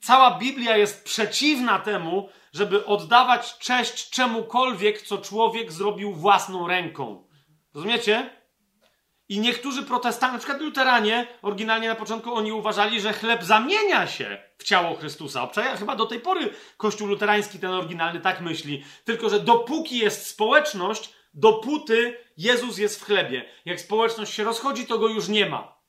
[0.00, 7.28] Cała Biblia jest przeciwna temu, żeby oddawać cześć czemukolwiek, co człowiek zrobił własną ręką.
[7.74, 8.40] Rozumiecie?
[9.28, 14.38] I niektórzy protestanci, na przykład luteranie, oryginalnie na początku oni uważali, że chleb zamienia się
[14.58, 15.48] w ciało Chrystusa.
[15.78, 18.84] Chyba do tej pory Kościół luterański, ten oryginalny, tak myśli.
[19.04, 23.44] Tylko, że dopóki jest społeczność, dopóty Jezus jest w chlebie.
[23.64, 25.80] Jak społeczność się rozchodzi, to go już nie ma.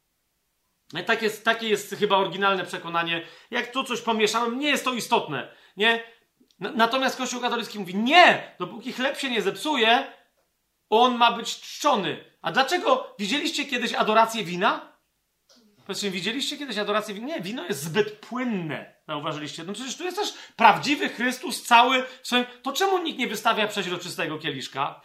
[1.05, 3.27] Tak jest, takie jest chyba oryginalne przekonanie.
[3.51, 5.53] Jak tu coś pomieszałem, nie jest to istotne.
[5.77, 6.03] Nie?
[6.59, 10.13] Natomiast Kościół katolicki mówi, nie, dopóki chleb się nie zepsuje,
[10.89, 12.25] on ma być czczony.
[12.41, 13.15] A dlaczego?
[13.19, 14.91] Widzieliście kiedyś adorację wina?
[15.85, 17.27] Powiedzmy, widzieliście kiedyś adorację wina?
[17.27, 18.95] Nie, wino jest zbyt płynne.
[19.07, 19.63] Zauważyliście?
[19.63, 22.45] No przecież tu jest też prawdziwy Chrystus cały w swoim...
[22.63, 25.01] To czemu nikt nie wystawia przeźroczystego kieliszka?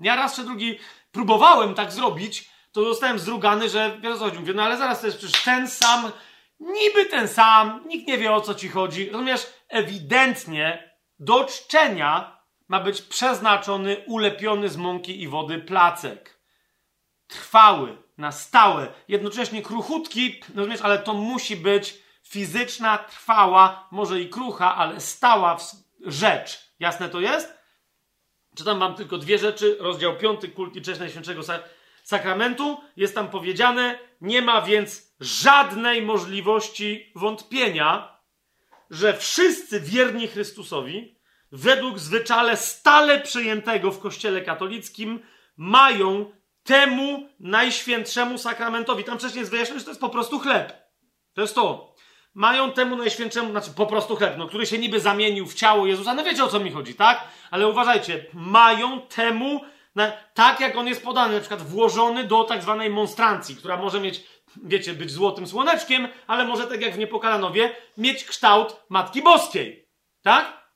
[0.00, 0.78] Ja raz czy drugi
[1.12, 4.38] próbowałem tak zrobić, to zostałem zdrugany, że wiesz co chodzi.
[4.38, 6.12] Mówię, no ale zaraz to jest przecież ten sam,
[6.60, 9.10] niby ten sam, nikt nie wie o co ci chodzi.
[9.10, 16.40] Rozumiesz, ewidentnie do czczenia ma być przeznaczony, ulepiony z mąki i wody placek.
[17.26, 24.76] Trwały, na stałe, jednocześnie kruchutki, rozumiesz, ale to musi być fizyczna, trwała, może i krucha,
[24.76, 25.56] ale stała
[26.00, 26.74] rzecz.
[26.80, 27.55] Jasne to jest?
[28.56, 29.76] Czytam wam tylko dwie rzeczy.
[29.80, 31.42] Rozdział 5, kult i cześć Najświętszego
[32.02, 32.80] Sakramentu.
[32.96, 38.18] Jest tam powiedziane, nie ma więc żadnej możliwości wątpienia,
[38.90, 41.18] że wszyscy wierni Chrystusowi,
[41.52, 45.20] według zwyczale stale przyjętego w Kościele katolickim,
[45.56, 49.04] mają temu najświętszemu sakramentowi.
[49.04, 50.72] Tam wcześniej jest wyjaśnione, że to jest po prostu chleb.
[51.34, 51.94] To jest to
[52.36, 56.14] mają temu najświętszemu, znaczy po prostu chleb, no, który się niby zamienił w ciało Jezusa.
[56.14, 57.24] No wiecie o co mi chodzi, tak?
[57.50, 59.60] Ale uważajcie, mają temu,
[59.94, 64.00] na, tak jak on jest podany, na przykład włożony do tak zwanej monstrancji, która może
[64.00, 64.24] mieć,
[64.64, 69.88] wiecie, być złotym słoneczkiem, ale może tak jak w Niepokalanowie, mieć kształt Matki Boskiej,
[70.22, 70.70] tak?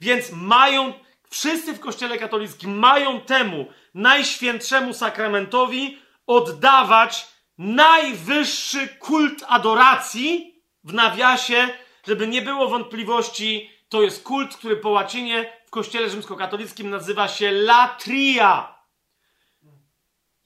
[0.00, 0.92] Więc mają,
[1.30, 7.26] wszyscy w Kościele katolickim mają temu najświętszemu sakramentowi oddawać
[7.58, 10.51] najwyższy kult adoracji,
[10.84, 11.68] w nawiasie,
[12.06, 17.50] żeby nie było wątpliwości, to jest kult, który po łacinie w kościele rzymskokatolickim nazywa się
[17.50, 18.74] latria.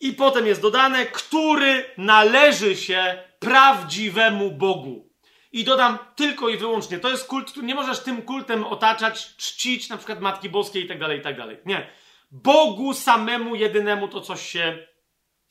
[0.01, 5.07] I potem jest dodane, który należy się prawdziwemu Bogu.
[5.53, 9.89] I dodam tylko i wyłącznie, to jest kult, który nie możesz tym kultem otaczać, czcić
[9.89, 11.59] na przykład Matki Boskiej i tak dalej, i tak dalej.
[11.65, 11.87] Nie.
[12.31, 14.87] Bogu samemu, jedynemu to coś się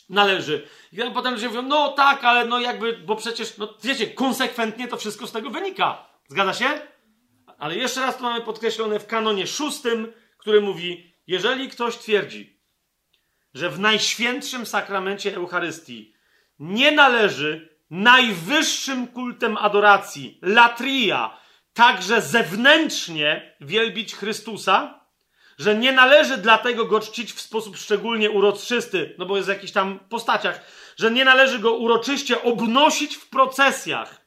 [0.10, 0.68] należy.
[0.92, 4.98] I potem ludzie mówią, no tak, ale no jakby, bo przecież, no wiecie, konsekwentnie to
[4.98, 6.06] wszystko z tego wynika.
[6.28, 6.66] Zgadza się?
[7.58, 12.60] Ale jeszcze raz to mamy podkreślone w kanonie szóstym, który mówi, jeżeli ktoś twierdzi,
[13.54, 16.16] że w najświętszym sakramencie Eucharystii
[16.60, 21.38] nie należy najwyższym kultem adoracji, latria,
[21.74, 25.05] także zewnętrznie wielbić Chrystusa,
[25.58, 29.74] że nie należy dlatego go czcić w sposób szczególnie uroczysty, no bo jest w jakichś
[29.74, 30.62] tam postaciach,
[30.98, 34.26] że nie należy go uroczyście obnosić w procesjach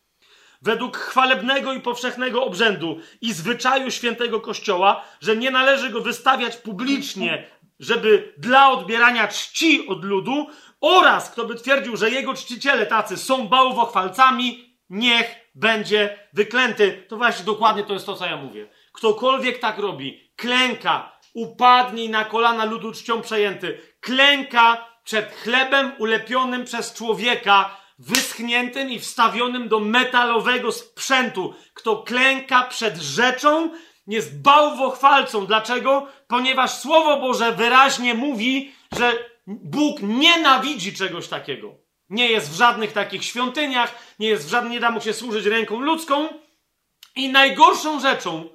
[0.63, 7.47] według chwalebnego i powszechnego obrzędu i zwyczaju świętego Kościoła, że nie należy go wystawiać publicznie,
[7.81, 10.47] żeby dla odbierania czci od ludu
[10.81, 17.05] oraz kto by twierdził, że jego czciciele tacy są bałwochwalcami, niech będzie wyklęty.
[17.09, 18.69] To właśnie dokładnie to jest to, co ja mówię.
[18.93, 23.81] Ktokolwiek tak robi, klęka, upadnij na kolana ludu czcią przejęty.
[24.01, 31.55] Klęka przed chlebem ulepionym przez człowieka, wyschniętym i wstawionym do metalowego sprzętu.
[31.75, 33.71] Kto klęka przed rzeczą,
[34.09, 35.47] jest bałwochwalcą.
[35.47, 36.07] Dlaczego?
[36.29, 39.13] Ponieważ Słowo Boże wyraźnie mówi, że
[39.47, 41.75] Bóg nienawidzi czegoś takiego.
[42.11, 45.47] Nie jest w żadnych takich świątyniach, nie jest w żadnych, nie da mu się służyć
[45.47, 46.29] ręką ludzką.
[47.17, 48.49] I najgorszą rzeczą,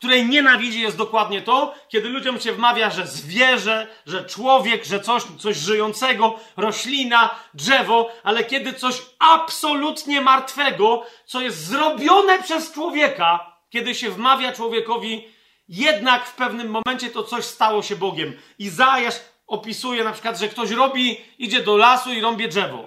[0.00, 5.22] której nienawidzi, jest dokładnie to, kiedy ludziom się wmawia, że zwierzę, że człowiek, że coś,
[5.38, 13.94] coś żyjącego, roślina, drzewo, ale kiedy coś absolutnie martwego, co jest zrobione przez człowieka, kiedy
[13.94, 15.28] się wmawia człowiekowi,
[15.68, 18.36] jednak w pewnym momencie to coś stało się Bogiem.
[18.58, 22.86] Izajasz opisuje na przykład, że ktoś robi, idzie do lasu i rąbie drzewo.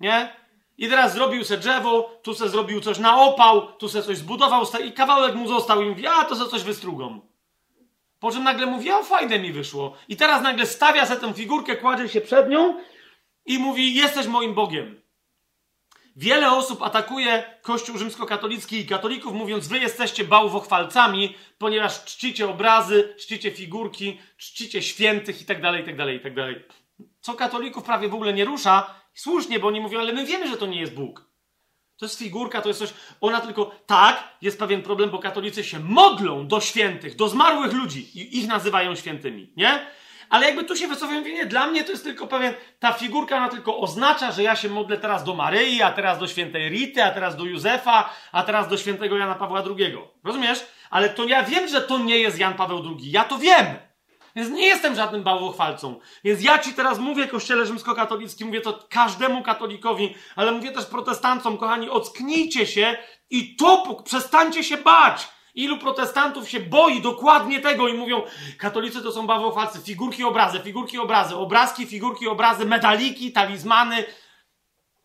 [0.00, 0.41] Nie?
[0.82, 4.66] I teraz zrobił se drzewo, tu se zrobił coś na opał, tu se coś zbudował
[4.86, 7.20] i kawałek mu został i mówi, a to se coś wystrugą.
[8.20, 9.96] Po czym nagle mówi, o fajne mi wyszło.
[10.08, 12.80] I teraz nagle stawia sobie tę figurkę, kładzie się przed nią
[13.46, 15.00] i mówi, jesteś moim Bogiem.
[16.16, 23.50] Wiele osób atakuje Kościół rzymskokatolicki i katolików, mówiąc, wy jesteście bałwochwalcami, ponieważ czcicie obrazy, czcicie
[23.50, 26.54] figurki, czcicie świętych itd., itd., itd.
[27.20, 30.56] Co katolików prawie w ogóle nie rusza, słusznie, bo oni mówią, ale my wiemy, że
[30.56, 31.32] to nie jest Bóg.
[31.96, 32.94] To jest figurka, to jest coś.
[33.20, 33.74] Ona tylko.
[33.86, 38.48] Tak, jest pewien problem, bo katolicy się modlą do świętych, do zmarłych ludzi i ich
[38.48, 39.86] nazywają świętymi, nie?
[40.28, 42.54] Ale jakby tu się wycofują, mówię, nie, dla mnie to jest tylko pewien.
[42.78, 46.28] Ta figurka ona tylko oznacza, że ja się modlę teraz do Maryi, a teraz do
[46.28, 49.96] świętej Rity, a teraz do Józefa, a teraz do świętego Jana Pawła II.
[50.24, 50.66] Rozumiesz?
[50.90, 53.10] Ale to ja wiem, że to nie jest Jan Paweł II.
[53.10, 53.66] Ja to wiem.
[54.36, 56.00] Więc nie jestem żadnym bałwochwalcą.
[56.24, 61.58] Więc ja ci teraz mówię, kościele rzymskokatolickim, mówię to każdemu katolikowi, ale mówię też protestantom,
[61.58, 62.96] kochani, ocknijcie się
[63.30, 65.28] i to przestańcie się bać.
[65.54, 68.22] Ilu protestantów się boi dokładnie tego i mówią,
[68.58, 74.04] katolicy to są bałwochwalcy, figurki, obrazy, figurki, obrazy, obrazki, figurki, obrazy, medaliki, talizmany.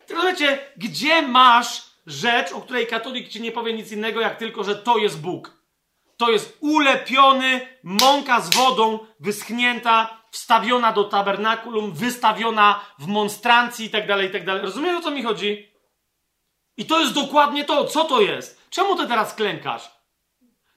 [0.06, 4.64] Tylko wiecie, gdzie masz rzecz, o której katolik ci nie powie nic innego, jak tylko,
[4.64, 5.57] że to jest Bóg
[6.18, 14.06] to jest ulepiony, mąka z wodą wyschnięta, wstawiona do tabernakulum, wystawiona w monstrancji i tak
[14.06, 14.62] dalej, i tak dalej.
[14.62, 15.72] Rozumiesz, o co mi chodzi?
[16.76, 17.84] I to jest dokładnie to.
[17.84, 18.70] Co to jest?
[18.70, 19.90] Czemu ty teraz klękasz?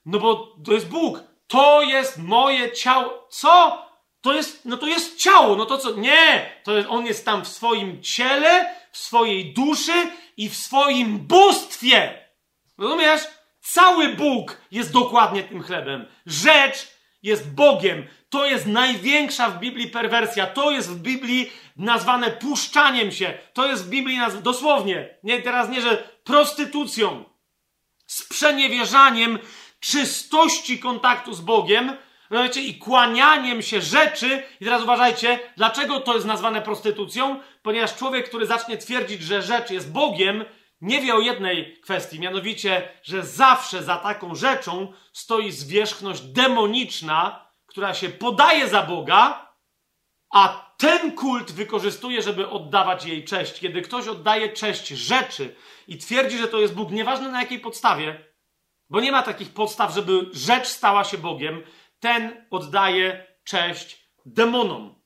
[0.06, 1.24] No bo to jest Bóg.
[1.48, 3.28] To jest moje ciało.
[3.30, 3.86] Co?
[4.22, 5.56] To jest, no to jest ciało.
[5.56, 5.92] No to co?
[5.92, 6.56] Nie!
[6.64, 12.28] To jest, on jest tam w swoim ciele, w swojej duszy i w swoim bóstwie.
[12.78, 13.22] Rozumiesz?
[13.74, 16.06] Cały Bóg jest dokładnie tym chlebem.
[16.26, 16.88] Rzecz
[17.24, 18.08] jest Bogiem.
[18.30, 20.48] To jest największa w Biblii perwersja.
[20.48, 23.34] To jest w Biblii nazwane puszczaniem się.
[23.54, 27.26] To jest w Biblii nazwane, dosłownie, nie teraz nie, że prostytucją,
[28.08, 29.40] sprzeniewierzaniem
[29.80, 31.98] czystości kontaktu z Bogiem,
[32.30, 34.44] rozumiecie, i kłanianiem się rzeczy.
[34.62, 37.40] I teraz uważajcie, dlaczego to jest nazwane prostytucją?
[37.62, 40.46] Ponieważ człowiek, który zacznie twierdzić, że rzecz jest Bogiem,
[40.82, 47.94] nie wie o jednej kwestii, mianowicie, że zawsze za taką rzeczą stoi zwierzchność demoniczna, która
[47.94, 49.52] się podaje za Boga,
[50.34, 53.60] a ten kult wykorzystuje, żeby oddawać jej cześć.
[53.60, 55.56] Kiedy ktoś oddaje cześć rzeczy
[55.88, 58.26] i twierdzi, że to jest Bóg, nieważne na jakiej podstawie,
[58.90, 61.64] bo nie ma takich podstaw, żeby rzecz stała się Bogiem,
[62.00, 65.02] ten oddaje cześć demonom.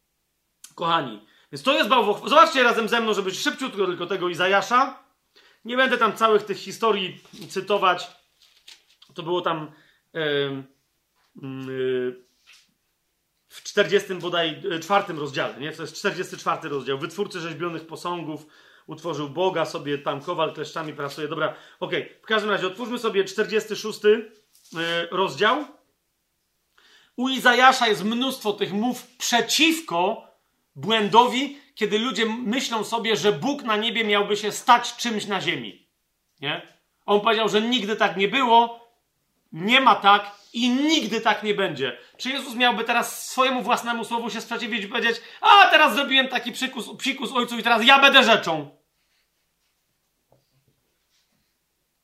[0.75, 2.29] Kochani, więc to jest bałwoch.
[2.29, 5.04] Zobaczcie razem ze mną, żeby szybciutko tylko tego Izajasza.
[5.65, 8.07] Nie będę tam całych tych historii cytować.
[9.13, 9.71] To było tam
[10.13, 10.63] yy,
[11.67, 12.25] yy,
[13.55, 15.71] w 40 bodaj e, czwartym rozdziale, nie?
[15.71, 16.97] To jest 44 rozdział.
[16.97, 18.45] Wytwórcy rzeźbionych posągów
[18.87, 21.27] utworzył Boga, sobie tam kowal kleszczami pracuje.
[21.27, 22.03] Dobra, okej.
[22.03, 22.19] Okay.
[22.21, 24.19] W każdym razie otwórzmy sobie 46 yy,
[25.11, 25.65] rozdział.
[27.15, 30.27] U Izajasza jest mnóstwo tych mów przeciwko
[30.75, 35.89] błędowi, kiedy ludzie myślą sobie, że Bóg na niebie miałby się stać czymś na ziemi.
[36.41, 36.61] Nie?
[37.05, 38.85] On powiedział, że nigdy tak nie było,
[39.51, 41.97] nie ma tak i nigdy tak nie będzie.
[42.17, 46.51] Czy Jezus miałby teraz swojemu własnemu słowu się sprzeciwić i powiedzieć, a teraz zrobiłem taki
[46.51, 48.77] przykus, psikus ojcu i teraz ja będę rzeczą.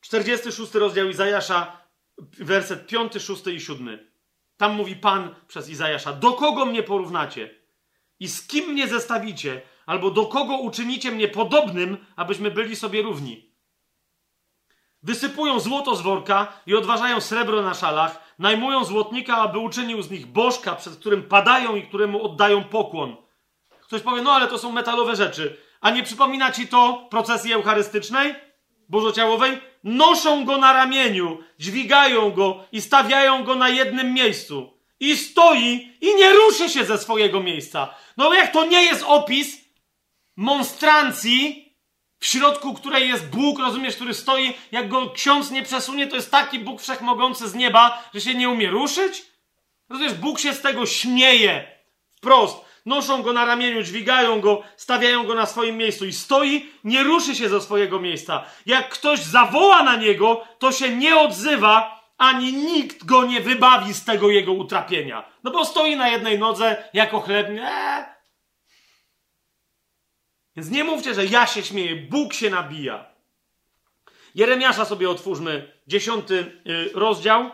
[0.02, 1.82] 46 rozdział Izajasza,
[2.18, 4.12] werset 5, 6 i 7.
[4.58, 7.61] Tam mówi Pan przez Izajasza, do kogo mnie porównacie?
[8.22, 9.62] I z kim mnie zestawicie?
[9.86, 13.52] Albo do kogo uczynicie mnie podobnym, abyśmy byli sobie równi?
[15.04, 20.26] Wysypują złoto z worka i odważają srebro na szalach, najmują złotnika, aby uczynił z nich
[20.26, 23.16] bożka, przed którym padają i któremu oddają pokłon.
[23.82, 25.58] Ktoś powie, no ale to są metalowe rzeczy.
[25.82, 28.36] A nie przypomina ci to procesji eucharystycznej,
[28.90, 29.62] bożociałowej?
[29.84, 36.16] Noszą go na ramieniu, dźwigają go i stawiają go na jednym miejscu i stoi i
[36.16, 37.96] nie ruszy się ze swojego miejsca.
[38.18, 39.58] No jak to nie jest opis
[40.36, 41.72] monstrancji,
[42.20, 46.32] w środku której jest Bóg, rozumiesz, który stoi, jak go ksiądz nie przesunie, to jest
[46.32, 49.26] taki Bóg wszechmogący z nieba, że się nie umie ruszyć?
[49.90, 51.68] Rozumiesz, Bóg się z tego śmieje
[52.18, 52.58] wprost.
[52.86, 57.36] Noszą go na ramieniu, dźwigają go, stawiają go na swoim miejscu i stoi, nie ruszy
[57.36, 58.44] się ze swojego miejsca.
[58.66, 64.06] Jak ktoś zawoła na niego, to się nie odzywa, ani nikt go nie wybawi z
[64.06, 65.26] tego jego utrapienia.
[65.44, 67.48] No bo stoi na jednej nodze jako chleb.
[70.56, 73.06] Więc nie mówcie, że ja się śmieję, Bóg się nabija.
[74.36, 77.52] Jeremiasza sobie otwórzmy, dziesiąty y, rozdział.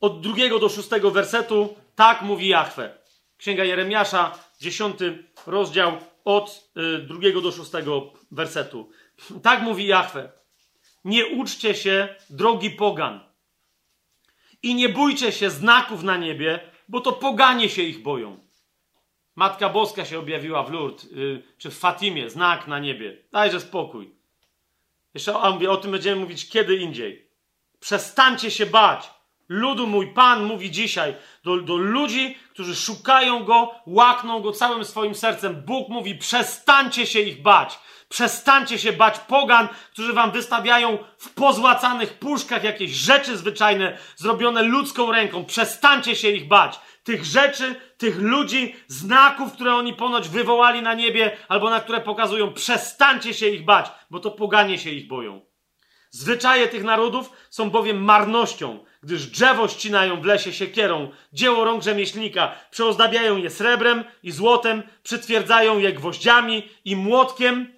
[0.00, 2.98] Od drugiego do szóstego wersetu, tak mówi Jahwe.
[3.36, 8.90] Księga Jeremiasza, dziesiąty rozdział, od y, drugiego do szóstego wersetu.
[9.42, 10.43] Tak mówi Jahwe.
[11.04, 13.20] Nie uczcie się drogi pogan
[14.62, 18.38] I nie bójcie się znaków na niebie, bo to poganie się ich boją.
[19.36, 23.16] Matka Boska się objawiła w Lourdes, yy, czy w Fatimie, znak na niebie.
[23.32, 24.14] Dajże spokój.
[25.14, 27.28] Jeszcze o, o tym będziemy mówić kiedy indziej.
[27.80, 29.10] Przestańcie się bać.
[29.48, 35.14] Ludu mój Pan mówi dzisiaj do, do ludzi, którzy szukają Go, łakną Go całym swoim
[35.14, 35.62] sercem.
[35.62, 37.78] Bóg mówi, przestańcie się ich bać.
[38.14, 45.12] Przestańcie się bać pogan, którzy wam wystawiają w pozłacanych puszkach jakieś rzeczy zwyczajne, zrobione ludzką
[45.12, 45.44] ręką.
[45.44, 46.80] Przestańcie się ich bać.
[47.04, 52.52] Tych rzeczy, tych ludzi, znaków, które oni ponoć wywołali na niebie, albo na które pokazują,
[52.52, 55.40] przestańcie się ich bać, bo to poganie się ich boją.
[56.10, 62.54] Zwyczaje tych narodów są bowiem marnością, gdyż drzewo ścinają w lesie siekierą, dzieło rąk rzemieślnika,
[62.70, 67.74] przeozdabiają je srebrem i złotem, przytwierdzają je gwoździami i młotkiem,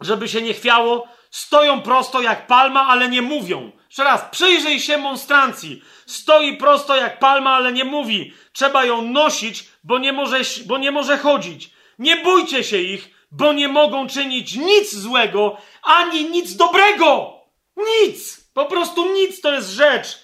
[0.00, 3.72] żeby się nie chwiało, stoją prosto jak palma, ale nie mówią.
[3.86, 5.82] Jeszcze raz, przyjrzyj się monstrancji.
[6.06, 8.32] Stoi prosto jak palma, ale nie mówi.
[8.52, 11.70] Trzeba ją nosić, bo nie może, bo nie może chodzić.
[11.98, 17.38] Nie bójcie się ich, bo nie mogą czynić nic złego, ani nic dobrego.
[17.76, 18.48] Nic!
[18.54, 20.18] Po prostu nic to jest rzecz.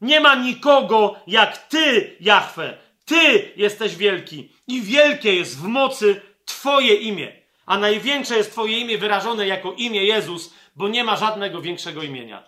[0.00, 2.78] Nie ma nikogo jak Ty, Jahwe.
[3.04, 7.45] Ty jesteś wielki i wielkie jest w mocy Twoje imię.
[7.66, 12.44] A największe jest Twoje imię wyrażone jako imię Jezus, bo nie ma żadnego większego imienia.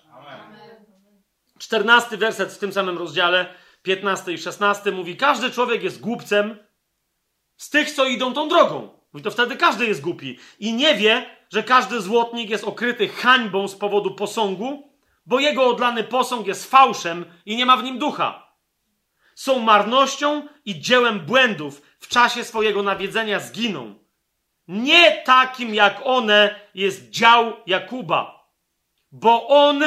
[1.58, 6.58] Czternasty werset w tym samym rozdziale, 15 i 16 mówi: Każdy człowiek jest głupcem
[7.56, 8.98] z tych, co idą tą drogą.
[9.12, 13.68] Mówi to wtedy każdy jest głupi i nie wie, że każdy złotnik jest okryty hańbą
[13.68, 14.92] z powodu posągu,
[15.26, 18.56] bo jego odlany posąg jest fałszem i nie ma w nim ducha.
[19.34, 21.82] Są marnością i dziełem błędów.
[21.98, 24.07] W czasie swojego nawiedzenia zginą.
[24.68, 28.48] Nie takim jak one jest dział Jakuba,
[29.12, 29.82] bo on,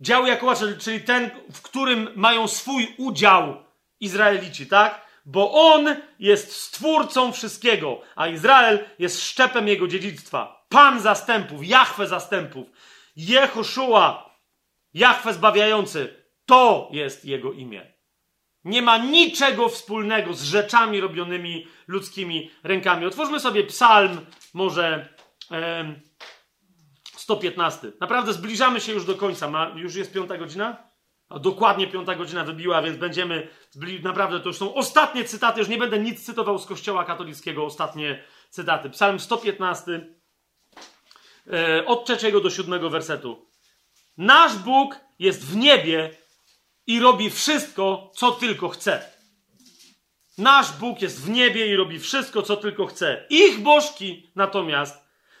[0.00, 3.64] dział Jakuba, czyli ten, w którym mają swój udział
[4.00, 5.06] Izraelici, tak?
[5.24, 10.66] Bo on jest stwórcą wszystkiego, a Izrael jest szczepem jego dziedzictwa.
[10.68, 12.66] Pan zastępów, Jahwe zastępów,
[13.16, 14.34] Jehoszua,
[14.94, 17.95] Jahwe zbawiający, to jest jego imię.
[18.66, 23.06] Nie ma niczego wspólnego z rzeczami robionymi ludzkimi rękami.
[23.06, 24.20] Otwórzmy sobie psalm,
[24.54, 25.08] może
[25.50, 25.94] e,
[27.16, 27.92] 115.
[28.00, 29.50] Naprawdę zbliżamy się już do końca.
[29.50, 30.76] Ma, już jest piąta godzina?
[31.28, 33.48] A dokładnie piąta godzina wybiła, więc będziemy.
[34.02, 35.60] Naprawdę to już są ostatnie cytaty.
[35.60, 37.64] Już nie będę nic cytował z Kościoła katolickiego.
[37.64, 38.90] Ostatnie cytaty.
[38.90, 40.06] Psalm 115,
[41.52, 43.46] e, od trzeciego do siódmego wersetu.
[44.16, 46.25] Nasz Bóg jest w niebie
[46.86, 49.10] i robi wszystko, co tylko chce.
[50.38, 53.26] Nasz Bóg jest w niebie i robi wszystko, co tylko chce.
[53.30, 54.96] Ich bożki natomiast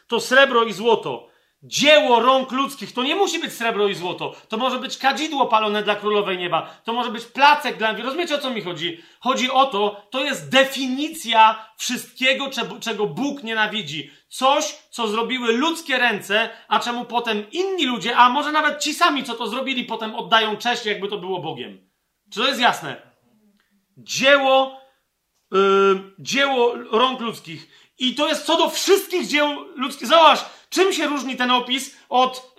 [0.06, 1.28] to srebro i złoto,
[1.62, 2.92] dzieło rąk ludzkich.
[2.92, 4.34] To nie musi być srebro i złoto.
[4.48, 6.80] To może być kadzidło palone dla królowej nieba.
[6.84, 7.92] To może być placek dla.
[7.92, 9.02] Rozumiecie o co mi chodzi?
[9.20, 14.10] Chodzi o to, to jest definicja wszystkiego, czego Bóg nienawidzi.
[14.28, 19.24] Coś, co zrobiły ludzkie ręce, a czemu potem inni ludzie, a może nawet ci sami,
[19.24, 21.90] co to zrobili, potem oddają cześć, jakby to było Bogiem.
[22.32, 23.02] Czy to jest jasne?
[23.96, 24.80] Dzieło,
[25.52, 25.58] yy,
[26.18, 27.68] dzieło rąk ludzkich.
[27.98, 30.08] I to jest co do wszystkich dzieł ludzkich.
[30.08, 30.44] Zobacz,
[30.76, 32.54] czym się różni ten opis od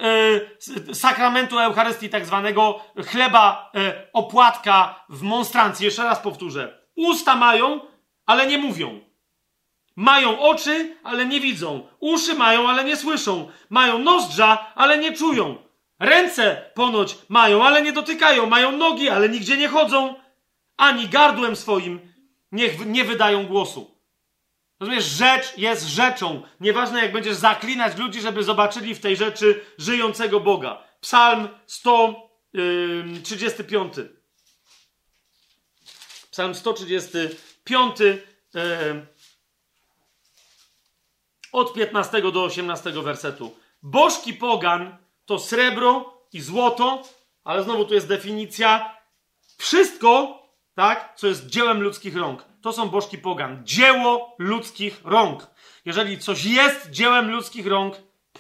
[0.88, 5.86] yy, sakramentu Eucharystii, tak zwanego chleba yy, opłatka w monstrancji.
[5.86, 6.82] Jeszcze raz powtórzę.
[6.96, 7.82] Usta mają,
[8.26, 9.00] ale nie mówią.
[9.96, 11.88] Mają oczy, ale nie widzą.
[12.00, 13.52] Uszy mają, ale nie słyszą.
[13.70, 15.56] Mają nozdrza, ale nie czują.
[16.00, 18.46] Ręce ponoć mają, ale nie dotykają.
[18.46, 20.16] Mają nogi, ale nigdzie nie chodzą.
[20.78, 22.14] Ani gardłem swoim
[22.52, 23.97] niech nie wydają głosu.
[24.80, 26.42] Rozumiesz, rzecz jest rzeczą.
[26.60, 30.84] Nieważne, jak będziesz zaklinać ludzi, żeby zobaczyli w tej rzeczy żyjącego Boga.
[31.02, 33.94] Psalm 135.
[36.32, 38.00] Psalm 135.
[38.00, 38.26] Yy,
[41.52, 43.56] od 15 do 18 wersetu.
[43.84, 47.04] Bożki pogan to srebro i złoto,
[47.44, 48.98] ale znowu tu jest definicja.
[49.58, 50.42] Wszystko,
[50.76, 52.46] tak, co jest dziełem ludzkich rąk.
[52.68, 53.62] To są bożki pogan.
[53.64, 55.48] Dzieło ludzkich rąk.
[55.86, 57.96] Jeżeli coś jest dziełem ludzkich rąk,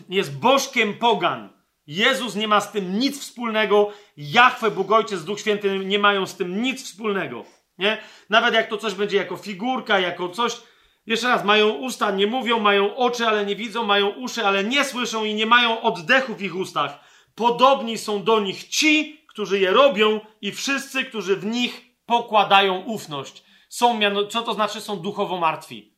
[0.09, 1.49] jest bożkiem pogan.
[1.87, 3.91] Jezus nie ma z tym nic wspólnego.
[4.17, 7.45] Jachwę, Bóg Ojciec, Duch Święty nie mają z tym nic wspólnego.
[7.77, 7.97] Nie?
[8.29, 10.57] Nawet jak to coś będzie jako figurka, jako coś,
[11.05, 14.85] jeszcze raz, mają usta, nie mówią, mają oczy, ale nie widzą, mają uszy, ale nie
[14.85, 16.99] słyszą i nie mają oddechu w ich ustach.
[17.35, 23.46] Podobni są do nich ci, którzy je robią i wszyscy, którzy w nich pokładają ufność.
[23.69, 25.97] Są, co to znaczy, są duchowo martwi.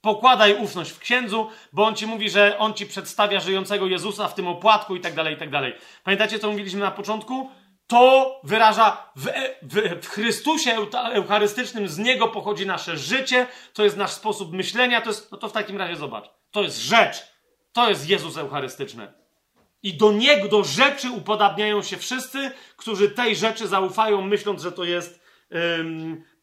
[0.00, 4.34] Pokładaj ufność w księdzu, bo on ci mówi, że on ci przedstawia żyjącego Jezusa w
[4.34, 5.74] tym opłatku i tak dalej, i tak dalej.
[6.04, 7.50] Pamiętacie, co mówiliśmy na początku?
[7.86, 9.26] To wyraża w,
[9.62, 10.76] w, w Chrystusie
[11.12, 15.48] Eucharystycznym, z Niego pochodzi nasze życie, to jest nasz sposób myślenia, to jest, no to
[15.48, 17.16] w takim razie zobacz, to jest rzecz,
[17.72, 19.12] to jest Jezus Eucharystyczny.
[19.82, 24.84] I do Niego, do rzeczy upodabniają się wszyscy, którzy tej rzeczy zaufają, myśląc, że to
[24.84, 25.20] jest,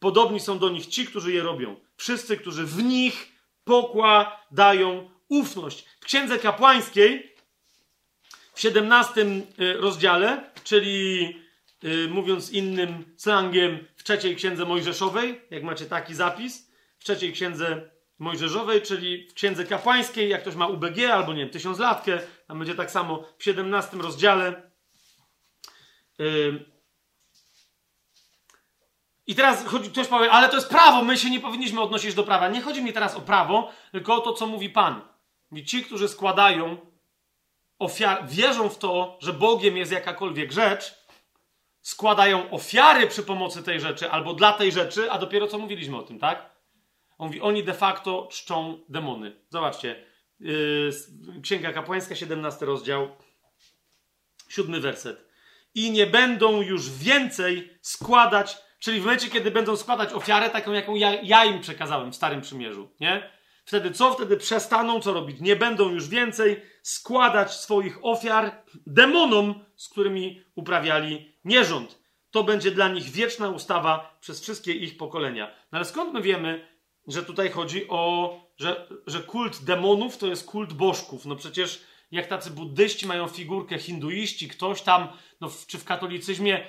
[0.00, 1.76] podobni są do nich ci, którzy je robią.
[1.96, 3.32] Wszyscy, którzy w nich
[3.64, 5.84] pokładają ufność.
[6.00, 7.36] W Księdze Kapłańskiej
[8.54, 9.20] w 17
[9.60, 11.36] y, rozdziale, czyli
[11.84, 17.90] y, mówiąc innym slangiem, w trzeciej księdze Mojżeszowej, jak macie taki zapis, w trzeciej księdze
[18.18, 22.74] Mojżeszowej, czyli w księdze kapłańskiej, jak ktoś ma UBG albo nie wiem, tysiąclatkę, tam będzie
[22.74, 24.70] tak samo w 17 rozdziale.
[26.20, 26.75] Y,
[29.26, 32.24] I teraz chodzi, ktoś powie, ale to jest prawo, my się nie powinniśmy odnosić do
[32.24, 32.48] prawa.
[32.48, 35.00] Nie chodzi mi teraz o prawo, tylko o to, co mówi Pan.
[35.66, 36.76] Ci, którzy składają
[37.78, 41.06] ofiar, wierzą w to, że Bogiem jest jakakolwiek rzecz,
[41.80, 46.02] składają ofiary przy pomocy tej rzeczy albo dla tej rzeczy, a dopiero co mówiliśmy o
[46.02, 46.50] tym, tak?
[47.18, 49.40] On mówi, oni de facto czczą demony.
[49.48, 50.04] Zobaczcie,
[50.40, 50.90] yy,
[51.42, 53.16] Księga Kapłańska, 17 rozdział,
[54.48, 55.26] 7 werset.
[55.74, 60.94] I nie będą już więcej składać, czyli w momencie, kiedy będą składać ofiarę, taką, jaką
[60.94, 63.30] ja, ja im przekazałem w Starym Przymierzu, nie?
[63.64, 64.12] Wtedy co?
[64.12, 65.40] Wtedy przestaną co robić?
[65.40, 71.98] Nie będą już więcej składać swoich ofiar demonom, z którymi uprawiali nierząd.
[72.30, 75.46] To będzie dla nich wieczna ustawa przez wszystkie ich pokolenia.
[75.46, 76.68] No ale skąd my wiemy,
[77.06, 81.26] że tutaj chodzi o, że, że kult demonów to jest kult bożków?
[81.26, 85.08] No przecież jak tacy buddyści mają figurkę hinduiści, ktoś tam,
[85.40, 86.66] no w, czy w katolicyzmie.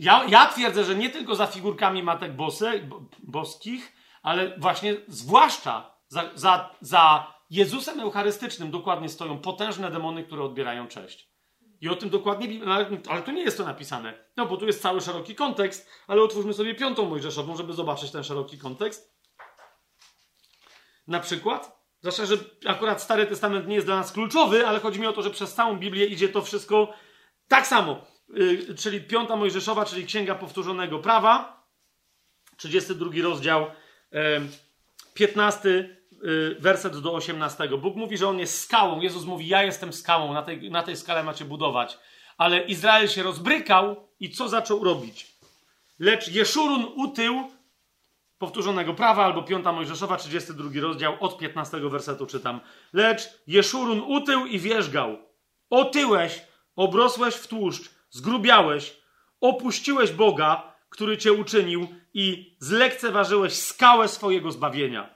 [0.00, 5.94] Ja, ja twierdzę, że nie tylko za figurkami matek bose, bo, boskich, ale właśnie zwłaszcza
[6.08, 11.30] za, za, za Jezusem Eucharystycznym dokładnie stoją potężne demony, które odbierają cześć.
[11.80, 12.60] I o tym dokładnie,
[13.08, 14.24] ale tu nie jest to napisane.
[14.36, 18.24] No bo tu jest cały szeroki kontekst, ale otwórzmy sobie piątą Mojżeszową, żeby zobaczyć ten
[18.24, 19.14] szeroki kontekst.
[21.06, 25.06] Na przykład, zwłaszcza, że akurat Stary Testament nie jest dla nas kluczowy, ale chodzi mi
[25.06, 26.92] o to, że przez całą Biblię idzie to wszystko
[27.48, 28.09] tak samo.
[28.34, 31.66] Yy, czyli piąta Mojżeszowa, czyli Księga Powtórzonego Prawa,
[32.56, 33.66] 32 rozdział,
[34.12, 34.20] yy,
[35.14, 37.68] 15 yy, werset do 18.
[37.68, 39.00] Bóg mówi, że On jest skałą.
[39.00, 41.98] Jezus mówi, ja jestem skałą, na tej, na tej skale macie budować.
[42.38, 45.26] Ale Izrael się rozbrykał i co zaczął robić?
[45.98, 47.50] Lecz Jeszurun utył
[48.38, 52.60] powtórzonego prawa, albo 5 Mojżeszowa, 32 rozdział, od 15 wersetu czytam.
[52.92, 55.18] Lecz Jeszurun utył i wierzgał.
[55.70, 56.42] Otyłeś,
[56.76, 58.96] obrosłeś w tłuszcz, zgrubiałeś,
[59.40, 65.14] opuściłeś Boga, który cię uczynił i zlekceważyłeś skałę swojego zbawienia.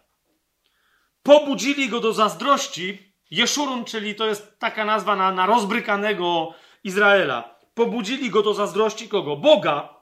[1.22, 3.14] Pobudzili go do zazdrości.
[3.30, 7.58] Jeszurun, czyli to jest taka nazwa na, na rozbrykanego Izraela.
[7.74, 9.36] Pobudzili go do zazdrości kogo?
[9.36, 9.94] Boga.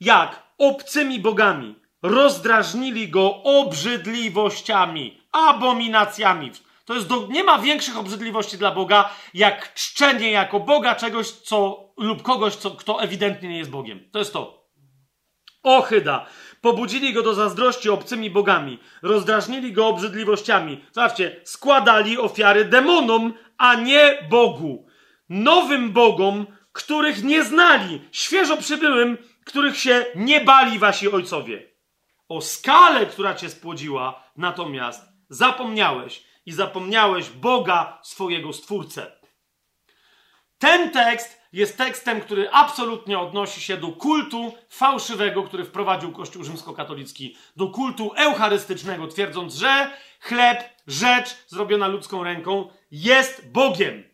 [0.00, 0.42] Jak?
[0.58, 1.74] Obcymi bogami.
[2.02, 6.50] Rozdrażnili go obrzydliwościami, abominacjami.
[6.86, 11.88] To jest do, nie ma większych obrzydliwości dla Boga, jak czczenie jako Boga czegoś, co
[11.96, 14.00] lub kogoś, co, kto ewidentnie nie jest Bogiem.
[14.12, 14.66] To jest to.
[15.62, 16.26] Ochyda.
[16.60, 18.78] Pobudzili go do zazdrości obcymi bogami.
[19.02, 20.84] Rozdrażnili go obrzydliwościami.
[20.92, 24.86] Zobaczcie, składali ofiary demonom, a nie Bogu.
[25.28, 28.00] Nowym bogom, których nie znali.
[28.12, 31.70] Świeżo przybyłym, których się nie bali wasi ojcowie.
[32.28, 39.12] O skale, która cię spłodziła, natomiast zapomniałeś i zapomniałeś Boga, swojego Stwórcę.
[40.58, 47.36] Ten tekst jest tekstem, który absolutnie odnosi się do kultu fałszywego, który wprowadził Kościół rzymskokatolicki,
[47.56, 54.04] do kultu eucharystycznego, twierdząc, że chleb, rzecz zrobiona ludzką ręką jest Bogiem.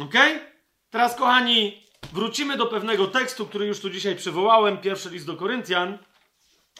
[0.00, 0.14] Ok?
[0.90, 5.98] Teraz, kochani, wrócimy do pewnego tekstu, który już tu dzisiaj przywołałem, pierwszy list do Koryntian,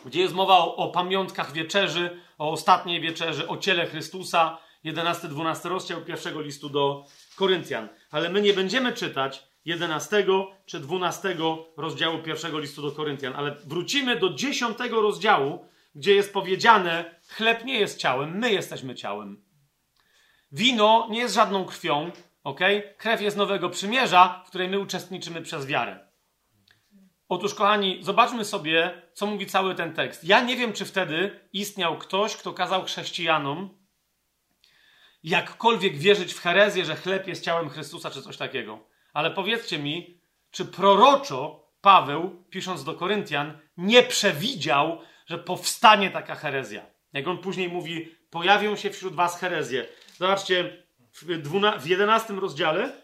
[0.05, 6.05] gdzie jest mowa o, o pamiątkach wieczerzy, o ostatniej wieczerzy, o ciele Chrystusa, 11-12 rozdział
[6.05, 7.05] pierwszego listu do
[7.37, 7.89] Koryntian.
[8.10, 10.26] Ale my nie będziemy czytać 11
[10.67, 11.37] czy 12
[11.76, 17.78] rozdziału pierwszego listu do Koryntian, ale wrócimy do 10 rozdziału, gdzie jest powiedziane: chleb nie
[17.81, 19.44] jest ciałem, my jesteśmy ciałem.
[20.53, 22.10] Wino nie jest żadną krwią,
[22.44, 22.60] ok?
[22.99, 26.10] Krew jest nowego przymierza, w której my uczestniczymy przez wiarę.
[27.31, 30.25] Otóż, kochani, zobaczmy sobie, co mówi cały ten tekst.
[30.25, 33.79] Ja nie wiem, czy wtedy istniał ktoś, kto kazał chrześcijanom
[35.23, 38.87] jakkolwiek wierzyć w herezję, że chleb jest ciałem Chrystusa, czy coś takiego.
[39.13, 46.87] Ale powiedzcie mi, czy proroczo Paweł, pisząc do Koryntian, nie przewidział, że powstanie taka herezja?
[47.13, 49.87] Jak on później mówi, pojawią się wśród was herezje.
[50.17, 52.99] Zobaczcie, w, 12, w 11 rozdziale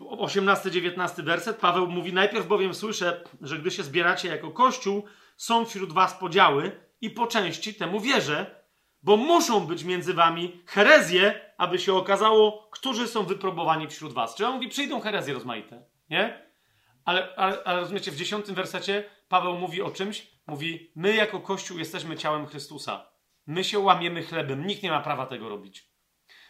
[0.00, 5.04] 18-19 werset, Paweł mówi: Najpierw bowiem słyszę, że gdy się zbieracie jako kościół,
[5.36, 8.64] są wśród was podziały i po części temu wierzę,
[9.02, 14.34] bo muszą być między wami herezje, aby się okazało, którzy są wyprobowani wśród was.
[14.34, 16.44] Czyli on mówi: Przyjdą herezje rozmaite, nie?
[17.04, 21.78] Ale, ale, ale rozumiecie, w dziesiątym wersecie Paweł mówi o czymś, mówi: My jako Kościół
[21.78, 23.06] jesteśmy ciałem Chrystusa.
[23.46, 25.93] My się łamiemy chlebem, nikt nie ma prawa tego robić.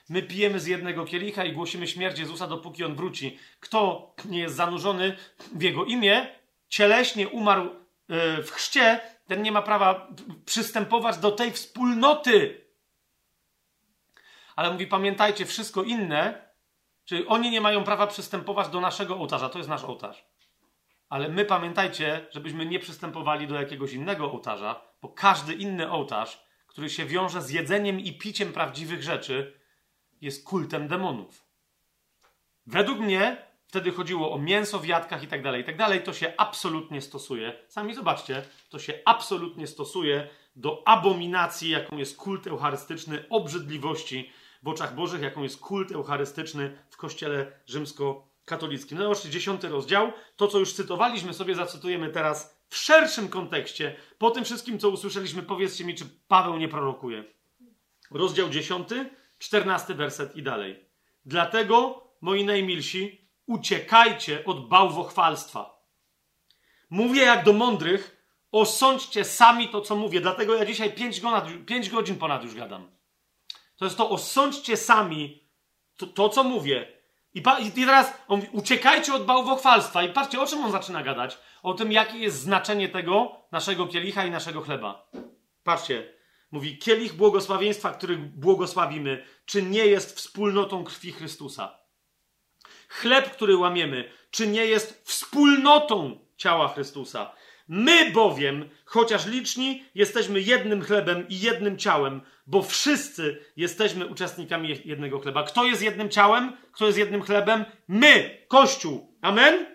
[0.09, 3.39] My pijemy z jednego kielicha i głosimy śmierć Jezusa, dopóki on wróci.
[3.61, 5.17] Kto nie jest zanurzony
[5.53, 6.27] w jego imię,
[6.69, 7.63] cieleśnie umarł
[8.09, 10.09] e, w chrzcie, ten nie ma prawa
[10.45, 12.65] przystępować do tej wspólnoty.
[14.57, 16.49] Ale mówi, pamiętajcie, wszystko inne,
[17.05, 20.25] czyli oni nie mają prawa przystępować do naszego ołtarza, to jest nasz ołtarz.
[21.09, 26.91] Ale my pamiętajcie, żebyśmy nie przystępowali do jakiegoś innego ołtarza, bo każdy inny ołtarz, który
[26.91, 29.61] się wiąże z jedzeniem i piciem prawdziwych rzeczy,
[30.25, 31.45] jest kultem demonów.
[32.67, 36.03] Według mnie wtedy chodziło o mięso w jadkach i tak dalej, i tak dalej.
[36.03, 37.53] To się absolutnie stosuje.
[37.69, 44.95] Sami zobaczcie, to się absolutnie stosuje do abominacji, jaką jest kult eucharystyczny, obrzydliwości w oczach
[44.95, 48.99] Bożych, jaką jest kult eucharystyczny w kościele rzymskokatolickim.
[48.99, 50.13] No zobaczcie, dziesiąty rozdział.
[50.37, 53.97] To, co już cytowaliśmy, sobie zacytujemy teraz w szerszym kontekście.
[54.19, 57.25] Po tym wszystkim, co usłyszeliśmy, powiedzcie mi, czy Paweł nie prorokuje.
[58.11, 59.11] Rozdział dziesiąty,
[59.45, 60.85] czternasty werset i dalej.
[61.27, 65.83] Dlatego, moi najmilsi, uciekajcie od bałwochwalstwa.
[66.91, 70.21] Mówię jak do mądrych, osądźcie sami to, co mówię.
[70.21, 72.91] Dlatego ja dzisiaj pięć godzin, pięć godzin ponad już gadam.
[73.77, 75.49] To jest to, osądźcie sami
[75.97, 76.93] to, to co mówię.
[77.35, 80.03] I, pa, I teraz on mówi, uciekajcie od bałwochwalstwa.
[80.03, 81.39] I patrzcie, o czym on zaczyna gadać?
[81.63, 85.11] O tym, jakie jest znaczenie tego naszego kielicha i naszego chleba.
[85.65, 86.14] Patrzcie,
[86.55, 91.79] mówi, kielich błogosławieństwa, który błogosławimy, czy nie jest wspólnotą krwi Chrystusa?
[92.89, 97.33] Chleb, który łamiemy, czy nie jest wspólnotą ciała Chrystusa?
[97.69, 105.21] My bowiem, chociaż liczni, jesteśmy jednym chlebem i jednym ciałem, bo wszyscy jesteśmy uczestnikami jednego
[105.21, 105.43] chleba.
[105.43, 106.57] Kto jest jednym ciałem?
[106.73, 107.65] Kto jest jednym chlebem?
[107.89, 109.17] My, Kościół.
[109.21, 109.67] Amen?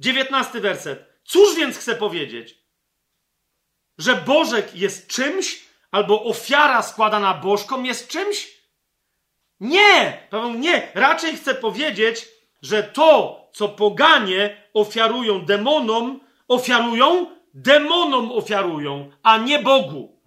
[0.00, 1.06] Dziewiętnasty werset.
[1.24, 2.59] Cóż więc chcę powiedzieć?
[4.00, 8.48] Że Bożek jest czymś, albo ofiara składana bożkom jest czymś?
[9.60, 10.26] Nie!
[10.30, 10.88] Paweł, nie!
[10.94, 12.28] Raczej chcę powiedzieć,
[12.62, 20.20] że to, co poganie ofiarują demonom, ofiarują, demonom ofiarują, a nie Bogu.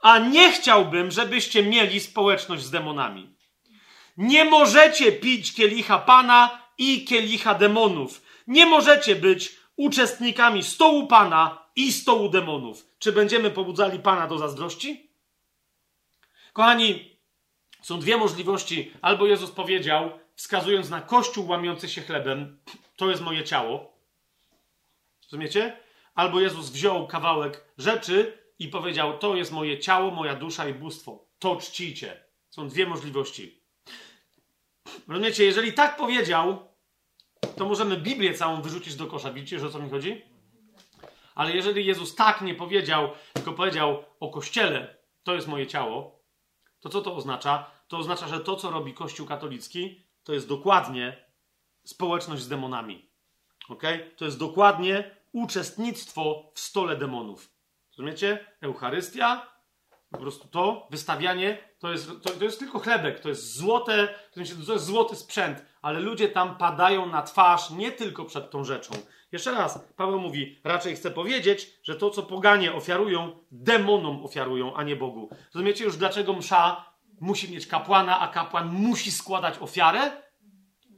[0.00, 3.36] A nie chciałbym, żebyście mieli społeczność z demonami.
[4.16, 8.22] Nie możecie pić kielicha Pana i kielicha demonów.
[8.46, 12.89] Nie możecie być uczestnikami stołu Pana i stołu demonów.
[13.00, 15.10] Czy będziemy pobudzali Pana do zazdrości?
[16.52, 17.16] Kochani,
[17.82, 18.92] są dwie możliwości.
[19.02, 22.60] Albo Jezus powiedział, wskazując na kościół łamiący się chlebem,
[22.96, 23.92] to jest moje ciało.
[25.22, 25.76] Rozumiecie?
[26.14, 31.24] Albo Jezus wziął kawałek rzeczy i powiedział: To jest moje ciało, moja dusza i bóstwo.
[31.38, 32.24] To czcicie.
[32.50, 33.60] Są dwie możliwości.
[35.08, 35.44] Rozumiecie?
[35.44, 36.68] Jeżeli tak powiedział,
[37.56, 39.32] to możemy Biblię całą wyrzucić do kosza.
[39.32, 40.29] Widzicie, że o co mi chodzi?
[41.40, 46.24] Ale jeżeli Jezus tak nie powiedział, tylko powiedział o kościele, to jest moje ciało,
[46.80, 47.70] to co to oznacza?
[47.88, 51.24] To oznacza, że to, co robi Kościół katolicki, to jest dokładnie
[51.84, 53.10] społeczność z demonami.
[53.68, 53.82] ok?
[54.16, 57.50] To jest dokładnie uczestnictwo w stole demonów.
[57.90, 58.46] Rozumiecie?
[58.60, 59.46] Eucharystia,
[60.10, 64.40] po prostu to, wystawianie, to jest, to, to jest tylko chlebek, to jest złote, to
[64.40, 68.94] jest złoty sprzęt, ale ludzie tam padają na twarz nie tylko przed tą rzeczą.
[69.32, 74.82] Jeszcze raz, Paweł mówi, raczej chcę powiedzieć, że to, co poganie ofiarują, demonom ofiarują, a
[74.82, 75.30] nie Bogu.
[75.54, 80.10] Rozumiecie już, dlaczego msza musi mieć kapłana, a kapłan musi składać ofiarę?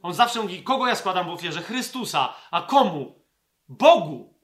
[0.01, 1.61] On zawsze mówi, kogo ja składam w ofierze?
[1.61, 2.33] Chrystusa.
[2.51, 3.25] A komu?
[3.67, 4.39] Bogu.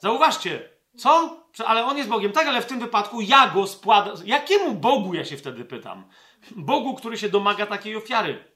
[0.00, 1.42] Zauważcie, co?
[1.66, 2.32] Ale on jest Bogiem.
[2.32, 4.16] Tak, ale w tym wypadku ja go składam.
[4.24, 6.08] Jakiemu Bogu ja się wtedy pytam?
[6.56, 8.54] Bogu, który się domaga takiej ofiary.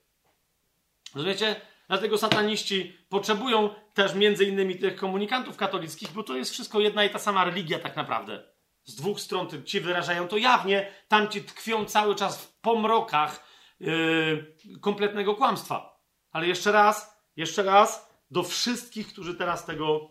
[1.15, 1.60] Rozumiecie?
[1.88, 7.10] Dlatego sataniści potrzebują też między innymi tych komunikantów katolickich, bo to jest wszystko jedna i
[7.10, 8.52] ta sama religia tak naprawdę.
[8.84, 13.46] Z dwóch stron ci wyrażają to jawnie, tamci tkwią cały czas w pomrokach
[13.80, 16.02] yy, kompletnego kłamstwa.
[16.30, 20.10] Ale jeszcze raz, jeszcze raz, do wszystkich, którzy teraz tego,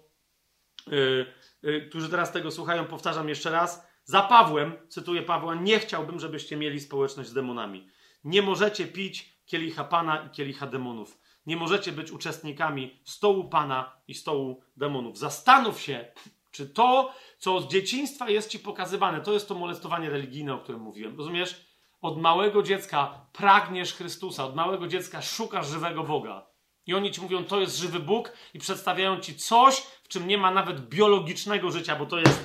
[0.87, 1.25] yy,
[1.61, 6.57] yy, którzy teraz tego słuchają, powtarzam jeszcze raz, za Pawłem, cytuję Pawła, nie chciałbym, żebyście
[6.57, 7.87] mieli społeczność z demonami.
[8.23, 11.20] Nie możecie pić kielicha Pana i kielicha demonów.
[11.45, 15.17] Nie możecie być uczestnikami stołu Pana i stołu demonów.
[15.17, 16.05] Zastanów się,
[16.51, 20.81] czy to, co od dzieciństwa jest ci pokazywane, to jest to molestowanie religijne, o którym
[20.81, 21.17] mówiłem.
[21.17, 21.71] Rozumiesz?
[22.01, 26.45] od małego dziecka pragniesz Chrystusa, od małego dziecka szukasz żywego Boga.
[26.87, 30.37] I oni ci mówią, to jest żywy Bóg, i przedstawiają ci coś, w czym nie
[30.37, 32.41] ma nawet biologicznego życia, bo to jest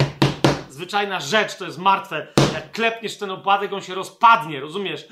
[0.70, 2.26] zwyczajna rzecz, to jest martwe.
[2.52, 5.08] Jak klepniesz ten opadek, on się rozpadnie, rozumiesz?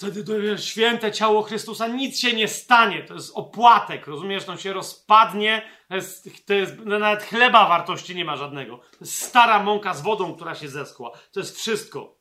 [0.00, 3.02] Wtedy jest święte ciało Chrystusa, nic się nie stanie.
[3.02, 4.48] To jest opłatek, rozumiesz?
[4.48, 8.76] On się rozpadnie, to jest, to jest nawet chleba wartości nie ma żadnego.
[8.76, 11.10] To jest stara mąka z wodą, która się zeschła.
[11.32, 12.16] To jest wszystko.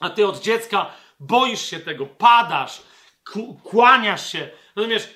[0.00, 2.82] A ty od dziecka boisz się tego, padasz,
[3.62, 4.50] kłaniasz się.
[4.76, 5.08] Rozumiesz?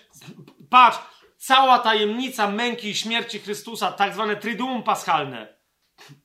[0.70, 0.98] Patrz,
[1.36, 5.56] cała tajemnica męki i śmierci Chrystusa, tak zwane triduum paschalne.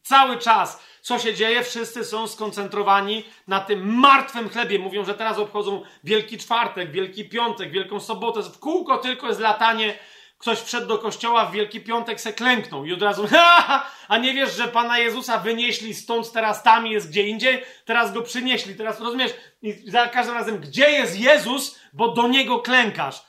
[0.04, 4.80] Cały czas, co się dzieje, wszyscy są skoncentrowani na tym martwym chlebie.
[4.80, 8.44] Mówią, że teraz obchodzą Wielki Czwartek, Wielki Piątek, Wielką Sobotę.
[8.44, 10.00] W kółko tylko jest latanie.
[10.38, 13.28] Ktoś wszedł do kościoła w Wielki Piątek, se klęknął i od razu,
[14.08, 18.22] a nie wiesz, że Pana Jezusa wynieśli stąd, teraz tam jest gdzie indziej, teraz go
[18.22, 23.29] przynieśli, teraz rozumiesz, i za każdym razem, gdzie jest Jezus, bo do Niego klękasz.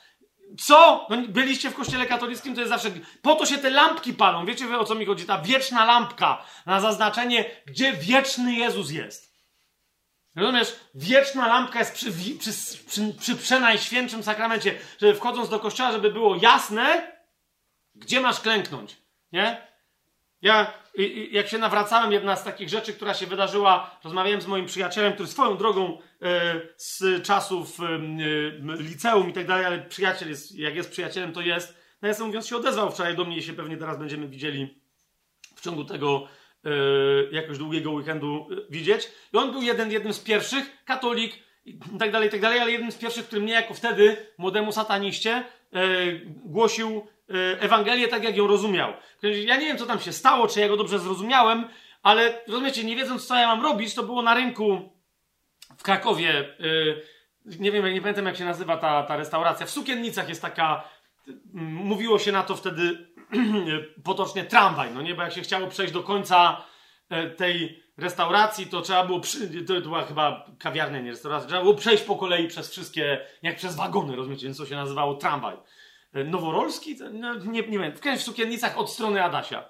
[0.59, 1.07] Co?
[1.09, 2.91] No, byliście w kościele katolickim, to jest zawsze.
[3.21, 4.45] Po to się te lampki palą.
[4.45, 5.25] Wiecie o co mi chodzi?
[5.25, 9.31] Ta wieczna lampka na zaznaczenie, gdzie wieczny Jezus jest.
[10.35, 10.75] Rozumiesz?
[10.95, 12.51] Wieczna lampka jest przy, przy,
[12.87, 17.11] przy, przy przenajświętszym sakramencie, żeby wchodząc do kościoła, żeby było jasne,
[17.95, 18.97] gdzie masz klęknąć.
[19.31, 19.67] Nie?
[20.41, 20.73] Ja,
[21.31, 25.29] jak się nawracałem, jedna z takich rzeczy, która się wydarzyła, rozmawiałem z moim przyjacielem, który
[25.29, 27.99] swoją drogą e, z czasów e,
[28.77, 31.81] liceum i tak dalej, ale przyjaciel jest, jak jest przyjacielem, to jest.
[32.01, 34.81] Nawiasem mówiąc, się odezwał wczoraj do mnie i się pewnie teraz będziemy widzieli
[35.55, 36.27] w ciągu tego
[36.65, 36.69] e,
[37.31, 39.09] jakoś długiego weekendu widzieć.
[39.33, 41.33] I on był jeden, jednym z pierwszych, katolik
[41.65, 44.71] i tak dalej, i tak dalej, ale jednym z pierwszych, który mnie jako wtedy, młodemu
[44.71, 45.43] sataniście,
[46.25, 47.20] głosił E,
[47.59, 48.93] Ewangelię tak, jak ją rozumiał.
[49.45, 51.67] Ja nie wiem, co tam się stało, czy ja go dobrze zrozumiałem,
[52.03, 54.89] ale rozumiecie, nie wiedząc, co ja mam robić, to było na rynku
[55.77, 56.39] w Krakowie.
[56.39, 59.65] E, nie wiem, nie pamiętam, jak się nazywa ta, ta restauracja.
[59.65, 60.83] W Sukiennicach jest taka,
[61.53, 63.07] mówiło się na to wtedy
[64.03, 65.15] potocznie tramwaj, no nie?
[65.15, 66.65] Bo jak się chciało przejść do końca
[67.09, 71.73] e, tej restauracji, to trzeba było, przy, to była chyba kawiarnia, nie restauracja, trzeba było
[71.73, 75.57] przejść po kolei przez wszystkie, jak przez wagony, rozumiecie, więc to się nazywało tramwaj.
[76.13, 76.97] Noworolski?
[77.13, 79.63] No, nie, nie wiem, w sukiennicach od strony Adasia.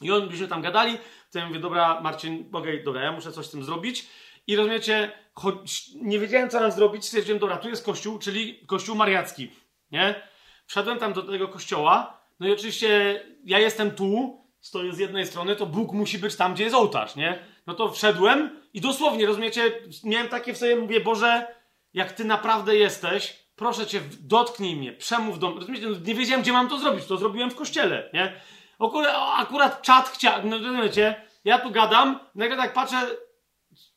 [0.00, 0.98] I on byśmy tam gadali,
[1.32, 4.06] to ja mówię, dobra, Marcin, mogę, dobra, ja muszę coś z tym zrobić.
[4.46, 8.96] I rozumiecie, choć nie wiedziałem, co mam zrobić, stwierdziłem, dobra, tu jest kościół, czyli kościół
[8.96, 9.50] mariacki,
[9.90, 10.22] nie?
[10.66, 15.56] Wszedłem tam do tego kościoła, no i oczywiście ja jestem tu, stoję z jednej strony,
[15.56, 17.38] to Bóg musi być tam, gdzie jest ołtarz, nie?
[17.66, 19.72] No to wszedłem i dosłownie, rozumiecie,
[20.04, 21.54] miałem takie w sobie, mówię, Boże,
[21.94, 25.66] jak Ty naprawdę jesteś, proszę cię, dotknij mnie, przemów do mnie.
[25.82, 27.06] No, nie wiedziałem, gdzie mam to zrobić.
[27.06, 28.40] To zrobiłem w kościele, nie?
[28.78, 31.22] Akurat, akurat czat chciał, no rozumiecie?
[31.44, 32.96] Ja tu gadam, nagle tak patrzę,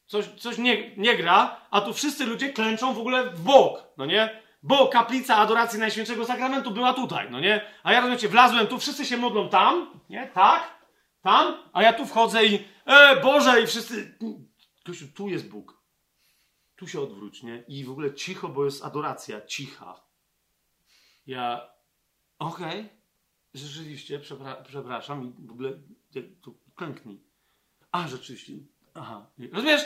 [0.06, 4.06] coś, coś nie, nie gra, a tu wszyscy ludzie klęczą w ogóle w bok, no
[4.06, 4.42] nie?
[4.64, 7.62] Bo kaplica adoracji Najświętszego Sakramentu była tutaj, no nie?
[7.84, 10.28] A ja rozumiecie, wlazłem tu, wszyscy się modlą tam, nie?
[10.34, 10.82] Tak?
[11.22, 11.54] Tam?
[11.74, 14.18] A ja tu wchodzę i e, Boże, i wszyscy...
[14.86, 15.81] Kościół, tu jest Bóg
[16.82, 17.64] tu się odwróć, nie?
[17.68, 20.02] I w ogóle cicho, bo jest adoracja, cicha.
[21.28, 21.70] Ja,
[22.40, 22.90] okej, okay,
[23.54, 25.72] rzeczywiście, przepra przepraszam i w ogóle
[26.42, 27.22] tu klęknij.
[27.92, 28.54] A, rzeczywiście,
[28.94, 29.26] aha.
[29.52, 29.82] Rozumiesz?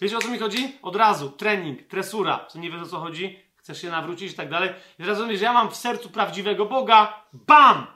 [0.00, 0.78] Wiecie o co mi chodzi?
[0.82, 4.50] Od razu, trening, tresura, co nie wiesz o co chodzi, chcesz się nawrócić i tak
[4.50, 4.70] dalej.
[4.98, 7.86] I rozumiesz, że ja mam w sercu prawdziwego Boga, bam!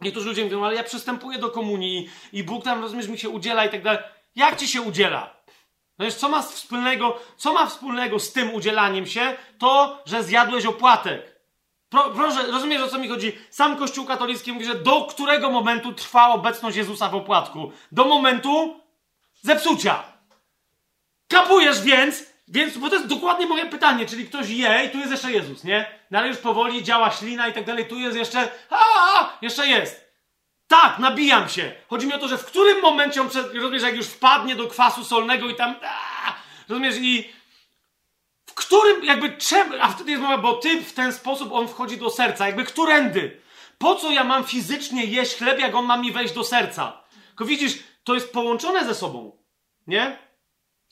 [0.00, 3.64] Niektórzy ludzie mówią, ale ja przystępuję do komunii i Bóg tam, rozumiesz, mi się udziela
[3.64, 4.02] i tak dalej.
[4.36, 5.35] Jak ci się udziela?
[5.98, 9.36] No jest, co ma wspólnego, co ma wspólnego z tym udzielaniem się?
[9.58, 11.36] To, że zjadłeś opłatek.
[11.88, 13.32] Pro, proszę, rozumiesz o co mi chodzi?
[13.50, 17.72] Sam Kościół katolicki mówi, że do którego momentu trwa obecność Jezusa w opłatku?
[17.92, 18.80] Do momentu
[19.42, 20.02] zepsucia.
[21.28, 25.10] Kapujesz więc, więc, bo to jest dokładnie moje pytanie, czyli ktoś je i tu jest
[25.10, 25.86] jeszcze Jezus, nie?
[26.10, 30.05] No ale już powoli działa ślina i tak dalej, tu jest jeszcze, a jeszcze jest.
[30.68, 31.74] Tak, nabijam się.
[31.88, 34.66] Chodzi mi o to, że w którym momencie on, przed, rozumiesz, jak już wpadnie do
[34.66, 35.74] kwasu solnego i tam,
[36.68, 37.32] rozumiesz, i
[38.46, 41.96] w którym, jakby czemu, a wtedy jest mowa, bo ty w ten sposób on wchodzi
[41.96, 43.40] do serca, jakby którędy?
[43.78, 47.04] Po co ja mam fizycznie jeść chleb, jak on ma mi wejść do serca?
[47.28, 49.36] Tylko widzisz, to jest połączone ze sobą,
[49.86, 50.18] nie?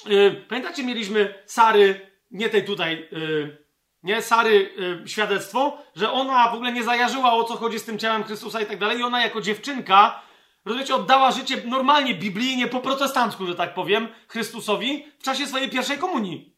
[0.06, 3.63] Yy, pamiętacie, mieliśmy Sary, nie tej tutaj, yy,
[4.04, 7.98] nie, Sary y, świadectwo, że ona w ogóle nie zajarzyła o co chodzi z tym
[7.98, 8.98] ciałem Chrystusa i tak dalej.
[8.98, 10.22] I ona jako dziewczynka,
[10.64, 15.98] rozumiecie, oddała życie normalnie, biblijnie, po protestancku, że tak powiem, Chrystusowi w czasie swojej pierwszej
[15.98, 16.54] komunii.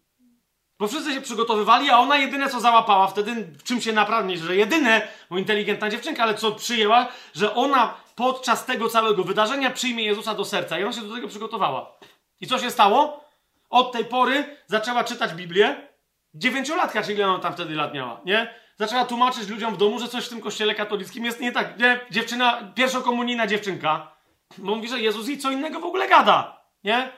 [0.79, 4.57] Bo wszyscy się przygotowywali, a ona jedyne co załapała wtedy, w czym się naprawdę, że
[4.57, 10.35] jedyne, bo inteligentna dziewczynka, ale co przyjęła, że ona podczas tego całego wydarzenia przyjmie Jezusa
[10.35, 10.79] do serca.
[10.79, 11.99] I ona się do tego przygotowała.
[12.41, 13.25] I co się stało?
[13.71, 15.96] Od tej pory zaczęła czytać Biblię.
[16.37, 18.55] Dziewięciolatka, czyli ile ona tam wtedy lat miała, nie?
[18.77, 22.01] Zaczęła tłumaczyć ludziom w domu, że coś w tym kościele katolickim jest nie tak, nie?
[22.11, 24.13] Dziewczyna, pierwszokomunijna dziewczynka,
[24.59, 27.13] bo mówi, że Jezus i co innego w ogóle gada, nie?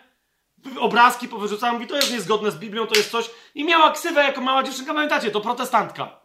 [0.78, 3.30] Obrazki powyrzucała, mówi, to jest niezgodne z Biblią, to jest coś.
[3.54, 6.20] I miała ksywę jako mała dziewczynka, pamiętacie, to protestantka.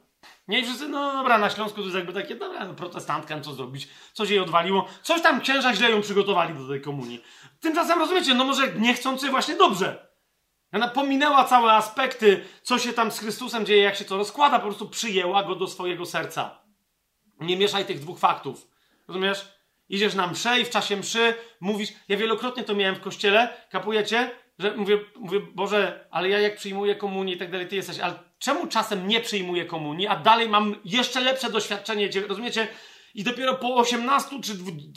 [0.48, 3.42] Nie, i wszyscy, no dobra, na Śląsku to jest jakby takie, dobra, no, protestantka, no
[3.42, 3.88] co zrobić?
[4.14, 4.88] Coś jej odwaliło.
[5.04, 7.24] Coś tam księża źle ją przygotowali do tej komunii.
[7.60, 10.13] Tymczasem rozumiecie, no może niechcący właśnie dobrze.
[10.74, 14.66] Ona pominęła całe aspekty, co się tam z Chrystusem dzieje, jak się to rozkłada, po
[14.66, 16.60] prostu przyjęła go do swojego serca.
[17.40, 18.68] Nie mieszaj tych dwóch faktów.
[19.08, 19.48] Rozumiesz?
[19.90, 24.32] Idziesz na mszę i w czasie mszy mówisz, ja wielokrotnie to miałem w kościele, kapujecie,
[24.60, 28.14] że mówię, mówię, Boże, ale ja jak przyjmuję komunię i tak dalej, ty jesteś, ale
[28.40, 32.68] czemu czasem nie przyjmuję komunii, a dalej mam jeszcze lepsze doświadczenie, rozumiecie?
[33.16, 34.54] I dopiero po 18 czy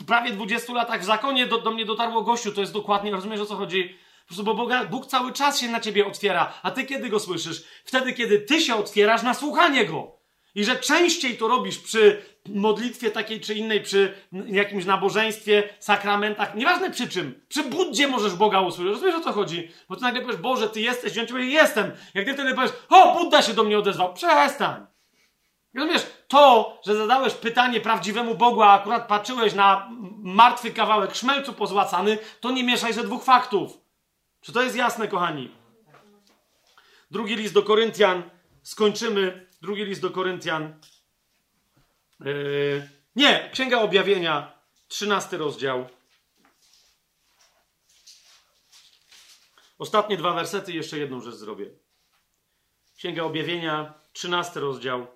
[0.06, 3.46] prawie 20 latach w zakonie do, do mnie dotarło gościu, to jest dokładnie, rozumiesz o
[3.46, 3.98] co chodzi?
[4.26, 7.20] Po prostu, bo Boga, Bóg cały czas się na ciebie otwiera, a ty kiedy go
[7.20, 7.64] słyszysz?
[7.84, 10.16] Wtedy, kiedy ty się otwierasz na słuchanie go.
[10.54, 14.14] I że częściej to robisz przy modlitwie takiej czy innej, przy
[14.46, 18.92] jakimś nabożeństwie, sakramentach, nieważne przy czym, przy buddzie możesz Boga usłyszeć.
[18.92, 19.70] Rozumiesz o co chodzi?
[19.88, 21.92] Bo ty nagle powiesz, Boże, ty jesteś, i jestem.
[22.14, 24.86] Jak ty wtedy powiesz, o, Budda się do mnie odezwał, przestań.
[25.74, 29.88] Rozumiesz, to, że zadałeś pytanie prawdziwemu Bogu, a akurat patrzyłeś na
[30.22, 33.85] martwy kawałek szmelcu pozłacany, to nie mieszaj ze dwóch faktów.
[34.46, 35.50] Czy to jest jasne, kochani?
[37.10, 38.30] Drugi list do Koryntian,
[38.62, 39.46] skończymy.
[39.62, 40.80] Drugi list do Koryntian.
[42.20, 45.88] Yy, nie, Księga Objawienia, trzynasty rozdział.
[49.78, 51.70] Ostatnie dwa wersety, jeszcze jedną rzecz zrobię.
[52.96, 55.06] Księga Objawienia, trzynasty rozdział.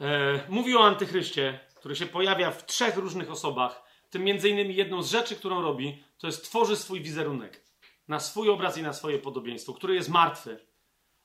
[0.00, 3.82] Yy, mówi o antychryście, który się pojawia w trzech różnych osobach.
[4.04, 7.68] W tym między innymi jedną z rzeczy, którą robi, to jest tworzy swój wizerunek
[8.08, 10.66] na swój obraz i na swoje podobieństwo, który jest martwy,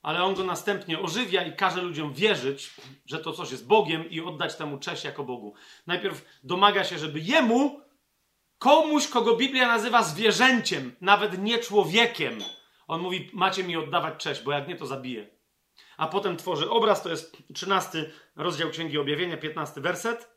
[0.01, 2.73] ale on go następnie ożywia i każe ludziom wierzyć,
[3.05, 5.53] że to coś jest Bogiem i oddać temu cześć jako Bogu.
[5.87, 7.81] Najpierw domaga się, żeby jemu,
[8.57, 12.39] komuś, kogo Biblia nazywa zwierzęciem, nawet nie człowiekiem,
[12.87, 15.29] on mówi: Macie mi oddawać cześć, bo jak nie, to zabiję.
[15.97, 20.33] A potem tworzy obraz, to jest 13 rozdział Księgi Objawienia, 15 werset.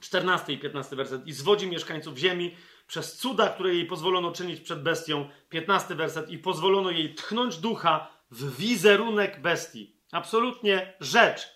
[0.00, 1.26] 14 i 15 werset.
[1.26, 2.56] I zwodzi mieszkańców ziemi
[2.90, 5.28] przez cuda, które jej pozwolono czynić przed bestią.
[5.48, 6.30] 15 werset.
[6.30, 9.96] I pozwolono jej tchnąć ducha w wizerunek bestii.
[10.12, 11.48] Absolutnie rzecz.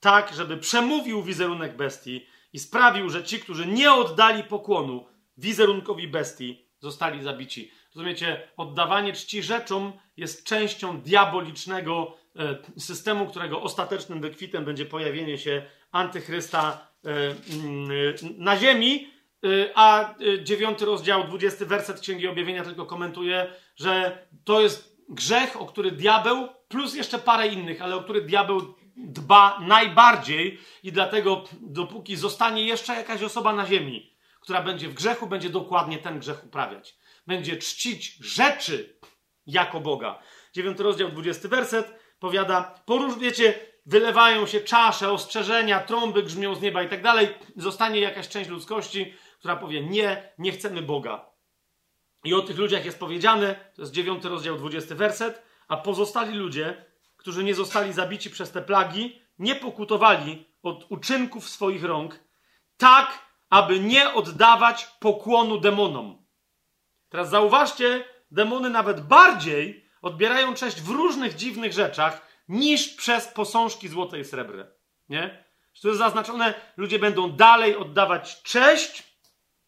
[0.00, 6.66] Tak, żeby przemówił wizerunek bestii i sprawił, że ci, którzy nie oddali pokłonu wizerunkowi bestii,
[6.78, 7.70] zostali zabici.
[7.94, 15.62] Rozumiecie, oddawanie czci rzeczom jest częścią diabolicznego e, systemu, którego ostatecznym wykwitem będzie pojawienie się
[15.92, 17.08] antychrysta e,
[17.54, 17.90] mm,
[18.38, 19.11] na ziemi, e,
[19.74, 25.90] a dziewiąty rozdział, dwudziesty werset Księgi Objawienia tylko komentuje, że to jest grzech, o który
[25.90, 32.64] diabeł, plus jeszcze parę innych, ale o który diabeł dba najbardziej i dlatego dopóki zostanie
[32.64, 36.96] jeszcze jakaś osoba na ziemi, która będzie w grzechu, będzie dokładnie ten grzech uprawiać.
[37.26, 38.96] Będzie czcić rzeczy
[39.46, 40.18] jako Boga.
[40.52, 43.54] Dziewiąty rozdział, dwudziesty werset powiada, poróż, wiecie,
[43.86, 47.28] wylewają się czasze, ostrzeżenia, trąby grzmią z nieba i tak dalej.
[47.56, 51.26] Zostanie jakaś część ludzkości, która powie, nie, nie chcemy Boga.
[52.24, 56.84] I o tych ludziach jest powiedziane, to jest dziewiąty rozdział, dwudziesty werset, a pozostali ludzie,
[57.16, 62.18] którzy nie zostali zabici przez te plagi, nie pokutowali od uczynków swoich rąk,
[62.76, 66.26] tak, aby nie oddawać pokłonu demonom.
[67.08, 74.20] Teraz zauważcie, demony nawet bardziej odbierają cześć w różnych dziwnych rzeczach niż przez posążki złote
[74.20, 74.66] i srebrne.
[75.08, 75.44] Nie?
[75.82, 79.11] To jest zaznaczone, ludzie będą dalej oddawać cześć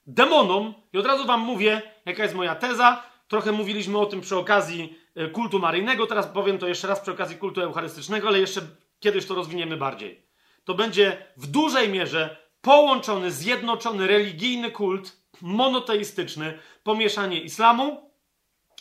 [0.06, 0.74] demonom.
[0.92, 3.02] I od razu wam mówię, jaka jest moja teza.
[3.28, 7.10] Trochę mówiliśmy o tym przy okazji e, kultu maryjnego, teraz powiem to jeszcze raz przy
[7.10, 8.60] okazji kultu eucharystycznego, ale jeszcze
[9.00, 10.26] kiedyś to rozwiniemy bardziej.
[10.64, 18.10] To będzie w dużej mierze połączony, zjednoczony religijny kult monoteistyczny, pomieszanie islamu,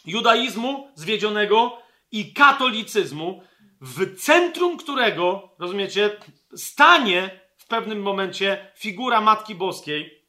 [0.05, 1.77] judaizmu zwiedzionego
[2.11, 3.43] i katolicyzmu,
[3.81, 6.19] w centrum którego, rozumiecie,
[6.55, 10.22] stanie w pewnym momencie figura Matki Boskiej,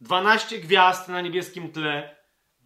[0.00, 2.16] 12 gwiazd na niebieskim tle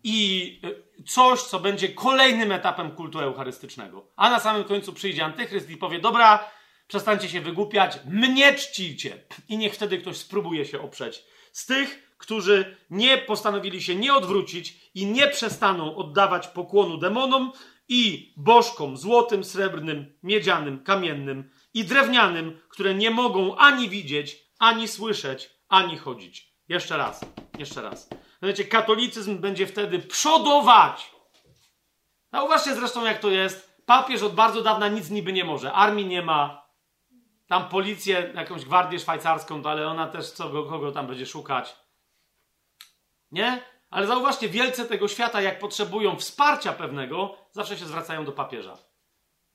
[0.04, 4.12] i e, coś, co będzie kolejnym etapem kultu eucharystycznego.
[4.16, 6.50] A na samym końcu przyjdzie antychryst i powie, dobra,
[6.86, 9.24] przestańcie się wygłupiać, mnie czcijcie.
[9.48, 11.24] I niech wtedy ktoś spróbuje się oprzeć.
[11.52, 17.52] Z tych, którzy nie postanowili się nie odwrócić i nie przestaną oddawać pokłonu demonom
[17.88, 25.50] i bożkom złotym, srebrnym, miedzianym, kamiennym i drewnianym, które nie mogą ani widzieć, ani słyszeć,
[25.68, 26.53] ani chodzić.
[26.68, 27.24] Jeszcze raz,
[27.58, 28.08] jeszcze raz.
[28.42, 31.14] Wiecie, katolicyzm będzie wtedy przodować
[32.34, 33.82] Zauważcie zresztą, jak to jest.
[33.86, 35.72] Papież od bardzo dawna nic niby nie może.
[35.72, 36.66] Armii nie ma.
[37.46, 41.76] Tam policję, jakąś gwardię szwajcarską, to ale ona też co, kogo tam będzie szukać.
[43.30, 43.62] Nie?
[43.90, 48.78] Ale zauważcie, wielce tego świata, jak potrzebują wsparcia pewnego, zawsze się zwracają do papieża.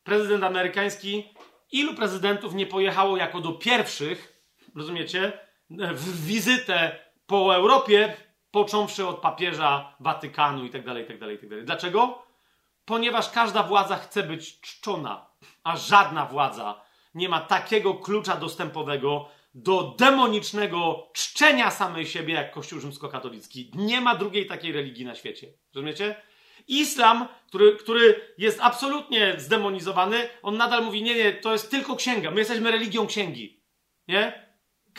[0.03, 1.33] Prezydent amerykański,
[1.71, 4.43] ilu prezydentów nie pojechało jako do pierwszych,
[4.75, 8.17] rozumiecie, w wizytę po Europie,
[8.51, 11.61] począwszy od papieża, Watykanu itd., itd., itd.
[11.61, 12.23] Dlaczego?
[12.85, 15.25] Ponieważ każda władza chce być czczona,
[15.63, 16.81] a żadna władza
[17.15, 23.71] nie ma takiego klucza dostępowego do demonicznego czczenia samej siebie jak Kościół rzymskokatolicki.
[23.75, 25.47] Nie ma drugiej takiej religii na świecie.
[25.75, 26.15] Rozumiecie?
[26.67, 32.31] Islam, który, który jest absolutnie zdemonizowany, on nadal mówi, nie, nie, to jest tylko księga.
[32.31, 33.63] My jesteśmy religią księgi.
[34.07, 34.48] Nie?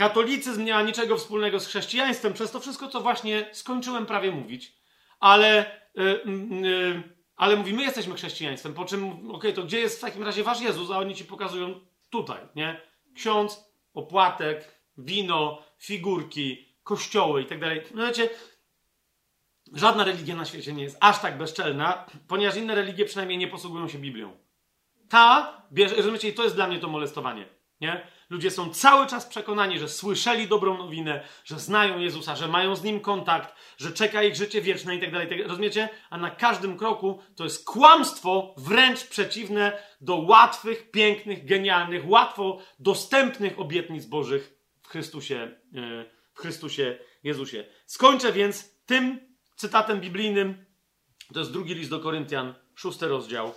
[0.01, 4.73] Katolicyzm nie ma niczego wspólnego z chrześcijaństwem, przez to wszystko, co właśnie skończyłem prawie mówić.
[5.19, 6.23] Ale, yy,
[6.61, 7.03] yy,
[7.37, 10.43] ale mówi, my jesteśmy chrześcijaństwem, po czym, okej, okay, to gdzie jest w takim razie
[10.43, 10.91] wasz Jezus?
[10.91, 12.81] A oni ci pokazują tutaj, nie?
[13.15, 17.83] Ksiądz, opłatek, wino, figurki, kościoły i tak dalej.
[17.95, 18.29] No wiecie,
[19.73, 23.89] żadna religia na świecie nie jest aż tak bezczelna, ponieważ inne religie przynajmniej nie posługują
[23.89, 24.37] się Biblią.
[25.09, 27.49] Ta, bierze, rozumiecie, i to jest dla mnie to molestowanie,
[27.81, 28.07] nie?
[28.31, 32.83] Ludzie są cały czas przekonani, że słyszeli dobrą nowinę, że znają Jezusa, że mają z
[32.83, 35.29] Nim kontakt, że czeka ich życie wieczne i tak dalej.
[35.29, 35.89] Tak rozumiecie?
[36.11, 43.61] A na każdym kroku to jest kłamstwo wręcz przeciwne do łatwych, pięknych, genialnych, łatwo dostępnych
[43.61, 45.37] obietnic Bożych w Chrystusie,
[45.75, 47.65] e, w Chrystusie Jezusie.
[47.87, 49.21] Skończę więc tym
[49.57, 50.65] cytatem biblijnym.
[51.33, 53.55] To jest drugi list do Koryntian, szósty rozdział.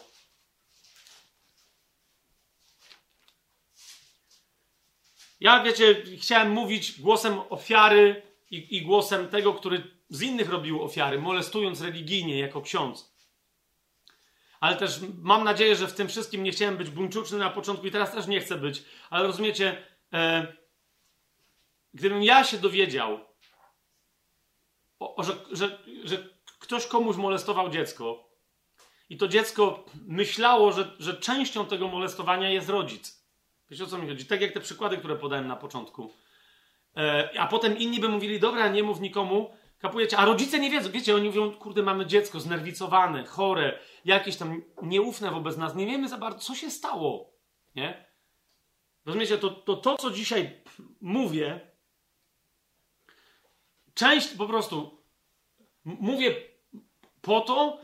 [5.44, 11.20] Ja, wiecie, chciałem mówić głosem ofiary i, i, głosem tego, który z innych robił ofiary,
[11.20, 13.14] molestując religijnie jako ksiądz.
[14.60, 17.92] Ale też mam nadzieję, że w tym wszystkim nie chciałem być buńczuczny na początku i
[17.92, 18.84] teraz też nie chcę być.
[19.10, 20.48] Ale rozumiecie, e,
[21.94, 23.20] gdybym ja się dowiedział,
[25.00, 28.30] o, o, że, że, że ktoś komuś molestował dziecko
[29.10, 33.23] i to dziecko myślało, że, że częścią tego molestowania jest rodzic
[33.70, 34.26] Wiecie o co mi chodzi?
[34.26, 36.14] Tak jak te przykłady, które podałem na początku.
[36.98, 40.92] E, a potem inni by mówili, dobra, nie mów nikomu, kapujecie, a rodzice nie wiedzą.
[40.92, 45.76] Wiecie, oni mówią, kurde, mamy dziecko znerwicowane, chore, jakieś tam nieufne wobec nas.
[45.76, 47.34] Nie wiemy za bardzo, co się stało.
[47.76, 48.06] Nie?
[49.06, 50.62] Rozumiecie, to, to, to co dzisiaj
[51.02, 51.72] mówię,
[53.94, 55.04] część po prostu
[55.86, 56.36] mówię
[57.22, 57.80] po to,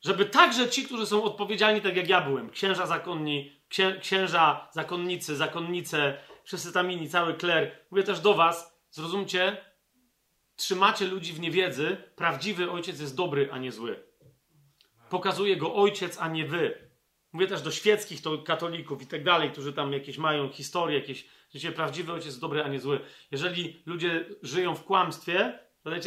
[0.00, 3.61] żeby także ci, którzy są odpowiedzialni, tak jak ja byłem, księża zakonni,
[4.00, 7.78] księża, zakonnicy, zakonnice, wszyscy tam inni, cały kler.
[7.90, 9.56] Mówię też do was, zrozumcie,
[10.56, 14.02] trzymacie ludzi w niewiedzy, prawdziwy ojciec jest dobry, a nie zły.
[15.10, 16.88] Pokazuje go ojciec, a nie wy.
[17.32, 21.26] Mówię też do świeckich to katolików i tak dalej, którzy tam jakieś mają historie, jakieś,
[21.54, 23.00] że prawdziwy ojciec jest dobry, a nie zły.
[23.30, 25.58] Jeżeli ludzie żyją w kłamstwie,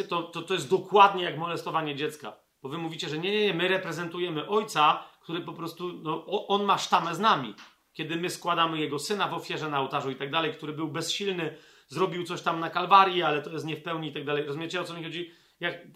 [0.10, 2.45] to, to, to jest dokładnie jak molestowanie dziecka.
[2.66, 6.64] Bo wy mówicie, że nie, nie, nie, my reprezentujemy ojca, który po prostu, no, on
[6.64, 7.54] ma sztamę z nami.
[7.94, 11.58] Kiedy my składamy jego syna w ofierze na ołtarzu i tak dalej, który był bezsilny,
[11.88, 14.46] zrobił coś tam na Kalwarii, ale to jest nie w pełni i tak dalej.
[14.46, 15.32] Rozumiecie, o co mi chodzi?
[15.60, 15.88] Jak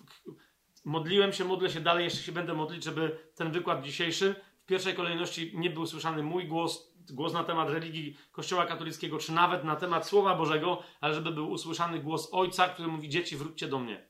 [0.86, 4.94] modliłem się, modlę się dalej, jeszcze się będę modlić, żeby ten wykład dzisiejszy w pierwszej
[4.94, 9.76] kolejności nie był słyszany mój głos, głos na temat religii Kościoła katolickiego, czy nawet na
[9.76, 14.09] temat Słowa Bożego, ale żeby był usłyszany głos Ojca, który mówi: Dzieci, wróćcie do mnie.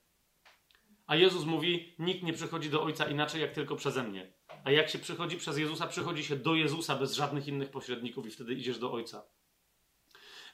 [1.09, 4.33] A Jezus mówi: Nikt nie przychodzi do Ojca inaczej, jak tylko przeze mnie.
[4.63, 8.31] A jak się przychodzi przez Jezusa, przychodzi się do Jezusa bez żadnych innych pośredników i
[8.31, 9.23] wtedy idziesz do Ojca.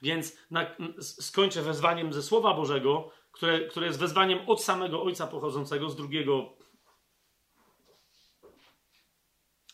[0.02, 5.90] Więc na, skończę wezwaniem ze Słowa Bożego, które, które jest wezwaniem od samego Ojca pochodzącego
[5.90, 6.58] z drugiego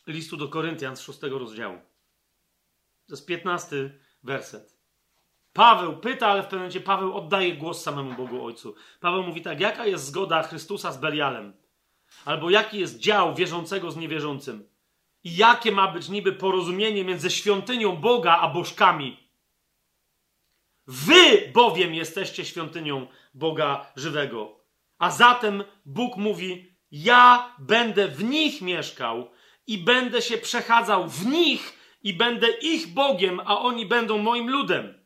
[0.07, 1.77] listu do Koryntian z szóstego rozdziału.
[3.07, 4.80] To jest piętnasty werset.
[5.53, 8.75] Paweł pyta, ale w pewnym momencie Paweł oddaje głos samemu Bogu Ojcu.
[8.99, 11.53] Paweł mówi tak, jaka jest zgoda Chrystusa z Belialem?
[12.25, 14.69] Albo jaki jest dział wierzącego z niewierzącym?
[15.23, 19.17] I jakie ma być niby porozumienie między świątynią Boga a bożkami?
[20.87, 24.59] Wy bowiem jesteście świątynią Boga żywego.
[24.99, 29.31] A zatem Bóg mówi: Ja będę w nich mieszkał
[29.67, 35.00] i będę się przechadzał w nich i będę ich Bogiem, a oni będą moim ludem.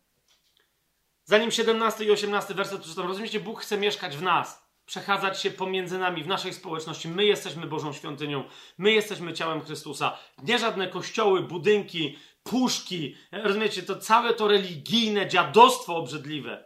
[1.27, 5.99] Zanim 17 i 18 werset przeczytam, rozumiecie, Bóg chce mieszkać w nas, przechadzać się pomiędzy
[5.99, 7.07] nami, w naszej społeczności.
[7.07, 8.43] My jesteśmy Bożą świątynią,
[8.77, 10.17] my jesteśmy ciałem Chrystusa.
[10.43, 16.65] Nie żadne kościoły, budynki, puszki, rozumiecie, to całe to religijne dziadostwo obrzydliwe.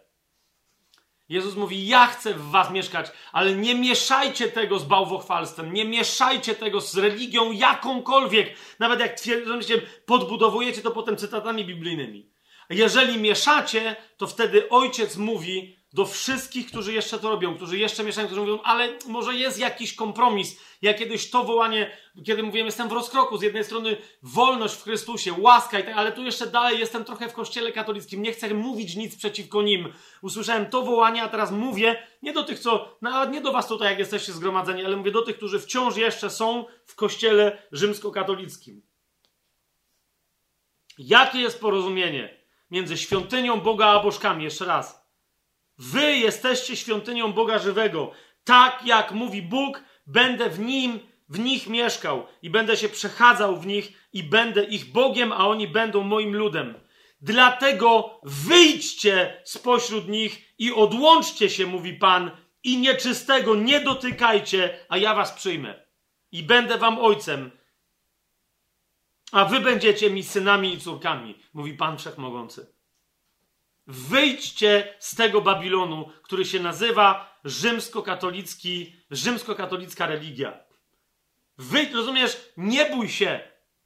[1.29, 6.55] Jezus mówi: Ja chcę w was mieszkać, ale nie mieszajcie tego z bałwochwalstwem, nie mieszajcie
[6.55, 8.55] tego z religią jakąkolwiek.
[8.79, 12.29] Nawet jak twierdzicie, podbudowujecie to potem cytatami biblijnymi.
[12.69, 18.27] Jeżeli mieszacie, to wtedy ojciec mówi do wszystkich, którzy jeszcze to robią, którzy jeszcze mieszają,
[18.27, 20.59] którzy mówią, ale może jest jakiś kompromis.
[20.81, 25.33] Ja kiedyś to wołanie, kiedy mówiłem, jestem w rozkroku, z jednej strony wolność w Chrystusie,
[25.37, 28.95] łaska i tak, ale tu jeszcze dalej jestem trochę w kościele katolickim, nie chcę mówić
[28.95, 29.93] nic przeciwko nim.
[30.21, 33.89] Usłyszałem to wołanie, a teraz mówię nie do tych, co, nawet nie do was tutaj,
[33.89, 38.81] jak jesteście zgromadzeni, ale mówię do tych, którzy wciąż jeszcze są w kościele rzymskokatolickim.
[40.97, 42.38] Jakie jest porozumienie
[42.71, 44.43] między świątynią Boga a bożkami?
[44.43, 45.09] Jeszcze raz.
[45.77, 48.11] Wy jesteście świątynią Boga żywego.
[48.43, 53.67] Tak jak mówi Bóg, będę w nim, w nich mieszkał i będę się przechadzał w
[53.67, 56.79] nich i będę ich Bogiem, a oni będą moim ludem.
[57.21, 62.31] Dlatego wyjdźcie spośród nich i odłączcie się, mówi Pan,
[62.63, 65.83] i nieczystego nie dotykajcie, a ja was przyjmę.
[66.31, 67.51] I będę wam ojcem,
[69.31, 72.73] a wy będziecie mi synami i córkami, mówi Pan Wszechmogący.
[73.87, 80.59] Wyjdźcie z tego Babilonu, który się nazywa rzymskokatolicki, rzymskokatolicka religia.
[81.57, 82.51] Wyjdź, rozumiesz?
[82.57, 83.39] Nie bój się,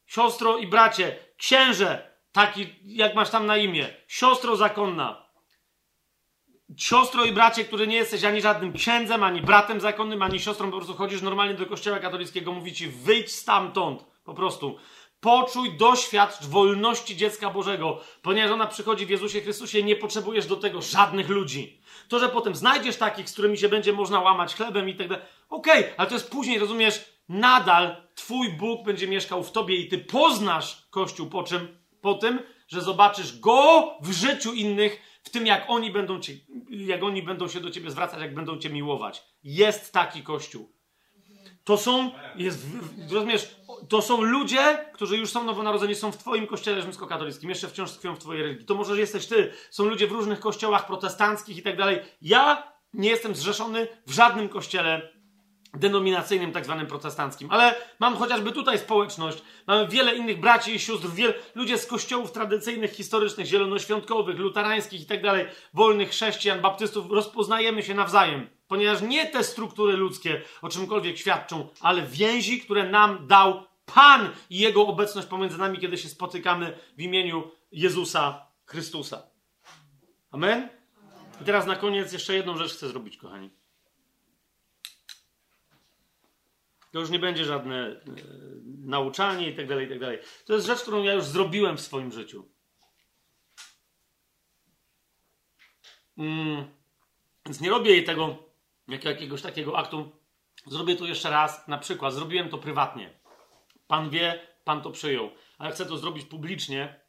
[0.05, 5.23] siostro i bracie, księże, taki jak masz tam na imię, siostro zakonna.
[6.77, 10.77] Siostro i bracie, który nie jesteś ani żadnym księdzem, ani bratem zakonnym, ani siostrą, po
[10.77, 14.79] prostu chodzisz normalnie do kościoła katolickiego, mówi ci wyjdź stamtąd, po prostu.
[15.23, 20.81] Poczuj, doświadcz wolności dziecka Bożego, ponieważ ona przychodzi w Jezusie Chrystusie nie potrzebujesz do tego
[20.81, 21.81] żadnych ludzi.
[22.07, 25.25] To, że potem znajdziesz takich, z którymi się będzie można łamać chlebem i tak dalej,
[25.49, 29.97] okej, ale to jest później, rozumiesz, nadal Twój Bóg będzie mieszkał w Tobie i Ty
[29.97, 31.77] poznasz Kościół po czym?
[32.01, 36.19] Po tym, że zobaczysz Go w życiu innych, w tym jak oni będą,
[36.69, 39.23] jak oni będą się do Ciebie zwracać, jak będą Cię miłować.
[39.43, 40.72] Jest taki Kościół.
[41.63, 42.65] To są, jest,
[43.11, 43.55] rozumiesz,
[43.89, 48.15] to są ludzie, którzy już są nowonarodzeni, są w Twoim kościele rzymskokatolickim, jeszcze wciąż tkwią
[48.15, 48.65] w Twojej religii.
[48.65, 49.53] To może jesteś Ty.
[49.69, 51.99] Są ludzie w różnych kościołach protestanckich i tak dalej.
[52.21, 55.13] Ja nie jestem zrzeszony w żadnym kościele
[55.73, 57.51] denominacyjnym, tak zwanym protestanckim.
[57.51, 62.31] Ale mam chociażby tutaj społeczność, mamy wiele innych braci i sióstr, wiel, ludzie z kościołów
[62.31, 68.49] tradycyjnych, historycznych, zielonoświątkowych, luterańskich i tak dalej, wolnych chrześcijan, baptystów, rozpoznajemy się nawzajem.
[68.73, 74.57] Ponieważ nie te struktury ludzkie o czymkolwiek świadczą, ale więzi, które nam dał Pan i
[74.57, 79.23] Jego obecność pomiędzy nami, kiedy się spotykamy w imieniu Jezusa Chrystusa.
[80.31, 80.69] Amen?
[81.41, 83.49] I teraz na koniec jeszcze jedną rzecz chcę zrobić, kochani.
[86.91, 88.01] To już nie będzie żadne e,
[88.65, 90.19] nauczanie i tak dalej, i tak dalej.
[90.45, 92.49] To jest rzecz, którą ja już zrobiłem w swoim życiu.
[96.17, 96.65] Mm,
[97.45, 98.52] więc nie robię jej tego
[98.87, 100.11] jako jakiegoś takiego aktu.
[100.65, 101.67] Zrobię to jeszcze raz.
[101.67, 103.19] Na przykład zrobiłem to prywatnie.
[103.87, 105.29] Pan wie, pan to przyjął.
[105.57, 106.99] Ale chcę to zrobić publicznie.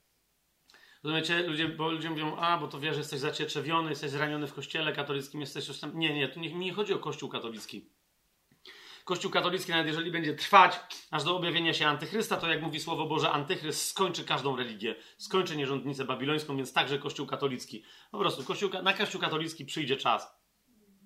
[1.04, 1.42] Rozumiecie?
[1.42, 5.40] Ludzie, bo ludzie mówią, a, bo to wiesz, jesteś zacieczewiony, jesteś zraniony w kościele katolickim,
[5.40, 5.76] jesteś już.
[5.94, 7.90] Nie, nie, tu nie, mi nie chodzi o kościół katolicki.
[9.04, 13.06] Kościół katolicki, nawet jeżeli będzie trwać aż do objawienia się antychrysta, to jak mówi Słowo
[13.06, 17.84] Boże, antychryst skończy każdą religię, skończy nierządnicę babilońską, więc także Kościół katolicki.
[18.10, 20.43] Po prostu kościół, na Kościół katolicki przyjdzie czas.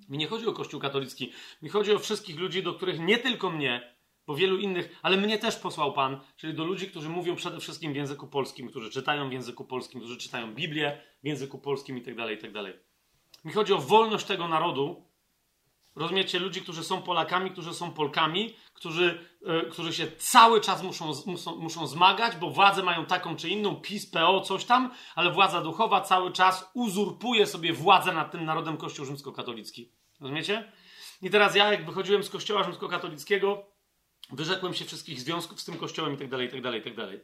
[0.09, 3.51] Mi nie chodzi o Kościół katolicki, mi chodzi o wszystkich ludzi, do których nie tylko
[3.51, 3.95] mnie,
[4.27, 7.93] bo wielu innych, ale mnie też posłał Pan, czyli do ludzi, którzy mówią przede wszystkim
[7.93, 12.03] w języku polskim, którzy czytają w języku polskim, którzy czytają Biblię w języku polskim i
[12.03, 12.53] tak dalej, i tak.
[13.45, 15.08] Mi chodzi o wolność tego narodu,
[15.99, 21.13] Rozumiecie, ludzi, którzy są Polakami, którzy są Polkami, którzy, yy, którzy się cały czas muszą,
[21.27, 25.61] muszą, muszą zmagać, bo władze mają taką czy inną, PiS, PO, coś tam, ale władza
[25.61, 29.93] duchowa cały czas uzurpuje sobie władzę nad tym narodem Kościół rzymskokatolicki.
[30.21, 30.73] Rozumiecie?
[31.23, 33.67] I teraz ja, jak wychodziłem z Kościoła rzymskokatolickiego,
[34.31, 36.97] wyrzekłem się wszystkich związków z tym Kościołem i tak dalej, i tak dalej, i tak
[36.97, 37.21] dalej.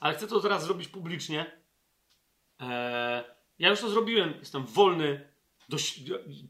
[0.00, 1.60] Ale chcę to teraz zrobić publicznie.
[2.60, 3.24] Eee,
[3.58, 5.32] ja już to zrobiłem, jestem wolny
[5.68, 6.00] dość,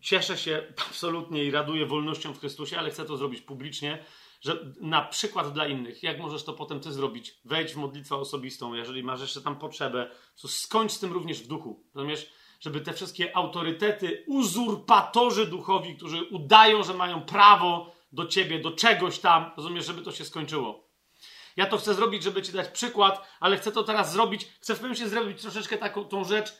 [0.00, 4.04] cieszę się absolutnie i raduję wolnością w Chrystusie, ale chcę to zrobić publicznie,
[4.40, 7.40] że na przykład dla innych, jak możesz to potem ty zrobić?
[7.44, 10.10] Wejdź w modlitwę osobistą, jeżeli masz jeszcze tam potrzebę,
[10.42, 11.84] to skończ z tym również w duchu.
[11.94, 12.30] Rozumiesz?
[12.60, 19.18] Żeby te wszystkie autorytety, uzurpatorzy duchowi, którzy udają, że mają prawo do ciebie, do czegoś
[19.18, 20.88] tam, rozumiesz, żeby to się skończyło.
[21.56, 24.78] Ja to chcę zrobić, żeby ci dać przykład, ale chcę to teraz zrobić, chcę w
[24.78, 26.54] pewnym się zrobić troszeczkę taką tą rzecz,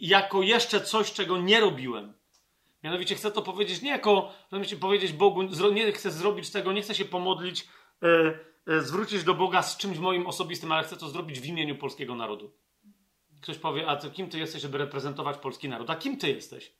[0.00, 2.12] jako jeszcze coś, czego nie robiłem.
[2.84, 4.32] Mianowicie chcę to powiedzieć nie jako,
[4.76, 7.68] powiedzieć Bogu, nie chcę zrobić tego, nie chcę się pomodlić,
[8.02, 11.76] e, e, zwrócić do Boga z czymś moim osobistym, ale chcę to zrobić w imieniu
[11.76, 12.52] polskiego narodu.
[13.42, 15.90] Ktoś powie, a ty, kim ty jesteś, żeby reprezentować polski naród?
[15.90, 16.72] A kim ty jesteś?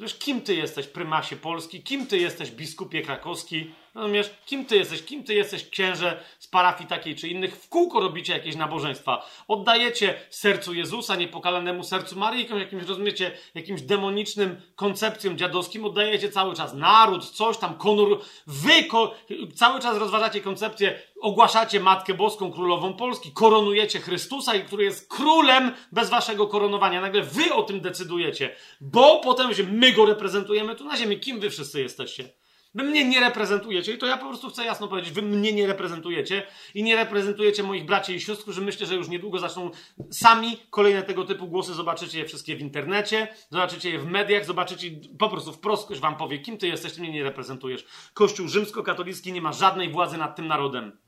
[0.00, 1.82] Wiesz, kim ty jesteś, prymasie Polski?
[1.82, 3.74] Kim ty jesteś, biskupie krakowski?
[3.94, 4.30] Rozumiesz?
[4.46, 5.02] Kim ty jesteś?
[5.02, 7.56] Kim ty jesteś, księże z parafii takiej czy innych?
[7.56, 9.26] W kółko robicie jakieś nabożeństwa.
[9.48, 15.84] Oddajecie sercu Jezusa, niepokalanemu sercu Maryi, jakimś, rozumiecie, jakimś demonicznym koncepcjom dziadowskim.
[15.84, 18.20] Oddajecie cały czas naród, coś tam, konur...
[18.46, 19.14] Wy ko...
[19.54, 26.10] cały czas rozważacie koncepcję, ogłaszacie Matkę Boską, Królową Polski, koronujecie Chrystusa, który jest królem bez
[26.10, 27.00] waszego koronowania.
[27.00, 31.20] Nagle wy o tym decydujecie, bo potem my go reprezentujemy tu na ziemi.
[31.20, 32.43] Kim wy wszyscy jesteście?
[32.74, 35.66] Wy mnie nie reprezentujecie i to ja po prostu chcę jasno powiedzieć, wy mnie nie
[35.66, 39.70] reprezentujecie i nie reprezentujecie moich braci i sióstr, którzy myślę, że już niedługo zaczną
[40.10, 44.90] sami kolejne tego typu głosy, zobaczycie je wszystkie w internecie, zobaczycie je w mediach, zobaczycie
[45.18, 47.84] po prostu wprost ktoś wam powie, kim ty jesteś, mnie nie reprezentujesz.
[48.14, 50.98] Kościół rzymskokatolicki nie ma żadnej władzy nad tym narodem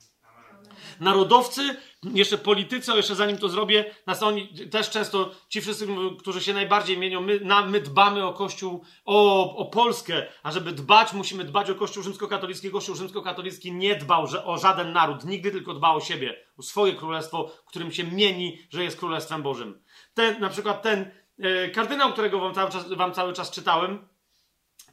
[1.00, 1.76] narodowcy,
[2.14, 5.86] jeszcze politycy, jeszcze zanim to zrobię, nas oni też często, ci wszyscy,
[6.18, 10.72] którzy się najbardziej mienią, my, na, my dbamy o Kościół, o, o Polskę, a żeby
[10.72, 12.70] dbać, musimy dbać o Kościół rzymskokatolicki.
[12.70, 16.94] Kościół rzymskokatolicki nie dbał że, o żaden naród, nigdy tylko dbał o siebie, o swoje
[16.94, 19.82] królestwo, którym się mieni, że jest królestwem Bożym.
[20.14, 24.08] Ten, na przykład ten e, kardynał, którego wam cały, czas, wam cały czas czytałem,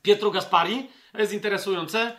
[0.02, 2.18] Pietro Gaspari, jest interesujące.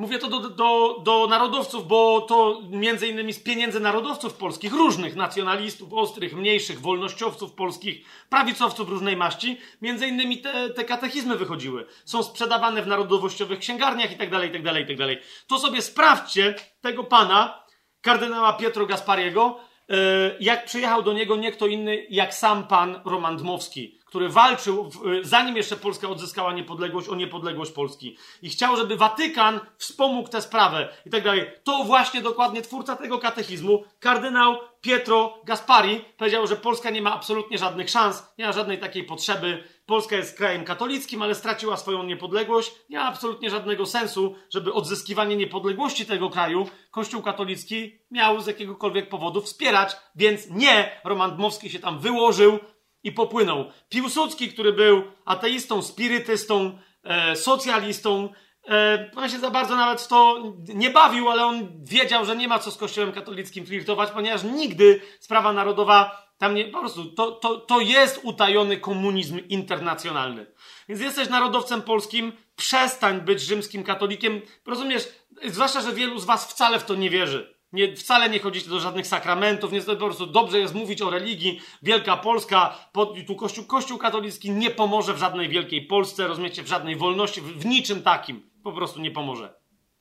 [0.00, 5.16] Mówię to do, do, do narodowców, bo to między innymi z pieniędzy narodowców polskich, różnych
[5.16, 11.86] nacjonalistów, ostrych, mniejszych, wolnościowców polskich, prawicowców różnej maści, między innymi te, te katechizmy wychodziły.
[12.04, 15.18] Są sprzedawane w narodowościowych księgarniach i tak dalej, i tak dalej, i tak dalej.
[15.46, 17.64] To sobie sprawdźcie tego pana,
[18.00, 19.96] kardynała Pietro Gaspariego, e,
[20.40, 25.24] jak przyjechał do niego nie kto inny jak sam pan Roman Dmowski który walczył, y,
[25.24, 28.16] zanim jeszcze Polska odzyskała niepodległość, o niepodległość Polski.
[28.42, 31.50] I chciał, żeby Watykan wspomógł tę sprawę i tak dalej.
[31.64, 37.58] To właśnie dokładnie twórca tego katechizmu, kardynał Pietro Gaspari, powiedział, że Polska nie ma absolutnie
[37.58, 39.64] żadnych szans, nie ma żadnej takiej potrzeby.
[39.86, 42.72] Polska jest krajem katolickim, ale straciła swoją niepodległość.
[42.88, 49.08] Nie ma absolutnie żadnego sensu, żeby odzyskiwanie niepodległości tego kraju Kościół katolicki miał z jakiegokolwiek
[49.08, 52.58] powodu wspierać, więc nie, Roman Dmowski się tam wyłożył,
[53.02, 53.70] i popłynął.
[53.88, 58.28] Piłsudski, który był ateistą, spirytystą, e, socjalistą,
[58.68, 60.42] e, on się za bardzo nawet w to
[60.74, 65.00] nie bawił, ale on wiedział, że nie ma co z Kościołem katolickim flirtować, ponieważ nigdy
[65.20, 70.46] sprawa narodowa tam nie, po prostu, to, to, to jest utajony komunizm internacjonalny.
[70.88, 74.40] Więc jesteś narodowcem polskim, przestań być rzymskim katolikiem.
[74.66, 75.08] Rozumiesz,
[75.44, 77.59] zwłaszcza, że wielu z was wcale w to nie wierzy.
[77.72, 81.60] Nie, wcale nie chodzicie do żadnych sakramentów, nie, po prostu dobrze jest mówić o religii.
[81.82, 82.90] Wielka Polska,
[83.26, 87.44] tu Kościół, Kościół katolicki nie pomoże w żadnej wielkiej Polsce, rozumiecie, w żadnej wolności, w,
[87.44, 88.50] w niczym takim.
[88.64, 89.54] Po prostu nie pomoże.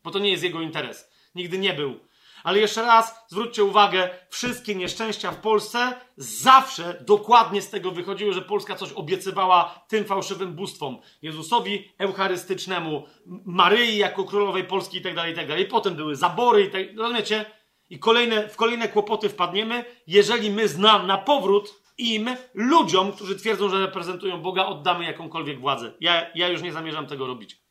[0.03, 1.09] Bo to nie jest jego interes.
[1.35, 1.99] Nigdy nie był.
[2.43, 8.41] Ale jeszcze raz zwróćcie uwagę, wszystkie nieszczęścia w Polsce zawsze dokładnie z tego wychodziły, że
[8.41, 10.97] Polska coś obiecywała tym fałszywym bóstwom.
[11.21, 13.03] Jezusowi eucharystycznemu,
[13.45, 15.65] Maryi jako królowej Polski i tak dalej, i tak dalej.
[15.65, 17.45] Potem były zabory i tak, rozumiecie?
[17.89, 23.69] I kolejne, w kolejne kłopoty wpadniemy, jeżeli my znam na powrót im, ludziom, którzy twierdzą,
[23.69, 25.93] że reprezentują Boga, oddamy jakąkolwiek władzę.
[25.99, 27.61] Ja, ja już nie zamierzam tego robić.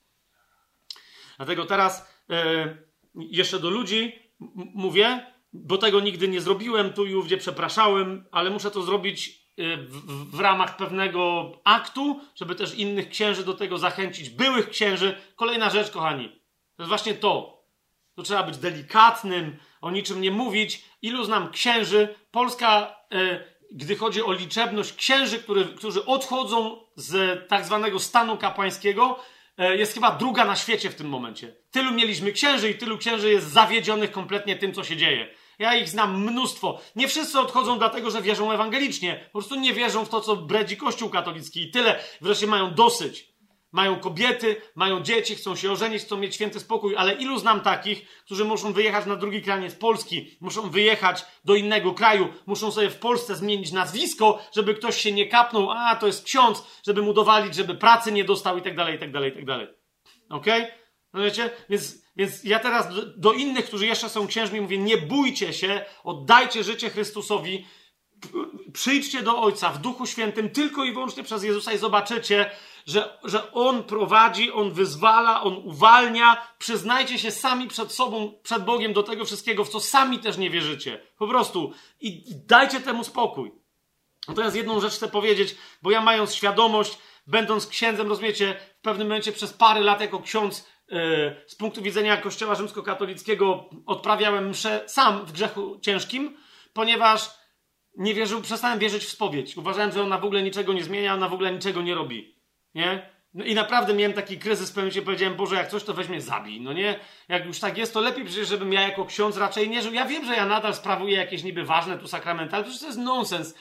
[1.36, 4.18] Dlatego teraz yy, jeszcze do ludzi
[4.74, 9.76] mówię, bo tego nigdy nie zrobiłem, tu i ówdzie przepraszałem, ale muszę to zrobić yy,
[9.76, 15.16] w, w, ramach pewnego aktu, żeby też innych księży do tego zachęcić, byłych księży.
[15.36, 16.28] Kolejna rzecz, kochani,
[16.76, 17.58] to jest właśnie to.
[18.14, 20.84] To trzeba być delikatnym, o niczym nie mówić.
[21.02, 22.14] Ilu znam księży?
[22.30, 29.18] Polska, e, gdy chodzi o liczebność księży, który, którzy odchodzą z tak zwanego stanu kapłańskiego,
[29.58, 31.56] e, jest chyba druga na świecie w tym momencie.
[31.70, 35.34] Tylu mieliśmy księży i tylu księży jest zawiedzionych kompletnie tym, co się dzieje.
[35.58, 36.80] Ja ich znam mnóstwo.
[36.96, 39.20] Nie wszyscy odchodzą dlatego, że wierzą ewangelicznie.
[39.32, 42.00] Po prostu nie wierzą w to, co bredzi Kościół katolicki i tyle.
[42.20, 43.27] Wreszcie mają dosyć.
[43.72, 48.08] Mają kobiety, mają dzieci, chcą się ożenić, chcą mieć święty spokój, ale ilu znam takich,
[48.24, 52.98] którzy muszą wyjechać na drugi kraniec Polski, muszą wyjechać do innego kraju, muszą sobie w
[52.98, 57.54] Polsce zmienić nazwisko, żeby ktoś się nie kapnął, a to jest ksiądz, żeby mu dowalić,
[57.54, 59.66] żeby pracy nie dostał i tak dalej, i tak dalej, i tak dalej.
[60.28, 60.62] Okej?
[60.62, 60.78] Okay?
[61.12, 61.50] No wiecie?
[61.70, 65.84] Więc, więc ja teraz do, do innych, którzy jeszcze są księżmi, mówię, nie bójcie się,
[66.04, 67.66] oddajcie życie Chrystusowi,
[68.72, 72.50] przyjdźcie do Ojca w Duchu Świętym tylko i wyłącznie przez Jezusa i zobaczycie,
[72.86, 76.46] że, że On prowadzi, On wyzwala, On uwalnia.
[76.58, 80.50] Przyznajcie się sami przed sobą, przed Bogiem do tego wszystkiego, w co sami też nie
[80.50, 81.00] wierzycie.
[81.18, 81.72] Po prostu.
[82.00, 83.52] I dajcie temu spokój.
[84.28, 89.32] Natomiast jedną rzecz chcę powiedzieć, bo ja mając świadomość, będąc księdzem, rozumiecie, w pewnym momencie
[89.32, 90.96] przez parę lat jako ksiądz yy,
[91.46, 96.36] z punktu widzenia Kościoła rzymskokatolickiego odprawiałem mszę sam w grzechu ciężkim,
[96.72, 97.37] ponieważ
[97.98, 99.56] nie wierzył, przestałem wierzyć w spowiedź.
[99.56, 102.34] Uważałem, że ona w ogóle niczego nie zmienia, ona w ogóle niczego nie robi.
[102.74, 103.10] Nie?
[103.34, 106.60] No i naprawdę miałem taki kryzys, pewnie się powiedziałem, Boże, jak coś, to weźmie zabij,
[106.60, 107.00] no nie?
[107.28, 109.92] Jak już tak jest, to lepiej przecież, żebym ja jako ksiądz raczej nie żył.
[109.92, 112.98] Ja wiem, że ja nadal sprawuję jakieś niby ważne tu sakramenty, ale przecież to jest
[112.98, 113.54] nonsens.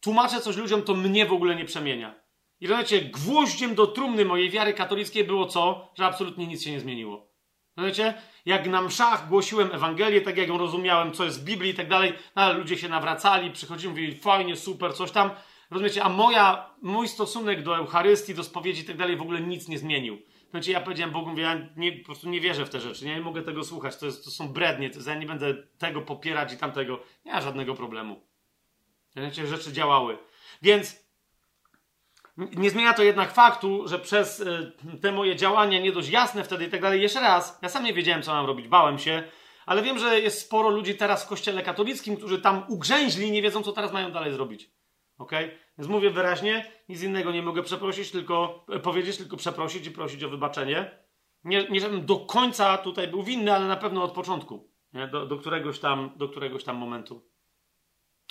[0.00, 2.14] Tłumaczę coś ludziom, to mnie w ogóle nie przemienia.
[2.60, 5.92] I rozumiecie, gwoździem do trumny mojej wiary katolickiej było co?
[5.94, 7.27] Że absolutnie nic się nie zmieniło.
[7.78, 8.14] Rozumiecie?
[8.46, 11.88] Jak na mszach głosiłem Ewangelię, tak jak ją rozumiałem, co jest w Biblii i tak
[11.88, 15.30] dalej, no, ale ludzie się nawracali, przychodzili, mówili fajnie, super, coś tam.
[15.70, 16.02] Rozumiecie?
[16.02, 19.78] A moja, mój stosunek do Eucharystii, do spowiedzi i tak dalej w ogóle nic nie
[19.78, 20.18] zmienił.
[20.50, 23.14] Znaczy ja powiedziałem Bogu, mówię, ja nie, po prostu nie wierzę w te rzeczy, nie,
[23.14, 26.52] nie mogę tego słuchać, to, jest, to są brednie, to, ja nie będę tego popierać
[26.52, 27.00] i tamtego.
[27.24, 28.22] Nie ma żadnego problemu.
[29.16, 29.46] Rozumiecie?
[29.46, 30.18] Rzeczy działały.
[30.62, 31.07] Więc
[32.38, 34.72] nie zmienia to jednak faktu, że przez y,
[35.02, 37.92] te moje działania nie dość jasne wtedy i tak dalej, jeszcze raz, ja sam nie
[37.92, 39.22] wiedziałem, co mam robić, bałem się,
[39.66, 43.62] ale wiem, że jest sporo ludzi teraz w kościele katolickim, którzy tam ugrzęźli, nie wiedzą,
[43.62, 44.70] co teraz mają dalej zrobić.
[45.18, 45.32] Ok?
[45.78, 50.24] Więc mówię wyraźnie, nic innego nie mogę przeprosić, tylko e, powiedzieć, tylko przeprosić i prosić
[50.24, 50.98] o wybaczenie.
[51.44, 54.72] Nie, nie żebym do końca tutaj był winny, ale na pewno od początku?
[55.12, 57.22] Do, do, któregoś tam, do któregoś tam momentu.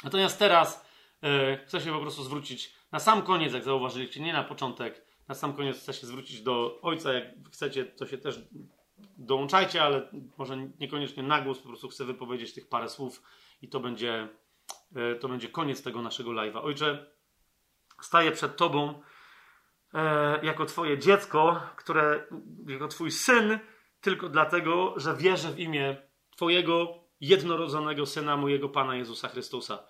[0.04, 0.86] Natomiast teraz
[1.22, 5.06] yy, chcę się po prostu zwrócić na sam koniec, jak zauważyliście, nie na początek.
[5.28, 7.14] Na sam koniec chcę się zwrócić do ojca.
[7.14, 8.40] Jak chcecie, to się też
[9.18, 13.22] dołączajcie, ale może niekoniecznie na głos, po prostu chcę wypowiedzieć tych parę słów
[13.62, 14.28] i to będzie,
[14.96, 16.60] e, to będzie koniec tego naszego live'a.
[16.64, 17.12] Ojcze,
[18.02, 19.02] staję przed Tobą
[19.94, 22.28] e, jako Twoje dziecko, które,
[22.68, 23.60] jako Twój syn,
[24.02, 25.98] tylko dlatego, że wierzę w imię
[26.36, 29.88] Twojego jednorodzonego syna, mojego Pana Jezusa Chrystusa.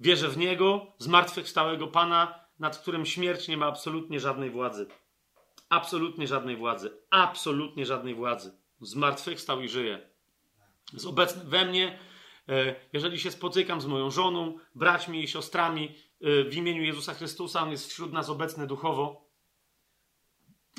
[0.00, 4.86] Wierzę w Niego, zmartwychwstałego Pana, nad którym śmierć nie ma absolutnie żadnej władzy.
[5.68, 6.98] Absolutnie żadnej władzy.
[7.10, 8.52] Absolutnie żadnej władzy.
[8.80, 10.08] Zmartwychwstał i żyje.
[10.92, 11.98] Jest obecny we mnie.
[12.48, 17.62] E, jeżeli się spotykam z moją żoną, braćmi i siostrami e, w imieniu Jezusa Chrystusa,
[17.62, 19.25] On jest wśród nas obecny duchowo.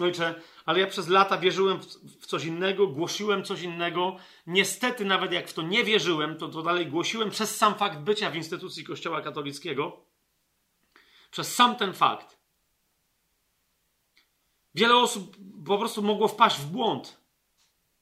[0.01, 1.80] Ojcze, ale ja przez lata wierzyłem
[2.19, 4.15] w coś innego, głosiłem coś innego.
[4.47, 8.31] Niestety, nawet jak w to nie wierzyłem, to, to dalej głosiłem przez sam fakt bycia
[8.31, 10.06] w instytucji Kościoła katolickiego.
[11.31, 12.38] Przez sam ten fakt.
[14.76, 17.17] Wiele osób po prostu mogło wpaść w błąd.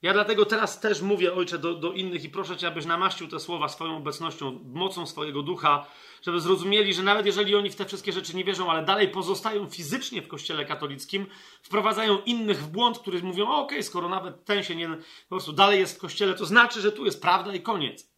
[0.02, 3.40] Ja dlatego teraz też mówię, ojcze, do, do innych i proszę Cię, abyś namaścił te
[3.40, 5.86] słowa swoją obecnością, mocą swojego ducha,
[6.22, 9.70] żeby zrozumieli, że nawet jeżeli oni w te wszystkie rzeczy nie wierzą, ale dalej pozostają
[9.70, 11.26] fizycznie w kościele katolickim,
[11.62, 15.54] wprowadzają innych w błąd, którzy mówią, okej, okay, skoro nawet ten się nie, po prostu
[15.54, 18.16] dalej jest w kościele, to znaczy, że tu jest prawda i koniec.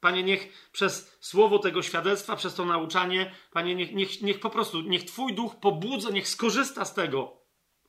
[0.00, 4.80] Panie, niech przez słowo tego świadectwa, przez to nauczanie, Panie, niech, niech, niech po prostu,
[4.80, 7.37] niech Twój duch pobudza, niech skorzysta z tego,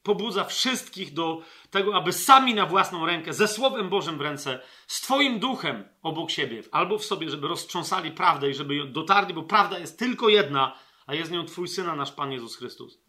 [0.03, 5.01] pobudza wszystkich do tego, aby sami na własną rękę, ze Słowem Bożym w ręce, z
[5.01, 9.79] Twoim duchem obok siebie, albo w sobie, żeby roztrząsali prawdę i żeby dotarli, bo prawda
[9.79, 10.75] jest tylko jedna,
[11.07, 12.99] a jest nią Twój Syn, nasz Pan Jezus Chrystus.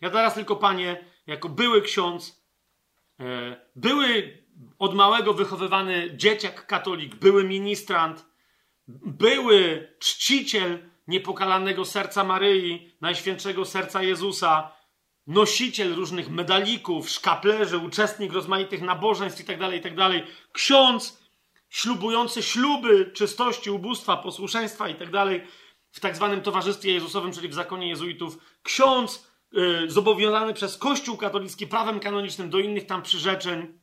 [0.00, 2.44] Ja teraz tylko, Panie, jako były ksiądz,
[3.20, 4.38] e, były
[4.78, 8.26] od małego wychowywany dzieciak katolik, były ministrant,
[8.88, 14.72] były czciciel niepokalanego serca Maryi, Najświętszego Serca Jezusa,
[15.26, 21.20] nosiciel różnych medalików, szkaplerzy, uczestnik rozmaitych nabożeństw itd., tak itd., tak ksiądz
[21.68, 25.48] ślubujący śluby czystości, ubóstwa, posłuszeństwa itd., tak
[25.92, 31.66] w tak zwanym towarzystwie Jezusowym, czyli w zakonie jezuitów, ksiądz yy, zobowiązany przez Kościół katolicki
[31.66, 33.80] prawem kanonicznym do innych tam przyrzeczeń,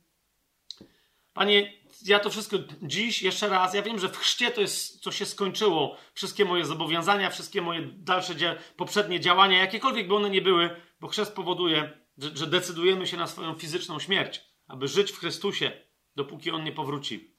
[1.38, 1.72] Panie,
[2.06, 5.26] ja to wszystko dziś, jeszcze raz, ja wiem, że w chrzcie to jest, co się
[5.26, 5.96] skończyło.
[6.14, 8.34] Wszystkie moje zobowiązania, wszystkie moje dalsze,
[8.76, 13.26] poprzednie działania, jakiekolwiek by one nie były, bo chrzest powoduje, że, że decydujemy się na
[13.26, 15.72] swoją fizyczną śmierć, aby żyć w Chrystusie,
[16.16, 17.34] dopóki On nie powróci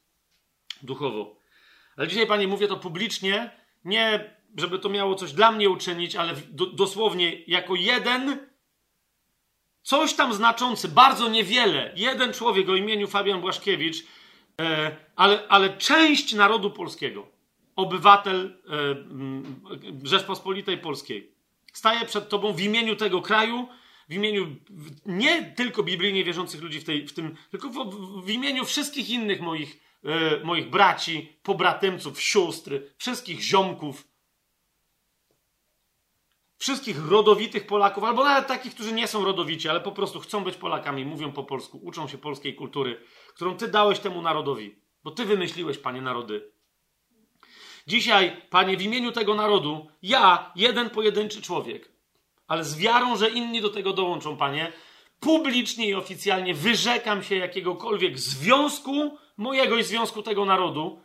[0.81, 1.35] duchowo.
[1.97, 3.51] Ale dzisiaj, Panie, mówię to publicznie,
[3.85, 8.49] nie żeby to miało coś dla mnie uczynić, ale do, dosłownie jako jeden
[9.81, 11.93] Coś tam znaczący, bardzo niewiele.
[11.95, 13.97] Jeden człowiek o imieniu Fabian Błaszkiewicz,
[14.61, 17.27] e, ale, ale część narodu polskiego,
[17.75, 21.33] obywatel e, Rzeczpospolitej Polskiej,
[21.73, 23.67] staje przed Tobą w imieniu tego kraju,
[24.09, 24.55] w imieniu
[25.05, 29.41] nie tylko biblijnie wierzących ludzi w, tej, w tym, tylko w, w imieniu wszystkich innych
[29.41, 34.07] moich, e, moich braci, pobratymców, sióstr, wszystkich ziomków,
[36.57, 40.55] wszystkich rodowitych Polaków, albo nawet takich, którzy nie są rodowici, ale po prostu chcą być
[40.55, 43.01] Polakami, mówią po polsku, uczą się polskiej kultury,
[43.35, 46.51] którą ty dałeś temu narodowi, bo ty wymyśliłeś, panie narody.
[47.89, 51.91] Dzisiaj, panie, w imieniu tego narodu, ja, jeden pojedynczy człowiek,
[52.47, 54.71] ale z wiarą, że inni do tego dołączą, panie,
[55.19, 61.01] publicznie i oficjalnie wyrzekam się jakiegokolwiek związku mojego i związku tego narodu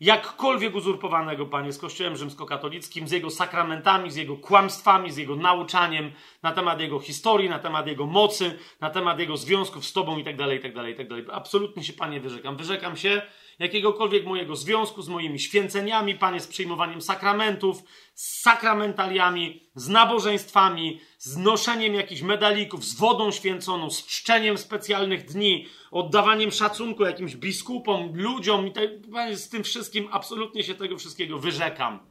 [0.00, 6.12] jakkolwiek uzurpowanego, Panie, z Kościołem rzymskokatolickim, z jego sakramentami, z jego kłamstwami, z jego nauczaniem
[6.42, 10.24] na temat jego historii, na temat jego mocy, na temat jego związków z Tobą i
[10.24, 11.24] tak dalej, i tak dalej, i tak dalej.
[11.32, 12.56] Absolutnie się, Panie, wyrzekam.
[12.56, 13.22] Wyrzekam się
[13.60, 17.82] jakiegokolwiek mojego związku z moimi święceniami, Panie, z przyjmowaniem sakramentów,
[18.14, 25.66] z sakramentaliami, z nabożeństwami, z noszeniem jakichś medalików, z wodą święconą, z czczeniem specjalnych dni,
[25.90, 28.90] oddawaniem szacunku jakimś biskupom, ludziom i tak,
[29.32, 32.10] z tym wszystkim absolutnie się tego wszystkiego wyrzekam.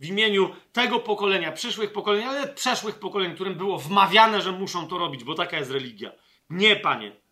[0.00, 4.98] W imieniu tego pokolenia, przyszłych pokoleń, ale przeszłych pokoleń, którym było wmawiane, że muszą to
[4.98, 6.12] robić, bo taka jest religia.
[6.50, 7.23] Nie, Panie.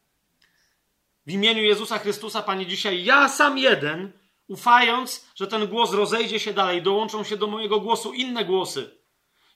[1.27, 4.13] W imieniu Jezusa Chrystusa, Panie, dzisiaj ja sam jeden,
[4.49, 8.99] ufając, że ten głos rozejdzie się dalej, dołączą się do mojego głosu inne głosy.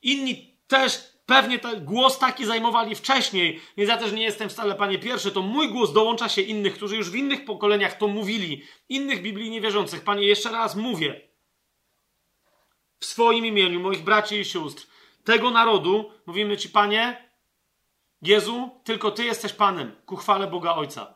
[0.02, 4.98] Inni też pewnie ten głos taki zajmowali wcześniej, więc ja też nie jestem wcale, Panie,
[4.98, 5.30] pierwszy.
[5.30, 9.50] To mój głos dołącza się innych, którzy już w innych pokoleniach to mówili, innych Biblii
[9.50, 10.04] niewierzących.
[10.04, 11.20] Panie, jeszcze raz mówię
[13.00, 14.86] w swoim imieniu, moich braci i sióstr,
[15.24, 17.30] tego narodu, mówimy Ci, Panie,
[18.22, 21.15] Jezu, tylko Ty jesteś Panem, ku chwale Boga Ojca.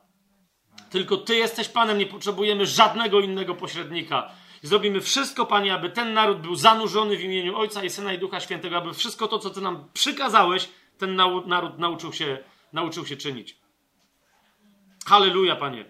[0.90, 4.30] Tylko Ty jesteś Panem, nie potrzebujemy żadnego innego pośrednika.
[4.62, 8.40] Zrobimy wszystko, Panie, aby ten naród był zanurzony w imieniu Ojca i Syna i Ducha
[8.40, 12.38] Świętego, aby wszystko to, co Ty nam przykazałeś, ten nau naród nauczył się,
[12.72, 13.56] nauczył się czynić.
[15.06, 15.84] Halleluja, Panie.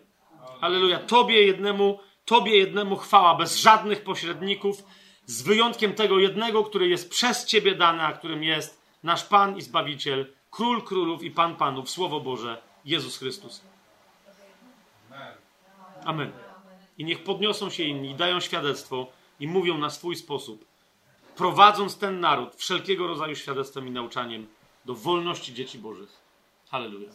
[0.60, 0.98] Halleluja.
[0.98, 4.82] Tobie jednemu, Tobie jednemu chwała, bez żadnych pośredników,
[5.26, 9.62] z wyjątkiem tego jednego, który jest przez Ciebie dany, a którym jest nasz Pan i
[9.62, 13.69] Zbawiciel, Król Królów i Pan Panów, Słowo Boże, Jezus Chrystus.
[16.04, 16.32] Amen.
[16.98, 19.06] I niech podniosą się inni, dają świadectwo
[19.40, 20.64] i mówią na swój sposób,
[21.36, 24.46] prowadząc ten naród wszelkiego rodzaju świadectwem i nauczaniem
[24.84, 26.20] do wolności dzieci Bożych.
[26.70, 27.10] Halleluja.